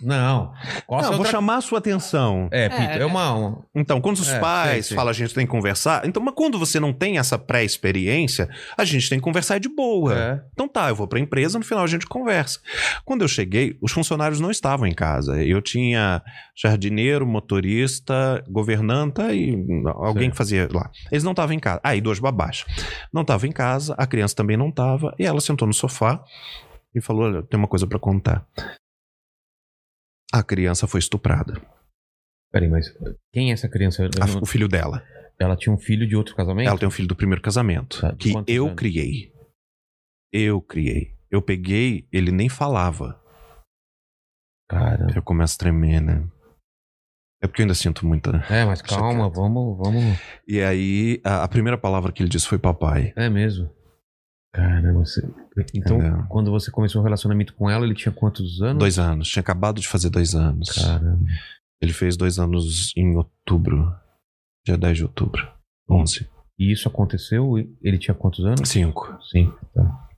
Não. 0.00 0.52
Coça 0.86 1.06
não, 1.08 1.14
é 1.14 1.16
vou 1.16 1.26
chamar 1.26 1.56
a 1.56 1.60
sua 1.60 1.78
atenção. 1.78 2.48
É, 2.52 2.68
pito. 2.68 2.82
É, 2.82 2.98
É, 3.00 3.06
uma. 3.06 3.32
uma- 3.34 3.58
Então, 3.74 4.00
quando 4.00 4.16
os 4.18 4.28
É, 4.28 4.38
pais 4.38 4.88
falam 4.90 5.10
a 5.10 5.12
gente 5.12 5.34
tem 5.34 5.44
que 5.46 5.50
conversar, 5.50 6.06
então, 6.06 6.22
mas 6.22 6.34
quando 6.34 6.58
você 6.58 6.78
não 6.78 6.92
tem 6.92 7.18
essa 7.18 7.38
pré-experiência, 7.38 8.48
a 8.76 8.84
gente 8.84 9.08
tem 9.08 9.18
que 9.18 9.24
conversar 9.24 9.58
de 9.58 9.68
boa. 9.68 10.14
É. 10.18 10.40
Então 10.52 10.68
tá, 10.68 10.88
eu 10.88 10.94
vou 10.96 11.06
pra 11.08 11.18
empresa, 11.20 11.58
no 11.58 11.64
final 11.64 11.82
a 11.84 11.86
gente 11.88 12.06
conversa. 12.06 12.60
Quando 13.04 13.22
eu 13.22 13.28
cheguei, 13.28 13.76
os 13.80 13.92
funcionários 13.92 14.40
não 14.40 14.50
estavam 14.50 14.86
em 14.86 14.94
casa. 14.94 15.42
Eu 15.42 15.60
tinha 15.62 16.22
jardineiro, 16.56 17.26
motorista, 17.26 18.42
governanta 18.48 19.32
e 19.32 19.56
alguém 19.96 20.24
Sim. 20.24 20.30
que 20.30 20.36
fazia 20.36 20.68
lá. 20.72 20.90
Eles 21.10 21.24
não 21.24 21.32
estavam 21.32 21.54
em 21.54 21.58
casa. 21.60 21.80
Ah, 21.82 21.94
e 21.96 22.00
duas 22.00 22.18
babás. 22.18 22.64
Não 23.12 23.22
estavam 23.22 23.48
em 23.48 23.52
casa, 23.52 23.94
a 23.98 24.06
criança 24.06 24.34
também 24.34 24.56
não 24.56 24.68
estava, 24.68 25.14
e 25.18 25.24
ela 25.24 25.40
sentou 25.40 25.66
no 25.66 25.74
sofá 25.74 26.22
e 26.94 27.00
falou: 27.00 27.24
Olha, 27.24 27.42
tem 27.42 27.58
uma 27.58 27.68
coisa 27.68 27.86
pra 27.86 27.98
contar. 27.98 28.44
A 30.32 30.42
criança 30.42 30.86
foi 30.86 30.98
estuprada. 31.00 31.60
Peraí, 32.50 32.68
mas 32.68 32.86
quem 33.32 33.50
é 33.50 33.52
essa 33.54 33.68
criança? 33.68 34.08
A- 34.20 34.26
não- 34.26 34.42
o 34.42 34.46
filho 34.46 34.68
dela. 34.68 35.02
Ela 35.38 35.56
tinha 35.56 35.74
um 35.74 35.78
filho 35.78 36.06
de 36.06 36.14
outro 36.14 36.34
casamento? 36.36 36.68
Ela 36.68 36.78
tem 36.78 36.86
um 36.88 36.90
filho 36.92 37.08
do 37.08 37.16
primeiro 37.16 37.42
casamento. 37.42 38.00
Tá, 38.00 38.14
que 38.14 38.32
eu 38.46 38.66
anos? 38.66 38.76
criei. 38.78 39.32
Eu 40.32 40.60
criei. 40.60 41.14
Eu 41.30 41.42
peguei, 41.42 42.06
ele 42.12 42.30
nem 42.30 42.48
falava. 42.48 43.20
Cara. 44.70 45.06
Eu 45.14 45.22
começo 45.22 45.56
a 45.56 45.58
tremer, 45.58 46.00
né? 46.00 46.26
É 47.42 47.46
porque 47.46 47.60
eu 47.62 47.64
ainda 47.64 47.74
sinto 47.74 48.06
muita. 48.06 48.30
É, 48.48 48.64
mas 48.64 48.80
calma, 48.80 49.28
vamos, 49.28 49.76
vamos. 49.76 50.18
E 50.46 50.60
aí, 50.62 51.20
a, 51.24 51.42
a 51.42 51.48
primeira 51.48 51.76
palavra 51.76 52.12
que 52.12 52.22
ele 52.22 52.28
disse 52.30 52.46
foi 52.46 52.58
papai. 52.58 53.12
É 53.16 53.28
mesmo. 53.28 53.68
Caramba, 54.52 55.00
você. 55.00 55.26
Então, 55.74 55.96
Entendeu? 55.98 56.26
quando 56.28 56.50
você 56.50 56.70
começou 56.70 57.00
o 57.00 57.04
relacionamento 57.04 57.54
com 57.54 57.70
ela, 57.70 57.86
ele 57.86 57.94
tinha 57.94 58.12
quantos 58.12 58.60
anos? 58.60 58.78
Dois 58.78 58.98
anos. 58.98 59.28
Tinha 59.28 59.40
acabado 59.40 59.80
de 59.80 59.88
fazer 59.88 60.10
dois 60.10 60.34
anos. 60.34 60.68
Caramba. 60.70 61.24
Ele 61.80 61.92
fez 61.92 62.16
dois 62.16 62.38
anos 62.38 62.92
em 62.96 63.16
outubro. 63.16 63.92
Dia 64.64 64.76
10 64.76 64.98
de 64.98 65.02
outubro. 65.02 65.50
11. 65.90 66.28
E 66.58 66.72
isso 66.72 66.86
aconteceu? 66.86 67.54
Ele 67.82 67.98
tinha 67.98 68.14
quantos 68.14 68.44
anos? 68.44 68.68
Cinco. 68.68 69.18
Sim. 69.30 69.52
Tá. 69.74 70.08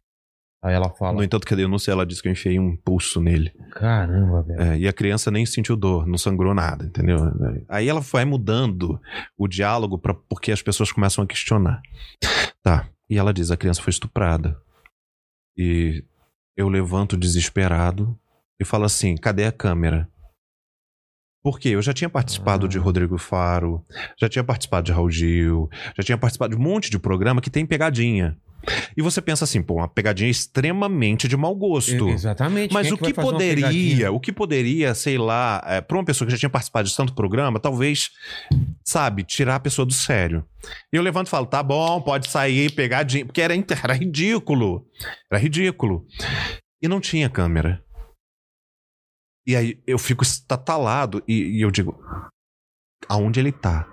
Aí 0.63 0.75
ela 0.75 0.91
fala: 0.91 1.15
No 1.15 1.23
entanto, 1.23 1.47
que 1.47 1.55
a 1.55 1.57
denúncia 1.57 1.93
ela 1.93 2.05
disse 2.05 2.21
que 2.21 2.29
eu 2.29 2.33
enfiei 2.33 2.59
um 2.59 2.77
pulso 2.77 3.21
nele. 3.21 3.51
Caramba, 3.73 4.43
velho. 4.43 4.61
É, 4.61 4.79
e 4.79 4.89
a 4.89 4.93
criança 4.93 5.31
nem 5.31 5.47
sentiu 5.47 5.77
dor, 5.77 6.07
não 6.07 6.19
sangrou 6.19 6.55
nada, 6.55 6.85
entendeu? 6.85 7.19
Aí 7.69 7.89
ela 7.89 8.01
vai 8.01 8.25
mudando 8.25 9.01
o 9.39 9.47
diálogo 9.47 9.99
pra, 9.99 10.15
porque 10.15 10.53
as 10.53 10.63
pessoas 10.63 10.91
começam 10.91 11.23
a 11.25 11.27
questionar. 11.27 11.81
Tá. 12.63 12.89
E 13.09 13.19
ela 13.19 13.33
diz: 13.33 13.51
a 13.51 13.57
criança 13.57 13.83
foi 13.83 13.91
estuprada. 13.91 14.61
E 15.57 16.05
eu 16.57 16.69
levanto 16.69 17.17
desesperado 17.17 18.19
e 18.61 18.65
falo 18.65 18.85
assim: 18.85 19.17
cadê 19.17 19.45
a 19.47 19.53
câmera? 19.53 20.09
Porque 21.43 21.69
eu 21.69 21.83
já 21.83 21.93
tinha 21.93 22.09
participado 22.09 22.65
Ah. 22.65 22.69
de 22.69 22.79
Rodrigo 22.79 23.19
Faro, 23.19 23.85
já 24.19 24.29
tinha 24.29 24.43
participado 24.43 24.87
de 24.87 24.93
Raul 24.93 25.11
Gil, 25.11 25.69
já 25.97 26.03
tinha 26.03 26.17
participado 26.17 26.57
de 26.57 26.61
um 26.61 26.65
monte 26.65 26.91
de 26.91 26.99
programa 26.99 27.43
que 27.43 27.51
tem 27.51 27.67
pegadinha. 27.67 28.39
E 28.97 29.03
você 29.03 29.21
pensa 29.21 29.45
assim, 29.45 29.63
pô, 29.63 29.75
uma 29.75 29.89
pegadinha 29.89 30.31
extremamente 30.31 31.29
de 31.29 31.37
mau 31.37 31.55
gosto. 31.55 32.09
Exatamente. 32.09 32.73
Mas 32.73 32.87
Quem 32.87 32.91
é 32.91 32.95
o 32.95 32.99
vai 32.99 33.13
que 33.13 33.21
uma 33.21 33.31
poderia, 33.33 34.13
o 34.13 34.21
que 34.21 34.33
poderia, 34.33 34.95
sei 34.95 35.19
lá, 35.19 35.63
é, 35.67 35.81
para 35.81 35.97
uma 35.97 36.05
pessoa 36.05 36.27
que 36.27 36.33
já 36.33 36.39
tinha 36.39 36.51
participado 36.51 36.89
de 36.89 36.97
tanto 36.97 37.15
programa, 37.15 37.61
talvez, 37.61 38.11
sabe, 38.85 39.25
tirar 39.25 39.57
a 39.57 39.61
pessoa 39.61 39.85
do 39.85 39.93
sério. 39.93 40.45
E 40.93 40.97
eu 40.97 41.03
levanto 41.03 41.27
e 41.27 41.31
falo, 41.31 41.47
tá 41.47 41.63
bom, 41.63 42.01
pode 42.01 42.29
sair, 42.29 42.73
pegadinha, 42.73 43.25
porque 43.25 43.41
era, 43.41 43.55
era 43.55 43.95
ridículo. 43.95 44.87
Era 45.31 45.41
ridículo. 45.41 46.07
E 46.83 46.89
não 46.89 47.01
tinha 47.01 47.29
câmera. 47.29 47.83
E 49.47 49.55
aí 49.55 49.83
eu 49.87 49.99
fico 49.99 50.23
estatalado 50.23 51.23
e, 51.29 51.59
e 51.59 51.61
eu 51.61 51.71
digo, 51.71 52.03
aonde 53.09 53.41
ele 53.41 53.53
tá? 53.53 53.87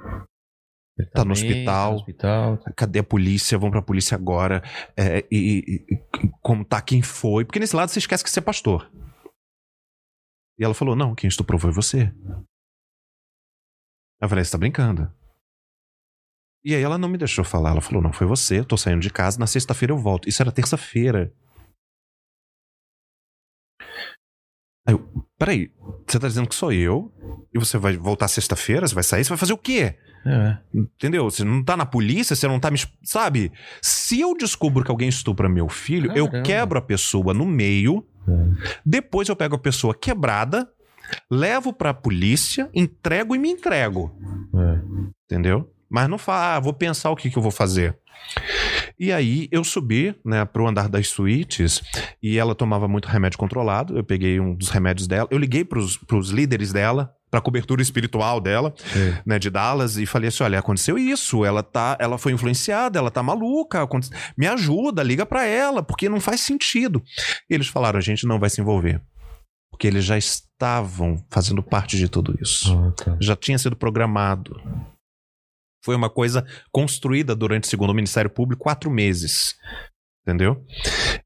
Ele 0.98 1.10
tá 1.10 1.24
no 1.26 1.32
hospital. 1.32 1.90
tá 1.90 1.90
no 1.92 1.96
hospital. 1.98 2.60
Cadê 2.76 3.00
a 3.00 3.04
polícia? 3.04 3.58
Vamos 3.58 3.72
pra 3.72 3.82
polícia 3.82 4.16
agora. 4.16 4.62
É, 4.96 5.26
e, 5.32 5.86
e- 5.90 5.96
e 5.96 6.30
como 6.42 6.64
tá 6.66 6.82
quem 6.82 7.02
foi? 7.02 7.46
Porque 7.46 7.60
nesse 7.60 7.76
lado 7.76 7.90
você 7.90 8.00
esquece 8.00 8.24
que 8.24 8.30
você 8.30 8.40
é 8.40 8.44
pastor. 8.44 8.92
E 10.60 10.64
ela 10.64 10.74
falou: 10.74 10.96
Não, 10.96 11.16
quem 11.16 11.28
estuprou 11.28 11.60
foi 11.60 11.72
você. 11.72 12.14
Eu 14.22 14.30
falei: 14.30 14.44
Você 14.44 14.52
tá 14.52 14.58
brincando? 14.58 15.12
E 16.64 16.76
aí 16.76 16.84
ela 16.84 16.98
não 16.98 17.10
me 17.10 17.18
deixou 17.18 17.44
falar. 17.44 17.72
Ela 17.72 17.82
falou: 17.82 18.02
Não, 18.04 18.14
foi 18.14 18.28
você. 18.28 18.60
Eu 18.60 18.66
tô 18.66 18.78
saindo 18.78 19.02
de 19.02 19.10
casa. 19.10 19.40
Na 19.40 19.48
sexta-feira 19.48 19.94
eu 19.94 19.98
volto. 19.98 20.30
Isso 20.30 20.42
era 20.44 20.52
terça-feira. 20.52 21.34
Aí 24.92 24.94
eu, 24.94 25.26
peraí, 25.40 25.72
você 26.08 26.20
tá 26.20 26.28
dizendo 26.28 26.48
que 26.50 26.56
sou 26.56 26.72
eu? 26.74 27.12
E 27.54 27.58
você 27.60 27.78
vai 27.78 27.96
voltar 27.96 28.28
sexta-feira? 28.28 28.88
Você 28.88 28.94
vai 28.94 29.04
sair? 29.04 29.24
Você 29.24 29.30
vai 29.30 29.38
fazer 29.38 29.54
o 29.54 29.58
quê? 29.58 29.96
É. 30.26 30.58
Entendeu? 30.74 31.30
Você 31.30 31.44
não 31.44 31.64
tá 31.64 31.76
na 31.78 31.86
polícia, 31.86 32.36
você 32.36 32.48
não 32.48 32.60
tá 32.60 32.70
me. 32.70 32.78
Sabe? 33.04 33.52
Se 33.82 34.20
eu 34.20 34.36
descubro 34.36 34.84
que 34.84 34.92
alguém 34.92 35.10
estupra 35.10 35.50
meu 35.50 35.68
filho, 35.70 36.12
eu 36.16 36.26
Caramba. 36.28 36.46
quebro 36.46 36.78
a 36.80 36.82
pessoa 36.82 37.34
no 37.34 37.46
meio, 37.46 38.06
É. 38.28 38.32
depois 38.86 39.30
eu 39.30 39.36
pego 39.36 39.56
a 39.56 39.60
pessoa 39.60 39.96
quebrada, 39.96 40.70
levo 41.30 41.74
pra 41.74 41.94
polícia, 41.94 42.70
entrego 42.74 43.36
e 43.36 43.40
me 43.40 43.50
entrego. 43.50 44.16
É. 44.54 44.80
Entendeu? 45.26 45.72
Mas 45.90 46.08
não 46.08 46.18
fala, 46.18 46.56
ah, 46.56 46.60
vou 46.60 46.74
pensar 46.74 47.10
o 47.10 47.16
que, 47.16 47.30
que 47.30 47.38
eu 47.38 47.42
vou 47.42 47.52
fazer. 47.52 47.98
E 49.00 49.12
aí 49.12 49.48
eu 49.52 49.64
subi, 49.64 50.16
né, 50.26 50.46
pro 50.46 50.68
andar 50.68 50.88
das 50.90 51.08
suítes 51.08 51.82
e 52.22 52.38
ela 52.38 52.54
tomava 52.56 52.88
muito 52.88 53.08
remédio 53.08 53.38
controlado. 53.38 53.98
Eu 53.98 54.04
peguei 54.04 54.40
um 54.40 54.54
dos 54.56 54.70
remédios 54.70 55.08
dela, 55.08 55.28
eu 55.32 55.38
liguei 55.38 55.64
pros, 55.66 55.98
pros 55.98 56.30
líderes 56.30 56.72
dela, 56.72 57.12
pra 57.30 57.40
cobertura 57.40 57.82
espiritual 57.82 58.42
dela 58.42 58.74
né, 59.26 59.40
de 59.40 59.50
Dallas 59.50 59.98
e 59.98 60.06
falei 60.06 60.28
assim: 60.28 60.44
olha, 60.44 60.60
aconteceu 60.60 60.98
isso, 60.98 61.46
ela 61.46 61.64
tá, 61.64 61.98
ela 62.00 62.18
foi 62.18 62.34
influenciada, 62.34 63.00
ela 63.00 63.10
tá 63.10 63.24
maluca, 63.24 63.82
aconte- 63.82 64.10
me 64.38 64.46
ajuda, 64.48 65.02
liga 65.02 65.26
pra 65.26 65.46
ela, 65.46 65.82
porque 65.82 66.10
não 66.10 66.20
faz 66.20 66.42
sentido. 66.42 67.02
E 67.50 67.54
eles 67.54 67.68
falaram: 67.68 67.98
a 67.98 68.02
gente 68.02 68.26
não 68.28 68.38
vai 68.40 68.50
se 68.50 68.60
envolver. 68.60 69.02
Porque 69.72 69.88
eles 69.88 70.04
já 70.06 70.18
estavam 70.18 71.24
fazendo 71.30 71.64
parte 71.64 71.98
de 71.98 72.08
tudo 72.10 72.38
isso. 72.40 72.72
Ah, 72.78 72.92
tá. 72.92 73.18
Já 73.20 73.36
tinha 73.36 73.58
sido 73.58 73.76
programado. 73.76 74.62
Foi 75.84 75.96
uma 75.96 76.10
coisa 76.10 76.46
construída 76.72 77.36
durante, 77.36 77.68
segundo 77.68 77.92
o 77.92 77.96
Ministério 77.96 78.30
Público, 78.30 78.64
quatro 78.64 78.90
meses. 78.90 79.56
Entendeu? 80.24 80.64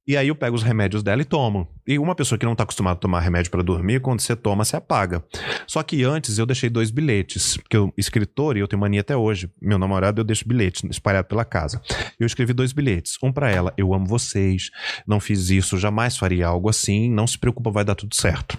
E 0.07 0.15
aí 0.15 0.29
eu 0.29 0.35
pego 0.35 0.55
os 0.55 0.63
remédios 0.63 1.03
dela 1.03 1.21
e 1.21 1.25
tomo. 1.25 1.67
E 1.85 1.99
uma 1.99 2.15
pessoa 2.15 2.39
que 2.39 2.45
não 2.45 2.55
tá 2.55 2.63
acostumada 2.63 2.95
a 2.95 2.99
tomar 2.99 3.19
remédio 3.19 3.51
pra 3.51 3.61
dormir, 3.61 3.99
quando 3.99 4.21
você 4.21 4.37
toma, 4.37 4.63
você 4.63 4.77
apaga. 4.77 5.21
Só 5.67 5.83
que 5.83 6.01
antes 6.05 6.37
eu 6.37 6.45
deixei 6.45 6.69
dois 6.69 6.91
bilhetes, 6.91 7.57
porque 7.57 7.75
eu 7.75 7.93
escritor 7.97 8.55
e 8.55 8.61
eu 8.61 8.67
tenho 8.69 8.79
mania 8.79 9.01
até 9.01 9.15
hoje. 9.15 9.51
Meu 9.61 9.77
namorado 9.77 10.21
eu 10.21 10.23
deixo 10.23 10.47
bilhete 10.47 10.87
espalhado 10.89 11.27
pela 11.27 11.43
casa. 11.43 11.81
Eu 12.17 12.25
escrevi 12.25 12.53
dois 12.53 12.71
bilhetes, 12.71 13.17
um 13.21 13.33
pra 13.33 13.51
ela, 13.51 13.73
eu 13.77 13.93
amo 13.93 14.05
vocês, 14.05 14.69
não 15.05 15.19
fiz 15.19 15.49
isso, 15.49 15.77
jamais 15.77 16.15
faria 16.15 16.47
algo 16.47 16.69
assim, 16.69 17.09
não 17.11 17.27
se 17.27 17.37
preocupa, 17.37 17.69
vai 17.69 17.83
dar 17.83 17.95
tudo 17.95 18.15
certo. 18.15 18.57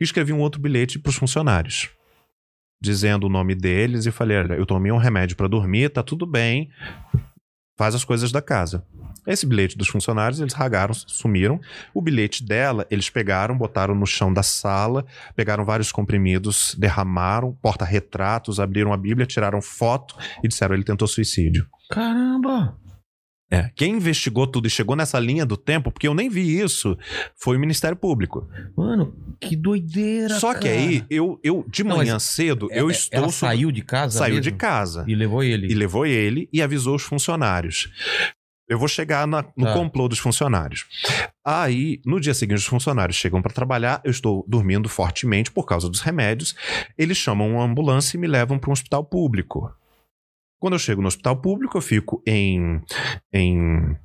E 0.00 0.04
escrevi 0.04 0.32
um 0.32 0.40
outro 0.40 0.58
bilhete 0.58 0.98
pros 0.98 1.16
funcionários. 1.16 1.90
Dizendo 2.80 3.24
o 3.24 3.30
nome 3.30 3.54
deles 3.54 4.06
e 4.06 4.10
falei: 4.10 4.38
olha, 4.38 4.54
eu 4.54 4.66
tomei 4.66 4.90
um 4.90 4.96
remédio 4.96 5.36
para 5.36 5.48
dormir, 5.48 5.90
tá 5.90 6.02
tudo 6.02 6.26
bem, 6.26 6.70
faz 7.78 7.94
as 7.94 8.04
coisas 8.04 8.32
da 8.32 8.40
casa. 8.40 8.84
Esse 9.26 9.46
bilhete 9.46 9.76
dos 9.76 9.88
funcionários, 9.88 10.40
eles 10.40 10.54
ragaram, 10.54 10.94
sumiram. 10.94 11.60
O 11.92 12.00
bilhete 12.00 12.42
dela, 12.42 12.86
eles 12.90 13.10
pegaram, 13.10 13.56
botaram 13.56 13.94
no 13.94 14.06
chão 14.06 14.32
da 14.32 14.42
sala, 14.42 15.04
pegaram 15.36 15.64
vários 15.64 15.92
comprimidos, 15.92 16.74
derramaram, 16.78 17.56
porta-retratos, 17.60 18.58
abriram 18.58 18.92
a 18.92 18.96
Bíblia, 18.96 19.26
tiraram 19.26 19.60
foto 19.60 20.16
e 20.42 20.48
disseram 20.48 20.74
ele 20.74 20.84
tentou 20.84 21.06
suicídio. 21.06 21.66
Caramba! 21.90 22.79
É, 23.50 23.68
quem 23.74 23.94
investigou 23.96 24.46
tudo 24.46 24.68
e 24.68 24.70
chegou 24.70 24.94
nessa 24.94 25.18
linha 25.18 25.44
do 25.44 25.56
tempo, 25.56 25.90
porque 25.90 26.06
eu 26.06 26.14
nem 26.14 26.28
vi 26.30 26.60
isso, 26.60 26.96
foi 27.36 27.56
o 27.56 27.60
Ministério 27.60 27.96
Público. 27.96 28.48
Mano, 28.76 29.12
que 29.40 29.56
doideira, 29.56 30.38
Só 30.38 30.54
que 30.54 30.68
cara. 30.68 30.72
aí, 30.80 31.04
eu, 31.10 31.40
eu 31.42 31.64
de 31.68 31.82
Não, 31.82 31.96
manhã 31.96 32.18
cedo, 32.20 32.68
É- 32.70 32.80
eu 32.80 32.88
é- 32.88 32.92
estou... 32.92 33.18
Ela 33.18 33.28
saiu 33.32 33.72
de 33.72 33.82
casa 33.82 34.18
saiu 34.18 34.36
mesmo? 34.36 34.42
de 34.52 34.56
casa. 34.56 35.04
E 35.08 35.14
levou 35.16 35.42
ele. 35.42 35.66
E 35.66 35.74
levou 35.74 36.06
ele 36.06 36.48
e 36.52 36.62
avisou 36.62 36.94
os 36.94 37.02
funcionários. 37.02 37.90
Eu 38.68 38.78
vou 38.78 38.86
chegar 38.86 39.26
na- 39.26 39.44
no 39.56 39.64
Tá. 39.66 39.72
complô 39.72 40.06
dos 40.06 40.20
funcionários. 40.20 40.84
Aí, 41.44 42.00
no 42.06 42.20
dia 42.20 42.32
seguinte, 42.34 42.58
os 42.58 42.66
funcionários 42.66 43.16
chegam 43.16 43.42
para 43.42 43.52
trabalhar. 43.52 44.00
Eu 44.04 44.12
estou 44.12 44.44
dormindo 44.46 44.88
fortemente 44.88 45.50
por 45.50 45.66
causa 45.66 45.88
dos 45.88 46.00
remédios. 46.00 46.54
Eles 46.96 47.16
chamam 47.16 47.50
uma 47.54 47.64
ambulância 47.64 48.16
e 48.16 48.20
me 48.20 48.28
levam 48.28 48.60
para 48.60 48.70
um 48.70 48.72
hospital 48.72 49.04
público. 49.04 49.72
Quando 50.60 50.74
eu 50.74 50.78
chego 50.78 51.00
no 51.00 51.08
hospital 51.08 51.36
público, 51.40 51.76
eu 51.78 51.82
fico 51.82 52.22
em. 52.26 52.80
em 53.32 53.96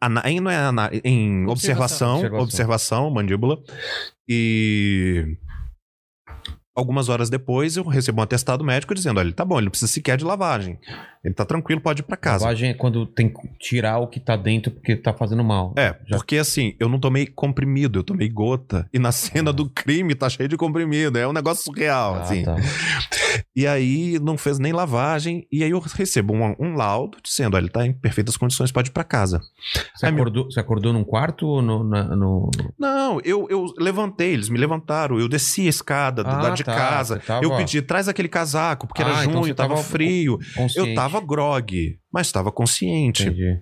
ana- 0.00 0.22
em, 0.24 0.40
não 0.40 0.50
é 0.50 0.56
ana- 0.56 0.90
em 1.04 1.46
observação, 1.46 2.14
Observação. 2.16 2.42
observação, 2.44 3.10
mandíbula. 3.10 3.58
E 4.28 5.36
algumas 6.74 7.08
horas 7.08 7.28
depois 7.28 7.76
eu 7.76 7.84
recebo 7.84 8.20
um 8.20 8.24
atestado 8.24 8.64
médico 8.64 8.94
dizendo: 8.94 9.18
olha, 9.18 9.32
tá 9.32 9.44
bom, 9.44 9.56
ele 9.56 9.64
não 9.66 9.70
precisa 9.70 9.90
sequer 9.92 10.16
de 10.16 10.24
lavagem. 10.24 10.78
Ele 11.24 11.34
tá 11.34 11.44
tranquilo, 11.44 11.80
pode 11.80 12.00
ir 12.00 12.04
pra 12.04 12.16
casa. 12.16 12.44
Lavagem 12.44 12.70
é 12.70 12.74
quando 12.74 13.06
tem 13.06 13.28
que 13.28 13.48
tirar 13.60 13.98
o 13.98 14.08
que 14.08 14.18
tá 14.18 14.34
dentro 14.36 14.72
porque 14.72 14.96
tá 14.96 15.12
fazendo 15.12 15.44
mal. 15.44 15.72
É, 15.78 15.94
Já- 16.06 16.16
porque 16.16 16.36
assim, 16.36 16.74
eu 16.80 16.88
não 16.88 16.98
tomei 16.98 17.26
comprimido, 17.26 17.98
eu 18.00 18.02
tomei 18.02 18.28
gota. 18.28 18.88
E 18.92 18.98
na 18.98 19.12
cena 19.12 19.52
do 19.52 19.70
crime 19.70 20.14
tá 20.16 20.28
cheio 20.28 20.48
de 20.48 20.56
comprimido. 20.56 21.16
É 21.18 21.26
um 21.28 21.32
negócio 21.32 21.62
surreal, 21.64 22.14
Ah, 22.16 22.20
assim. 22.22 22.42
tá. 22.42 22.56
E 23.54 23.66
aí 23.66 24.18
não 24.18 24.36
fez 24.38 24.58
nem 24.58 24.72
lavagem. 24.72 25.46
E 25.52 25.62
aí 25.62 25.70
eu 25.70 25.78
recebo 25.78 26.34
um, 26.34 26.54
um 26.58 26.74
laudo 26.74 27.18
dizendo: 27.22 27.54
olha, 27.54 27.62
ele 27.64 27.70
tá 27.70 27.86
em 27.86 27.92
perfeitas 27.92 28.36
condições, 28.36 28.70
pode 28.72 28.88
ir 28.88 28.92
pra 28.92 29.04
casa. 29.04 29.40
Você, 29.94 30.06
meu- 30.10 30.20
acordou, 30.22 30.44
você 30.50 30.60
acordou 30.60 30.92
num 30.92 31.04
quarto 31.04 31.46
ou 31.46 31.60
no. 31.62 31.84
na- 31.84 32.16
no- 32.16 32.50
Não, 32.78 33.20
eu, 33.24 33.46
eu 33.50 33.66
levantei, 33.78 34.32
eles 34.32 34.48
me 34.48 34.58
levantaram, 34.58 35.18
eu 35.18 35.28
desci 35.28 35.66
a 35.66 35.70
escada 35.70 36.22
Ah, 36.22 36.42
da 36.42 36.50
de 36.50 36.64
tá, 36.64 36.74
casa. 36.74 37.18
tava 37.26 37.44
Eu 37.44 37.54
pedi, 37.56 37.80
traz 37.82 38.08
aquele 38.08 38.28
casaco, 38.28 38.86
porque 38.86 39.02
era 39.02 39.18
Ah, 39.18 39.24
então 39.24 39.32
junho, 39.42 39.44
você 39.44 39.54
tava, 39.54 39.74
tava 39.74 39.82
frio. 39.86 40.38
consciente? 40.54 40.88
Eu 40.90 40.94
tava 40.94 41.11
grog, 41.20 41.98
mas 42.12 42.30
tava 42.32 42.50
consciente. 42.52 43.24
Entendi. 43.24 43.60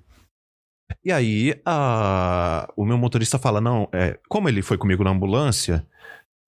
E 1.04 1.12
aí, 1.12 1.54
a- 1.64 2.68
o 2.76 2.84
meu 2.84 2.98
motorista 2.98 3.38
fala: 3.38 3.60
não, 3.60 3.88
é, 3.92 4.18
como 4.28 4.48
ele 4.48 4.60
foi 4.62 4.76
comigo 4.76 5.04
na 5.04 5.10
ambulância, 5.10 5.86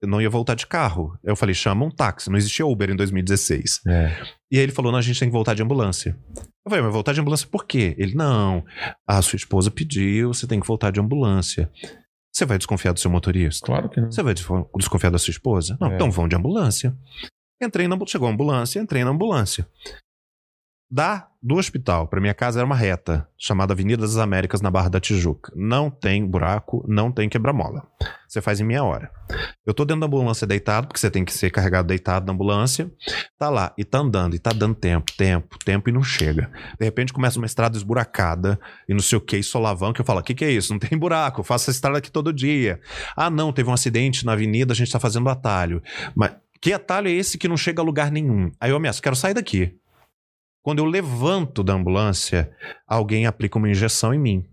eu 0.02 0.08
não 0.08 0.20
ia 0.20 0.28
voltar 0.28 0.54
de 0.54 0.66
carro. 0.66 1.16
Eu 1.22 1.36
falei: 1.36 1.54
chama 1.54 1.84
um 1.84 1.90
táxi. 1.90 2.28
Não 2.28 2.36
existia 2.36 2.66
Uber 2.66 2.90
em 2.90 2.96
2016. 2.96 3.80
É. 3.86 4.10
E 4.50 4.56
aí 4.58 4.62
ele 4.64 4.72
falou: 4.72 4.90
não, 4.90 4.98
a 4.98 5.02
gente 5.02 5.18
tem 5.20 5.28
que 5.28 5.32
voltar 5.32 5.54
de 5.54 5.62
ambulância. 5.62 6.18
Eu 6.36 6.70
falei: 6.70 6.82
mas 6.84 6.92
voltar 6.92 7.12
de 7.12 7.20
ambulância 7.20 7.46
por 7.48 7.64
quê? 7.64 7.94
Ele: 7.98 8.14
não, 8.14 8.64
a 9.06 9.22
sua 9.22 9.36
esposa 9.36 9.70
pediu, 9.70 10.34
você 10.34 10.46
tem 10.46 10.58
que 10.60 10.66
voltar 10.66 10.90
de 10.90 11.00
ambulância. 11.00 11.70
Você 12.34 12.44
vai 12.46 12.56
desconfiar 12.58 12.92
do 12.92 12.98
seu 13.00 13.10
motorista? 13.10 13.66
Claro 13.66 13.88
que 13.90 14.00
não. 14.00 14.10
Você 14.10 14.22
vai 14.22 14.34
desconfiar 14.34 15.10
da 15.10 15.18
sua 15.18 15.30
esposa? 15.30 15.76
Não, 15.80 15.92
É. 15.92 15.94
então 15.94 16.10
vão 16.10 16.26
de 16.26 16.34
ambulância. 16.34 16.96
Entrei 17.62 17.86
na 17.86 17.96
chegou 18.08 18.26
a 18.26 18.32
ambulância, 18.32 18.80
entrei 18.80 19.04
na 19.04 19.10
ambulância. 19.10 19.68
Da 20.92 21.26
do 21.42 21.56
hospital 21.56 22.06
para 22.06 22.20
minha 22.20 22.34
casa 22.34 22.60
era 22.60 22.66
uma 22.66 22.76
reta 22.76 23.26
chamada 23.38 23.72
Avenida 23.72 24.02
das 24.02 24.18
Américas 24.18 24.60
na 24.60 24.70
Barra 24.70 24.90
da 24.90 25.00
Tijuca. 25.00 25.50
Não 25.56 25.88
tem 25.88 26.22
buraco, 26.22 26.84
não 26.86 27.10
tem 27.10 27.30
quebra-mola. 27.30 27.86
Você 28.28 28.42
faz 28.42 28.60
em 28.60 28.64
meia 28.64 28.84
hora. 28.84 29.10
Eu 29.64 29.72
tô 29.72 29.86
dentro 29.86 30.00
da 30.00 30.06
ambulância 30.06 30.46
deitado, 30.46 30.86
porque 30.86 31.00
você 31.00 31.10
tem 31.10 31.24
que 31.24 31.32
ser 31.32 31.48
carregado 31.48 31.88
deitado 31.88 32.26
na 32.26 32.34
ambulância. 32.34 32.92
Tá 33.38 33.48
lá 33.48 33.72
e 33.78 33.86
tá 33.86 34.00
andando 34.00 34.36
e 34.36 34.38
tá 34.38 34.50
dando 34.50 34.74
tempo, 34.74 35.10
tempo, 35.16 35.58
tempo 35.64 35.88
e 35.88 35.92
não 35.92 36.02
chega. 36.02 36.50
De 36.78 36.84
repente 36.84 37.10
começa 37.10 37.38
uma 37.38 37.46
estrada 37.46 37.74
esburacada 37.74 38.60
e 38.86 38.92
não 38.92 39.00
sei 39.00 39.16
o 39.16 39.20
que, 39.22 39.38
e 39.38 39.42
solavão, 39.42 39.94
que 39.94 40.00
eu 40.02 40.04
falo: 40.04 40.20
o 40.20 40.22
que, 40.22 40.34
que 40.34 40.44
é 40.44 40.50
isso? 40.50 40.74
Não 40.74 40.78
tem 40.78 40.98
buraco, 40.98 41.40
eu 41.40 41.44
faço 41.44 41.70
essa 41.70 41.78
estrada 41.78 41.96
aqui 41.96 42.10
todo 42.10 42.34
dia. 42.34 42.78
Ah, 43.16 43.30
não, 43.30 43.50
teve 43.50 43.70
um 43.70 43.72
acidente 43.72 44.26
na 44.26 44.34
avenida, 44.34 44.74
a 44.74 44.76
gente 44.76 44.92
tá 44.92 45.00
fazendo 45.00 45.30
atalho. 45.30 45.82
Mas 46.14 46.32
que 46.60 46.70
atalho 46.70 47.08
é 47.08 47.12
esse 47.12 47.38
que 47.38 47.48
não 47.48 47.56
chega 47.56 47.80
a 47.80 47.84
lugar 47.84 48.10
nenhum? 48.10 48.52
Aí 48.60 48.70
eu 48.70 48.76
ameaço, 48.76 49.00
quero 49.00 49.16
sair 49.16 49.32
daqui. 49.32 49.74
Quando 50.62 50.78
eu 50.78 50.84
levanto 50.84 51.62
da 51.62 51.72
ambulância, 51.72 52.50
alguém 52.86 53.26
aplica 53.26 53.58
uma 53.58 53.68
injeção 53.70 54.14
em 54.14 54.18
mim. 54.18 54.44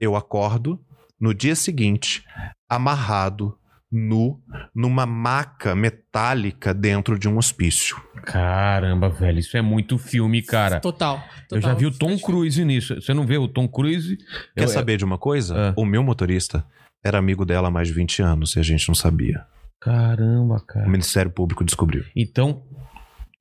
Eu 0.00 0.16
acordo 0.16 0.80
no 1.20 1.32
dia 1.32 1.54
seguinte, 1.54 2.24
amarrado, 2.68 3.56
nu, 3.90 4.40
numa 4.74 5.04
maca 5.06 5.74
metálica 5.76 6.72
dentro 6.74 7.18
de 7.18 7.28
um 7.28 7.36
hospício. 7.36 8.02
Caramba, 8.24 9.08
velho, 9.08 9.38
isso 9.38 9.56
é 9.56 9.62
muito 9.62 9.98
filme, 9.98 10.42
cara. 10.42 10.80
Total. 10.80 11.22
Eu 11.50 11.60
já 11.60 11.68
total. 11.74 11.76
vi 11.76 11.86
o 11.86 11.90
Tom 11.98 12.18
Cruise 12.18 12.64
nisso. 12.64 12.94
Você 13.00 13.12
não 13.14 13.24
vê 13.26 13.36
o 13.38 13.46
Tom 13.46 13.68
Cruise? 13.68 14.16
Quer 14.56 14.64
Eu- 14.64 14.68
saber 14.68 14.96
de 14.96 15.04
uma 15.04 15.18
coisa? 15.18 15.70
Ah. 15.70 15.74
O 15.76 15.84
meu 15.84 16.02
motorista 16.02 16.64
era 17.04 17.18
amigo 17.18 17.44
dela 17.44 17.68
há 17.68 17.70
mais 17.70 17.88
de 17.88 17.94
20 17.94 18.22
anos 18.22 18.56
e 18.56 18.60
a 18.60 18.62
gente 18.62 18.88
não 18.88 18.94
sabia. 18.94 19.44
Caramba, 19.80 20.56
O 20.56 20.66
cara. 20.66 20.88
Ministério 20.88 21.30
Público 21.30 21.62
descobriu. 21.64 22.04
Então, 22.16 22.62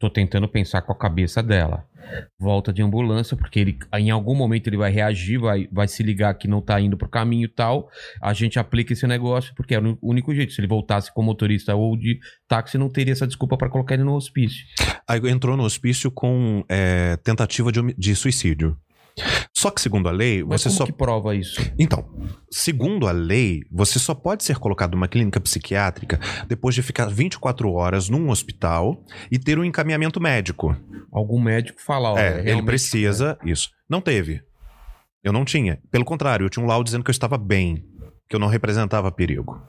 tô 0.02 0.10
tentando 0.10 0.48
pensar 0.50 0.82
com 0.82 0.92
a 0.92 0.96
cabeça 0.96 1.44
dela. 1.44 1.86
Volta 2.40 2.74
de 2.74 2.82
ambulância, 2.82 3.38
porque 3.38 3.60
ele, 3.60 3.78
em 3.94 4.10
algum 4.10 4.34
momento 4.36 4.68
ele 4.68 4.76
vai 4.76 4.92
reagir, 4.92 5.38
vai, 5.38 5.70
vai 5.72 5.88
se 5.88 6.02
ligar 6.02 6.34
que 6.34 6.48
não 6.48 6.60
tá 6.60 6.82
indo 6.82 6.98
pro 6.98 7.08
caminho 7.08 7.46
e 7.46 7.48
tal. 7.48 7.88
A 8.20 8.34
gente 8.34 8.58
aplica 8.58 8.94
esse 8.94 9.06
negócio, 9.06 9.54
porque 9.56 9.76
é 9.76 9.80
o 9.80 9.98
único 10.02 10.34
jeito. 10.34 10.52
Se 10.52 10.60
ele 10.60 10.68
voltasse 10.68 11.14
como 11.14 11.28
motorista 11.28 11.76
ou 11.76 11.96
de 11.96 12.20
táxi, 12.48 12.80
não 12.80 12.90
teria 12.90 13.14
essa 13.14 13.28
desculpa 13.28 13.56
pra 13.56 13.70
colocar 13.70 13.94
ele 13.94 14.04
no 14.04 14.16
hospício. 14.16 14.66
Aí 15.08 15.20
entrou 15.30 15.56
no 15.56 15.64
hospício 15.64 16.10
com 16.10 16.66
é, 16.68 17.18
tentativa 17.18 17.72
de, 17.72 17.94
de 17.94 18.16
suicídio. 18.16 18.76
Só 19.56 19.70
que, 19.70 19.82
segundo 19.82 20.08
a 20.10 20.12
lei, 20.12 20.44
Mas 20.44 20.62
você 20.62 20.70
como 20.70 20.78
só. 20.78 20.86
que 20.86 20.92
prova 20.92 21.36
isso? 21.36 21.62
Então, 21.78 22.10
segundo 22.52 23.08
a 23.08 23.12
lei, 23.12 23.62
você 23.72 24.00
só 24.00 24.16
pode 24.16 24.44
ser 24.44 24.58
colocado 24.58 24.94
numa 24.94 25.08
clínica 25.08 25.40
psiquiátrica 25.40 26.20
depois 26.48 26.74
de 26.74 26.82
ficar 26.82 27.06
24 27.08 27.72
horas 27.72 28.10
num 28.10 28.30
hospital 28.30 29.04
e 29.32 29.38
ter 29.38 29.60
um 29.60 29.64
encaminhamento 29.64 30.20
médico. 30.20 30.76
Algum 31.12 31.40
médico 31.40 31.82
fala, 31.82 32.14
ó, 32.14 32.18
é, 32.18 32.50
ele 32.50 32.64
precisa. 32.64 33.38
Isso. 33.46 33.70
Não 33.90 34.02
teve. 34.02 34.42
Eu 35.24 35.32
não 35.32 35.46
tinha. 35.46 35.80
Pelo 35.92 36.06
contrário, 36.06 36.46
eu 36.46 36.50
tinha 36.50 36.64
um 36.64 36.68
laudo 36.68 36.86
dizendo 36.86 37.04
que 37.04 37.10
eu 37.10 37.14
estava 37.14 37.38
bem, 37.38 37.86
que 38.28 38.36
eu 38.36 38.40
não 38.40 38.48
representava 38.48 39.12
perigo. 39.12 39.62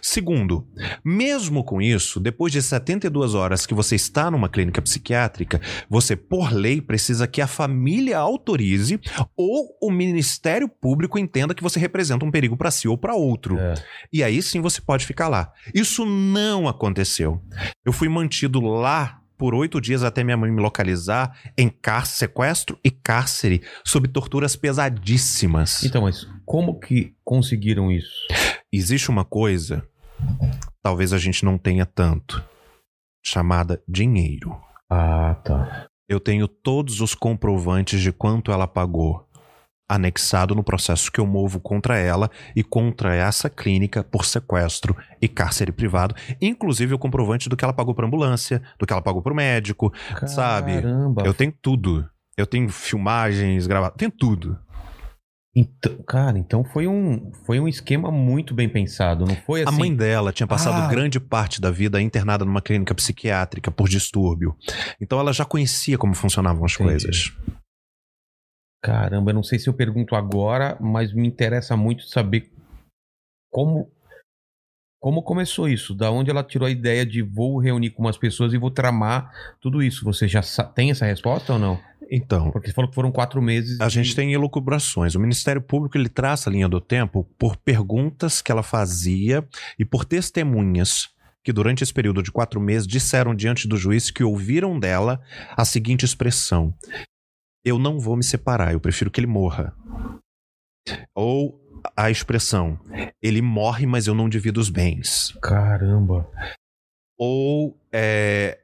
Segundo, 0.00 0.66
mesmo 1.04 1.64
com 1.64 1.80
isso, 1.80 2.20
depois 2.20 2.52
de 2.52 2.62
72 2.62 3.34
horas 3.34 3.66
que 3.66 3.74
você 3.74 3.96
está 3.96 4.30
numa 4.30 4.48
clínica 4.48 4.82
psiquiátrica, 4.82 5.60
você, 5.88 6.16
por 6.16 6.52
lei, 6.52 6.80
precisa 6.80 7.26
que 7.26 7.40
a 7.40 7.46
família 7.46 8.18
autorize 8.18 9.00
ou 9.36 9.76
o 9.80 9.90
Ministério 9.90 10.68
Público 10.68 11.18
entenda 11.18 11.54
que 11.54 11.62
você 11.62 11.78
representa 11.78 12.24
um 12.24 12.30
perigo 12.30 12.56
para 12.56 12.70
si 12.70 12.88
ou 12.88 12.96
para 12.96 13.14
outro. 13.14 13.58
É. 13.58 13.74
E 14.12 14.22
aí 14.22 14.42
sim 14.42 14.60
você 14.60 14.80
pode 14.80 15.06
ficar 15.06 15.28
lá. 15.28 15.52
Isso 15.74 16.04
não 16.04 16.68
aconteceu. 16.68 17.42
Eu 17.84 17.92
fui 17.92 18.08
mantido 18.08 18.60
lá 18.60 19.22
por 19.42 19.56
oito 19.56 19.80
dias 19.80 20.04
até 20.04 20.22
minha 20.22 20.36
mãe 20.36 20.52
me 20.52 20.62
localizar 20.62 21.36
em 21.58 21.68
car 21.68 22.06
sequestro 22.06 22.78
e 22.84 22.92
cárcere, 22.92 23.60
sob 23.84 24.06
torturas 24.06 24.54
pesadíssimas. 24.54 25.82
Então, 25.82 26.02
mas 26.02 26.28
como 26.44 26.78
que 26.78 27.14
conseguiram 27.24 27.90
isso? 27.90 28.28
Existe 28.74 29.10
uma 29.10 29.22
coisa, 29.22 29.86
talvez 30.82 31.12
a 31.12 31.18
gente 31.18 31.44
não 31.44 31.58
tenha 31.58 31.84
tanto, 31.84 32.42
chamada 33.22 33.82
dinheiro. 33.86 34.58
Ah, 34.90 35.34
tá. 35.44 35.86
Eu 36.08 36.18
tenho 36.18 36.48
todos 36.48 37.02
os 37.02 37.14
comprovantes 37.14 38.00
de 38.00 38.10
quanto 38.10 38.50
ela 38.50 38.66
pagou, 38.66 39.28
anexado 39.86 40.54
no 40.54 40.64
processo 40.64 41.12
que 41.12 41.20
eu 41.20 41.26
movo 41.26 41.60
contra 41.60 41.98
ela 41.98 42.30
e 42.56 42.64
contra 42.64 43.14
essa 43.14 43.50
clínica 43.50 44.02
por 44.02 44.24
sequestro 44.24 44.96
e 45.20 45.28
cárcere 45.28 45.70
privado, 45.70 46.14
inclusive 46.40 46.94
o 46.94 46.98
comprovante 46.98 47.50
do 47.50 47.56
que 47.58 47.64
ela 47.64 47.74
pagou 47.74 47.94
para 47.94 48.06
ambulância, 48.06 48.62
do 48.78 48.86
que 48.86 48.92
ela 48.94 49.02
pagou 49.02 49.20
para 49.20 49.34
o 49.34 49.36
médico, 49.36 49.92
sabe? 50.26 50.80
Caramba. 50.80 51.24
Eu 51.26 51.34
tenho 51.34 51.52
tudo. 51.60 52.08
Eu 52.38 52.46
tenho 52.46 52.70
filmagens, 52.70 53.66
gravadas, 53.66 53.98
tenho 53.98 54.10
tudo. 54.10 54.58
Então, 55.54 56.02
cara, 56.04 56.38
então 56.38 56.64
foi 56.64 56.86
um, 56.86 57.30
foi 57.44 57.60
um 57.60 57.68
esquema 57.68 58.10
muito 58.10 58.54
bem 58.54 58.68
pensado, 58.70 59.26
não 59.26 59.36
foi 59.36 59.62
assim? 59.62 59.74
A 59.74 59.78
mãe 59.78 59.94
dela 59.94 60.32
tinha 60.32 60.46
passado 60.46 60.80
Ah. 60.80 60.88
grande 60.88 61.20
parte 61.20 61.60
da 61.60 61.70
vida 61.70 62.00
internada 62.00 62.42
numa 62.42 62.62
clínica 62.62 62.94
psiquiátrica 62.94 63.70
por 63.70 63.86
distúrbio. 63.86 64.56
Então 64.98 65.20
ela 65.20 65.30
já 65.32 65.44
conhecia 65.44 65.98
como 65.98 66.14
funcionavam 66.14 66.64
as 66.64 66.72
Entendi. 66.72 66.88
coisas. 66.88 67.32
Caramba, 68.82 69.30
eu 69.30 69.34
não 69.34 69.42
sei 69.42 69.58
se 69.58 69.68
eu 69.68 69.74
pergunto 69.74 70.16
agora, 70.16 70.76
mas 70.80 71.12
me 71.12 71.28
interessa 71.28 71.76
muito 71.76 72.04
saber 72.08 72.50
como 73.50 73.90
Como 75.00 75.20
começou 75.22 75.68
isso? 75.68 75.94
Da 75.94 76.12
onde 76.12 76.30
ela 76.30 76.44
tirou 76.44 76.64
a 76.66 76.70
ideia 76.70 77.04
de 77.04 77.22
vou 77.22 77.58
reunir 77.58 77.90
com 77.90 78.02
umas 78.02 78.16
pessoas 78.16 78.52
e 78.54 78.56
vou 78.58 78.70
tramar 78.70 79.32
tudo 79.60 79.82
isso? 79.82 80.04
Você 80.04 80.28
já 80.28 80.40
tem 80.74 80.92
essa 80.92 81.04
resposta 81.04 81.52
ou 81.54 81.58
não? 81.58 81.78
Então, 82.14 82.50
Porque 82.50 82.68
você 82.68 82.74
falou 82.74 82.90
que 82.90 82.94
foram 82.94 83.10
quatro 83.10 83.40
meses. 83.40 83.80
A 83.80 83.88
de- 83.88 83.94
gente 83.94 84.14
tem 84.14 84.34
elucubrações. 84.34 85.14
O 85.14 85.20
Ministério 85.20 85.62
Público 85.62 85.96
ele 85.96 86.10
traça 86.10 86.50
a 86.50 86.52
linha 86.52 86.68
do 86.68 86.78
tempo 86.80 87.24
por 87.38 87.56
perguntas 87.56 88.42
que 88.42 88.52
ela 88.52 88.62
fazia 88.62 89.42
e 89.78 89.84
por 89.84 90.04
testemunhas 90.04 91.08
que 91.42 91.52
durante 91.52 91.82
esse 91.82 91.92
período 91.92 92.22
de 92.22 92.30
quatro 92.30 92.60
meses 92.60 92.86
disseram 92.86 93.34
diante 93.34 93.66
do 93.66 93.76
juiz 93.76 94.10
que 94.10 94.22
ouviram 94.22 94.78
dela 94.78 95.20
a 95.56 95.64
seguinte 95.64 96.04
expressão: 96.04 96.74
Eu 97.64 97.78
não 97.78 97.98
vou 97.98 98.14
me 98.16 98.22
separar, 98.22 98.72
eu 98.74 98.80
prefiro 98.80 99.10
que 99.10 99.18
ele 99.18 99.26
morra. 99.26 99.74
Ou 101.14 101.58
a 101.96 102.10
expressão: 102.10 102.78
Ele 103.22 103.40
morre, 103.42 103.86
mas 103.86 104.06
eu 104.06 104.14
não 104.14 104.28
divido 104.28 104.60
os 104.60 104.68
bens. 104.68 105.32
Caramba. 105.42 106.28
Ou 107.24 107.78
é, 107.92 108.58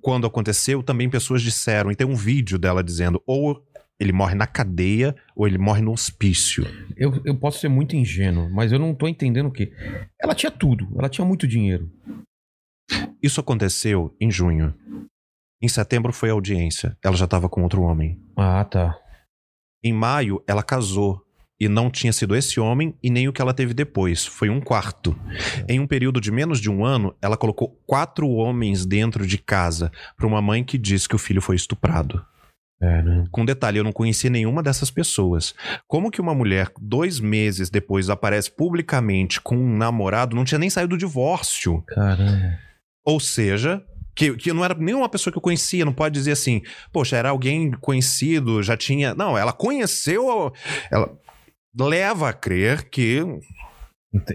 quando 0.00 0.24
aconteceu, 0.24 0.84
também 0.84 1.10
pessoas 1.10 1.42
disseram, 1.42 1.90
e 1.90 1.96
tem 1.96 2.06
um 2.06 2.14
vídeo 2.14 2.56
dela 2.56 2.80
dizendo, 2.80 3.20
ou 3.26 3.60
ele 3.98 4.12
morre 4.12 4.36
na 4.36 4.46
cadeia, 4.46 5.16
ou 5.34 5.48
ele 5.48 5.58
morre 5.58 5.82
no 5.82 5.90
hospício. 5.90 6.64
Eu, 6.96 7.20
eu 7.24 7.36
posso 7.36 7.58
ser 7.58 7.68
muito 7.68 7.96
ingênuo, 7.96 8.48
mas 8.48 8.70
eu 8.70 8.78
não 8.78 8.94
tô 8.94 9.08
entendendo 9.08 9.46
o 9.46 9.50
quê. 9.50 9.72
Ela 10.22 10.32
tinha 10.32 10.52
tudo, 10.52 10.88
ela 10.96 11.08
tinha 11.08 11.24
muito 11.24 11.44
dinheiro. 11.44 11.90
Isso 13.20 13.40
aconteceu 13.40 14.14
em 14.20 14.30
junho. 14.30 14.72
Em 15.60 15.66
setembro 15.66 16.12
foi 16.12 16.30
a 16.30 16.34
audiência. 16.34 16.96
Ela 17.04 17.16
já 17.16 17.24
estava 17.24 17.48
com 17.48 17.64
outro 17.64 17.82
homem. 17.82 18.22
Ah, 18.36 18.64
tá. 18.64 18.96
Em 19.82 19.92
maio, 19.92 20.40
ela 20.46 20.62
casou. 20.62 21.20
E 21.60 21.68
não 21.68 21.90
tinha 21.90 22.12
sido 22.12 22.34
esse 22.34 22.58
homem 22.58 22.94
e 23.02 23.08
nem 23.08 23.28
o 23.28 23.32
que 23.32 23.40
ela 23.40 23.54
teve 23.54 23.72
depois. 23.72 24.26
Foi 24.26 24.50
um 24.50 24.60
quarto. 24.60 25.16
Em 25.68 25.78
um 25.78 25.86
período 25.86 26.20
de 26.20 26.30
menos 26.32 26.60
de 26.60 26.68
um 26.68 26.84
ano, 26.84 27.14
ela 27.22 27.36
colocou 27.36 27.80
quatro 27.86 28.28
homens 28.28 28.84
dentro 28.84 29.26
de 29.26 29.38
casa 29.38 29.90
para 30.16 30.26
uma 30.26 30.42
mãe 30.42 30.64
que 30.64 30.76
disse 30.76 31.08
que 31.08 31.14
o 31.14 31.18
filho 31.18 31.40
foi 31.40 31.56
estuprado. 31.56 32.24
Caramba. 32.80 33.28
Com 33.30 33.44
detalhe, 33.44 33.78
eu 33.78 33.84
não 33.84 33.92
conheci 33.92 34.28
nenhuma 34.28 34.62
dessas 34.62 34.90
pessoas. 34.90 35.54
Como 35.86 36.10
que 36.10 36.20
uma 36.20 36.34
mulher, 36.34 36.70
dois 36.80 37.20
meses 37.20 37.70
depois, 37.70 38.10
aparece 38.10 38.50
publicamente 38.50 39.40
com 39.40 39.56
um 39.56 39.76
namorado, 39.76 40.36
não 40.36 40.44
tinha 40.44 40.58
nem 40.58 40.68
saído 40.68 40.90
do 40.90 40.98
divórcio? 40.98 41.82
Caramba. 41.86 42.58
Ou 43.06 43.20
seja, 43.20 43.82
que, 44.14 44.34
que 44.36 44.52
não 44.52 44.64
era 44.64 44.74
nenhuma 44.74 45.08
pessoa 45.08 45.32
que 45.32 45.38
eu 45.38 45.42
conhecia, 45.42 45.84
não 45.84 45.92
pode 45.92 46.14
dizer 46.14 46.32
assim, 46.32 46.62
poxa, 46.92 47.16
era 47.16 47.30
alguém 47.30 47.70
conhecido, 47.72 48.62
já 48.62 48.76
tinha. 48.76 49.14
Não, 49.14 49.36
ela 49.36 49.52
conheceu. 49.52 50.52
Ela 50.90 51.10
leva 51.78 52.28
a 52.28 52.32
crer 52.32 52.88
que 52.88 53.20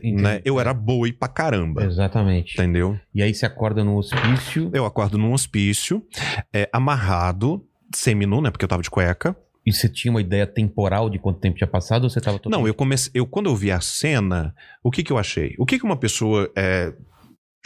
né, 0.03 0.41
eu 0.44 0.60
era 0.60 0.74
boi 0.74 1.14
pra 1.14 1.28
caramba. 1.28 1.84
Exatamente. 1.86 2.53
Entendeu? 2.53 2.99
E 3.14 3.24
aí 3.24 3.34
você 3.34 3.45
acorda 3.45 3.84
no 3.84 3.98
hospício 3.98 4.70
Eu 4.74 4.86
acordo 4.86 5.18
num 5.18 5.32
hospício, 5.32 6.06
é, 6.53 6.70
amarrado, 6.74 7.66
seminu, 7.95 8.41
né? 8.41 8.52
Porque 8.52 8.66
eu 8.66 8.70
tava 8.70 8.84
de 8.84 8.90
cueca. 8.90 9.36
e 9.66 9.72
você 9.72 9.88
tinha 9.88 10.11
uma 10.11 10.22
ideia 10.22 10.45
temporal 10.45 11.10
de 11.10 11.18
quanto 11.18 11.40
tempo 11.40 11.57
tinha 11.57 11.68
passado 11.68 12.03
ou 12.03 12.10
você 12.10 12.20
tava 12.20 12.40
Não, 12.48 12.68
eu 12.68 12.74
comecei. 12.74 13.11
Eu, 13.14 13.26
quando 13.26 13.49
eu 13.49 13.56
vi 13.56 13.72
a 13.72 13.80
cena, 13.80 14.53
o 14.84 14.91
que 14.91 15.03
que 15.03 15.11
eu 15.11 15.18
achei? 15.18 15.56
O 15.57 15.66
que 15.66 15.80
que 15.80 15.86
uma 15.86 15.98
pessoa 15.98 16.52
é, 16.57 16.94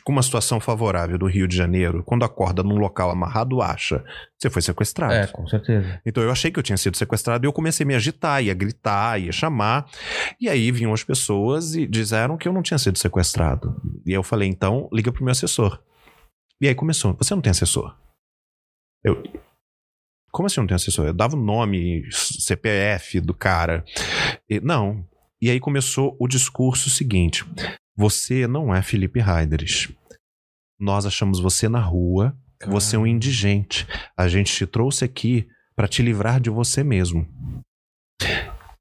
com 0.03 0.11
uma 0.11 0.21
situação 0.21 0.59
favorável 0.59 1.17
do 1.17 1.25
Rio 1.25 1.47
de 1.47 1.55
Janeiro, 1.55 2.03
quando 2.03 2.25
acorda 2.25 2.61
num 2.61 2.77
local 2.77 3.09
amarrado, 3.09 3.61
acha? 3.61 4.03
Você 4.37 4.49
foi 4.49 4.61
sequestrado. 4.61 5.13
É, 5.13 5.27
com 5.27 5.47
certeza. 5.47 6.01
Então 6.05 6.21
eu 6.21 6.31
achei 6.31 6.51
que 6.51 6.59
eu 6.59 6.63
tinha 6.63 6.77
sido 6.77 6.97
sequestrado 6.97 7.45
e 7.45 7.47
eu 7.47 7.53
comecei 7.53 7.85
a 7.85 7.87
me 7.87 7.95
agitar, 7.95 8.43
ia 8.43 8.53
gritar, 8.53 9.19
ia 9.19 9.31
chamar. 9.31 9.85
E 10.39 10.49
aí 10.49 10.71
vinham 10.71 10.93
as 10.93 11.03
pessoas 11.03 11.75
e 11.75 11.87
disseram 11.87 12.37
que 12.37 12.47
eu 12.47 12.53
não 12.53 12.61
tinha 12.61 12.77
sido 12.77 12.97
sequestrado. 12.97 13.81
E 14.05 14.11
aí 14.11 14.15
eu 14.15 14.23
falei, 14.23 14.49
então, 14.49 14.89
liga 14.91 15.11
pro 15.11 15.23
meu 15.23 15.31
assessor. 15.31 15.79
E 16.59 16.67
aí 16.67 16.75
começou, 16.75 17.13
você 17.13 17.33
não 17.33 17.41
tem 17.41 17.51
assessor? 17.51 17.95
Eu. 19.03 19.21
Como 20.31 20.47
assim 20.47 20.59
não 20.59 20.67
tem 20.67 20.75
assessor? 20.75 21.05
Eu 21.05 21.13
dava 21.13 21.35
o 21.35 21.39
nome, 21.39 22.07
CPF 22.11 23.21
do 23.21 23.33
cara. 23.33 23.85
E, 24.49 24.59
não. 24.59 25.05
E 25.43 25.49
aí 25.49 25.59
começou 25.59 26.15
o 26.21 26.25
discurso 26.25 26.89
seguinte: 26.89 27.43
você 27.97 28.47
não 28.47 28.73
é 28.73 28.81
Felipe 28.81 29.19
Heideres. 29.19 29.91
Nós 30.79 31.05
achamos 31.05 31.37
você 31.37 31.67
na 31.67 31.81
rua, 31.81 32.33
você 32.65 32.95
é 32.95 32.99
um 32.99 33.05
indigente. 33.05 33.85
A 34.15 34.29
gente 34.29 34.53
te 34.53 34.65
trouxe 34.65 35.03
aqui 35.03 35.45
para 35.75 35.85
te 35.85 36.01
livrar 36.01 36.39
de 36.39 36.49
você 36.49 36.81
mesmo. 36.81 37.27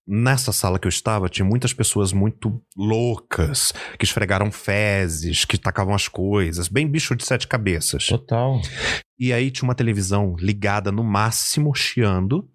Nessa 0.06 0.52
sala 0.52 0.78
que 0.78 0.86
eu 0.86 0.90
estava, 0.90 1.28
tinha 1.28 1.44
muitas 1.44 1.72
pessoas 1.72 2.12
muito 2.12 2.62
loucas, 2.76 3.72
que 3.98 4.04
esfregaram 4.04 4.52
fezes, 4.52 5.44
que 5.44 5.58
tacavam 5.58 5.96
as 5.96 6.06
coisas, 6.06 6.68
bem 6.68 6.86
bicho 6.86 7.16
de 7.16 7.24
sete 7.24 7.48
cabeças. 7.48 8.06
Total. 8.06 8.60
E 9.18 9.32
aí 9.32 9.50
tinha 9.50 9.66
uma 9.66 9.74
televisão 9.74 10.36
ligada 10.38 10.92
no 10.92 11.02
máximo, 11.02 11.74
chiando. 11.74 12.48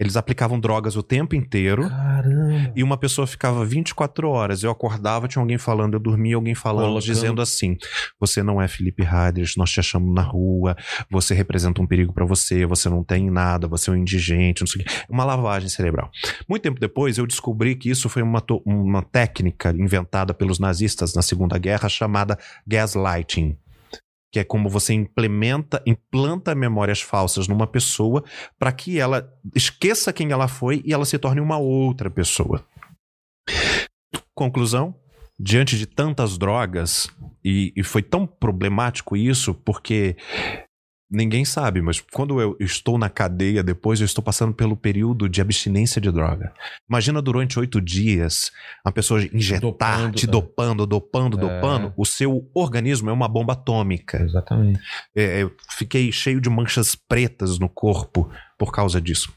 Eles 0.00 0.16
aplicavam 0.16 0.58
drogas 0.58 0.96
o 0.96 1.02
tempo 1.02 1.36
inteiro. 1.36 1.86
Caramba. 1.88 2.72
E 2.74 2.82
uma 2.82 2.96
pessoa 2.96 3.26
ficava 3.26 3.64
24 3.66 4.28
horas. 4.30 4.62
Eu 4.62 4.70
acordava, 4.70 5.28
tinha 5.28 5.42
alguém 5.42 5.58
falando, 5.58 5.92
eu 5.94 6.00
dormia, 6.00 6.36
alguém 6.36 6.54
falando, 6.54 6.86
Colocando- 6.86 7.04
dizendo 7.04 7.42
assim: 7.42 7.76
Você 8.18 8.42
não 8.42 8.60
é 8.62 8.66
Felipe 8.66 9.04
Haders, 9.04 9.56
nós 9.56 9.70
te 9.70 9.78
achamos 9.78 10.14
na 10.14 10.22
rua, 10.22 10.74
você 11.10 11.34
representa 11.34 11.82
um 11.82 11.86
perigo 11.86 12.12
pra 12.14 12.24
você, 12.24 12.64
você 12.64 12.88
não 12.88 13.04
tem 13.04 13.28
nada, 13.30 13.68
você 13.68 13.90
é 13.90 13.92
um 13.92 13.96
indigente, 13.96 14.62
não 14.62 14.66
sei 14.66 14.80
o 14.80 14.84
quê. 14.86 14.90
Uma 15.08 15.24
lavagem 15.24 15.68
cerebral. 15.68 16.10
Muito 16.48 16.62
tempo 16.62 16.80
depois, 16.80 17.18
eu 17.18 17.26
descobri 17.26 17.74
que 17.74 17.90
isso 17.90 18.08
foi 18.08 18.22
uma, 18.22 18.42
uma 18.64 19.02
técnica 19.02 19.70
inventada 19.76 20.32
pelos 20.32 20.58
nazistas 20.58 21.14
na 21.14 21.20
Segunda 21.20 21.58
Guerra 21.58 21.88
chamada 21.90 22.38
gaslighting. 22.66 23.56
Que 24.32 24.40
é 24.40 24.44
como 24.44 24.68
você 24.68 24.94
implementa, 24.94 25.82
implanta 25.86 26.54
memórias 26.54 27.00
falsas 27.00 27.48
numa 27.48 27.66
pessoa 27.66 28.24
para 28.58 28.72
que 28.72 28.98
ela 28.98 29.28
esqueça 29.54 30.12
quem 30.12 30.30
ela 30.30 30.46
foi 30.46 30.82
e 30.84 30.92
ela 30.92 31.04
se 31.04 31.18
torne 31.18 31.40
uma 31.40 31.58
outra 31.58 32.10
pessoa. 32.10 32.64
Conclusão: 34.34 34.94
diante 35.38 35.76
de 35.76 35.86
tantas 35.86 36.38
drogas, 36.38 37.08
e, 37.44 37.72
e 37.74 37.82
foi 37.82 38.02
tão 38.02 38.26
problemático 38.26 39.16
isso, 39.16 39.54
porque 39.54 40.16
ninguém 41.10 41.44
sabe, 41.44 41.82
mas 41.82 42.00
quando 42.00 42.40
eu 42.40 42.56
estou 42.60 42.96
na 42.96 43.10
cadeia 43.10 43.62
depois, 43.62 44.00
eu 44.00 44.04
estou 44.04 44.22
passando 44.22 44.54
pelo 44.54 44.76
período 44.76 45.28
de 45.28 45.40
abstinência 45.40 46.00
de 46.00 46.10
droga. 46.10 46.52
Imagina 46.88 47.20
durante 47.20 47.58
oito 47.58 47.80
dias 47.80 48.52
a 48.84 48.92
pessoa 48.92 49.20
injetar, 49.22 49.60
Dopando, 49.60 50.14
te 50.14 50.26
é. 50.26 50.28
dopando, 50.28 50.86
dopando, 50.86 51.36
É. 51.36 51.40
dopando. 51.40 51.92
O 51.96 52.06
seu 52.06 52.48
organismo 52.54 53.10
é 53.10 53.12
uma 53.12 53.26
bomba 53.28 53.54
atômica. 53.54 54.22
Exatamente. 54.22 54.80
É, 55.14 55.42
eu 55.42 55.54
fiquei 55.70 56.12
cheio 56.12 56.40
de 56.40 56.48
manchas 56.48 56.94
pretas 56.94 57.58
no 57.58 57.68
corpo 57.68 58.30
por 58.56 58.70
causa 58.72 59.00
disso. 59.00 59.34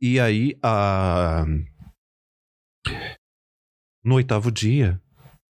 E 0.00 0.18
aí, 0.18 0.56
a... 0.62 1.44
no 4.04 4.16
oitavo 4.16 4.50
dia, 4.50 5.00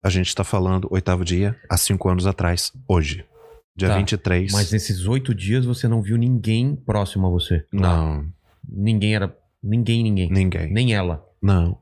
a 0.05 0.09
gente 0.09 0.35
tá 0.35 0.43
falando, 0.43 0.89
oitavo 0.91 1.25
dia, 1.25 1.57
há 1.69 1.77
cinco 1.77 2.09
anos 2.09 2.27
atrás, 2.27 2.73
hoje, 2.89 3.25
dia 3.81 3.89
Tá, 3.89 3.98
23. 3.98 4.52
Mas 4.52 4.70
nesses 4.73 5.07
oito 5.07 5.35
dias 5.35 5.65
você 5.65 5.89
não 5.89 6.01
viu 6.02 6.16
ninguém 6.16 6.77
próximo 6.77 7.27
a 7.27 7.31
você? 7.31 7.66
Não, 7.73 8.31
Ninguém 8.69 9.15
era. 9.15 9.36
Ninguém, 9.62 10.02
ninguém. 10.02 10.31
ninguém. 10.31 10.73
Nem 10.73 10.94
ela. 10.94 11.27
Não. 11.43 11.81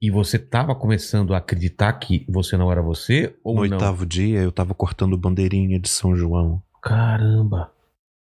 E 0.00 0.10
você 0.10 0.38
tava 0.38 0.74
começando 0.74 1.32
a 1.34 1.38
acreditar 1.38 1.92
que 1.94 2.24
você 2.28 2.56
não 2.56 2.70
era 2.70 2.82
você? 2.82 3.38
Ou 3.44 3.54
no 3.54 3.64
não? 3.64 3.72
oitavo 3.72 4.04
dia, 4.04 4.40
eu 4.40 4.50
tava 4.52 4.74
cortando 4.74 5.16
bandeirinha 5.16 5.78
de 5.78 5.88
São 5.88 6.14
João, 6.16 6.62
Caramba. 6.82 7.72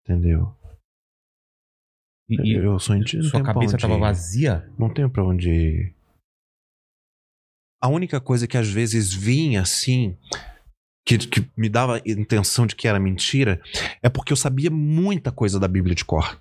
entendeu? 0.05 0.55
E, 2.28 2.52
eu 2.55 2.78
sou 2.78 2.94
indígena. 2.94 3.24
sua 3.24 3.43
cabeça 3.43 3.77
tava 3.78 3.98
vazia? 3.98 4.70
Não 4.78 4.93
tenho 4.93 5.10
pra 5.10 5.24
onde 5.24 5.51
ir. 5.51 5.94
A 7.82 7.89
única 7.89 8.20
coisa 8.20 8.47
que 8.47 8.59
às 8.59 8.68
vezes 8.68 9.12
vinha 9.12 9.62
assim, 9.62 10.16
que, 11.05 11.18
que 11.18 11.44
me 11.56 11.68
dava 11.68 11.97
a 11.97 12.01
intenção 12.06 12.66
de 12.66 12.77
que 12.77 12.86
era 12.86 13.01
mentira, 13.01 13.60
é 14.02 14.09
porque 14.09 14.32
eu 14.32 14.36
sabia 14.36 14.70
muita 14.70 15.32
coisa 15.32 15.59
da 15.59 15.66
Bíblia 15.68 15.94
de 15.94 16.05
cor. 16.05 16.40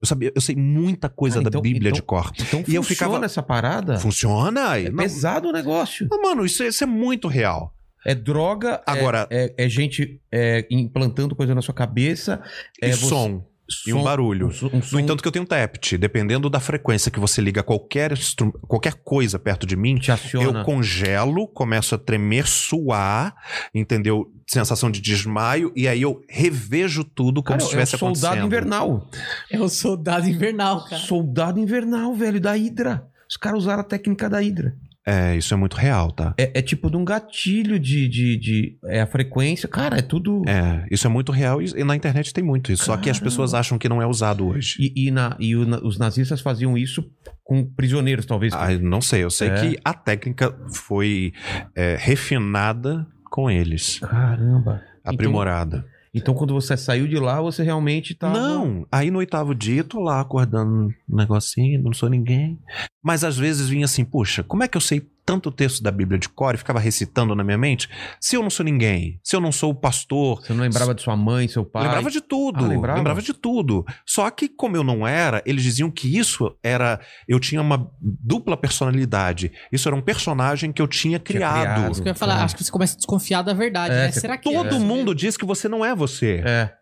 Eu, 0.00 0.06
sabia, 0.06 0.30
eu 0.34 0.40
sei 0.40 0.54
muita 0.54 1.08
coisa 1.08 1.40
da 1.40 1.48
então- 1.48 1.60
Bíblia 1.62 1.88
então- 1.88 1.96
de 1.96 2.02
cor. 2.02 2.30
Então 2.38 2.62
E 2.68 2.74
eu 2.74 2.82
funciona 2.82 3.12
ficava- 3.12 3.24
essa 3.24 3.42
parada? 3.42 3.98
Funciona? 3.98 4.78
É 4.78 4.90
Não- 4.90 5.02
pesado 5.02 5.48
o 5.48 5.52
negócio. 5.52 6.06
não, 6.10 6.20
mano, 6.22 6.44
isso, 6.44 6.62
é- 6.62 6.68
isso 6.68 6.84
é 6.84 6.86
muito 6.86 7.28
real. 7.28 7.72
É 8.04 8.14
droga, 8.14 8.82
é- 8.86 8.90
Agora- 8.92 9.26
é, 9.30 9.52
é 9.56 9.68
gente 9.68 10.20
é, 10.30 10.66
implantando 10.70 11.34
coisa 11.34 11.54
na 11.54 11.62
sua 11.62 11.74
cabeça. 11.74 12.40
É 12.80 12.90
e 12.90 12.92
você- 12.92 13.06
som. 13.06 13.44
E 13.86 13.92
um 13.92 14.02
barulho. 14.02 14.46
Um, 14.46 14.50
som- 14.52 14.70
um 14.72 14.80
som 14.82 14.96
No 14.96 15.00
entanto, 15.00 15.22
que 15.22 15.28
eu 15.28 15.32
tenho 15.32 15.44
TEPT, 15.44 15.98
dependendo 15.98 16.48
da 16.48 16.60
frequência 16.60 17.10
que 17.10 17.18
você 17.18 17.40
liga 17.40 17.62
qualquer, 17.62 18.12
instru- 18.12 18.52
qualquer 18.68 18.94
coisa 19.02 19.38
perto 19.38 19.66
de 19.66 19.76
mim. 19.76 19.98
Eu 20.34 20.62
congelo, 20.64 21.48
começo 21.48 21.94
a 21.94 21.98
tremer, 21.98 22.46
suar, 22.46 23.34
entendeu? 23.74 24.30
Sensação 24.46 24.90
de 24.90 25.00
desmaio, 25.00 25.72
e 25.74 25.88
aí 25.88 26.02
eu 26.02 26.20
revejo 26.28 27.02
tudo 27.02 27.42
como 27.42 27.58
Cara, 27.58 27.60
se 27.60 27.66
estivesse 27.66 27.94
é 27.94 27.96
o 27.96 27.98
soldado 27.98 28.26
acontecendo. 28.38 28.46
invernal. 28.46 29.10
É 29.50 29.60
o 29.60 29.68
soldado 29.68 30.28
invernal, 30.28 30.84
cara. 30.84 31.02
Soldado 31.02 31.58
invernal, 31.58 32.14
velho, 32.14 32.40
da 32.40 32.52
Hydra. 32.52 33.06
Os 33.28 33.36
caras 33.36 33.58
usaram 33.62 33.80
a 33.80 33.84
técnica 33.84 34.30
da 34.30 34.38
Hydra. 34.40 34.76
É, 35.08 35.36
isso 35.36 35.54
é 35.54 35.56
muito 35.56 35.76
real, 35.76 36.10
tá? 36.10 36.34
É, 36.36 36.58
é 36.58 36.62
tipo 36.62 36.90
de 36.90 36.96
um 36.96 37.04
gatilho 37.04 37.78
de, 37.78 38.08
de, 38.08 38.36
de- 38.36 38.78
É 38.86 39.00
a 39.02 39.06
frequência. 39.06 39.68
Cara, 39.68 39.98
é 39.98 40.02
tudo. 40.02 40.42
É, 40.48 40.84
isso 40.90 41.06
é 41.06 41.10
muito 41.10 41.30
real 41.30 41.62
e, 41.62 41.66
e 41.76 41.84
na 41.84 41.94
internet 41.94 42.34
tem 42.34 42.42
muito 42.42 42.72
isso. 42.72 42.84
Só 42.84 42.96
que 42.96 43.08
as 43.08 43.18
Caramba. 43.18 43.30
pessoas 43.30 43.54
acham 43.54 43.78
que 43.78 43.88
não 43.88 44.02
é 44.02 44.06
usado 44.06 44.46
hoje. 44.48 44.76
E, 44.80 45.06
e 45.06 45.10
na- 45.12 45.36
e 45.38 45.54
o 45.54 45.66
os 45.86 45.96
nazistas 45.98 46.40
faziam 46.40 46.76
isso 46.76 47.08
com 47.44 47.64
prisioneiros, 47.64 48.26
talvez. 48.26 48.52
Ah, 48.52 48.72
não 48.78 49.00
sei, 49.00 49.22
eu 49.22 49.30
sei 49.30 49.48
É. 49.48 49.54
que 49.60 49.78
a 49.84 49.94
técnica 49.94 50.52
foi 50.72 51.32
é, 51.76 51.96
refinada 51.98 53.06
com 53.30 53.50
eles, 53.50 53.98
Caramba. 54.00 54.80
aprimorada. 55.04 55.78
Então, 55.78 55.95
quando 56.34 56.54
você 56.54 56.76
saiu 56.76 57.06
de 57.06 57.16
lá, 57.16 57.40
você 57.40 57.62
realmente 57.62 58.14
tá. 58.14 58.30
Não, 58.30 58.86
aí 58.90 59.10
no 59.10 59.18
oitavo 59.18 59.54
dia, 59.54 59.84
tô 59.84 60.00
lá 60.00 60.20
acordando 60.20 60.94
um 61.08 61.16
negocinho, 61.16 61.82
não 61.82 61.92
sou 61.92 62.08
ninguém. 62.08 62.58
Mas 63.02 63.24
às 63.24 63.36
vezes 63.36 63.68
vinha 63.68 63.84
assim, 63.84 64.04
puxa, 64.04 64.42
como 64.42 64.62
é 64.62 64.68
que 64.68 64.76
eu 64.76 64.80
sei 64.80 65.06
tanto 65.26 65.50
texto 65.50 65.82
da 65.82 65.90
Bíblia 65.90 66.18
de 66.18 66.28
cor 66.28 66.54
e 66.54 66.58
ficava 66.58 66.78
recitando 66.78 67.34
na 67.34 67.42
minha 67.42 67.58
mente? 67.58 67.88
Se 68.20 68.36
eu 68.36 68.42
não 68.42 68.48
sou 68.48 68.64
ninguém, 68.64 69.20
se 69.24 69.34
eu 69.34 69.40
não 69.40 69.50
sou 69.50 69.72
o 69.72 69.74
pastor. 69.74 70.40
Você 70.40 70.52
não 70.54 70.62
lembrava 70.62 70.94
de 70.94 71.02
sua 71.02 71.16
mãe, 71.16 71.48
seu 71.48 71.64
pai? 71.64 71.82
Lembrava 71.82 72.10
de 72.10 72.20
tudo, 72.20 72.64
Ah, 72.64 72.68
lembrava? 72.68 72.98
lembrava 72.98 73.20
de 73.20 73.34
tudo. 73.34 73.84
Só 74.06 74.30
que 74.30 74.48
como 74.48 74.76
eu 74.76 74.84
não 74.84 75.06
era, 75.06 75.42
eles 75.44 75.64
diziam 75.64 75.90
que 75.90 76.16
isso 76.16 76.56
era, 76.62 77.00
eu 77.28 77.40
tinha 77.40 77.60
uma 77.60 77.90
dupla 78.00 78.56
personalidade. 78.56 79.50
Isso 79.72 79.88
era 79.88 79.96
um 79.96 80.00
personagem 80.00 80.70
que 80.72 80.80
eu 80.80 80.86
tinha 80.86 81.18
criado. 81.18 81.60
criado. 81.60 81.92
Isso 81.92 82.02
que 82.02 82.08
eu 82.08 82.12
ia 82.12 82.14
falar, 82.14 82.38
É. 82.40 82.42
acho 82.44 82.54
que 82.56 82.62
você 82.64 82.70
começa 82.70 82.94
a 82.94 82.96
desconfiar 82.96 83.42
da 83.42 83.52
verdade, 83.52 83.92
É, 83.94 84.06
né? 84.06 84.12
Será 84.12 84.36
que 84.38 84.48
Todo 84.52 84.76
é? 84.76 84.78
mundo 84.78 85.12
diz 85.14 85.36
que 85.36 85.44
você 85.44 85.68
não 85.68 85.84
é 85.84 85.94
você. 85.94 86.40
É. 86.46 86.72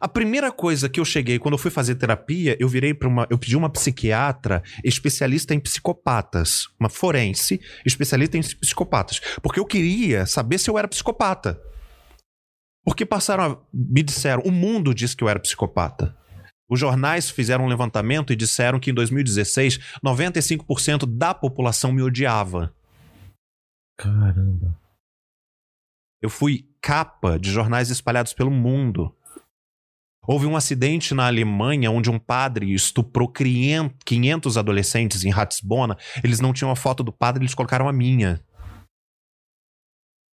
A 0.00 0.08
primeira 0.08 0.52
coisa 0.52 0.88
que 0.88 1.00
eu 1.00 1.04
cheguei, 1.04 1.38
quando 1.38 1.54
eu 1.54 1.58
fui 1.58 1.70
fazer 1.70 1.94
terapia, 1.94 2.56
eu 2.60 2.68
virei 2.68 2.94
para 2.94 3.08
uma. 3.08 3.26
Eu 3.30 3.38
pedi 3.38 3.56
uma 3.56 3.70
psiquiatra 3.70 4.62
especialista 4.84 5.54
em 5.54 5.60
psicopatas. 5.60 6.68
Uma 6.78 6.88
forense 6.88 7.60
especialista 7.84 8.36
em 8.36 8.42
psicopatas. 8.42 9.20
Porque 9.42 9.60
eu 9.60 9.66
queria 9.66 10.26
saber 10.26 10.58
se 10.58 10.70
eu 10.70 10.78
era 10.78 10.88
psicopata. 10.88 11.60
Porque 12.84 13.04
passaram. 13.04 13.44
A, 13.44 13.58
me 13.72 14.02
disseram, 14.02 14.42
o 14.44 14.50
mundo 14.50 14.94
disse 14.94 15.16
que 15.16 15.24
eu 15.24 15.28
era 15.28 15.40
psicopata. 15.40 16.16
Os 16.68 16.80
jornais 16.80 17.30
fizeram 17.30 17.64
um 17.64 17.68
levantamento 17.68 18.32
e 18.32 18.36
disseram 18.36 18.80
que 18.80 18.90
em 18.90 18.94
2016, 18.94 19.78
95% 20.04 21.06
da 21.06 21.32
população 21.32 21.92
me 21.92 22.02
odiava. 22.02 22.74
Caramba. 23.96 24.78
Eu 26.20 26.28
fui 26.28 26.68
capa 26.80 27.38
de 27.38 27.50
jornais 27.50 27.90
espalhados 27.90 28.32
pelo 28.32 28.50
mundo. 28.50 29.14
Houve 30.26 30.46
um 30.46 30.56
acidente 30.56 31.14
na 31.14 31.26
Alemanha 31.26 31.90
onde 31.90 32.10
um 32.10 32.18
padre 32.18 32.72
estuprou 32.72 33.28
500 33.28 34.56
adolescentes 34.56 35.24
em 35.24 35.30
Ratisbona. 35.30 35.96
Eles 36.22 36.40
não 36.40 36.52
tinham 36.52 36.70
a 36.70 36.76
foto 36.76 37.02
do 37.02 37.12
padre, 37.12 37.42
eles 37.42 37.54
colocaram 37.54 37.88
a 37.88 37.92
minha. 37.92 38.40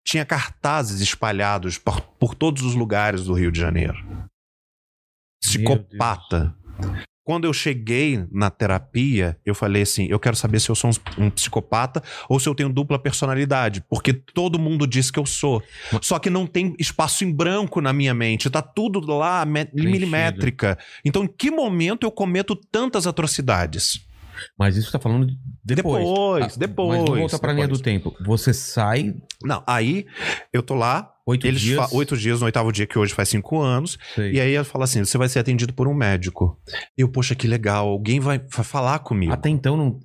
Tinha 0.05 0.25
cartazes 0.25 1.01
espalhados 1.01 1.77
por, 1.77 2.01
por 2.01 2.35
todos 2.35 2.63
os 2.63 2.75
lugares 2.75 3.25
do 3.25 3.33
Rio 3.33 3.51
de 3.51 3.59
Janeiro. 3.59 3.97
Psicopata. 5.41 6.55
Quando 7.29 7.45
eu 7.45 7.53
cheguei 7.53 8.25
na 8.31 8.49
terapia, 8.49 9.37
eu 9.45 9.53
falei 9.53 9.83
assim: 9.83 10.07
eu 10.09 10.17
quero 10.17 10.35
saber 10.35 10.59
se 10.59 10.71
eu 10.71 10.73
sou 10.73 10.89
um, 10.89 11.25
um 11.25 11.29
psicopata 11.29 12.01
ou 12.27 12.39
se 12.39 12.49
eu 12.49 12.55
tenho 12.55 12.73
dupla 12.73 12.97
personalidade. 12.97 13.83
Porque 13.87 14.11
todo 14.11 14.57
mundo 14.57 14.87
diz 14.87 15.11
que 15.11 15.19
eu 15.19 15.27
sou. 15.27 15.61
Só 16.01 16.17
que 16.17 16.27
não 16.27 16.47
tem 16.47 16.73
espaço 16.79 17.23
em 17.23 17.31
branco 17.31 17.81
na 17.81 17.93
minha 17.93 18.15
mente. 18.15 18.49
Tá 18.49 18.63
tudo 18.63 18.99
lá 19.15 19.45
milimétrica. 19.45 20.75
Então, 21.05 21.23
em 21.23 21.27
que 21.27 21.51
momento 21.51 22.03
eu 22.03 22.09
cometo 22.09 22.55
tantas 22.55 23.05
atrocidades? 23.05 24.08
Mas 24.57 24.75
isso 24.77 24.87
você 24.87 24.91
tá 24.93 24.99
falando 24.99 25.27
depois. 25.63 26.03
Depois, 26.03 26.43
Ah, 26.55 26.59
depois, 26.59 26.89
Mas 26.99 27.05
vamos 27.07 27.19
voltar 27.19 27.39
pra 27.39 27.53
linha 27.53 27.67
do 27.67 27.79
tempo. 27.79 28.15
Você 28.25 28.53
sai 28.53 29.15
Não, 29.43 29.63
aí 29.67 30.05
eu 30.53 30.61
tô 30.63 30.75
lá, 30.75 31.11
oito 31.25 31.45
eles 31.47 31.61
dias. 31.61 31.77
fa- 31.77 31.95
oito 31.95 32.17
dias 32.17 32.39
no 32.39 32.45
oitavo 32.45 32.71
dia, 32.71 32.85
que 32.87 32.97
hoje 32.99 33.13
faz 33.13 33.29
cinco 33.29 33.59
anos. 33.61 33.97
Sei. 34.15 34.33
E 34.33 34.39
aí 34.41 34.53
ela 34.53 34.65
fala 34.65 34.83
assim: 34.85 35.03
você 35.03 35.17
vai 35.17 35.29
ser 35.29 35.39
atendido 35.39 35.73
por 35.73 35.87
um 35.87 35.93
médico. 35.93 36.59
Eu, 36.97 37.09
poxa, 37.09 37.35
que 37.35 37.47
legal, 37.47 37.87
alguém 37.87 38.19
vai, 38.19 38.41
falar 38.49 38.99
comigo. 38.99 39.31
Até 39.33 39.49
então 39.49 39.75
não. 39.77 39.99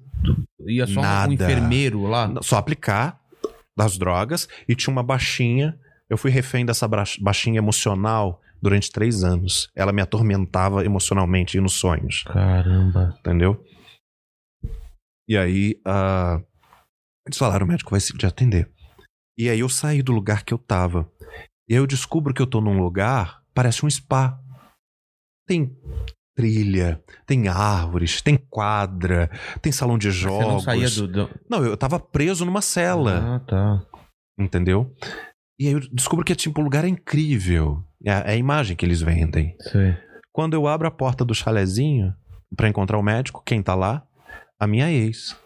Ia 0.66 0.86
só 0.86 1.00
um 1.00 1.02
Nada. 1.02 1.34
enfermeiro 1.34 2.02
lá. 2.04 2.32
Só 2.42 2.56
aplicar 2.56 3.18
das 3.76 3.98
drogas 3.98 4.48
e 4.68 4.74
tinha 4.74 4.92
uma 4.92 5.02
baixinha. 5.02 5.76
Eu 6.08 6.16
fui 6.16 6.30
refém 6.30 6.64
dessa 6.64 6.86
baixinha 7.20 7.58
emocional 7.58 8.40
durante 8.62 8.90
três 8.90 9.24
anos. 9.24 9.68
Ela 9.74 9.92
me 9.92 10.00
atormentava 10.00 10.84
emocionalmente 10.84 11.58
e 11.58 11.60
nos 11.60 11.74
sonhos, 11.74 12.22
Caramba. 12.24 13.14
entendeu? 13.20 13.62
E 15.28 15.36
aí, 15.36 15.80
ah, 15.86 16.40
eles 17.26 17.38
falaram: 17.38 17.64
o 17.66 17.68
médico 17.68 17.90
vai 17.90 18.00
se 18.00 18.12
te 18.16 18.26
atender. 18.26 18.70
E 19.38 19.48
aí 19.48 19.58
eu 19.60 19.68
saí 19.68 20.02
do 20.02 20.12
lugar 20.12 20.44
que 20.44 20.54
eu 20.54 20.58
tava. 20.58 21.10
E 21.68 21.74
aí 21.74 21.78
eu 21.78 21.86
descubro 21.86 22.32
que 22.34 22.42
eu 22.42 22.46
tô 22.46 22.60
num 22.60 22.78
lugar, 22.80 23.40
parece 23.54 23.84
um 23.84 23.90
spa. 23.90 24.38
Tem 25.46 25.74
trilha, 26.36 27.02
tem 27.26 27.48
árvores, 27.48 28.20
tem 28.20 28.36
quadra, 28.36 29.30
tem 29.62 29.70
salão 29.72 29.96
de 29.98 30.08
Você 30.10 30.18
jogos. 30.18 30.46
não 30.46 30.60
saía 30.60 30.90
do. 30.90 31.08
do... 31.08 31.30
Não, 31.48 31.64
eu 31.64 31.76
tava 31.76 31.98
preso 32.00 32.44
numa 32.44 32.60
cela, 32.62 33.36
Ah, 33.36 33.40
tá. 33.40 33.86
entendeu? 34.38 34.94
E 35.58 35.68
aí 35.68 35.72
eu 35.74 35.80
descubro 35.92 36.24
que 36.24 36.34
tipo, 36.34 36.60
o 36.60 36.64
lugar 36.64 36.84
é 36.84 36.88
incrível. 36.88 37.82
É 38.04 38.10
a, 38.12 38.18
é 38.20 38.30
a 38.32 38.36
imagem 38.36 38.76
que 38.76 38.84
eles 38.84 39.00
vendem. 39.00 39.56
Sei. 39.60 39.96
Quando 40.32 40.54
eu 40.54 40.66
abro 40.66 40.86
a 40.88 40.90
porta 40.90 41.24
do 41.24 41.34
chalezinho 41.34 42.12
pra 42.56 42.68
encontrar 42.68 42.98
o 42.98 43.02
médico, 43.02 43.42
quem 43.46 43.62
tá 43.62 43.74
lá? 43.74 44.04
A 44.60 44.66
minha 44.66 44.90
ex. 44.90 45.36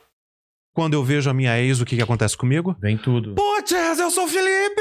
Quando 0.75 0.95
eu 0.95 1.03
vejo 1.03 1.29
a 1.29 1.35
minha 1.35 1.59
ex, 1.61 1.81
o 1.81 1.85
que 1.85 1.97
que 1.97 2.03
acontece 2.03 2.37
comigo? 2.37 2.77
Vem 2.81 2.97
tudo. 2.97 3.35
Putz, 3.35 3.73
eu 3.99 4.11
sou 4.11 4.25
o 4.27 4.29
Felipe! 4.29 4.81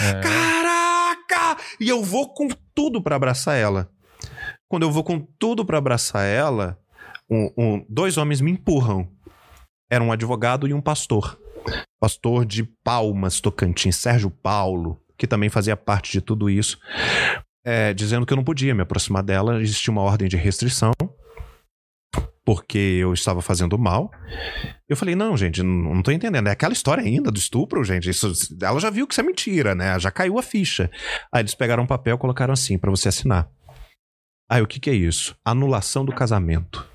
É. 0.00 0.20
Caraca! 0.22 1.62
E 1.80 1.88
eu 1.88 2.02
vou 2.02 2.32
com 2.32 2.48
tudo 2.74 3.02
pra 3.02 3.16
abraçar 3.16 3.56
ela. 3.56 3.90
Quando 4.68 4.84
eu 4.84 4.90
vou 4.90 5.04
com 5.04 5.20
tudo 5.38 5.64
pra 5.64 5.78
abraçar 5.78 6.24
ela, 6.26 6.78
um- 7.30 7.52
um- 7.56 7.86
dois 7.88 8.16
homens 8.16 8.40
me 8.40 8.50
empurram. 8.50 9.08
Era 9.90 10.02
um 10.02 10.10
advogado 10.10 10.66
e 10.66 10.72
um 10.74 10.80
pastor. 10.80 11.38
Pastor 12.00 12.44
de 12.44 12.64
Palmas, 12.84 13.40
Tocantins, 13.40 13.96
Sérgio 13.96 14.30
Paulo, 14.30 15.00
que 15.18 15.26
também 15.26 15.48
fazia 15.48 15.76
parte 15.76 16.12
de 16.12 16.20
tudo 16.20 16.48
isso, 16.50 16.78
é, 17.64 17.92
dizendo 17.92 18.24
que 18.26 18.32
eu 18.32 18.36
não 18.36 18.44
podia 18.44 18.74
me 18.74 18.82
aproximar 18.82 19.22
dela. 19.22 19.60
Existia 19.60 19.92
uma 19.92 20.02
ordem 20.02 20.28
de 20.28 20.36
restrição, 20.36 20.92
porque 22.46 22.78
eu 22.78 23.12
estava 23.12 23.42
fazendo 23.42 23.76
mal. 23.76 24.08
Eu 24.88 24.96
falei, 24.96 25.16
não, 25.16 25.36
gente, 25.36 25.64
não, 25.64 26.00
tô 26.00 26.12
entendendo. 26.12 26.46
É 26.46 26.52
aquela 26.52 26.72
história 26.72 27.02
ainda 27.02 27.28
do 27.28 27.38
estupro, 27.38 27.82
gente. 27.82 28.08
Isso, 28.08 28.32
ela 28.62 28.78
já 28.78 28.88
viu 28.88 29.04
que 29.04 29.12
isso 29.12 29.20
é 29.20 29.24
mentira, 29.24 29.74
né? 29.74 29.98
Já 29.98 30.12
caiu 30.12 30.38
a 30.38 30.42
ficha. 30.42 30.88
Aí 31.32 31.42
eles 31.42 31.56
pegaram 31.56 31.82
um 31.82 31.88
papel 31.88 32.14
e 32.14 32.18
colocaram 32.18 32.54
assim 32.54 32.78
pra 32.78 32.88
você 32.88 33.08
assinar. 33.08 33.50
Aí 34.48 34.62
o 34.62 34.66
que, 34.66 34.78
que 34.78 34.88
é 34.88 34.94
isso? 34.94 35.36
Anulação 35.44 36.04
do 36.04 36.14
casamento. 36.14 36.88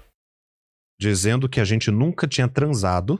Dizendo 0.97 1.49
que 1.49 1.59
a 1.59 1.65
gente 1.65 1.91
nunca 1.91 2.29
tinha 2.29 2.47
transado 2.47 3.19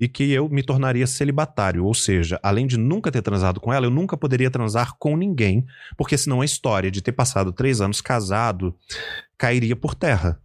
e 0.00 0.08
que 0.08 0.32
eu 0.32 0.48
me 0.48 0.62
tornaria 0.62 1.06
celibatário. 1.06 1.84
Ou 1.84 1.92
seja, 1.92 2.40
além 2.42 2.66
de 2.66 2.78
nunca 2.78 3.12
ter 3.12 3.20
transado 3.20 3.60
com 3.60 3.70
ela, 3.70 3.84
eu 3.84 3.90
nunca 3.90 4.16
poderia 4.16 4.50
transar 4.50 4.96
com 4.98 5.14
ninguém, 5.18 5.66
porque 5.98 6.16
senão 6.16 6.40
a 6.40 6.46
história 6.46 6.90
de 6.90 7.02
ter 7.02 7.12
passado 7.12 7.52
três 7.52 7.82
anos 7.82 8.00
casado 8.00 8.74
cairia 9.36 9.76
por 9.76 9.94
terra. 9.94 10.40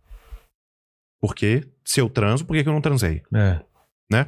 Porque 1.21 1.63
se 1.85 2.01
eu 2.01 2.09
transo, 2.09 2.43
por 2.45 2.55
que, 2.55 2.63
que 2.63 2.69
eu 2.69 2.73
não 2.73 2.81
transei? 2.81 3.21
É. 3.33 3.59
né? 4.11 4.27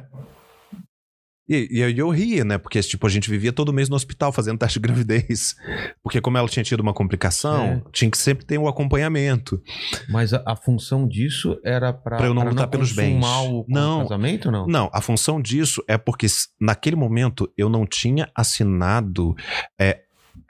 E, 1.46 1.68
e 1.70 1.82
aí 1.82 1.98
eu 1.98 2.08
ria, 2.08 2.42
né? 2.42 2.56
Porque, 2.56 2.80
tipo, 2.80 3.06
a 3.06 3.10
gente 3.10 3.28
vivia 3.28 3.52
todo 3.52 3.70
mês 3.70 3.90
no 3.90 3.96
hospital 3.96 4.32
fazendo 4.32 4.56
teste 4.58 4.78
de 4.80 4.82
gravidez. 4.82 5.54
Porque 6.02 6.18
como 6.18 6.38
ela 6.38 6.48
tinha 6.48 6.64
tido 6.64 6.80
uma 6.80 6.94
complicação, 6.94 7.64
É. 7.64 7.82
tinha 7.92 8.10
que 8.10 8.16
sempre 8.16 8.46
ter 8.46 8.56
um 8.56 8.66
acompanhamento. 8.66 9.60
Mas 10.08 10.32
a, 10.32 10.42
a 10.46 10.56
função 10.56 11.06
disso 11.06 11.60
era 11.62 11.92
Pra 11.92 12.24
eu 12.24 12.32
não 12.32 12.44
lutar 12.44 12.66
pelos 12.68 12.92
bens. 12.92 13.22
O, 13.22 13.66
Não. 13.68 13.98
o 13.98 14.02
casamento, 14.04 14.50
não? 14.50 14.66
Não, 14.66 14.88
a 14.90 15.02
função 15.02 15.38
disso 15.38 15.84
é 15.86 15.98
porque 15.98 16.26
naquele 16.58 16.96
momento 16.96 17.52
eu 17.58 17.68
não 17.68 17.84
tinha 17.86 18.30
assinado 18.34 19.34
é, 19.78 20.00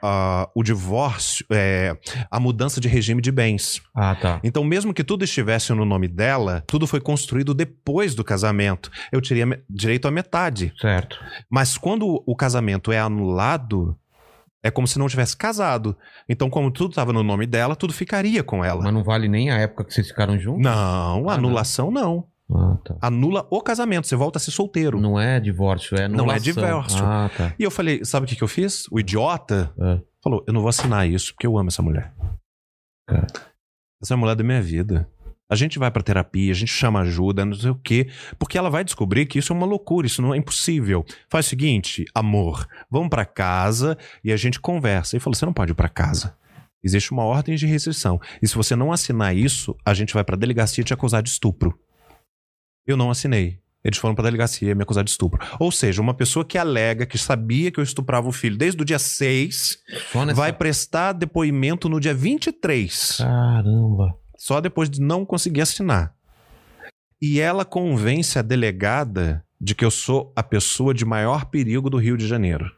a- 0.05 0.49
o 0.55 0.63
divórcio, 0.63 1.45
é, 1.51 1.97
a 2.29 2.39
mudança 2.39 2.79
de 2.79 2.87
regime 2.87 3.21
de 3.21 3.31
bens. 3.31 3.81
Ah, 3.95 4.15
tá. 4.15 4.39
Então, 4.43 4.63
mesmo 4.63 4.93
que 4.93 5.03
tudo 5.03 5.23
estivesse 5.23 5.73
no 5.73 5.83
nome 5.85 6.07
dela, 6.07 6.63
tudo 6.67 6.85
foi 6.87 7.01
construído 7.01 7.53
depois 7.53 8.13
do 8.15 8.23
casamento. 8.23 8.89
Eu 9.11 9.21
teria 9.21 9.61
direito 9.69 10.07
à 10.07 10.11
metade. 10.11 10.73
Certo. 10.79 11.17
Mas 11.49 11.77
quando 11.77 12.23
o 12.25 12.35
casamento 12.35 12.91
é 12.91 12.99
anulado, 12.99 13.97
é 14.63 14.71
como 14.71 14.87
se 14.87 14.97
não 14.97 15.07
tivesse 15.07 15.35
casado. 15.37 15.95
Então, 16.27 16.49
como 16.49 16.71
tudo 16.71 16.89
estava 16.91 17.13
no 17.13 17.21
nome 17.23 17.45
dela, 17.45 17.75
tudo 17.75 17.93
ficaria 17.93 18.43
com 18.43 18.63
ela. 18.65 18.81
Mas 18.83 18.93
não 18.93 19.03
vale 19.03 19.27
nem 19.27 19.51
a 19.51 19.57
época 19.57 19.83
que 19.85 19.93
vocês 19.93 20.07
ficaram 20.07 20.39
juntos? 20.39 20.63
Não, 20.63 21.29
Ah, 21.29 21.33
anulação 21.33 21.91
não. 21.91 22.25
Ah, 22.51 22.77
tá. 22.83 22.95
Anula 23.01 23.47
o 23.49 23.59
casamento, 23.61 24.05
você 24.07 24.15
volta 24.15 24.37
a 24.37 24.41
ser 24.41 24.51
solteiro. 24.51 24.99
Não 25.01 25.19
é 25.19 25.39
divórcio, 25.39 25.95
é 25.97 26.07
Não 26.07 26.17
é 26.31 26.37
anulação. 26.37 26.43
divórcio. 26.53 27.03
Ah, 27.05 27.29
tá. 27.35 27.53
E 27.57 27.63
eu 27.63 27.71
falei, 27.71 28.05
sabe 28.05 28.25
o 28.25 28.29
que, 28.29 28.35
que 28.35 28.43
eu 28.43 28.47
fiz? 28.47 28.85
O 28.91 28.99
idiota 28.99 29.73
É. 29.79 29.99
falou: 30.23 30.43
eu 30.47 30.53
não 30.53 30.61
vou 30.61 30.69
assinar 30.69 31.07
isso 31.09 31.33
porque 31.33 31.47
eu 31.47 31.57
amo 31.57 31.69
essa 31.69 31.81
mulher. 31.81 32.13
Cara. 33.07 33.27
Essa 34.01 34.13
é 34.13 34.15
a 34.15 34.17
mulher 34.17 34.35
da 34.35 34.43
minha 34.43 34.61
vida. 34.61 35.09
A 35.49 35.55
gente 35.55 35.77
vai 35.77 35.91
pra 35.91 36.01
terapia, 36.01 36.51
a 36.51 36.55
gente 36.55 36.71
chama 36.71 37.01
ajuda, 37.01 37.45
não 37.45 37.53
sei 37.53 37.69
o 37.69 37.75
quê, 37.75 38.09
porque 38.39 38.57
ela 38.57 38.69
vai 38.69 38.83
descobrir 38.83 39.27
que 39.27 39.37
isso 39.37 39.53
é 39.53 39.55
uma 39.55 39.65
loucura, 39.65 40.07
isso 40.07 40.19
não 40.21 40.33
é 40.33 40.37
impossível. 40.37 41.05
Faz 41.29 41.45
o 41.45 41.49
seguinte, 41.49 42.03
amor, 42.15 42.67
vamos 42.89 43.09
pra 43.09 43.25
casa 43.25 43.95
e 44.23 44.31
a 44.31 44.37
gente 44.37 44.59
conversa. 44.59 45.15
Ele 45.15 45.21
falou: 45.23 45.35
você 45.35 45.45
não 45.45 45.53
pode 45.53 45.71
ir 45.71 45.75
pra 45.75 45.89
casa. 45.89 46.35
Existe 46.83 47.11
uma 47.11 47.23
ordem 47.23 47.55
de 47.55 47.65
restrição. 47.65 48.19
E 48.41 48.47
se 48.47 48.55
você 48.55 48.75
não 48.75 48.91
assinar 48.91 49.35
isso, 49.35 49.75
a 49.83 49.93
gente 49.95 50.13
vai 50.13 50.23
pra 50.23 50.35
delegacia 50.35 50.83
te 50.83 50.93
acusar 50.93 51.23
de 51.23 51.29
estupro. 51.29 51.79
Eu 52.85 52.95
não 52.95 53.09
assinei. 53.09 53.59
Eles 53.83 53.99
foram 53.99 54.15
pra 54.15 54.23
delegacia 54.23 54.73
me 54.73 54.81
acusar 54.81 55.03
de 55.03 55.11
estupro. 55.11 55.39
Ou 55.59 55.71
seja, 55.71 56.01
uma 56.01 56.13
pessoa 56.15 56.43
que 56.43 56.57
alega 56.57 57.05
que 57.05 57.19
sabia 57.19 57.71
que 57.71 57.79
eu 57.79 57.83
estuprava 57.83 58.27
o 58.27 58.31
filho 58.31 58.57
desde 58.57 58.81
o 58.81 58.85
dia 58.85 58.97
6 58.97 59.77
Só 60.11 60.25
nessa... 60.25 60.35
vai 60.35 60.51
prestar 60.51 61.13
depoimento 61.13 61.87
no 61.87 61.99
dia 61.99 62.13
23. 62.13 63.17
Caramba. 63.17 64.17
Só 64.35 64.59
depois 64.59 64.89
de 64.89 64.99
não 64.99 65.23
conseguir 65.23 65.61
assinar. 65.61 66.15
E 67.21 67.39
ela 67.39 67.63
convence 67.63 68.39
a 68.39 68.41
delegada 68.41 69.45
de 69.61 69.75
que 69.75 69.85
eu 69.85 69.91
sou 69.91 70.33
a 70.35 70.41
pessoa 70.41 70.93
de 70.93 71.05
maior 71.05 71.45
perigo 71.45 71.89
do 71.89 71.97
Rio 71.97 72.17
de 72.17 72.27
Janeiro. 72.27 72.71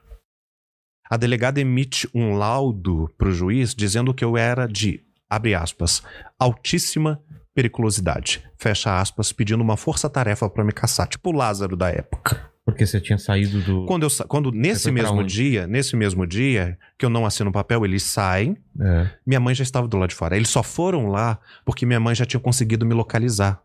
A 1.10 1.16
delegada 1.16 1.62
emite 1.62 2.08
um 2.14 2.36
laudo 2.36 3.10
para 3.18 3.30
o 3.30 3.34
juiz 3.34 3.74
dizendo 3.74 4.14
que 4.14 4.26
eu 4.26 4.36
era 4.36 4.68
de, 4.68 5.02
abre 5.30 5.56
aspas, 5.56 6.04
altíssima 6.38 7.22
periculosidade, 7.58 8.44
fecha 8.56 9.00
aspas, 9.02 9.32
pedindo 9.34 9.64
uma 9.64 9.76
força-tarefa 9.76 10.48
para 10.48 10.64
me 10.64 10.72
caçar, 10.72 11.08
tipo 11.08 11.32
o 11.32 11.34
Lázaro 11.34 11.76
da 11.76 11.90
época. 11.90 12.52
Porque 12.64 12.86
você 12.86 13.02
tinha 13.02 13.18
saído 13.18 13.62
do. 13.64 13.86
Quando, 13.88 14.04
eu, 14.04 14.10
quando 14.28 14.52
nesse 14.52 14.92
mesmo 14.92 15.24
dia, 15.24 15.66
nesse 15.66 15.96
mesmo 15.96 16.28
dia, 16.28 16.78
que 17.00 17.04
eu 17.06 17.10
não 17.10 17.26
assino 17.26 17.50
o 17.50 17.54
papel, 17.54 17.84
eles 17.84 18.04
saem, 18.04 18.56
É. 18.80 19.10
minha 19.26 19.40
mãe 19.40 19.56
já 19.56 19.64
estava 19.64 19.88
do 19.88 19.98
lado 19.98 20.10
de 20.10 20.16
fora. 20.16 20.36
Eles 20.36 20.50
só 20.50 20.62
foram 20.62 21.08
lá 21.08 21.40
porque 21.66 21.84
minha 21.84 22.00
mãe 22.00 22.14
já 22.14 22.26
tinha 22.26 22.40
conseguido 22.40 22.86
me 22.86 22.94
localizar. 22.94 23.60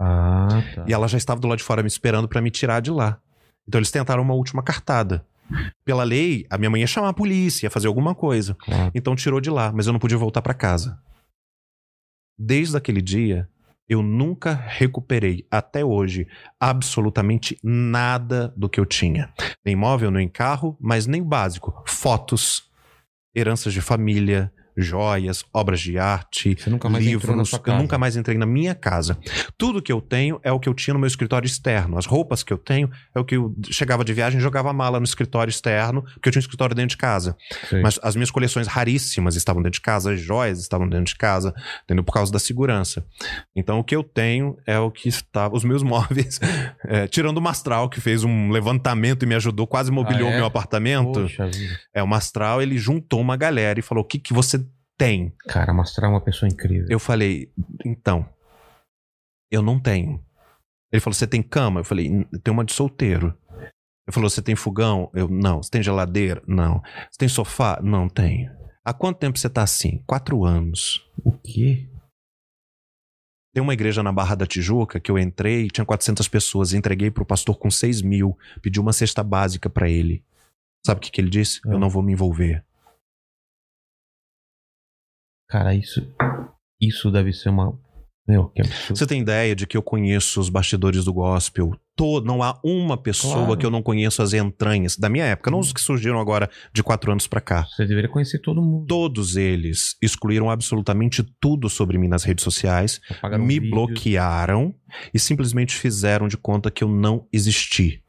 Ah, 0.00 0.48
tá. 0.74 0.84
E 0.88 0.92
ela 0.92 1.06
já 1.06 1.16
estava 1.18 1.40
do 1.40 1.46
lado 1.46 1.58
de 1.58 1.64
fora 1.64 1.80
me 1.82 1.88
esperando 1.88 2.26
para 2.26 2.40
me 2.40 2.50
tirar 2.50 2.80
de 2.80 2.90
lá. 2.90 3.18
Então 3.68 3.78
eles 3.78 3.90
tentaram 3.92 4.22
uma 4.22 4.34
última 4.34 4.62
cartada. 4.64 5.24
Pela 5.84 6.02
lei, 6.02 6.44
a 6.50 6.58
minha 6.58 6.70
mãe 6.70 6.80
ia 6.80 6.86
chamar 6.88 7.10
a 7.10 7.12
polícia, 7.12 7.66
ia 7.66 7.70
fazer 7.70 7.86
alguma 7.86 8.14
coisa. 8.16 8.56
Claro. 8.64 8.90
Então 8.94 9.14
tirou 9.14 9.40
de 9.40 9.50
lá, 9.50 9.70
mas 9.72 9.86
eu 9.86 9.92
não 9.92 10.00
podia 10.00 10.18
voltar 10.18 10.42
para 10.42 10.54
casa. 10.54 10.98
Desde 12.44 12.76
aquele 12.76 13.00
dia, 13.00 13.48
eu 13.88 14.02
nunca 14.02 14.52
recuperei 14.52 15.46
até 15.48 15.84
hoje 15.84 16.26
absolutamente 16.58 17.56
nada 17.62 18.52
do 18.56 18.68
que 18.68 18.80
eu 18.80 18.84
tinha. 18.84 19.32
Nem 19.64 19.76
móvel, 19.76 20.10
nem 20.10 20.28
carro, 20.28 20.76
mas 20.80 21.06
nem 21.06 21.22
o 21.22 21.24
básico. 21.24 21.84
Fotos, 21.86 22.68
heranças 23.32 23.72
de 23.72 23.80
família, 23.80 24.52
joias, 24.76 25.44
obras 25.52 25.80
de 25.80 25.98
arte, 25.98 26.54
livros. 27.04 27.24
Eu 27.76 27.82
nunca 27.82 27.98
mais 27.98 28.16
entrei 28.16 28.36
na 28.38 28.46
minha 28.46 28.74
casa. 28.74 29.18
Tudo 29.58 29.82
que 29.82 29.92
eu 29.92 30.00
tenho 30.00 30.40
é 30.42 30.50
o 30.52 30.58
que 30.58 30.68
eu 30.68 30.74
tinha 30.74 30.94
no 30.94 31.00
meu 31.00 31.06
escritório 31.06 31.46
externo. 31.46 31.98
As 31.98 32.06
roupas 32.06 32.42
que 32.42 32.52
eu 32.52 32.58
tenho 32.58 32.90
é 33.14 33.20
o 33.20 33.24
que 33.24 33.36
eu 33.36 33.54
chegava 33.70 34.04
de 34.04 34.12
viagem 34.12 34.38
e 34.38 34.42
jogava 34.42 34.70
a 34.70 34.72
mala 34.72 34.98
no 34.98 35.04
escritório 35.04 35.50
externo, 35.50 36.02
porque 36.02 36.28
eu 36.28 36.32
tinha 36.32 36.40
um 36.40 36.44
escritório 36.44 36.74
dentro 36.74 36.90
de 36.90 36.96
casa. 36.96 37.36
Sei. 37.68 37.82
Mas 37.82 37.98
as 38.02 38.14
minhas 38.16 38.30
coleções 38.30 38.66
raríssimas 38.66 39.36
estavam 39.36 39.62
dentro 39.62 39.78
de 39.78 39.82
casa, 39.82 40.12
as 40.12 40.20
joias 40.20 40.58
estavam 40.60 40.88
dentro 40.88 41.06
de 41.06 41.16
casa, 41.16 41.54
entendeu? 41.84 42.04
Por 42.04 42.12
causa 42.12 42.32
da 42.32 42.38
segurança. 42.38 43.04
Então 43.54 43.78
o 43.78 43.84
que 43.84 43.94
eu 43.94 44.02
tenho 44.02 44.56
é 44.66 44.78
o 44.78 44.90
que 44.90 45.08
estava. 45.08 45.54
Os 45.56 45.64
meus 45.64 45.82
móveis, 45.84 46.40
é, 46.86 47.06
tirando 47.06 47.38
o 47.38 47.42
Mastral, 47.42 47.88
que 47.88 48.00
fez 48.00 48.24
um 48.24 48.50
levantamento 48.50 49.22
e 49.24 49.26
me 49.26 49.34
ajudou, 49.34 49.66
quase 49.66 49.90
mobiliou 49.90 50.28
Ah, 50.28 50.32
é? 50.32 50.36
meu 50.36 50.46
apartamento. 50.46 51.20
Poxa. 51.22 51.50
É, 51.94 52.02
o 52.02 52.06
Mastral, 52.06 52.62
ele 52.62 52.78
juntou 52.78 53.20
uma 53.20 53.36
galera 53.36 53.78
e 53.78 53.82
falou: 53.82 54.04
o 54.04 54.06
que, 54.06 54.18
que 54.18 54.32
você 54.32 54.62
tem? 55.04 55.32
Cara, 55.48 55.72
mostrar 55.72 56.08
uma 56.08 56.20
pessoa 56.20 56.48
incrível. 56.48 56.86
Eu 56.90 56.98
falei, 56.98 57.52
então, 57.84 58.28
eu 59.50 59.62
não 59.62 59.80
tenho. 59.80 60.24
Ele 60.92 61.00
falou, 61.00 61.14
você 61.14 61.26
tem 61.26 61.42
cama? 61.42 61.80
Eu 61.80 61.84
falei, 61.84 62.06
"N- 62.06 62.24
tem 62.42 62.52
uma 62.52 62.64
de 62.64 62.72
solteiro. 62.72 63.36
Ele 64.06 64.12
falou, 64.12 64.28
você 64.28 64.42
tem 64.42 64.54
fogão? 64.56 65.10
Eu, 65.14 65.28
não. 65.28 65.62
Você 65.62 65.70
tem 65.70 65.82
geladeira? 65.82 66.42
Não. 66.46 66.82
Você 67.10 67.18
tem 67.18 67.28
sofá? 67.28 67.80
Não 67.82 68.08
tenho. 68.08 68.50
Há 68.84 68.92
quanto 68.92 69.18
tempo 69.18 69.38
você 69.38 69.48
tá 69.48 69.62
assim? 69.62 70.02
Quatro 70.06 70.44
anos. 70.44 71.08
O 71.24 71.32
quê? 71.32 71.88
Tem 73.54 73.62
uma 73.62 73.74
igreja 73.74 74.02
na 74.02 74.10
Barra 74.12 74.34
da 74.34 74.46
Tijuca 74.46 74.98
que 74.98 75.10
eu 75.10 75.18
entrei, 75.18 75.68
tinha 75.68 75.84
400 75.84 76.26
pessoas, 76.26 76.72
entreguei 76.72 77.10
pro 77.10 77.24
pastor 77.26 77.58
com 77.58 77.70
6 77.70 78.00
mil, 78.02 78.36
pedi 78.62 78.80
uma 78.80 78.92
cesta 78.92 79.22
básica 79.22 79.68
pra 79.68 79.88
ele. 79.90 80.24
Sabe 80.84 80.98
o 80.98 81.00
que, 81.02 81.10
que 81.10 81.20
ele 81.20 81.30
disse? 81.30 81.60
Ah. 81.66 81.72
Eu 81.72 81.78
não 81.78 81.90
vou 81.90 82.02
me 82.02 82.12
envolver. 82.12 82.64
Cara, 85.52 85.74
isso. 85.74 86.00
Isso 86.80 87.10
deve 87.10 87.30
ser 87.32 87.50
uma. 87.50 87.78
Meu, 88.26 88.48
que 88.50 88.62
absurdo. 88.62 88.96
Você 88.96 89.06
tem 89.06 89.20
ideia 89.20 89.54
de 89.54 89.66
que 89.66 89.76
eu 89.76 89.82
conheço 89.82 90.40
os 90.40 90.48
bastidores 90.48 91.04
do 91.04 91.12
gospel? 91.12 91.72
Todo, 91.96 92.24
não 92.24 92.40
há 92.42 92.58
uma 92.64 92.96
pessoa 92.96 93.44
Claro. 93.44 93.56
que 93.58 93.66
eu 93.66 93.70
não 93.70 93.82
conheço 93.82 94.22
as 94.22 94.32
entranhas 94.32 94.96
da 94.96 95.08
minha 95.08 95.24
época, 95.24 95.50
não 95.50 95.58
os 95.58 95.72
que 95.72 95.80
surgiram 95.80 96.18
agora 96.20 96.48
de 96.72 96.82
quatro 96.82 97.10
anos 97.12 97.26
pra 97.26 97.40
cá. 97.40 97.66
Você 97.66 97.84
deveria 97.84 98.08
conhecer 98.08 98.38
todo 98.38 98.62
mundo. 98.62 98.86
Todos 98.86 99.36
eles 99.36 99.96
excluíram 100.00 100.48
absolutamente 100.48 101.22
tudo 101.40 101.68
sobre 101.68 101.98
mim 101.98 102.08
nas 102.08 102.22
redes 102.24 102.44
sociais, 102.44 103.00
Apagaram 103.10 103.44
me 103.44 103.54
vídeos. 103.58 103.70
bloquearam 103.72 104.72
e 105.12 105.18
simplesmente 105.18 105.74
fizeram 105.74 106.28
de 106.28 106.36
conta 106.36 106.70
que 106.70 106.82
eu 106.84 106.88
não 106.88 107.26
existi. 107.32 108.01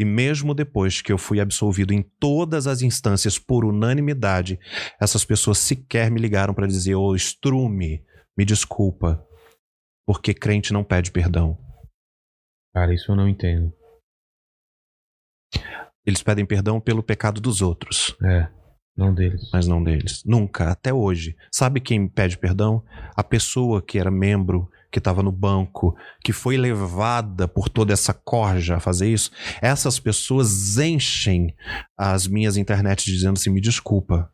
E 0.00 0.04
mesmo 0.04 0.54
depois 0.54 1.02
que 1.02 1.12
eu 1.12 1.18
fui 1.18 1.40
absolvido 1.40 1.92
em 1.92 2.02
todas 2.02 2.66
as 2.66 2.80
instâncias 2.80 3.38
por 3.38 3.66
unanimidade, 3.66 4.58
essas 4.98 5.26
pessoas 5.26 5.58
sequer 5.58 6.10
me 6.10 6.18
ligaram 6.18 6.54
pra 6.54 6.66
dizer: 6.66 6.94
Ô, 6.94 7.14
Strume, 7.14 8.02
me 8.34 8.46
desculpa, 8.46 9.22
porque 10.06 10.32
crente 10.32 10.72
não 10.72 10.82
pede 10.82 11.12
perdão. 11.12 11.58
Cara, 12.74 12.94
isso 12.94 13.12
eu 13.12 13.16
não 13.16 13.28
entendo. 13.28 13.70
Eles 16.06 16.22
pedem 16.22 16.46
perdão 16.46 16.80
pelo 16.80 17.02
pecado 17.02 17.38
dos 17.38 17.60
outros, 17.60 18.16
É. 18.24 18.48
Não 18.96 19.14
deles. 19.14 19.50
mas 19.52 19.66
não 19.66 19.82
deles. 19.84 20.22
Nunca, 20.24 20.70
até 20.70 20.92
hoje. 20.94 21.36
Sabe 21.52 21.80
quem 21.80 22.08
pede 22.08 22.38
perdão? 22.38 22.82
A 23.14 23.22
pessoa 23.22 23.82
que 23.82 23.98
era 23.98 24.10
membro, 24.10 24.70
que 24.90 24.98
estava 24.98 25.22
no 25.22 25.30
banco, 25.32 25.96
que 26.24 26.32
foi 26.32 26.56
levada 26.56 27.46
por 27.46 27.68
toda 27.68 27.92
essa 27.92 28.12
corja 28.12 28.76
a 28.76 28.80
fazer 28.80 29.08
isso. 29.12 29.30
Essas 29.62 29.98
pessoas 30.00 30.76
enchem 30.78 31.54
as 31.98 32.26
minhas 32.26 32.56
internets 32.56 33.04
dizendo 33.04 33.34
assim: 33.38 33.50
me 33.50 33.60
desculpa. 33.60 34.30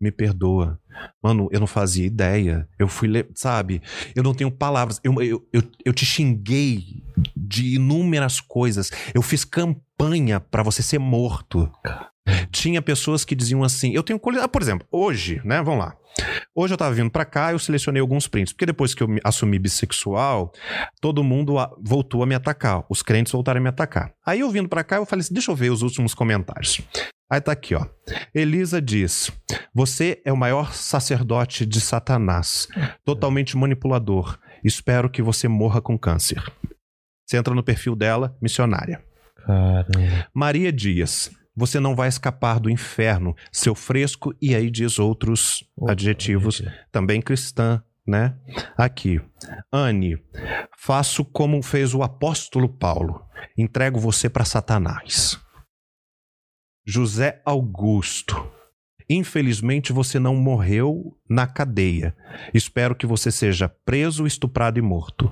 Me 0.00 0.10
perdoa. 0.10 0.80
Mano, 1.22 1.48
eu 1.52 1.60
não 1.60 1.66
fazia 1.68 2.04
ideia. 2.04 2.68
Eu 2.76 2.88
fui, 2.88 3.08
sabe? 3.36 3.80
Eu 4.16 4.24
não 4.24 4.34
tenho 4.34 4.50
palavras. 4.50 5.00
Eu, 5.04 5.12
eu, 5.22 5.46
eu, 5.52 5.62
eu 5.84 5.92
te 5.92 6.04
xinguei 6.04 7.04
de 7.36 7.76
inúmeras 7.76 8.40
coisas. 8.40 8.90
Eu 9.14 9.22
fiz 9.22 9.44
campanha 9.44 10.40
pra 10.40 10.64
você 10.64 10.82
ser 10.82 10.98
morto. 10.98 11.70
Tinha 12.50 12.82
pessoas 12.82 13.24
que 13.24 13.34
diziam 13.36 13.62
assim: 13.62 13.92
eu 13.92 14.02
tenho. 14.02 14.18
cole- 14.18 14.40
Ah, 14.40 14.48
por 14.48 14.60
exemplo, 14.60 14.86
hoje, 14.90 15.40
né? 15.44 15.62
Vamos 15.62 15.84
lá. 15.84 15.96
Hoje 16.54 16.74
eu 16.74 16.78
tava 16.78 16.94
vindo 16.94 17.10
pra 17.10 17.24
cá, 17.24 17.52
eu 17.52 17.58
selecionei 17.58 18.00
alguns 18.00 18.28
prints. 18.28 18.52
Porque 18.52 18.66
depois 18.66 18.94
que 18.94 19.02
eu 19.02 19.08
me 19.08 19.20
assumi 19.24 19.58
bissexual, 19.58 20.52
todo 21.00 21.24
mundo 21.24 21.58
a- 21.58 21.70
voltou 21.82 22.22
a 22.22 22.26
me 22.26 22.34
atacar. 22.34 22.84
Os 22.90 23.02
crentes 23.02 23.32
voltaram 23.32 23.58
a 23.58 23.62
me 23.62 23.68
atacar. 23.68 24.12
Aí 24.24 24.40
eu 24.40 24.50
vindo 24.50 24.68
pra 24.68 24.84
cá, 24.84 24.96
eu 24.96 25.06
falei 25.06 25.20
assim: 25.22 25.32
deixa 25.34 25.50
eu 25.50 25.56
ver 25.56 25.70
os 25.70 25.82
últimos 25.82 26.14
comentários. 26.14 26.80
Aí 27.30 27.40
tá 27.40 27.52
aqui, 27.52 27.74
ó. 27.74 27.86
Elisa 28.34 28.80
diz: 28.82 29.30
Você 29.74 30.20
é 30.24 30.32
o 30.32 30.36
maior 30.36 30.74
sacerdote 30.74 31.64
de 31.64 31.80
Satanás, 31.80 32.68
totalmente 33.04 33.56
manipulador. 33.56 34.38
Espero 34.62 35.08
que 35.08 35.22
você 35.22 35.48
morra 35.48 35.80
com 35.80 35.98
câncer. 35.98 36.42
Você 37.26 37.38
entra 37.38 37.54
no 37.54 37.62
perfil 37.62 37.96
dela, 37.96 38.36
missionária. 38.42 39.02
Caramba. 39.46 40.28
Maria 40.34 40.70
Dias, 40.70 41.30
você 41.54 41.78
não 41.78 41.94
vai 41.94 42.08
escapar 42.08 42.58
do 42.58 42.70
inferno, 42.70 43.34
seu 43.50 43.74
fresco, 43.74 44.34
e 44.40 44.54
aí 44.54 44.70
diz 44.70 44.98
outros 44.98 45.64
adjetivos, 45.86 46.62
também 46.90 47.20
cristã, 47.20 47.82
né? 48.06 48.36
Aqui. 48.76 49.20
Anne, 49.70 50.18
faço 50.76 51.24
como 51.24 51.62
fez 51.62 51.94
o 51.94 52.02
apóstolo 52.02 52.68
Paulo, 52.68 53.26
entrego 53.56 53.98
você 53.98 54.28
para 54.28 54.44
Satanás. 54.44 55.38
José 56.84 57.40
Augusto, 57.44 58.34
infelizmente 59.08 59.92
você 59.92 60.18
não 60.18 60.34
morreu 60.34 61.16
na 61.28 61.46
cadeia. 61.46 62.16
Espero 62.52 62.96
que 62.96 63.06
você 63.06 63.30
seja 63.30 63.68
preso, 63.68 64.26
estuprado 64.26 64.78
e 64.78 64.82
morto. 64.82 65.30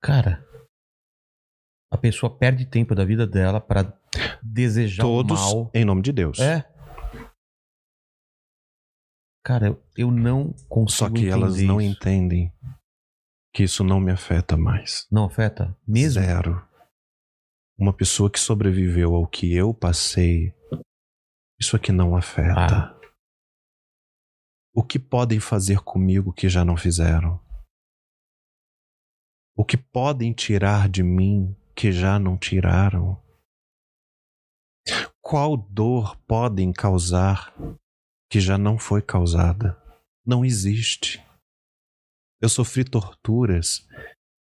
Cara. 0.00 0.44
A 1.92 1.98
pessoa 1.98 2.34
perde 2.34 2.64
tempo 2.64 2.94
da 2.94 3.04
vida 3.04 3.26
dela 3.26 3.60
pra 3.60 3.84
desejar 4.42 5.02
Todos 5.02 5.40
o 5.52 5.56
mal. 5.64 5.70
em 5.74 5.84
nome 5.84 6.02
de 6.02 6.12
Deus. 6.12 6.38
É. 6.38 6.68
Cara, 9.44 9.76
eu, 9.96 10.10
não 10.10 10.52
consigo 10.68 10.90
Só 10.90 11.10
que 11.10 11.28
elas 11.28 11.60
não 11.60 11.80
isso. 11.80 11.90
entendem 11.90 12.52
que 13.52 13.64
isso 13.64 13.82
não 13.82 13.98
me 13.98 14.12
afeta 14.12 14.56
mais. 14.56 15.06
Não 15.10 15.24
afeta? 15.24 15.76
Mesmo? 15.86 16.22
Zero. 16.22 16.68
Uma 17.76 17.92
pessoa 17.92 18.30
que 18.30 18.38
sobreviveu 18.38 19.14
ao 19.14 19.26
que 19.26 19.52
eu 19.52 19.74
passei, 19.74 20.54
isso 21.60 21.74
aqui 21.74 21.90
não 21.90 22.14
afeta. 22.14 22.54
Ah. 22.54 23.00
O 24.74 24.82
que 24.84 24.98
podem 24.98 25.40
fazer 25.40 25.80
comigo 25.80 26.32
que 26.32 26.48
já 26.48 26.64
não 26.64 26.76
fizeram? 26.76 27.40
O 29.56 29.64
que 29.64 29.76
podem 29.76 30.32
tirar 30.32 30.88
de 30.88 31.02
mim 31.02 31.54
que 31.74 31.90
já 31.92 32.18
não 32.18 32.38
tiraram? 32.38 33.20
Qual 35.24 35.56
dor 35.56 36.16
podem 36.26 36.72
causar 36.72 37.54
que 38.28 38.40
já 38.40 38.58
não 38.58 38.76
foi 38.76 39.00
causada? 39.00 39.80
Não 40.26 40.44
existe. 40.44 41.24
Eu 42.40 42.48
sofri 42.48 42.84
torturas 42.84 43.86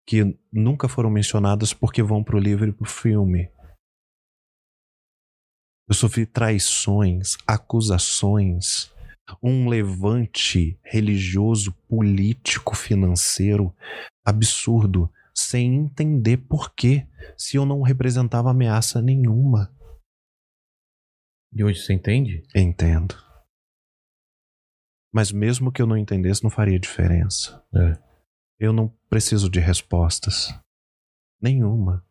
que 0.06 0.38
nunca 0.50 0.88
foram 0.88 1.10
mencionadas 1.10 1.74
porque 1.74 2.02
vão 2.02 2.24
para 2.24 2.34
o 2.34 2.40
livro 2.40 2.66
e 2.66 2.72
para 2.72 2.84
o 2.84 2.88
filme. 2.88 3.52
Eu 5.86 5.94
sofri 5.94 6.24
traições, 6.24 7.36
acusações, 7.46 8.90
um 9.42 9.68
levante 9.68 10.80
religioso, 10.82 11.72
político, 11.88 12.74
financeiro 12.74 13.74
absurdo, 14.24 15.12
sem 15.34 15.74
entender 15.76 16.38
por 16.38 16.74
quê, 16.74 17.06
se 17.36 17.58
eu 17.58 17.66
não 17.66 17.82
representava 17.82 18.50
ameaça 18.50 19.02
nenhuma. 19.02 19.70
E 21.52 21.64
hoje 21.64 21.80
você 21.80 21.92
entende? 21.92 22.42
Entendo. 22.54 23.14
Mas 25.12 25.32
mesmo 25.32 25.72
que 25.72 25.82
eu 25.82 25.86
não 25.86 25.96
entendesse, 25.96 26.42
não 26.42 26.50
faria 26.50 26.78
diferença. 26.78 27.64
É. 27.74 28.10
Eu 28.58 28.72
não 28.72 28.88
preciso 29.08 29.50
de 29.50 29.58
respostas. 29.58 30.48
Nenhuma. 31.40 32.04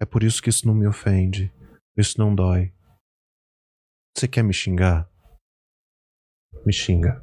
É 0.00 0.04
por 0.04 0.22
isso 0.22 0.42
que 0.42 0.50
isso 0.50 0.66
não 0.66 0.74
me 0.74 0.86
ofende. 0.86 1.52
Isso 1.96 2.18
não 2.18 2.34
dói. 2.34 2.72
Você 4.16 4.26
quer 4.26 4.42
me 4.42 4.52
xingar? 4.52 5.08
Me 6.66 6.72
xinga. 6.72 7.22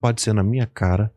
Pode 0.00 0.22
ser 0.22 0.32
na 0.32 0.42
minha 0.42 0.66
cara, 0.66 1.12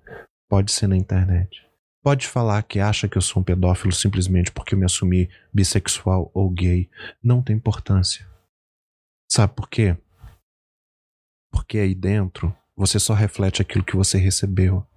pode 0.50 0.72
ser 0.72 0.88
na 0.88 0.98
internet. 0.98 1.66
Pode 2.02 2.28
falar 2.28 2.64
que 2.64 2.80
acha 2.80 3.08
que 3.08 3.18
eu 3.18 3.22
sou 3.22 3.42
um 3.42 3.46
pedófilo 3.46 3.92
simplesmente 3.92 4.52
porque 4.52 4.74
eu 4.74 4.80
me 4.80 4.86
assumi 4.86 5.30
bissexual 5.54 6.32
ou 6.34 6.50
gay. 6.50 6.90
Não 7.22 7.42
tem 7.44 7.56
importância. 7.56 8.29
Sabe 9.32 9.54
por 9.54 9.70
quê? 9.70 9.96
Porque 11.52 11.78
aí 11.78 11.94
dentro 11.94 12.56
você 12.76 13.00
só 13.00 13.14
reflete 13.14 13.62
aquilo 13.62 13.86
que 13.86 13.96
você 13.96 14.18
recebeu. 14.18 14.88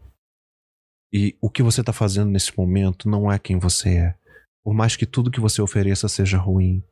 E 1.13 1.37
o 1.41 1.51
que 1.51 1.63
você 1.63 1.81
está 1.81 1.93
fazendo 1.93 2.31
nesse 2.31 2.57
momento 2.57 3.09
não 3.09 3.31
é 3.31 3.39
quem 3.39 3.59
você 3.59 3.99
é. 3.99 4.19
Por 4.65 4.73
mais 4.73 4.97
que 4.97 5.05
tudo 5.05 5.31
que 5.31 5.41
você 5.41 5.61
ofereça 5.61 6.09
seja 6.09 6.39
ruim, 6.39 6.83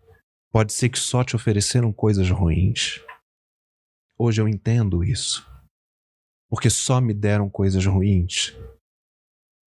pode 0.52 0.72
ser 0.72 0.90
que 0.90 0.98
só 0.98 1.24
te 1.24 1.34
ofereceram 1.34 1.92
coisas 1.92 2.28
ruins. 2.28 3.00
Hoje 4.18 4.42
eu 4.42 4.48
entendo 4.48 5.02
isso. 5.02 5.48
Porque 6.50 6.68
só 6.68 7.00
me 7.00 7.14
deram 7.14 7.48
coisas 7.48 7.86
ruins, 7.86 8.54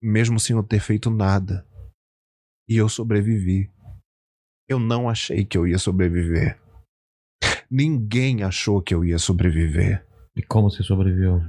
mesmo 0.02 0.40
sem 0.40 0.56
eu 0.56 0.62
ter 0.62 0.82
feito 0.82 1.10
nada. 1.10 1.66
E 2.68 2.76
eu 2.76 2.88
sobrevivi. 2.88 3.72
Eu 4.68 4.78
não 4.78 5.10
achei 5.10 5.44
que 5.46 5.58
eu 5.58 5.66
ia 5.66 5.80
sobreviver. 5.80 6.63
Ninguém 7.76 8.44
achou 8.44 8.80
que 8.84 8.94
eu 8.94 9.04
ia 9.04 9.18
sobreviver. 9.18 10.06
E 10.36 10.44
como 10.44 10.70
você 10.70 10.84
sobreviveu? 10.84 11.42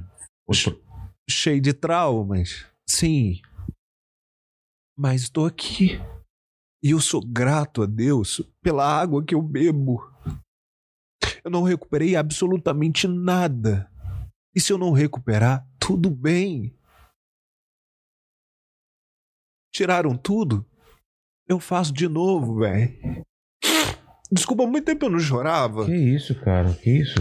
Cheio 1.29 1.61
de 1.61 1.71
traumas. 1.71 2.65
Sim. 2.89 3.39
Mas 4.97 5.21
estou 5.21 5.45
aqui. 5.45 5.99
E 6.83 6.89
eu 6.89 6.99
sou 6.99 7.21
grato 7.23 7.83
a 7.83 7.85
Deus 7.85 8.41
pela 8.59 8.83
água 8.83 9.23
que 9.23 9.35
eu 9.35 9.41
bebo. 9.41 10.01
Eu 11.43 11.51
não 11.51 11.61
recuperei 11.61 12.15
absolutamente 12.15 13.07
nada. 13.07 13.87
E 14.55 14.59
se 14.59 14.73
eu 14.73 14.79
não 14.79 14.93
recuperar, 14.93 15.63
tudo 15.79 16.09
bem. 16.09 16.75
Tiraram 19.71 20.17
tudo? 20.17 20.65
Eu 21.47 21.59
faço 21.59 21.93
de 21.93 22.07
novo, 22.07 22.61
velho. 22.61 23.23
Desculpa, 24.35 24.63
há 24.63 24.67
muito 24.67 24.83
tempo 24.83 25.05
eu 25.05 25.09
não 25.09 25.19
chorava. 25.19 25.85
Que 25.85 25.95
isso, 25.95 26.35
cara? 26.35 26.73
Que 26.73 26.89
isso? 26.91 27.15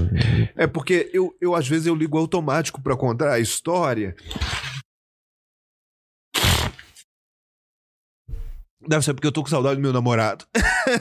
É 0.57 0.67
porque 0.67 1.09
eu, 1.15 1.33
eu 1.41 1.55
às 1.55 1.69
vezes 1.69 1.87
eu 1.87 1.95
ligo 1.95 2.19
automático 2.19 2.83
para 2.83 2.97
contar 2.97 3.31
a 3.33 3.39
história. 3.39 4.17
Deve 8.87 9.05
ser 9.05 9.15
porque 9.15 9.29
eu 9.29 9.33
tô 9.33 9.43
com 9.43 9.49
saudade 9.49 9.77
do 9.77 9.81
meu 9.83 9.93
namorado. 9.93 10.45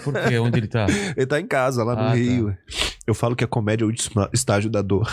Por 0.03 0.13
quê? 0.13 0.37
Onde 0.37 0.59
ele 0.59 0.67
tá? 0.67 0.85
Ele 1.17 1.25
tá 1.25 1.39
em 1.39 1.47
casa, 1.47 1.83
lá 1.83 1.95
no 1.95 2.01
Ah, 2.01 2.09
tá. 2.09 2.13
Rio. 2.15 2.55
Eu 3.05 3.13
falo 3.13 3.35
que 3.35 3.43
a 3.43 3.47
comédia 3.47 3.83
é 3.83 3.87
o 3.87 3.89
último 3.89 4.29
estágio 4.31 4.69
da 4.69 4.81
dor. 4.81 5.09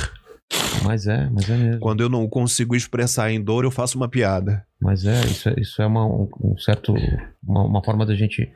Mas 0.85 1.07
é, 1.07 1.29
mas 1.31 1.49
é 1.49 1.57
mesmo. 1.57 1.81
Quando 1.81 2.03
eu 2.03 2.09
não 2.09 2.29
consigo 2.29 2.77
expressar 2.77 3.31
em 3.33 3.43
dor, 3.43 3.65
eu 3.65 3.71
faço 3.71 3.97
uma 3.97 4.09
piada. 4.09 4.65
Mas 4.81 5.05
é, 5.05 5.21
isso 5.25 5.49
é, 5.49 5.55
isso 5.59 5.83
é 5.83 5.87
uma, 5.87 6.07
um, 6.07 6.29
um 6.43 6.57
certo. 6.59 6.95
Uma, 7.43 7.65
uma 7.65 7.83
forma 7.85 8.07
da 8.07 8.15
gente, 8.15 8.49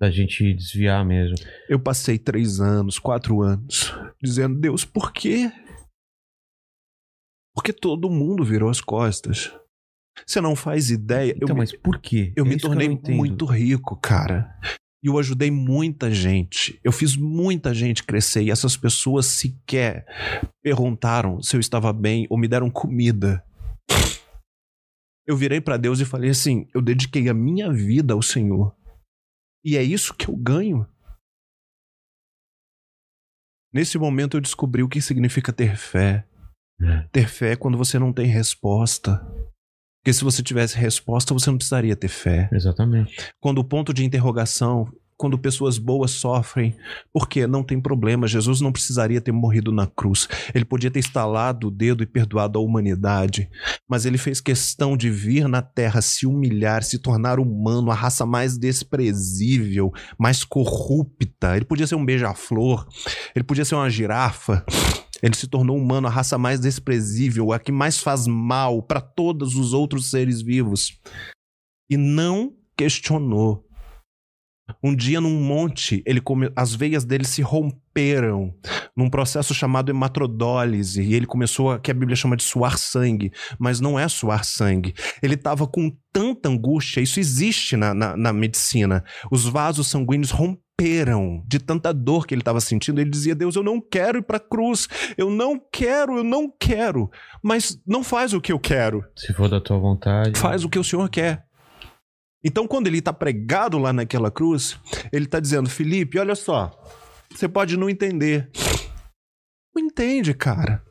da 0.00 0.10
gente 0.10 0.52
desviar 0.54 1.04
mesmo. 1.04 1.36
Eu 1.68 1.78
passei 1.80 2.18
três 2.18 2.60
anos, 2.60 2.98
quatro 2.98 3.42
anos, 3.42 3.92
dizendo, 4.22 4.58
Deus, 4.58 4.84
por 4.84 5.12
quê? 5.12 5.50
Porque 7.54 7.72
todo 7.72 8.10
mundo 8.10 8.44
virou 8.44 8.68
as 8.68 8.80
costas. 8.80 9.52
Você 10.26 10.40
não 10.40 10.54
faz 10.56 10.90
ideia. 10.90 11.32
Então, 11.36 11.48
eu 11.48 11.54
me- 11.54 11.60
mas 11.60 11.72
por 11.72 11.98
quê? 12.00 12.32
Eu 12.36 12.44
É 12.44 12.48
me 12.48 12.56
tornei 12.56 12.86
entendo. 12.88 13.16
muito 13.16 13.44
rico, 13.46 13.96
cara. 13.96 14.52
E 15.02 15.06
eu 15.08 15.18
ajudei 15.18 15.50
muita 15.50 16.10
gente. 16.10 16.80
Eu 16.82 16.90
fiz 16.90 17.14
muita 17.16 17.74
gente 17.74 18.02
crescer 18.04 18.42
e 18.42 18.50
essas 18.50 18.76
pessoas 18.76 19.26
sequer 19.26 20.06
perguntaram 20.62 21.42
se 21.42 21.54
eu 21.56 21.60
estava 21.60 21.92
bem 21.92 22.26
ou 22.30 22.38
me 22.38 22.48
deram 22.48 22.70
comida. 22.70 23.44
Eu 25.26 25.36
virei 25.36 25.60
pra 25.60 25.76
Deus 25.76 26.00
e 26.00 26.04
falei 26.04 26.30
assim: 26.30 26.66
eu 26.74 26.80
dediquei 26.80 27.28
a 27.28 27.34
minha 27.34 27.72
vida 27.72 28.14
ao 28.14 28.22
Senhor. 28.22 28.74
E 29.64 29.76
é 29.76 29.82
isso 29.82 30.14
que 30.14 30.28
eu 30.28 30.36
ganho. 30.36 30.86
Nesse 33.72 33.98
momento 33.98 34.36
eu 34.36 34.40
descobri 34.40 34.82
o 34.82 34.88
que 34.88 35.00
significa 35.00 35.52
ter 35.52 35.76
fé. 35.76 36.26
É. 36.80 37.08
Ter 37.10 37.28
fé 37.28 37.52
é 37.52 37.56
quando 37.56 37.78
você 37.78 37.98
não 37.98 38.12
tem 38.12 38.26
resposta. 38.26 39.18
Porque 40.00 40.12
se 40.12 40.22
você 40.22 40.42
tivesse 40.42 40.76
resposta, 40.76 41.32
você 41.32 41.50
não 41.50 41.56
precisaria 41.56 41.96
ter 41.96 42.08
fé 42.08 42.48
Exatamente. 42.52 43.32
quando 43.40 43.58
o 43.58 43.64
ponto 43.64 43.94
de 43.94 44.04
interrogação, 44.04 44.86
quando 45.16 45.38
pessoas 45.38 45.78
boas 45.78 46.10
sofrem, 46.10 46.76
porque 47.12 47.46
não 47.46 47.62
tem 47.62 47.80
problema, 47.80 48.26
Jesus 48.26 48.60
não 48.60 48.72
precisaria 48.72 49.20
ter 49.20 49.32
morrido 49.32 49.72
na 49.72 49.86
cruz. 49.86 50.28
Ele 50.54 50.64
podia 50.64 50.90
ter 50.90 51.00
estalado 51.00 51.68
o 51.68 51.70
dedo 51.70 52.02
e 52.02 52.06
perdoado 52.06 52.58
a 52.58 52.62
humanidade, 52.62 53.48
mas 53.88 54.04
ele 54.04 54.18
fez 54.18 54.40
questão 54.40 54.96
de 54.96 55.10
vir 55.10 55.48
na 55.48 55.62
terra, 55.62 56.00
se 56.00 56.26
humilhar, 56.26 56.82
se 56.82 56.98
tornar 56.98 57.38
humano, 57.38 57.90
a 57.90 57.94
raça 57.94 58.26
mais 58.26 58.58
desprezível, 58.58 59.92
mais 60.18 60.44
corrupta. 60.44 61.56
Ele 61.56 61.64
podia 61.64 61.86
ser 61.86 61.94
um 61.94 62.04
beija-flor, 62.04 62.86
ele 63.34 63.44
podia 63.44 63.64
ser 63.64 63.74
uma 63.74 63.90
girafa. 63.90 64.64
Ele 65.22 65.34
se 65.34 65.46
tornou 65.46 65.78
humano, 65.78 66.06
a 66.06 66.10
raça 66.10 66.36
mais 66.36 66.60
desprezível, 66.60 67.50
a 67.50 67.58
que 67.58 67.72
mais 67.72 67.98
faz 67.98 68.26
mal 68.26 68.82
para 68.82 69.00
todos 69.00 69.54
os 69.54 69.72
outros 69.72 70.10
seres 70.10 70.42
vivos. 70.42 71.00
E 71.88 71.96
não 71.96 72.52
questionou. 72.76 73.63
Um 74.82 74.94
dia 74.94 75.20
num 75.20 75.42
monte, 75.42 76.02
ele 76.06 76.20
come... 76.20 76.50
as 76.56 76.74
veias 76.74 77.04
dele 77.04 77.24
se 77.24 77.42
romperam 77.42 78.54
num 78.96 79.10
processo 79.10 79.54
chamado 79.54 79.90
hematrodólise 79.90 81.02
e 81.02 81.14
ele 81.14 81.26
começou 81.26 81.72
a 81.72 81.78
que 81.78 81.90
a 81.90 81.94
Bíblia 81.94 82.16
chama 82.16 82.36
de 82.36 82.42
suar 82.42 82.78
sangue, 82.78 83.32
mas 83.58 83.80
não 83.80 83.98
é 83.98 84.08
suar 84.08 84.44
sangue. 84.44 84.94
Ele 85.22 85.34
estava 85.34 85.66
com 85.66 85.94
tanta 86.12 86.48
angústia, 86.48 87.00
isso 87.00 87.20
existe 87.20 87.76
na, 87.76 87.92
na, 87.92 88.16
na 88.16 88.32
medicina. 88.32 89.04
Os 89.30 89.44
vasos 89.44 89.88
sanguíneos 89.88 90.30
romperam 90.30 91.42
de 91.46 91.58
tanta 91.58 91.92
dor 91.92 92.26
que 92.26 92.34
ele 92.34 92.40
estava 92.40 92.60
sentindo. 92.60 93.00
Ele 93.00 93.10
dizia: 93.10 93.34
Deus, 93.34 93.56
eu 93.56 93.62
não 93.62 93.80
quero 93.80 94.18
ir 94.18 94.22
para 94.22 94.38
a 94.38 94.40
cruz, 94.40 94.88
eu 95.16 95.30
não 95.30 95.60
quero, 95.72 96.16
eu 96.16 96.24
não 96.24 96.52
quero, 96.58 97.10
mas 97.42 97.78
não 97.86 98.02
faz 98.02 98.32
o 98.32 98.40
que 98.40 98.52
eu 98.52 98.58
quero 98.58 99.04
Se 99.16 99.32
for 99.32 99.48
da 99.48 99.60
tua 99.60 99.78
vontade. 99.78 100.38
faz 100.38 100.64
o 100.64 100.68
que 100.68 100.78
o 100.78 100.84
Senhor 100.84 101.08
quer. 101.08 101.44
Então, 102.44 102.66
quando 102.66 102.86
ele 102.86 102.98
está 102.98 103.12
pregado 103.12 103.78
lá 103.78 103.92
naquela 103.92 104.30
cruz, 104.30 104.78
ele 105.10 105.24
está 105.24 105.40
dizendo: 105.40 105.70
Felipe, 105.70 106.18
olha 106.18 106.34
só, 106.34 106.70
você 107.30 107.48
pode 107.48 107.76
não 107.76 107.88
entender. 107.88 108.50
Não 109.74 109.84
entende, 109.84 110.34
cara. 110.34 110.84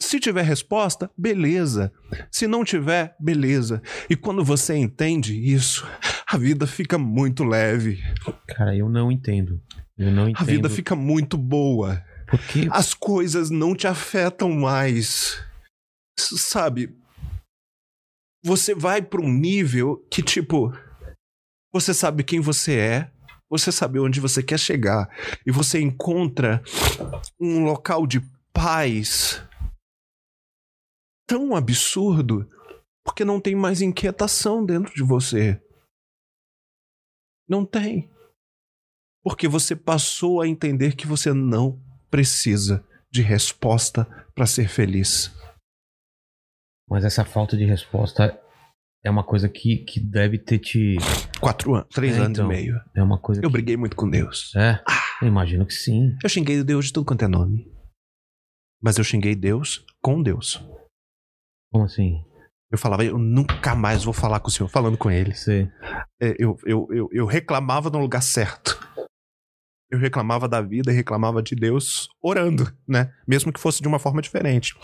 Se 0.00 0.18
tiver 0.18 0.42
resposta, 0.42 1.10
beleza. 1.16 1.92
Se 2.30 2.48
não 2.48 2.64
tiver, 2.64 3.14
beleza. 3.20 3.80
E 4.10 4.16
quando 4.16 4.44
você 4.44 4.74
entende 4.74 5.32
isso, 5.32 5.86
a 6.26 6.36
vida 6.36 6.66
fica 6.66 6.98
muito 6.98 7.44
leve. 7.44 8.02
Cara, 8.48 8.74
eu 8.74 8.88
não 8.88 9.12
entendo. 9.12 9.62
Eu 9.96 10.10
não 10.10 10.28
entendo. 10.28 10.42
A 10.42 10.44
vida 10.44 10.68
fica 10.68 10.96
muito 10.96 11.38
boa. 11.38 12.02
Porque 12.26 12.68
As 12.72 12.94
coisas 12.94 13.50
não 13.50 13.76
te 13.76 13.86
afetam 13.86 14.50
mais. 14.50 15.38
Sabe? 16.18 16.92
Você 18.44 18.74
vai 18.74 19.00
para 19.00 19.20
um 19.20 19.32
nível 19.32 20.04
que, 20.10 20.22
tipo, 20.22 20.72
você 21.72 21.94
sabe 21.94 22.24
quem 22.24 22.40
você 22.40 22.78
é, 22.78 23.12
você 23.48 23.70
sabe 23.70 23.98
onde 23.98 24.20
você 24.20 24.42
quer 24.42 24.58
chegar, 24.58 25.08
e 25.46 25.50
você 25.50 25.80
encontra 25.80 26.62
um 27.38 27.64
local 27.64 28.06
de 28.06 28.20
paz 28.52 29.42
tão 31.26 31.54
absurdo 31.54 32.48
porque 33.04 33.24
não 33.24 33.40
tem 33.40 33.54
mais 33.54 33.80
inquietação 33.80 34.64
dentro 34.64 34.94
de 34.94 35.02
você. 35.02 35.60
Não 37.48 37.64
tem. 37.64 38.10
Porque 39.22 39.48
você 39.48 39.74
passou 39.74 40.40
a 40.40 40.48
entender 40.48 40.96
que 40.96 41.06
você 41.06 41.32
não 41.32 41.80
precisa 42.10 42.84
de 43.10 43.22
resposta 43.22 44.04
para 44.34 44.46
ser 44.46 44.68
feliz. 44.68 45.30
Mas 46.88 47.04
essa 47.04 47.24
falta 47.24 47.56
de 47.56 47.64
resposta 47.64 48.38
é 49.04 49.10
uma 49.10 49.24
coisa 49.24 49.48
que, 49.48 49.78
que 49.78 49.98
deve 50.00 50.38
ter 50.38 50.58
te. 50.58 50.96
Quatro 51.40 51.74
anos, 51.74 51.88
três 51.92 52.14
É, 52.16 52.18
anos 52.20 52.38
então. 52.38 52.46
e 52.46 52.48
meio. 52.54 52.74
É 52.94 53.02
uma 53.02 53.18
coisa 53.18 53.40
Eu 53.40 53.48
que. 53.48 53.52
briguei 53.52 53.76
muito 53.76 53.96
com 53.96 54.08
Deus. 54.08 54.52
É, 54.56 54.80
eu 55.20 55.28
imagino 55.28 55.66
que 55.66 55.74
sim. 55.74 56.16
Eu 56.22 56.28
xinguei 56.28 56.62
Deus 56.62 56.86
de 56.86 56.92
tudo 56.92 57.06
quanto 57.06 57.24
é 57.24 57.28
nome. 57.28 57.70
Mas 58.82 58.98
eu 58.98 59.04
xinguei 59.04 59.34
Deus 59.34 59.84
com 60.02 60.22
Deus. 60.22 60.60
Como 61.72 61.84
assim? 61.84 62.22
Eu 62.70 62.78
falava, 62.78 63.04
eu 63.04 63.18
nunca 63.18 63.74
mais 63.74 64.02
vou 64.02 64.14
falar 64.14 64.40
com 64.40 64.48
o 64.48 64.50
Senhor, 64.50 64.68
falando 64.68 64.96
com 64.98 65.10
ele. 65.10 65.34
Você. 65.34 65.70
É, 66.20 66.34
Eu, 66.38 66.56
eu, 66.64 66.88
eu, 66.90 67.08
eu 67.12 67.26
reclamava 67.26 67.90
no 67.90 67.98
lugar 67.98 68.22
certo. 68.22 68.80
Eu 69.92 69.98
reclamava 69.98 70.48
da 70.48 70.62
vida 70.62 70.90
e 70.90 70.94
reclamava 70.94 71.42
de 71.42 71.54
Deus 71.54 72.08
orando, 72.22 72.66
né? 72.88 73.12
Mesmo 73.28 73.52
que 73.52 73.60
fosse 73.60 73.82
de 73.82 73.86
uma 73.86 73.98
forma 73.98 74.22
diferente. 74.22 74.74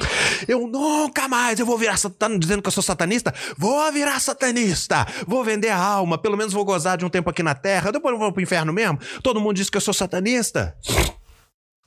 Eu 0.47 0.69
nunca 0.69 1.27
mais 1.27 1.59
eu 1.59 1.65
vou 1.65 1.79
virar 1.79 1.97
satanista, 1.97 2.39
dizendo 2.39 2.61
que 2.61 2.69
eu 2.69 2.73
sou 2.73 2.83
satanista. 2.83 3.33
Vou 3.57 3.91
virar 3.91 4.21
satanista. 4.21 5.07
Vou 5.27 5.43
vender 5.43 5.71
a 5.71 5.79
alma. 5.79 6.19
Pelo 6.19 6.37
menos 6.37 6.53
vou 6.53 6.63
gozar 6.63 6.99
de 6.99 7.07
um 7.07 7.09
tempo 7.09 7.31
aqui 7.31 7.43
na 7.43 7.55
terra. 7.55 7.91
Depois 7.91 8.13
eu 8.13 8.19
vou 8.19 8.31
pro 8.31 8.43
inferno 8.43 8.71
mesmo. 8.71 8.99
Todo 9.23 9.41
mundo 9.41 9.55
diz 9.55 9.71
que 9.71 9.79
eu 9.79 9.81
sou 9.81 9.95
satanista. 9.95 10.77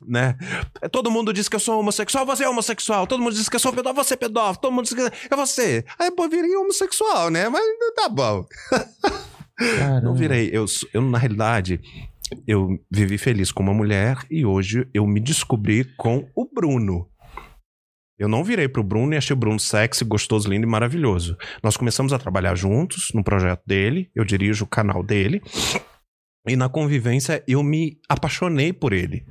Né? 0.04 0.36
Todo 0.92 1.12
mundo 1.12 1.32
diz 1.32 1.48
que 1.48 1.56
eu 1.56 1.60
sou 1.60 1.80
homossexual, 1.80 2.26
você 2.26 2.44
é 2.44 2.50
homossexual. 2.50 3.06
Todo 3.06 3.22
mundo 3.22 3.36
diz 3.36 3.48
que 3.48 3.56
eu 3.56 3.60
sou 3.60 3.72
pedófilo, 3.72 4.04
você 4.04 4.16
é 4.16 4.18
pedófilo. 4.18 4.62
Todo 4.62 4.74
mundo 4.74 4.86
diz 4.86 4.96
que 4.96 5.02
é 5.32 5.36
você. 5.36 5.86
Aí, 6.00 6.10
pô, 6.10 6.28
virei 6.28 6.56
homossexual, 6.56 7.30
né? 7.30 7.48
Mas 7.50 7.64
tá 7.96 8.10
bom. 8.10 8.44
Caramba. 9.78 10.02
Não 10.02 10.16
virei. 10.16 10.50
Eu, 10.52 10.66
eu, 10.92 11.02
na 11.04 11.20
realidade, 11.20 11.80
eu 12.48 12.70
vivi 12.92 13.18
feliz 13.18 13.52
com 13.52 13.64
uma 13.64 13.74
mulher 13.74 14.18
e 14.30 14.46
hoje 14.46 14.88
eu 14.94 15.06
me 15.06 15.20
descobri 15.20 15.84
com 15.98 16.28
o 16.36 16.46
Bruno. 16.54 17.08
Eu 18.20 18.28
não 18.28 18.44
virei 18.44 18.68
pro 18.68 18.84
Bruno 18.84 19.14
e 19.14 19.18
achei 19.18 19.34
o 19.34 19.38
Bruno 19.38 19.60
sexy, 19.60 20.06
gostoso, 20.06 20.48
lindo 20.48 20.66
e 20.68 20.70
maravilhoso. 20.70 21.36
Nós 21.64 21.76
começamos 21.76 22.14
a 22.14 22.20
trabalhar 22.20 22.54
juntos 22.56 23.10
no 23.16 23.24
projeto 23.24 23.64
dele, 23.66 24.12
eu 24.16 24.24
dirijo 24.24 24.64
o 24.66 24.68
canal 24.68 25.02
dele. 25.04 25.42
E 26.48 26.56
na 26.56 26.68
convivência 26.68 27.44
eu 27.48 27.62
me 27.62 27.98
apaixonei 28.10 28.74
por 28.74 28.94
ele. 28.94 29.24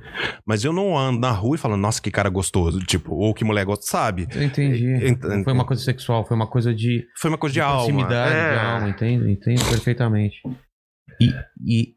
Mas 0.45 0.63
eu 0.63 0.71
não 0.71 0.97
ando 0.97 1.19
na 1.19 1.31
rua 1.31 1.55
e 1.55 1.59
falando, 1.59 1.81
nossa, 1.81 2.01
que 2.01 2.09
cara 2.11 2.29
gostoso. 2.29 2.79
Tipo, 2.79 3.13
ou 3.15 3.33
que 3.33 3.43
mulher 3.43 3.65
gosta, 3.65 3.85
sabe? 3.85 4.27
Eu 4.33 4.43
entendi. 4.43 4.85
Ent- 5.05 5.21
Não 5.23 5.43
foi 5.43 5.51
uma 5.53 5.65
coisa 5.65 5.81
sexual, 5.83 6.25
foi 6.25 6.35
uma 6.37 6.47
coisa 6.49 6.73
de, 6.73 7.05
Foi 7.17 7.29
uma 7.29 7.37
coisa 7.37 7.51
de 7.53 7.59
de, 7.59 7.61
alma. 7.65 7.77
proximidade, 7.83 8.33
É. 8.33 8.53
de 8.53 8.59
alma, 8.65 8.89
entendo, 8.89 9.29
entendo 9.29 9.69
perfeitamente. 9.69 10.37
E, 11.19 11.33
e, 11.65 11.95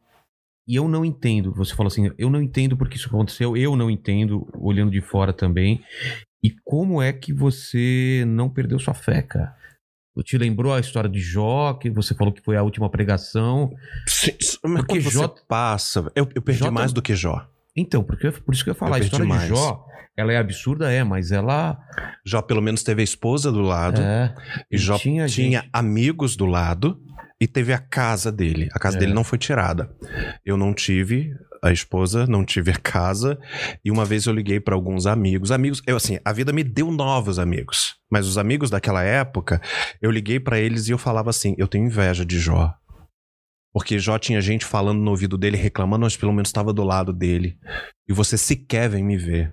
e 0.66 0.76
eu 0.76 0.88
não 0.88 1.04
entendo, 1.04 1.52
você 1.52 1.74
falou 1.74 1.88
assim, 1.88 2.10
eu 2.16 2.30
não 2.30 2.40
entendo 2.42 2.76
porque 2.76 2.96
isso 2.96 3.08
aconteceu, 3.08 3.56
eu 3.56 3.76
não 3.76 3.90
entendo, 3.90 4.46
olhando 4.54 4.90
de 4.90 5.00
fora 5.00 5.32
também. 5.32 5.82
E 6.42 6.50
como 6.64 7.00
é 7.02 7.12
que 7.12 7.32
você 7.32 8.24
não 8.26 8.48
perdeu 8.50 8.78
sua 8.78 8.94
fé, 8.94 9.22
cara? 9.22 9.54
Te 10.22 10.38
lembrou 10.38 10.72
a 10.72 10.78
história 10.78 11.10
de 11.10 11.18
Jó, 11.20 11.74
que 11.74 11.90
você 11.90 12.14
falou 12.14 12.32
que 12.32 12.40
foi 12.40 12.56
a 12.56 12.62
última 12.62 12.88
pregação. 12.88 13.72
Sim, 14.06 14.30
mas 14.62 14.76
Porque 14.82 14.94
quando 14.94 15.02
você 15.02 15.18
Jó- 15.18 15.34
passa. 15.48 16.12
Eu, 16.14 16.28
eu 16.34 16.40
perdi 16.40 16.60
Jó 16.60 16.70
mais 16.70 16.92
do 16.92 17.02
que 17.02 17.14
Jó. 17.16 17.44
Então, 17.76 18.04
porque, 18.04 18.30
por 18.30 18.54
isso 18.54 18.62
que 18.62 18.70
eu 18.70 18.74
ia 18.74 18.78
falar, 18.78 18.92
Eu 18.98 19.02
a 19.02 19.04
história 19.06 19.26
mais. 19.26 19.42
de 19.42 19.48
Jó, 19.48 19.84
ela 20.16 20.32
é 20.32 20.36
absurda, 20.36 20.92
é, 20.92 21.02
mas 21.02 21.32
ela 21.32 21.76
Jó 22.24 22.40
pelo 22.40 22.62
menos 22.62 22.84
teve 22.84 23.00
a 23.00 23.04
esposa 23.04 23.50
do 23.50 23.60
lado. 23.60 24.00
é, 24.00 24.32
E 24.70 24.78
Jó 24.78 24.96
tinha 24.98 25.26
tinha, 25.26 25.64
amigos 25.72 26.36
do 26.36 26.46
lado. 26.46 27.00
E 27.44 27.46
teve 27.46 27.74
a 27.74 27.78
casa 27.78 28.32
dele. 28.32 28.70
A 28.72 28.78
casa 28.78 28.96
É. 28.96 29.00
dele 29.00 29.12
não 29.12 29.22
foi 29.22 29.36
tirada. 29.36 29.94
Eu 30.42 30.56
não 30.56 30.72
tive 30.72 31.30
a 31.62 31.70
esposa, 31.70 32.26
não 32.26 32.42
tive 32.42 32.70
a 32.70 32.76
casa. 32.76 33.38
E 33.84 33.90
uma 33.90 34.06
vez 34.06 34.24
eu 34.24 34.32
liguei 34.32 34.58
para 34.58 34.74
alguns 34.74 35.04
amigos. 35.04 35.52
Amigos, 35.52 35.82
eu 35.86 35.94
assim, 35.94 36.18
a 36.24 36.32
vida 36.32 36.54
me 36.54 36.64
deu 36.64 36.90
novos 36.90 37.38
amigos. 37.38 37.96
Mas 38.10 38.26
os 38.26 38.38
amigos 38.38 38.70
daquela 38.70 39.02
época, 39.02 39.60
eu 40.00 40.10
liguei 40.10 40.40
para 40.40 40.58
eles 40.58 40.88
e 40.88 40.92
eu 40.92 40.96
falava 40.96 41.28
assim: 41.28 41.54
eu 41.58 41.68
tenho 41.68 41.84
inveja 41.84 42.24
de 42.24 42.38
Jó. 42.38 42.72
Porque 43.74 43.98
Jó 43.98 44.16
tinha 44.18 44.40
gente 44.40 44.64
falando 44.64 45.00
no 45.02 45.10
ouvido 45.10 45.36
dele, 45.36 45.58
reclamando, 45.58 46.04
mas 46.06 46.16
pelo 46.16 46.32
menos 46.32 46.48
estava 46.48 46.72
do 46.72 46.82
lado 46.82 47.12
dele. 47.12 47.58
E 48.08 48.12
você 48.14 48.38
sequer 48.38 48.88
vem 48.88 49.04
me 49.04 49.18
ver. 49.18 49.52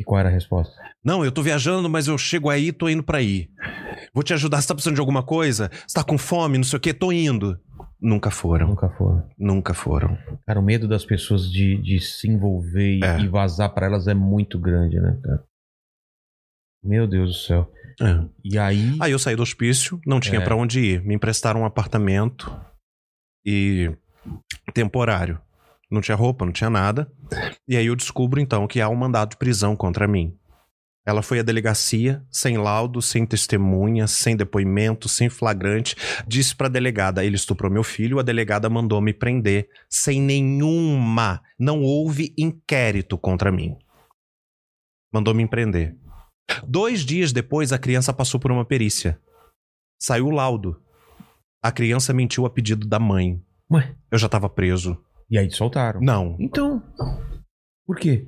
E 0.00 0.04
qual 0.04 0.18
era 0.18 0.30
a 0.30 0.32
resposta? 0.32 0.74
Não, 1.04 1.22
eu 1.22 1.30
tô 1.30 1.42
viajando, 1.42 1.86
mas 1.90 2.08
eu 2.08 2.16
chego 2.16 2.48
aí, 2.48 2.72
tô 2.72 2.88
indo 2.88 3.02
pra 3.02 3.18
aí. 3.18 3.50
Vou 4.14 4.24
te 4.24 4.32
ajudar, 4.32 4.60
você 4.62 4.68
tá 4.68 4.74
precisando 4.74 4.94
de 4.94 5.00
alguma 5.00 5.22
coisa? 5.22 5.70
Você 5.86 5.94
tá 5.94 6.02
com 6.02 6.16
fome, 6.16 6.56
não 6.56 6.64
sei 6.64 6.78
o 6.78 6.80
quê? 6.80 6.94
Tô 6.94 7.12
indo. 7.12 7.60
Nunca 8.00 8.30
foram, 8.30 8.68
Nunca 8.68 8.88
foram. 8.88 9.28
nunca 9.38 9.74
foram. 9.74 10.16
Cara, 10.46 10.58
o 10.58 10.62
medo 10.62 10.88
das 10.88 11.04
pessoas 11.04 11.50
de, 11.52 11.76
de 11.82 12.00
se 12.00 12.26
envolver 12.30 12.96
e, 12.98 13.04
É. 13.04 13.20
e 13.20 13.28
vazar 13.28 13.74
pra 13.74 13.84
elas 13.86 14.08
é 14.08 14.14
muito 14.14 14.58
grande, 14.58 14.98
né, 14.98 15.20
cara? 15.22 15.44
Meu 16.82 17.06
Deus 17.06 17.28
do 17.28 17.36
céu. 17.36 17.70
É. 18.00 18.26
E 18.42 18.58
aí. 18.58 18.96
Aí 19.02 19.12
eu 19.12 19.18
saí 19.18 19.36
do 19.36 19.42
hospício, 19.42 20.00
não 20.06 20.18
tinha 20.18 20.40
É. 20.40 20.44
pra 20.44 20.56
onde 20.56 20.80
ir. 20.80 21.02
Me 21.04 21.14
emprestaram 21.14 21.60
um 21.60 21.66
apartamento 21.66 22.50
e 23.44 23.94
temporário. 24.72 25.38
Não 25.90 26.00
tinha 26.00 26.16
roupa, 26.16 26.44
não 26.44 26.52
tinha 26.52 26.70
nada. 26.70 27.10
E 27.66 27.76
aí 27.76 27.86
eu 27.86 27.96
descubro 27.96 28.40
então 28.40 28.66
que 28.66 28.80
há 28.80 28.88
um 28.88 28.94
mandado 28.94 29.30
de 29.30 29.36
prisão 29.36 29.74
contra 29.74 30.06
mim. 30.06 30.36
Ela 31.04 31.22
foi 31.22 31.40
à 31.40 31.42
delegacia, 31.42 32.24
sem 32.30 32.58
laudo, 32.58 33.00
sem 33.00 33.26
testemunha, 33.26 34.06
sem 34.06 34.36
depoimento, 34.36 35.08
sem 35.08 35.28
flagrante. 35.28 35.96
Disse 36.26 36.54
pra 36.54 36.68
delegada: 36.68 37.24
ele 37.24 37.36
estuprou 37.36 37.72
meu 37.72 37.82
filho. 37.82 38.18
A 38.18 38.22
delegada 38.22 38.68
mandou 38.68 39.00
me 39.00 39.12
prender, 39.12 39.68
sem 39.88 40.20
nenhuma. 40.20 41.42
Não 41.58 41.80
houve 41.82 42.32
inquérito 42.38 43.18
contra 43.18 43.50
mim. 43.50 43.76
Mandou 45.12 45.34
me 45.34 45.48
prender. 45.48 45.96
Dois 46.66 47.04
dias 47.04 47.32
depois, 47.32 47.72
a 47.72 47.78
criança 47.78 48.12
passou 48.12 48.38
por 48.38 48.52
uma 48.52 48.64
perícia. 48.64 49.20
Saiu 50.00 50.26
o 50.26 50.30
laudo. 50.30 50.80
A 51.62 51.72
criança 51.72 52.12
mentiu 52.12 52.46
a 52.46 52.50
pedido 52.50 52.86
da 52.86 52.98
mãe. 52.98 53.42
Ué, 53.72 53.96
Eu 54.10 54.18
já 54.18 54.28
tava 54.28 54.48
preso. 54.48 54.96
E 55.30 55.38
aí 55.38 55.48
te 55.48 55.56
soltaram. 55.56 56.00
Não, 56.00 56.36
Então. 56.38 56.82
Por 57.86 57.96
quê? 57.98 58.26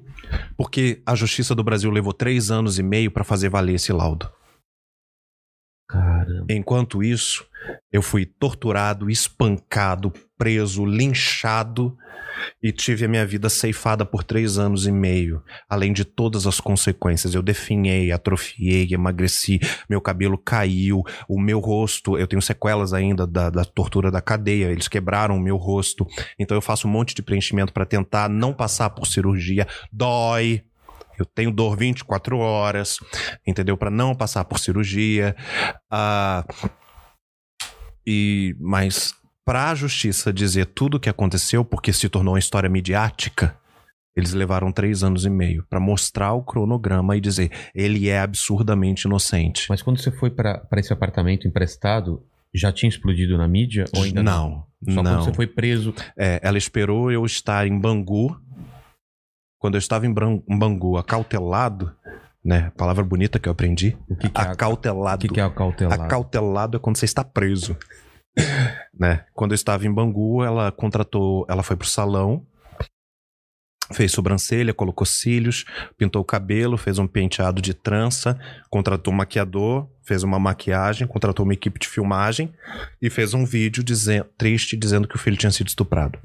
porque 0.56 1.02
a 1.06 1.14
Justiça 1.14 1.54
do 1.54 1.62
Brasil 1.62 1.90
levou 1.90 2.12
três 2.12 2.50
anos 2.50 2.78
e 2.78 2.82
meio 2.82 3.10
pra 3.10 3.22
fazer 3.24 3.48
valer 3.48 3.74
esse 3.74 3.92
laudo. 3.92 4.30
Caramba. 5.88 6.46
Enquanto 6.48 7.02
isso, 7.02 7.46
eu 7.92 8.02
fui 8.02 8.24
torturado, 8.24 9.10
espancado, 9.10 10.12
preso, 10.42 10.84
linchado 10.84 11.96
e 12.60 12.72
tive 12.72 13.04
a 13.04 13.08
minha 13.08 13.24
vida 13.24 13.48
ceifada 13.48 14.04
por 14.04 14.24
três 14.24 14.58
anos 14.58 14.88
e 14.88 14.90
meio. 14.90 15.40
Além 15.68 15.92
de 15.92 16.04
todas 16.04 16.48
as 16.48 16.58
consequências, 16.58 17.32
eu 17.32 17.42
definhei, 17.42 18.10
atrofiei, 18.10 18.88
emagreci, 18.90 19.60
meu 19.88 20.00
cabelo 20.00 20.36
caiu, 20.36 21.04
o 21.28 21.40
meu 21.40 21.60
rosto, 21.60 22.18
eu 22.18 22.26
tenho 22.26 22.42
sequelas 22.42 22.92
ainda 22.92 23.24
da, 23.24 23.50
da 23.50 23.64
tortura 23.64 24.10
da 24.10 24.20
cadeia, 24.20 24.72
eles 24.72 24.88
quebraram 24.88 25.36
o 25.36 25.40
meu 25.40 25.56
rosto. 25.56 26.04
Então 26.36 26.56
eu 26.56 26.60
faço 26.60 26.88
um 26.88 26.90
monte 26.90 27.14
de 27.14 27.22
preenchimento 27.22 27.72
para 27.72 27.86
tentar 27.86 28.28
não 28.28 28.52
passar 28.52 28.90
por 28.90 29.06
cirurgia. 29.06 29.68
Dói. 29.92 30.64
Eu 31.16 31.24
tenho 31.24 31.52
dor 31.52 31.76
24 31.76 32.36
horas, 32.38 32.98
entendeu? 33.46 33.76
Para 33.76 33.90
não 33.90 34.12
passar 34.12 34.44
por 34.44 34.58
cirurgia. 34.58 35.36
Ah, 35.88 36.44
e 38.04 38.56
mas 38.58 39.14
para 39.44 39.70
a 39.70 39.74
justiça 39.74 40.32
dizer 40.32 40.66
tudo 40.66 40.96
o 40.96 41.00
que 41.00 41.08
aconteceu, 41.08 41.64
porque 41.64 41.92
se 41.92 42.08
tornou 42.08 42.34
uma 42.34 42.38
história 42.38 42.68
midiática, 42.68 43.56
eles 44.16 44.32
levaram 44.32 44.70
três 44.70 45.02
anos 45.02 45.24
e 45.24 45.30
meio 45.30 45.64
para 45.68 45.80
mostrar 45.80 46.32
o 46.34 46.42
cronograma 46.42 47.16
e 47.16 47.20
dizer 47.20 47.50
ele 47.74 48.08
é 48.08 48.20
absurdamente 48.20 49.06
inocente. 49.06 49.66
Mas 49.68 49.82
quando 49.82 49.98
você 50.00 50.10
foi 50.12 50.30
pra 50.30 50.62
esse 50.76 50.92
apartamento 50.92 51.48
emprestado, 51.48 52.22
já 52.54 52.70
tinha 52.70 52.88
explodido 52.90 53.36
na 53.38 53.48
mídia? 53.48 53.86
Ou 53.96 54.02
ainda 54.02 54.22
não, 54.22 54.66
Só 54.88 55.02
não. 55.02 55.12
quando 55.12 55.24
você 55.24 55.32
foi 55.32 55.46
preso. 55.46 55.94
É, 56.16 56.38
ela 56.42 56.58
esperou 56.58 57.10
eu 57.10 57.24
estar 57.24 57.66
em 57.66 57.78
Bangu. 57.78 58.38
Quando 59.58 59.74
eu 59.74 59.78
estava 59.78 60.06
em 60.06 60.12
Bangu, 60.12 60.98
acautelado, 60.98 61.94
né? 62.44 62.70
Palavra 62.76 63.02
bonita 63.04 63.38
que 63.38 63.48
eu 63.48 63.52
aprendi. 63.52 63.96
O 64.08 64.16
que, 64.16 64.28
que 64.28 64.40
é, 64.40 64.44
a- 64.44 64.48
o 64.48 64.52
Acautelado. 64.52 65.20
que, 65.20 65.28
que 65.28 65.40
é 65.40 65.42
acautelado? 65.44 66.02
Acautelado 66.02 66.76
é 66.76 66.80
quando 66.80 66.96
você 66.98 67.04
está 67.06 67.24
preso. 67.24 67.76
Né? 68.92 69.24
Quando 69.34 69.52
eu 69.52 69.56
estava 69.56 69.86
em 69.86 69.92
Bangu, 69.92 70.42
ela 70.42 70.70
contratou, 70.70 71.46
ela 71.48 71.62
foi 71.62 71.76
pro 71.76 71.86
salão, 71.86 72.46
fez 73.92 74.12
sobrancelha, 74.12 74.72
colocou 74.72 75.06
cílios, 75.06 75.64
pintou 75.96 76.22
o 76.22 76.24
cabelo, 76.24 76.76
fez 76.76 76.98
um 76.98 77.06
penteado 77.06 77.60
de 77.60 77.74
trança, 77.74 78.38
contratou 78.70 79.12
um 79.12 79.16
maquiador, 79.16 79.88
fez 80.02 80.22
uma 80.22 80.38
maquiagem, 80.38 81.06
contratou 81.06 81.44
uma 81.44 81.54
equipe 81.54 81.78
de 81.78 81.88
filmagem 81.88 82.52
e 83.00 83.10
fez 83.10 83.34
um 83.34 83.44
vídeo 83.44 83.82
dizendo, 83.82 84.26
triste 84.36 84.76
dizendo 84.76 85.06
que 85.06 85.16
o 85.16 85.18
filho 85.18 85.36
tinha 85.36 85.52
sido 85.52 85.68
estuprado. 85.68 86.18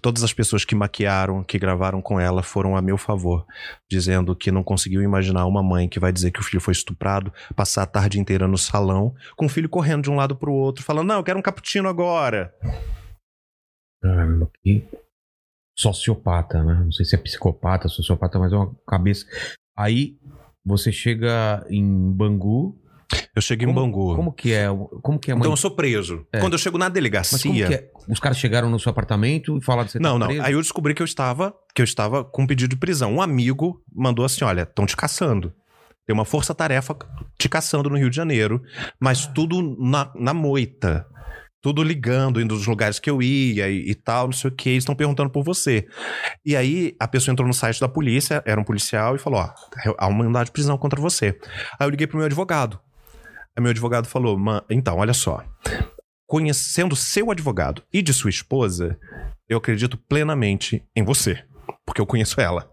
Todas 0.00 0.24
as 0.24 0.32
pessoas 0.32 0.64
que 0.64 0.74
maquiaram, 0.74 1.44
que 1.44 1.58
gravaram 1.58 2.00
com 2.00 2.18
ela, 2.18 2.42
foram 2.42 2.76
a 2.76 2.82
meu 2.82 2.96
favor, 2.96 3.46
dizendo 3.90 4.34
que 4.34 4.50
não 4.50 4.62
conseguiu 4.62 5.02
imaginar 5.02 5.46
uma 5.46 5.62
mãe 5.62 5.88
que 5.88 6.00
vai 6.00 6.10
dizer 6.10 6.30
que 6.30 6.40
o 6.40 6.42
filho 6.42 6.60
foi 6.60 6.72
estuprado, 6.72 7.32
passar 7.54 7.82
a 7.82 7.86
tarde 7.86 8.18
inteira 8.18 8.48
no 8.48 8.56
salão, 8.56 9.14
com 9.36 9.46
o 9.46 9.48
filho 9.48 9.68
correndo 9.68 10.04
de 10.04 10.10
um 10.10 10.16
lado 10.16 10.34
pro 10.34 10.52
outro, 10.52 10.82
falando: 10.82 11.08
Não, 11.08 11.16
eu 11.16 11.24
quero 11.24 11.38
um 11.38 11.42
cappuccino 11.42 11.88
agora. 11.88 12.54
Caramba, 14.02 14.50
que 14.62 14.84
sociopata, 15.78 16.62
né? 16.62 16.82
Não 16.84 16.92
sei 16.92 17.04
se 17.04 17.14
é 17.14 17.18
psicopata, 17.18 17.88
sociopata, 17.88 18.38
mas 18.38 18.52
é 18.52 18.56
uma 18.56 18.74
cabeça. 18.86 19.26
Aí 19.76 20.18
você 20.64 20.90
chega 20.92 21.64
em 21.68 22.12
Bangu. 22.12 22.78
Eu 23.34 23.42
cheguei 23.42 23.66
como, 23.66 23.78
em 23.78 23.82
Bangu. 23.82 24.16
Como 24.16 24.32
que 24.32 24.52
é? 24.52 24.66
Como 25.02 25.18
que 25.18 25.30
é? 25.30 25.34
Então 25.34 25.50
eu 25.50 25.56
sou 25.56 25.70
preso. 25.70 26.26
É. 26.32 26.40
Quando 26.40 26.52
eu 26.52 26.58
chego 26.58 26.78
na 26.78 26.88
delegacia. 26.88 27.66
que 27.66 27.74
é? 27.74 27.90
Os 28.08 28.20
caras 28.20 28.38
chegaram 28.38 28.68
no 28.68 28.78
seu 28.78 28.90
apartamento 28.90 29.56
e 29.56 29.64
falaram 29.64 29.86
que 29.86 29.92
você 29.92 29.98
Não, 29.98 30.14
tá 30.14 30.18
não. 30.20 30.26
preso? 30.28 30.42
Aí 30.42 30.52
eu 30.52 30.60
descobri 30.60 30.94
que 30.94 31.02
eu 31.02 31.06
estava, 31.06 31.54
que 31.74 31.80
eu 31.80 31.84
estava 31.84 32.24
com 32.24 32.46
pedido 32.46 32.70
de 32.70 32.76
prisão. 32.76 33.14
Um 33.14 33.22
amigo 33.22 33.82
mandou 33.94 34.24
assim: 34.24 34.44
olha, 34.44 34.62
estão 34.62 34.86
te 34.86 34.96
caçando. 34.96 35.52
Tem 36.06 36.14
uma 36.14 36.24
força-tarefa 36.24 36.96
te 37.38 37.48
caçando 37.48 37.88
no 37.88 37.96
Rio 37.96 38.10
de 38.10 38.16
Janeiro, 38.16 38.60
mas 39.00 39.26
tudo 39.26 39.76
na, 39.78 40.12
na 40.14 40.34
moita. 40.34 41.06
Tudo 41.62 41.80
ligando, 41.80 42.40
indo 42.40 42.56
dos 42.56 42.66
lugares 42.66 42.98
que 42.98 43.08
eu 43.08 43.22
ia 43.22 43.68
e, 43.68 43.90
e 43.90 43.94
tal, 43.94 44.26
não 44.26 44.32
sei 44.32 44.50
o 44.50 44.52
que, 44.52 44.70
eles 44.70 44.82
estão 44.82 44.96
perguntando 44.96 45.30
por 45.30 45.44
você. 45.44 45.86
E 46.44 46.56
aí 46.56 46.96
a 46.98 47.06
pessoa 47.06 47.32
entrou 47.32 47.46
no 47.46 47.54
site 47.54 47.80
da 47.80 47.88
polícia, 47.88 48.42
era 48.44 48.60
um 48.60 48.64
policial, 48.64 49.14
e 49.14 49.18
falou: 49.18 49.40
ó, 49.40 49.54
há 49.96 50.08
uma 50.08 50.24
mandado 50.24 50.46
de 50.46 50.50
prisão 50.52 50.76
contra 50.76 51.00
você. 51.00 51.38
Aí 51.78 51.86
eu 51.86 51.90
liguei 51.90 52.08
pro 52.08 52.16
meu 52.16 52.26
advogado. 52.26 52.80
Aí 53.56 53.62
meu 53.62 53.70
advogado 53.70 54.06
falou: 54.06 54.38
"Man, 54.38 54.62
então, 54.70 54.96
olha 54.98 55.12
só. 55.14 55.44
Conhecendo 56.26 56.96
seu 56.96 57.30
advogado 57.30 57.82
e 57.92 58.00
de 58.00 58.12
sua 58.14 58.30
esposa, 58.30 58.98
eu 59.48 59.58
acredito 59.58 59.98
plenamente 59.98 60.82
em 60.96 61.04
você, 61.04 61.44
porque 61.84 62.00
eu 62.00 62.06
conheço 62.06 62.40
ela. 62.40 62.70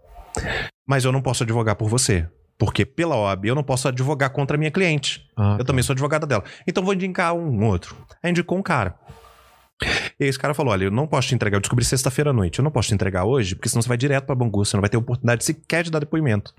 Mas 0.88 1.04
eu 1.04 1.12
não 1.12 1.20
posso 1.20 1.42
advogar 1.42 1.76
por 1.76 1.88
você, 1.88 2.26
porque 2.58 2.86
pela 2.86 3.16
OAB 3.16 3.44
eu 3.46 3.54
não 3.54 3.62
posso 3.62 3.86
advogar 3.88 4.30
contra 4.30 4.56
a 4.56 4.58
minha 4.58 4.70
cliente. 4.70 5.22
Ah, 5.36 5.52
Eu 5.54 5.58
tá. 5.58 5.64
também 5.64 5.82
sou 5.82 5.92
advogada 5.92 6.26
dela. 6.26 6.42
Então 6.66 6.82
vou 6.82 6.94
indicar 6.94 7.34
um 7.34 7.62
outro. 7.66 7.94
Aí 8.22 8.30
indicou 8.30 8.56
um 8.56 8.62
cara. 8.62 8.98
E 10.18 10.24
esse 10.24 10.38
cara 10.38 10.54
falou: 10.54 10.72
Olha, 10.72 10.84
eu 10.84 10.90
não 10.90 11.06
posso 11.06 11.28
te 11.28 11.34
entregar. 11.34 11.56
Eu 11.56 11.60
descobri 11.60 11.84
sexta-feira 11.84 12.30
à 12.30 12.32
noite. 12.32 12.58
Eu 12.60 12.62
não 12.62 12.70
posso 12.70 12.88
te 12.88 12.94
entregar 12.94 13.24
hoje, 13.24 13.54
porque 13.54 13.68
senão 13.68 13.82
você 13.82 13.88
vai 13.88 13.96
direto 13.98 14.24
pra 14.24 14.34
Bangu. 14.34 14.64
Você 14.64 14.74
não 14.76 14.80
vai 14.82 14.88
ter 14.90 14.96
oportunidade 14.96 15.44
sequer 15.44 15.82
de 15.84 15.90
dar 15.90 15.98
depoimento. 15.98 16.54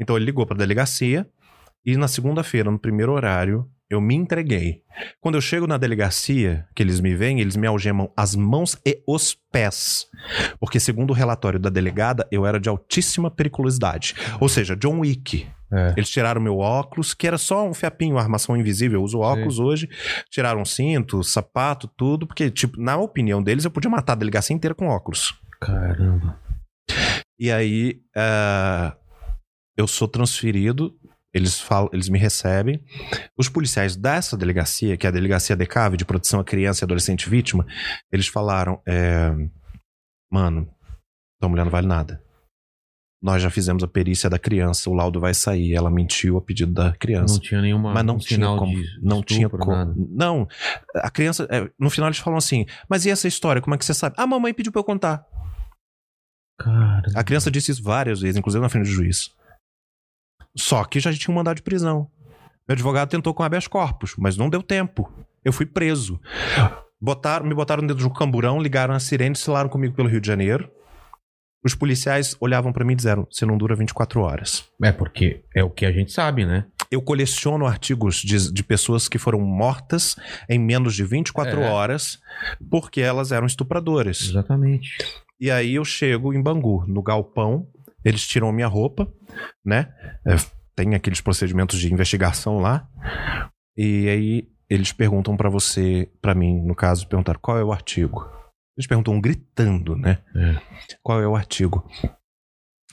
Então 0.00 0.16
ele 0.16 0.24
ligou 0.24 0.44
pra 0.46 0.56
delegacia. 0.56 1.28
E 1.84 1.96
na 1.96 2.08
segunda-feira, 2.08 2.70
no 2.70 2.78
primeiro 2.78 3.12
horário, 3.12 3.68
eu 3.90 4.00
me 4.00 4.14
entreguei. 4.14 4.82
Quando 5.20 5.34
eu 5.34 5.40
chego 5.40 5.66
na 5.66 5.76
delegacia, 5.76 6.66
que 6.74 6.82
eles 6.82 7.00
me 7.00 7.14
veem, 7.14 7.40
eles 7.40 7.56
me 7.56 7.66
algemam 7.66 8.10
as 8.16 8.34
mãos 8.34 8.76
e 8.86 9.02
os 9.06 9.36
pés. 9.52 10.06
Porque, 10.58 10.80
segundo 10.80 11.10
o 11.10 11.14
relatório 11.14 11.58
da 11.58 11.68
delegada, 11.68 12.26
eu 12.30 12.46
era 12.46 12.58
de 12.58 12.68
altíssima 12.68 13.30
periculosidade. 13.30 14.14
Ou 14.40 14.48
seja, 14.48 14.74
John 14.74 15.00
Wick. 15.00 15.46
É. 15.72 15.94
Eles 15.96 16.08
tiraram 16.08 16.40
meu 16.40 16.58
óculos, 16.58 17.14
que 17.14 17.26
era 17.26 17.36
só 17.36 17.68
um 17.68 17.74
fiapinho, 17.74 18.16
armação 18.16 18.56
invisível. 18.56 19.00
Eu 19.00 19.04
uso 19.04 19.18
óculos 19.18 19.58
hoje. 19.58 19.88
Tiraram 20.30 20.64
cinto, 20.64 21.22
sapato, 21.22 21.88
tudo, 21.96 22.26
porque, 22.26 22.50
tipo, 22.50 22.80
na 22.80 22.96
opinião 22.96 23.42
deles, 23.42 23.64
eu 23.64 23.70
podia 23.70 23.90
matar 23.90 24.12
a 24.12 24.16
delegacia 24.16 24.54
inteira 24.54 24.74
com 24.74 24.86
óculos. 24.86 25.34
Caramba. 25.60 26.38
E 27.38 27.50
aí, 27.50 28.00
ah, 28.16 28.96
eu 29.76 29.86
sou 29.86 30.06
transferido, 30.06 30.94
eles 31.34 31.60
falam, 31.60 31.90
eles 31.92 32.08
me 32.08 32.18
recebem. 32.18 32.82
Os 33.36 33.48
policiais 33.48 33.96
dessa 33.96 34.36
delegacia, 34.36 34.96
que 34.96 35.04
é 35.06 35.08
a 35.08 35.12
delegacia 35.12 35.56
DECAV, 35.56 35.96
de 35.96 36.04
proteção 36.04 36.38
à 36.38 36.44
criança 36.44 36.82
e 36.82 36.86
adolescente 36.86 37.28
vítima, 37.28 37.66
eles 38.12 38.28
falaram: 38.28 38.80
é, 38.86 39.34
Mano, 40.32 40.68
tua 41.40 41.48
mulher 41.48 41.64
não 41.64 41.72
vale 41.72 41.88
nada. 41.88 42.22
Nós 43.20 43.42
já 43.42 43.48
fizemos 43.48 43.82
a 43.82 43.88
perícia 43.88 44.28
da 44.28 44.38
criança, 44.38 44.90
o 44.90 44.92
laudo 44.92 45.18
vai 45.18 45.32
sair. 45.32 45.74
Ela 45.74 45.90
mentiu 45.90 46.36
a 46.36 46.42
pedido 46.42 46.72
da 46.72 46.92
criança. 46.92 47.34
Não 47.34 47.40
tinha 47.40 47.62
nenhuma 47.62 47.92
Mas 47.92 48.04
não 48.04 48.16
um 48.16 48.18
tinha 48.18 48.46
como. 48.46 48.74
não 49.02 49.22
tinha 49.22 49.48
como. 49.48 49.72
nada. 49.72 49.94
Não. 49.96 50.46
A 50.96 51.10
criança. 51.10 51.48
é, 51.50 51.68
no 51.78 51.88
final 51.90 52.08
eles 52.08 52.18
falam 52.18 52.36
assim: 52.36 52.66
Mas 52.88 53.06
e 53.06 53.10
essa 53.10 53.26
história? 53.26 53.62
Como 53.62 53.74
é 53.74 53.78
que 53.78 53.84
você 53.84 53.94
sabe? 53.94 54.14
A 54.18 54.26
mamãe 54.26 54.52
pediu 54.52 54.70
pra 54.70 54.80
eu 54.80 54.84
contar. 54.84 55.26
Cara. 56.60 57.10
A 57.14 57.24
criança 57.24 57.50
disse 57.50 57.72
isso 57.72 57.82
várias 57.82 58.20
vezes, 58.20 58.36
inclusive 58.36 58.62
na 58.62 58.68
frente 58.68 58.84
do 58.84 58.92
juiz. 58.92 59.30
Só 60.56 60.84
que 60.84 61.00
já 61.00 61.12
tinha 61.12 61.32
um 61.32 61.36
mandado 61.36 61.56
de 61.56 61.62
prisão. 61.62 62.08
Meu 62.66 62.74
advogado 62.74 63.10
tentou 63.10 63.34
com 63.34 63.42
habeas 63.42 63.66
corpus, 63.66 64.14
mas 64.16 64.36
não 64.36 64.48
deu 64.48 64.62
tempo. 64.62 65.12
Eu 65.44 65.52
fui 65.52 65.66
preso. 65.66 66.18
Botaram, 67.00 67.44
me 67.46 67.54
botaram 67.54 67.82
dentro 67.82 67.96
de 68.02 68.06
um 68.06 68.12
camburão, 68.12 68.60
ligaram 68.60 68.94
a 68.94 68.98
sirene, 69.00 69.32
desfilaram 69.34 69.68
comigo 69.68 69.94
pelo 69.94 70.08
Rio 70.08 70.20
de 70.20 70.26
Janeiro. 70.26 70.70
Os 71.62 71.74
policiais 71.74 72.36
olhavam 72.40 72.72
pra 72.72 72.84
mim 72.84 72.92
e 72.92 72.96
disseram: 72.96 73.26
Você 73.30 73.44
não 73.44 73.56
dura 73.58 73.74
24 73.74 74.20
horas. 74.20 74.64
É 74.82 74.92
porque 74.92 75.42
é 75.54 75.62
o 75.64 75.70
que 75.70 75.84
a 75.84 75.92
gente 75.92 76.12
sabe, 76.12 76.44
né? 76.46 76.66
Eu 76.90 77.02
coleciono 77.02 77.66
artigos 77.66 78.16
de, 78.16 78.52
de 78.52 78.62
pessoas 78.62 79.08
que 79.08 79.18
foram 79.18 79.40
mortas 79.40 80.16
em 80.48 80.58
menos 80.58 80.94
de 80.94 81.04
24 81.04 81.60
É. 81.60 81.68
horas 81.70 82.18
porque 82.70 83.00
elas 83.00 83.32
eram 83.32 83.46
estupradoras. 83.46 84.20
Exatamente. 84.22 84.96
E 85.40 85.50
aí 85.50 85.74
eu 85.74 85.84
chego 85.84 86.32
em 86.32 86.40
Bangu, 86.42 86.84
no 86.86 87.02
galpão, 87.02 87.66
eles 88.04 88.26
tiram 88.26 88.52
minha 88.52 88.66
roupa, 88.66 89.12
né? 89.64 89.92
É, 90.26 90.36
tem 90.76 90.94
aqueles 90.94 91.20
procedimentos 91.20 91.78
de 91.78 91.92
investigação 91.92 92.58
lá. 92.58 92.88
E 93.76 94.08
aí 94.08 94.48
eles 94.68 94.92
perguntam 94.92 95.36
pra 95.36 95.48
você, 95.48 96.10
pra 96.20 96.34
mim, 96.34 96.60
no 96.64 96.74
caso, 96.74 97.08
perguntaram 97.08 97.40
qual 97.40 97.58
é 97.58 97.64
o 97.64 97.72
artigo. 97.72 98.28
Eles 98.76 98.86
perguntam 98.86 99.20
gritando, 99.20 99.96
né? 99.96 100.18
É. 100.34 100.96
Qual 101.02 101.20
é 101.20 101.26
o 101.26 101.36
artigo? 101.36 101.88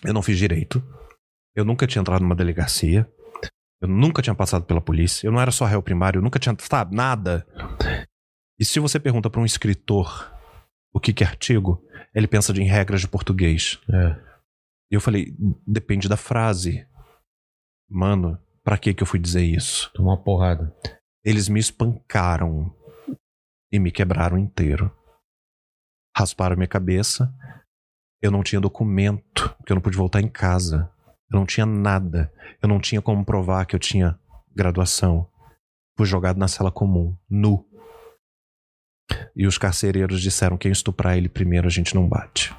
Eu 0.03 0.13
não 0.13 0.21
fiz 0.21 0.38
direito. 0.38 0.83
Eu 1.55 1.65
nunca 1.65 1.88
tinha 1.88 2.01
entrado 2.01 2.21
numa 2.21 2.35
delegacia. 2.35 3.09
Eu 3.81 3.88
nunca 3.88 4.21
tinha 4.21 4.35
passado 4.35 4.63
pela 4.63 4.79
polícia. 4.79 5.27
Eu 5.27 5.31
não 5.31 5.41
era 5.41 5.51
só 5.51 5.65
réu 5.65 5.81
primário, 5.81 6.19
eu 6.19 6.23
nunca 6.23 6.39
tinha, 6.39 6.55
sabe, 6.59 6.95
nada. 6.95 7.45
E 8.59 8.65
se 8.65 8.79
você 8.79 8.99
pergunta 8.99 9.29
pra 9.29 9.41
um 9.41 9.45
escritor 9.45 10.31
o 10.93 10.99
que 10.99 11.13
que 11.13 11.23
é 11.23 11.27
artigo, 11.27 11.83
ele 12.13 12.27
pensa 12.27 12.51
em 12.51 12.67
regras 12.67 13.01
de 13.01 13.07
português. 13.07 13.79
É. 13.91 14.30
E 14.91 14.95
eu 14.95 14.99
falei, 14.99 15.34
depende 15.65 16.09
da 16.09 16.18
frase. 16.18 16.85
Mano, 17.89 18.38
pra 18.61 18.77
que 18.77 18.93
que 18.93 19.01
eu 19.01 19.07
fui 19.07 19.19
dizer 19.19 19.43
isso? 19.43 19.89
Tomou 19.93 20.11
uma 20.11 20.22
porrada. 20.22 20.76
Eles 21.23 21.47
me 21.47 21.59
espancaram 21.59 22.76
e 23.72 23.80
me 23.80 23.91
quebraram 23.91 24.38
inteiro. 24.38 24.93
Rasparam 26.15 26.57
minha 26.57 26.68
cabeça. 26.68 27.34
Eu 28.22 28.31
não 28.31 28.43
tinha 28.43 28.59
documento, 28.59 29.55
porque 29.57 29.72
eu 29.72 29.76
não 29.76 29.81
pude 29.81 29.97
voltar 29.97 30.19
em 30.19 30.27
casa. 30.27 30.91
Eu 31.31 31.39
não 31.39 31.45
tinha 31.45 31.65
nada. 31.65 32.31
Eu 32.61 32.68
não 32.68 32.80
tinha 32.80 33.01
como 33.01 33.23
provar 33.23 33.65
que 33.65 33.76
eu 33.76 33.80
tinha 33.80 34.19
graduação. 34.53 35.30
Fui 35.97 36.05
jogado 36.05 36.38
na 36.38 36.47
cela 36.47 36.72
comum, 36.72 37.18
nu. 37.30 37.65
E 39.35 39.47
os 39.47 39.57
carcereiros 39.57 40.22
disseram: 40.22 40.57
quem 40.57 40.72
estuprar 40.72 41.18
ele 41.18 41.30
primeiro 41.30 41.68
a 41.68 41.72
gente 41.72 41.95
não 41.95 42.07
bate. 42.07 42.53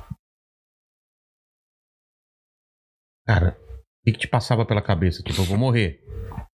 Cara, 3.27 3.57
o 3.61 4.05
que, 4.05 4.13
que 4.13 4.19
te 4.21 4.29
passava 4.29 4.65
pela 4.67 4.83
cabeça? 4.83 5.23
Tipo, 5.23 5.41
eu 5.43 5.45
vou 5.45 5.57
morrer. 5.59 6.03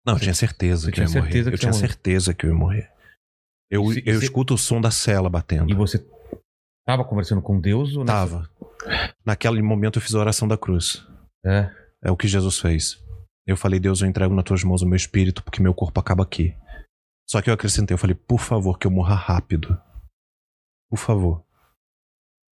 Não, 0.06 0.14
eu 0.14 0.20
tinha 0.20 0.34
certeza 0.34 0.90
que 0.90 1.00
eu 1.00 1.04
ia 1.04 1.10
morrer. 1.10 1.46
eu 1.48 1.58
tinha 1.58 1.72
certeza 1.72 2.34
que 2.34 2.46
eu 2.46 2.50
ia 2.50 2.56
morrer. 2.56 2.92
Eu, 3.70 3.90
se- 3.92 4.02
eu 4.06 4.18
se- 4.18 4.24
escuto 4.26 4.54
o 4.54 4.58
som 4.58 4.80
da 4.80 4.90
cela 4.90 5.28
batendo. 5.30 5.70
E 5.70 5.74
você 5.74 6.04
tava 6.86 7.04
conversando 7.04 7.40
com 7.42 7.58
Deus 7.60 7.96
ou 7.96 8.04
nessa- 8.04 8.14
Tava. 8.14 8.50
Naquele 9.24 9.62
momento 9.62 9.98
eu 9.98 10.02
fiz 10.02 10.14
a 10.14 10.18
oração 10.20 10.46
da 10.46 10.58
cruz. 10.58 11.06
É. 11.44 11.70
É 12.02 12.10
o 12.10 12.16
que 12.16 12.28
Jesus 12.28 12.58
fez. 12.58 13.02
Eu 13.46 13.56
falei, 13.56 13.80
Deus, 13.80 14.00
eu 14.00 14.08
entrego 14.08 14.34
nas 14.34 14.44
tuas 14.44 14.62
mãos 14.64 14.82
o 14.82 14.86
meu 14.86 14.96
espírito, 14.96 15.42
porque 15.42 15.62
meu 15.62 15.74
corpo 15.74 15.98
acaba 16.00 16.22
aqui. 16.22 16.54
Só 17.28 17.40
que 17.40 17.48
eu 17.48 17.54
acrescentei, 17.54 17.94
eu 17.94 17.98
falei, 17.98 18.14
por 18.14 18.38
favor, 18.40 18.78
que 18.78 18.86
eu 18.86 18.90
morra 18.90 19.14
rápido. 19.14 19.80
Por 20.90 20.98
favor. 20.98 21.42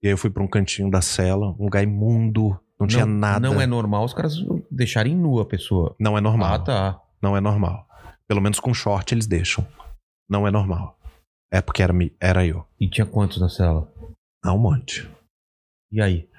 E 0.03 0.07
aí 0.07 0.14
eu 0.14 0.18
fui 0.18 0.30
pra 0.30 0.44
um 0.44 0.48
cantinho 0.48 0.90
da 0.90 1.02
cela, 1.02 1.48
um 1.60 1.64
lugar 1.64 1.84
imundo, 1.84 2.60
não, 2.80 2.88
tinha 2.88 3.06
nada. 3.06 3.48
Não 3.48 3.62
é 3.62 3.66
normal 3.66 4.06
os 4.06 4.14
caras 4.14 4.36
deixarem 4.72 5.16
nua 5.16 5.44
a 5.44 5.46
pessoa. 5.46 5.96
Não 6.00 6.18
é 6.18 6.22
normal. 6.22 6.54
Ah, 6.54 6.60
tá. 6.60 7.02
Não 7.22 7.36
é 7.36 7.42
normal. 7.42 7.88
Pelo 8.28 8.42
menos 8.42 8.60
com 8.60 8.74
short 8.74 9.14
eles 9.14 9.28
deixam. 9.28 9.66
Não 10.30 10.48
é 10.48 10.52
normal. 10.52 10.98
É 11.52 11.62
porque 11.62 11.82
era, 11.82 11.94
era 12.20 12.46
eu. 12.46 12.66
E 12.80 12.90
tinha 12.90 13.06
quantos 13.06 13.42
na 13.42 13.50
cela? 13.50 13.92
Há 14.44 14.54
um 14.54 14.60
monte. 14.60 15.10
E 15.92 16.02
aí? 16.02 16.30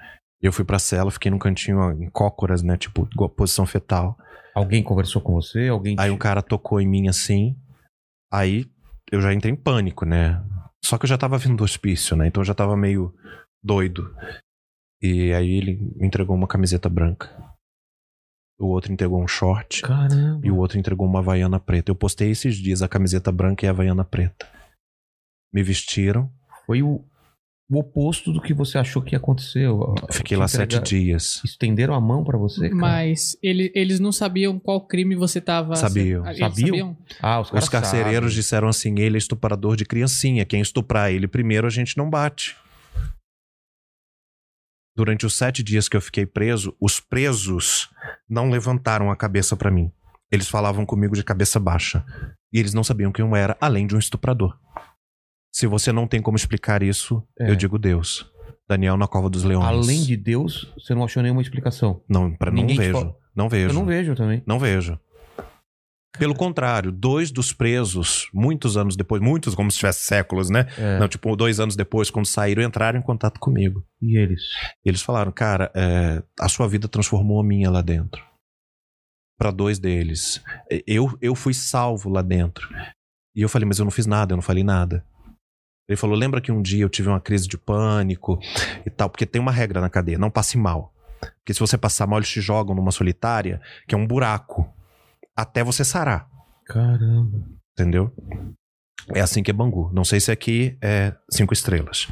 Eu 0.41 0.51
fui 0.51 0.65
pra 0.65 0.79
cela, 0.79 1.11
fiquei 1.11 1.29
num 1.29 1.37
cantinho 1.37 1.91
em 1.91 2.09
cócoras, 2.09 2.63
né? 2.63 2.75
Tipo, 2.77 3.07
posição 3.29 3.65
fetal. 3.65 4.17
Alguém 4.55 4.81
conversou 4.81 5.21
com 5.21 5.33
você? 5.33 5.67
Alguém 5.67 5.95
Aí 5.99 6.09
um 6.09 6.17
cara 6.17 6.41
tocou 6.41 6.81
em 6.81 6.87
mim 6.87 7.07
assim. 7.07 7.55
Aí 8.33 8.65
eu 9.11 9.21
já 9.21 9.33
entrei 9.33 9.53
em 9.53 9.55
pânico, 9.55 10.05
né? 10.05 10.43
Só 10.83 10.97
que 10.97 11.05
eu 11.05 11.09
já 11.09 11.17
tava 11.17 11.37
vindo 11.37 11.57
do 11.57 11.63
hospício, 11.63 12.15
né? 12.15 12.27
Então 12.27 12.41
eu 12.41 12.45
já 12.45 12.55
tava 12.55 12.75
meio 12.75 13.13
doido. 13.63 14.15
E 15.01 15.33
aí 15.33 15.51
ele 15.55 15.75
me 15.95 16.05
entregou 16.07 16.35
uma 16.35 16.47
camiseta 16.47 16.87
branca. 16.89 17.29
O 18.59 18.67
outro 18.67 18.93
entregou 18.93 19.21
um 19.21 19.27
short. 19.27 19.81
Caramba. 19.81 20.45
E 20.45 20.51
o 20.51 20.57
outro 20.57 20.77
entregou 20.77 21.07
uma 21.07 21.19
havaiana 21.19 21.59
preta. 21.59 21.89
Eu 21.91 21.95
postei 21.95 22.29
esses 22.29 22.55
dias 22.55 22.81
a 22.83 22.87
camiseta 22.87 23.31
branca 23.31 23.65
e 23.65 23.67
a 23.67 23.71
havaiana 23.71 24.05
preta. 24.05 24.47
Me 25.53 25.63
vestiram. 25.63 26.31
Foi 26.65 26.81
o 26.83 27.03
o 27.73 27.79
oposto 27.79 28.33
do 28.33 28.41
que 28.41 28.53
você 28.53 28.77
achou 28.77 29.01
que 29.01 29.15
ia 29.15 29.17
acontecer. 29.17 29.65
Fiquei 30.11 30.35
lá 30.35 30.45
sete 30.45 30.77
dias. 30.81 31.41
Estenderam 31.45 31.93
a 31.93 32.01
mão 32.01 32.21
pra 32.21 32.37
você, 32.37 32.67
cara? 32.67 32.75
Mas 32.75 33.37
ele- 33.41 33.71
eles 33.73 33.97
não 33.97 34.11
sabiam 34.11 34.59
qual 34.59 34.85
crime 34.85 35.15
você 35.15 35.39
tava. 35.39 35.77
Sabiam. 35.77 36.25
Eles 36.27 36.37
Sabiam? 36.39 36.97
Ah, 37.21 37.39
os, 37.39 37.49
Os 37.49 37.69
carcereiros 37.69 38.31
sabem. 38.31 38.35
disseram 38.35 38.67
assim: 38.67 38.99
ele 38.99 39.15
é 39.15 39.17
estuprador 39.17 39.77
de 39.77 39.85
criancinha. 39.85 40.43
Quem 40.43 40.59
estuprar 40.59 41.11
ele 41.13 41.29
primeiro, 41.29 41.65
a 41.65 41.69
gente 41.69 41.97
não 41.97 42.09
bate. 42.09 42.57
Durante 45.01 45.25
os 45.25 45.33
sete 45.35 45.63
dias 45.63 45.89
que 45.89 45.97
eu 45.97 46.01
fiquei 46.01 46.27
preso, 46.27 46.75
os 46.79 46.99
presos 46.99 47.89
não 48.29 48.51
levantaram 48.51 49.09
a 49.09 49.15
cabeça 49.15 49.57
pra 49.57 49.71
mim. 49.71 49.91
Eles 50.31 50.47
falavam 50.47 50.85
comigo 50.85 51.15
de 51.15 51.23
cabeça 51.23 51.59
baixa. 51.59 52.05
E 52.53 52.59
eles 52.59 52.75
não 52.75 52.83
sabiam 52.83 53.11
quem 53.11 53.25
eu 53.25 53.35
era, 53.35 53.57
além 53.59 53.87
de 53.87 53.95
um 53.95 53.97
estuprador. 53.97 54.55
Se 55.51 55.65
você 55.65 55.91
não 55.91 56.05
tem 56.05 56.21
como 56.21 56.37
explicar 56.37 56.83
isso, 56.83 57.23
É. 57.39 57.49
eu 57.49 57.55
digo 57.55 57.79
Deus. 57.79 58.31
Daniel 58.69 58.95
na 58.95 59.07
cova 59.07 59.27
dos 59.27 59.43
leões. 59.43 59.65
Além 59.65 60.03
de 60.03 60.15
Deus, 60.15 60.71
você 60.77 60.93
não 60.93 61.03
achou 61.03 61.23
nenhuma 61.23 61.41
explicação. 61.41 62.03
Não, 62.07 62.31
pra, 62.35 62.51
não 62.51 62.67
vejo. 62.67 63.15
Não 63.35 63.49
vejo. 63.49 63.69
Eu 63.69 63.73
não 63.73 63.85
vejo 63.87 64.13
também. 64.13 64.43
Não 64.45 64.59
vejo. 64.59 64.99
Pelo 66.19 66.35
contrário, 66.35 66.91
dois 66.91 67.31
dos 67.31 67.53
presos, 67.53 68.29
muitos 68.33 68.75
anos 68.75 68.95
depois, 68.95 69.21
muitos 69.21 69.55
como 69.55 69.71
se 69.71 69.77
tivesse 69.77 70.03
séculos, 70.03 70.49
né? 70.49 70.67
É. 70.77 70.99
Não, 70.99 71.07
tipo, 71.07 71.35
dois 71.35 71.59
anos 71.59 71.75
depois, 71.75 72.09
quando 72.09 72.25
saíram, 72.25 72.61
entraram 72.61 72.99
em 72.99 73.01
contato 73.01 73.39
comigo. 73.39 73.85
E 74.01 74.17
eles? 74.17 74.41
E 74.85 74.89
eles 74.89 75.01
falaram, 75.01 75.31
cara, 75.31 75.71
é, 75.73 76.21
a 76.39 76.49
sua 76.49 76.67
vida 76.67 76.87
transformou 76.87 77.39
a 77.39 77.43
minha 77.43 77.69
lá 77.69 77.81
dentro. 77.81 78.21
Pra 79.39 79.51
dois 79.51 79.79
deles. 79.79 80.43
Eu, 80.85 81.17
eu 81.21 81.33
fui 81.33 81.53
salvo 81.53 82.09
lá 82.09 82.21
dentro. 82.21 82.67
E 83.35 83.41
eu 83.41 83.49
falei, 83.49 83.65
mas 83.65 83.79
eu 83.79 83.85
não 83.85 83.91
fiz 83.91 84.05
nada, 84.05 84.33
eu 84.33 84.37
não 84.37 84.43
falei 84.43 84.63
nada. 84.63 85.03
Ele 85.87 85.97
falou, 85.97 86.15
lembra 86.15 86.41
que 86.41 86.51
um 86.51 86.61
dia 86.61 86.83
eu 86.83 86.89
tive 86.89 87.09
uma 87.09 87.19
crise 87.19 87.47
de 87.47 87.57
pânico 87.57 88.39
e 88.85 88.89
tal, 88.89 89.09
porque 89.09 89.25
tem 89.25 89.41
uma 89.41 89.51
regra 89.51 89.81
na 89.81 89.89
cadeia, 89.89 90.17
não 90.17 90.29
passe 90.29 90.57
mal. 90.57 90.93
Porque 91.39 91.53
se 91.53 91.59
você 91.59 91.77
passar 91.77 92.05
mal, 92.05 92.19
eles 92.19 92.29
te 92.29 92.41
jogam 92.41 92.75
numa 92.75 92.91
solitária, 92.91 93.61
que 93.87 93.95
é 93.95 93.97
um 93.97 94.07
buraco, 94.07 94.71
até 95.41 95.63
você 95.63 95.83
sarar. 95.83 96.27
Caramba. 96.65 97.45
Entendeu? 97.77 98.11
É 99.13 99.21
assim 99.21 99.41
que 99.43 99.51
é 99.51 99.53
Bangu. 99.53 99.89
Não 99.93 100.03
sei 100.03 100.19
se 100.19 100.31
aqui 100.31 100.77
é 100.81 101.15
cinco 101.29 101.53
estrelas. 101.53 102.07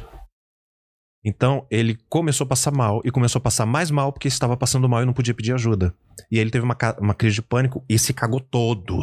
Então, 1.24 1.66
ele 1.70 1.98
começou 2.08 2.46
a 2.46 2.48
passar 2.48 2.70
mal 2.72 3.02
e 3.04 3.10
começou 3.10 3.38
a 3.38 3.42
passar 3.42 3.66
mais 3.66 3.90
mal 3.90 4.10
porque 4.10 4.26
estava 4.26 4.56
passando 4.56 4.88
mal 4.88 5.02
e 5.02 5.06
não 5.06 5.12
podia 5.12 5.34
pedir 5.34 5.52
ajuda. 5.52 5.94
E 6.30 6.36
aí 6.36 6.40
ele 6.40 6.50
teve 6.50 6.64
uma, 6.64 6.76
uma 6.98 7.14
crise 7.14 7.36
de 7.36 7.42
pânico 7.42 7.84
e 7.88 7.98
se 7.98 8.14
cagou 8.14 8.40
todo. 8.40 8.96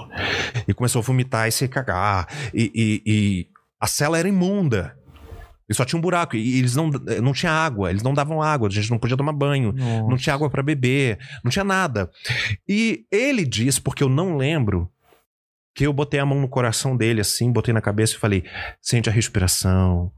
E 0.67 0.73
começou 0.73 0.99
a 0.99 1.03
vomitar 1.05 1.47
e 1.47 1.51
se 1.51 1.67
cagar. 1.67 2.27
E, 2.53 2.71
e- 2.73 3.03
e 3.05 3.47
a 3.79 3.85
cela 3.85 4.17
era 4.17 4.27
imunda. 4.27 4.97
E 5.69 5.73
só 5.73 5.83
tinha 5.83 5.97
um 5.99 6.01
buraco. 6.01 6.35
E 6.35 6.59
eles 6.59 6.75
não, 6.75 6.89
não 6.89 7.33
tinha 7.33 7.51
água. 7.51 7.89
Eles 7.89 8.03
não 8.03 8.13
davam 8.13 8.41
água. 8.41 8.67
A 8.67 8.71
gente 8.71 8.89
não 8.89 8.97
podia 8.97 9.17
tomar 9.17 9.33
banho. 9.33 9.73
Nossa. 9.73 10.09
Não 10.09 10.17
tinha 10.17 10.33
água 10.33 10.49
pra 10.49 10.63
beber, 10.63 11.19
não 11.43 11.51
tinha 11.51 11.65
nada. 11.65 12.09
E 12.67 13.05
ele 13.11 13.45
disse, 13.45 13.81
porque 13.81 14.03
eu 14.03 14.09
não 14.09 14.37
lembro, 14.37 14.89
que 15.77 15.85
eu 15.85 15.93
botei 15.93 16.19
a 16.19 16.25
mão 16.25 16.41
no 16.41 16.49
coração 16.49 16.97
dele 16.97 17.21
assim, 17.21 17.51
botei 17.51 17.71
na 17.71 17.81
cabeça 17.81 18.15
e 18.15 18.17
falei: 18.17 18.43
sente 18.81 19.09
a 19.09 19.11
respiração, 19.11 20.11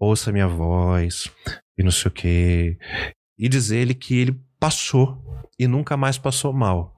ouça 0.00 0.30
a 0.30 0.32
minha 0.32 0.48
voz, 0.48 1.30
e 1.78 1.84
não 1.84 1.92
sei 1.92 2.08
o 2.08 2.12
quê. 2.12 2.76
E 3.38 3.48
diz 3.48 3.70
ele 3.70 3.94
que 3.94 4.18
ele 4.18 4.40
passou 4.58 5.22
e 5.56 5.68
nunca 5.68 5.96
mais 5.96 6.18
passou 6.18 6.52
mal. 6.52 6.95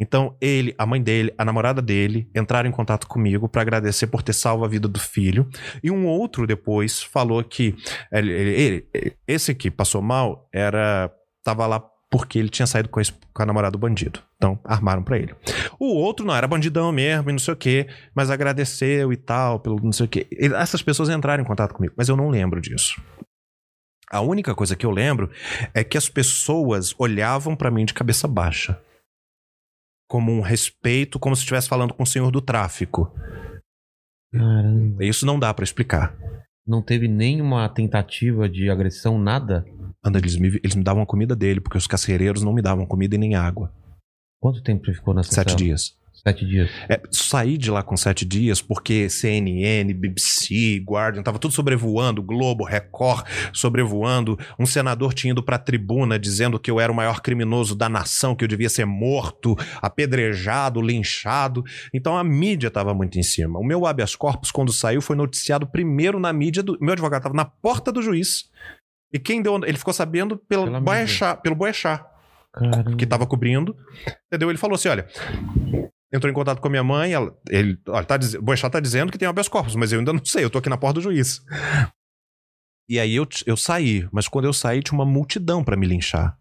Então, 0.00 0.34
ele, 0.40 0.74
a 0.78 0.86
mãe 0.86 1.02
dele, 1.02 1.32
a 1.36 1.44
namorada 1.44 1.82
dele 1.82 2.28
entraram 2.34 2.68
em 2.68 2.72
contato 2.72 3.06
comigo 3.06 3.48
pra 3.48 3.60
agradecer 3.62 4.06
por 4.06 4.22
ter 4.22 4.32
salvo 4.32 4.64
a 4.64 4.68
vida 4.68 4.88
do 4.88 4.98
filho. 4.98 5.46
E 5.82 5.90
um 5.90 6.06
outro 6.06 6.46
depois 6.46 7.02
falou 7.02 7.44
que 7.44 7.76
ele- 8.10 8.32
ele- 8.32 8.86
ele- 8.94 9.16
esse 9.28 9.54
que 9.54 9.70
passou 9.70 10.00
mal 10.00 10.48
era 10.52 11.12
tava 11.44 11.66
lá 11.66 11.84
porque 12.10 12.38
ele 12.40 12.48
tinha 12.48 12.66
saído 12.66 12.88
com 12.88 12.98
a, 12.98 13.02
com 13.32 13.42
a 13.42 13.46
namorada 13.46 13.72
do 13.72 13.78
bandido. 13.78 14.20
Então, 14.36 14.58
armaram 14.64 15.02
pra 15.02 15.16
ele. 15.16 15.32
O 15.78 15.94
outro 15.94 16.26
não 16.26 16.34
era 16.34 16.48
bandidão 16.48 16.90
mesmo 16.90 17.30
e 17.30 17.32
não 17.32 17.38
sei 17.38 17.54
o 17.54 17.56
quê, 17.56 17.86
mas 18.14 18.30
agradeceu 18.30 19.12
e 19.12 19.16
tal, 19.16 19.60
pelo 19.60 19.78
não 19.80 19.92
sei 19.92 20.06
o 20.06 20.08
quê. 20.08 20.26
Essas 20.58 20.82
pessoas 20.82 21.08
entraram 21.08 21.44
em 21.44 21.46
contato 21.46 21.72
comigo, 21.74 21.94
mas 21.96 22.08
eu 22.08 22.16
não 22.16 22.28
lembro 22.30 22.60
disso. 22.60 23.00
A 24.10 24.20
única 24.20 24.54
coisa 24.56 24.74
que 24.74 24.84
eu 24.84 24.90
lembro 24.90 25.30
é 25.72 25.84
que 25.84 25.96
as 25.96 26.08
pessoas 26.08 26.92
olhavam 26.98 27.54
pra 27.54 27.70
mim 27.70 27.84
de 27.84 27.94
cabeça 27.94 28.26
baixa. 28.26 28.76
Como 30.10 30.32
um 30.32 30.40
respeito, 30.40 31.20
como 31.20 31.36
se 31.36 31.42
estivesse 31.42 31.68
falando 31.68 31.94
com 31.94 32.02
o 32.02 32.06
senhor 32.06 32.32
do 32.32 32.40
tráfico. 32.40 33.14
Caramba. 34.32 35.04
Isso 35.04 35.24
não 35.24 35.38
dá 35.38 35.54
pra 35.54 35.62
explicar. 35.62 36.16
Não 36.66 36.82
teve 36.82 37.06
nenhuma 37.06 37.68
tentativa 37.68 38.48
de 38.48 38.68
agressão, 38.68 39.16
nada? 39.16 39.64
Anda, 40.04 40.18
eles 40.18 40.34
me, 40.34 40.48
eles 40.64 40.74
me 40.74 40.82
davam 40.82 41.04
a 41.04 41.06
comida 41.06 41.36
dele, 41.36 41.60
porque 41.60 41.78
os 41.78 41.86
carcereiros 41.86 42.42
não 42.42 42.52
me 42.52 42.60
davam 42.60 42.84
comida 42.86 43.14
e 43.14 43.18
nem 43.18 43.36
água. 43.36 43.72
Quanto 44.40 44.60
tempo 44.64 44.84
você 44.84 44.94
ficou 44.94 45.14
nessa 45.14 45.32
Sete 45.32 45.50
cela? 45.50 45.56
dias. 45.56 45.96
Sete 46.22 46.44
dias. 46.44 46.70
É, 46.86 47.00
saí 47.10 47.56
de 47.56 47.70
lá 47.70 47.82
com 47.82 47.96
sete 47.96 48.26
dias 48.26 48.60
porque 48.60 49.08
CNN, 49.08 49.94
BBC, 49.94 50.82
Guardian, 50.86 51.22
tava 51.22 51.38
tudo 51.38 51.54
sobrevoando, 51.54 52.22
Globo, 52.22 52.62
Record 52.62 53.26
sobrevoando. 53.54 54.38
Um 54.58 54.66
senador 54.66 55.14
tinha 55.14 55.30
ido 55.30 55.42
pra 55.42 55.58
tribuna 55.58 56.18
dizendo 56.18 56.58
que 56.58 56.70
eu 56.70 56.78
era 56.78 56.92
o 56.92 56.94
maior 56.94 57.20
criminoso 57.20 57.74
da 57.74 57.88
nação, 57.88 58.34
que 58.34 58.44
eu 58.44 58.48
devia 58.48 58.68
ser 58.68 58.84
morto, 58.84 59.56
apedrejado, 59.80 60.82
linchado. 60.82 61.64
Então 61.94 62.18
a 62.18 62.22
mídia 62.22 62.70
tava 62.70 62.92
muito 62.92 63.18
em 63.18 63.22
cima. 63.22 63.58
O 63.58 63.64
meu 63.64 63.86
habeas 63.86 64.14
corpus, 64.14 64.50
quando 64.50 64.72
saiu, 64.72 65.00
foi 65.00 65.16
noticiado 65.16 65.66
primeiro 65.66 66.20
na 66.20 66.32
mídia. 66.34 66.62
Do, 66.62 66.76
meu 66.80 66.92
advogado 66.92 67.22
tava 67.22 67.34
na 67.34 67.46
porta 67.46 67.90
do 67.90 68.02
juiz. 68.02 68.50
E 69.12 69.18
quem 69.18 69.40
deu. 69.40 69.56
Ele 69.64 69.78
ficou 69.78 69.94
sabendo 69.94 70.36
pelo 70.36 70.80
Boechat, 70.80 71.40
pelo 71.42 71.56
Boechat 71.56 72.04
Caramba. 72.52 72.96
que 72.96 73.06
tava 73.06 73.26
cobrindo. 73.26 73.74
Entendeu? 74.26 74.50
Ele 74.50 74.58
falou 74.58 74.74
assim: 74.74 74.88
olha. 74.88 75.06
Entrou 76.12 76.30
em 76.30 76.34
contato 76.34 76.60
com 76.60 76.66
a 76.66 76.70
minha 76.70 76.82
mãe, 76.82 77.12
ela, 77.12 77.32
ele, 77.48 77.78
olha, 77.88 78.04
tá, 78.04 78.16
diz- 78.16 78.34
Boechat 78.34 78.72
tá 78.72 78.80
dizendo 78.80 79.12
que 79.12 79.18
tem 79.18 79.28
habeas 79.28 79.46
corpus, 79.48 79.76
mas 79.76 79.92
eu 79.92 80.00
ainda 80.00 80.12
não 80.12 80.24
sei, 80.24 80.42
eu 80.44 80.50
tô 80.50 80.58
aqui 80.58 80.68
na 80.68 80.76
porta 80.76 80.94
do 80.94 81.00
juiz. 81.02 81.40
E 82.88 82.98
aí 82.98 83.14
eu, 83.14 83.28
eu 83.46 83.56
saí, 83.56 84.08
mas 84.10 84.26
quando 84.26 84.46
eu 84.46 84.52
saí 84.52 84.82
tinha 84.82 84.98
uma 84.98 85.06
multidão 85.06 85.62
pra 85.62 85.76
me 85.76 85.86
linchar. 85.86 86.36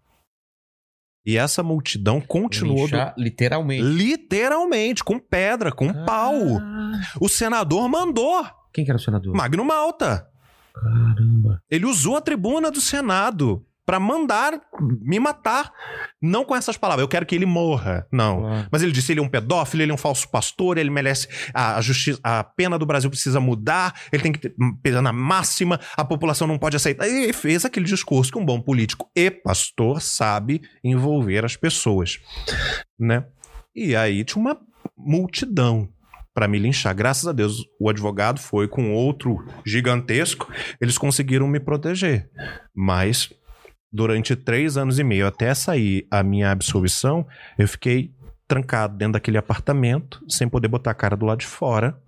E 1.24 1.38
essa 1.38 1.62
multidão 1.62 2.20
continuou 2.20 2.88
do- 2.88 2.96
Linchar, 2.96 3.14
literalmente. 3.16 3.84
literalmente 3.84 5.04
com 5.04 5.20
pedra, 5.20 5.72
com 5.72 5.94
pau. 6.06 6.34
Ah. 6.60 7.02
O 7.22 7.30
senador 7.30 7.88
mandou, 7.88 8.44
Quem 8.74 8.84
que 8.84 8.90
era 8.90 8.98
o 8.98 9.02
senador? 9.02 9.36
Magno 9.36 9.64
Malta. 9.64 10.28
Caramba. 10.74 11.62
Ele 11.70 11.86
usou 11.86 12.16
a 12.16 12.22
tribuna 12.22 12.72
do 12.72 12.82
Senado 12.82 13.64
pra 13.90 13.99
mandar 13.99 14.61
me 15.02 15.20
matar, 15.20 15.74
não 16.22 16.45
com 16.45 16.56
essas 16.56 16.78
palavras. 16.78 17.02
Eu 17.02 17.07
quero 17.07 17.26
que 17.26 17.34
ele 17.34 17.48
morra, 17.48 18.06
não. 18.11 18.41
Claro. 18.41 18.68
Mas 18.72 18.84
ele 18.84 18.91
disse: 18.91 19.11
ele 19.11 19.20
é 19.20 19.24
um 19.24 19.28
pedófilo, 19.28 19.82
ele 19.82 19.91
é 19.91 19.95
um 19.95 19.98
falso 19.98 20.30
pastor, 20.30 20.78
ele 20.78 20.91
merece. 20.91 21.28
A, 21.56 21.78
a 21.78 21.82
justiça, 21.82 22.20
a 22.24 22.44
pena 22.44 22.78
do 22.78 22.86
Brasil 22.86 23.10
precisa 23.10 23.40
mudar, 23.40 23.99
ele 24.11 24.22
tem 24.22 24.32
que 24.32 24.41
ter 24.41 24.53
pena 24.84 25.11
máxima, 25.11 25.80
a 25.98 26.06
população 26.06 26.45
não 26.45 26.60
pode 26.60 26.76
aceitar. 26.76 27.07
E 27.07 27.34
fez 27.34 27.66
aquele 27.66 27.88
discurso 27.88 28.32
que 28.32 28.38
um 28.38 28.45
bom 28.45 28.61
político 28.61 29.10
e 29.16 29.32
pastor 29.32 29.99
sabe 30.03 30.61
envolver 30.84 31.44
as 31.44 31.56
pessoas, 31.56 32.20
né? 32.99 33.26
E 33.76 33.95
aí 33.95 34.24
tinha 34.24 34.40
uma 34.40 34.56
multidão 34.95 35.90
para 36.32 36.48
me 36.48 36.60
linchar. 36.60 36.94
Graças 36.94 37.28
a 37.28 37.32
Deus, 37.32 37.66
o 37.80 37.90
advogado 37.90 38.40
foi 38.40 38.68
com 38.68 38.94
outro 38.94 39.44
gigantesco, 39.66 40.48
eles 40.80 40.95
conseguiram 40.95 41.48
me 41.48 41.60
proteger. 41.60 42.30
Mas 42.76 43.30
durante 43.91 44.36
três 44.36 44.78
anos 44.78 44.99
e 44.99 45.03
meio, 45.03 45.28
até 45.28 45.53
sair 45.53 46.07
a 46.11 46.24
minha 46.24 46.52
absolvição, 46.52 47.28
eu 47.57 47.68
fiquei 47.68 48.14
trancado 48.48 48.98
dentro 48.98 49.14
daquele 49.14 49.38
apartamento, 49.38 50.24
sem 50.28 50.49
poder 50.49 50.68
botar 50.68 50.91
a 50.91 50.95
cara 50.95 51.16
do 51.16 51.26
lado 51.26 51.40
de 51.40 51.48
fora, 51.48 51.99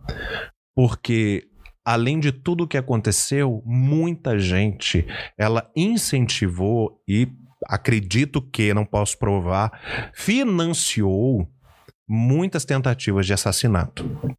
porque 0.75 1.47
além 1.85 2.19
de 2.19 2.31
tudo 2.31 2.67
que 2.67 2.77
aconteceu, 2.77 3.61
muita 3.65 4.39
gente 4.39 5.05
ela 5.37 5.69
incentivou 5.75 7.01
e 7.07 7.27
acredito 7.67 8.41
que 8.41 8.73
não 8.73 8.85
posso 8.85 9.17
provar, 9.17 10.11
financiou 10.13 11.47
muitas 12.07 12.65
tentativas 12.65 13.25
de 13.25 13.33
assassinato. 13.33 14.35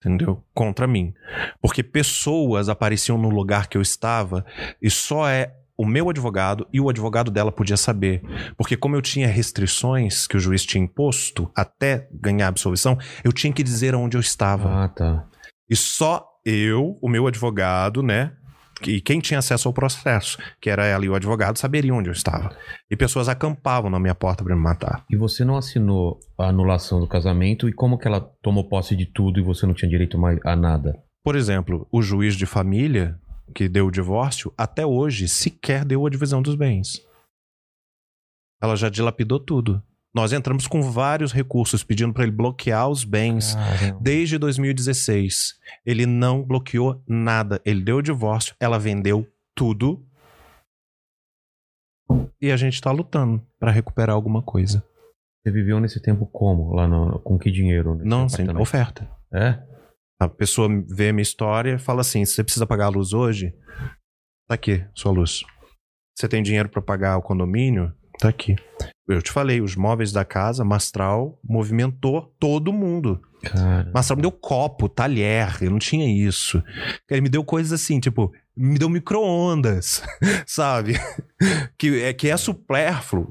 Entendeu? 0.00 0.44
Contra 0.52 0.86
mim. 0.86 1.14
Porque 1.60 1.82
pessoas 1.82 2.68
apareciam 2.68 3.16
no 3.16 3.30
lugar 3.30 3.68
que 3.68 3.76
eu 3.76 3.82
estava 3.82 4.44
e 4.80 4.90
só 4.90 5.28
é 5.28 5.54
o 5.76 5.86
meu 5.86 6.08
advogado 6.08 6.66
e 6.72 6.80
o 6.80 6.88
advogado 6.88 7.30
dela 7.30 7.52
podia 7.52 7.76
saber. 7.76 8.22
Porque 8.56 8.76
como 8.76 8.96
eu 8.96 9.02
tinha 9.02 9.26
restrições 9.26 10.26
que 10.26 10.36
o 10.36 10.40
juiz 10.40 10.64
tinha 10.64 10.82
imposto 10.82 11.50
até 11.54 12.08
ganhar 12.12 12.46
a 12.46 12.48
absolvição, 12.48 12.98
eu 13.22 13.32
tinha 13.32 13.52
que 13.52 13.62
dizer 13.62 13.94
onde 13.94 14.16
eu 14.16 14.20
estava. 14.20 14.84
Ah, 14.84 14.88
tá. 14.88 15.26
E 15.68 15.74
só 15.74 16.24
eu, 16.44 16.98
o 17.00 17.08
meu 17.08 17.26
advogado, 17.26 18.02
né? 18.02 18.32
E 18.86 19.00
quem 19.00 19.20
tinha 19.20 19.38
acesso 19.38 19.68
ao 19.68 19.74
processo, 19.74 20.36
que 20.60 20.68
era 20.68 20.84
ela 20.84 21.04
e 21.04 21.08
o 21.08 21.14
advogado, 21.14 21.58
saberia 21.58 21.94
onde 21.94 22.10
eu 22.10 22.12
estava. 22.12 22.54
E 22.90 22.96
pessoas 22.96 23.28
acampavam 23.28 23.90
na 23.90 23.98
minha 23.98 24.14
porta 24.14 24.44
para 24.44 24.54
me 24.54 24.60
matar. 24.60 25.04
E 25.10 25.16
você 25.16 25.44
não 25.44 25.56
assinou 25.56 26.18
a 26.38 26.48
anulação 26.48 27.00
do 27.00 27.06
casamento? 27.06 27.68
E 27.68 27.72
como 27.72 27.98
que 27.98 28.06
ela 28.06 28.20
tomou 28.42 28.68
posse 28.68 28.94
de 28.94 29.06
tudo 29.06 29.40
e 29.40 29.42
você 29.42 29.66
não 29.66 29.74
tinha 29.74 29.88
direito 29.88 30.18
mais 30.18 30.38
a 30.44 30.54
nada? 30.54 30.94
Por 31.24 31.36
exemplo, 31.36 31.88
o 31.90 32.02
juiz 32.02 32.34
de 32.34 32.44
família 32.44 33.18
que 33.54 33.68
deu 33.68 33.86
o 33.86 33.90
divórcio, 33.90 34.52
até 34.56 34.86
hoje 34.86 35.28
sequer 35.28 35.84
deu 35.84 36.06
a 36.06 36.10
divisão 36.10 36.40
dos 36.40 36.54
bens. 36.54 37.04
Ela 38.62 38.76
já 38.76 38.88
dilapidou 38.88 39.38
tudo. 39.38 39.82
Nós 40.14 40.32
entramos 40.32 40.68
com 40.68 40.80
vários 40.80 41.32
recursos 41.32 41.82
pedindo 41.82 42.14
para 42.14 42.22
ele 42.22 42.30
bloquear 42.30 42.88
os 42.88 43.02
bens 43.02 43.54
Caramba. 43.54 43.98
desde 44.00 44.38
2016. 44.38 45.58
Ele 45.84 46.06
não 46.06 46.42
bloqueou 46.42 47.02
nada. 47.06 47.60
Ele 47.64 47.82
deu 47.82 47.96
o 47.96 48.02
divórcio, 48.02 48.54
ela 48.60 48.78
vendeu 48.78 49.26
tudo. 49.56 50.06
E 52.40 52.52
a 52.52 52.56
gente 52.56 52.80
tá 52.80 52.92
lutando 52.92 53.44
para 53.58 53.72
recuperar 53.72 54.14
alguma 54.14 54.40
coisa. 54.40 54.84
Você 55.42 55.50
viveu 55.50 55.80
nesse 55.80 56.00
tempo 56.00 56.26
como? 56.26 56.72
Lá 56.72 56.86
no, 56.86 57.18
com 57.18 57.36
que 57.36 57.50
dinheiro? 57.50 57.98
Não, 58.04 58.24
apartamento? 58.24 58.60
oferta. 58.60 59.10
É? 59.32 59.58
A 60.24 60.28
pessoa 60.28 60.68
vê 60.88 61.10
a 61.10 61.12
minha 61.12 61.22
história 61.22 61.74
e 61.74 61.78
fala 61.78 62.00
assim: 62.00 62.24
você 62.24 62.42
precisa 62.42 62.66
pagar 62.66 62.86
a 62.86 62.90
luz 62.90 63.12
hoje? 63.12 63.54
Tá 64.48 64.54
aqui, 64.54 64.84
sua 64.94 65.12
luz. 65.12 65.44
Você 66.16 66.28
tem 66.28 66.42
dinheiro 66.42 66.68
para 66.68 66.82
pagar 66.82 67.16
o 67.16 67.22
condomínio? 67.22 67.92
Tá 68.18 68.28
aqui. 68.28 68.54
Eu 69.08 69.20
te 69.20 69.30
falei, 69.30 69.60
os 69.60 69.76
móveis 69.76 70.12
da 70.12 70.24
casa, 70.24 70.64
Mastral 70.64 71.38
movimentou 71.44 72.34
todo 72.38 72.72
mundo. 72.72 73.20
Cara. 73.42 73.90
Mastral 73.92 74.16
me 74.16 74.22
deu 74.22 74.32
copo, 74.32 74.88
talher, 74.88 75.62
eu 75.62 75.70
não 75.70 75.78
tinha 75.78 76.06
isso. 76.06 76.62
Ele 77.10 77.20
me 77.20 77.28
deu 77.28 77.44
coisas 77.44 77.72
assim, 77.72 78.00
tipo, 78.00 78.32
me 78.56 78.78
deu 78.78 78.88
micro-ondas, 78.88 80.02
sabe? 80.46 80.94
Que 81.78 82.02
é, 82.04 82.12
que 82.12 82.28
é 82.30 82.36
supérfluo. 82.36 83.28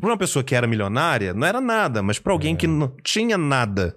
Pra 0.00 0.10
uma 0.10 0.16
pessoa 0.16 0.42
que 0.42 0.54
era 0.54 0.66
milionária, 0.66 1.34
não 1.34 1.46
era 1.46 1.60
nada, 1.60 2.02
mas 2.02 2.18
pra 2.18 2.32
alguém 2.32 2.54
É. 2.54 2.56
que 2.56 2.66
não 2.66 2.92
tinha 3.02 3.36
nada, 3.36 3.94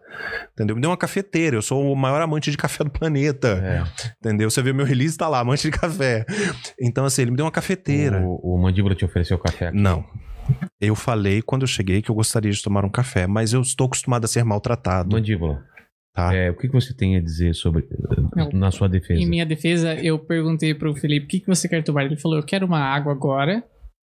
entendeu? 0.53 0.75
Me 0.75 0.81
deu 0.81 0.91
uma 0.91 0.97
cafeteira, 0.97 1.55
eu 1.55 1.61
sou 1.61 1.91
o 1.91 1.95
maior 1.95 2.21
amante 2.21 2.51
de 2.51 2.57
café 2.57 2.83
do 2.83 2.89
planeta, 2.89 3.47
É. 3.63 3.83
entendeu? 4.19 4.49
Você 4.49 4.61
vê 4.61 4.73
meu 4.73 4.85
release, 4.85 5.17
tá 5.17 5.27
lá, 5.27 5.39
amante 5.39 5.69
de 5.69 5.77
café. 5.77 6.25
Então, 6.79 7.05
assim, 7.05 7.21
ele 7.23 7.31
me 7.31 7.37
deu 7.37 7.45
uma 7.45 7.51
cafeteira. 7.51 8.19
O, 8.21 8.55
o 8.55 8.61
Mandíbula 8.61 8.93
te 8.95 9.05
ofereceu 9.05 9.37
café 9.39 9.67
aqui? 9.67 9.77
Não. 9.77 10.03
Eu 10.79 10.95
falei 10.95 11.41
quando 11.41 11.63
eu 11.63 11.67
cheguei 11.67 12.01
que 12.01 12.09
eu 12.09 12.15
gostaria 12.15 12.51
de 12.51 12.61
tomar 12.61 12.85
um 12.85 12.89
café, 12.89 13.27
mas 13.27 13.51
eu 13.53 13.61
estou 13.61 13.87
acostumado 13.87 14.23
a 14.25 14.27
ser 14.27 14.45
maltratado, 14.45 15.11
Mandíbula, 15.15 15.61
tá? 16.17 16.33
é, 16.35 16.49
o 16.49 16.55
que 16.55 16.67
que 16.67 16.73
você 16.73 16.93
tem 16.93 17.15
a 17.15 17.21
dizer 17.21 17.53
sobre 17.55 17.87
Não. 18.35 18.49
na 18.51 18.71
sua 18.71 18.89
defesa? 18.89 19.19
Em 19.21 19.25
minha 19.25 19.45
defesa, 19.45 19.93
eu 19.95 20.19
perguntei 20.19 20.73
pro 20.73 20.93
Felipe 20.95 21.25
o 21.25 21.29
que, 21.29 21.39
que 21.39 21.47
você 21.47 21.69
quer 21.69 21.83
tomar. 21.83 22.03
Ele 22.05 22.17
falou: 22.17 22.37
eu 22.37 22.43
quero 22.43 22.65
uma 22.65 22.79
água 22.79 23.11
agora. 23.13 23.63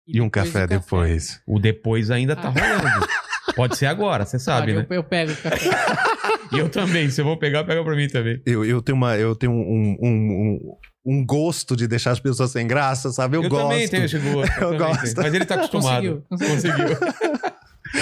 E 0.08 0.20
um 0.22 0.26
depois 0.26 0.52
café 0.52 0.66
o 0.66 0.68
depois. 0.68 1.42
O 1.48 1.60
depois 1.60 2.12
ainda 2.12 2.36
tá 2.36 2.50
Ah. 2.50 2.52
rolando. 2.52 3.08
Pode 3.56 3.78
ser 3.78 3.86
agora, 3.88 4.26
você 4.26 4.38
sabe, 4.40 4.74
Pode, 4.74 4.78
né? 4.80 4.88
eu, 4.90 4.96
eu 4.98 5.04
pego 5.04 5.32
o 5.32 5.36
café. 5.38 5.70
E 6.54 6.60
eu 6.60 6.70
também, 6.70 7.10
se 7.10 7.20
eu 7.20 7.26
vou 7.26 7.36
pegar, 7.36 7.64
pega 7.64 7.84
pra 7.84 7.96
mim 7.96 8.08
também. 8.08 8.40
Eu, 8.46 8.64
eu 8.64 8.80
tenho, 8.80 8.96
uma, 8.96 9.18
eu 9.18 9.36
tenho 9.36 9.52
um, 9.52 9.98
um, 10.00 10.08
um, 10.08 10.60
um 11.04 11.26
gosto 11.26 11.76
de 11.76 11.88
deixar 11.88 12.12
as 12.12 12.20
pessoas 12.20 12.52
sem 12.52 12.68
graça, 12.68 13.12
sabe? 13.12 13.36
Eu, 13.38 13.44
Eu, 13.44 13.50
gosto. 13.50 13.70
também 13.70 13.88
tenho 13.88 14.06
esse 14.06 14.20
gosto. 14.20 14.52
Eu 14.62 14.78
também 14.78 14.78
gosto. 14.78 15.02
tenho. 15.16 15.18
Mas 15.18 15.34
ele 15.34 15.46
tá 15.46 15.56
acostumado. 15.56 16.24
Conseguiu, 16.30 16.56
conseguiu. 16.56 16.98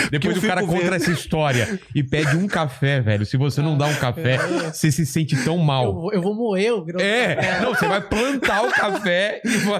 Depois 0.09 0.37
eu 0.37 0.43
o 0.43 0.45
cara 0.45 0.61
conta 0.61 0.81
vendo. 0.83 0.93
essa 0.95 1.11
história 1.11 1.79
e 1.93 2.03
pede 2.03 2.35
um 2.37 2.47
café, 2.47 3.01
velho. 3.01 3.25
Se 3.25 3.37
você 3.37 3.61
não 3.61 3.77
dá 3.77 3.85
um 3.87 3.95
café, 3.95 4.35
É. 4.35 4.71
você 4.71 4.91
se 4.91 5.05
sente 5.05 5.35
tão 5.43 5.57
Eu, 5.57 5.63
mal. 5.63 5.93
vou- 5.93 6.13
eu 6.13 6.21
vou 6.21 6.35
moer 6.35 6.73
o 6.73 6.83
grão 6.83 6.99
É, 6.99 7.59
não, 7.61 7.73
você 7.73 7.87
vai 7.87 8.01
plantar 8.01 8.63
o 8.63 8.71
café 8.71 9.41
e 9.43 9.49
vai. 9.57 9.79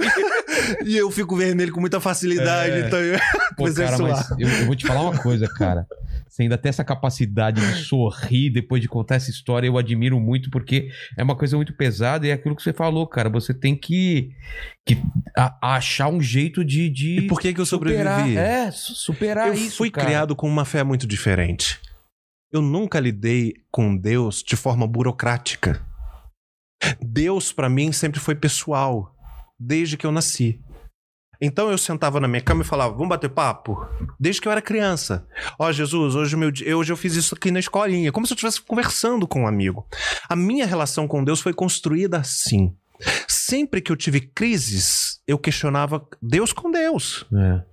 E 0.85 0.97
eu 0.97 1.09
fico 1.11 1.35
vermelho 1.35 1.71
com 1.71 1.79
muita 1.79 1.99
facilidade. 1.99 2.73
É. 2.73 2.87
Então 2.87 2.99
eu... 2.99 3.19
Pô, 3.57 3.71
cara, 3.73 3.97
mas 3.99 4.29
eu, 4.39 4.47
eu 4.49 4.65
vou 4.65 4.75
te 4.75 4.85
falar 4.85 5.01
uma 5.01 5.17
coisa, 5.17 5.47
cara. 5.47 5.85
Você 6.27 6.43
ainda 6.43 6.57
tem 6.57 6.69
essa 6.69 6.83
capacidade 6.83 7.59
de 7.59 7.83
sorrir 7.83 8.49
depois 8.49 8.81
de 8.81 8.87
contar 8.87 9.15
essa 9.15 9.29
história, 9.29 9.67
eu 9.67 9.77
admiro 9.77 10.17
muito, 10.17 10.49
porque 10.49 10.87
é 11.17 11.23
uma 11.23 11.35
coisa 11.35 11.57
muito 11.57 11.73
pesada 11.73 12.25
e 12.25 12.29
é 12.29 12.33
aquilo 12.33 12.55
que 12.55 12.63
você 12.63 12.71
falou, 12.71 13.05
cara. 13.05 13.29
Você 13.29 13.53
tem 13.53 13.75
que, 13.75 14.29
que 14.85 14.97
a- 15.37 15.75
achar 15.75 16.07
um 16.07 16.21
jeito 16.21 16.63
de. 16.63 16.89
de 16.89 17.17
E 17.19 17.27
por 17.27 17.39
que, 17.41 17.53
que 17.53 17.59
eu 17.59 17.65
superar. 17.65 18.19
sobrevivi? 18.19 18.37
É, 18.37 18.71
su- 18.71 18.95
superar 18.95 19.47
eu 19.49 19.53
isso. 19.55 19.75
fui 19.75 19.91
cara. 20.01 20.09
criado 20.09 20.35
com 20.35 20.47
uma 20.47 20.65
fé 20.65 20.83
muito 20.83 21.07
diferente. 21.07 21.79
Eu 22.51 22.61
nunca 22.61 22.99
lidei 22.99 23.53
com 23.71 23.95
Deus 23.95 24.43
de 24.43 24.55
forma 24.55 24.85
burocrática. 24.87 25.81
Deus, 27.01 27.51
pra 27.53 27.69
mim, 27.69 27.91
sempre 27.91 28.19
foi 28.19 28.35
pessoal, 28.35 29.15
desde 29.59 29.95
que 29.97 30.05
eu 30.05 30.11
nasci. 30.11 30.59
Então 31.43 31.71
eu 31.71 31.77
sentava 31.77 32.19
na 32.19 32.27
minha 32.27 32.41
cama 32.41 32.61
e 32.61 32.65
falava: 32.65 32.93
Vamos 32.93 33.09
bater 33.09 33.29
papo? 33.29 33.75
Desde 34.19 34.41
que 34.41 34.47
eu 34.47 34.51
era 34.51 34.61
criança. 34.61 35.27
Ó, 35.57 35.71
Jesus, 35.71 36.13
hoje, 36.15 36.35
meu, 36.35 36.51
di- 36.51 36.71
hoje 36.73 36.91
eu 36.91 36.97
fiz 36.97 37.15
isso 37.15 37.33
aqui 37.35 37.49
na 37.51 37.59
escolinha, 37.59 38.11
como 38.11 38.27
se 38.27 38.33
eu 38.33 38.35
estivesse 38.35 38.61
conversando 38.61 39.27
com 39.27 39.41
um 39.43 39.47
amigo. 39.47 39.87
A 40.29 40.35
minha 40.35 40.65
relação 40.67 41.07
com 41.07 41.23
Deus 41.23 41.41
foi 41.41 41.53
construída 41.53 42.17
assim. 42.19 42.75
Sempre 43.27 43.81
que 43.81 43.91
eu 43.91 43.95
tive 43.95 44.21
crises, 44.21 45.19
eu 45.27 45.39
questionava 45.39 46.05
Deus 46.21 46.53
com 46.53 46.69
Deus 46.69 47.25
É. 47.33 47.63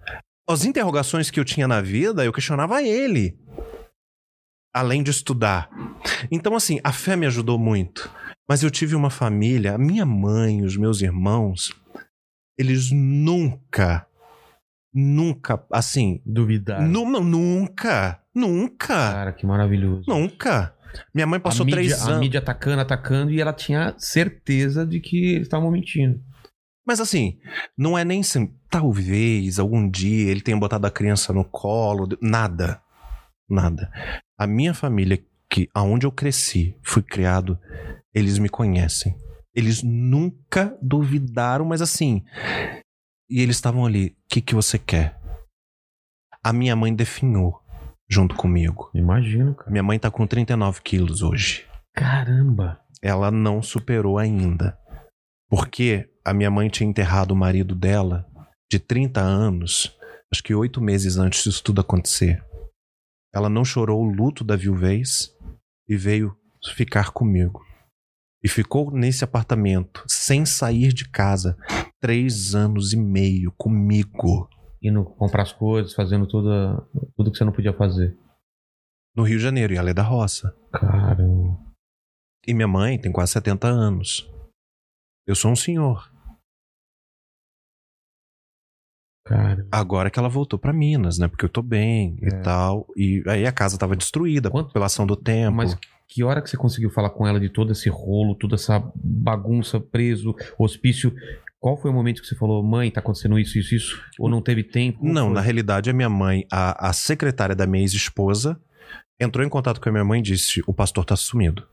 as 0.48 0.64
interrogações 0.64 1.30
que 1.30 1.38
eu 1.38 1.44
tinha 1.44 1.68
na 1.68 1.80
vida, 1.80 2.24
eu 2.24 2.32
questionava 2.32 2.82
ele. 2.82 3.38
Além 4.74 5.02
de 5.02 5.10
estudar. 5.10 5.68
Então, 6.30 6.54
assim, 6.54 6.78
a 6.84 6.92
fé 6.92 7.16
me 7.16 7.26
ajudou 7.26 7.58
muito. 7.58 8.10
Mas 8.48 8.62
eu 8.62 8.70
tive 8.70 8.94
uma 8.94 9.10
família, 9.10 9.74
a 9.74 9.78
minha 9.78 10.06
mãe, 10.06 10.62
os 10.62 10.76
meus 10.76 11.02
irmãos, 11.02 11.70
eles 12.58 12.90
nunca, 12.90 14.06
nunca, 14.94 15.62
assim, 15.72 16.22
Duvidar. 16.24 16.80
nu- 16.88 17.20
nunca, 17.20 18.22
nunca, 18.34 18.86
Cara, 18.86 19.32
que 19.32 19.44
maravilhoso. 19.46 20.04
nunca. 20.08 20.74
Minha 21.14 21.26
mãe 21.26 21.38
passou 21.38 21.62
a 21.64 21.66
mídia, 21.66 21.76
três 21.82 22.02
A 22.02 22.08
anos. 22.08 22.20
mídia 22.20 22.40
atacando, 22.40 22.80
atacando, 22.80 23.30
e 23.30 23.40
ela 23.40 23.52
tinha 23.52 23.94
certeza 23.98 24.86
de 24.86 24.98
que 25.00 25.34
eles 25.34 25.42
estavam 25.46 25.70
mentindo. 25.70 26.18
Mas 26.89 27.01
assim, 27.02 27.39
não 27.77 27.98
é 27.98 28.02
nem 28.02 28.20
assim, 28.23 28.51
talvez 28.70 29.59
algum 29.59 29.86
dia 29.86 30.31
ele 30.31 30.40
tenha 30.40 30.56
botado 30.56 30.86
a 30.86 30.90
criança 30.90 31.35
no 31.35 31.44
colo, 31.44 32.09
nada. 32.23 32.81
Nada. 33.47 33.93
A 34.39 34.47
minha 34.47 34.73
família, 34.73 35.23
que 35.51 35.69
aonde 35.74 36.06
eu 36.06 36.10
cresci, 36.10 36.74
fui 36.82 37.02
criado, 37.02 37.59
eles 38.15 38.39
me 38.39 38.48
conhecem. 38.48 39.15
Eles 39.55 39.82
nunca 39.82 40.78
duvidaram, 40.81 41.66
mas 41.66 41.82
assim, 41.82 42.24
e 43.28 43.43
eles 43.43 43.56
estavam 43.56 43.85
ali, 43.85 44.06
o 44.06 44.28
que 44.31 44.40
que 44.40 44.55
você 44.55 44.78
quer? 44.78 45.20
A 46.43 46.55
minha 46.55 46.74
mãe 46.74 46.94
definhou 46.94 47.60
junto 48.09 48.35
comigo. 48.35 48.90
Imagino, 48.94 49.55
cara. 49.55 49.70
Minha 49.70 49.82
mãe 49.82 49.98
tá 49.98 50.10
com 50.10 50.27
39 50.27 50.81
quilos 50.81 51.20
hoje 51.20 51.66
Caramba. 51.94 52.81
ela 53.02 53.31
não 53.31 53.60
superou 53.60 54.16
ainda. 54.16 54.78
Porque 55.51 56.09
a 56.28 56.34
minha 56.34 56.50
mãe 56.50 56.68
tinha 56.68 56.88
enterrado 56.88 57.32
o 57.32 57.36
marido 57.36 57.74
dela 57.74 58.26
de 58.70 58.78
30 58.78 59.18
anos, 59.18 59.96
acho 60.30 60.42
que 60.42 60.55
oito 60.55 60.78
meses 60.78 61.16
antes 61.16 61.42
disso 61.42 61.64
tudo 61.64 61.80
acontecer. 61.80 62.44
Ela 63.34 63.48
não 63.48 63.64
chorou 63.64 64.02
o 64.02 64.10
luto 64.10 64.44
da 64.44 64.55
viuvez 64.55 65.34
e 65.88 65.96
veio 65.96 66.36
ficar 66.74 67.12
comigo. 67.12 67.64
E 68.44 68.48
ficou 68.48 68.90
nesse 68.90 69.24
apartamento, 69.24 70.05
sem 70.06 70.44
sair 70.44 70.92
de 70.92 71.09
casa, 71.09 71.56
três 72.00 72.55
anos 72.55 72.92
e 72.92 72.96
meio 72.96 73.52
comigo, 73.56 74.48
Indo 74.80 75.05
comprar 75.05 75.42
as 75.42 75.52
coisas, 75.52 75.92
fazendo 75.92 76.24
tudo, 76.28 76.86
tudo 77.16 77.32
que 77.32 77.38
você 77.38 77.44
não 77.44 77.52
podia 77.52 77.72
fazer. 77.72 78.16
no 79.16 79.24
Rio 79.24 79.38
de 79.38 79.42
Janeiro, 79.42 79.72
e 79.72 79.76
ela 79.76 79.90
é 79.90 79.94
da 79.94 80.05
roça. 80.05 80.55
Caramba. 80.72 81.59
E 82.46 82.55
minha 82.55 82.68
mãe 82.68 82.96
tem 82.96 83.10
quase 83.10 83.32
70 83.32 83.66
anos. 83.66 84.30
Eu 85.26 85.34
sou 85.34 85.50
um 85.50 85.56
senhor. 85.56 86.09
Cara. 89.28 89.66
Agora 89.70 90.10
que 90.10 90.18
ela 90.18 90.28
voltou 90.28 90.59
pra 90.59 90.72
Minas, 90.72 91.18
né? 91.18 91.28
Porque 91.28 91.44
eu 91.44 91.48
tô 91.50 91.60
bem 91.60 92.16
É. 92.22 92.28
e 92.28 92.42
tal. 92.42 92.86
E 92.96 93.22
aí 93.26 93.46
a 93.46 93.52
casa 93.52 93.76
tava 93.76 93.94
destruída 93.94 94.50
Quanto- 94.50 94.72
pela 94.72 94.86
ação 94.86 95.06
do 95.06 95.14
tempo. 95.14 95.55
Mas 95.56 95.76
que 96.09 96.24
hora 96.24 96.40
que 96.40 96.48
você 96.48 96.56
conseguiu 96.56 96.90
falar 96.90 97.10
com 97.10 97.26
ela 97.26 97.38
de 97.38 97.50
todo 97.50 97.70
esse 97.72 97.90
rolo, 97.90 98.34
toda 98.34 98.55
essa 98.55 98.82
bagunça, 98.96 99.78
preso, 99.78 100.34
hospício? 100.59 101.14
Qual 101.60 101.76
foi 101.76 101.90
o 101.90 101.94
momento 101.94 102.22
que 102.22 102.26
você 102.28 102.36
falou, 102.36 102.62
mãe, 102.62 102.90
tá 102.90 103.00
acontecendo 103.00 103.38
isso, 103.38 103.59
isso, 103.59 103.74
isso? 103.74 104.02
Ou 104.18 104.30
não 104.30 104.40
teve 104.40 104.62
tempo? 104.64 105.00
Não, 105.02 105.26
foi? 105.26 105.34
na 105.34 105.40
realidade, 105.40 105.90
a 105.90 105.92
minha 105.92 106.09
mãe, 106.09 106.46
a, 106.50 106.88
a 106.88 106.92
secretária 106.94 107.55
da 107.55 107.66
minha 107.66 107.82
ex-esposa, 107.82 108.59
entrou 109.20 109.44
em 109.44 109.48
contato 109.50 109.80
com 109.80 109.88
a 109.88 109.92
minha 109.92 110.05
mãe 110.05 110.20
e 110.20 110.22
disse: 110.22 110.62
o 110.66 110.72
pastor 110.72 111.05
tá 111.05 111.16
sumido. 111.16 111.66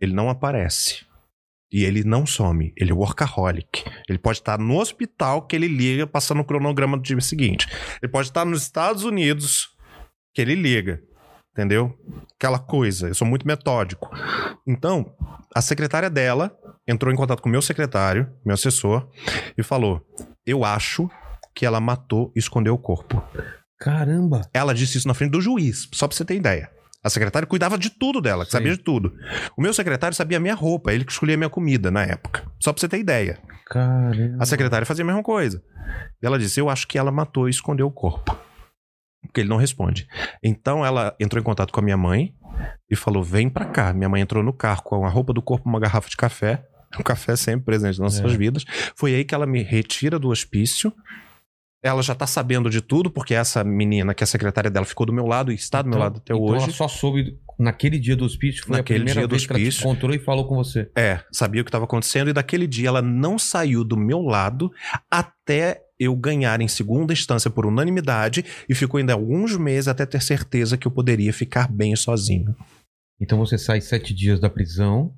Ele 0.00 0.14
não 0.14 0.30
aparece. 0.30 1.04
E 1.72 1.84
ele 1.84 2.02
não 2.02 2.26
some. 2.26 2.72
Ele 2.76 2.90
é 2.90 2.94
workaholic. 2.94 3.84
Ele 4.08 4.18
pode 4.18 4.38
estar 4.38 4.58
no 4.58 4.78
hospital 4.78 5.46
que 5.46 5.54
ele 5.54 5.68
liga, 5.68 6.06
passando 6.06 6.40
o 6.40 6.44
cronograma 6.44 6.96
do 6.96 7.02
dia 7.02 7.20
seguinte. 7.20 7.68
Ele 8.02 8.10
pode 8.10 8.28
estar 8.28 8.44
nos 8.44 8.62
Estados 8.62 9.04
Unidos 9.04 9.68
que 10.34 10.40
ele 10.42 10.54
liga. 10.54 11.00
Entendeu? 11.52 11.96
Aquela 12.34 12.58
coisa. 12.58 13.08
Eu 13.08 13.14
sou 13.14 13.26
muito 13.26 13.46
metódico. 13.46 14.10
Então, 14.66 15.14
a 15.54 15.60
secretária 15.60 16.08
dela 16.08 16.56
entrou 16.86 17.12
em 17.12 17.16
contato 17.16 17.42
com 17.42 17.48
o 17.48 17.52
meu 17.52 17.62
secretário, 17.62 18.32
meu 18.44 18.54
assessor, 18.54 19.08
e 19.56 19.62
falou: 19.62 20.04
Eu 20.46 20.64
acho 20.64 21.08
que 21.54 21.66
ela 21.66 21.80
matou 21.80 22.32
e 22.34 22.38
escondeu 22.38 22.74
o 22.74 22.78
corpo. 22.78 23.22
Caramba. 23.78 24.42
Ela 24.52 24.74
disse 24.74 24.98
isso 24.98 25.08
na 25.08 25.14
frente 25.14 25.32
do 25.32 25.40
juiz, 25.40 25.88
só 25.92 26.06
pra 26.06 26.16
você 26.16 26.24
ter 26.24 26.36
ideia. 26.36 26.70
A 27.02 27.08
secretária 27.08 27.46
cuidava 27.46 27.78
de 27.78 27.90
tudo 27.90 28.20
dela, 28.20 28.44
Sim. 28.44 28.50
sabia 28.50 28.72
de 28.72 28.78
tudo. 28.82 29.14
O 29.56 29.62
meu 29.62 29.72
secretário 29.72 30.14
sabia 30.14 30.36
a 30.36 30.40
minha 30.40 30.54
roupa, 30.54 30.92
ele 30.92 31.04
que 31.04 31.12
escolhia 31.12 31.34
a 31.34 31.38
minha 31.38 31.48
comida 31.50 31.90
na 31.90 32.02
época. 32.04 32.44
Só 32.60 32.72
pra 32.72 32.80
você 32.80 32.88
ter 32.88 32.98
ideia. 32.98 33.38
Caramba. 33.66 34.36
A 34.42 34.44
secretária 34.46 34.84
fazia 34.84 35.02
a 35.02 35.06
mesma 35.06 35.22
coisa. 35.22 35.62
Ela 36.22 36.38
disse: 36.38 36.60
Eu 36.60 36.68
acho 36.68 36.86
que 36.86 36.98
ela 36.98 37.10
matou 37.10 37.46
e 37.48 37.50
escondeu 37.50 37.86
o 37.86 37.90
corpo. 37.92 38.36
Porque 39.22 39.40
ele 39.40 39.48
não 39.48 39.56
responde. 39.56 40.06
Então 40.42 40.84
ela 40.84 41.14
entrou 41.20 41.40
em 41.40 41.44
contato 41.44 41.72
com 41.72 41.80
a 41.80 41.82
minha 41.82 41.96
mãe 41.96 42.34
e 42.90 42.96
falou: 42.96 43.22
Vem 43.22 43.48
pra 43.48 43.64
cá. 43.64 43.92
Minha 43.94 44.08
mãe 44.08 44.20
entrou 44.20 44.42
no 44.42 44.52
carro 44.52 44.82
com 44.82 45.04
a 45.06 45.08
roupa 45.08 45.32
do 45.32 45.40
corpo, 45.40 45.68
uma 45.68 45.80
garrafa 45.80 46.08
de 46.10 46.16
café. 46.16 46.64
O 46.98 47.04
café 47.04 47.36
sempre 47.36 47.66
presente 47.66 48.00
nas 48.00 48.16
nossas 48.18 48.34
É. 48.34 48.36
vidas. 48.36 48.64
Foi 48.96 49.14
aí 49.14 49.24
que 49.24 49.32
ela 49.32 49.46
me 49.46 49.62
retira 49.62 50.18
do 50.18 50.28
hospício. 50.28 50.92
Ela 51.82 52.02
já 52.02 52.14
tá 52.14 52.26
sabendo 52.26 52.68
de 52.68 52.82
tudo, 52.82 53.10
porque 53.10 53.32
essa 53.34 53.64
menina, 53.64 54.12
que 54.12 54.22
é 54.22 54.24
a 54.24 54.26
secretária 54.26 54.70
dela, 54.70 54.84
ficou 54.84 55.06
do 55.06 55.12
meu 55.14 55.24
lado 55.26 55.50
e 55.50 55.54
está 55.54 55.80
do 55.80 55.88
meu 55.88 55.96
Então- 55.96 56.02
lado 56.04 56.16
até 56.18 56.34
então 56.34 56.44
hoje. 56.44 56.64
ela 56.64 56.72
só 56.72 56.86
soube 56.86 57.38
naquele 57.58 57.98
dia 57.98 58.14
do 58.14 58.24
hospício, 58.24 58.64
foi 58.66 58.76
Naquele 58.76 58.98
a 58.98 59.00
primeira 59.00 59.20
dia 59.20 59.26
do 59.26 59.30
vez 59.30 59.46
que 59.46 59.52
ela 59.52 59.60
encontrou 59.62 60.14
e 60.14 60.18
falou 60.18 60.46
com 60.46 60.56
você. 60.56 60.90
É, 60.96 61.20
sabia 61.32 61.62
o 61.62 61.64
que 61.64 61.68
estava 61.70 61.84
acontecendo 61.86 62.28
e 62.28 62.32
daquele 62.34 62.66
dia 62.66 62.88
ela 62.88 63.00
não 63.00 63.38
saiu 63.38 63.82
do 63.82 63.96
meu 63.96 64.20
lado 64.20 64.70
até 65.10 65.80
eu 65.98 66.14
ganhar 66.16 66.60
em 66.60 66.68
segunda 66.68 67.12
instância 67.12 67.50
por 67.50 67.64
unanimidade 67.66 68.44
e 68.68 68.74
ficou 68.74 68.98
ainda 68.98 69.12
alguns 69.14 69.56
meses 69.56 69.88
até 69.88 70.04
ter 70.06 70.20
certeza 70.22 70.76
que 70.76 70.86
eu 70.86 70.90
poderia 70.90 71.32
ficar 71.32 71.70
bem 71.70 71.94
sozinho. 71.96 72.54
Então 73.20 73.38
você 73.38 73.56
sai 73.58 73.80
sete 73.82 74.14
dias 74.14 74.40
da 74.40 74.48
prisão, 74.48 75.12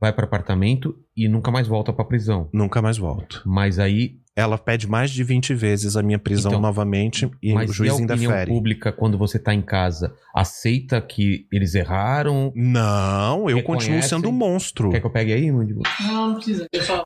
vai 0.00 0.12
para 0.12 0.24
apartamento 0.24 0.96
e 1.16 1.28
nunca 1.28 1.50
mais 1.50 1.66
volta 1.68 1.92
pra 1.92 2.04
prisão. 2.04 2.48
Nunca 2.52 2.80
mais 2.80 2.96
volto. 2.96 3.42
Mas 3.44 3.78
aí, 3.78 4.18
Ela 4.36 4.56
pede 4.56 4.88
mais 4.88 5.10
de 5.10 5.22
20 5.22 5.52
vezes 5.54 5.96
a 5.96 6.02
minha 6.02 6.18
prisão 6.18 6.52
Então, 6.52 6.60
novamente 6.62 7.28
e 7.42 7.52
mas 7.52 7.68
o 7.68 7.72
e 7.72 7.76
juiz 7.76 7.92
a 7.92 7.94
opinião 7.96 8.14
indefere. 8.32 8.50
pública 8.50 8.92
quando 8.92 9.18
você 9.18 9.38
tá 9.38 9.52
em 9.52 9.60
casa 9.60 10.14
aceita 10.34 11.00
que 11.02 11.46
eles 11.52 11.74
erraram? 11.74 12.50
Não, 12.56 13.50
eu 13.50 13.56
Reconhecem? 13.56 13.62
continuo 13.64 14.02
sendo 14.02 14.28
um 14.28 14.32
monstro. 14.32 14.90
Quer 14.90 15.00
que 15.00 15.06
eu 15.06 15.10
pegue 15.12 15.32
aí, 15.32 15.50
Mandíbula? 15.52 15.86
Não, 16.00 16.28
não 16.28 16.34
precisa. 16.36 16.64
Eu 16.72 16.82
só... 16.82 17.02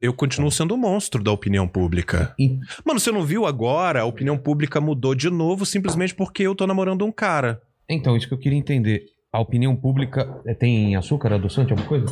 Eu 0.00 0.12
continuo 0.12 0.50
sendo 0.50 0.74
um 0.74 0.78
monstro 0.78 1.22
da 1.22 1.30
opinião 1.32 1.66
pública. 1.68 2.34
E- 2.38 2.58
Mano, 2.84 2.98
você 3.00 3.10
não 3.12 3.22
viu 3.22 3.46
agora? 3.46 4.00
A 4.02 4.04
opinião 4.04 4.36
pública 4.36 4.80
mudou 4.80 5.14
de 5.14 5.30
novo 5.30 5.64
simplesmente 5.64 6.14
porque 6.14 6.42
eu 6.42 6.54
tô 6.54 6.66
namorando 6.66 7.04
um 7.04 7.12
cara. 7.12 7.62
Então, 7.88 8.16
isso 8.16 8.26
que 8.28 8.34
eu 8.34 8.38
queria 8.38 8.58
entender. 8.58 9.04
A 9.36 9.40
opinião 9.40 9.76
pública 9.76 10.40
é, 10.46 10.54
tem 10.54 10.96
açúcar, 10.96 11.34
adoçante, 11.34 11.70
alguma 11.70 11.86
coisa? 11.86 12.06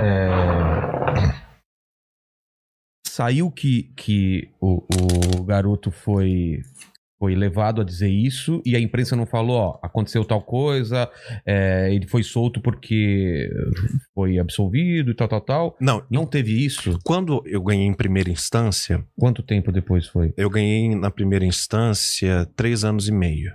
É... 0.00 0.30
Saiu 3.04 3.50
que, 3.50 3.92
que 3.96 4.48
o, 4.60 4.86
o 5.36 5.42
garoto 5.42 5.90
foi, 5.90 6.60
foi 7.18 7.34
levado 7.34 7.80
a 7.80 7.84
dizer 7.84 8.08
isso 8.10 8.62
e 8.64 8.76
a 8.76 8.80
imprensa 8.80 9.16
não 9.16 9.26
falou, 9.26 9.56
ó, 9.56 9.78
aconteceu 9.82 10.24
tal 10.24 10.40
coisa, 10.40 11.10
é, 11.44 11.92
ele 11.92 12.06
foi 12.06 12.22
solto 12.22 12.60
porque 12.60 13.50
foi 14.14 14.38
absolvido 14.38 15.10
e 15.10 15.14
tal, 15.16 15.26
tal, 15.26 15.40
tal. 15.40 15.76
Não, 15.80 16.04
Não 16.08 16.26
teve 16.26 16.64
isso? 16.64 16.96
quando 17.02 17.42
eu 17.44 17.60
ganhei 17.60 17.86
em 17.86 17.92
primeira 17.94 18.30
instância, 18.30 19.04
Quanto 19.18 19.42
tempo 19.42 19.72
depois 19.72 20.06
foi? 20.06 20.32
eu 20.36 20.48
ganhei 20.48 20.94
na 20.94 21.10
primeira 21.10 21.44
instância 21.44 22.48
três 22.54 22.84
anos 22.84 23.08
e 23.08 23.12
meio. 23.12 23.50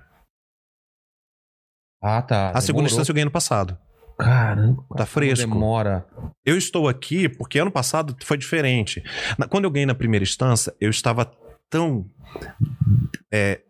Ah, 2.08 2.22
tá. 2.22 2.50
A 2.52 2.62
segunda 2.62 2.68
demorou. 2.68 2.86
instância 2.88 3.10
eu 3.12 3.16
ganhei 3.16 3.26
no 3.26 3.32
passado. 3.32 3.78
Caramba. 4.20 4.86
Tá 4.96 5.06
fresco. 5.06 5.48
Demora. 5.48 6.06
Eu 6.46 6.56
estou 6.58 6.88
aqui 6.88 7.28
porque 7.28 7.58
ano 7.60 7.72
passado 7.72 8.16
foi 8.24 8.38
diferente. 8.38 9.04
Na- 9.38 9.48
quando 9.48 9.64
eu 9.66 9.72
ganhei 9.72 9.86
na 9.88 9.96
primeira 9.96 10.24
instância, 10.24 10.74
eu 10.80 10.90
estava 10.90 11.26
tão. 11.70 12.10
é, 13.34 13.62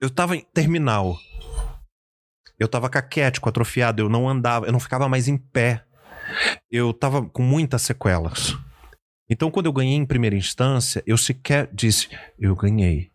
eu 0.00 0.08
estava 0.08 0.36
em 0.36 0.42
terminal. 0.54 1.16
Eu 2.58 2.66
estava 2.66 2.90
caquético, 2.90 3.48
atrofiado, 3.48 4.02
eu 4.02 4.08
não 4.10 4.28
andava, 4.28 4.66
eu 4.66 4.72
não 4.72 4.80
ficava 4.80 5.08
mais 5.08 5.26
em 5.26 5.38
pé. 5.38 5.84
Eu 6.70 6.90
estava 6.90 7.26
com 7.26 7.42
muitas 7.42 7.82
sequelas. 7.82 8.54
Então, 9.28 9.50
quando 9.50 9.66
eu 9.66 9.72
ganhei 9.72 9.94
em 9.96 10.04
primeira 10.06 10.36
instância, 10.36 11.02
eu 11.06 11.16
sequer 11.16 11.68
disse, 11.72 12.08
eu 12.38 12.54
ganhei. 12.54 13.10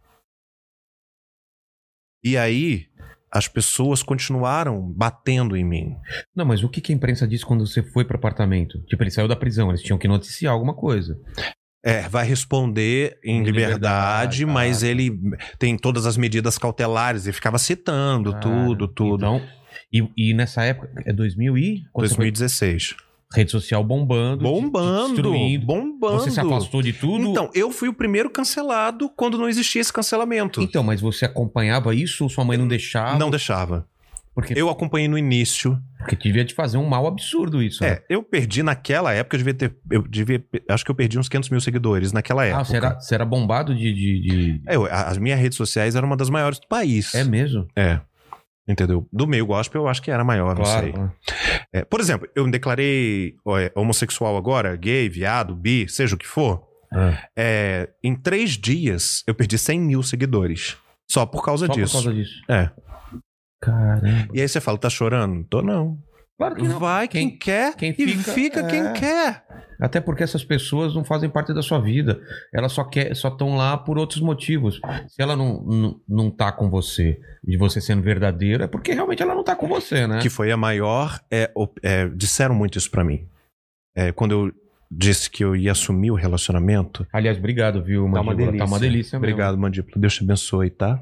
E 2.24 2.38
aí, 2.38 2.90
as 3.32 3.48
pessoas 3.48 4.02
continuaram 4.02 4.82
batendo 4.82 5.58
em 5.58 5.64
mim. 5.64 5.96
Não, 6.36 6.46
mas 6.46 6.64
o 6.64 6.70
que, 6.70 6.80
que 6.80 6.92
a 6.92 6.96
imprensa 6.96 7.28
disse 7.28 7.46
quando 7.46 7.66
você 7.66 7.84
foi 7.84 8.06
pro 8.06 8.18
apartamento? 8.18 8.82
Tipo, 8.84 9.04
ele 9.04 9.12
saiu 9.12 9.28
da 9.28 9.36
prisão, 9.36 9.70
eles 9.70 9.82
tinham 9.82 9.98
que 9.98 10.08
noticiar 10.08 10.54
alguma 10.54 10.74
coisa. 10.74 11.20
É, 11.84 12.08
vai 12.10 12.26
responder 12.26 13.20
em 13.24 13.42
Em 13.42 13.44
liberdade, 13.44 14.40
liberdade, 14.40 14.46
mas 14.46 14.84
ah, 14.84 14.88
ele 14.88 15.20
tem 15.60 15.78
todas 15.78 16.06
as 16.06 16.18
medidas 16.18 16.58
cautelares, 16.58 17.26
ele 17.26 17.34
ficava 17.34 17.60
citando 17.60 18.40
tudo, 18.40 18.88
tudo. 18.88 19.18
Então, 19.18 19.42
e, 19.94 20.10
e 20.18 20.34
nessa 20.34 20.64
época, 20.64 20.90
é 21.06 21.14
2000 21.14 21.58
e? 21.58 21.84
quando 21.94 22.08
você 22.08 22.16
foi? 22.16 22.32
2016. 23.32 23.36
Rede 23.36 23.52
social 23.52 23.84
bombando. 23.84 24.44
Bombando, 24.44 25.14
Destruindo. 25.14 25.66
bombando. 25.66 26.20
Você 26.20 26.32
se 26.32 26.40
afastou 26.40 26.82
de 26.82 26.94
tudo? 26.94 27.26
Então, 27.30 27.50
eu 27.54 27.72
fui 27.72 27.90
o 27.90 27.94
primeiro 27.94 28.30
cancelado 28.30 29.10
quando 29.16 29.38
não 29.38 29.50
existia 29.50 29.82
esse 29.82 29.92
cancelamento. 29.92 30.62
Então, 30.62 30.84
mas 30.84 31.02
você 31.02 31.26
acompanhava 31.26 31.94
isso 31.96 32.24
ou 32.24 32.30
sua 32.30 32.44
mãe 32.46 32.58
não 32.58 32.68
deixava? 32.68 33.18
não 33.18 33.30
deixava. 33.30 33.88
Porque, 34.34 34.54
Eu 34.54 34.70
acompanhei 34.70 35.08
no 35.08 35.18
início. 35.18 35.80
porque 35.98 36.18
devia 36.28 36.44
te 36.44 36.54
fazer 36.54 36.78
um 36.78 36.86
mal 36.86 37.08
absurdo 37.08 37.64
isso. 37.64 37.82
né? 37.82 37.92
É, 37.92 38.04
eu 38.10 38.22
perdi 38.22 38.62
naquela 38.62 39.14
época, 39.14 39.36
eu 39.36 39.38
devia 39.38 39.54
ter. 39.54 39.74
Eu 39.90 40.02
devia, 40.06 40.44
acho 40.70 40.84
que 40.84 40.92
eu 40.92 40.96
perdi 40.96 41.18
uns 41.18 41.30
500 41.30 41.50
mil 41.52 41.62
seguidores 41.62 42.12
naquela 42.12 42.44
época. 42.46 42.62
Ah, 42.62 42.66
você 42.66 42.76
era, 42.76 43.00
você 43.00 43.16
era 43.16 43.26
bombado 43.26 43.74
de. 43.74 43.94
de, 43.94 44.22
de- 44.22 44.62
É, 44.68 44.76
eu- 44.76 44.86
as 44.92 45.18
minhas 45.18 45.40
redes 45.40 45.58
sociais 45.58 45.96
eram 45.96 46.08
uma 46.10 46.18
das 46.18 46.30
maiores 46.30 46.60
do 46.60 46.68
país. 46.68 47.16
É 47.16 47.24
mesmo? 47.24 47.66
É. 47.78 48.02
Entendeu? 48.68 49.08
Do 49.14 49.28
meio 49.28 49.46
gospel 49.46 49.84
eu 49.84 49.88
acho 49.88 50.02
que 50.02 50.10
era 50.10 50.24
maior, 50.24 50.56
não 50.58 50.66
sei. 50.66 50.92
claro. 50.92 51.14
É, 51.72 51.86
por 51.86 52.00
exemplo, 52.00 52.28
eu 52.36 52.46
me 52.46 52.52
declarei 52.52 53.36
é, 53.60 53.72
homossexual 53.76 54.36
agora, 54.38 54.76
gay, 54.76 55.08
viado, 55.08 55.56
bi, 55.56 55.88
seja 55.88 56.16
o 56.16 56.18
que 56.18 56.26
for. 56.28 56.64
Ah, 56.92 57.18
É, 57.36 57.90
em 58.04 58.16
três 58.16 58.52
dias 58.52 59.24
eu 59.28 59.36
perdi 59.36 59.58
100 59.58 59.80
mil 59.82 60.02
seguidores. 60.02 60.78
Só 61.10 61.26
por 61.26 61.44
causa 61.44 61.68
só 61.68 61.74
disso. 61.74 61.98
por 61.98 62.04
causa 62.04 62.14
disso. 62.14 62.42
É. 62.50 62.72
Caramba. 63.62 64.28
E 64.34 64.42
aí 64.42 64.48
você 64.48 64.60
fala, 64.60 64.78
tá 64.78 64.90
chorando? 64.90 65.44
Tô 65.46 65.62
não. 65.62 65.98
Claro 66.38 66.56
que 66.56 66.64
não. 66.68 66.80
Vai 66.80 67.08
quem, 67.08 67.30
Quem- 67.30 67.38
quer 67.40 67.76
quem 67.76 67.92
e 67.92 67.94
fica, 67.94 68.32
fica 68.34 68.60
é. 68.60 68.68
quem 68.68 68.94
quer. 68.94 69.46
Até 69.80 70.00
porque 70.02 70.24
essas 70.24 70.44
pessoas 70.44 70.94
não 70.96 71.04
fazem 71.04 71.30
parte 71.30 71.54
da 71.54 71.62
sua 71.62 71.80
vida. 71.80 72.20
Elas 72.54 72.72
só 72.72 72.84
quer, 72.84 73.14
só 73.16 73.28
estão 73.30 73.56
lá 73.58 73.78
por 73.78 73.98
outros 73.98 74.22
motivos. 74.22 74.80
Se 75.08 75.22
ela 75.22 75.36
não, 75.36 75.62
não, 75.64 76.02
não 76.08 76.32
tá 76.32 76.52
com 76.52 76.70
você, 76.70 77.20
de 77.44 77.58
você 77.58 77.80
sendo 77.82 78.02
verdadeiro, 78.02 78.64
é 78.64 78.68
porque 78.68 78.94
realmente 78.94 79.22
ela 79.22 79.36
não 79.36 79.44
tá 79.44 79.56
com 79.56 79.68
você, 79.68 80.08
né? 80.08 80.20
Que 80.22 80.30
foi 80.30 80.52
a 80.52 80.58
maior. 80.58 81.20
É, 81.32 81.52
é, 81.84 82.08
disseram 82.10 82.56
muito 82.56 82.78
isso 82.78 82.90
pra 82.92 83.04
mim. 83.04 83.28
É, 83.96 84.12
quando 84.12 84.32
eu 84.32 84.52
disse 84.92 85.30
que 85.30 85.44
eu 85.44 85.56
ia 85.56 85.72
assumir 85.72 86.12
o 86.12 86.16
relacionamento. 86.16 87.06
Aliás, 87.12 87.38
obrigado, 87.38 87.84
viu, 87.84 88.04
Tá 88.04 88.08
uma 88.08 88.24
Mandíbula? 88.24 88.46
delícia. 88.52 88.60
Tá 88.60 88.66
uma 88.72 88.80
delícia 88.80 89.20
mesmo. 89.20 89.34
Obrigado, 89.34 89.58
Mandíbula. 89.58 89.94
Deus 89.98 90.16
te 90.16 90.24
abençoe, 90.24 90.70
tá? 90.70 91.02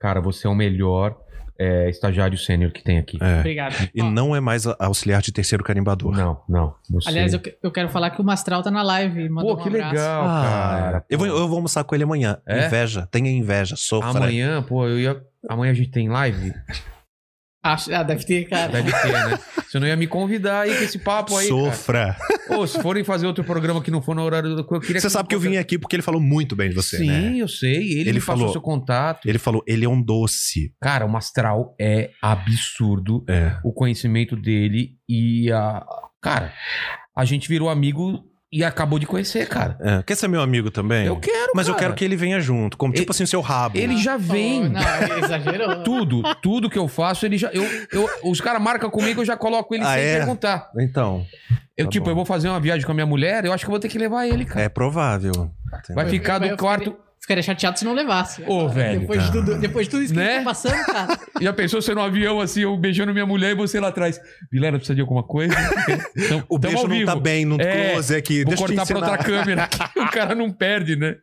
Cara, 0.00 0.20
você 0.20 0.46
é 0.46 0.50
o 0.50 0.54
melhor 0.54 1.16
é, 1.58 1.88
estagiário 1.90 2.36
sênior 2.38 2.70
que 2.72 2.82
tem 2.82 2.98
aqui. 2.98 3.18
É. 3.20 3.40
Obrigado. 3.40 3.74
E 3.94 4.02
Ó, 4.02 4.10
não 4.10 4.34
é 4.34 4.40
mais 4.40 4.66
auxiliar 4.78 5.20
de 5.22 5.32
terceiro 5.32 5.62
carimbador. 5.62 6.12
Não, 6.16 6.40
não. 6.48 6.74
Você... 6.90 7.08
Aliás, 7.08 7.32
eu, 7.32 7.40
que- 7.40 7.56
eu 7.62 7.70
quero 7.70 7.88
falar 7.88 8.10
que 8.10 8.20
o 8.20 8.24
Mastral 8.24 8.62
tá 8.62 8.70
na 8.70 8.82
live. 8.82 9.28
Pô, 9.28 9.56
que 9.56 9.68
um 9.68 9.72
legal, 9.72 10.24
Ah, 10.26 10.78
cara. 10.80 11.04
eu, 11.08 11.18
vou, 11.18 11.26
eu 11.26 11.46
vou 11.48 11.56
almoçar 11.56 11.84
com 11.84 11.94
ele 11.94 12.04
amanhã. 12.04 12.38
É? 12.46 12.66
Inveja, 12.66 13.06
tenha 13.10 13.30
inveja, 13.30 13.74
sofra. 13.76 14.10
Amanhã, 14.10 14.62
pô, 14.62 14.86
eu 14.88 14.98
ia. 14.98 15.22
Amanhã 15.48 15.72
a 15.72 15.74
gente 15.74 15.90
tem 15.90 16.08
live? 16.08 16.52
Acho, 17.62 17.94
ah, 17.94 18.02
deve 18.02 18.24
ter, 18.24 18.48
cara. 18.48 18.72
Deve 18.72 18.90
ter, 18.90 19.12
né? 19.12 19.38
Você 19.68 19.78
não 19.78 19.86
ia 19.86 19.96
me 19.96 20.06
convidar 20.08 20.62
aí 20.62 20.76
com 20.76 20.82
esse 20.84 20.98
papo 20.98 21.36
aí. 21.36 21.48
cara. 21.48 21.60
Sofra. 21.72 22.16
Ô, 22.50 22.66
se 22.66 22.82
forem 22.82 23.04
fazer 23.04 23.26
outro 23.26 23.44
programa 23.44 23.80
que 23.80 23.90
não 23.90 24.02
for 24.02 24.14
no 24.16 24.22
horário 24.22 24.54
do. 24.56 24.66
Eu 24.68 24.80
queria 24.80 25.00
Você 25.00 25.08
sabe 25.08 25.28
que 25.28 25.34
eu 25.34 25.40
vim 25.40 25.56
aqui 25.56 25.78
porque 25.78 25.94
ele 25.96 26.02
falou 26.02 26.20
muito 26.20 26.56
bem 26.56 26.68
de 26.70 26.74
você, 26.74 26.98
Sim, 26.98 27.06
né? 27.06 27.36
eu 27.38 27.46
sei. 27.48 27.76
Ele, 27.76 28.00
Ele 28.00 28.12
me 28.14 28.18
passou 28.20 28.36
falou- 28.36 28.52
seu 28.52 28.60
contato. 28.60 29.28
Ele 29.28 29.38
falou, 29.38 29.62
ele 29.66 29.84
é 29.84 29.88
um 29.88 30.02
doce. 30.02 30.74
Cara, 30.82 31.06
o 31.06 31.08
Mastral 31.08 31.74
é 31.80 32.10
absurdo. 32.20 33.24
É. 33.28 33.56
O 33.64 33.72
conhecimento 33.72 34.36
dele 34.36 34.96
e 35.08 35.50
a. 35.52 35.84
Cara, 36.20 36.52
a 37.16 37.24
gente 37.24 37.48
virou 37.48 37.68
amigo 37.70 38.24
e 38.52 38.62
acabou 38.62 38.98
de 38.98 39.06
conhecer, 39.06 39.48
cara. 39.48 39.76
É. 39.80 40.02
Quer 40.02 40.14
ser 40.14 40.28
meu 40.28 40.42
amigo 40.42 40.70
também? 40.70 41.06
Eu 41.06 41.16
quero, 41.18 41.52
Mas 41.54 41.66
eu 41.68 41.74
cara. 41.74 41.86
quero 41.86 41.94
que 41.94 42.04
ele 42.04 42.14
venha 42.16 42.38
junto, 42.38 42.76
como 42.76 42.92
tipo 42.92 43.10
assim, 43.10 43.24
seu 43.24 43.40
rabo. 43.40 43.78
Ele 43.78 43.96
já 43.96 44.16
vem. 44.18 44.66
Oh, 44.66 44.68
não, 44.68 44.80
ele 45.16 45.24
exagerou. 45.24 45.76
Tudo, 45.82 46.22
tudo 46.42 46.68
que 46.68 46.78
eu 46.78 46.86
faço, 46.86 47.24
ele 47.24 47.38
já. 47.38 47.48
Eu, 47.52 47.64
eu, 47.90 48.08
os 48.24 48.40
caras 48.40 48.60
marcam 48.60 48.90
comigo, 48.90 49.22
eu 49.22 49.24
já 49.24 49.36
coloco 49.36 49.74
ele 49.74 49.82
Ah, 49.84 49.94
sem 49.94 50.02
é? 50.02 50.16
perguntar. 50.18 50.70
Então, 50.78 51.24
Eu, 51.76 51.86
Tá 51.86 51.90
tipo, 51.92 52.04
bom. 52.04 52.10
eu 52.10 52.14
vou 52.14 52.24
fazer 52.26 52.48
uma 52.50 52.60
viagem 52.60 52.84
com 52.84 52.92
a 52.92 52.94
minha 52.94 53.06
mulher, 53.06 53.44
eu 53.46 53.52
acho 53.52 53.64
que 53.64 53.68
eu 53.68 53.72
vou 53.72 53.80
ter 53.80 53.88
que 53.88 53.96
levar 53.98 54.26
ele, 54.26 54.44
cara. 54.44 54.60
é 54.60 54.68
provável. 54.68 55.50
Vai 55.94 56.08
ficar 56.10 56.38
do 56.38 56.44
eu 56.46 56.56
quarto. 56.56 56.94
Ficaria, 57.22 57.42
chateado 57.42 57.78
se 57.78 57.84
não 57.84 57.94
levasse. 57.94 58.42
Ô, 58.48 58.68
velho, 58.68 59.00
Depois, 59.00 59.22
de 59.22 59.28
cara. 59.30 59.44
tudo, 59.44 59.60
depois 59.60 59.86
de 59.86 59.90
tudo 59.92 60.02
isso 60.02 60.12
que 60.12 60.18
Né? 60.18 60.38
tá 60.38 60.44
passando, 60.44 60.84
cara. 60.84 61.20
Já 61.40 61.52
pensou 61.52 61.80
você 61.80 61.94
no 61.94 62.00
avião 62.02 62.40
assim, 62.40 62.62
eu 62.62 62.76
beijando 62.76 63.12
minha 63.12 63.24
mulher 63.24 63.52
e 63.52 63.54
você 63.54 63.78
lá 63.78 63.88
atrás? 63.88 64.20
Vilela, 64.50 64.76
precisa 64.76 64.94
de 64.96 65.00
alguma 65.02 65.22
coisa? 65.22 65.54
Então, 66.16 66.44
O 66.48 66.58
beijo 66.58 66.86
não 66.88 67.04
tá 67.04 67.14
bem 67.16 67.44
no 67.44 67.60
É, 67.60 67.92
close 67.92 68.14
aqui. 68.14 68.38
Vou 68.44 68.54
Deixa 68.56 68.66
cortar 68.66 68.86
pra 68.86 68.96
outra 68.98 69.18
câmera. 69.18 69.68
o 69.96 70.10
cara 70.10 70.34
não 70.34 70.50
perde, 70.50 70.96
né? 70.96 71.16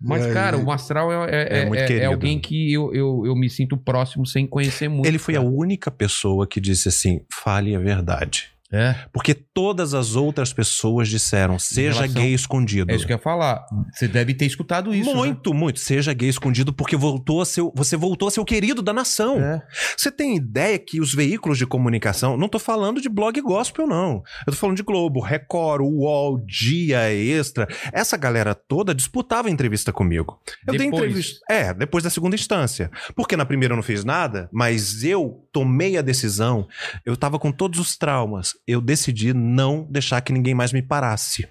Mas, 0.00 0.26
É, 0.26 0.32
cara, 0.32 0.56
o 0.56 0.64
Mastral 0.64 1.12
é, 1.12 1.30
é, 1.30 1.58
é 1.58 1.62
é- 1.62 1.66
muito 1.66 1.80
é 1.92 2.04
alguém 2.06 2.38
que 2.40 2.72
eu, 2.72 2.92
eu, 2.94 3.22
eu 3.26 3.36
me 3.36 3.48
sinto 3.50 3.76
próximo 3.76 4.24
sem 4.26 4.46
conhecer 4.46 4.88
muito. 4.88 5.06
Ele 5.06 5.18
foi 5.18 5.34
a 5.36 5.38
cara. 5.40 5.50
única 5.50 5.90
pessoa 5.90 6.46
que 6.46 6.60
disse 6.60 6.88
assim: 6.88 7.20
fale 7.32 7.74
a 7.74 7.78
verdade. 7.78 8.50
É, 8.72 8.94
Porque 9.12 9.34
todas 9.34 9.92
as 9.92 10.16
outras 10.16 10.52
pessoas 10.52 11.08
disseram: 11.08 11.58
seja 11.58 12.00
relação- 12.02 12.22
gay 12.22 12.32
escondido. 12.32 12.90
é 12.90 12.94
isso 12.94 13.06
que 13.06 13.12
eu 13.12 13.16
ia 13.16 13.22
falar. 13.22 13.66
Você 13.92 14.08
deve 14.08 14.32
ter 14.34 14.46
escutado 14.46 14.94
isso. 14.94 15.10
né? 15.10 15.14
muito, 15.16 15.52
muito. 15.52 15.78
Seja 15.78 16.12
gay 16.14 16.28
escondido 16.28 16.72
porque 16.72 16.96
voltou 16.96 17.42
a 17.42 17.44
ser, 17.46 17.62
você 17.74 17.96
voltou 17.96 18.28
a 18.28 18.30
ser 18.30 18.40
o 18.40 18.44
querido 18.44 18.80
da 18.80 18.92
nação. 18.92 19.38
né? 19.38 19.62
Você 19.96 20.10
tem 20.10 20.36
ideia 20.36 20.78
que 20.78 21.00
os 21.00 21.14
veículos 21.14 21.58
de 21.58 21.66
comunicação, 21.66 22.36
não 22.36 22.48
tô 22.48 22.58
falando 22.58 23.00
de 23.00 23.08
blog 23.08 23.38
gospel, 23.42 23.86
não. 23.86 24.22
Eu 24.46 24.52
tô 24.52 24.58
falando 24.58 24.76
de 24.76 24.82
Globo, 24.82 25.20
Record, 25.20 25.82
UOL, 25.82 26.38
Dia 26.46 27.12
Extra. 27.12 27.68
Essa 27.92 28.16
galera 28.16 28.54
toda 28.54 28.94
disputava 28.94 29.50
entrevista 29.50 29.92
comigo. 29.92 30.40
Eu 30.66 30.72
dei 30.74 30.86
Depois. 30.86 31.02
entrevista. 31.02 31.40
É, 31.50 31.74
depois 31.74 32.02
da 32.04 32.10
segunda 32.10 32.34
instância. 32.34 32.90
Porque 33.14 33.36
na 33.36 33.44
primeira 33.44 33.72
eu 33.72 33.76
não 33.76 33.82
fiz 33.82 34.04
nada, 34.04 34.48
mas 34.52 35.04
eu 35.04 35.44
tomei 35.52 35.96
a 35.98 36.02
decisão. 36.02 36.66
Eu 37.04 37.16
tava 37.16 37.38
com 37.38 37.52
todos 37.52 37.78
os 37.78 37.96
traumas. 37.96 38.54
Eu 38.66 38.80
decidi 38.80 39.32
não 39.34 39.86
deixar 39.90 40.20
que 40.20 40.32
ninguém 40.32 40.54
mais 40.54 40.72
me 40.72 40.82
parasse. 40.82 41.48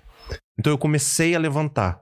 Então 0.58 0.72
eu 0.72 0.78
comecei 0.78 1.36
a 1.36 1.40
levantar. 1.40 2.02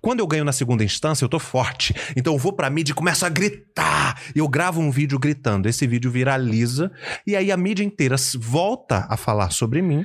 Quando 0.00 0.20
eu 0.20 0.26
ganho 0.26 0.44
na 0.44 0.52
segunda 0.52 0.84
instância, 0.84 1.24
eu 1.24 1.28
tô 1.28 1.38
forte. 1.38 1.94
Então 2.16 2.34
eu 2.34 2.38
vou 2.38 2.52
pra 2.52 2.70
mídia 2.70 2.92
e 2.92 2.94
começo 2.94 3.24
a 3.24 3.28
gritar. 3.28 4.20
Eu 4.34 4.48
gravo 4.48 4.80
um 4.80 4.90
vídeo 4.90 5.18
gritando. 5.18 5.68
Esse 5.68 5.86
vídeo 5.86 6.10
viraliza. 6.10 6.92
E 7.26 7.34
aí 7.34 7.50
a 7.50 7.56
mídia 7.56 7.82
inteira 7.82 8.16
volta 8.38 9.06
a 9.08 9.16
falar 9.16 9.50
sobre 9.50 9.80
mim 9.80 10.04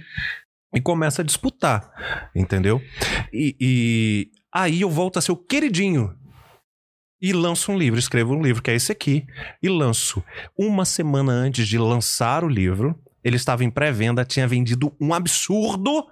e 0.73 0.79
começa 0.79 1.21
a 1.21 1.25
disputar. 1.25 2.29
Entendeu? 2.35 2.81
E, 3.33 3.55
e 3.59 4.31
aí 4.53 4.81
eu 4.81 4.89
volto 4.89 5.19
a 5.19 5.21
ser 5.21 5.31
o 5.31 5.37
queridinho. 5.37 6.15
E 7.21 7.33
lanço 7.33 7.73
um 7.73 7.77
livro, 7.77 7.99
escrevo 7.99 8.33
um 8.33 8.41
livro, 8.41 8.63
que 8.63 8.71
é 8.71 8.75
esse 8.75 8.93
aqui. 8.93 9.25
E 9.61 9.67
lanço. 9.67 10.23
Uma 10.57 10.85
semana 10.85 11.33
antes 11.33 11.67
de 11.67 11.77
lançar 11.77 12.45
o 12.45 12.47
livro, 12.47 12.97
ele 13.23 13.35
estava 13.35 13.63
em 13.63 13.69
pré-venda, 13.69 14.25
tinha 14.25 14.47
vendido 14.47 14.95
um 14.99 15.13
absurdo 15.13 16.07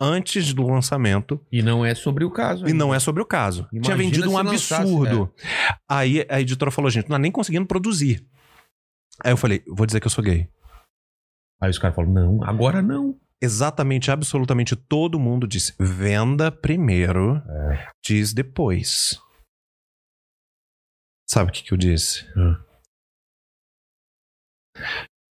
antes 0.00 0.54
do 0.54 0.66
lançamento. 0.66 1.44
E 1.52 1.62
não 1.62 1.84
é 1.84 1.94
sobre 1.94 2.24
o 2.24 2.30
caso. 2.30 2.66
E 2.66 2.72
não 2.72 2.94
é 2.94 2.98
sobre 2.98 3.22
o 3.22 3.26
caso. 3.26 3.68
Imagina 3.72 3.82
Tinha 3.82 3.96
vendido 3.96 4.28
um 4.28 4.36
se 4.36 4.42
lançasse, 4.42 4.82
absurdo. 4.82 5.34
Aí 5.88 6.26
a 6.28 6.40
editora 6.40 6.70
falou, 6.70 6.90
gente, 6.90 7.04
não 7.04 7.16
tá 7.16 7.18
nem 7.18 7.30
conseguindo 7.30 7.66
produzir. 7.66 8.26
Aí 9.22 9.32
eu 9.32 9.36
falei, 9.36 9.62
vou 9.66 9.84
dizer 9.86 10.00
que 10.00 10.06
eu 10.06 10.10
sou 10.10 10.24
gay. 10.24 10.48
Aí 11.60 11.68
os 11.68 11.78
caras 11.78 11.94
falam, 11.94 12.10
não, 12.10 12.42
agora 12.44 12.80
não. 12.80 13.18
Exatamente, 13.42 14.10
absolutamente 14.10 14.76
todo 14.76 15.18
mundo 15.18 15.46
disse: 15.46 15.74
venda 15.78 16.50
primeiro, 16.52 17.36
É. 17.36 17.90
diz 18.04 18.34
depois. 18.34 19.18
Sabe 21.28 21.50
o 21.50 21.52
que, 21.52 21.62
que 21.62 21.72
eu 21.72 21.78
disse? 21.78 22.26
Hum. 22.36 22.56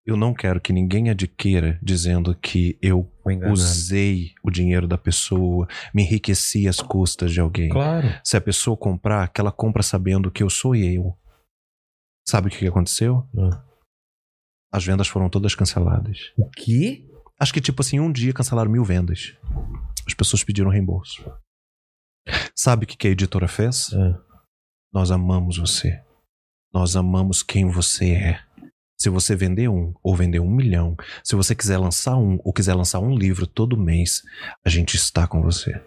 Eu 0.06 0.18
não 0.18 0.34
quero 0.34 0.60
que 0.60 0.74
ninguém 0.74 1.10
adquira 1.10 1.80
dizendo 1.84 2.34
que 2.34 2.78
eu 2.82 3.12
usei 3.52 4.34
o 4.44 4.50
dinheiro 4.50 4.88
da 4.88 4.98
pessoa, 4.98 5.68
me 5.94 6.02
enriqueci 6.02 6.68
às 6.68 6.80
custas 6.80 7.32
de 7.32 7.40
alguém. 7.40 7.70
Claro. 7.70 8.08
Se 8.24 8.36
a 8.36 8.42
pessoa 8.42 8.76
comprar, 8.76 9.28
que 9.28 9.40
ela 9.40 9.52
compra 9.52 9.84
sabendo 9.84 10.32
que 10.32 10.42
eu 10.42 10.50
sou 10.50 10.76
eu. 10.76 11.16
Sabe 12.28 12.48
o 12.48 12.52
que 12.52 12.68
aconteceu? 12.68 13.28
Hum. 13.36 13.50
As 14.72 14.86
vendas 14.86 15.08
foram 15.08 15.30
todas 15.30 15.56
canceladas. 15.56 16.32
O 16.38 16.50
quê? 16.50 17.08
Acho 17.40 17.54
que, 17.54 17.62
tipo 17.62 17.82
assim, 17.82 18.00
um 18.00 18.12
dia 18.12 18.34
cancelaram 18.34 18.70
mil 18.70 18.84
vendas. 18.84 19.36
As 20.06 20.14
pessoas 20.14 20.44
pediram 20.44 20.70
reembolso. 20.70 21.24
Sabe 22.56 22.84
o 22.84 22.88
que 22.88 23.08
a 23.08 23.12
editora 23.12 23.48
fez? 23.48 23.92
É. 23.94 24.16
Nós 24.94 25.12
amamos 25.12 25.58
você. 25.58 26.04
Nós 26.74 26.96
amamos 26.96 27.42
quem 27.42 27.70
você 27.70 28.12
é. 28.12 28.49
Se 29.00 29.10
você 29.10 29.36
vender 29.36 29.70
um 29.70 29.94
ou 30.04 30.16
vender 30.16 30.40
um 30.40 30.50
milhão, 30.50 30.96
se 31.24 31.36
você 31.36 31.56
quiser 31.56 31.78
lançar 31.78 32.18
um 32.18 32.38
ou 32.44 32.52
quiser 32.52 32.74
lançar 32.74 33.00
um 33.00 33.16
livro 33.16 33.48
todo 33.48 33.78
mês, 33.78 34.22
a 34.66 34.70
gente 34.70 34.96
está 34.96 35.26
com 35.26 35.42
você. 35.42 35.82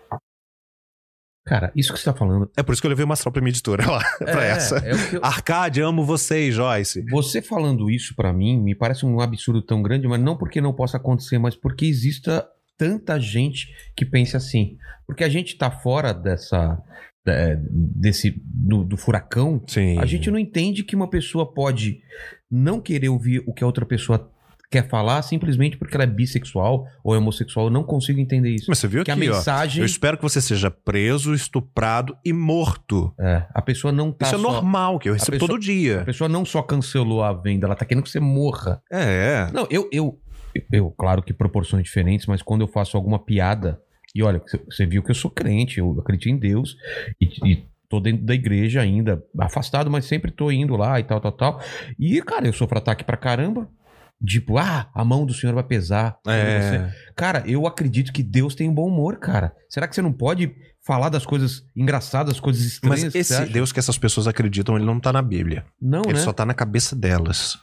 Cara, 1.45 1.73
isso 1.75 1.93
que 1.93 1.99
você 1.99 2.05
tá 2.05 2.15
falando. 2.15 2.51
É 2.57 2.63
por 2.63 2.73
isso 2.73 2.81
que 2.81 2.87
eu 2.87 2.91
levei 2.91 3.05
uma 3.05 3.17
pra 3.17 3.43
minha 3.43 3.51
editora 3.51 3.85
lá, 3.91 4.03
pra 4.19 4.45
é, 4.45 4.51
essa. 4.51 4.79
É 4.79 4.93
eu- 5.17 5.25
Arcade, 5.25 5.83
amo 5.83 6.05
vocês, 6.05 6.55
Joyce. 6.55 7.05
Você 7.11 7.43
falando 7.43 7.91
isso 7.91 8.15
pra 8.15 8.33
mim 8.33 8.59
me 8.61 8.75
parece 8.75 9.05
um 9.05 9.21
absurdo 9.21 9.61
tão 9.61 9.83
grande, 9.83 10.07
mas 10.07 10.21
não 10.21 10.39
porque 10.39 10.61
não 10.61 10.73
possa 10.73 10.97
acontecer, 10.97 11.39
mas 11.39 11.57
porque 11.57 11.85
exista 11.85 12.49
tanta 12.79 13.19
gente 13.21 13.67
que 13.97 14.07
pense 14.07 14.37
assim. 14.37 14.77
Porque 15.07 15.25
a 15.25 15.29
gente 15.29 15.59
tá 15.59 15.71
fora 15.71 16.15
dessa 16.15 16.81
é, 17.27 17.57
desse 17.71 18.41
do, 18.45 18.85
do 18.85 18.97
furacão, 18.97 19.63
Sim. 19.67 19.99
a 19.99 20.07
gente 20.07 20.31
não 20.31 20.39
entende 20.39 20.83
que 20.85 20.97
uma 20.97 21.09
pessoa 21.11 21.53
pode 21.53 22.01
não 22.53 22.79
querer 22.81 23.09
ouvir 23.09 23.43
o 23.47 23.55
que 23.55 23.65
a 23.65 23.66
outra 23.66 23.87
pessoa 23.87 24.31
quer 24.70 24.89
falar 24.89 25.20
simplesmente 25.20 25.77
porque 25.77 25.95
ela 25.95 26.05
é 26.05 26.07
bissexual 26.07 26.87
ou 27.05 27.15
é 27.15 27.19
homossexual. 27.19 27.66
Eu 27.66 27.70
não 27.70 27.83
consigo 27.85 28.19
entender 28.20 28.51
isso. 28.55 28.66
Mas 28.69 28.79
você 28.79 28.89
viu 28.89 29.05
que 29.05 29.11
aqui, 29.11 29.20
a 29.27 29.31
ó. 29.31 29.35
mensagem 29.37 29.81
Eu 29.83 29.87
espero 29.87 30.16
que 30.16 30.23
você 30.23 30.41
seja 30.41 30.70
preso, 30.70 31.35
estuprado 31.35 32.16
e 32.24 32.33
morto. 32.33 33.12
é, 33.20 33.45
a 33.55 33.61
pessoa 33.61 33.93
não 33.93 34.11
tá 34.11 34.27
Isso 34.27 34.35
é 34.37 34.39
só, 34.39 34.51
normal, 34.53 34.99
que 34.99 35.09
eu 35.09 35.12
recebo 35.12 35.33
pessoa- 35.33 35.49
todo 35.49 35.57
A 35.59 35.61
dia. 35.61 36.03
pessoa 36.05 36.27
não 36.29 36.45
só 36.45 36.62
cancelou 36.62 37.23
a 37.23 37.33
venda, 37.35 37.66
ela 37.66 37.74
tá 37.74 37.85
querendo 37.85 38.03
que 38.05 38.11
você 38.11 38.20
morra. 38.20 38.81
É. 38.91 39.47
Não, 39.53 39.66
eu, 39.70 39.89
eu, 39.93 40.19
eu, 40.73 40.91
claro 40.93 41.23
que 41.23 41.35
proporções 41.35 41.85
diferentes, 41.85 42.27
mas 42.27 42.41
quando 42.41 42.62
eu 42.62 42.69
faço 42.69 42.97
alguma 42.97 43.19
piada, 43.19 43.79
e 44.15 44.23
olha, 44.23 44.39
você- 44.39 44.59
você 44.70 44.87
viu 44.87 45.03
que 45.03 45.11
eu 45.11 45.15
sou 45.15 45.31
crente, 45.31 45.81
eu 45.81 45.99
acredito 46.01 46.31
em 46.31 46.39
Deus, 46.39 46.77
e, 47.20 47.27
e 47.51 47.65
tô 47.93 48.01
dentro 48.01 48.24
da 48.24 48.35
igreja 48.35 48.81
ainda, 48.81 49.23
afastado, 49.39 49.90
mas 49.90 50.06
sempre 50.06 50.31
tô 50.31 50.51
indo 50.51 50.74
lá 50.77 50.98
e 50.98 51.05
tal, 51.05 51.20
tal, 51.20 51.32
tal. 51.32 51.60
E, 51.98 52.23
cara, 52.23 52.47
eu 52.47 52.52
sofro 52.55 52.78
ataque 52.78 53.05
pra 53.05 53.19
caramba. 53.19 53.69
Tipo, 54.24 54.56
ah, 54.56 54.89
a 54.94 55.05
mão 55.05 55.27
do 55.27 55.35
senhor 55.35 55.52
vai 55.52 55.64
pesar. 55.64 56.16
É. 56.27 56.90
Cara, 57.14 57.43
eu 57.44 57.66
acredito 57.66 58.12
que 58.12 58.23
Deus 58.23 58.55
tem 58.55 58.66
um 58.66 58.73
bom 58.73 58.86
humor, 58.86 59.19
cara. 59.19 59.52
Será 59.69 59.86
que 59.86 59.94
você 59.94 60.01
não 60.01 60.12
pode 60.12 60.55
falar 60.81 61.10
das 61.10 61.27
coisas 61.27 61.64
engraçadas, 61.77 62.40
coisas 62.40 62.64
estranhas? 62.64 63.05
Mas 63.05 63.14
esse? 63.14 63.44
Deus 63.47 63.73
que 63.73 63.81
essas 63.81 63.98
pessoas 63.98 64.27
acreditam, 64.27 64.77
ele 64.77 64.86
não 64.86 64.98
tá 64.98 65.12
na 65.12 65.20
Bíblia. 65.20 65.66
Não, 65.81 66.02
Ele 66.05 66.14
né? 66.14 66.20
só 66.20 66.32
tá 66.32 66.47
na 66.47 66.55
cabeça 66.55 66.97
delas. 66.97 67.59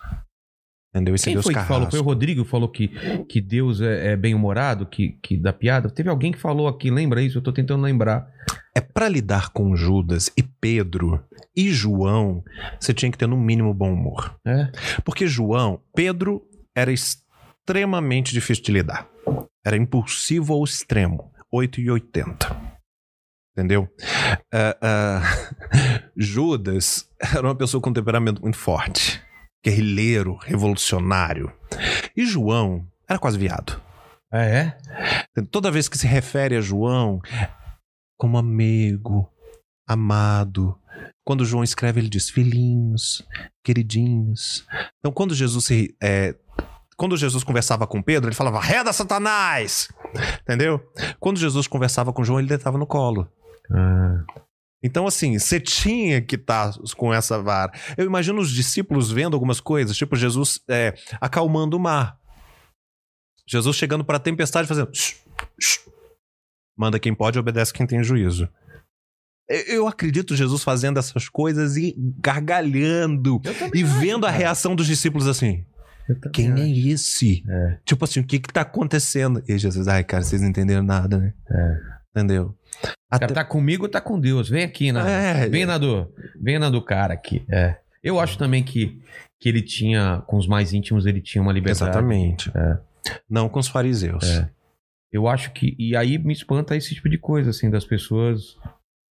Entendeu? 0.94 1.14
Quem 1.16 1.42
foi 1.42 1.54
que 1.54 1.64
falou? 1.66 1.90
Foi 1.90 2.00
o 2.00 2.04
Rodrigo 2.04 2.44
que 2.44 2.50
falou 2.50 2.68
que, 2.68 2.88
que 3.28 3.40
Deus 3.40 3.80
é, 3.80 4.14
é 4.14 4.16
bem-humorado, 4.18 4.88
que, 4.88 5.20
que 5.22 5.38
dá 5.38 5.54
piada? 5.54 5.90
Teve 5.90 6.10
alguém 6.10 6.32
que 6.32 6.40
falou 6.40 6.68
aqui, 6.68 6.90
lembra 6.90 7.22
isso? 7.22 7.38
Eu 7.38 7.44
tô 7.44 7.54
tentando 7.54 7.84
lembrar. 7.84 8.28
É 8.76 8.82
pra 8.82 9.08
lidar 9.08 9.50
com 9.50 9.76
Judas 9.76 10.32
e 10.36 10.42
Pedro 10.42 11.24
e 11.56 11.70
João, 11.70 12.44
você 12.80 12.94
tinha 12.94 13.12
que 13.12 13.18
ter 13.18 13.28
no 13.28 13.38
mínimo 13.38 13.74
bom 13.74 13.94
humor. 13.94 14.36
É? 14.46 14.72
Porque 15.04 15.28
João, 15.28 15.80
Pedro 15.94 16.42
era 16.76 16.92
extremamente 16.92 18.34
difícil 18.34 18.64
de 18.64 18.72
lidar. 18.72 19.08
Era 19.64 19.78
impulsivo 19.78 20.54
ao 20.54 20.64
extremo. 20.64 21.32
8 21.52 21.82
e 21.82 21.92
80. 21.92 22.80
Entendeu? 23.52 23.88
Ah, 24.54 24.78
ah, 24.82 26.02
Judas 26.16 27.10
era 27.20 27.46
uma 27.46 27.56
pessoa 27.56 27.82
com 27.82 27.90
um 27.90 27.94
temperamento 27.94 28.42
muito 28.42 28.58
forte. 28.58 29.22
Guerrilheiro, 29.64 30.36
revolucionário. 30.36 31.52
E 32.16 32.26
João 32.26 32.88
era 33.08 33.20
quase 33.20 33.38
viado. 33.38 33.82
Ah, 34.32 34.44
é? 34.44 34.78
Toda 35.52 35.72
vez 35.72 35.90
que 35.90 35.98
se 35.98 36.06
refere 36.06 36.56
a 36.56 36.62
João 36.62 37.20
como 38.18 38.38
amigo, 38.38 39.32
amado. 39.88 40.78
Quando 41.26 41.46
João 41.46 41.64
escreve, 41.64 42.00
ele 42.00 42.10
diz 42.10 42.30
filhinhos, 42.30 43.26
queridinhos. 43.64 44.66
Então, 45.00 45.12
quando 45.12 45.34
Jesus 45.34 45.66
se. 45.66 45.96
é, 46.02 46.36
quando 46.98 47.16
Jesus 47.16 47.44
conversava 47.44 47.88
com 47.88 48.02
Pedro, 48.02 48.28
ele 48.28 48.36
falava, 48.36 48.60
reda 48.60 48.92
Satanás! 48.92 49.88
Entendeu? 50.42 50.82
Quando 51.20 51.40
Jesus 51.40 51.66
conversava 51.66 52.12
com 52.12 52.24
João, 52.26 52.40
ele 52.40 52.50
deitava 52.50 52.78
no 52.78 52.86
colo. 52.86 53.32
Ah, 53.72 54.24
Então, 54.82 55.06
assim, 55.06 55.38
você 55.38 55.60
tinha 55.60 56.22
que 56.22 56.36
estar 56.36 56.72
com 56.96 57.14
essa 57.14 57.42
vara. 57.42 57.72
Eu 57.98 58.06
imagino 58.06 58.40
os 58.40 58.50
discípulos 58.50 59.12
vendo 59.12 59.34
algumas 59.34 59.60
coisas, 59.60 59.98
tipo 59.98 60.16
Jesus 60.16 60.62
é, 60.70 60.94
acalmando 61.20 61.76
o 61.76 61.80
mar. 61.80 62.18
Jesus 63.48 63.76
chegando 63.76 64.06
para 64.06 64.18
a 64.18 64.22
tempestade 64.22 64.68
fazendo. 64.68 64.90
"Shh, 64.94 65.16
shh." 65.60 65.80
Manda 66.78 66.98
quem 67.00 67.14
pode, 67.14 67.38
obedece 67.38 67.74
quem 67.74 67.86
tem 67.86 68.02
juízo. 68.04 68.48
Eu- 69.68 69.88
acredito 69.88 70.36
Jesus 70.36 70.64
fazendo 70.64 71.00
essas 71.00 71.28
coisas 71.28 71.76
e 71.76 71.96
gargalhando 72.24 73.42
e 73.74 73.84
acho, 73.84 74.00
vendo 74.00 74.26
a 74.28 74.30
reação 74.32 74.76
dos 74.76 74.86
discípulos 74.86 75.28
assim. 75.28 75.66
Quem 76.32 76.52
acho. 76.54 76.62
é 76.62 76.70
esse? 76.70 77.44
É. 77.50 77.80
Tipo 77.84 78.06
assim, 78.06 78.20
o 78.20 78.24
que 78.26 78.40
que 78.40 78.54
tá 78.54 78.62
acontecendo? 78.62 79.44
E 79.48 79.58
Jesus, 79.58 79.88
ai, 79.88 80.04
cara, 80.04 80.24
vocês 80.24 80.42
não 80.42 80.50
entenderam 80.50 80.84
nada, 80.84 81.18
né? 81.18 81.34
Entendeu? 82.12 82.56
O 83.12 83.20
cara 83.20 83.34
tá 83.34 83.44
comigo 83.44 83.84
ou 83.84 83.90
tá 83.90 84.00
com 84.00 84.20
Deus? 84.20 84.50
Vem 84.50 84.64
aqui, 84.64 84.92
Nadu. 84.92 85.10
É. 85.10 85.50
Vem, 85.50 85.66
Nadu. 85.66 86.12
Vem, 86.40 86.60
Nadu, 86.60 86.82
cara, 86.82 87.14
aqui. 87.14 87.44
É. 87.52 87.78
Eu 88.04 88.20
acho 88.20 88.38
também 88.38 88.64
que, 88.64 89.02
que 89.40 89.50
ele 89.50 89.62
tinha, 89.62 90.24
com 90.28 90.38
os 90.38 90.48
mais 90.48 90.74
íntimos, 90.74 91.06
ele 91.06 91.20
tinha 91.22 91.42
uma 91.42 91.52
liberdade. 91.52 91.84
Exatamente. 91.90 92.52
É. 92.56 92.80
Não 93.30 93.50
com 93.50 93.60
os 93.60 93.68
fariseus. 93.68 94.24
É. 94.24 94.50
Eu 95.12 95.28
acho 95.28 95.52
que. 95.52 95.76
E 95.80 95.96
aí 95.96 96.18
me 96.18 96.32
espanta 96.34 96.76
esse 96.76 96.94
tipo 96.94 97.10
de 97.10 97.18
coisa, 97.18 97.50
assim, 97.50 97.70
das 97.70 97.84
pessoas 97.84 98.56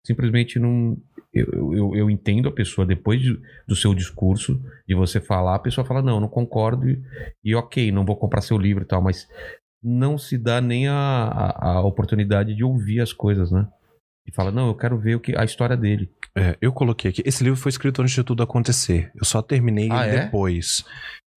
simplesmente 0.07 0.59
não. 0.59 0.97
Eu, 1.35 1.75
eu, 1.75 1.95
eu 1.97 2.11
entendo 2.11 2.49
a 2.49 2.53
pessoa 2.53 2.87
depois 2.87 3.21
de- 3.21 3.39
do 3.67 3.77
seu 3.77 3.95
discurso, 3.95 4.59
de 4.89 4.95
você 4.95 5.21
falar, 5.21 5.57
a 5.57 5.61
pessoa 5.61 5.85
fala, 5.85 6.01
não, 6.01 6.15
eu 6.15 6.21
não 6.21 6.29
concordo 6.29 6.89
e, 6.89 7.03
e 7.45 7.55
ok, 7.55 7.93
não 7.93 8.05
vou 8.07 8.17
comprar 8.17 8.41
seu 8.41 8.57
livro 8.57 8.83
e 8.83 8.87
tal, 8.87 9.03
mas 9.03 9.29
não 9.83 10.19
se 10.19 10.37
dá 10.39 10.61
nem 10.61 10.89
a, 10.89 10.95
a, 10.95 11.73
a 11.75 11.81
oportunidade 11.83 12.55
de 12.55 12.65
ouvir 12.65 13.01
as 13.01 13.13
coisas, 13.13 13.51
né? 13.53 13.67
E 14.27 14.33
fala, 14.35 14.51
não, 14.51 14.69
eu 14.69 14.75
quero 14.75 14.99
ver 14.99 15.15
o 15.15 15.21
que, 15.21 15.37
a 15.39 15.45
história 15.45 15.77
dele. 15.77 16.11
É, 16.37 16.57
eu 16.61 16.71
coloquei 16.73 17.11
aqui. 17.11 17.23
Esse 17.25 17.43
livro 17.43 17.59
foi 17.59 17.71
escrito 17.71 18.03
antes 18.03 18.15
de 18.15 18.23
tudo 18.23 18.43
acontecer. 18.43 19.11
Eu 19.15 19.25
só 19.25 19.41
terminei 19.41 19.89
Ah, 19.91 20.05
é? 20.05 20.25
depois. 20.25 20.85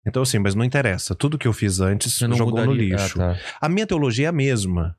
Então, 0.07 0.23
assim, 0.23 0.39
mas 0.39 0.55
não 0.55 0.63
interessa. 0.63 1.13
Tudo 1.13 1.37
que 1.37 1.47
eu 1.47 1.53
fiz 1.53 1.79
antes 1.79 2.17
jogou 2.17 2.47
no 2.65 2.71
mudaria- 2.71 2.95
lixo. 2.95 3.21
Ah, 3.21 3.35
tá. 3.35 3.39
A 3.61 3.69
minha 3.69 3.85
teologia 3.85 4.25
é 4.25 4.29
a 4.29 4.31
mesma. 4.31 4.95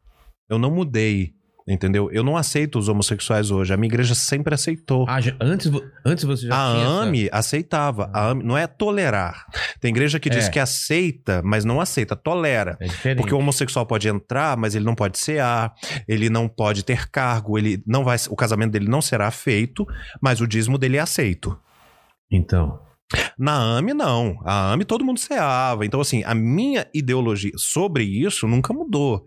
Eu 0.49 0.59
não 0.59 0.71
mudei. 0.71 1.35
Entendeu? 1.69 2.11
Eu 2.11 2.25
não 2.25 2.37
aceito 2.37 2.79
os 2.79 2.89
homossexuais 2.89 3.51
hoje. 3.51 3.73
A 3.73 3.77
minha 3.77 3.89
igreja 3.89 4.15
sempre 4.15 4.55
aceitou. 4.55 5.07
Ah, 5.09 5.19
antes, 5.41 5.71
antes 6.05 6.25
você 6.25 6.47
já 6.49 6.55
a 6.55 6.73
tinha 6.75 6.85
essa- 6.85 7.03
AME 7.03 7.29
aceitava. 7.33 8.11
A 8.13 8.31
AME 8.31 8.43
não 8.43 8.57
é 8.59 8.67
tolerar. 8.67 9.45
Tem 9.81 9.91
igreja 9.91 10.19
que 10.19 10.29
diz 10.31 10.47
É. 10.47 10.51
que 10.51 10.59
aceita, 10.59 11.41
mas 11.45 11.65
não 11.65 11.81
aceita, 11.81 12.17
tolera. 12.17 12.77
É. 13.05 13.15
Porque 13.15 13.35
o 13.35 13.39
homossexual 13.39 13.87
pode 13.87 14.09
entrar, 14.09 14.57
mas 14.57 14.75
ele 14.75 14.85
não 14.85 14.95
pode 14.95 15.19
cear, 15.19 15.73
ele 16.09 16.29
não 16.31 16.49
pode 16.49 16.83
ter 16.85 17.09
cargo, 17.11 17.57
ele 17.59 17.83
não 17.87 18.03
vai, 18.05 18.17
o 18.29 18.37
casamento 18.37 18.73
dele 18.73 18.89
não 18.89 19.01
será 19.03 19.31
feito, 19.31 19.87
mas 20.21 20.41
o 20.41 20.47
dízimo 20.47 20.77
dele 20.79 20.97
é 20.97 21.01
aceito. 21.01 21.57
Então. 22.31 22.81
Na 23.39 23.79
AME, 23.79 23.95
não. 23.95 24.41
A 24.45 24.73
AME 24.73 24.85
todo 24.85 25.05
mundo 25.05 25.19
ceava. 25.19 25.85
Então, 25.85 26.01
assim, 26.01 26.23
a 26.25 26.35
minha 26.35 26.87
ideologia 26.95 27.53
sobre 27.57 28.05
isso 28.05 28.47
nunca 28.47 28.73
mudou. 28.73 29.25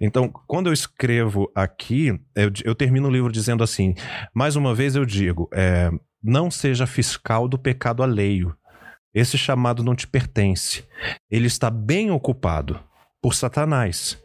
Então, 0.00 0.28
quando 0.46 0.68
eu 0.68 0.72
escrevo 0.72 1.50
aqui, 1.54 2.18
eu, 2.34 2.50
eu 2.64 2.74
termino 2.74 3.08
o 3.08 3.10
livro 3.10 3.30
dizendo 3.30 3.62
assim: 3.62 3.94
mais 4.34 4.56
uma 4.56 4.74
vez 4.74 4.96
eu 4.96 5.04
digo, 5.04 5.48
é, 5.52 5.90
não 6.22 6.50
seja 6.50 6.86
fiscal 6.86 7.48
do 7.48 7.58
pecado 7.58 8.02
alheio. 8.02 8.56
Esse 9.14 9.36
chamado 9.36 9.84
não 9.84 9.94
te 9.94 10.06
pertence. 10.06 10.84
Ele 11.30 11.46
está 11.46 11.70
bem 11.70 12.10
ocupado 12.10 12.80
por 13.20 13.34
Satanás. 13.34 14.18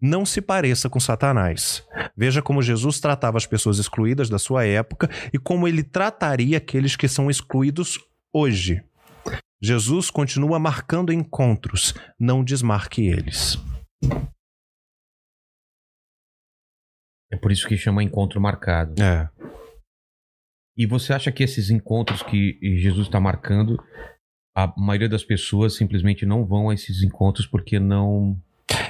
Não 0.00 0.26
se 0.26 0.42
pareça 0.42 0.88
com 0.90 1.00
Satanás. 1.00 1.82
Veja 2.14 2.42
como 2.42 2.62
Jesus 2.62 3.00
tratava 3.00 3.38
as 3.38 3.46
pessoas 3.46 3.78
excluídas 3.78 4.28
da 4.28 4.38
sua 4.38 4.66
época 4.66 5.08
e 5.32 5.38
como 5.38 5.66
ele 5.66 5.82
trataria 5.82 6.58
aqueles 6.58 6.94
que 6.94 7.08
são 7.08 7.30
excluídos 7.30 7.98
hoje. 7.98 8.13
Jesus 9.62 10.10
continua 10.10 10.58
marcando 10.58 11.12
encontros, 11.12 11.94
não 12.18 12.44
desmarque 12.44 13.06
eles. 13.06 13.56
É 17.32 17.36
por 17.36 17.50
isso 17.50 17.66
que 17.66 17.76
chama 17.76 18.02
encontro 18.02 18.40
marcado. 18.40 19.02
É. 19.02 19.28
E 20.76 20.86
você 20.86 21.12
acha 21.12 21.32
que 21.32 21.42
esses 21.42 21.70
encontros 21.70 22.22
que 22.22 22.58
Jesus 22.62 23.06
está 23.06 23.20
marcando, 23.20 23.82
a 24.56 24.72
maioria 24.76 25.08
das 25.08 25.24
pessoas 25.24 25.76
simplesmente 25.76 26.26
não 26.26 26.44
vão 26.44 26.70
a 26.70 26.74
esses 26.74 27.02
encontros 27.02 27.46
porque 27.46 27.78
não. 27.78 28.40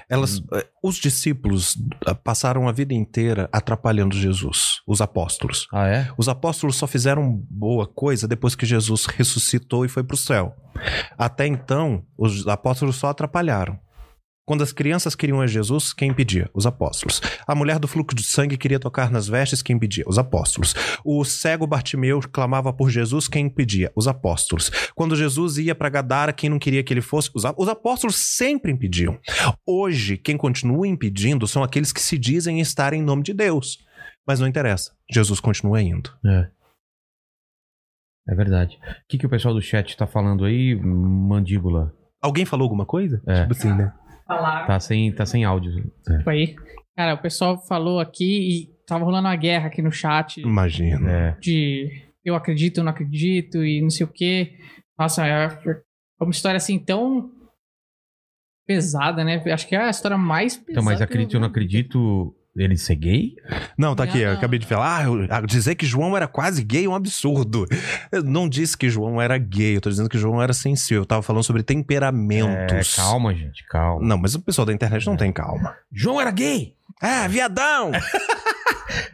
Elas, 0.09 0.43
eh, 0.53 0.67
os 0.83 0.97
discípulos 0.97 1.77
ah, 2.07 2.15
passaram 2.15 2.69
a 2.69 2.73
vida 2.73 2.95
inteira 2.95 3.49
atrapalhando 3.53 4.15
Jesus, 4.15 4.81
os 4.87 5.01
apóstolos. 5.01 5.67
Ah, 5.73 5.89
é? 5.89 6.09
Os 6.17 6.29
apóstolos 6.29 6.77
só 6.77 6.87
fizeram 6.87 7.43
boa 7.51 7.87
coisa 7.87 8.29
depois 8.29 8.55
que 8.55 8.67
Jesus 8.67 9.07
ressuscitou 9.07 9.85
e 9.85 9.89
foi 9.89 10.05
para 10.05 10.15
o 10.15 10.19
céu. 10.19 10.55
Até 11.17 11.47
então, 11.47 12.05
os 12.17 12.47
apóstolos 12.47 12.97
só 12.97 13.09
atrapalharam. 13.09 13.79
Quando 14.47 14.63
as 14.63 14.73
crianças 14.73 15.15
queriam 15.15 15.41
a 15.41 15.47
Jesus, 15.47 15.95
quem 15.95 16.11
impedia? 16.11 16.51
Os 16.53 16.67
apóstolos. 16.67 17.23
A 17.47 17.55
mulher 17.55 17.79
do 17.79 17.89
fluxo 17.89 18.15
de 18.15 18.23
sangue 18.23 18.59
queria 18.59 18.79
tocar 18.79 19.11
nas 19.11 19.27
vestes, 19.27 19.63
quem 19.63 19.77
impedia? 19.77 20.05
Os 20.07 20.19
apóstolos. 20.19 20.75
O 21.03 21.25
cego 21.25 21.67
Bartimeu 21.67 22.21
clamava 22.31 22.71
por 22.71 22.91
Jesus, 22.91 23.27
quem 23.27 23.47
impedia? 23.47 23.91
Os 23.97 24.07
apóstolos. 24.07 24.71
Quando 24.95 25.17
Jesus 25.17 25.57
ia 25.57 25.75
para 25.75 25.89
Gadara, 25.89 26.33
quem 26.33 26.51
não 26.51 26.59
queria 26.59 26.85
que 26.85 26.93
ele 26.93 27.01
fosse? 27.01 27.31
Os, 27.35 27.45
apóstolos 27.45 28.17
sempre 28.17 28.71
impediam. 28.71 29.19
Hoje, 29.67 30.19
quem 30.19 30.37
continua 30.37 30.87
impedindo 30.87 31.47
são 31.47 31.63
aqueles 31.63 31.91
que 31.91 32.01
se 32.01 32.19
dizem 32.19 32.61
estar 32.61 32.93
em 32.93 33.03
nome 33.03 33.23
de 33.23 33.33
Deus. 33.33 33.79
Mas 34.27 34.41
não 34.41 34.47
interessa. 34.47 34.93
Jesus 35.11 35.41
continua 35.41 35.81
indo. 35.81 36.11
É. 36.27 36.51
É 38.29 38.35
verdade. 38.35 38.77
O 38.77 39.09
que, 39.09 39.19
que 39.19 39.27
o 39.27 39.31
pessoal 39.31 39.55
do 39.55 39.63
chat 39.63 39.97
tá 39.97 40.07
falando 40.07 40.45
aí? 40.45 40.75
Mandíbula. 40.75 41.95
Alguém 42.23 42.45
falou 42.45 42.65
alguma 42.65 42.85
coisa? 42.87 43.23
É. 43.27 43.43
Tipo 43.43 43.53
assim, 43.53 43.73
né? 43.73 43.93
Falaram. 44.27 44.67
Tá 44.67 44.81
sem, 44.81 45.13
tá 45.13 45.27
sem 45.27 45.45
áudio. 45.45 45.93
É. 46.09 46.19
Tipo 46.19 46.31
aí. 46.31 46.57
Cara, 46.97 47.15
o 47.15 47.19
pessoal 47.19 47.59
falou 47.67 47.99
aqui 48.01 48.25
e 48.25 48.87
tava 48.87 49.05
rolando 49.05 49.27
uma 49.27 49.37
guerra 49.37 49.67
aqui 49.67 49.83
no 49.83 49.91
chat 49.91 50.41
Imagina. 50.41 51.11
É. 51.11 51.37
de 51.41 52.05
eu 52.25 52.35
acredito, 52.35 52.79
eu 52.79 52.85
não 52.85 52.93
acredito 52.93 53.65
e 53.65 53.83
não 53.83 53.91
sei 53.91 54.07
o 54.07 54.09
quê. 54.09 54.59
Nossa, 54.99 55.27
é 55.27 55.49
uma 56.21 56.31
história 56.31 56.57
assim 56.57 56.79
tão 56.79 57.31
pesada, 58.67 59.23
né? 59.25 59.43
Acho 59.53 59.69
que 59.69 59.77
é 59.77 59.81
a 59.81 59.91
história 59.91 60.17
mais 60.17 60.57
pesada. 60.57 60.73
Então, 60.73 60.83
mas 60.85 61.01
eu 61.01 61.05
acredito 61.05 61.35
ou 61.35 61.41
não 61.41 61.49
acredito 61.49 62.35
ele 62.57 62.77
ser 62.77 62.95
gay? 62.97 63.35
Não, 63.77 63.95
tá 63.97 64.05
aqui, 64.05 64.21
eu 64.21 64.33
acabei 64.33 64.59
de 64.59 64.67
falar. 64.67 64.99
Ah, 64.99 65.05
eu- 65.05 65.27
ah, 65.29 65.41
dizer 65.41 65.75
que 65.75 65.85
João 65.87 66.17
era 66.17 66.29
quase 66.29 66.63
gay 66.63 66.85
é 66.85 66.89
um 66.89 66.95
absurdo. 66.95 67.67
Eu 68.13 68.23
não 68.23 68.49
disse 68.49 68.77
que 68.77 68.89
João 68.89 69.21
era 69.21 69.37
gay, 69.39 69.77
eu 69.77 69.81
tô 69.81 69.91
dizendo 69.91 70.09
que 70.09 70.19
João 70.19 70.41
era 70.41 70.53
sensível. 70.53 71.03
Eu 71.03 71.07
tava 71.07 71.23
falando 71.23 71.43
sobre 71.43 71.61
É, 71.61 71.65
temperamentos. 71.65 72.95
calma, 72.97 73.35
gente, 73.35 73.65
calma. 73.69 74.07
Não, 74.07 74.17
mas 74.19 74.35
o 74.35 74.41
pessoal 74.41 74.65
da 74.67 74.73
internet 74.73 75.05
não 75.07 75.17
tem 75.17 75.33
calma. 75.33 75.75
João 75.93 76.21
era 76.21 76.31
gay! 76.31 76.75
Ah, 77.03 77.27
viadão! 77.29 77.91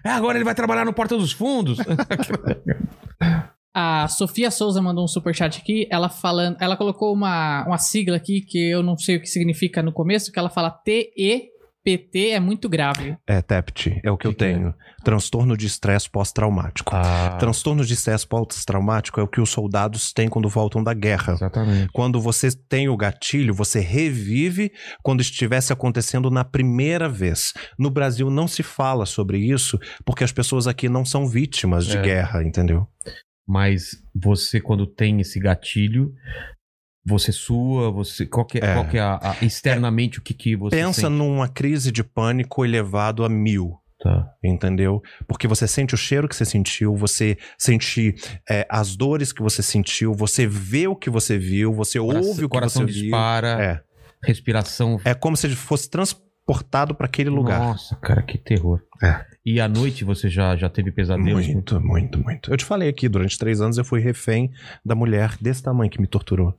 É, 0.04 0.10
agora 0.10 0.36
ele 0.36 0.44
vai 0.44 0.54
trabalhar 0.54 0.84
no 0.84 0.92
Porta 0.92 1.16
dos 1.16 1.32
Fundos. 1.32 1.78
A 3.72 4.08
Sofia 4.08 4.50
Souza 4.50 4.82
mandou 4.82 5.04
um 5.04 5.08
superchat 5.08 5.60
aqui, 5.60 5.86
ela 5.90 6.08
falando, 6.08 6.56
ela 6.60 6.76
colocou 6.76 7.12
uma, 7.14 7.64
uma 7.66 7.78
sigla 7.78 8.16
aqui 8.16 8.40
que 8.40 8.58
eu 8.70 8.82
não 8.82 8.96
sei 8.98 9.16
o 9.16 9.20
que 9.20 9.26
significa 9.28 9.80
no 9.82 9.92
começo, 9.92 10.32
que 10.32 10.38
ela 10.38 10.50
fala 10.50 10.70
TEPT 11.84 12.30
é 12.30 12.40
muito 12.40 12.68
grave. 12.68 13.16
é, 13.26 13.40
TEPT, 13.40 14.00
é 14.04 14.10
o 14.10 14.16
que, 14.16 14.26
eu 14.26 14.32
Que 14.32 14.36
que 14.38 14.44
é? 14.44 14.52
tenho. 14.54 14.74
Transtorno 15.02 15.56
de 15.56 15.66
estresse 15.66 16.10
pós-traumático. 16.10 16.94
ah, 16.94 17.36
Transtorno 17.40 17.84
de 17.84 17.94
estresse 17.94 18.26
pós-traumático 18.26 19.18
é 19.18 19.22
o 19.22 19.28
que 19.28 19.40
os 19.40 19.48
soldados 19.48 20.12
têm 20.12 20.28
quando 20.28 20.48
voltam 20.48 20.82
da 20.84 20.92
guerra. 20.92 21.32
exatamente. 21.32 21.90
Quando 21.92 22.20
você 22.20 22.48
tem 22.68 22.88
o 22.88 22.96
gatilho, 22.96 23.54
você 23.54 23.80
revive 23.80 24.70
quando 25.02 25.20
estivesse 25.22 25.72
acontecendo 25.72 26.30
na 26.30 26.44
primeira 26.44 27.08
vez. 27.08 27.52
No 27.78 27.90
Brasil 27.90 28.28
não 28.30 28.46
se 28.46 28.62
fala 28.62 29.06
sobre 29.06 29.38
isso 29.38 29.78
porque 30.04 30.22
as 30.22 30.32
pessoas 30.32 30.66
aqui 30.66 30.88
não 30.88 31.04
são 31.04 31.26
vítimas 31.26 31.86
de 31.86 31.96
É. 31.96 32.02
guerra, 32.02 32.44
entendeu? 32.44 32.86
Mas 33.48 33.96
você, 34.14 34.60
quando 34.60 34.86
tem 34.86 35.20
esse 35.20 35.40
gatilho, 35.40 36.12
você 37.04 37.32
sua, 37.32 37.90
você. 37.90 38.26
Qual 38.26 38.44
que 38.46 38.58
é, 38.58 38.64
É. 38.64 38.74
qual 38.74 38.86
que 38.88 38.96
é 38.98 39.00
a, 39.00 39.14
a- 39.16 39.36
externamente 39.44 40.18
o 40.18 40.22
que, 40.22 40.34
que 40.34 40.56
você. 40.56 40.76
Pensa 40.76 41.02
sente? 41.02 41.12
numa 41.12 41.48
crise 41.48 41.90
de 41.92 42.02
pânico 42.04 42.64
elevado 42.64 43.24
a 43.24 43.28
mil. 43.28 43.74
Tá. 44.02 44.26
Entendeu? 44.42 45.02
Porque 45.28 45.46
você 45.46 45.68
sente 45.68 45.94
o 45.94 45.98
cheiro 45.98 46.26
que 46.26 46.34
você 46.34 46.46
sentiu, 46.46 46.96
você 46.96 47.36
sente 47.58 48.14
é, 48.48 48.66
as 48.70 48.96
dores 48.96 49.30
que 49.30 49.42
você 49.42 49.62
sentiu, 49.62 50.14
você 50.14 50.46
vê 50.46 50.88
o 50.88 50.96
que 50.96 51.10
você 51.10 51.36
viu, 51.36 51.70
você 51.74 51.98
ouve 51.98 52.44
o 52.44 52.48
que 52.48 52.54
coração 52.54 52.86
você 52.86 52.92
dispara, 52.92 53.56
viu. 53.56 53.64
É. 53.66 53.80
respiração. 54.24 54.98
é 55.04 55.12
como 55.12 55.36
se 55.36 55.48
fosse 55.50 55.90
transportado 56.50 56.94
para 56.94 57.06
aquele 57.06 57.30
lugar. 57.30 57.60
Nossa, 57.60 57.96
cara, 57.96 58.22
que 58.22 58.36
terror. 58.36 58.82
É. 59.02 59.24
E 59.44 59.60
à 59.60 59.68
noite 59.68 60.04
você 60.04 60.28
já, 60.28 60.56
já 60.56 60.68
teve 60.68 60.90
pesadelos? 60.90 61.46
Muito, 61.46 61.80
muito, 61.80 62.18
muito. 62.22 62.52
Eu 62.52 62.56
te 62.56 62.64
falei 62.64 62.88
aqui, 62.88 63.08
durante 63.08 63.38
três 63.38 63.60
anos 63.60 63.78
eu 63.78 63.84
fui 63.84 64.00
refém 64.00 64.50
da 64.84 64.94
mulher 64.94 65.36
desse 65.40 65.62
tamanho 65.62 65.90
que 65.90 66.00
me 66.00 66.06
torturou. 66.06 66.56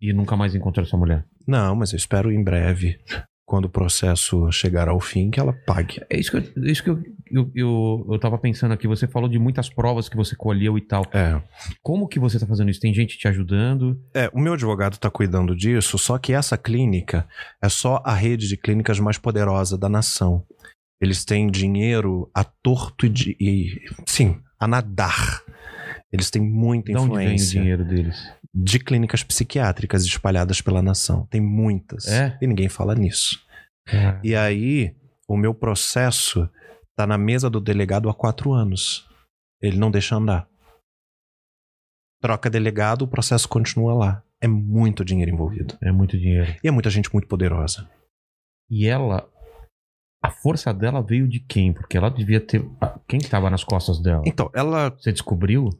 E 0.00 0.12
nunca 0.12 0.36
mais 0.36 0.54
encontrou 0.54 0.84
sua 0.84 0.98
mulher? 0.98 1.24
Não, 1.46 1.74
mas 1.76 1.92
eu 1.92 1.96
espero 1.96 2.30
em 2.30 2.42
breve, 2.42 2.98
quando 3.46 3.66
o 3.66 3.70
processo 3.70 4.50
chegar 4.50 4.88
ao 4.88 5.00
fim, 5.00 5.30
que 5.30 5.40
ela 5.40 5.52
pague. 5.66 6.04
É 6.10 6.18
isso 6.18 6.30
que, 6.30 6.36
eu, 6.36 6.64
é 6.64 6.70
isso 6.70 6.82
que 6.82 6.90
eu, 6.90 7.02
eu, 7.30 7.50
eu, 7.54 8.06
eu 8.10 8.18
tava 8.18 8.38
pensando 8.38 8.72
aqui. 8.72 8.86
Você 8.86 9.06
falou 9.06 9.28
de 9.28 9.38
muitas 9.38 9.68
provas 9.68 10.08
que 10.08 10.16
você 10.16 10.34
colheu 10.36 10.76
e 10.76 10.80
tal. 10.80 11.04
É. 11.12 11.40
Como 11.82 12.08
que 12.08 12.18
você 12.18 12.38
tá 12.38 12.46
fazendo 12.46 12.70
isso? 12.70 12.80
Tem 12.80 12.94
gente 12.94 13.18
te 13.18 13.28
ajudando? 13.28 14.00
É, 14.14 14.30
o 14.32 14.40
meu 14.40 14.54
advogado 14.54 14.94
está 14.94 15.10
cuidando 15.10 15.56
disso, 15.56 15.98
só 15.98 16.18
que 16.18 16.32
essa 16.32 16.56
clínica 16.56 17.26
é 17.62 17.68
só 17.68 18.02
a 18.04 18.14
rede 18.14 18.48
de 18.48 18.56
clínicas 18.56 18.98
mais 19.00 19.18
poderosa 19.18 19.76
da 19.78 19.88
nação. 19.88 20.44
Eles 21.00 21.24
têm 21.24 21.50
dinheiro 21.50 22.30
a 22.34 22.44
torto 22.44 23.06
e, 23.06 23.08
de, 23.08 23.36
e 23.40 23.80
sim, 24.06 24.40
a 24.58 24.66
nadar. 24.66 25.42
Eles 26.12 26.30
têm 26.30 26.42
muita 26.42 26.92
De 26.92 26.98
onde 26.98 27.08
vem 27.08 27.16
o 27.16 27.20
influência 27.22 27.60
dinheiro 27.60 27.84
deles? 27.84 28.32
de 28.54 28.78
clínicas 28.78 29.24
psiquiátricas 29.24 30.04
espalhadas 30.04 30.60
pela 30.60 30.80
nação. 30.80 31.26
Tem 31.28 31.40
muitas. 31.40 32.06
É? 32.06 32.38
E 32.40 32.46
ninguém 32.46 32.68
fala 32.68 32.94
nisso. 32.94 33.42
E 34.22 34.34
aí, 34.34 34.94
o 35.28 35.36
meu 35.36 35.52
processo 35.52 36.48
tá 36.96 37.06
na 37.06 37.18
mesa 37.18 37.50
do 37.50 37.60
delegado 37.60 38.08
há 38.08 38.14
quatro 38.14 38.52
anos. 38.52 39.08
Ele 39.60 39.78
não 39.78 39.90
deixa 39.90 40.16
andar. 40.16 40.48
Troca 42.20 42.48
delegado, 42.48 43.02
o 43.02 43.08
processo 43.08 43.48
continua 43.48 43.94
lá. 43.94 44.22
É 44.40 44.48
muito 44.48 45.04
dinheiro 45.04 45.30
envolvido. 45.30 45.76
É 45.82 45.90
muito 45.90 46.18
dinheiro. 46.18 46.54
E 46.62 46.68
é 46.68 46.70
muita 46.70 46.90
gente 46.90 47.12
muito 47.12 47.28
poderosa. 47.28 47.88
E 48.70 48.86
ela, 48.86 49.28
a 50.22 50.30
força 50.30 50.72
dela 50.72 51.02
veio 51.02 51.28
de 51.28 51.40
quem? 51.40 51.72
Porque 51.72 51.96
ela 51.96 52.10
devia 52.10 52.40
ter. 52.40 52.64
Quem 53.06 53.20
que 53.20 53.28
tava 53.28 53.50
nas 53.50 53.62
costas 53.62 54.00
dela? 54.00 54.22
Então, 54.26 54.50
ela. 54.54 54.90
Você 54.90 55.12
descobriu? 55.12 55.70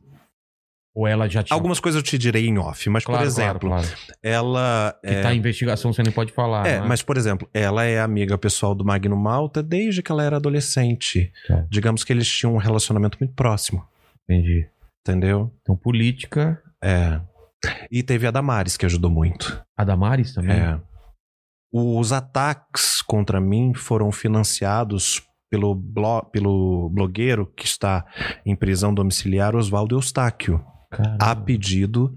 Ou 0.94 1.08
ela 1.08 1.28
já 1.28 1.42
tinha. 1.42 1.56
Algumas 1.56 1.80
coisas 1.80 1.98
eu 1.98 2.02
te 2.04 2.16
direi 2.16 2.46
em 2.46 2.56
off, 2.56 2.88
mas, 2.88 3.04
Claro, 3.04 3.20
por 3.22 3.26
exemplo, 3.26 3.68
claro, 3.68 3.86
claro. 3.86 4.00
ela. 4.22 4.96
Que 5.04 5.22
tá 5.22 5.34
em 5.34 5.38
investigação, 5.38 5.92
você 5.92 6.02
nem 6.04 6.12
pode 6.12 6.32
falar. 6.32 6.66
É, 6.66 6.80
né? 6.80 6.86
mas 6.86 7.02
por 7.02 7.16
exemplo, 7.16 7.48
ela 7.52 7.84
é 7.84 7.98
amiga 8.00 8.38
pessoal 8.38 8.74
do 8.76 8.84
Magno 8.84 9.16
Malta 9.16 9.60
desde 9.62 10.02
que 10.02 10.12
ela 10.12 10.22
era 10.22 10.36
adolescente. 10.36 11.32
Tá. 11.48 11.66
Digamos 11.68 12.04
que 12.04 12.12
eles 12.12 12.28
tinham 12.28 12.54
um 12.54 12.58
relacionamento 12.58 13.18
muito 13.20 13.34
próximo, 13.34 13.84
Entendi. 14.28 14.68
entendeu? 15.06 15.52
Então, 15.62 15.76
política. 15.76 16.62
É. 16.82 17.20
E 17.90 18.02
teve 18.02 18.26
a 18.26 18.30
Damares, 18.30 18.76
que 18.76 18.86
ajudou 18.86 19.10
muito. 19.10 19.60
A 19.76 19.82
Damares 19.84 20.32
também? 20.34 20.56
É. 20.58 20.78
Os 21.72 22.12
ataques 22.12 23.02
contra 23.02 23.40
mim 23.40 23.72
foram 23.74 24.12
financiados 24.12 25.22
pelo, 25.50 25.74
blo- 25.74 26.22
pelo 26.30 26.88
blogueiro 26.90 27.46
que 27.56 27.64
está 27.66 28.04
em 28.46 28.54
prisão 28.54 28.94
domiciliar, 28.94 29.56
Oswaldo 29.56 29.96
Eustáquio, 29.96 30.64
Caramba. 30.96 31.16
a 31.20 31.36
pedido 31.36 32.14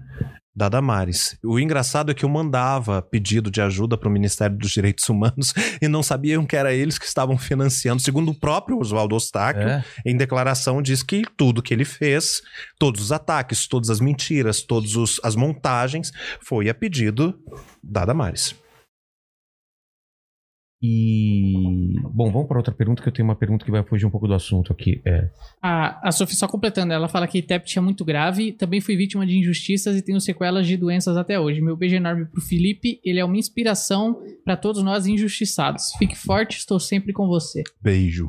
da 0.58 0.68
Damares. 0.68 1.38
O 1.44 1.60
engraçado 1.60 2.10
é 2.10 2.14
que 2.14 2.24
eu 2.24 2.28
mandava 2.28 3.00
pedido 3.00 3.48
de 3.48 3.60
ajuda 3.60 3.96
para 3.96 4.08
o 4.08 4.12
Ministério 4.12 4.58
dos 4.58 4.72
Direitos 4.72 5.08
Humanos 5.08 5.54
e 5.80 5.86
não 5.86 6.02
sabiam 6.02 6.44
que 6.44 6.56
era 6.56 6.74
eles 6.74 6.98
que 6.98 7.06
estavam 7.06 7.38
financiando. 7.38 8.02
Segundo 8.02 8.32
o 8.32 8.34
próprio 8.34 8.76
Oswaldo 8.76 9.14
Eustáquio, 9.14 9.68
É? 9.68 9.84
em 10.04 10.16
declaração 10.16 10.82
diz 10.82 11.04
que 11.04 11.22
tudo 11.36 11.62
que 11.62 11.72
ele 11.72 11.84
fez, 11.84 12.42
todos 12.76 13.00
os 13.00 13.12
ataques, 13.12 13.68
todas 13.68 13.88
as 13.88 14.00
mentiras, 14.00 14.60
todas 14.60 15.20
as 15.22 15.36
montagens, 15.36 16.10
foi 16.40 16.68
a 16.68 16.74
pedido 16.74 17.38
da 17.80 18.04
Damares. 18.04 18.56
E. 20.80 21.94
Bom, 22.12 22.30
vamos 22.30 22.46
para 22.46 22.58
outra 22.58 22.72
pergunta, 22.72 23.02
que 23.02 23.08
eu 23.08 23.12
tenho 23.12 23.26
uma 23.26 23.34
pergunta 23.34 23.64
que 23.64 23.70
vai 23.70 23.82
fugir 23.82 24.06
um 24.06 24.10
pouco 24.10 24.28
do 24.28 24.34
assunto 24.34 24.72
aqui. 24.72 25.00
É. 25.04 25.28
A, 25.60 26.08
a 26.08 26.12
Sophie, 26.12 26.36
só 26.36 26.46
completando, 26.46 26.92
ela 26.92 27.08
fala 27.08 27.26
que 27.26 27.42
TEPT 27.42 27.78
é 27.78 27.82
muito 27.82 28.04
grave, 28.04 28.52
também 28.52 28.80
fui 28.80 28.96
vítima 28.96 29.26
de 29.26 29.36
injustiças 29.36 29.96
e 29.96 30.02
tenho 30.02 30.20
sequelas 30.20 30.66
de 30.66 30.76
doenças 30.76 31.16
até 31.16 31.38
hoje. 31.38 31.60
Meu 31.60 31.76
beijo 31.76 31.96
enorme 31.96 32.26
pro 32.26 32.40
Felipe, 32.40 33.00
ele 33.04 33.18
é 33.18 33.24
uma 33.24 33.36
inspiração 33.36 34.20
para 34.44 34.56
todos 34.56 34.82
nós 34.82 35.06
injustiçados. 35.06 35.92
Fique 35.98 36.16
forte, 36.16 36.58
estou 36.58 36.78
sempre 36.78 37.12
com 37.12 37.26
você. 37.26 37.62
Beijo. 37.82 38.28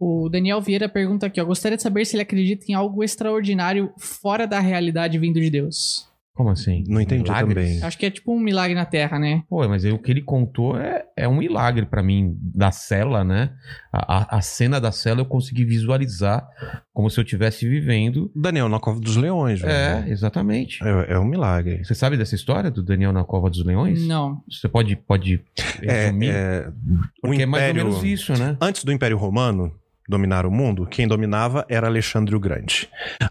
O 0.00 0.28
Daniel 0.28 0.60
Vieira 0.60 0.88
pergunta 0.88 1.26
aqui, 1.26 1.40
ó, 1.40 1.44
gostaria 1.44 1.76
de 1.76 1.82
saber 1.82 2.04
se 2.04 2.14
ele 2.14 2.22
acredita 2.22 2.66
em 2.68 2.74
algo 2.74 3.02
extraordinário 3.02 3.92
fora 3.98 4.46
da 4.46 4.60
realidade 4.60 5.18
vindo 5.18 5.40
de 5.40 5.50
Deus. 5.50 6.07
Como 6.38 6.50
assim? 6.50 6.84
Não 6.86 7.00
entendi 7.00 7.24
Milagres? 7.24 7.52
também. 7.68 7.82
Acho 7.82 7.98
que 7.98 8.06
é 8.06 8.10
tipo 8.12 8.32
um 8.32 8.38
milagre 8.38 8.72
na 8.72 8.84
Terra, 8.86 9.18
né? 9.18 9.42
Pô, 9.48 9.66
mas 9.68 9.84
aí 9.84 9.90
o 9.90 9.98
que 9.98 10.08
ele 10.12 10.22
contou 10.22 10.78
é, 10.78 11.04
é 11.16 11.26
um 11.26 11.36
milagre 11.36 11.84
pra 11.84 12.00
mim, 12.00 12.38
da 12.40 12.70
cela, 12.70 13.24
né? 13.24 13.50
A, 13.92 14.18
a- 14.18 14.36
a 14.38 14.40
cena 14.40 14.80
da 14.80 14.92
cela 14.92 15.20
eu 15.20 15.26
consegui 15.26 15.64
visualizar 15.64 16.46
como 16.94 17.10
se 17.10 17.18
eu 17.18 17.24
estivesse 17.24 17.68
vivendo. 17.68 18.30
Daniel 18.36 18.68
na 18.68 18.78
Cova 18.78 19.00
dos 19.00 19.16
Leões, 19.16 19.60
É, 19.64 19.94
velho. 20.00 20.12
exatamente. 20.12 20.78
É, 20.84 21.14
é 21.14 21.18
um 21.18 21.24
milagre. 21.24 21.84
Você 21.84 21.92
sabe 21.96 22.16
dessa 22.16 22.36
história 22.36 22.70
do 22.70 22.84
Daniel 22.84 23.12
na 23.12 23.24
Cova 23.24 23.50
dos 23.50 23.64
Leões? 23.64 24.06
Não. 24.06 24.40
Você 24.48 24.68
pode, 24.68 24.94
pode 24.94 25.42
É, 25.82 26.04
resumir? 26.04 26.30
é, 26.30 26.68
o 26.68 27.26
Porque 27.28 27.42
é 27.42 27.46
mais 27.46 27.64
ou 27.64 27.70
Império- 27.70 27.84
menos 27.90 28.04
isso, 28.04 28.32
né? 28.34 28.56
Antes 28.60 28.84
do 28.84 28.92
Império 28.92 29.18
Romano 29.18 29.72
dominar 30.08 30.46
o 30.46 30.50
mundo, 30.50 30.86
quem 30.86 31.06
dominava 31.06 31.66
era 31.68 31.86
Alexandre 31.86 32.34
o 32.34 32.40
Grande. 32.40 32.88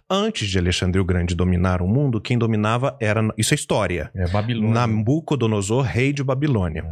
Antes 0.10 0.50
de 0.50 0.60
Alexandre 0.60 1.00
o 1.00 1.06
Grande 1.06 1.36
dominar 1.36 1.82
o 1.82 1.88
mundo, 1.88 2.22
quem 2.22 2.38
dominava 2.38 2.98
era. 3.00 3.22
Isso 3.38 3.54
é 3.54 3.56
história. 3.56 4.12
É 4.16 4.28
Babilônia. 4.28 4.74
Nabucodonosor, 4.74 5.84
rei 5.84 6.12
de 6.14 6.24
Babilônia. 6.24 6.86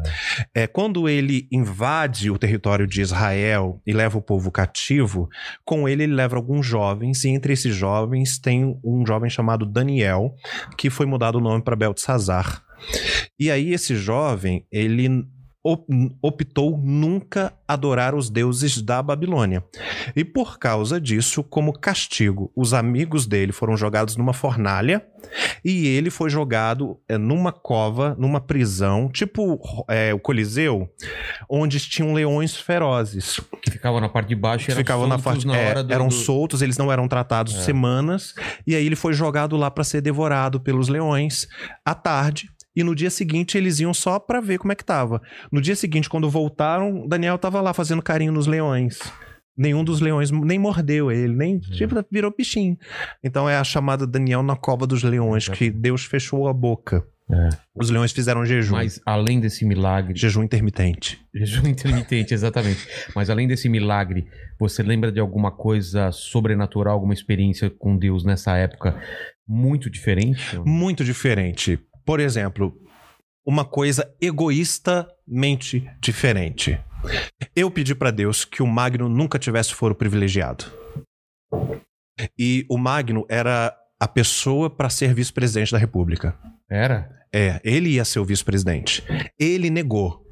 É, 0.54 0.66
quando 0.66 1.08
ele 1.10 1.48
invade 1.52 2.32
o 2.32 2.38
território 2.38 2.88
de 2.88 3.02
Israel 3.02 3.82
e 3.86 3.94
leva 3.94 4.18
o 4.18 4.22
povo 4.22 4.52
cativo, 4.52 5.30
com 5.64 5.88
ele 5.88 6.04
ele 6.04 6.14
leva 6.14 6.36
alguns 6.36 6.66
jovens, 6.66 7.24
e 7.24 7.30
entre 7.30 7.54
esses 7.54 7.76
jovens 7.76 8.40
tem 8.40 8.80
um 8.84 9.06
jovem 9.06 9.30
chamado 9.30 9.66
Daniel, 9.66 10.34
que 10.78 10.90
foi 10.90 11.06
mudado 11.06 11.38
o 11.38 11.42
nome 11.42 11.64
para 11.64 11.76
Beltesazar. 11.76 12.64
E 13.40 13.52
aí 13.52 13.74
esse 13.74 13.96
jovem, 13.96 14.66
ele 14.72 15.26
optou 16.22 16.78
nunca 16.78 17.52
adorar 17.68 18.14
os 18.14 18.30
deuses 18.30 18.80
da 18.82 19.02
Babilônia. 19.02 19.64
E 20.16 20.24
por 20.24 20.60
causa 20.60 21.02
disso, 21.02 21.44
como 21.44 21.74
castigo, 21.74 22.52
os 22.56 22.74
amigos 22.74 23.26
dele 23.26 23.52
foram 23.52 23.76
jogados 23.76 24.16
numa 24.16 24.34
fornalha 24.34 25.04
e 25.64 25.88
ele 25.88 26.12
foi 26.12 26.30
jogado 26.30 27.00
é, 27.10 27.18
numa 27.18 27.52
cova, 27.52 28.16
numa 28.20 28.40
prisão, 28.40 29.10
tipo 29.10 29.60
é, 29.90 30.14
o 30.14 30.20
Coliseu, 30.20 30.88
onde 31.50 31.80
tinham 31.80 32.14
leões 32.14 32.56
ferozes. 32.56 33.40
Que 33.64 33.72
ficavam 33.72 34.00
na 34.00 34.08
parte 34.08 34.28
de 34.28 34.36
baixo 34.36 34.70
e 34.70 34.72
eram 34.72 34.78
Ficavam 34.78 35.08
na 35.08 35.18
soltos 35.18 35.44
fa- 35.44 35.50
na 35.50 35.58
é, 35.58 35.84
do... 35.84 35.92
eram 35.92 36.08
do- 36.10 36.14
soltos, 36.14 36.62
eles 36.62 36.78
não 36.78 36.92
eram 36.92 37.08
tratados 37.08 37.56
É. 37.56 37.62
semanas, 37.64 38.36
e 38.68 38.76
aí 38.76 38.86
ele 38.86 38.96
foi 38.96 39.14
jogado 39.14 39.58
lá 39.58 39.72
para 39.72 39.84
ser 39.84 40.02
devorado 40.02 40.60
pelos 40.60 40.88
leões 40.88 41.48
à 41.84 41.96
tarde. 41.96 42.52
E 42.76 42.84
no 42.84 42.94
dia 42.96 43.10
seguinte 43.10 43.58
eles 43.58 43.80
iam 43.80 43.94
só 43.94 44.20
pra 44.20 44.42
ver 44.42 44.58
como 44.60 44.72
é 44.72 44.76
que 44.76 44.84
tava. 44.84 45.22
No 45.52 45.62
dia 45.62 45.76
seguinte, 45.76 46.10
quando 46.10 46.30
voltaram, 46.30 47.08
Daniel 47.08 47.38
tava 47.38 47.62
lá 47.62 47.74
fazendo 47.74 48.02
carinho 48.02 48.32
nos 48.32 48.48
leões. 48.48 49.00
Nenhum 49.58 49.84
dos 49.86 50.02
leões 50.02 50.32
nem 50.32 50.60
mordeu 50.60 51.10
ele, 51.10 51.34
nem 51.34 51.56
Uhum. 51.56 51.60
tipo, 51.62 51.96
virou 52.12 52.34
bichinho. 52.38 52.78
Então 53.24 53.48
é 53.50 53.56
a 53.58 53.64
chamada 53.64 54.06
Daniel 54.06 54.44
na 54.44 54.56
cova 54.56 54.86
dos 54.86 55.02
leões, 55.02 55.48
que 55.48 55.70
Deus 55.72 56.04
fechou 56.04 56.48
a 56.50 56.54
boca. 56.54 57.06
É. 57.32 57.50
Os 57.74 57.90
leões 57.90 58.12
fizeram 58.12 58.46
jejum. 58.46 58.74
Mas 58.76 59.02
além 59.06 59.40
desse 59.40 59.66
milagre... 59.66 60.14
Jejum 60.16 60.44
intermitente. 60.44 61.20
Jejum 61.34 61.68
intermitente, 61.68 62.34
exatamente. 62.34 62.86
Mas 63.16 63.30
além 63.32 63.48
desse 63.48 63.68
milagre, 63.68 64.28
você 64.60 64.84
lembra 64.84 65.12
de 65.12 65.20
alguma 65.20 65.52
coisa 65.52 66.12
sobrenatural, 66.12 66.94
alguma 66.94 67.14
experiência 67.14 67.70
com 67.70 67.98
Deus 67.98 68.24
nessa 68.24 68.56
época 68.58 69.02
muito 69.48 69.90
diferente? 69.90 70.60
Muito 70.66 71.04
diferente. 71.04 71.80
Por 72.06 72.20
exemplo, 72.20 72.78
uma 73.46 73.66
coisa 73.66 74.14
egoístamente 74.22 75.88
diferente. 76.00 76.80
Eu 77.56 77.70
pedi 77.70 77.94
pra 77.94 78.12
Deus 78.12 78.46
que 78.46 78.64
o 78.64 78.68
Magno 78.68 79.08
nunca 79.08 79.40
tivesse 79.40 79.74
foro 79.74 79.96
privilegiado. 79.96 80.66
E 82.38 82.66
o 82.70 82.78
Magno 82.78 83.26
era 83.30 83.76
a 84.00 84.08
pessoa 84.08 84.70
para 84.70 84.90
ser 84.90 85.14
vice-presidente 85.14 85.72
da 85.72 85.78
República. 85.78 86.38
Era? 86.70 87.10
É, 87.34 87.60
ele 87.64 87.90
ia 87.90 88.06
ser 88.06 88.20
o 88.20 88.26
vice-presidente. 88.26 89.04
Ele 89.40 89.70
negou. 89.70 90.25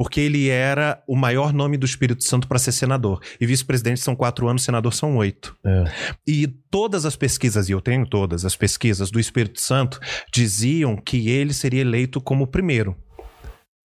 Porque 0.00 0.18
ele 0.18 0.48
era 0.48 1.02
o 1.06 1.14
maior 1.14 1.52
nome 1.52 1.76
do 1.76 1.84
Espírito 1.84 2.24
Santo 2.24 2.48
para 2.48 2.58
ser 2.58 2.72
senador. 2.72 3.20
E 3.38 3.44
vice-presidente 3.44 4.00
são 4.00 4.16
quatro 4.16 4.48
anos, 4.48 4.62
senador 4.62 4.94
são 4.94 5.14
oito. 5.18 5.54
É. 5.62 5.84
E 6.26 6.46
todas 6.46 7.04
as 7.04 7.16
pesquisas, 7.16 7.68
e 7.68 7.72
eu 7.72 7.82
tenho 7.82 8.06
todas 8.06 8.46
as 8.46 8.56
pesquisas 8.56 9.10
do 9.10 9.20
Espírito 9.20 9.60
Santo, 9.60 10.00
diziam 10.32 10.96
que 10.96 11.28
ele 11.28 11.52
seria 11.52 11.82
eleito 11.82 12.18
como 12.18 12.46
primeiro. 12.46 12.96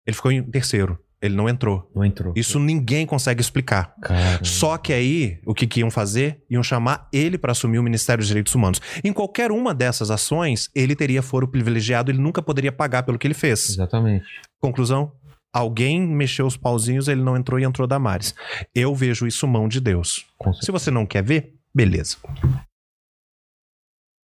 Ele 0.07 0.15
ficou 0.15 0.31
em 0.31 0.41
terceiro. 0.41 0.97
Ele 1.21 1.35
não 1.35 1.49
entrou. 1.49 1.91
Não 1.93 2.05
entrou. 2.05 2.31
Isso 2.33 2.61
ninguém 2.61 3.05
consegue 3.05 3.41
explicar. 3.41 3.93
Cara. 4.01 4.39
Só 4.41 4.77
que 4.77 4.93
aí, 4.93 5.41
o 5.45 5.53
que, 5.53 5.67
que 5.67 5.81
iam 5.81 5.91
fazer? 5.91 6.41
Iam 6.49 6.63
chamar 6.63 7.09
ele 7.11 7.37
para 7.37 7.51
assumir 7.51 7.77
o 7.77 7.83
Ministério 7.83 8.21
dos 8.21 8.27
Direitos 8.29 8.55
Humanos. 8.55 8.79
Em 9.03 9.11
qualquer 9.11 9.51
uma 9.51 9.73
dessas 9.73 10.09
ações, 10.09 10.69
ele 10.73 10.95
teria 10.95 11.21
foro 11.21 11.45
privilegiado, 11.45 12.09
ele 12.09 12.19
nunca 12.19 12.41
poderia 12.41 12.71
pagar 12.71 13.03
pelo 13.03 13.19
que 13.19 13.27
ele 13.27 13.33
fez. 13.33 13.71
Exatamente. 13.71 14.25
Conclusão? 14.61 15.11
Alguém 15.55 16.05
mexeu 16.05 16.45
os 16.45 16.57
pauzinhos, 16.57 17.07
ele 17.07 17.21
não 17.21 17.37
entrou 17.37 17.57
e 17.57 17.63
entrou 17.63 17.87
Damares. 17.87 18.35
Eu 18.75 18.93
vejo 18.93 19.25
isso 19.25 19.47
mão 19.47 19.69
de 19.69 19.79
Deus. 19.79 20.25
Se 20.59 20.69
você 20.69 20.91
não 20.91 21.05
quer 21.05 21.23
ver, 21.23 21.53
beleza. 21.73 22.17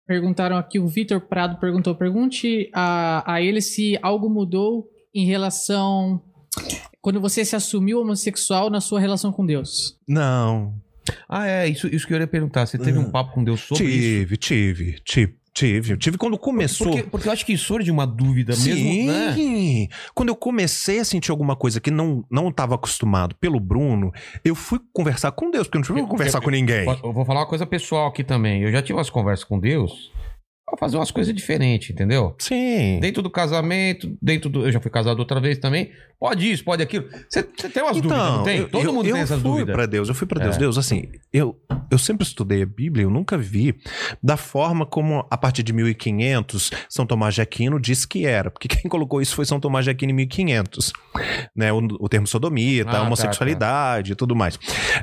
Perguntaram 0.06 0.58
aqui, 0.58 0.78
o 0.78 0.88
Vitor 0.88 1.22
Prado 1.22 1.58
perguntou, 1.58 1.96
pergunte 1.96 2.70
a, 2.74 3.34
a 3.34 3.42
ele 3.42 3.62
se 3.62 3.98
algo 4.02 4.30
mudou 4.30 4.90
em 5.14 5.26
relação... 5.26 6.22
Quando 7.02 7.22
você 7.22 7.46
se 7.46 7.56
assumiu 7.56 8.02
homossexual 8.02 8.70
na 8.70 8.82
sua 8.82 9.00
relação 9.00 9.32
com 9.32 9.46
Deus. 9.46 9.98
Não. 10.06 10.74
Ah, 11.30 11.48
é, 11.48 11.68
isso, 11.68 11.88
isso 11.88 12.06
que 12.06 12.14
eu 12.14 12.20
ia 12.20 12.28
perguntar. 12.28 12.66
Você 12.66 12.78
teve 12.78 12.98
um 12.98 13.10
papo 13.10 13.32
com 13.32 13.44
Deus 13.44 13.62
sobre 13.62 13.86
isso? 13.86 14.02
tive, 14.02 14.38
tive, 14.38 15.00
tive, 15.06 15.38
tive. 15.56 15.98
Tive 15.98 16.18
quando 16.18 16.38
começou. 16.38 16.88
Porque, 16.88 17.04
porque 17.04 17.28
eu 17.30 17.32
acho 17.32 17.46
que 17.46 17.54
isso 17.54 17.66
surge 17.66 17.90
uma 17.90 18.06
dúvida 18.06 18.54
mesmo, 18.54 18.76
Sim. 18.76 19.08
né? 19.08 19.88
Quando 20.14 20.30
eu 20.30 20.36
comecei 20.36 21.00
a 21.00 21.06
sentir 21.06 21.32
alguma 21.32 21.56
coisa 21.56 21.80
que 21.80 21.90
não 21.90 22.24
não 22.30 22.50
estava 22.50 22.76
acostumado 22.76 23.34
pelo 23.36 23.60
Bruno, 23.60 24.14
eu 24.44 24.54
fui 24.54 24.80
conversar 24.94 25.32
com 25.32 25.50
Deus, 25.50 25.66
porque 25.66 25.78
eu 25.78 25.80
não 25.80 25.88
tive 25.88 26.02
que 26.02 26.08
conversar 26.08 26.42
com 26.42 26.50
ninguém. 26.50 26.86
Eu 27.02 27.14
vou 27.14 27.24
falar 27.24 27.40
uma 27.40 27.48
coisa 27.48 27.66
pessoal 27.66 28.08
aqui 28.08 28.24
também. 28.24 28.62
Eu 28.64 28.72
já 28.72 28.82
tive 28.82 28.98
umas 28.98 29.10
conversas 29.10 29.46
com 29.46 29.58
Deus. 29.58 30.12
Pra 30.66 30.78
fazer 30.78 30.98
umas 30.98 31.12
coisas 31.12 31.34
diferentes, 31.34 31.92
entendeu? 31.92 32.36
Sim. 32.40 33.00
Dentro 33.00 33.22
do 33.22 33.30
casamento, 33.30 34.18
dentro 34.22 34.50
do. 34.50 34.66
Eu 34.66 34.72
já 34.72 34.80
fui 34.82 34.90
casado 34.90 35.20
outra 35.20 35.40
vez 35.40 35.58
também. 35.60 35.92
Pode 36.20 36.50
isso, 36.50 36.64
pode 36.64 36.82
aquilo. 36.82 37.08
Você 37.30 37.44
tem 37.44 37.84
umas 37.84 37.98
dúvidas, 37.98 38.18
não 38.18 38.44
tem? 38.44 38.60
eu- 38.60 38.70
Todo 38.70 38.86
eu- 38.86 38.94
mundo 38.94 39.06
eu 39.08 39.14
tem 39.14 39.22
essas 39.22 39.42
fui 39.42 39.52
dúvidas. 39.52 39.76
pra 39.76 39.86
Deus, 39.86 40.08
eu 40.10 40.16
fui 40.16 40.26
pra 40.26 40.42
Deus. 40.42 40.56
É. 40.56 40.60
Deus, 40.60 40.78
assim, 40.78 41.10
eu, 41.32 41.60
eu 41.92 41.98
sempre 42.00 42.26
estudei 42.26 42.64
a 42.64 42.66
Bíblia, 42.66 43.04
eu 43.04 43.10
nunca 43.10 43.38
vi 43.38 43.76
da 44.24 44.38
forma 44.38 44.86
como, 44.86 45.26
a 45.30 45.38
partir 45.38 45.62
de 45.62 45.74
1500, 45.74 46.72
São 46.90 47.06
Tomás 47.06 47.36
de 47.36 47.42
Aquino 47.42 47.80
disse 47.80 48.08
que 48.08 48.26
era. 48.26 48.50
Porque 48.50 48.68
quem 48.70 48.84
colocou 48.90 49.22
isso 49.22 49.36
foi 49.36 49.46
São 49.46 49.60
Tomás 49.60 49.84
de 49.86 49.92
Aquino 49.92 50.12
em 50.14 50.16
1500. 50.16 50.94
Né? 51.56 51.72
O, 51.74 51.78
o 52.00 52.10
termo 52.10 52.26
sodomia, 52.26 52.84
Ah, 52.84 52.86
tá, 52.86 52.92
tá, 52.94 53.02
homossexualidade 53.04 54.14
e 54.14 54.16
tudo 54.16 54.36
mais. 54.36 54.58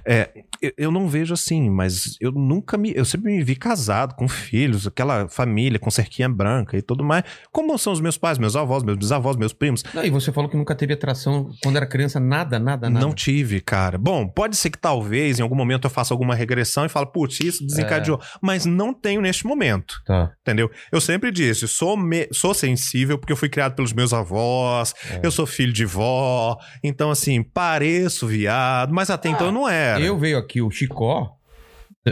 É, 0.07 0.31
eu, 0.63 0.73
eu 0.79 0.91
não 0.91 1.09
vejo 1.09 1.35
assim, 1.35 1.69
mas 1.69 2.17
eu 2.21 2.31
nunca 2.33 2.79
me. 2.79 2.93
Eu 2.95 3.05
sempre 3.05 3.33
me 3.33 3.43
vi 3.43 3.57
casado, 3.57 4.15
com 4.15 4.29
filhos, 4.29 4.87
aquela 4.87 5.29
família 5.29 5.79
com 5.79 5.91
cerquinha 5.91 6.29
branca 6.29 6.77
e 6.77 6.83
tudo 6.83 7.03
mais. 7.05 7.25
Como 7.51 7.77
são 7.79 7.93
os 7.93 8.01
meus 8.01 8.17
pais, 8.17 8.39
meus 8.39 8.55
avós, 8.57 8.83
meus 8.83 8.97
bisavós, 8.97 9.37
meus 9.37 9.53
primos. 9.53 9.83
Não, 9.93 10.05
e 10.05 10.11
você 10.11 10.31
falou 10.33 10.49
que 10.49 10.57
nunca 10.57 10.75
teve 10.75 10.93
atração 10.93 11.51
quando 11.63 11.77
era 11.77 11.87
criança, 11.87 12.21
nada, 12.21 12.59
nada, 12.59 12.89
nada. 12.89 13.05
Não 13.05 13.13
tive, 13.13 13.61
cara. 13.61 13.99
Bom, 13.99 14.27
pode 14.29 14.57
ser 14.57 14.71
que 14.71 14.79
talvez 14.79 15.39
em 15.39 15.43
algum 15.43 15.57
momento 15.57 15.87
eu 15.87 15.91
faça 15.91 16.15
alguma 16.15 16.35
regressão 16.35 16.85
e 16.87 16.89
fale, 16.89 17.07
putz, 17.07 17.41
isso 17.41 17.67
desencadeou. 17.67 18.21
Mas 18.41 18.65
não 18.65 18.95
tenho 18.95 19.21
neste 19.21 19.47
momento, 19.47 20.01
Tá. 20.07 20.31
entendeu? 20.43 20.71
Eu 20.91 21.01
sempre 21.01 21.31
disse, 21.31 21.67
sou, 21.67 21.97
me- 21.97 22.29
sou 22.33 22.55
sensível 22.55 23.19
porque 23.19 23.33
eu 23.33 23.37
fui 23.37 23.49
criado 23.49 23.75
pelos 23.75 23.93
meus 23.93 24.13
avós, 24.13 24.95
É. 25.11 25.21
eu 25.23 25.31
sou 25.31 25.47
filho 25.47 25.73
de 25.73 25.85
vó, 25.85 26.57
então 26.85 27.11
assim, 27.11 27.43
pareço 27.43 28.27
viado, 28.27 28.93
mas 28.93 29.11
até 29.11 29.29
então 29.29 29.47
eu 29.47 29.53
não 29.53 29.69
era. 29.69 30.01
Eu 30.01 30.19
veio 30.19 30.39
aqui 30.39 30.52
o 30.61 30.71
Chicó. 30.71 31.37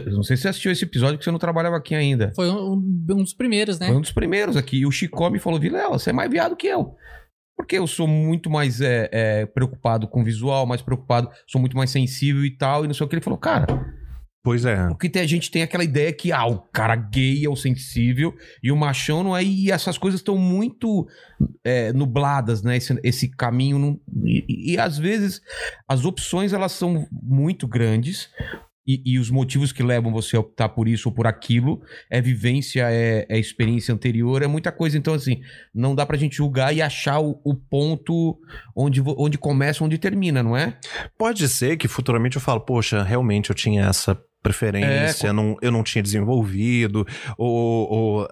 Não 0.07 0.23
sei 0.23 0.37
se 0.37 0.43
você 0.43 0.49
assistiu 0.49 0.71
esse 0.71 0.85
episódio 0.85 1.19
que 1.19 1.25
você 1.25 1.33
não 1.33 1.39
trabalhava 1.39 1.77
aqui 1.77 1.95
ainda. 1.95 2.33
Foi 2.35 2.49
um, 2.49 2.75
um 2.75 3.23
dos 3.23 3.35
primeiros, 3.35 3.79
né? 3.79 3.89
Foi 3.89 3.97
um 3.97 4.01
dos 4.01 4.13
primeiros 4.13 4.57
aqui. 4.57 4.79
E 4.79 4.87
o 4.87 4.93
Chicó 4.93 5.29
me 5.31 5.41
falou: 5.41 5.59
Vilela, 5.59 5.99
você 5.99 6.11
é 6.11 6.13
mais 6.13 6.31
viado 6.31 6.57
que 6.57 6.69
eu. 6.69 6.95
Porque 7.57 7.77
eu 7.77 7.87
sou 7.87 8.07
muito 8.07 8.49
mais 8.49 8.81
é, 8.81 9.09
é, 9.13 9.47
preocupado 9.47 10.09
com 10.09 10.25
visual, 10.25 10.65
mais 10.65 10.81
preocupado, 10.81 11.29
sou 11.47 11.61
muito 11.61 11.77
mais 11.77 11.91
sensível 11.91 12.45
e 12.45 12.57
tal. 12.57 12.85
E 12.85 12.87
não 12.87 12.95
sei 12.95 13.05
o 13.05 13.09
que. 13.09 13.17
Ele 13.17 13.23
falou, 13.23 13.39
cara, 13.39 13.67
Pois 14.43 14.65
é. 14.65 14.89
porque 14.89 15.09
tem, 15.11 15.21
a 15.21 15.27
gente 15.27 15.51
tem 15.51 15.63
aquela 15.63 15.85
ideia 15.85 16.13
que 16.13 16.33
ah, 16.33 16.47
o 16.47 16.59
cara 16.59 16.97
gay 16.97 17.45
é 17.45 17.49
o 17.49 17.55
sensível 17.57 18.35
e 18.63 18.73
o 18.73 18.77
machão 18.77 19.23
não 19.23 19.37
é. 19.37 19.45
E 19.45 19.71
essas 19.71 19.99
coisas 19.99 20.21
estão 20.21 20.39
muito 20.39 21.07
é, 21.63 21.93
nubladas, 21.93 22.63
né? 22.63 22.77
Esse, 22.77 22.99
esse 23.05 23.29
caminho. 23.29 23.79
não- 23.79 24.01
e, 24.25 24.73
e- 24.73 24.79
às 24.79 24.97
vezes 24.97 25.43
as 25.87 26.05
opções 26.07 26.53
elas 26.55 26.73
são 26.73 27.07
muito 27.13 27.69
grandes. 27.69 28.31
E, 28.91 29.03
e 29.15 29.19
os 29.19 29.31
motivos 29.31 29.71
que 29.73 29.83
levam 29.83 30.11
você 30.13 30.37
a 30.37 30.41
optar 30.41 30.69
por 30.71 30.89
isso 30.89 31.09
ou 31.09 31.15
por 31.15 31.27
aquilo 31.27 31.81
é 32.11 32.21
vivência, 32.21 32.87
é, 32.91 33.25
é 33.29 33.39
experiência 33.39 33.95
anterior, 33.95 34.43
é 34.43 34.47
muita 34.47 34.73
coisa. 34.73 34.99
Então, 34.99 35.15
assim, 35.15 35.41
não 35.75 35.95
dá 35.95 36.05
pra 36.05 36.17
gente 36.17 36.37
julgar 36.37 36.75
e 36.75 36.83
achar 36.83 37.21
o, 37.21 37.41
o 37.45 37.55
ponto 37.55 38.39
onde, 38.75 39.01
onde 39.07 39.39
começa, 39.39 39.85
onde 39.85 39.99
termina, 39.99 40.43
não 40.43 40.57
é? 40.57 40.77
Pode 41.17 41.49
ser 41.49 41.77
que 41.77 41.87
futuramente 41.87 42.37
eu 42.37 42.43
falo, 42.43 42.61
poxa, 42.61 43.03
realmente 43.03 43.51
eu 43.51 43.55
tinha 43.55 43.85
essa 43.85 44.19
preferência, 44.43 45.29
É, 45.29 45.33
não, 45.33 45.57
eu 45.61 45.71
não 45.71 45.83
tinha 45.85 46.03
desenvolvido, 46.03 47.07
ou, 47.37 47.91
ou- 47.93 48.29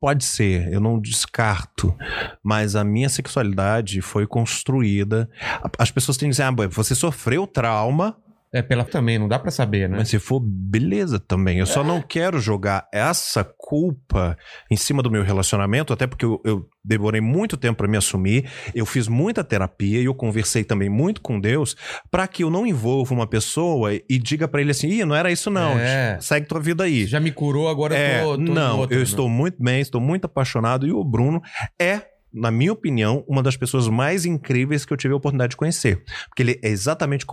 Pode 0.00 0.24
ser, 0.24 0.66
eu 0.72 0.80
não 0.80 0.98
descarto, 1.00 1.96
mas 2.42 2.74
a 2.74 2.82
minha 2.82 3.08
sexualidade 3.08 4.00
foi 4.00 4.26
construída. 4.26 5.30
As 5.78 5.92
pessoas 5.92 6.16
têm 6.16 6.28
que 6.28 6.32
dizer, 6.32 6.42
ah, 6.42 6.50
você 6.68 6.92
sofreu 6.92 7.46
trauma, 7.46 8.16
É 8.54 8.60
pela 8.60 8.84
também, 8.84 9.18
não 9.18 9.26
dá 9.28 9.38
pra 9.38 9.50
saber, 9.50 9.88
né? 9.88 9.96
mas 9.96 10.08
se 10.10 10.18
for, 10.18 10.38
beleza 10.38 11.18
também. 11.18 11.58
Eu 11.58 11.64
só 11.66 11.82
não 11.82 12.02
quero 12.02 12.38
jogar 12.38 12.86
essa 12.92 13.42
culpa 13.56 14.36
em 14.70 14.76
cima 14.76 15.02
do 15.02 15.10
meu 15.10 15.22
relacionamento, 15.22 15.90
até 15.92 16.06
porque 16.06 16.24
eu, 16.24 16.38
eu 16.44 16.68
demorei 16.84 17.20
muito 17.20 17.56
tempo 17.56 17.78
pra 17.78 17.88
me 17.88 17.96
assumir. 17.96 18.50
Eu 18.74 18.84
fiz 18.84 19.08
muita 19.08 19.42
terapia 19.42 20.00
e 20.00 20.04
eu 20.04 20.14
conversei 20.14 20.64
também 20.64 20.90
muito 20.90 21.22
com 21.22 21.40
Deus 21.40 21.74
pra 22.10 22.26
que 22.28 22.44
eu 22.44 22.50
não 22.50 22.66
envolva 22.66 23.14
uma 23.14 23.26
pessoa 23.26 23.94
e 23.94 24.18
diga 24.18 24.46
pra 24.46 24.60
ele 24.60 24.72
assim: 24.72 24.88
Ih, 24.88 25.04
não 25.06 25.16
era 25.16 25.32
isso 25.32 25.48
não. 25.50 25.78
É. 25.78 26.18
Segue 26.20 26.46
tua 26.46 26.60
vida 26.60 26.84
Você 26.84 26.88
aí. 26.90 27.06
já 27.06 27.18
me 27.20 27.32
curou, 27.32 27.68
agora 27.68 27.96
É, 27.96 28.20
eu 28.22 28.24
tô, 28.32 28.36
tô 28.36 28.42
em 28.42 28.54
não, 28.54 28.78
outra, 28.80 28.94
eu 28.94 28.98
né? 28.98 29.04
estou 29.04 29.28
muito 29.30 29.62
bem, 29.62 29.80
estou 29.80 30.00
muito 30.00 30.26
apaixonado 30.26 30.86
e 30.86 30.92
o 30.92 31.02
Bruno 31.02 31.40
é 31.80 32.11
na 32.32 32.50
minha 32.50 32.72
opinião, 32.72 33.24
uma 33.28 33.42
das 33.42 33.56
pessoas 33.56 33.88
mais 33.88 34.24
incríveis 34.24 34.84
que 34.84 34.92
eu 34.92 34.96
tive 34.96 35.14
a 35.14 35.16
oportunidade 35.16 35.50
de 35.50 35.56
conhecer. 35.56 36.02
Porque 36.28 36.42
ele 36.42 36.60
é 36.62 36.68
exatamente 36.68 37.26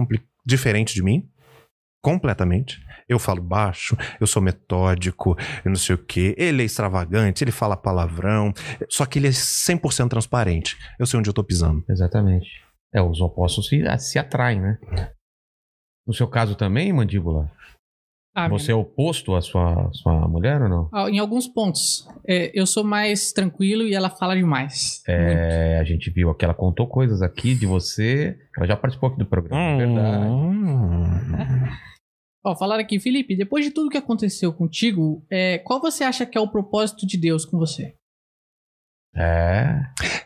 diferente 0.46 0.94
de 0.94 1.04
mim. 1.04 1.28
Completamente. 2.02 2.80
Eu 3.10 3.20
falo 3.20 3.42
baixo, 3.42 3.98
eu 4.22 4.28
sou 4.28 4.42
metódico, 4.42 5.36
eu 5.66 5.70
não 5.70 5.76
sei 5.76 5.96
o 5.96 5.98
quê. 5.98 6.36
Ele 6.38 6.62
é 6.62 6.66
extravagante, 6.66 7.44
ele 7.44 7.52
fala 7.52 7.76
palavrão. 7.76 8.54
Só 8.88 9.06
que 9.06 9.20
ele 9.20 9.28
é 9.28 9.32
100% 9.32 10.08
transparente. 10.10 10.78
Eu 11.00 11.06
sei 11.06 11.20
onde 11.20 11.30
eu 11.30 11.34
tô 11.34 11.44
pisando. 11.44 11.84
Exatamente. 11.90 12.48
É, 12.94 13.02
os 13.02 13.20
opostos 13.20 13.68
se, 13.68 13.84
se 14.00 14.18
atraem, 14.18 14.62
né? 14.62 14.78
No 16.08 16.14
seu 16.14 16.28
caso 16.28 16.56
também, 16.56 16.94
mandíbula? 16.94 17.52
Ah, 18.46 18.48
Você 18.50 18.72
é 18.72 18.76
oposto 18.76 19.36
à 19.36 19.42
sua, 19.42 19.90
sua 19.94 20.28
mulher 20.28 20.62
ou 20.62 20.70
não? 20.70 20.90
Ah, 20.94 21.10
Em 21.10 21.20
alguns 21.20 21.48
pontos. 21.48 22.08
É, 22.28 22.52
eu 22.54 22.66
sou 22.66 22.84
mais 22.84 23.32
tranquilo 23.32 23.84
e 23.84 23.94
ela 23.94 24.10
fala 24.10 24.36
demais. 24.36 25.04
Muito. 25.08 25.20
É, 25.22 25.80
a 25.80 25.84
gente 25.84 26.10
viu 26.10 26.34
que 26.34 26.46
ela 26.46 26.54
contou 26.54 26.88
coisas 26.88 27.22
aqui 27.22 27.54
de 27.56 27.66
você. 27.66 28.38
Ela 28.58 28.68
já 28.68 28.78
participou 28.78 29.10
aqui 29.10 29.20
do 29.20 29.26
programa, 29.26 29.82
é 29.82 29.86
verdade. 29.86 30.26
Hum. 30.26 31.70
Ó, 32.46 32.56
falaram 32.56 32.82
aqui, 32.82 33.00
Felipe, 33.00 33.36
depois 33.36 33.66
de 33.66 33.72
tudo 33.72 33.90
que 33.90 33.98
aconteceu 33.98 34.54
contigo, 34.54 35.26
é, 35.30 35.58
qual 35.60 35.82
você 35.82 36.04
acha 36.04 36.26
que 36.26 36.38
é 36.38 36.42
o 36.42 36.48
propósito 36.48 37.06
de 37.06 37.18
Deus 37.18 37.46
com 37.46 37.58
você? 37.58 37.96
É. 39.16 39.82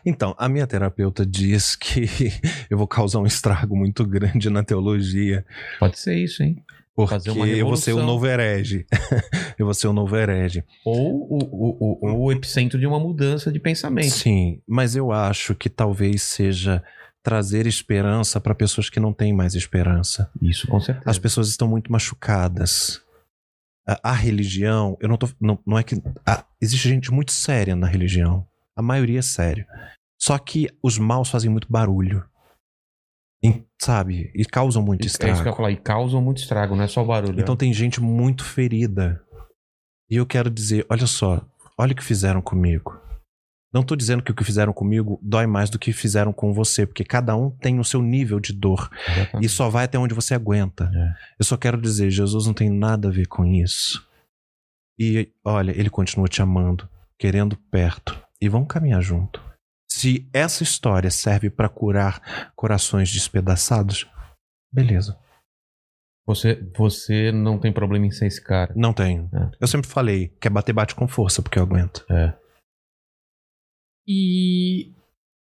Então, 0.06 0.34
a 0.38 0.48
minha 0.48 0.66
terapeuta 0.66 1.24
diz 1.26 1.74
que 1.74 2.02
eu 2.70 2.78
vou 2.78 2.86
causar 2.86 3.18
um 3.18 3.26
estrago 3.26 3.76
muito 3.76 4.06
grande 4.06 4.50
na 4.50 4.62
teologia. 4.62 5.44
Pode 5.80 5.98
ser 5.98 6.16
isso, 6.16 6.42
hein? 6.42 6.62
Porque 6.94 7.14
Fazer 7.14 7.30
uma 7.32 7.46
eu 7.48 7.66
vou 7.66 7.76
ser 7.76 7.92
o 7.92 8.02
novo 8.04 8.24
herege. 8.26 8.86
eu 9.58 9.66
vou 9.66 9.74
ser 9.74 9.88
o 9.88 9.92
novo 9.92 10.16
herege. 10.16 10.62
Ou 10.84 11.12
o, 11.28 11.38
o, 11.38 11.98
o, 12.00 12.24
o 12.26 12.32
epicentro 12.32 12.78
de 12.78 12.86
uma 12.86 13.00
mudança 13.00 13.50
de 13.50 13.58
pensamento. 13.58 14.10
Sim, 14.10 14.60
mas 14.66 14.94
eu 14.94 15.10
acho 15.10 15.54
que 15.56 15.68
talvez 15.68 16.22
seja 16.22 16.82
trazer 17.20 17.66
esperança 17.66 18.40
para 18.40 18.54
pessoas 18.54 18.88
que 18.88 19.00
não 19.00 19.12
têm 19.12 19.32
mais 19.32 19.54
esperança. 19.54 20.30
Isso, 20.40 20.68
com 20.68 20.78
certeza. 20.78 21.10
As 21.10 21.18
pessoas 21.18 21.48
estão 21.48 21.66
muito 21.66 21.90
machucadas. 21.90 23.00
A, 23.86 24.10
a 24.10 24.12
religião, 24.12 24.96
eu 25.00 25.08
não 25.08 25.16
tô. 25.16 25.28
Não, 25.40 25.58
não 25.66 25.76
é 25.78 25.82
que. 25.82 26.00
a- 26.24 26.44
existe 26.60 26.88
gente 26.88 27.10
muito 27.10 27.32
séria 27.32 27.74
na 27.74 27.86
religião. 27.88 28.46
A 28.76 28.82
maioria 28.82 29.18
é 29.18 29.22
sério. 29.22 29.66
Só 30.16 30.38
que 30.38 30.68
os 30.82 30.96
maus 30.96 31.28
fazem 31.28 31.50
muito 31.50 31.66
barulho. 31.70 32.24
Sabe? 33.84 34.30
E 34.34 34.44
causam 34.46 34.82
muito 34.82 35.02
É 35.02 35.06
isso 35.06 35.18
que 35.18 35.24
eu 35.24 35.28
ia 35.28 35.34
estrago. 35.34 35.56
falar. 35.56 35.70
E 35.70 35.76
causam 35.76 36.22
muito 36.22 36.38
estrago, 36.38 36.74
não 36.74 36.84
é 36.84 36.88
só 36.88 37.04
barulho. 37.04 37.38
Então 37.38 37.54
tem 37.54 37.72
gente 37.72 38.00
muito 38.00 38.42
ferida. 38.42 39.22
E 40.08 40.16
eu 40.16 40.24
quero 40.24 40.48
dizer, 40.48 40.86
olha 40.88 41.06
só, 41.06 41.44
olha 41.76 41.92
o 41.92 41.96
que 41.96 42.02
fizeram 42.02 42.40
comigo. 42.40 42.98
Não 43.74 43.82
tô 43.82 43.94
dizendo 43.96 44.22
que 44.22 44.30
o 44.30 44.34
que 44.34 44.44
fizeram 44.44 44.72
comigo 44.72 45.18
dói 45.20 45.46
mais 45.46 45.68
do 45.68 45.78
que 45.78 45.92
fizeram 45.92 46.32
com 46.32 46.54
você, 46.54 46.86
porque 46.86 47.04
cada 47.04 47.36
um 47.36 47.50
tem 47.50 47.78
o 47.78 47.84
seu 47.84 48.00
nível 48.00 48.40
de 48.40 48.52
dor 48.52 48.88
Exatamente. 49.08 49.44
e 49.44 49.48
só 49.48 49.68
vai 49.68 49.84
até 49.84 49.98
onde 49.98 50.14
você 50.14 50.32
aguenta. 50.32 50.90
É. 50.94 51.14
Eu 51.40 51.44
só 51.44 51.56
quero 51.56 51.78
dizer, 51.78 52.10
Jesus 52.10 52.46
não 52.46 52.54
tem 52.54 52.70
nada 52.70 53.08
a 53.08 53.10
ver 53.10 53.26
com 53.26 53.44
isso. 53.44 54.06
E 54.98 55.28
olha, 55.44 55.72
ele 55.72 55.90
continua 55.90 56.28
te 56.28 56.40
amando, 56.40 56.88
querendo 57.18 57.56
perto 57.70 58.18
e 58.40 58.48
vão 58.48 58.64
caminhar 58.64 59.02
junto. 59.02 59.42
Se 59.96 60.28
essa 60.32 60.64
história 60.64 61.08
serve 61.08 61.48
para 61.48 61.68
curar 61.68 62.52
corações 62.56 63.12
despedaçados, 63.12 64.10
beleza. 64.72 65.16
Você, 66.26 66.56
você 66.76 67.30
não 67.30 67.60
tem 67.60 67.72
problema 67.72 68.04
em 68.06 68.10
ser 68.10 68.26
esse 68.26 68.42
cara. 68.42 68.72
Não 68.74 68.92
tenho. 68.92 69.30
É. 69.32 69.56
Eu 69.60 69.68
sempre 69.68 69.88
falei, 69.88 70.28
quer 70.40 70.50
bater, 70.50 70.72
bate 70.72 70.96
com 70.96 71.06
força, 71.06 71.40
porque 71.40 71.60
eu 71.60 71.62
aguento. 71.62 72.04
É. 72.10 72.36
E 74.04 74.92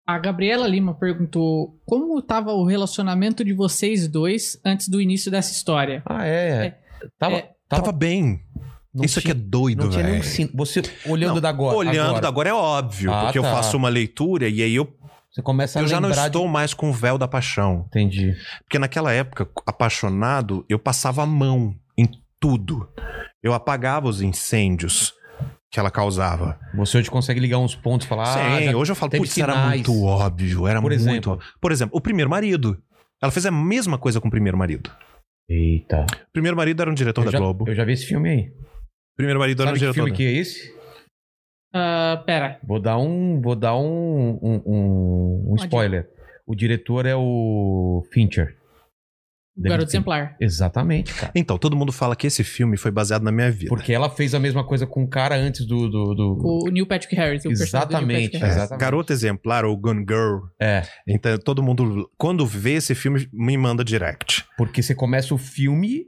a 0.05 0.19
Gabriela 0.19 0.67
Lima 0.67 0.93
perguntou 0.99 1.81
como 1.87 2.19
estava 2.19 2.53
o 2.53 2.65
relacionamento 2.67 3.45
de 3.45 3.53
vocês 3.53 4.09
dois 4.09 4.61
antes 4.65 4.89
do 4.89 5.01
início 5.01 5.31
dessa 5.31 5.53
história. 5.53 6.03
Ah, 6.05 6.27
é. 6.27 6.67
É. 6.67 6.83
Tava, 7.17 7.37
É. 7.37 7.43
tava, 7.69 7.83
Tava 7.85 7.93
bem. 7.93 8.45
Não 8.95 9.05
Isso 9.05 9.19
aqui 9.19 9.31
é 9.31 9.35
tinha- 9.35 9.45
doido, 9.49 9.89
tinha 9.89 10.03
velho. 10.05 10.23
Você 10.55 10.83
olhando 11.07 11.35
Não, 11.35 11.41
da 11.41 11.49
agora. 11.49 11.77
Olhando 11.77 12.01
agora, 12.09 12.21
da 12.21 12.29
agora 12.29 12.49
é 12.51 12.55
óbvio, 12.55 13.12
Ah, 13.12 13.25
porque 13.25 13.39
eu 13.39 13.43
tá. 13.43 13.51
faço 13.53 13.77
uma 13.77 13.89
leitura 13.89 14.49
e 14.49 14.62
aí 14.62 14.75
eu, 14.75 14.93
Você 15.31 15.41
começa 15.43 15.79
a 15.79 15.83
eu 15.83 15.89
já 15.89 16.01
não 16.01 16.11
estou 16.11 16.47
de... 16.47 16.53
mais 16.53 16.75
com 16.75 16.91
o 16.91 16.93
véu 16.93 17.17
da 17.17 17.27
paixão. 17.27 17.85
Entendi. 17.89 18.35
Porque 18.65 18.79
naquela 18.79 19.12
época, 19.12 19.49
apaixonado, 19.67 20.65
eu 20.69 20.79
passava 20.79 21.23
a 21.23 21.27
mão 21.27 21.75
em 21.97 22.09
tudo. 22.39 22.89
Eu 23.43 23.55
apagava 23.55 24.09
os 24.09 24.21
incêndios 24.23 25.15
que 25.71 25.81
ela 25.81 25.91
causava. 25.91 26.59
Você 26.75 26.99
hoje 26.99 27.11
consegue 27.11 27.41
ligar 27.41 27.59
uns 27.59 27.75
pontos 27.75 28.05
e 28.05 28.09
falar... 28.09 28.25
ah, 28.25 28.59
Sim, 28.59 28.65
já- 28.67 28.77
hoje 28.77 28.93
eu 28.93 28.97
falo, 28.97 29.11
putz, 29.12 29.39
era 29.39 29.69
muito 29.69 30.03
óbvio, 30.05 30.67
era 30.69 30.81
Por 30.83 30.91
muito 30.91 31.01
exemplo? 31.01 31.33
óbvio. 31.33 31.49
Por 31.61 31.73
exemplo, 31.73 31.97
o 31.97 32.01
primeiro 32.01 32.29
marido. 32.31 32.77
Ela 33.23 33.33
fez 33.33 33.47
a 33.47 33.51
mesma 33.51 33.97
coisa 33.97 34.21
com 34.21 34.29
o 34.29 34.31
primeiro 34.31 34.59
marido. 34.59 34.91
Eita. 35.49 36.05
O 36.29 36.33
primeiro 36.33 36.57
marido 36.57 36.83
era 36.83 36.91
um 36.91 36.95
diretor 36.95 37.23
Eu 37.23 37.25
da 37.27 37.31
já, 37.31 37.39
Globo. 37.39 37.65
eu 37.69 37.75
já 37.75 37.85
vi 37.85 37.93
esse 37.93 38.05
filme 38.07 38.29
aí. 38.29 38.53
Primeiro 39.16 39.41
marido 39.41 39.62
era 39.62 39.73
um 39.73 39.74
Sabe 39.76 39.86
que 39.89 39.94
filme 39.94 40.10
da... 40.10 40.16
que 40.16 40.24
é 40.24 40.32
esse? 40.32 40.74
Ah, 41.74 42.23
pera. 42.26 42.58
Vou 42.65 42.81
dar 42.81 42.99
um. 42.99 43.41
Vou 43.41 43.55
dar 43.57 43.76
um. 43.76 44.39
Um, 44.42 44.62
um- 44.66 45.52
um 45.52 45.55
spoiler. 45.57 46.08
O 46.47 46.55
diretor 46.55 47.07
é 47.07 47.15
o 47.16 48.02
Fincher. 48.12 48.57
O 49.57 49.62
Garoto. 49.62 49.91
Exemplar. 49.91 50.34
Exatamente, 50.41 51.12
cara. 51.15 51.31
Então, 51.34 51.58
todo 51.58 51.76
mundo 51.76 51.92
fala 51.92 52.16
que 52.16 52.26
esse 52.26 52.42
filme 52.42 52.76
foi 52.78 52.91
baseado 52.91 53.23
na 53.23 53.31
minha 53.31 53.50
vida. 53.50 53.68
Porque 53.68 53.92
ela 53.92 54.08
fez 54.10 54.34
a 54.34 54.39
mesma 54.41 54.65
coisa 54.66 54.86
com 54.86 55.05
o 55.05 55.08
cara 55.08 55.34
antes 55.36 55.66
do. 55.66 55.89
do, 55.91 56.15
do- 56.15 56.39
O 56.66 56.70
Neil 56.70 56.86
Patrick 56.86 57.15
Harris. 57.15 57.44
o 57.44 57.50
Exatamente, 57.50 58.32
Patrick 58.32 58.36
É, 58.44 58.49
Harris. 58.49 58.70
Garoto 58.78 59.12
Exemplar 59.12 59.65
ou 59.66 59.76
Gun 59.76 60.05
Girl. 60.08 60.39
É. 60.60 60.82
Então, 61.07 61.36
todo 61.39 61.62
mundo, 61.62 62.10
quando 62.18 62.47
vê 62.47 62.73
esse 62.74 62.94
filme, 62.94 63.28
me 63.32 63.57
manda 63.58 63.84
direct. 63.84 64.44
Porque 64.57 64.82
você 64.82 64.94
começa 64.94 65.34
o 65.34 65.39
filme 65.39 66.07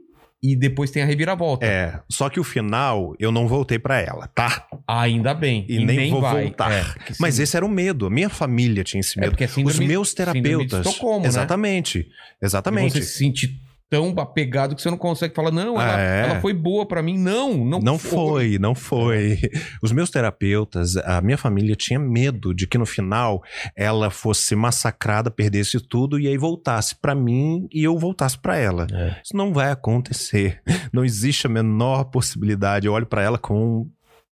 e 0.51 0.55
depois 0.55 0.91
tem 0.91 1.01
a 1.01 1.05
reviravolta. 1.05 1.65
É, 1.65 1.99
só 2.09 2.29
que 2.29 2.39
o 2.39 2.43
final, 2.43 3.15
eu 3.19 3.31
não 3.31 3.47
voltei 3.47 3.79
pra 3.79 3.99
ela, 3.99 4.27
tá? 4.27 4.67
Ainda 4.87 5.33
bem. 5.33 5.65
E, 5.67 5.83
nem, 5.83 6.11
vou 6.11 6.21
vai. 6.21 6.43
voltar. 6.43 6.71
É, 6.71 6.85
Mas 7.19 7.39
esse 7.39 7.55
era 7.55 7.65
o 7.65 7.69
medo. 7.69 8.05
A 8.05 8.09
minha 8.09 8.29
família 8.29 8.83
tinha 8.83 8.99
esse 9.01 9.17
é 9.17 9.21
medo. 9.21 9.31
porque 9.31 9.43
é 9.43 9.47
Os 9.47 9.53
síndrome- 9.53 9.87
meus 9.87 10.09
síndrome 10.09 10.41
de 10.41 10.43
terapeutas. 10.49 10.85
Estocolmo, 10.87 11.21
né? 11.21 11.27
exatamente. 11.27 11.99
E 12.41 12.45
Exatamente. 12.45 12.93
Você 12.93 13.01
se 13.01 13.17
sentir 13.17 13.59
tão 13.95 14.13
apegado 14.19 14.75
que 14.75 14.81
você 14.81 14.89
não 14.89 14.97
consegue 14.97 15.33
falar, 15.33 15.51
não, 15.51 15.79
ela, 15.79 15.99
É. 15.99 16.21
ela 16.29 16.41
foi 16.41 16.53
boa 16.53 16.85
pra 16.85 17.01
mim. 17.01 17.17
Não, 17.17 17.53
não, 17.65 17.79
Não 17.79 17.97
foi, 17.97 18.57
não 18.59 18.75
foi. 18.75 19.39
Os 19.81 19.91
meus 19.91 20.09
terapeutas, 20.09 20.95
a 20.97 21.21
minha 21.21 21.37
família 21.37 21.75
tinha 21.75 21.99
medo 21.99 22.53
de 22.53 22.67
que 22.67 22.77
no 22.77 22.85
final 22.85 23.41
ela 23.75 24.09
fosse 24.09 24.55
massacrada, 24.55 25.31
perdesse 25.31 25.79
tudo 25.79 26.19
e 26.19 26.27
aí 26.27 26.37
voltasse 26.37 26.95
pra 26.95 27.15
mim 27.15 27.67
e 27.73 27.83
eu 27.83 27.97
voltasse 27.97 28.37
pra 28.37 28.57
ela. 28.57 28.87
É. 28.91 29.21
Isso 29.23 29.35
não 29.35 29.53
vai 29.53 29.71
acontecer. 29.71 30.61
Não 30.91 31.03
existe 31.05 31.47
a 31.47 31.49
menor 31.49 32.05
possibilidade. 32.05 32.87
Eu 32.87 32.93
olho 32.93 33.05
pra 33.05 33.21
ela 33.21 33.37
com 33.37 33.87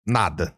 nada. 0.05 0.53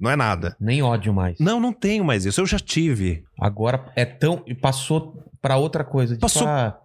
Não 0.00 0.10
é 0.10 0.16
nada. 0.16 0.56
Nem 0.58 0.82
ódio 0.82 1.12
mais. 1.12 1.38
Não, 1.38 1.60
não 1.60 1.72
tenho 1.72 2.04
mais 2.04 2.24
isso. 2.24 2.40
Eu 2.40 2.46
já 2.46 2.58
tive. 2.58 3.22
Agora 3.40 3.84
é 3.94 4.04
tão. 4.04 4.42
Passou 4.62 5.22
pra 5.42 5.56
outra 5.56 5.84
coisa. 5.84 6.14
Tipo, 6.14 6.22
Passou- 6.22 6.46
ah, 6.48 6.78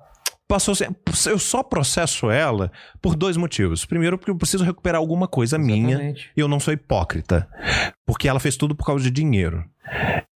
Passou, 0.53 0.75
eu 1.31 1.39
só 1.39 1.63
processo 1.63 2.29
ela 2.29 2.71
por 3.01 3.15
dois 3.15 3.35
motivos. 3.37 3.85
Primeiro, 3.85 4.19
porque 4.19 4.29
eu 4.29 4.37
preciso 4.37 4.63
recuperar 4.63 4.99
alguma 4.99 5.27
coisa 5.27 5.57
minha 5.57 5.89
exatamente. 5.95 6.31
e 6.37 6.39
eu 6.39 6.47
não 6.47 6.59
sou 6.59 6.71
hipócrita. 6.73 7.47
Porque 8.05 8.27
ela 8.27 8.39
fez 8.39 8.55
tudo 8.55 8.75
por 8.75 8.85
causa 8.85 9.03
de 9.03 9.09
dinheiro. 9.09 9.65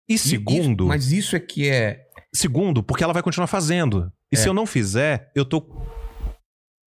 E 0.09 0.17
segundo, 0.17 0.85
isso- 0.85 0.87
mas 0.87 1.11
isso 1.11 1.35
é 1.35 1.39
que 1.39 1.69
é. 1.69 2.01
segundo, 2.33 2.81
porque 2.81 3.03
ela 3.03 3.13
vai 3.13 3.21
continuar 3.21 3.45
fazendo. 3.45 4.11
E 4.33 4.35
É. 4.35 4.39
se 4.39 4.49
eu 4.49 4.53
não 4.55 4.65
fizer, 4.65 5.31
eu 5.35 5.45
tô. 5.45 5.61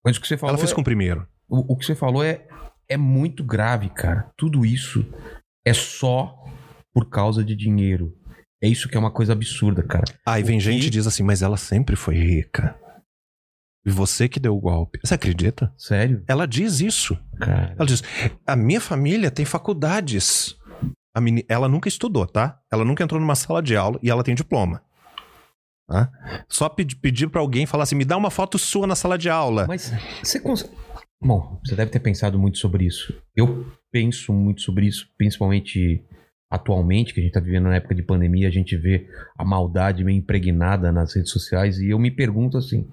Mas 0.05 0.19
o 0.19 0.21
que 0.21 0.29
você 0.29 0.37
falou. 0.37 0.51
ela 0.51 0.59
fez 0.59 0.71
é- 0.71 0.75
com 0.75 0.83
o 0.83 0.85
primeiro. 0.85 1.27
o, 1.49 1.73
o 1.73 1.77
que 1.79 1.87
você 1.87 1.95
falou 1.95 2.23
é, 2.23 2.47
é 2.89 2.97
muito 2.99 3.43
grave, 3.43 3.89
cara. 3.89 4.31
Tudo 4.37 4.67
isso 4.67 5.03
é 5.67 5.73
só 5.73 6.35
por 6.93 7.09
causa 7.09 7.43
de 7.43 7.57
dinheiro. 7.57 8.15
É 8.63 8.69
isso 8.69 8.87
que 8.89 8.97
é 8.97 9.01
uma 9.01 9.11
coisa 9.11 9.33
absurda, 9.33 9.83
cara. 9.83 10.05
Aí 10.27 10.43
vem 10.43 10.61
gente 10.61 10.83
que- 10.83 10.87
e 10.89 10.91
diz 10.91 11.07
assim, 11.07 11.23
mas 11.23 11.41
ela 11.41 11.57
sempre 11.57 11.97
foi 11.97 12.17
rica. 12.17 12.77
E 13.87 13.91
você 13.91 14.29
que 14.29 14.41
deu 14.41 14.57
o 14.57 14.61
golpe. 14.61 14.99
Você 15.05 15.15
acredita? 15.15 15.73
Sério? 15.77 16.25
Ela 16.27 16.47
diz 16.47 16.81
isso. 16.81 17.19
Cara. 17.39 17.75
Ela 17.79 17.87
diz: 17.87 18.03
a 18.47 18.57
minha 18.57 18.81
família 18.81 19.31
tem 19.31 19.45
faculdades. 19.45 20.57
A 21.15 21.21
meni- 21.21 21.45
Ela 21.49 21.69
nunca 21.69 21.89
estudou, 21.89 22.27
tá? 22.27 22.59
Ela 22.73 22.85
nunca 22.85 23.05
entrou 23.05 23.21
numa 23.21 23.35
sala 23.35 23.63
de 23.63 23.77
aula 23.77 23.99
e 24.03 24.11
ela 24.11 24.25
tem 24.25 24.35
diploma. 24.35 24.83
Tá? 25.87 26.11
Só 26.49 26.69
pedi- 26.69 26.97
pedir 26.97 27.29
pra 27.29 27.41
alguém 27.41 27.67
falar 27.67 27.83
assim: 27.85 27.95
me 27.95 28.05
dá 28.07 28.17
uma 28.17 28.31
foto 28.31 28.59
sua 28.59 28.87
na 28.87 28.95
sala 28.97 29.19
de 29.19 29.29
aula. 29.29 29.67
Mas 29.69 29.93
você 30.23 30.41
consegue. 30.41 30.73
Bom, 31.23 31.61
você 31.65 31.75
deve 31.77 31.91
ter 31.91 32.01
pensado 32.01 32.39
muito 32.39 32.59
sobre 32.59 32.85
isso. 32.87 33.15
Eu 33.37 33.67
penso 33.93 34.33
muito 34.33 34.63
sobre 34.63 34.87
isso, 34.87 35.09
principalmente 35.17 36.03
atualmente, 36.51 37.13
que 37.13 37.21
a 37.21 37.23
gente 37.23 37.33
tá 37.33 37.41
vivendo 37.41 37.65
na 37.65 37.77
época 37.77 37.95
de 37.95 38.03
pandemia, 38.03 38.47
a 38.49 38.51
gente 38.51 38.77
vê 38.77 39.09
a 39.37 39.45
maldade 39.45 40.05
meio 40.05 40.19
impregnada 40.19 40.93
nas 40.93 41.15
redes 41.15 41.33
sociais, 41.33 41.79
e 41.79 41.91
eu 41.91 41.99
me 41.99 42.11
pergunto 42.11 42.57
assim. 42.57 42.89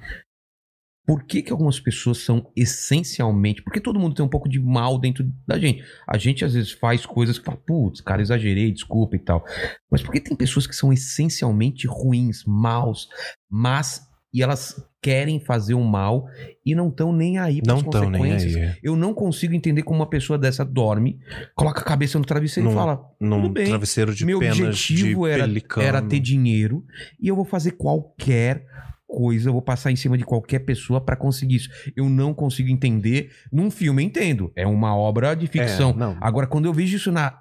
Por 1.11 1.23
que, 1.25 1.41
que 1.41 1.51
algumas 1.51 1.77
pessoas 1.79 2.19
são 2.19 2.49
essencialmente. 2.55 3.61
Porque 3.61 3.81
todo 3.81 3.99
mundo 3.99 4.15
tem 4.15 4.23
um 4.25 4.29
pouco 4.29 4.47
de 4.47 4.59
mal 4.61 4.97
dentro 4.97 5.29
da 5.45 5.59
gente. 5.59 5.83
A 6.07 6.17
gente 6.17 6.45
às 6.45 6.53
vezes 6.53 6.71
faz 6.71 7.05
coisas 7.05 7.37
que 7.37 7.43
fala, 7.43 7.57
putz, 7.57 7.99
cara, 7.99 8.21
exagerei, 8.21 8.71
desculpa 8.71 9.15
e 9.17 9.19
tal. 9.19 9.43
Mas 9.91 10.01
por 10.01 10.11
que 10.13 10.21
tem 10.21 10.37
pessoas 10.37 10.65
que 10.65 10.75
são 10.75 10.93
essencialmente 10.93 11.85
ruins, 11.87 12.43
maus, 12.45 13.09
mas. 13.49 14.09
E 14.33 14.41
elas 14.41 14.81
querem 15.01 15.41
fazer 15.41 15.73
o 15.73 15.83
mal 15.83 16.25
e 16.65 16.73
não 16.73 16.87
estão 16.87 17.11
nem 17.11 17.37
aí 17.37 17.61
para 17.61 17.73
as 17.73 17.81
estão 17.81 18.09
nem 18.09 18.21
consequências. 18.21 18.55
aí. 18.55 18.75
Eu 18.81 18.95
não 18.95 19.13
consigo 19.13 19.53
entender 19.53 19.83
como 19.83 19.99
uma 19.99 20.09
pessoa 20.09 20.39
dessa 20.39 20.63
dorme, 20.63 21.19
coloca 21.53 21.81
a 21.81 21.83
cabeça 21.83 22.17
no 22.17 22.23
travesseiro 22.23 22.69
e 22.69 22.71
Num- 22.71 22.77
fala: 22.79 23.01
Num 23.19 23.41
Tudo 23.41 23.53
bem. 23.55 23.65
travesseiro 23.67 24.15
de 24.15 24.25
meu 24.25 24.37
objetivo 24.37 25.27
era, 25.27 25.43
pelicano. 25.43 25.85
era 25.85 26.01
ter 26.01 26.21
dinheiro 26.21 26.85
e 27.19 27.27
eu 27.27 27.35
vou 27.35 27.43
fazer 27.43 27.71
qualquer 27.71 28.65
coisa, 29.11 29.49
eu 29.49 29.53
vou 29.53 29.61
passar 29.61 29.91
em 29.91 29.95
cima 29.95 30.17
de 30.17 30.23
qualquer 30.23 30.59
pessoa 30.59 31.01
para 31.01 31.15
conseguir 31.15 31.57
isso. 31.57 31.69
Eu 31.95 32.09
não 32.09 32.33
consigo 32.33 32.69
entender. 32.69 33.31
Num 33.51 33.69
filme, 33.69 34.01
eu 34.01 34.07
entendo. 34.07 34.51
É 34.55 34.65
uma 34.65 34.95
obra 34.95 35.35
de 35.35 35.47
ficção. 35.47 35.91
É, 35.91 35.93
não. 35.93 36.17
Agora, 36.21 36.47
quando 36.47 36.65
eu 36.65 36.73
vejo 36.73 36.95
isso 36.95 37.11
na. 37.11 37.37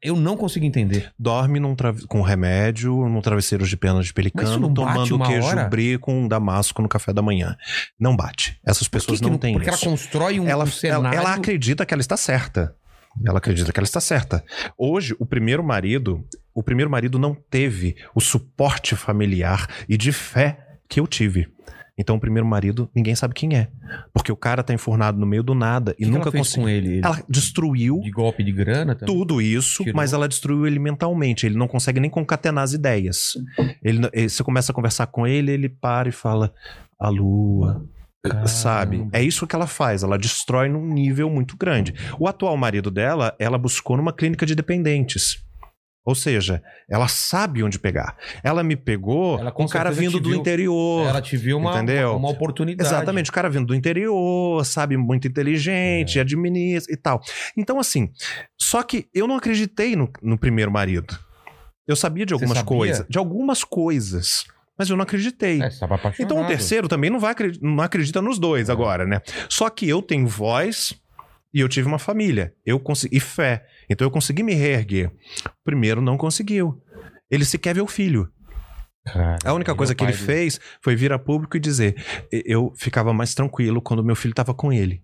Eu 0.00 0.16
não 0.16 0.38
consigo 0.38 0.64
entender. 0.64 1.12
Dorme 1.18 1.60
com 2.08 2.22
remédio, 2.22 2.94
num 3.08 3.20
travesseiro 3.20 3.66
de 3.66 3.76
penas 3.76 4.06
de 4.06 4.14
pelicano, 4.14 4.58
não 4.58 4.72
tomando 4.72 5.18
queijo 5.18 5.48
hora? 5.48 5.68
brie 5.68 5.98
com 5.98 6.26
damasco 6.26 6.80
no 6.80 6.88
café 6.88 7.12
da 7.12 7.20
manhã. 7.20 7.56
Não 7.98 8.16
bate. 8.16 8.58
Essas 8.64 8.88
Por 8.88 8.92
que 8.92 9.04
pessoas 9.04 9.20
que 9.20 9.28
não 9.28 9.36
têm 9.36 9.52
Porque 9.52 9.68
isso. 9.68 9.84
ela 9.84 9.90
constrói 9.90 10.40
um, 10.40 10.48
ela, 10.48 10.64
um 10.64 10.66
ela, 10.66 10.70
cenário. 10.70 11.18
ela 11.18 11.34
acredita 11.34 11.84
que 11.84 11.92
ela 11.92 12.00
está 12.00 12.16
certa. 12.16 12.74
Ela 13.26 13.38
acredita 13.38 13.70
que 13.72 13.78
ela 13.78 13.84
está 13.84 14.00
certa. 14.00 14.42
Hoje, 14.78 15.14
o 15.18 15.26
primeiro 15.26 15.62
marido, 15.62 16.24
o 16.54 16.62
primeiro 16.62 16.90
marido 16.90 17.18
não 17.18 17.34
teve 17.34 17.96
o 18.14 18.20
suporte 18.20 18.96
familiar 18.96 19.66
e 19.88 19.96
de 19.96 20.12
fé 20.12 20.69
que 20.90 21.00
eu 21.00 21.06
tive. 21.06 21.48
Então, 21.98 22.16
o 22.16 22.20
primeiro 22.20 22.46
marido, 22.48 22.88
ninguém 22.96 23.14
sabe 23.14 23.34
quem 23.34 23.54
é. 23.56 23.68
Porque 24.14 24.32
o 24.32 24.36
cara 24.36 24.62
tá 24.62 24.72
enfurnado 24.72 25.18
no 25.18 25.26
meio 25.26 25.42
do 25.42 25.54
nada 25.54 25.92
que 25.94 26.02
e 26.02 26.06
que 26.06 26.10
nunca 26.10 26.30
fez 26.30 26.46
conseguiu. 26.48 26.62
com 26.64 26.68
ele? 26.68 27.00
Ela 27.04 27.22
destruiu 27.28 28.00
De 28.00 28.10
golpe 28.10 28.42
de 28.42 28.50
grana 28.52 28.94
também? 28.94 29.14
tudo 29.14 29.40
isso, 29.42 29.82
Tirou. 29.84 29.96
mas 29.96 30.14
ela 30.14 30.26
destruiu 30.26 30.66
ele 30.66 30.78
mentalmente. 30.78 31.44
Ele 31.44 31.56
não 31.58 31.68
consegue 31.68 32.00
nem 32.00 32.08
concatenar 32.10 32.64
as 32.64 32.72
ideias. 32.72 33.32
Ele, 33.82 34.08
ele- 34.14 34.28
você 34.30 34.42
começa 34.42 34.72
a 34.72 34.74
conversar 34.74 35.06
com 35.08 35.26
ele, 35.26 35.52
ele 35.52 35.68
para 35.68 36.08
e 36.08 36.12
fala: 36.12 36.52
A 36.98 37.08
lua. 37.10 37.84
Caramba. 38.22 38.46
Sabe? 38.48 39.08
É 39.12 39.22
isso 39.22 39.46
que 39.46 39.54
ela 39.56 39.66
faz. 39.66 40.02
Ela 40.02 40.18
destrói 40.18 40.68
num 40.68 40.86
nível 40.86 41.28
muito 41.30 41.56
grande. 41.56 41.94
O 42.18 42.26
atual 42.28 42.54
marido 42.56 42.90
dela, 42.90 43.34
ela 43.38 43.56
buscou 43.58 43.96
numa 43.96 44.12
clínica 44.12 44.44
de 44.46 44.54
dependentes. 44.54 45.42
Ou 46.04 46.14
seja, 46.14 46.62
ela 46.88 47.06
sabe 47.08 47.62
onde 47.62 47.78
pegar. 47.78 48.16
Ela 48.42 48.62
me 48.62 48.74
pegou 48.74 49.38
Ela 49.38 49.52
com 49.52 49.64
um 49.64 49.68
cara 49.68 49.90
vindo 49.92 50.18
do 50.18 50.30
viu- 50.30 50.38
interior. 50.40 51.06
Ela 51.06 51.20
te 51.20 51.36
viu 51.36 51.58
uma, 51.58 51.72
Entendeu? 51.76 52.16
uma 52.16 52.30
oportunidade. 52.30 52.88
Exatamente, 52.88 53.28
o 53.30 53.32
cara 53.32 53.50
vindo 53.50 53.66
do 53.66 53.74
interior, 53.74 54.64
sabe, 54.64 54.96
muito 54.96 55.28
inteligente, 55.28 56.18
É. 56.18 56.22
administra 56.22 56.92
e 56.92 56.96
tal. 56.96 57.20
Então, 57.56 57.78
assim, 57.78 58.10
só 58.58 58.82
que 58.82 59.06
eu 59.14 59.26
não 59.26 59.36
acreditei 59.36 59.94
no, 59.94 60.10
no 60.22 60.38
primeiro 60.38 60.70
marido. 60.70 61.18
Eu 61.86 61.94
sabia 61.96 62.24
de 62.24 62.32
algumas 62.32 62.62
coisas, 62.62 63.06
de 63.08 63.18
algumas 63.18 63.62
coisas, 63.62 64.44
mas 64.78 64.88
eu 64.88 64.96
não 64.96 65.02
acreditei. 65.02 65.60
É, 65.62 65.68
então 66.18 66.42
o 66.42 66.46
terceiro 66.46 66.88
também 66.88 67.10
não 67.10 67.20
vai 67.20 67.34
não 67.60 67.82
acredita 67.82 68.22
nos 68.22 68.38
dois 68.38 68.68
É. 68.68 68.72
agora, 68.72 69.04
né? 69.04 69.20
Só 69.48 69.68
que 69.68 69.86
eu 69.88 70.00
tenho 70.00 70.26
voz 70.26 70.94
e 71.52 71.60
eu 71.60 71.68
tive 71.68 71.86
uma 71.88 71.98
família, 71.98 72.54
eu 72.64 72.78
consegui 72.80 73.16
e 73.16 73.20
fé. 73.20 73.66
Então 73.88 74.06
eu 74.06 74.10
consegui 74.10 74.42
me 74.42 74.54
reerguer. 74.54 75.08
O 75.46 75.64
primeiro 75.64 76.00
não 76.00 76.16
conseguiu. 76.16 76.82
Ele 77.30 77.44
sequer 77.44 77.74
vê 77.74 77.80
o 77.80 77.86
filho. 77.86 78.30
Cara, 79.04 79.38
A 79.44 79.52
única 79.54 79.74
coisa 79.74 79.94
que 79.94 80.04
ele 80.04 80.12
do- 80.12 80.18
fez 80.18 80.60
foi 80.82 80.94
vir 80.94 81.12
a 81.12 81.18
público 81.18 81.56
e 81.56 81.60
dizer: 81.60 81.94
"E- 82.30 82.42
eu 82.46 82.72
ficava 82.76 83.12
mais 83.14 83.34
tranquilo 83.34 83.80
quando 83.80 84.04
meu 84.04 84.14
filho 84.14 84.32
estava 84.32 84.52
com 84.52 84.72
ele. 84.72 85.02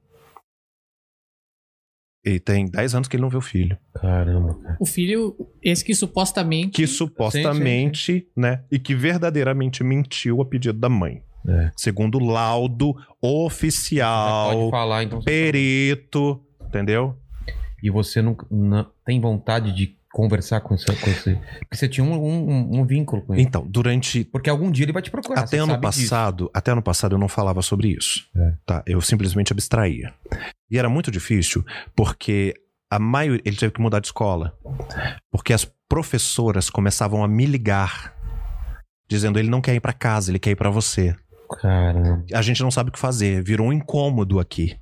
E 2.25 2.41
tem 2.41 2.67
10 2.67 2.95
anos 2.95 3.07
que 3.07 3.15
ele 3.17 3.23
não 3.23 3.31
vê 3.31 3.37
o 3.37 3.41
filho. 3.41 3.79
Caramba, 3.95 4.59
cara. 4.61 4.77
O 4.81 4.87
filho, 4.87 5.37
esse 5.63 5.85
que 5.85 5.95
supostamente. 5.95 6.73
Que 6.73 6.87
supostamente, 6.87 8.29
né? 8.37 8.65
E 8.71 8.81
que 8.81 8.97
verdadeiramente 8.97 9.85
mentiu 9.85 10.43
a 10.43 10.45
pedido 10.45 10.79
da 10.79 10.89
mãe. 10.89 11.23
É. 11.49 11.71
Segundo 11.77 12.19
o 12.19 12.25
laudo 12.25 12.95
Já 12.97 13.05
pode 13.21 13.45
oficial, 13.47 14.71
falar, 14.71 15.05
então. 15.05 15.21
perito, 15.23 16.41
entendeu? 16.67 17.17
E 17.83 17.91
você 17.91 18.21
não, 18.23 18.37
não 18.51 18.87
tem 19.05 19.21
vontade 19.21 19.73
de 19.73 19.97
conversar 20.13 20.61
com 20.61 20.75
esse. 20.75 20.87
Com 20.87 21.11
esse 21.11 21.35
porque 21.61 21.77
você 21.77 21.89
tinha 21.89 22.03
um, 22.03 22.15
um, 22.15 22.81
um 22.81 22.87
vínculo 22.87 23.23
com 23.23 23.35
ele. 23.35 23.43
Então, 23.43 23.67
durante 23.69 24.25
Porque 24.25 24.49
algum 24.49 24.71
dia 24.71 24.87
ele 24.87 24.93
vai 24.93 25.03
te 25.03 25.11
procurar. 25.11 25.43
até 25.43 25.59
ano 25.59 25.73
sabe 25.73 25.87
disso. 25.87 26.03
passado, 26.03 26.51
até 26.55 26.73
ano 26.73 26.83
passado 26.83 27.15
eu 27.15 27.19
não 27.19 27.29
falava 27.29 27.61
sobre 27.61 27.89
isso. 27.89 28.27
É. 28.35 28.55
Tá? 28.65 28.83
Eu 28.87 29.01
simplesmente 29.03 29.53
abstraía. 29.53 30.13
E 30.71 30.79
era 30.79 30.89
muito 30.89 31.11
difícil 31.11 31.65
porque 31.95 32.55
a 32.91 32.99
maioria 32.99 33.43
ele 33.45 33.57
teve 33.57 33.73
que 33.75 33.81
mudar 33.81 34.01
de 34.01 34.07
escola. 34.09 34.55
Porque 35.31 35.53
as 35.53 35.71
professoras 35.89 36.71
começavam 36.71 37.23
a 37.23 37.29
me 37.29 37.45
ligar 37.47 38.15
dizendo 39.09 39.39
ele 39.39 39.51
não 39.51 39.61
quer 39.61 39.75
ir 39.75 39.81
pra 39.81 39.93
casa, 39.93 40.31
ele 40.31 40.39
quer 40.39 40.51
ir 40.51 40.57
pra 40.57 40.71
você. 40.71 41.15
A 42.35 42.43
gente 42.43 42.63
não 42.63 42.71
sabe 42.71 42.91
o 42.91 42.93
que 42.93 42.99
fazer, 42.99 43.43
virou 43.43 43.69
um 43.69 43.73
incômodo 43.73 44.39
aqui. 44.39 44.79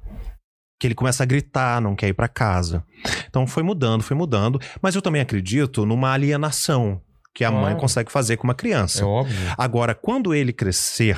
que 0.81 0.87
ele 0.89 0.95
começa 0.95 1.23
a 1.23 1.27
gritar, 1.27 1.81
não 1.81 1.97
quer 1.97 2.09
ir 2.09 2.15
para 2.15 2.29
casa. 2.29 2.85
Então 3.29 3.47
foi 3.47 3.63
mudando, 3.63 4.03
foi 4.03 4.17
mudando, 4.17 4.61
mas 4.83 4.95
eu 4.95 5.01
também 5.01 5.23
acredito 5.23 5.87
numa 5.87 6.13
alienação 6.13 7.01
que 7.35 7.45
a 7.45 7.51
mãe 7.51 7.63
Claro. 7.65 7.77
consegue 7.79 8.13
fazer 8.13 8.37
com 8.37 8.45
uma 8.45 8.55
criança. 8.55 9.03
É 9.03 9.05
óbvio. 9.05 9.37
Agora, 9.59 9.95
quando 9.95 10.33
ele 10.33 10.53
crescer, 10.53 11.17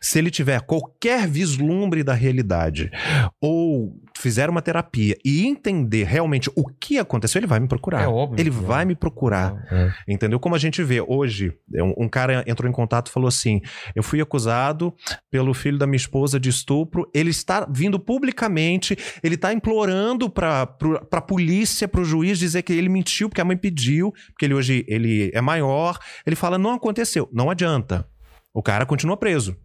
se 0.00 0.18
ele 0.18 0.30
tiver 0.30 0.60
qualquer 0.62 1.28
vislumbre 1.28 2.02
da 2.02 2.14
realidade 2.14 2.90
ou 3.40 3.94
fizer 4.18 4.48
uma 4.50 4.60
terapia 4.62 5.16
e 5.24 5.46
entender 5.46 6.04
realmente 6.04 6.50
o 6.54 6.64
que 6.68 6.98
aconteceu, 6.98 7.38
ele 7.38 7.46
vai 7.46 7.60
me 7.60 7.68
procurar. 7.68 8.02
É 8.02 8.06
óbvio 8.08 8.40
Ele 8.40 8.50
que 8.50 8.56
vai 8.56 8.84
me 8.84 8.94
procurar. 8.94 9.54
É. 9.70 9.90
Entendeu? 10.08 10.38
Como 10.40 10.54
a 10.54 10.58
gente 10.58 10.82
vê 10.82 11.00
hoje, 11.00 11.52
um, 11.74 12.04
um 12.04 12.08
cara 12.08 12.44
entrou 12.46 12.68
em 12.68 12.72
contato 12.72 13.08
e 13.08 13.12
falou 13.12 13.28
assim: 13.28 13.60
Eu 13.94 14.02
fui 14.02 14.20
acusado 14.20 14.92
pelo 15.30 15.54
filho 15.54 15.78
da 15.78 15.86
minha 15.86 15.96
esposa 15.96 16.38
de 16.40 16.48
estupro. 16.48 17.08
Ele 17.14 17.30
está 17.30 17.66
vindo 17.70 17.98
publicamente, 17.98 18.96
ele 19.22 19.34
está 19.36 19.52
implorando 19.52 20.28
para 20.30 20.62
a 21.12 21.20
polícia, 21.20 21.86
para 21.88 22.00
o 22.00 22.04
juiz 22.04 22.38
dizer 22.38 22.62
que 22.62 22.72
ele 22.72 22.88
mentiu 22.88 23.28
porque 23.28 23.40
a 23.40 23.44
mãe 23.44 23.56
pediu, 23.56 24.12
porque 24.28 24.44
ele 24.44 24.54
hoje 24.54 24.84
ele 24.88 25.30
é 25.34 25.40
maior. 25.52 25.98
Ele 26.26 26.36
fala: 26.36 26.58
Não 26.58 26.74
aconteceu. 26.74 27.28
Não 27.32 27.50
adianta. 27.50 28.06
O 28.54 28.62
cara 28.62 28.84
continua 28.86 29.16
preso. 29.16 29.56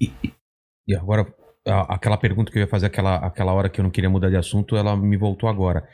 E 0.00 0.94
agora, 0.96 1.26
a- 1.66 1.94
aquela 1.94 2.16
pergunta 2.16 2.50
que 2.50 2.58
eu 2.58 2.62
ia 2.62 2.68
fazer 2.68 2.86
aquela, 2.86 3.16
aquela 3.16 3.52
hora 3.52 3.68
que 3.68 3.80
eu 3.80 3.82
não 3.82 3.90
queria 3.90 4.10
mudar 4.10 4.30
de 4.30 4.36
assunto, 4.36 4.76
ela 4.76 4.96
me 4.96 5.16
voltou 5.16 5.48
agora. 5.48 5.86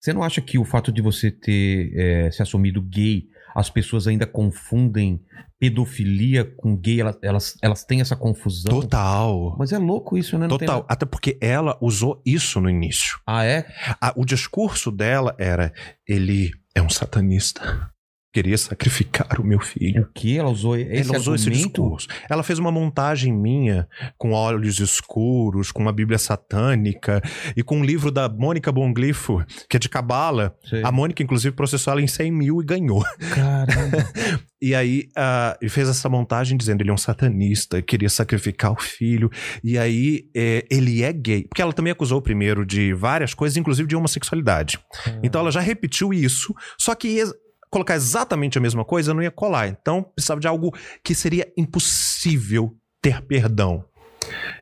Você 0.00 0.12
não 0.12 0.22
acha 0.24 0.40
que 0.40 0.58
o 0.58 0.64
fato 0.64 0.90
de 0.92 1.00
você 1.00 1.30
ter 1.30 1.92
é, 1.96 2.30
se 2.32 2.42
assumido 2.42 2.82
gay, 2.82 3.24
as 3.54 3.70
pessoas 3.70 4.06
ainda 4.08 4.26
confundem 4.26 5.20
pedofilia 5.60 6.44
com 6.44 6.76
gay? 6.76 7.00
Elas, 7.00 7.18
elas, 7.22 7.58
elas 7.62 7.84
têm 7.84 8.00
essa 8.00 8.16
confusão? 8.16 8.80
Total. 8.80 9.54
Mas 9.58 9.72
é 9.72 9.78
louco 9.78 10.18
isso, 10.18 10.36
né? 10.36 10.48
Não 10.48 10.58
tem 10.58 10.66
Total. 10.66 10.82
nada- 10.82 10.92
Até 10.92 11.06
porque 11.06 11.38
ela 11.40 11.78
usou 11.80 12.20
isso 12.26 12.60
no 12.60 12.68
início. 12.68 13.20
Ah, 13.26 13.44
é? 13.44 13.64
A- 14.00 14.12
o 14.16 14.24
discurso 14.24 14.90
dela 14.90 15.34
era: 15.38 15.72
ele 16.06 16.50
é 16.74 16.82
um 16.82 16.90
satanista. 16.90 17.88
Queria 18.32 18.56
sacrificar 18.56 19.40
o 19.40 19.44
meu 19.44 19.60
filho. 19.60 20.04
O 20.04 20.08
que? 20.14 20.38
Ela 20.38 20.48
usou 20.48 20.76
esse 20.76 21.08
Ela 21.10 21.18
usou 21.18 21.34
esse 21.34 21.48
argumento? 21.48 21.68
discurso. 21.68 22.08
Ela 22.30 22.42
fez 22.42 22.58
uma 22.58 22.72
montagem 22.72 23.32
minha 23.32 23.86
com 24.16 24.32
olhos 24.32 24.80
escuros, 24.80 25.70
com 25.70 25.82
uma 25.82 25.92
Bíblia 25.92 26.18
satânica 26.18 27.20
e 27.54 27.62
com 27.62 27.78
um 27.78 27.84
livro 27.84 28.10
da 28.10 28.28
Mônica 28.28 28.72
Bonglifo, 28.72 29.44
que 29.68 29.76
é 29.76 29.80
de 29.80 29.88
Cabala. 29.88 30.56
A 30.82 30.90
Mônica, 30.90 31.22
inclusive, 31.22 31.54
processou 31.54 31.92
ela 31.92 32.00
em 32.00 32.06
100 32.06 32.32
mil 32.32 32.62
e 32.62 32.64
ganhou. 32.64 33.04
Caramba. 33.34 33.98
E 34.64 34.76
aí, 34.76 35.08
ah, 35.16 35.58
ele 35.60 35.68
fez 35.68 35.88
essa 35.88 36.08
montagem 36.08 36.56
dizendo 36.56 36.82
ele 36.82 36.90
é 36.90 36.92
um 36.92 36.96
satanista, 36.96 37.82
queria 37.82 38.08
sacrificar 38.08 38.70
o 38.70 38.80
filho. 38.80 39.28
E 39.64 39.76
aí, 39.76 40.30
é, 40.36 40.64
ele 40.70 41.02
é 41.02 41.12
gay. 41.12 41.48
Porque 41.48 41.60
ela 41.60 41.72
também 41.72 41.92
acusou 41.92 42.18
o 42.18 42.22
primeiro 42.22 42.64
de 42.64 42.94
várias 42.94 43.34
coisas, 43.34 43.56
inclusive 43.56 43.88
de 43.88 43.96
homossexualidade. 43.96 44.78
Então 45.20 45.40
ela 45.40 45.50
já 45.50 45.58
repetiu 45.58 46.14
isso, 46.14 46.54
só 46.78 46.94
que 46.94 47.24
colocar 47.72 47.94
exatamente 47.94 48.58
a 48.58 48.60
mesma 48.60 48.84
coisa 48.84 49.14
não 49.14 49.22
ia 49.22 49.30
colar. 49.30 49.66
Então 49.66 50.02
precisava 50.02 50.40
de 50.40 50.46
algo 50.46 50.76
que 51.02 51.14
seria 51.14 51.50
impossível 51.56 52.76
ter 53.00 53.22
perdão. 53.22 53.84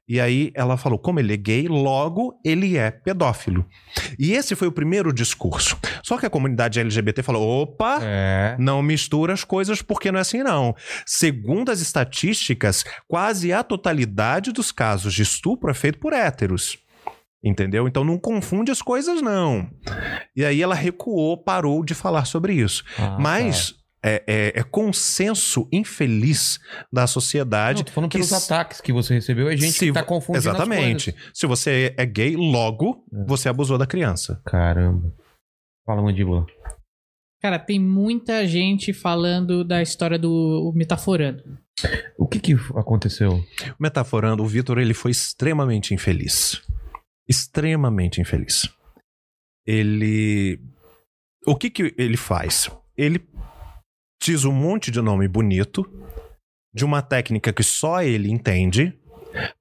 E 0.09 0.19
aí 0.19 0.51
ela 0.55 0.77
falou: 0.77 0.99
como 0.99 1.21
ele 1.21 1.35
é 1.35 1.37
gay, 1.37 1.69
logo 1.69 2.35
ele 2.45 2.79
é 2.79 2.91
pedófilo. 2.91 3.67
E 4.19 4.33
esse 4.33 4.55
foi 4.57 4.69
o 4.69 4.73
primeiro 4.73 5.13
discurso. 5.13 5.79
Só 6.03 6.17
que 6.17 6.25
a 6.25 6.31
comunidade 6.31 6.81
LGBT 6.81 7.23
falou: 7.23 7.63
opa! 7.63 7.99
É. 8.01 8.57
Não 8.59 8.83
mistura 8.83 9.35
as 9.35 9.45
coisas 9.45 9.83
porque 9.83 10.11
não 10.11 10.19
é 10.19 10.23
assim, 10.23 10.43
não. 10.43 10.75
Segundo 11.05 11.71
as 11.71 11.81
estatísticas, 11.81 12.85
quase 13.07 13.53
a 13.53 13.63
totalidade 13.63 14.53
dos 14.53 14.73
casos 14.73 15.13
de 15.13 15.23
estupro 15.23 15.71
é 15.71 15.75
feito 15.75 15.99
por 15.99 16.13
héteros. 16.13 16.79
Entendeu? 17.43 17.89
Então 17.89 18.05
não 18.05 18.19
confunde 18.19 18.71
as 18.71 18.83
coisas, 18.83 19.23
não. 19.23 19.69
E 20.37 20.45
aí 20.45 20.61
ela 20.61 20.75
recuou, 20.75 21.43
parou 21.43 21.83
de 21.85 21.95
falar 21.95 22.27
sobre 22.27 22.53
isso. 22.55 22.85
Ah, 22.99 23.17
Mas 23.19 23.75
é, 24.05 24.23
é- 24.27 24.61
é 24.61 24.63
consenso 24.63 25.67
infeliz 25.73 26.59
da 26.93 27.03
tá. 27.03 27.07
sociedade. 27.07 27.79
Não, 27.79 27.85
tô 27.85 27.93
falando 27.93 28.11
que 28.11 28.19
pelos 28.19 28.33
ataques 28.33 28.81
que 28.83 28.93
você 28.93 29.15
recebeu, 29.15 29.49
é 29.49 29.57
gente 29.57 29.73
Se 29.73 29.87
que 29.87 29.93
tá 29.93 30.03
confundindo 30.03 30.39
as 30.51 30.55
Exatamente. 30.55 31.13
coisas. 31.13 31.31
Se 31.33 31.47
você 31.47 31.95
é 31.97 32.05
gay, 32.07 32.37
logo 32.37 33.05
É. 33.13 33.25
você 33.27 33.49
abusou 33.49 33.79
da 33.79 33.87
criança. 33.87 34.41
Caramba. 34.45 35.11
Fala, 35.87 36.03
mandíbula. 36.03 36.45
Cara, 37.43 37.59
tem 37.59 37.81
muita 37.81 38.47
gente 38.47 38.93
falando 38.93 39.65
da 39.65 39.81
história 39.81 40.19
do 40.19 40.73
metaforando. 40.77 41.43
O 42.19 42.29
que 42.29 42.39
que 42.39 42.53
aconteceu? 42.77 43.43
Metaforando, 43.79 44.43
o 44.43 44.47
Vitor 44.47 44.79
ele 44.79 44.93
foi 44.93 45.11
extremamente 45.11 45.95
infeliz. 45.95 46.61
Extremamente 47.31 48.21
infeliz. 48.21 48.69
Ele. 49.65 50.61
O 51.47 51.55
que 51.55 51.71
que 51.71 51.95
ele 51.97 52.17
faz? 52.17 52.69
Ele 52.97 53.25
diz 54.21 54.45
um 54.45 54.53
monte 54.53 54.91
de 54.91 55.01
nome 55.01 55.29
bonito, 55.29 55.87
de 56.75 56.85
uma 56.85 57.01
técnica 57.01 57.53
que 57.53 57.63
só 57.63 58.03
ele 58.03 58.29
entende, 58.29 58.99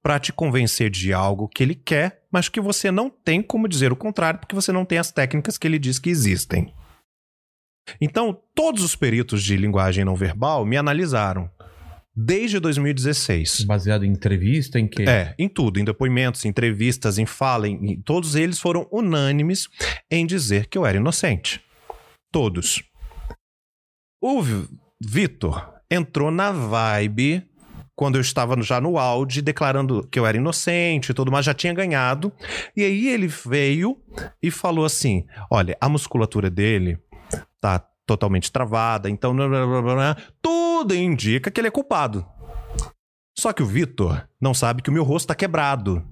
pra 0.02 0.18
te 0.18 0.32
convencer 0.32 0.90
de 0.90 1.12
algo 1.12 1.48
que 1.48 1.62
ele 1.62 1.76
quer, 1.76 2.26
mas 2.32 2.48
que 2.48 2.60
você 2.60 2.90
não 2.90 3.08
tem 3.08 3.40
como 3.40 3.68
dizer 3.68 3.92
o 3.92 3.96
contrário, 3.96 4.40
porque 4.40 4.54
você 4.54 4.72
não 4.72 4.84
tem 4.84 4.98
as 4.98 5.12
técnicas 5.12 5.56
que 5.56 5.68
ele 5.68 5.78
diz 5.78 6.00
que 6.00 6.10
existem. 6.10 6.74
Então, 8.00 8.36
todos 8.52 8.82
os 8.82 8.96
peritos 8.96 9.44
de 9.44 9.56
linguagem 9.56 10.04
não 10.04 10.16
verbal 10.16 10.64
me 10.64 10.76
analisaram. 10.76 11.48
Desde 12.14 12.58
2016. 12.58 13.64
Baseado 13.64 14.04
em 14.04 14.10
entrevista, 14.10 14.78
em 14.80 14.86
que? 14.88 15.02
É, 15.02 15.34
em 15.38 15.48
tudo, 15.48 15.78
em 15.78 15.84
depoimentos, 15.84 16.44
em 16.44 16.48
entrevistas, 16.48 17.18
em 17.18 17.26
fala, 17.26 17.68
em, 17.68 17.92
em- 17.92 18.00
todos 18.02 18.34
eles 18.34 18.58
foram 18.58 18.88
unânimes 18.92 19.68
em 20.10 20.26
dizer 20.26 20.66
que 20.66 20.76
eu 20.76 20.84
era 20.84 20.96
inocente. 20.98 21.60
Todos. 22.32 22.82
O 24.22 24.42
Vi- 24.42 24.68
Vitor 25.00 25.72
entrou 25.90 26.30
na 26.30 26.52
vibe 26.52 27.44
quando 27.96 28.16
eu 28.16 28.20
estava 28.20 28.60
já 28.62 28.80
no 28.80 28.98
auge, 28.98 29.40
declarando 29.42 30.06
que 30.08 30.18
eu 30.18 30.26
era 30.26 30.36
inocente 30.36 31.10
e 31.10 31.14
tudo 31.14 31.30
mais, 31.30 31.44
já 31.46 31.54
tinha 31.54 31.72
ganhado. 31.72 32.32
E 32.76 32.82
aí 32.82 33.08
ele 33.08 33.26
veio 33.28 33.96
e 34.42 34.50
falou 34.50 34.84
assim: 34.84 35.24
olha, 35.50 35.76
a 35.80 35.88
musculatura 35.88 36.50
dele 36.50 36.98
tá 37.60 37.78
totalmente 38.10 38.50
travada, 38.50 39.08
então 39.08 39.34
blá, 39.34 39.46
blá, 39.48 39.82
blá, 39.82 40.16
tudo 40.42 40.94
indica 40.94 41.48
que 41.50 41.60
ele 41.60 41.68
é 41.68 41.70
culpado. 41.70 42.26
Só 43.38 43.52
que 43.52 43.62
o 43.62 43.66
Vitor 43.66 44.26
não 44.40 44.52
sabe 44.52 44.82
que 44.82 44.90
o 44.90 44.92
meu 44.92 45.04
rosto 45.04 45.28
tá 45.28 45.34
quebrado. 45.34 46.04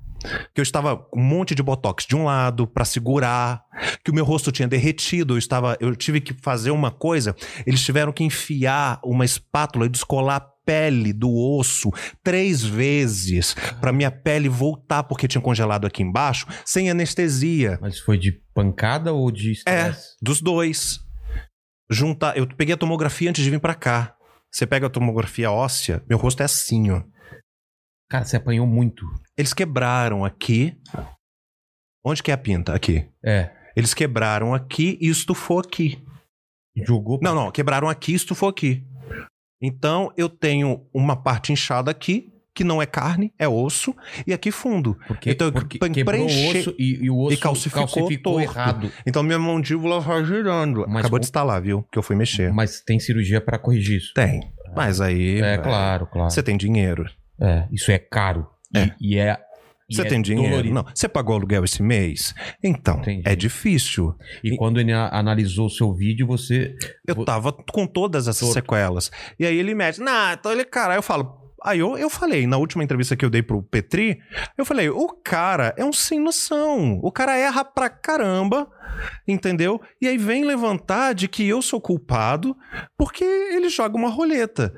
Que 0.54 0.60
eu 0.60 0.62
estava 0.62 0.96
com 0.96 1.20
um 1.20 1.24
monte 1.24 1.54
de 1.54 1.62
botox 1.62 2.04
de 2.06 2.16
um 2.16 2.24
lado 2.24 2.66
pra 2.66 2.84
segurar, 2.84 3.62
que 4.04 4.10
o 4.10 4.14
meu 4.14 4.24
rosto 4.24 4.50
tinha 4.50 4.66
derretido, 4.66 5.34
eu 5.34 5.38
estava, 5.38 5.76
eu 5.80 5.94
tive 5.94 6.20
que 6.20 6.34
fazer 6.42 6.70
uma 6.72 6.90
coisa, 6.90 7.36
eles 7.66 7.84
tiveram 7.84 8.12
que 8.12 8.24
enfiar 8.24 9.00
uma 9.04 9.24
espátula 9.24 9.86
e 9.86 9.88
descolar 9.88 10.36
a 10.36 10.40
pele 10.66 11.12
do 11.12 11.30
osso 11.32 11.90
três 12.22 12.62
vezes 12.64 13.54
pra 13.80 13.92
minha 13.92 14.10
pele 14.10 14.48
voltar 14.48 15.04
porque 15.04 15.28
tinha 15.28 15.40
congelado 15.40 15.86
aqui 15.86 16.02
embaixo, 16.02 16.46
sem 16.64 16.90
anestesia. 16.90 17.78
Mas 17.80 17.98
foi 18.00 18.18
de 18.18 18.32
pancada 18.52 19.12
ou 19.12 19.30
de 19.30 19.50
É, 19.50 19.52
estresse? 19.52 20.16
dos 20.20 20.40
dois. 20.42 20.98
Juntar, 21.90 22.36
eu 22.36 22.46
peguei 22.46 22.74
a 22.74 22.78
tomografia 22.78 23.30
antes 23.30 23.42
de 23.42 23.50
vir 23.50 23.60
pra 23.60 23.74
cá. 23.74 24.16
Você 24.50 24.66
pega 24.66 24.86
a 24.86 24.90
tomografia 24.90 25.50
óssea, 25.50 26.02
meu 26.08 26.18
rosto 26.18 26.42
é 26.42 26.44
assim, 26.44 26.90
ó. 26.90 27.02
Cara, 28.10 28.24
você 28.24 28.36
apanhou 28.36 28.66
muito. 28.66 29.04
Eles 29.36 29.52
quebraram 29.52 30.24
aqui. 30.24 30.78
Onde 32.04 32.22
que 32.22 32.30
é 32.30 32.34
a 32.34 32.38
pinta? 32.38 32.74
Aqui. 32.74 33.06
É. 33.22 33.54
Eles 33.76 33.92
quebraram 33.92 34.54
aqui 34.54 34.98
e 35.00 35.08
estufou 35.08 35.60
aqui. 35.60 36.02
Jogou. 36.76 37.18
Não, 37.22 37.34
não, 37.34 37.50
quebraram 37.50 37.88
aqui 37.88 38.12
e 38.12 38.16
estufou 38.16 38.48
aqui. 38.48 38.86
Então 39.60 40.12
eu 40.16 40.28
tenho 40.28 40.88
uma 40.94 41.16
parte 41.16 41.52
inchada 41.52 41.90
aqui, 41.90 42.32
que 42.58 42.64
não 42.64 42.82
é 42.82 42.86
carne, 42.86 43.32
é 43.38 43.46
osso, 43.46 43.94
e 44.26 44.32
aqui 44.32 44.50
fundo. 44.50 44.98
Porque, 45.06 45.30
Então, 45.30 45.52
porque 45.52 46.04
preencher- 46.04 46.56
o 46.56 46.58
osso 46.58 46.74
e, 46.76 47.04
e 47.04 47.08
o 47.10 47.16
osso 47.20 47.34
e 47.34 47.36
calcificou 47.36 48.08
torto. 48.20 48.40
errado. 48.40 48.90
Então 49.06 49.22
minha 49.22 49.38
mandíbula 49.38 50.00
vai 50.00 50.24
girando. 50.24 50.84
Mas 50.88 51.02
Acabou 51.02 51.18
o- 51.18 51.20
de 51.20 51.26
instalar, 51.26 51.62
viu? 51.62 51.84
Que 51.92 51.96
eu 51.98 52.02
fui 52.02 52.16
mexer. 52.16 52.52
Mas 52.52 52.80
tem 52.80 52.98
cirurgia 52.98 53.40
pra 53.40 53.58
corrigir 53.60 53.98
isso. 53.98 54.12
Tem. 54.12 54.40
Mas 54.74 55.00
aí. 55.00 55.40
É, 55.40 55.56
claro, 55.58 56.06
claro. 56.08 56.30
Você 56.30 56.42
tem 56.42 56.56
dinheiro. 56.56 57.08
É, 57.40 57.68
isso 57.70 57.92
é 57.92 57.98
caro. 57.98 58.44
E- 58.74 58.78
É. 58.78 58.94
E, 59.00 59.18
é. 59.18 59.38
e 59.88 59.94
Você 59.94 60.02
é 60.02 60.04
tem 60.04 60.20
dinheiro? 60.20 60.50
dolorido. 60.50 60.74
Não. 60.74 60.84
Você 60.92 61.08
pagou 61.08 61.36
aluguel 61.36 61.64
esse 61.64 61.80
mês? 61.80 62.34
Então, 62.62 62.98
Entendi. 62.98 63.22
é 63.24 63.36
difícil. 63.36 64.14
E 64.42 64.56
quando 64.56 64.80
ele 64.80 64.92
analisou 64.92 65.66
o 65.66 65.70
seu 65.70 65.94
vídeo, 65.94 66.26
você. 66.26 66.74
Eu 67.06 67.24
tava 67.24 67.52
com 67.52 67.86
todas 67.86 68.26
essas 68.26 68.40
Torto. 68.40 68.54
sequelas. 68.54 69.10
E 69.38 69.46
aí 69.46 69.56
ele 69.56 69.74
mete, 69.76 70.00
nah, 70.00 70.34
então 70.34 70.50
ele, 70.50 70.64
cara, 70.64 70.96
eu 70.96 71.02
falo. 71.02 71.37
Aí 71.64 71.80
eu, 71.80 71.98
eu 71.98 72.08
falei, 72.08 72.46
na 72.46 72.56
última 72.56 72.84
entrevista 72.84 73.16
que 73.16 73.24
eu 73.24 73.30
dei 73.30 73.42
pro 73.42 73.62
Petri, 73.62 74.20
eu 74.56 74.64
falei, 74.64 74.88
o 74.88 75.08
cara 75.08 75.74
é 75.76 75.84
um 75.84 75.92
sem 75.92 76.20
noção. 76.20 77.00
O 77.02 77.10
cara 77.10 77.36
erra 77.36 77.64
pra 77.64 77.88
caramba, 77.88 78.68
entendeu? 79.26 79.80
E 80.00 80.06
aí 80.06 80.16
vem 80.16 80.44
levantar 80.44 81.14
de 81.14 81.28
que 81.28 81.46
eu 81.46 81.60
sou 81.60 81.80
culpado 81.80 82.56
porque 82.96 83.24
ele 83.24 83.68
joga 83.68 83.96
uma 83.96 84.08
roleta. 84.08 84.72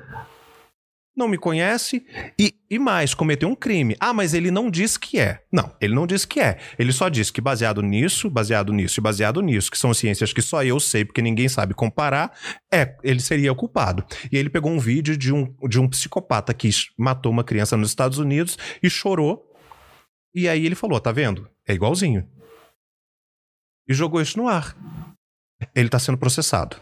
Não 1.15 1.27
me 1.27 1.37
conhece 1.37 2.05
e, 2.39 2.55
e 2.69 2.79
mais, 2.79 3.13
cometeu 3.13 3.49
um 3.49 3.55
crime. 3.55 3.95
Ah, 3.99 4.13
mas 4.13 4.33
ele 4.33 4.49
não 4.49 4.71
diz 4.71 4.97
que 4.97 5.19
é. 5.19 5.43
Não, 5.51 5.75
ele 5.81 5.93
não 5.93 6.07
diz 6.07 6.23
que 6.25 6.39
é. 6.39 6.57
Ele 6.79 6.91
só 6.93 7.09
diz 7.09 7.29
que 7.29 7.41
baseado 7.41 7.81
nisso, 7.81 8.29
baseado 8.29 8.71
nisso 8.71 8.99
e 8.99 9.01
baseado 9.01 9.41
nisso, 9.41 9.69
que 9.69 9.77
são 9.77 9.93
ciências 9.93 10.31
que 10.31 10.41
só 10.41 10.63
eu 10.63 10.79
sei 10.79 11.03
porque 11.03 11.21
ninguém 11.21 11.49
sabe 11.49 11.73
comparar, 11.73 12.31
é, 12.73 12.95
ele 13.03 13.19
seria 13.19 13.51
o 13.51 13.55
culpado. 13.55 14.05
E 14.31 14.37
ele 14.37 14.49
pegou 14.49 14.71
um 14.71 14.79
vídeo 14.79 15.17
de 15.17 15.33
um, 15.33 15.53
de 15.67 15.79
um 15.79 15.87
psicopata 15.87 16.53
que 16.53 16.69
matou 16.97 17.31
uma 17.31 17.43
criança 17.43 17.75
nos 17.75 17.89
Estados 17.89 18.17
Unidos 18.17 18.57
e 18.81 18.89
chorou. 18.89 19.45
E 20.33 20.47
aí 20.47 20.65
ele 20.65 20.75
falou: 20.75 20.99
tá 20.99 21.11
vendo? 21.11 21.49
É 21.67 21.73
igualzinho. 21.73 22.25
E 23.87 23.93
jogou 23.93 24.21
isso 24.21 24.37
no 24.37 24.47
ar. 24.47 24.75
Ele 25.75 25.89
tá 25.89 25.99
sendo 25.99 26.17
processado. 26.17 26.77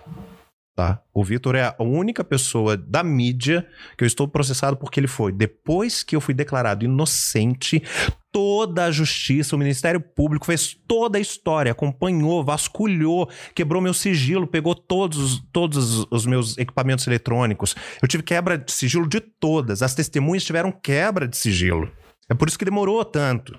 Tá? 0.76 1.02
O 1.14 1.24
Vitor 1.24 1.56
é 1.56 1.76
a 1.78 1.84
única 1.84 2.24
pessoa 2.24 2.78
da 2.78 3.04
mídia 3.04 3.68
que 3.98 4.04
eu 4.04 4.08
estou 4.08 4.28
processado 4.28 4.78
porque 4.78 4.98
ele 5.00 5.08
foi. 5.08 5.32
Depois 5.32 6.04
que 6.04 6.16
eu 6.16 6.22
fui 6.22 6.34
declarado 6.34 6.86
inocente, 6.86 7.84
toda 8.32 8.86
a 8.86 8.92
justiça, 8.92 9.56
o 9.56 9.60
Ministério 9.60 10.00
Público 10.00 10.46
fez 10.46 10.74
toda 10.88 11.18
a 11.18 11.22
história, 11.22 11.72
acompanhou, 11.72 12.46
vasculhou, 12.46 13.30
quebrou 13.54 13.82
meu 13.82 13.94
sigilo, 13.94 14.48
pegou 14.48 14.74
todos, 14.74 15.44
todos 15.52 16.06
os 16.10 16.26
meus 16.26 16.58
equipamentos 16.58 17.06
eletrônicos. 17.08 17.76
Eu 18.02 18.08
tive 18.08 18.24
quebra 18.24 18.58
de 18.58 18.72
sigilo 18.72 19.08
de 19.08 19.20
todas. 19.20 19.82
As 19.82 19.94
testemunhas 19.94 20.46
tiveram 20.46 20.72
quebra 20.72 21.28
de 21.28 21.36
sigilo. 21.36 21.92
É 22.30 22.34
por 22.34 22.48
isso 22.48 22.58
que 22.58 22.64
demorou 22.64 23.04
tanto. 23.04 23.58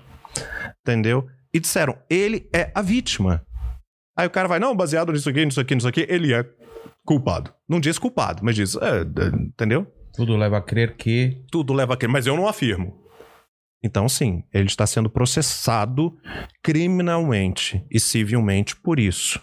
Entendeu? 0.81 1.27
E 1.53 1.59
disseram, 1.59 1.97
ele 2.09 2.49
é 2.53 2.71
a 2.73 2.81
vítima. 2.81 3.45
Aí 4.17 4.27
o 4.27 4.31
cara 4.31 4.47
vai, 4.47 4.59
não, 4.59 4.75
baseado 4.75 5.11
nisso 5.11 5.29
aqui, 5.29 5.45
nisso 5.45 5.59
aqui, 5.59 5.75
nisso 5.75 5.87
aqui, 5.87 6.05
ele 6.09 6.33
é 6.33 6.43
culpado. 7.05 7.53
Não 7.67 7.79
diz 7.79 7.97
culpado, 7.97 8.41
mas 8.43 8.55
diz, 8.55 8.75
é, 8.75 9.01
é, 9.01 9.27
entendeu? 9.35 9.87
Tudo 10.13 10.35
leva 10.35 10.57
a 10.57 10.61
crer 10.61 10.95
que. 10.95 11.43
Tudo 11.51 11.73
leva 11.73 11.93
a 11.93 11.97
crer, 11.97 12.09
mas 12.09 12.27
eu 12.27 12.35
não 12.35 12.47
afirmo. 12.47 12.99
Então, 13.83 14.07
sim, 14.07 14.43
ele 14.53 14.67
está 14.67 14.85
sendo 14.85 15.09
processado 15.09 16.15
criminalmente 16.61 17.83
e 17.89 17.99
civilmente 17.99 18.75
por 18.75 18.99
isso. 18.99 19.41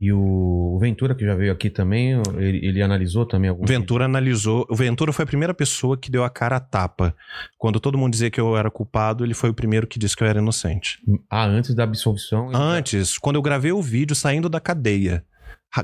E 0.00 0.10
o 0.14 0.78
Ventura, 0.80 1.14
que 1.14 1.26
já 1.26 1.34
veio 1.34 1.52
aqui 1.52 1.68
também, 1.68 2.12
ele, 2.38 2.66
ele 2.66 2.82
analisou 2.82 3.26
também 3.26 3.50
algum. 3.50 3.66
Ventura 3.66 4.06
analisou. 4.06 4.66
O 4.70 4.74
Ventura 4.74 5.12
foi 5.12 5.24
a 5.24 5.26
primeira 5.26 5.52
pessoa 5.52 5.96
que 5.96 6.10
deu 6.10 6.24
a 6.24 6.30
cara 6.30 6.56
a 6.56 6.60
tapa. 6.60 7.14
Quando 7.58 7.78
todo 7.78 7.98
mundo 7.98 8.12
dizia 8.12 8.30
que 8.30 8.40
eu 8.40 8.56
era 8.56 8.70
culpado, 8.70 9.22
ele 9.22 9.34
foi 9.34 9.50
o 9.50 9.54
primeiro 9.54 9.86
que 9.86 9.98
disse 9.98 10.16
que 10.16 10.24
eu 10.24 10.26
era 10.26 10.38
inocente. 10.38 10.98
Ah, 11.28 11.44
antes 11.44 11.74
da 11.74 11.84
absolvição? 11.84 12.50
Antes, 12.54 13.18
quando 13.18 13.36
eu 13.36 13.42
gravei 13.42 13.72
o 13.72 13.82
vídeo 13.82 14.16
saindo 14.16 14.48
da 14.48 14.58
cadeia, 14.58 15.22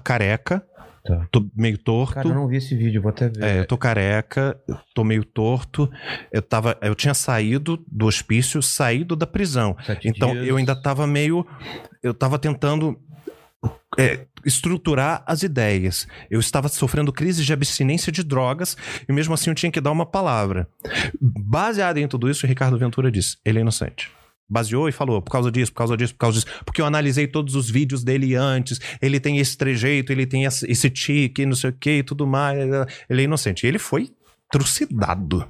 careca, 0.02 0.64
Tá. 1.06 1.24
tô 1.30 1.48
meio 1.56 1.78
torto. 1.78 2.14
Cara, 2.14 2.26
eu 2.28 2.34
não 2.34 2.48
vi 2.48 2.56
esse 2.56 2.74
vídeo, 2.74 3.00
vou 3.00 3.10
até 3.10 3.28
ver. 3.28 3.44
É, 3.44 3.58
eu 3.60 3.64
tô 3.64 3.78
careca, 3.78 4.60
tô 4.92 5.04
meio 5.04 5.24
torto. 5.24 5.88
Eu 6.32 6.42
tava, 6.42 6.76
eu 6.82 6.96
tinha 6.96 7.14
saído 7.14 7.80
do 7.86 8.06
hospício, 8.06 8.60
saído 8.60 9.14
da 9.14 9.24
prisão. 9.24 9.76
Sete 9.86 10.08
Então 10.08 10.32
dias. 10.32 10.48
eu 10.48 10.56
ainda 10.56 10.74
tava 10.74 11.06
meio, 11.06 11.46
eu 12.02 12.12
tava 12.12 12.40
tentando 12.40 12.98
é, 13.96 14.26
estruturar 14.44 15.22
as 15.26 15.44
ideias. 15.44 16.08
Eu 16.28 16.40
estava 16.40 16.66
sofrendo 16.68 17.12
crise 17.12 17.44
de 17.44 17.52
abstinência 17.52 18.10
de 18.10 18.24
drogas 18.24 18.76
e 19.08 19.12
mesmo 19.12 19.32
assim 19.32 19.50
eu 19.50 19.54
tinha 19.54 19.70
que 19.70 19.80
dar 19.80 19.92
uma 19.92 20.06
palavra. 20.06 20.68
Baseado 21.20 21.98
em 21.98 22.08
tudo 22.08 22.28
isso, 22.28 22.44
o 22.44 22.48
Ricardo 22.48 22.76
Ventura 22.76 23.12
disse: 23.12 23.36
ele 23.44 23.58
é 23.58 23.60
inocente. 23.62 24.10
Baseou 24.48 24.88
e 24.88 24.92
falou, 24.92 25.20
por 25.20 25.30
causa 25.32 25.50
disso, 25.50 25.72
por 25.72 25.78
causa 25.78 25.96
disso, 25.96 26.12
por 26.14 26.18
causa 26.20 26.38
disso. 26.40 26.62
Porque 26.64 26.80
eu 26.80 26.86
analisei 26.86 27.26
todos 27.26 27.54
os 27.56 27.68
vídeos 27.68 28.04
dele 28.04 28.34
antes. 28.36 28.80
Ele 29.02 29.18
tem 29.18 29.38
esse 29.38 29.56
trejeito, 29.56 30.12
ele 30.12 30.24
tem 30.26 30.44
esse 30.44 30.88
tique, 30.90 31.44
não 31.44 31.56
sei 31.56 31.70
o 31.70 31.72
que 31.72 31.98
e 31.98 32.02
tudo 32.02 32.26
mais. 32.26 32.58
Ele 33.10 33.22
é 33.22 33.24
inocente. 33.24 33.64
E 33.64 33.68
ele 33.68 33.78
foi 33.78 34.10
trucidado. 34.50 35.46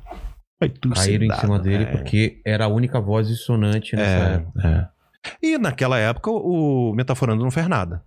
Foi 0.59 0.71
Caíram 0.95 1.27
em 1.27 1.39
cima 1.39 1.59
dele 1.59 1.85
é. 1.85 1.87
porque 1.87 2.41
era 2.45 2.65
a 2.65 2.69
única 2.69 2.99
voz 2.99 3.29
dissonante 3.29 3.95
nessa 3.95 4.11
É, 4.11 4.35
época. 4.37 4.93
é. 4.93 4.97
E 5.43 5.59
naquela 5.59 5.99
época 5.99 6.31
o 6.31 6.95
Metaforando 6.95 7.43
não 7.45 7.51
fez 7.51 7.69
nada. 7.69 8.03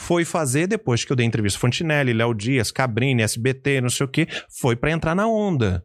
Foi 0.00 0.24
fazer 0.24 0.66
depois 0.66 1.04
que 1.04 1.12
eu 1.12 1.16
dei 1.16 1.26
entrevista 1.26 1.58
Fontinelli, 1.58 2.12
Léo 2.12 2.32
Dias, 2.34 2.70
Cabrini, 2.72 3.22
SBT, 3.22 3.80
não 3.80 3.90
sei 3.90 4.06
o 4.06 4.08
que, 4.08 4.26
foi 4.48 4.74
pra 4.74 4.90
entrar 4.90 5.14
na 5.14 5.28
onda. 5.28 5.84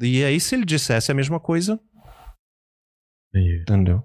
E 0.00 0.24
aí 0.24 0.40
se 0.40 0.54
ele 0.54 0.64
dissesse 0.64 1.10
a 1.12 1.14
mesma 1.14 1.38
coisa, 1.38 1.78
entendeu? 3.34 4.02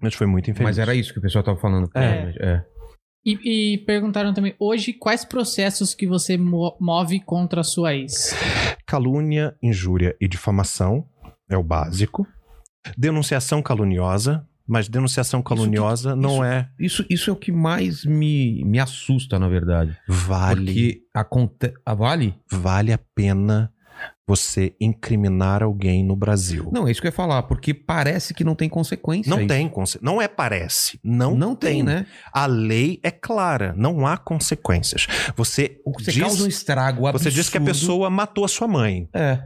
Mas 0.00 0.14
foi 0.14 0.26
muito 0.26 0.50
infeliz. 0.50 0.64
Mas 0.64 0.78
era 0.78 0.94
isso 0.94 1.12
que 1.12 1.18
o 1.18 1.22
pessoal 1.22 1.42
tava 1.44 1.58
falando. 1.58 1.88
É. 1.94 2.34
é. 2.38 2.64
E, 3.26 3.74
e 3.74 3.78
perguntaram 3.78 4.34
também, 4.34 4.54
hoje, 4.58 4.92
quais 4.92 5.24
processos 5.24 5.94
que 5.94 6.06
você 6.06 6.36
mo- 6.36 6.76
move 6.78 7.20
contra 7.20 7.62
a 7.62 7.64
sua 7.64 7.94
ex? 7.94 8.34
Calúnia, 8.86 9.56
injúria 9.62 10.14
e 10.20 10.28
difamação 10.28 11.08
é 11.48 11.56
o 11.56 11.62
básico. 11.62 12.26
Denunciação 12.98 13.62
caluniosa, 13.62 14.46
mas 14.68 14.88
denunciação 14.88 15.42
caluniosa 15.42 16.14
não 16.14 16.34
isso- 16.34 16.44
é 16.44 16.68
Isso, 16.78 17.06
isso 17.08 17.30
é 17.30 17.32
o 17.32 17.36
que 17.36 17.50
mais 17.50 18.04
me, 18.04 18.62
me 18.64 18.78
assusta, 18.78 19.38
na 19.38 19.48
verdade. 19.48 19.96
vale. 20.06 20.66
Porque. 20.66 21.00
Ah, 21.86 21.94
vale? 21.94 22.34
vale 22.52 22.92
a 22.92 22.98
pena 23.14 23.72
você 24.26 24.74
incriminar 24.80 25.62
alguém 25.62 26.02
no 26.04 26.16
Brasil. 26.16 26.70
Não, 26.72 26.88
é 26.88 26.90
isso 26.90 27.00
que 27.00 27.06
eu 27.06 27.10
ia 27.10 27.14
falar, 27.14 27.42
porque 27.42 27.74
parece 27.74 28.32
que 28.32 28.42
não 28.42 28.54
tem 28.54 28.68
consequência. 28.70 29.28
Não 29.28 29.46
tem 29.46 29.68
conse- 29.68 29.98
Não 30.00 30.20
é 30.20 30.26
parece. 30.26 30.98
Não, 31.04 31.34
Não 31.36 31.54
tem, 31.54 31.82
né? 31.82 32.06
A 32.32 32.46
lei 32.46 32.98
é 33.02 33.10
clara. 33.10 33.74
Não 33.76 34.06
há 34.06 34.16
consequências. 34.16 35.06
Você, 35.36 35.80
Você 35.98 36.10
diz, 36.12 36.22
causa 36.22 36.44
um 36.44 36.48
estrago 36.48 37.06
absurdo. 37.06 37.22
você 37.22 37.30
diz 37.30 37.50
que 37.50 37.58
a 37.58 37.60
pessoa 37.60 38.08
matou 38.08 38.44
a 38.44 38.48
sua 38.48 38.66
mãe. 38.66 39.08
É. 39.12 39.42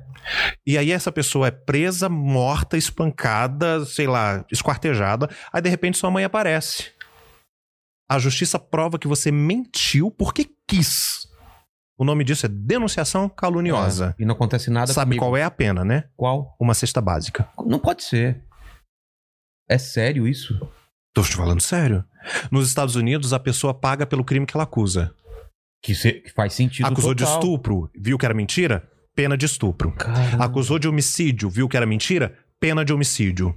E 0.66 0.76
aí 0.78 0.92
essa 0.92 1.10
pessoa 1.10 1.48
é 1.48 1.50
presa, 1.50 2.08
morta, 2.08 2.76
espancada, 2.76 3.84
sei 3.84 4.06
lá, 4.06 4.44
esquartejada. 4.52 5.28
Aí 5.52 5.60
de 5.60 5.68
repente 5.70 5.98
sua 5.98 6.10
mãe 6.10 6.22
aparece. 6.24 6.92
A 8.08 8.18
justiça 8.18 8.58
prova 8.58 8.98
que 8.98 9.08
você 9.08 9.30
mentiu 9.32 10.10
porque 10.10 10.48
quis. 10.66 11.27
O 11.98 12.04
nome 12.04 12.22
disso 12.22 12.46
é 12.46 12.48
denunciação 12.48 13.28
caluniosa. 13.28 14.14
É, 14.18 14.22
E 14.22 14.24
não 14.24 14.34
acontece 14.34 14.70
nada 14.70 14.92
Sabe 14.92 15.10
comigo. 15.16 15.24
qual 15.24 15.36
é 15.36 15.42
a 15.42 15.50
pena, 15.50 15.84
né? 15.84 16.04
Qual? 16.16 16.56
Uma 16.60 16.72
cesta 16.72 17.00
básica. 17.00 17.48
Não 17.66 17.78
pode 17.80 18.04
ser. 18.04 18.40
É 19.68 19.76
sério 19.78 20.26
isso? 20.26 20.58
Tô 21.12 21.22
te 21.22 21.34
falando 21.34 21.60
sério. 21.60 22.04
Nos 22.50 22.68
Estados 22.68 22.94
Unidos, 22.94 23.32
a 23.32 23.40
pessoa 23.40 23.74
paga 23.74 24.06
pelo 24.06 24.24
crime 24.24 24.46
que 24.46 24.56
ela 24.56 24.64
acusa. 24.64 25.12
Que, 25.82 25.94
se- 25.94 26.12
que 26.20 26.32
faz 26.32 26.54
sentido 26.54 26.86
Acusou 26.86 27.14
de 27.14 27.24
total. 27.24 27.40
estupro, 27.40 27.90
viu 27.96 28.16
que 28.16 28.24
era 28.24 28.34
mentira? 28.34 28.88
Pena 29.14 29.36
de 29.36 29.46
estupro. 29.46 29.92
Caramba. 29.92 30.44
Acusou 30.44 30.78
de 30.78 30.86
homicídio, 30.88 31.50
viu 31.50 31.68
que 31.68 31.76
era 31.76 31.86
mentira? 31.86 32.36
Pena 32.60 32.84
de 32.84 32.92
homicídio. 32.92 33.54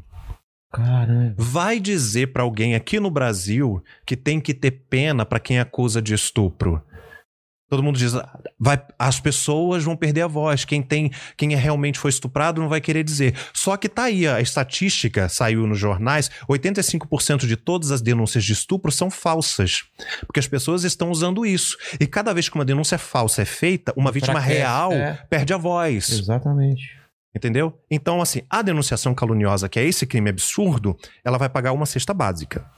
Caramba. 0.72 1.36
Vai 1.38 1.80
dizer 1.80 2.32
pra 2.34 2.44
alguém 2.44 2.76
aqui 2.76 3.00
no 3.00 3.12
Brasil 3.12 3.84
que 4.06 4.16
tem 4.16 4.40
que 4.40 4.54
ter 4.54 4.72
pena 4.90 5.26
pra 5.26 5.40
quem 5.40 5.60
acusa 5.60 6.02
de 6.02 6.14
estupro. 6.14 6.82
Todo 7.72 7.82
mundo 7.82 7.98
diz, 7.98 8.14
"Ah, 8.14 8.38
vai, 8.60 8.84
as 9.00 9.18
pessoas 9.18 9.82
vão 9.82 9.96
perder 9.96 10.24
a 10.24 10.28
voz. 10.28 10.66
Quem 10.66 10.82
tem, 10.82 11.10
quem 11.38 11.54
é 11.54 11.56
realmente 11.56 11.98
foi 11.98 12.10
estuprado 12.10 12.60
não 12.60 12.68
vai 12.68 12.82
querer 12.82 13.02
dizer. 13.02 13.34
Só 13.54 13.78
que 13.78 13.88
tá 13.88 14.04
aí 14.04 14.28
a 14.28 14.42
estatística 14.42 15.30
saiu 15.30 15.66
nos 15.66 15.80
jornais, 15.80 16.30
85% 16.50 17.48
de 17.48 17.56
todas 17.56 17.90
as 17.90 18.02
denúncias 18.02 18.44
de 18.44 18.52
estupro 18.52 18.92
são 18.92 19.10
falsas, 19.10 19.86
porque 20.28 20.42
as 20.42 20.48
pessoas 20.48 20.84
estão 20.84 21.12
usando 21.12 21.46
isso. 21.46 21.78
E 21.98 22.06
cada 22.06 22.34
vez 22.34 22.50
que 22.50 22.56
uma 22.56 22.66
denúncia 22.66 22.98
falsa 22.98 23.44
é 23.44 23.46
feita, 23.46 23.94
uma 23.96 24.12
vítima 24.12 24.34
Enfraquece, 24.34 24.58
real 24.60 24.92
é. 24.92 25.14
perde 25.30 25.54
a 25.54 25.58
voz. 25.58 26.10
Exatamente. 26.10 27.00
Entendeu? 27.34 27.74
Então, 27.90 28.22
assim, 28.22 28.42
a 28.50 28.62
denunciação 28.62 29.16
caluniosa, 29.16 29.70
que 29.70 29.80
é 29.80 29.86
esse 29.86 30.06
crime 30.06 30.30
absurdo, 30.30 30.98
ela 31.24 31.38
vai 31.38 31.48
pagar 31.48 31.72
uma 31.72 31.86
cesta 31.86 32.14
básica. 32.14 32.70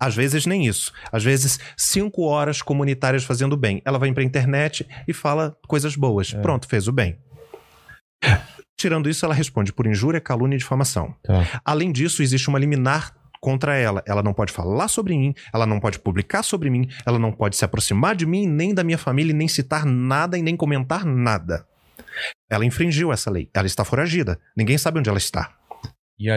Às 0.00 0.14
vezes 0.14 0.46
nem 0.46 0.66
isso. 0.66 0.92
Às 1.10 1.24
vezes, 1.24 1.58
cinco 1.76 2.22
horas 2.22 2.62
comunitárias 2.62 3.24
fazendo 3.24 3.56
bem. 3.56 3.82
Ela 3.84 3.98
vai 3.98 4.12
pra 4.12 4.22
internet 4.22 4.86
e 5.06 5.12
fala 5.12 5.56
coisas 5.66 5.96
boas. 5.96 6.32
É. 6.32 6.40
Pronto, 6.40 6.68
fez 6.68 6.86
o 6.86 6.92
bem. 6.92 7.18
Tirando 8.76 9.08
isso, 9.08 9.24
ela 9.24 9.34
responde 9.34 9.72
por 9.72 9.86
injúria, 9.86 10.20
calúnia 10.20 10.54
e 10.54 10.58
difamação. 10.58 11.14
Tá. 11.24 11.60
Além 11.64 11.90
disso, 11.90 12.22
existe 12.22 12.48
uma 12.48 12.60
liminar 12.60 13.12
contra 13.40 13.76
ela. 13.76 14.02
Ela 14.06 14.22
não 14.22 14.32
pode 14.32 14.52
falar 14.52 14.86
sobre 14.88 15.16
mim, 15.16 15.34
ela 15.52 15.66
não 15.66 15.80
pode 15.80 15.98
publicar 15.98 16.42
sobre 16.42 16.70
mim, 16.70 16.88
ela 17.04 17.18
não 17.18 17.32
pode 17.32 17.56
se 17.56 17.64
aproximar 17.64 18.14
de 18.14 18.26
mim, 18.26 18.46
nem 18.46 18.72
da 18.72 18.84
minha 18.84 18.98
família, 18.98 19.34
nem 19.34 19.48
citar 19.48 19.84
nada 19.84 20.38
e 20.38 20.42
nem 20.42 20.56
comentar 20.56 21.04
nada. 21.04 21.66
Ela 22.48 22.64
infringiu 22.64 23.12
essa 23.12 23.30
lei. 23.30 23.50
Ela 23.52 23.66
está 23.66 23.84
foragida. 23.84 24.40
Ninguém 24.56 24.78
sabe 24.78 24.98
onde 24.98 25.08
ela 25.08 25.18
está. 25.18 25.52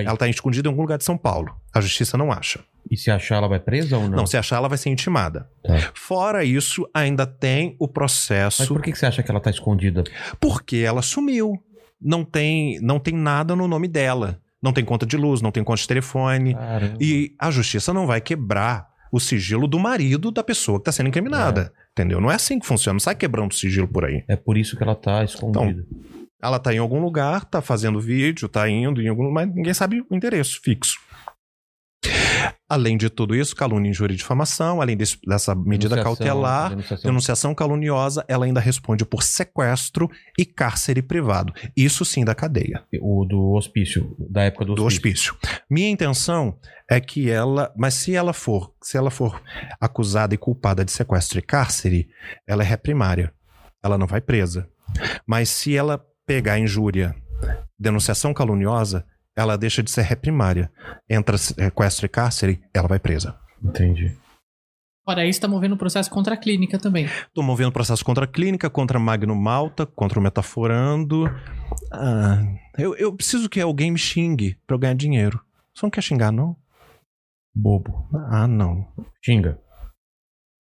Ela 0.05 0.13
está 0.13 0.27
escondida 0.27 0.67
em 0.67 0.71
algum 0.71 0.81
lugar 0.81 0.97
de 0.97 1.03
São 1.03 1.17
Paulo. 1.17 1.55
A 1.73 1.81
justiça 1.81 2.17
não 2.17 2.31
acha. 2.31 2.63
E 2.91 2.97
se 2.97 3.09
achar, 3.09 3.37
ela 3.37 3.47
vai 3.47 3.59
presa 3.59 3.97
ou 3.97 4.09
não? 4.09 4.17
Não, 4.17 4.27
se 4.27 4.35
achar, 4.35 4.57
ela 4.57 4.67
vai 4.67 4.77
ser 4.77 4.89
intimada. 4.89 5.49
Tá. 5.63 5.91
Fora 5.93 6.43
isso, 6.43 6.85
ainda 6.93 7.25
tem 7.25 7.77
o 7.79 7.85
Mas 7.85 7.93
processo 7.93 8.67
por 8.67 8.81
que 8.81 8.91
que 8.91 8.97
você 8.99 9.05
acha 9.05 9.23
que 9.23 9.31
ela 9.31 9.39
tá 9.39 9.49
escondida? 9.49 10.03
porque 10.41 10.77
ela 10.77 11.01
sumiu. 11.01 11.53
Não 12.01 12.25
tem, 12.25 12.79
não 12.81 12.99
tem 12.99 13.13
nada 13.13 13.55
no 13.55 13.65
nome 13.65 13.87
dela. 13.87 14.41
Não 14.61 14.73
tem 14.73 14.83
conta 14.83 15.05
de 15.05 15.15
luz, 15.15 15.41
não 15.41 15.51
tem 15.51 15.63
conta 15.63 15.81
de 15.81 15.87
telefone. 15.87 16.53
Caramba. 16.53 16.97
E 16.99 17.33
a 17.39 17.49
justiça 17.49 17.93
não 17.93 18.05
vai 18.05 18.19
quebrar 18.19 18.87
o 19.09 19.19
sigilo 19.19 19.67
do 19.67 19.79
marido 19.79 20.29
da 20.29 20.43
pessoa 20.43 20.77
que 20.77 20.81
está 20.81 20.91
sendo 20.91 21.07
incriminada. 21.07 21.71
Entendeu? 21.91 22.19
Não 22.19 22.29
é 22.29 22.35
assim 22.35 22.59
que 22.59 22.65
funciona. 22.65 22.95
Não 22.95 22.99
sai 22.99 23.15
quebrando 23.15 23.51
o 23.51 23.55
sigilo 23.55 23.87
por 23.87 24.03
aí. 24.03 24.23
É 24.27 24.35
por 24.35 24.57
isso 24.57 24.75
que 24.75 24.83
ela 24.83 24.95
tá 24.95 25.23
escondida. 25.23 25.85
Ela 26.41 26.59
tá 26.59 26.73
em 26.73 26.79
algum 26.79 26.99
lugar, 26.99 27.45
tá 27.45 27.61
fazendo 27.61 28.01
vídeo, 28.01 28.49
tá 28.49 28.67
indo 28.67 29.01
em 29.01 29.07
algum 29.07 29.23
lugar, 29.23 29.45
mas 29.45 29.55
ninguém 29.55 29.73
sabe 29.73 30.01
o 30.09 30.15
endereço 30.15 30.59
fixo. 30.61 30.99
Além 32.73 32.95
de 32.95 33.09
tudo 33.09 33.35
isso, 33.35 33.53
calúnia, 33.55 33.89
injúria 33.89 34.13
e 34.13 34.17
difamação, 34.17 34.81
além 34.81 34.95
desse- 34.95 35.17
dessa 35.27 35.53
medida 35.53 35.95
Denunciação, 35.95 36.03
cautelar, 36.03 36.69
denunciação. 36.69 37.09
denunciação 37.11 37.55
caluniosa, 37.55 38.23
ela 38.29 38.45
ainda 38.45 38.59
responde 38.61 39.03
por 39.03 39.23
sequestro 39.23 40.09
e 40.39 40.45
cárcere 40.45 41.01
privado. 41.01 41.53
Isso 41.75 42.05
sim 42.05 42.23
da 42.23 42.33
cadeia, 42.33 42.83
O 43.01 43.25
do 43.25 43.51
hospício, 43.53 44.15
da 44.29 44.43
época 44.43 44.63
do 44.65 44.75
do 44.75 44.85
hospício. 44.85 45.33
hospício. 45.33 45.63
Minha 45.69 45.89
intenção 45.89 46.57
é 46.89 46.99
que 47.01 47.29
ela, 47.29 47.73
mas 47.75 47.95
se 47.95 48.15
ela 48.15 48.31
for, 48.31 48.73
se 48.81 48.95
ela 48.97 49.11
for 49.11 49.41
acusada 49.79 50.33
e 50.33 50.37
culpada 50.37 50.85
de 50.85 50.91
sequestro 50.91 51.39
e 51.39 51.41
cárcere, 51.41 52.07
ela 52.47 52.63
é 52.63 52.65
reprimária. 52.65 53.33
Ela 53.83 53.97
não 53.97 54.07
vai 54.07 54.21
presa. 54.21 54.69
Mas 55.27 55.49
se 55.49 55.75
ela 55.75 56.01
pegar 56.25 56.57
injúria, 56.59 57.15
denunciação 57.79 58.33
caluniosa, 58.33 59.05
ela 59.35 59.57
deixa 59.57 59.81
de 59.81 59.91
ser 59.91 60.01
reprimária. 60.03 60.71
Entra 61.09 61.37
sequestro 61.37 62.05
e 62.05 62.09
cárcere, 62.09 62.63
ela 62.73 62.87
vai 62.87 62.99
presa. 62.99 63.35
Entendi. 63.63 64.17
Fora 65.03 65.25
isso, 65.25 65.41
tá 65.41 65.47
movendo 65.47 65.73
um 65.73 65.77
processo 65.77 66.09
contra 66.09 66.35
a 66.35 66.37
clínica 66.37 66.77
também. 66.77 67.09
Tô 67.33 67.41
movendo 67.41 67.71
processo 67.71 68.05
contra 68.05 68.25
a 68.25 68.27
clínica, 68.27 68.69
contra 68.69 68.99
Magno 68.99 69.35
Malta, 69.35 69.85
contra 69.85 70.19
o 70.19 70.21
Metaforando. 70.21 71.25
Ah, 71.91 72.37
eu, 72.77 72.95
eu 72.95 73.13
preciso 73.13 73.49
que 73.49 73.59
alguém 73.59 73.91
me 73.91 73.97
xingue 73.97 74.57
pra 74.67 74.75
eu 74.75 74.79
ganhar 74.79 74.93
dinheiro. 74.93 75.41
Você 75.73 75.85
não 75.85 75.89
quer 75.89 76.01
xingar, 76.01 76.31
não? 76.31 76.55
Bobo. 77.53 78.07
Ah, 78.29 78.47
não. 78.47 78.87
Xinga. 79.23 79.59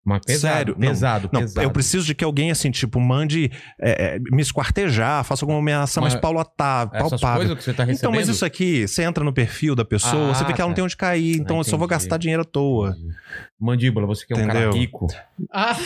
Mas 0.06 0.20
pesado, 0.24 0.54
Sério? 0.54 0.74
Não. 0.78 0.88
pesado, 0.88 1.30
Não, 1.32 1.40
pesado. 1.40 1.66
eu 1.66 1.70
preciso 1.72 2.06
de 2.06 2.14
que 2.14 2.22
alguém, 2.22 2.52
assim, 2.52 2.70
tipo, 2.70 3.00
mande 3.00 3.50
é, 3.80 4.14
é, 4.14 4.18
me 4.30 4.40
esquartejar, 4.40 5.24
faça 5.24 5.44
alguma 5.44 5.58
ameaça 5.58 6.00
mais 6.00 6.14
Mas 6.14 6.20
paulatá- 6.20 6.88
Essas 6.92 7.10
palpável. 7.20 7.36
coisas 7.38 7.58
que 7.58 7.64
você 7.64 7.74
tá 7.74 7.82
recebendo... 7.82 7.98
Então, 7.98 8.12
mas 8.12 8.28
isso 8.28 8.44
aqui, 8.44 8.86
você 8.86 9.02
entra 9.02 9.24
no 9.24 9.32
perfil 9.32 9.74
da 9.74 9.84
pessoa, 9.84 10.30
Ah, 10.30 10.34
você 10.34 10.44
vê 10.44 10.52
que 10.52 10.60
ela 10.60 10.68
não 10.68 10.74
tá. 10.74 10.76
tem 10.76 10.84
onde 10.84 10.96
cair, 10.96 11.36
então 11.40 11.56
Ah, 11.56 11.60
eu 11.60 11.64
só 11.64 11.76
vou 11.76 11.86
entendi. 11.86 12.02
gastar 12.02 12.18
dinheiro 12.18 12.42
à 12.42 12.44
toa. 12.44 12.94
Mandíbula, 13.60 14.06
você 14.06 14.24
que 14.24 14.32
é 14.32 14.36
um 14.36 14.46
cara 14.46 14.60
Entendeu? 14.60 14.78
rico. 14.80 15.06
Ah, 15.52 15.76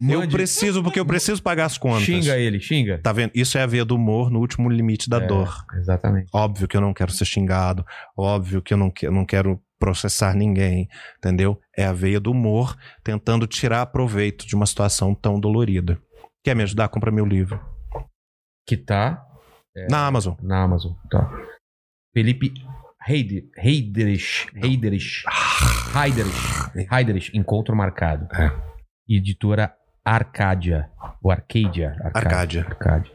Eu 0.00 0.20
Mande- 0.20 0.32
preciso, 0.34 0.82
porque 0.82 0.98
eu 0.98 1.06
preciso 1.06 1.40
pagar 1.42 1.66
as 1.66 1.78
contas. 1.78 2.02
Xinga 2.02 2.36
ele, 2.36 2.58
xinga. 2.60 2.98
Tá 3.02 3.12
vendo? 3.12 3.30
Isso 3.34 3.56
é 3.56 3.62
a 3.62 3.66
veia 3.66 3.84
do 3.84 3.94
humor 3.94 4.28
no 4.28 4.40
último 4.40 4.68
limite 4.68 5.08
da 5.08 5.18
É, 5.18 5.26
dor. 5.26 5.54
Exatamente. 5.78 6.28
Óbvio 6.32 6.66
que 6.66 6.76
eu 6.76 6.80
não 6.80 6.92
quero 6.92 7.12
ser 7.12 7.24
xingado. 7.24 7.86
Óbvio 8.16 8.60
que 8.60 8.74
eu 8.74 8.76
não, 8.76 8.90
que- 8.90 9.06
eu 9.06 9.12
não 9.12 9.24
quero 9.24 9.60
processar 9.84 10.34
ninguém. 10.34 10.88
Entendeu? 11.18 11.60
É 11.76 11.84
a 11.84 11.92
veia 11.92 12.18
do 12.18 12.30
humor 12.30 12.74
tentando 13.02 13.46
tirar 13.46 13.84
proveito 13.86 14.46
de 14.46 14.54
uma 14.56 14.64
situação 14.66 15.14
tão 15.14 15.38
dolorida. 15.38 16.00
Quer 16.42 16.56
me 16.56 16.62
ajudar? 16.62 16.88
Compra 16.88 17.10
meu 17.12 17.26
livro. 17.26 17.60
Que 18.66 18.76
tá 18.78 19.22
É. 19.76 19.86
Na 19.90 20.06
Amazon. 20.06 20.34
na 20.42 20.62
Amazon. 20.62 20.92
Tá. 21.10 21.30
Felipe 22.14 22.54
Heider- 23.06 23.50
Heiderich. 23.58 24.46
Heiderich. 24.56 25.24
Heiderich. 25.94 26.88
Heiderich. 26.90 27.36
Encontro 27.36 27.76
marcado. 27.76 28.26
É. 28.34 28.50
Editora 29.08 29.74
Arcádia. 30.04 30.90
Ou 31.22 31.30
Arcadia. 31.30 31.94
Arcádia. 32.14 32.62
Arcádia. 32.66 33.12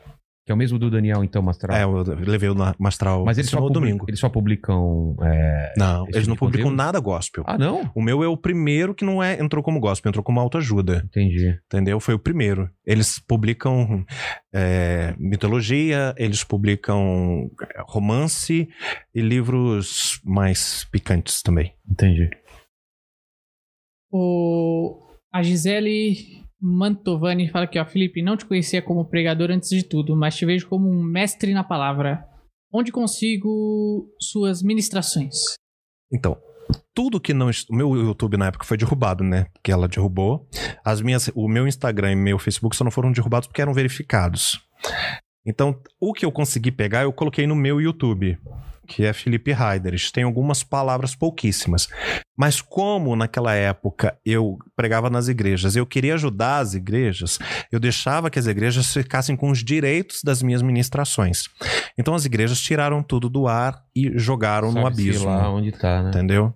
Que 0.49 0.51
é 0.51 0.55
o 0.55 0.57
mesmo 0.57 0.79
do 0.79 0.89
Daniel, 0.89 1.23
então, 1.23 1.43
Mastral. 1.43 1.77
É, 1.77 1.83
eu 1.83 2.03
levei 2.25 2.49
o 2.49 2.55
Mastral 2.79 3.23
Mas 3.23 3.37
eles 3.37 3.51
só, 3.51 3.57
no 3.57 3.67
publicam, 3.67 3.81
domingo. 3.83 4.05
eles 4.07 4.19
só 4.19 4.29
publicam. 4.29 5.15
é, 5.21 5.73
Não, 5.77 6.05
eles 6.07 6.15
tipo 6.21 6.29
não 6.29 6.35
publicam 6.35 6.63
conteúdo? 6.71 6.75
nada 6.75 6.99
gospel. 6.99 7.43
Ah, 7.45 7.55
não? 7.55 7.91
O 7.93 8.01
meu 8.01 8.23
é 8.23 8.27
o 8.27 8.35
primeiro 8.35 8.95
que 8.95 9.05
não 9.05 9.21
é 9.21 9.39
entrou 9.39 9.61
como 9.61 9.79
gospel, 9.79 10.09
entrou 10.09 10.23
como 10.23 10.39
autoajuda. 10.39 11.03
Entendi. 11.05 11.55
Entendeu? 11.67 11.99
Foi 11.99 12.15
o 12.15 12.19
primeiro. 12.19 12.67
Eles 12.83 13.19
publicam 13.19 14.03
é, 14.51 15.13
mitologia, 15.19 16.15
eles 16.17 16.43
publicam 16.43 17.47
é, 17.61 17.83
romance 17.87 18.67
e 19.13 19.21
livros 19.21 20.19
mais 20.25 20.83
picantes 20.91 21.43
também. 21.43 21.75
Entendi. 21.87 22.27
o, 24.11 24.99
a 25.31 25.43
Gisele 25.43 26.38
Mantovani 26.61 27.49
fala 27.49 27.65
aqui, 27.65 27.79
ó. 27.79 27.85
Felipe, 27.85 28.21
não 28.21 28.35
te 28.35 28.45
conhecia 28.45 28.81
como 28.81 29.05
pregador 29.05 29.51
antes 29.51 29.69
de 29.69 29.83
tudo, 29.83 30.15
mas 30.15 30.35
te 30.35 30.45
vejo 30.45 30.67
como 30.67 30.89
um 30.89 31.03
mestre 31.03 31.53
na 31.53 31.63
palavra. 31.63 32.25
Onde 32.73 32.91
consigo 32.91 34.07
suas 34.19 34.61
ministrações? 34.61 35.55
Então, 36.11 36.37
tudo 36.93 37.19
que 37.19 37.33
não. 37.33 37.49
O 37.69 37.75
meu 37.75 37.95
YouTube 37.95 38.37
na 38.37 38.47
época 38.47 38.65
foi 38.65 38.77
derrubado, 38.77 39.23
né? 39.23 39.47
Que 39.63 39.71
ela 39.71 39.87
derrubou. 39.87 40.47
As 40.83 41.01
minhas, 41.01 41.31
o 41.33 41.47
meu 41.47 41.67
Instagram 41.67 42.11
e 42.11 42.15
meu 42.15 42.37
Facebook 42.37 42.75
só 42.75 42.83
não 42.83 42.91
foram 42.91 43.11
derrubados 43.11 43.47
porque 43.47 43.61
eram 43.61 43.73
verificados. 43.73 44.59
Então, 45.45 45.81
o 45.99 46.13
que 46.13 46.25
eu 46.25 46.31
consegui 46.31 46.71
pegar, 46.71 47.03
eu 47.03 47.13
coloquei 47.13 47.47
no 47.47 47.55
meu 47.55 47.81
YouTube, 47.81 48.37
que 48.89 49.05
é 49.05 49.13
Felipe 49.13 49.51
Heiderich. 49.51 50.11
Tem 50.11 50.23
algumas 50.23 50.63
palavras 50.63 51.13
pouquíssimas. 51.15 51.87
Mas 52.35 52.59
como 52.59 53.15
naquela 53.15 53.53
época 53.53 54.17
eu 54.25 54.57
pregava 54.75 55.09
nas 55.09 55.27
igrejas, 55.27 55.75
eu 55.75 55.85
queria 55.85 56.15
ajudar 56.15 56.59
as 56.59 56.73
igrejas, 56.73 57.37
eu 57.71 57.79
deixava 57.79 58.29
que 58.29 58.39
as 58.39 58.47
igrejas 58.47 58.91
ficassem 58.91 59.35
com 59.35 59.51
os 59.51 59.63
direitos 59.63 60.21
das 60.23 60.41
minhas 60.41 60.61
ministrações. 60.63 61.43
Então 61.97 62.15
as 62.15 62.25
igrejas 62.25 62.59
tiraram 62.59 63.03
tudo 63.03 63.29
do 63.29 63.47
ar 63.47 63.83
e 63.95 64.11
jogaram 64.17 64.71
no 64.71 64.81
Sabe-se 64.81 65.01
abismo. 65.09 65.25
lá 65.27 65.51
onde 65.53 65.71
tá, 65.71 66.01
né? 66.01 66.09
Entendeu? 66.09 66.53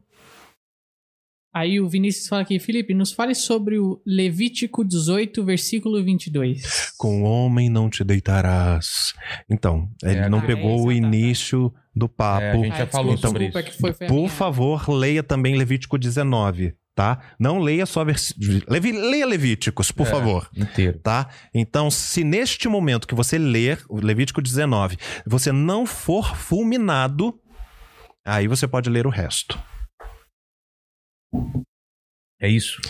Aí 1.56 1.80
o 1.80 1.88
Vinícius 1.88 2.28
fala 2.28 2.42
aqui, 2.42 2.58
Felipe, 2.58 2.96
nos 2.96 3.12
fale 3.12 3.36
sobre 3.36 3.78
o 3.78 4.02
Levítico 4.08 4.84
18, 4.84 5.46
versículo 5.46 6.04
22. 6.04 6.94
Com 6.98 7.22
o 7.22 7.26
homem 7.26 7.70
não 7.70 7.92
te 7.92 8.04
deitarás. 8.04 9.14
Então, 9.48 9.88
ele 10.02 10.18
É, 10.18 10.30
não 10.30 10.40
ah, 10.40 10.46
pegou 10.48 10.78
esse, 10.78 10.82
o 10.82 10.86
tá, 10.86 10.90
tá. 10.90 10.94
início 10.96 11.74
do 11.96 12.10
papo. 12.10 12.42
É, 12.44 12.52
a 12.52 12.56
gente 12.58 12.78
já 12.78 12.88
falou 12.88 13.14
Então, 13.14 13.30
sobre 13.30 13.48
isso. 13.48 13.64
que 13.64 13.72
foi, 13.80 13.94
Por 14.08 14.30
favor, 14.30 14.90
leia 14.90 15.22
também 15.24 15.56
Levítico 15.56 15.98
19, 15.98 16.76
tá? 16.96 17.22
Não 17.40 17.60
leia 17.60 17.86
só 17.86 18.04
versículos. 18.04 18.64
Leia 18.68 19.26
Levíticos, 19.26 19.92
por 19.92 20.08
É. 20.08 20.10
favor. 20.10 20.50
Inteiro. 20.56 21.00
Tá? 21.00 21.30
Então, 21.54 21.92
se 21.92 22.24
neste 22.24 22.68
momento 22.68 23.08
que 23.08 23.16
você 23.16 23.38
ler 23.38 23.80
Levítico 23.90 24.42
19, 24.42 24.98
você 25.26 25.52
não 25.52 25.86
for 25.86 26.36
fulminado, 26.36 27.40
aí 28.26 28.48
você 28.48 28.68
pode 28.68 28.90
ler 28.90 29.06
o 29.06 29.10
resto. 29.12 29.60
É 32.42 32.50
isso. 32.50 32.82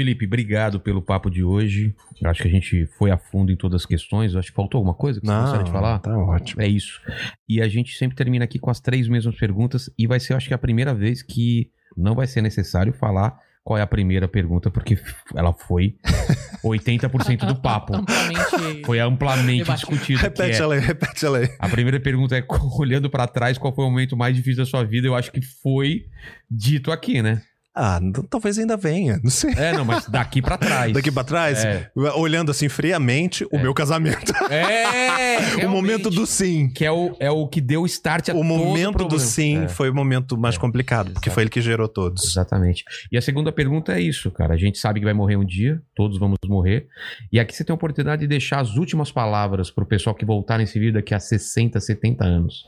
Felipe, 0.00 0.24
obrigado 0.24 0.80
pelo 0.80 1.02
papo 1.02 1.28
de 1.30 1.44
hoje. 1.44 1.94
Acho 2.24 2.40
que 2.40 2.48
a 2.48 2.50
gente 2.50 2.86
foi 2.98 3.10
a 3.10 3.18
fundo 3.18 3.52
em 3.52 3.56
todas 3.56 3.82
as 3.82 3.86
questões. 3.86 4.34
Acho 4.34 4.48
que 4.48 4.54
faltou 4.54 4.78
alguma 4.78 4.94
coisa 4.94 5.20
que 5.20 5.26
você 5.26 5.32
gostaria 5.42 5.64
de 5.66 5.70
falar? 5.70 5.98
tá 5.98 6.16
ótimo. 6.16 6.62
É 6.62 6.66
isso. 6.66 7.02
E 7.46 7.60
a 7.60 7.68
gente 7.68 7.94
sempre 7.98 8.16
termina 8.16 8.46
aqui 8.46 8.58
com 8.58 8.70
as 8.70 8.80
três 8.80 9.06
mesmas 9.08 9.34
perguntas. 9.36 9.90
E 9.98 10.06
vai 10.06 10.18
ser, 10.18 10.32
acho 10.32 10.48
que, 10.48 10.54
a 10.54 10.58
primeira 10.58 10.94
vez 10.94 11.22
que 11.22 11.68
não 11.94 12.14
vai 12.14 12.26
ser 12.26 12.40
necessário 12.40 12.94
falar 12.94 13.38
qual 13.62 13.78
é 13.78 13.82
a 13.82 13.86
primeira 13.86 14.26
pergunta, 14.26 14.70
porque 14.70 14.98
ela 15.36 15.52
foi 15.52 15.96
80% 16.64 17.46
do 17.46 17.56
papo. 17.56 17.94
Amplamente- 17.96 18.82
Foi 18.86 18.98
amplamente 19.00 19.70
discutido. 19.70 20.18
Repete 20.18 20.56
é- 20.56 20.62
ela 20.62 20.74
aí, 20.76 20.80
repete 20.80 21.26
ela 21.26 21.38
aí. 21.38 21.48
A 21.58 21.68
primeira 21.68 22.00
pergunta 22.00 22.38
é, 22.38 22.42
olhando 22.78 23.10
pra 23.10 23.26
trás, 23.26 23.58
qual 23.58 23.74
foi 23.74 23.84
o 23.84 23.90
momento 23.90 24.16
mais 24.16 24.34
difícil 24.34 24.64
da 24.64 24.70
sua 24.70 24.82
vida? 24.82 25.06
Eu 25.06 25.14
acho 25.14 25.30
que 25.30 25.42
foi 25.42 26.06
dito 26.50 26.90
aqui, 26.90 27.20
né? 27.20 27.42
Ah, 27.72 28.00
talvez 28.28 28.58
ainda 28.58 28.76
venha, 28.76 29.20
não 29.22 29.30
sei. 29.30 29.52
É, 29.54 29.72
não, 29.72 29.84
mas 29.84 30.06
daqui 30.08 30.42
pra 30.42 30.58
trás. 30.58 30.92
Daqui 30.92 31.10
pra 31.10 31.22
trás, 31.22 31.64
É. 31.64 31.88
olhando 32.16 32.50
assim 32.50 32.68
friamente, 32.68 33.46
o 33.52 33.58
meu 33.58 33.72
casamento. 33.72 34.32
É! 34.52 35.30
o 35.64 35.70
momento 35.70 36.10
do 36.10 36.26
sim. 36.26 36.68
Que 36.70 36.84
é 36.84 36.90
o, 36.90 37.16
é 37.20 37.30
o 37.30 37.46
que 37.46 37.60
deu 37.60 37.86
start 37.86 38.28
a 38.30 38.34
O 38.34 38.42
momento 38.42 38.92
do 38.92 38.98
problema. 38.98 39.18
sim 39.24 39.62
É, 39.64 39.68
foi 39.68 39.88
o 39.88 39.94
momento 39.94 40.36
mais 40.36 40.56
É, 40.56 40.58
complicado, 40.58 41.12
porque 41.12 41.28
exato. 41.28 41.34
foi 41.34 41.42
ele 41.44 41.50
que 41.50 41.60
gerou 41.60 41.88
todos. 41.88 42.24
Exatamente. 42.24 42.82
E 43.10 43.16
a 43.16 43.22
segunda 43.22 43.52
pergunta 43.52 43.92
é 43.92 44.00
isso, 44.00 44.30
cara. 44.32 44.54
A 44.54 44.58
gente 44.58 44.76
sabe 44.78 44.98
que 44.98 45.04
vai 45.04 45.14
morrer 45.14 45.36
um 45.36 45.44
dia, 45.44 45.80
todos 45.94 46.18
vamos 46.18 46.38
morrer. 46.46 46.88
E 47.32 47.38
aqui 47.38 47.54
você 47.54 47.62
tem 47.64 47.72
a 47.72 47.76
oportunidade 47.76 48.22
de 48.22 48.26
deixar 48.28 48.58
as 48.60 48.74
últimas 48.76 49.12
palavras 49.12 49.70
pro 49.70 49.86
pessoal 49.86 50.14
que 50.16 50.24
voltar 50.24 50.58
nesse 50.58 50.76
vídeo 50.78 50.94
daqui 50.94 51.14
a 51.14 51.20
60, 51.20 51.78
70 51.78 52.24
anos. 52.24 52.64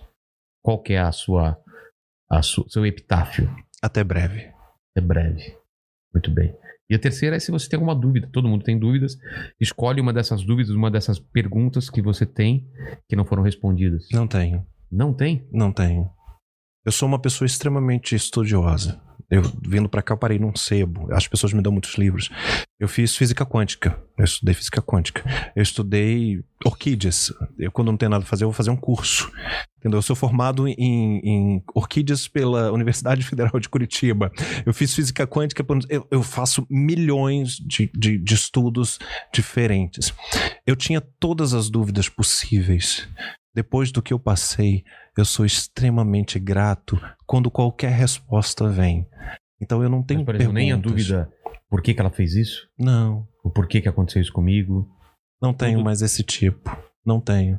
Qual 0.64 0.80
que 0.80 0.92
é 0.92 1.00
a 1.00 1.10
sua, 1.10 1.58
a 2.30 2.40
sua 2.40 2.64
seu 2.68 2.86
epitáfio? 2.86 3.52
Até 3.82 4.04
breve. 4.04 4.46
É 4.96 5.00
breve. 5.00 5.56
Muito 6.12 6.30
bem. 6.30 6.54
E 6.90 6.94
a 6.94 6.98
terceira 6.98 7.36
é 7.36 7.38
se 7.38 7.50
você 7.50 7.68
tem 7.68 7.78
alguma 7.78 7.94
dúvida. 7.94 8.28
Todo 8.30 8.48
mundo 8.48 8.64
tem 8.64 8.78
dúvidas. 8.78 9.16
Escolhe 9.60 10.00
uma 10.00 10.12
dessas 10.12 10.44
dúvidas, 10.44 10.74
uma 10.74 10.90
dessas 10.90 11.18
perguntas 11.18 11.88
que 11.88 12.02
você 12.02 12.26
tem 12.26 12.68
que 13.08 13.16
não 13.16 13.24
foram 13.24 13.42
respondidas. 13.42 14.08
Não 14.12 14.26
tenho, 14.26 14.66
Não 14.90 15.14
tem? 15.14 15.46
não 15.50 15.72
tenho. 15.72 16.10
Eu 16.84 16.90
sou 16.90 17.06
uma 17.06 17.18
pessoa 17.18 17.46
extremamente 17.46 18.16
estudiosa. 18.16 19.00
Eu 19.30 19.42
vindo 19.66 19.88
pra 19.88 20.02
cá, 20.02 20.12
eu 20.12 20.18
parei 20.18 20.38
num 20.38 20.54
sebo. 20.54 21.10
As 21.10 21.26
pessoas 21.26 21.54
me 21.54 21.62
dão 21.62 21.72
muitos 21.72 21.94
livros. 21.94 22.28
Eu 22.78 22.86
fiz 22.86 23.16
física 23.16 23.46
quântica. 23.46 23.98
Eu 24.18 24.24
estudei 24.24 24.52
física 24.52 24.82
quântica. 24.82 25.24
Eu 25.56 25.62
estudei 25.62 26.44
orquídeas. 26.64 27.32
Eu, 27.56 27.70
quando 27.70 27.90
não 27.90 27.96
tenho 27.96 28.10
nada 28.10 28.24
a 28.24 28.26
fazer, 28.26 28.44
eu 28.44 28.48
vou 28.48 28.54
fazer 28.54 28.70
um 28.70 28.76
curso. 28.76 29.32
Entendeu? 29.78 29.98
Eu 29.98 30.02
sou 30.02 30.14
formado 30.14 30.68
em, 30.68 30.76
em 30.76 31.62
orquídeas 31.74 32.28
pela 32.28 32.70
Universidade 32.72 33.22
Federal 33.22 33.58
de 33.58 33.68
Curitiba. 33.68 34.30
Eu 34.66 34.74
fiz 34.74 34.94
física 34.94 35.26
quântica. 35.26 35.64
Eu, 35.88 36.06
eu 36.10 36.22
faço 36.22 36.66
milhões 36.68 37.56
de, 37.56 37.90
de, 37.94 38.18
de 38.18 38.34
estudos 38.34 38.98
diferentes. 39.32 40.12
Eu 40.66 40.76
tinha 40.76 41.00
todas 41.00 41.54
as 41.54 41.70
dúvidas 41.70 42.08
possíveis. 42.08 43.08
Depois 43.54 43.92
do 43.92 44.02
que 44.02 44.12
eu 44.12 44.18
passei, 44.18 44.84
eu 45.16 45.24
sou 45.24 45.44
extremamente 45.44 46.38
grato 46.38 47.00
quando 47.26 47.50
qualquer 47.50 47.92
resposta 47.92 48.68
vem. 48.68 49.06
Então 49.60 49.82
eu 49.82 49.88
não 49.88 50.02
tenho 50.02 50.20
Mas, 50.20 50.26
por 50.26 50.34
exemplo, 50.36 50.52
nem 50.54 50.72
a 50.72 50.76
dúvida 50.76 51.30
por 51.68 51.80
que, 51.82 51.94
que 51.94 52.00
ela 52.00 52.10
fez 52.10 52.34
isso, 52.34 52.68
Não, 52.78 53.26
o 53.42 53.50
porquê 53.50 53.80
que 53.80 53.88
aconteceu 53.88 54.20
isso 54.20 54.32
comigo. 54.32 54.88
não 55.40 55.52
tenho 55.54 55.78
Tudo- 55.78 55.84
mais 55.84 56.02
esse 56.02 56.22
tipo. 56.22 56.70
Não 57.04 57.20
tenho. 57.20 57.58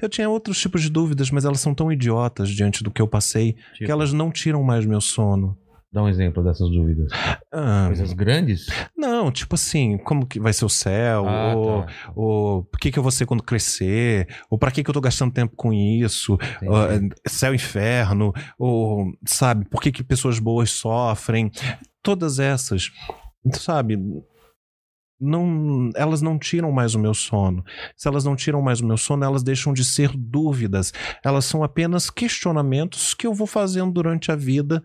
Eu 0.00 0.08
tinha 0.08 0.28
outros 0.30 0.58
tipos 0.58 0.80
de 0.80 0.88
dúvidas, 0.88 1.30
mas 1.30 1.44
elas 1.44 1.60
são 1.60 1.74
tão 1.74 1.92
idiotas 1.92 2.48
diante 2.48 2.82
do 2.82 2.90
que 2.90 3.02
eu 3.02 3.06
passei 3.06 3.52
Tipo, 3.74 3.84
que 3.84 3.90
elas 3.92 4.10
não 4.14 4.30
tiram 4.30 4.62
mais 4.62 4.86
meu 4.86 5.02
sono. 5.02 5.54
Dá 5.92 6.02
um 6.04 6.08
exemplo 6.08 6.42
dessas 6.44 6.70
dúvidas. 6.70 7.10
Ah, 7.52 7.86
Coisas 7.88 8.12
grandes? 8.12 8.66
não, 8.96 9.30
tipo 9.32 9.56
assim, 9.56 9.98
como 9.98 10.24
que 10.24 10.38
vai 10.38 10.52
ser 10.52 10.64
o 10.64 10.68
céu? 10.68 11.26
Ah, 11.26 11.54
ou, 11.56 11.82
tá. 11.82 11.92
ou 12.14 12.64
por 12.64 12.78
que, 12.78 12.92
que 12.92 12.98
eu 12.98 13.02
vou 13.02 13.10
ser 13.10 13.26
quando 13.26 13.42
crescer? 13.42 14.28
Ou 14.48 14.56
pra 14.56 14.70
que, 14.70 14.84
que 14.84 14.90
eu 14.90 14.94
tô 14.94 15.00
gastando 15.00 15.32
tempo 15.32 15.56
com 15.56 15.72
isso? 15.72 16.38
Ah, 16.62 16.98
céu 17.28 17.52
e 17.52 17.56
inferno, 17.56 18.32
ou 18.56 19.12
sabe, 19.26 19.64
por 19.68 19.82
que, 19.82 19.90
que 19.90 20.04
pessoas 20.04 20.38
boas 20.38 20.70
sofrem? 20.70 21.50
Todas 22.02 22.38
essas, 22.38 22.92
sabe, 23.54 23.98
não, 25.20 25.90
elas 25.94 26.22
não 26.22 26.38
tiram 26.38 26.72
mais 26.72 26.94
o 26.94 26.98
meu 26.98 27.12
sono. 27.14 27.64
Se 27.96 28.08
elas 28.08 28.24
não 28.24 28.34
tiram 28.34 28.62
mais 28.62 28.80
o 28.80 28.86
meu 28.86 28.96
sono, 28.96 29.24
elas 29.24 29.42
deixam 29.42 29.72
de 29.72 29.84
ser 29.84 30.10
dúvidas. 30.16 30.92
Elas 31.24 31.44
são 31.44 31.62
apenas 31.62 32.08
questionamentos 32.10 33.14
que 33.14 33.26
eu 33.26 33.34
vou 33.34 33.46
fazendo 33.46 33.92
durante 33.92 34.32
a 34.32 34.36
vida 34.36 34.82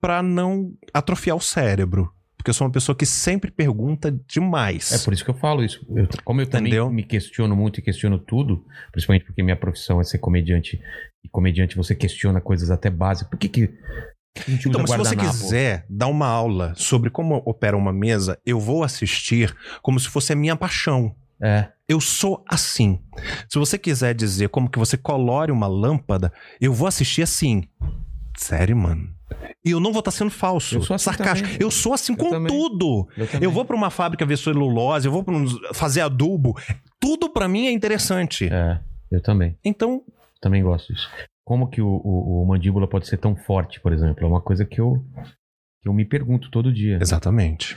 para 0.00 0.22
não 0.22 0.72
atrofiar 0.92 1.36
o 1.36 1.40
cérebro. 1.40 2.10
Porque 2.36 2.48
eu 2.48 2.54
sou 2.54 2.66
uma 2.66 2.72
pessoa 2.72 2.96
que 2.96 3.04
sempre 3.04 3.50
pergunta 3.50 4.10
demais. 4.26 4.92
É 4.92 5.04
por 5.04 5.12
isso 5.12 5.22
que 5.22 5.30
eu 5.30 5.34
falo 5.34 5.62
isso. 5.62 5.84
Eu- 5.94 6.08
como 6.24 6.40
eu 6.40 6.46
também 6.46 6.68
Entendeu? 6.72 6.90
me 6.90 7.02
questiono 7.02 7.54
muito 7.54 7.80
e 7.80 7.82
questiono 7.82 8.18
tudo, 8.18 8.64
principalmente 8.90 9.26
porque 9.26 9.42
minha 9.42 9.56
profissão 9.56 10.00
é 10.00 10.04
ser 10.04 10.16
comediante, 10.18 10.80
e 11.22 11.28
comediante 11.28 11.76
você 11.76 11.94
questiona 11.94 12.40
coisas 12.40 12.70
até 12.70 12.88
básicas. 12.88 13.28
Por 13.30 13.38
que 13.38 13.46
que 13.46 13.70
Então, 14.48 14.80
mas 14.82 14.90
se 14.90 14.96
você 14.96 15.16
quiser 15.16 15.86
dar 15.88 16.06
uma 16.06 16.26
aula 16.26 16.72
sobre 16.76 17.10
como 17.10 17.42
opera 17.44 17.76
uma 17.76 17.92
mesa, 17.92 18.38
eu 18.46 18.58
vou 18.60 18.82
assistir 18.84 19.54
como 19.82 19.98
se 19.98 20.08
fosse 20.08 20.32
a 20.32 20.36
minha 20.36 20.54
paixão. 20.56 21.14
É, 21.42 21.68
Eu 21.88 22.00
sou 22.00 22.44
assim. 22.48 23.00
Se 23.48 23.58
você 23.58 23.76
quiser 23.78 24.14
dizer 24.14 24.48
como 24.50 24.70
que 24.70 24.78
você 24.78 24.96
colore 24.96 25.50
uma 25.50 25.66
lâmpada, 25.66 26.32
eu 26.60 26.72
vou 26.72 26.86
assistir 26.86 27.22
assim. 27.22 27.64
Sério, 28.36 28.76
mano. 28.76 29.08
E 29.64 29.70
eu 29.70 29.80
não 29.80 29.92
vou 29.92 30.00
estar 30.00 30.10
sendo 30.10 30.30
falso, 30.30 30.76
Eu 30.76 30.82
sou 30.82 30.94
assim 30.94 31.04
sarcástico. 31.04 31.48
também. 31.48 31.62
Eu 31.62 31.70
sou 31.70 31.92
assim 31.92 32.12
Eu 32.12 32.18
com 32.18 32.30
também. 32.30 32.48
tudo. 32.56 33.08
eu. 33.16 33.26
Eu 33.42 33.50
vou 33.50 33.64
pra 33.64 33.74
uma 33.76 33.90
fábrica 33.90 34.24
ver 34.26 34.36
celulose, 34.38 35.06
eu 35.06 35.12
vou 35.12 35.24
pra 35.24 35.34
um- 35.34 35.46
fazer 35.74 36.00
adubo. 36.02 36.54
Tudo 37.00 37.28
pra 37.30 37.48
mim 37.48 37.66
é 37.66 37.72
interessante. 37.72 38.48
É, 38.52 38.78
eu 39.10 39.20
também. 39.22 39.56
Então, 39.64 40.02
Também 40.40 40.62
gosto 40.62 40.92
disso. 40.92 41.08
Como 41.44 41.68
que 41.68 41.80
o, 41.80 41.88
o- 41.88 42.42
o 42.42 42.46
mandíbula 42.46 42.88
pode 42.88 43.06
ser 43.08 43.16
tão 43.18 43.34
forte, 43.34 43.80
por 43.80 43.92
exemplo? 43.92 44.24
É 44.24 44.28
uma 44.28 44.40
coisa 44.40 44.64
que 44.64 44.80
eu, 44.80 45.04
que 45.82 45.88
eu 45.88 45.92
me 45.92 46.04
pergunto 46.04 46.50
todo 46.50 46.72
dia. 46.72 46.98
exatamente. 47.00 47.76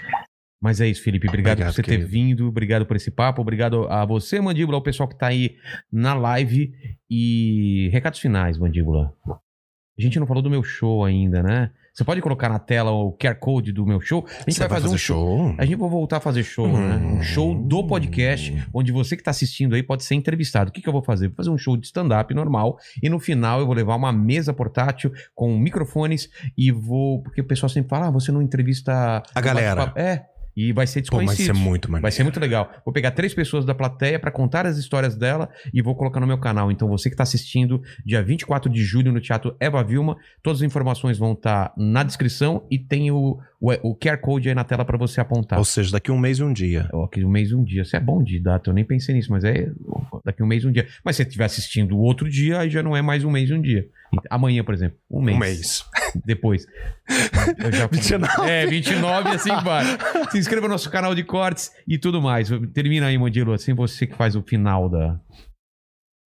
Mas 0.61 0.80
é 0.80 0.88
isso, 0.88 1.03
Felipe. 1.03 1.27
Obrigado, 1.27 1.56
Obrigado, 1.56 1.72
por 1.72 1.75
você 1.75 1.83
ter 1.83 1.92
querido. 1.92 2.08
vindo. 2.09 2.48
Obrigado 2.48 2.85
por 2.85 2.95
esse 2.95 3.11
papo. 3.11 3.42
Obrigado 3.42 3.85
a 3.90 4.06
você, 4.06 4.40
Mandíbula, 4.40 4.77
ao 4.77 4.82
pessoal 4.83 5.09
que 5.09 5.17
tá 5.17 5.27
aí 5.27 5.58
na 5.92 6.14
live. 6.14 6.74
E 7.09 7.90
recados 7.92 8.19
finais, 8.19 8.58
Mandíbula. 8.58 9.14
A 9.27 10.01
gente 10.01 10.17
não 10.19 10.25
falou 10.27 10.42
do 10.42 10.50
meu 10.50 10.64
show 10.64 11.03
ainda, 11.03 11.43
né? 11.43 11.69
Você 11.94 12.04
pode 12.04 12.22
colocar 12.22 12.50
na 12.50 12.58
tela 12.58 12.90
o 12.90 13.14
QR 13.14 13.36
Code 13.36 13.72
do 13.72 13.86
meu 13.86 14.02
show? 14.02 14.26
A 14.28 14.50
gente 14.50 14.56
Você 14.56 14.68
vai, 14.68 14.82
fazer, 14.82 14.88
um 14.88 14.98
show. 14.98 15.54
A 15.60 15.64
gente 15.64 15.78
vai 15.78 15.88
voltar 15.88 16.18
a 16.18 16.20
fazer 16.20 16.44
show, 16.44 16.68
né? 16.68 16.96
Um 16.96 17.22
show 17.22 17.54
do 17.54 17.86
podcast, 17.86 18.68
onde 18.74 18.92
você 18.92 19.16
que 19.16 19.22
está 19.22 19.30
assistindo 19.30 19.76
aí 19.76 19.84
pode 19.84 20.04
ser 20.04 20.16
entrevistado. 20.16 20.72
O 20.72 20.74
que, 20.74 20.82
que 20.82 20.90
eu 20.90 20.94
vou 20.94 21.04
fazer? 21.04 21.28
Vou 21.28 21.36
fazer 21.36 21.52
um 21.52 21.58
show 21.58 21.78
de 21.78 21.86
stand-up 21.86 22.34
normal 22.34 22.80
e 23.02 23.10
no 23.10 23.20
final 23.20 23.60
eu 23.60 23.68
vou 23.68 23.76
levar 23.76 23.96
uma 23.96 24.12
mesa 24.12 24.52
portátil 24.52 25.12
com 25.36 25.56
microfones 25.56 26.30
e 26.58 26.72
vou. 26.72 27.22
Porque 27.22 27.42
o 27.42 27.46
pessoal 27.46 27.70
sempre 27.70 27.92
fala, 27.92 28.08
ah, 28.08 28.12
você 28.12 28.32
não 28.32 28.42
entrevista. 28.42 29.22
A 29.36 29.42
galera. 29.42 29.94
É. 29.96 30.33
E 30.56 30.72
vai 30.72 30.86
ser 30.86 31.00
Pô, 31.00 31.18
desconhecido. 31.18 31.40
isso 31.40 31.52
é 31.52 31.54
muito 31.54 31.90
maneiro. 31.90 32.02
Vai 32.04 32.12
ser 32.12 32.24
muito 32.24 32.40
legal. 32.40 32.72
Vou 32.86 32.94
pegar 32.94 33.12
três 33.12 33.34
pessoas 33.34 33.66
da 33.66 33.74
plateia 33.74 34.20
para 34.20 34.32
contar 34.32 34.66
as 34.66 34.78
histórias 34.78 35.16
dela 35.16 35.50
e 35.74 35.82
vou 35.82 35.96
colocar 35.96 36.20
no 36.20 36.28
meu 36.28 36.38
canal. 36.38 36.72
Então, 36.72 36.88
você 36.88 37.10
que 37.10 37.14
está 37.14 37.24
assistindo, 37.24 37.82
dia 38.06 38.22
24 38.22 38.72
de 38.72 38.84
julho 38.84 39.12
no 39.12 39.20
Teatro 39.20 39.56
Eva 39.60 39.84
Vilma, 39.84 40.18
todas 40.42 40.60
as 40.62 40.66
informações 40.66 41.18
vão 41.18 41.34
estar 41.34 41.74
na 41.78 42.04
descrição 42.04 42.66
e 42.70 42.78
tem 42.78 43.12
o, 43.12 43.40
o, 43.64 43.95
QR 43.95 44.17
Code 44.17 44.50
aí 44.50 44.56
na 44.56 44.66
tela 44.66 44.83
para 44.83 44.98
você 44.98 45.22
apontar. 45.22 45.58
Ou 45.58 45.64
seja, 45.64 45.92
daqui 45.92 46.11
um 46.11 46.19
mês 46.19 46.40
e 46.40 46.43
um 46.43 46.51
dia. 46.51 46.90
Que 47.11 47.24
um 47.24 47.30
mês 47.30 47.51
e 47.51 47.56
um 47.56 47.64
dia. 47.64 47.83
Isso 47.83 47.95
é 47.95 48.00
bom 48.00 48.22
de 48.22 48.38
data, 48.40 48.69
eu 48.69 48.74
nem 48.74 48.83
pensei 48.83 49.16
nisso, 49.16 49.32
mas 49.32 49.43
é 49.45 49.72
daqui 50.25 50.43
um 50.43 50.45
mês 50.45 50.64
e 50.64 50.67
um 50.67 50.72
dia. 50.72 50.85
Mas 51.03 51.16
se 51.16 51.24
você 51.24 51.27
estiver 51.30 51.45
assistindo 51.45 51.95
o 51.95 52.00
outro 52.00 52.30
dia, 52.30 52.59
aí 52.59 52.69
já 52.69 52.83
não 52.83 52.95
é 52.95 53.01
mais 53.01 53.24
um 53.24 53.32
mês 53.32 53.50
e 53.50 53.53
um 53.53 53.61
dia. 53.61 53.88
Amanhã, 54.30 54.64
por 54.64 54.74
exemplo, 54.74 54.98
um 55.09 55.22
mês. 55.22 55.38
Um 55.38 55.40
mês. 55.40 55.85
Depois. 56.25 56.67
Eu 57.58 57.72
já... 57.72 57.88
29. 57.88 58.50
É, 58.50 58.67
29 58.67 59.30
e 59.30 59.33
assim 59.33 59.56
vai. 59.64 59.85
Se 60.30 60.38
inscreva 60.38 60.67
no 60.67 60.74
nosso 60.74 60.90
canal 60.90 61.16
de 61.16 61.24
cortes 61.24 61.72
e 61.88 61.98
tudo 61.98 62.22
mais. 62.22 62.50
Termina 62.74 63.08
aí, 63.08 63.17
Mandilo, 63.17 63.53
assim 63.53 63.74
você 63.74 64.06
que 64.06 64.16
faz 64.16 64.35
o 64.35 64.43
final 64.43 64.90
da. 64.90 65.19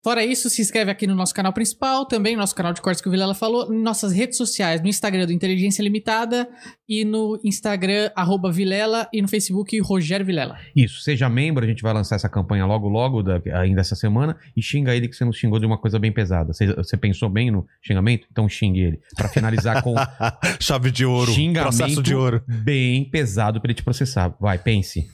Fora 0.04 0.26
isso, 0.26 0.50
se 0.50 0.62
inscreve 0.62 0.92
aqui 0.92 1.08
no 1.08 1.16
nosso 1.16 1.34
canal 1.34 1.54
principal, 1.54 2.06
também 2.06 2.34
no 2.34 2.40
nosso 2.42 2.54
canal 2.54 2.74
de 2.74 2.82
cortes 2.82 3.02
que 3.02 3.08
o 3.08 3.12
Vilela 3.12 3.34
falou, 3.34 3.74
em 3.74 3.82
nossas 3.82 4.12
redes 4.12 4.38
sociais, 4.38 4.82
no 4.82 4.88
Instagram 4.90 5.26
do 5.26 5.32
Inteligência 5.32 5.82
Limitada 5.82 6.46
e 6.90 7.06
no 7.06 7.40
Instagram, 7.44 8.12
arroba 8.14 8.52
Vilela, 8.52 9.08
e 9.14 9.22
no 9.22 9.30
Facebook, 9.30 9.80
Rogério 9.80 10.26
Vilela. 10.26 10.58
Isso, 10.76 11.00
seja 11.02 11.30
membro, 11.30 11.64
a 11.64 11.68
gente 11.68 11.82
vai 11.82 11.94
lançar 11.94 12.16
essa 12.18 12.28
campanha 12.28 12.66
logo, 12.66 12.90
logo, 12.90 13.24
da- 13.24 13.42
ainda 13.62 13.80
essa 13.80 13.96
semana, 13.96 14.36
e 14.58 14.62
xinga 14.62 14.94
ele 14.94 15.08
que 15.08 15.16
você 15.16 15.24
nos 15.24 15.38
xingou 15.38 15.58
de 15.58 15.66
uma 15.66 15.78
coisa 15.78 15.98
bem 15.98 16.12
pesada. 16.12 16.52
Você, 16.52 16.68
você 16.74 16.98
pensou 16.98 17.30
bem 17.30 17.50
no 17.50 17.66
xingamento? 17.82 18.28
Então 18.30 18.50
xingue 18.50 18.82
ele. 18.82 19.00
Pra 19.16 19.30
finalizar 19.30 19.82
com 19.82 19.96
Chave 20.60 20.92
de 20.92 21.06
ouro. 21.06 21.32
Xingamento. 21.32 21.78
Processo 21.78 22.04
de 22.04 22.14
ouro. 22.14 22.44
bem 22.46 23.06
pesado 23.10 23.62
pra 23.62 23.72
ele 23.72 23.76
te 23.78 23.84
processar. 23.84 24.36
Vai, 24.38 24.58
pense. 24.58 25.08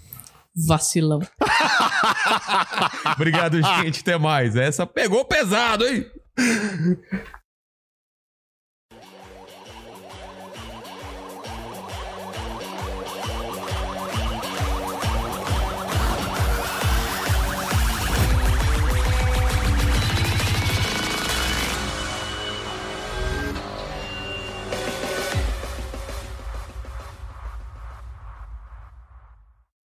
Vacilão. 0.55 1.19
Obrigado, 3.15 3.61
gente. 3.61 4.01
Até 4.01 4.17
mais. 4.17 4.55
Essa 4.55 4.85
pegou 4.85 5.23
pesado, 5.25 5.85
hein? 5.85 6.05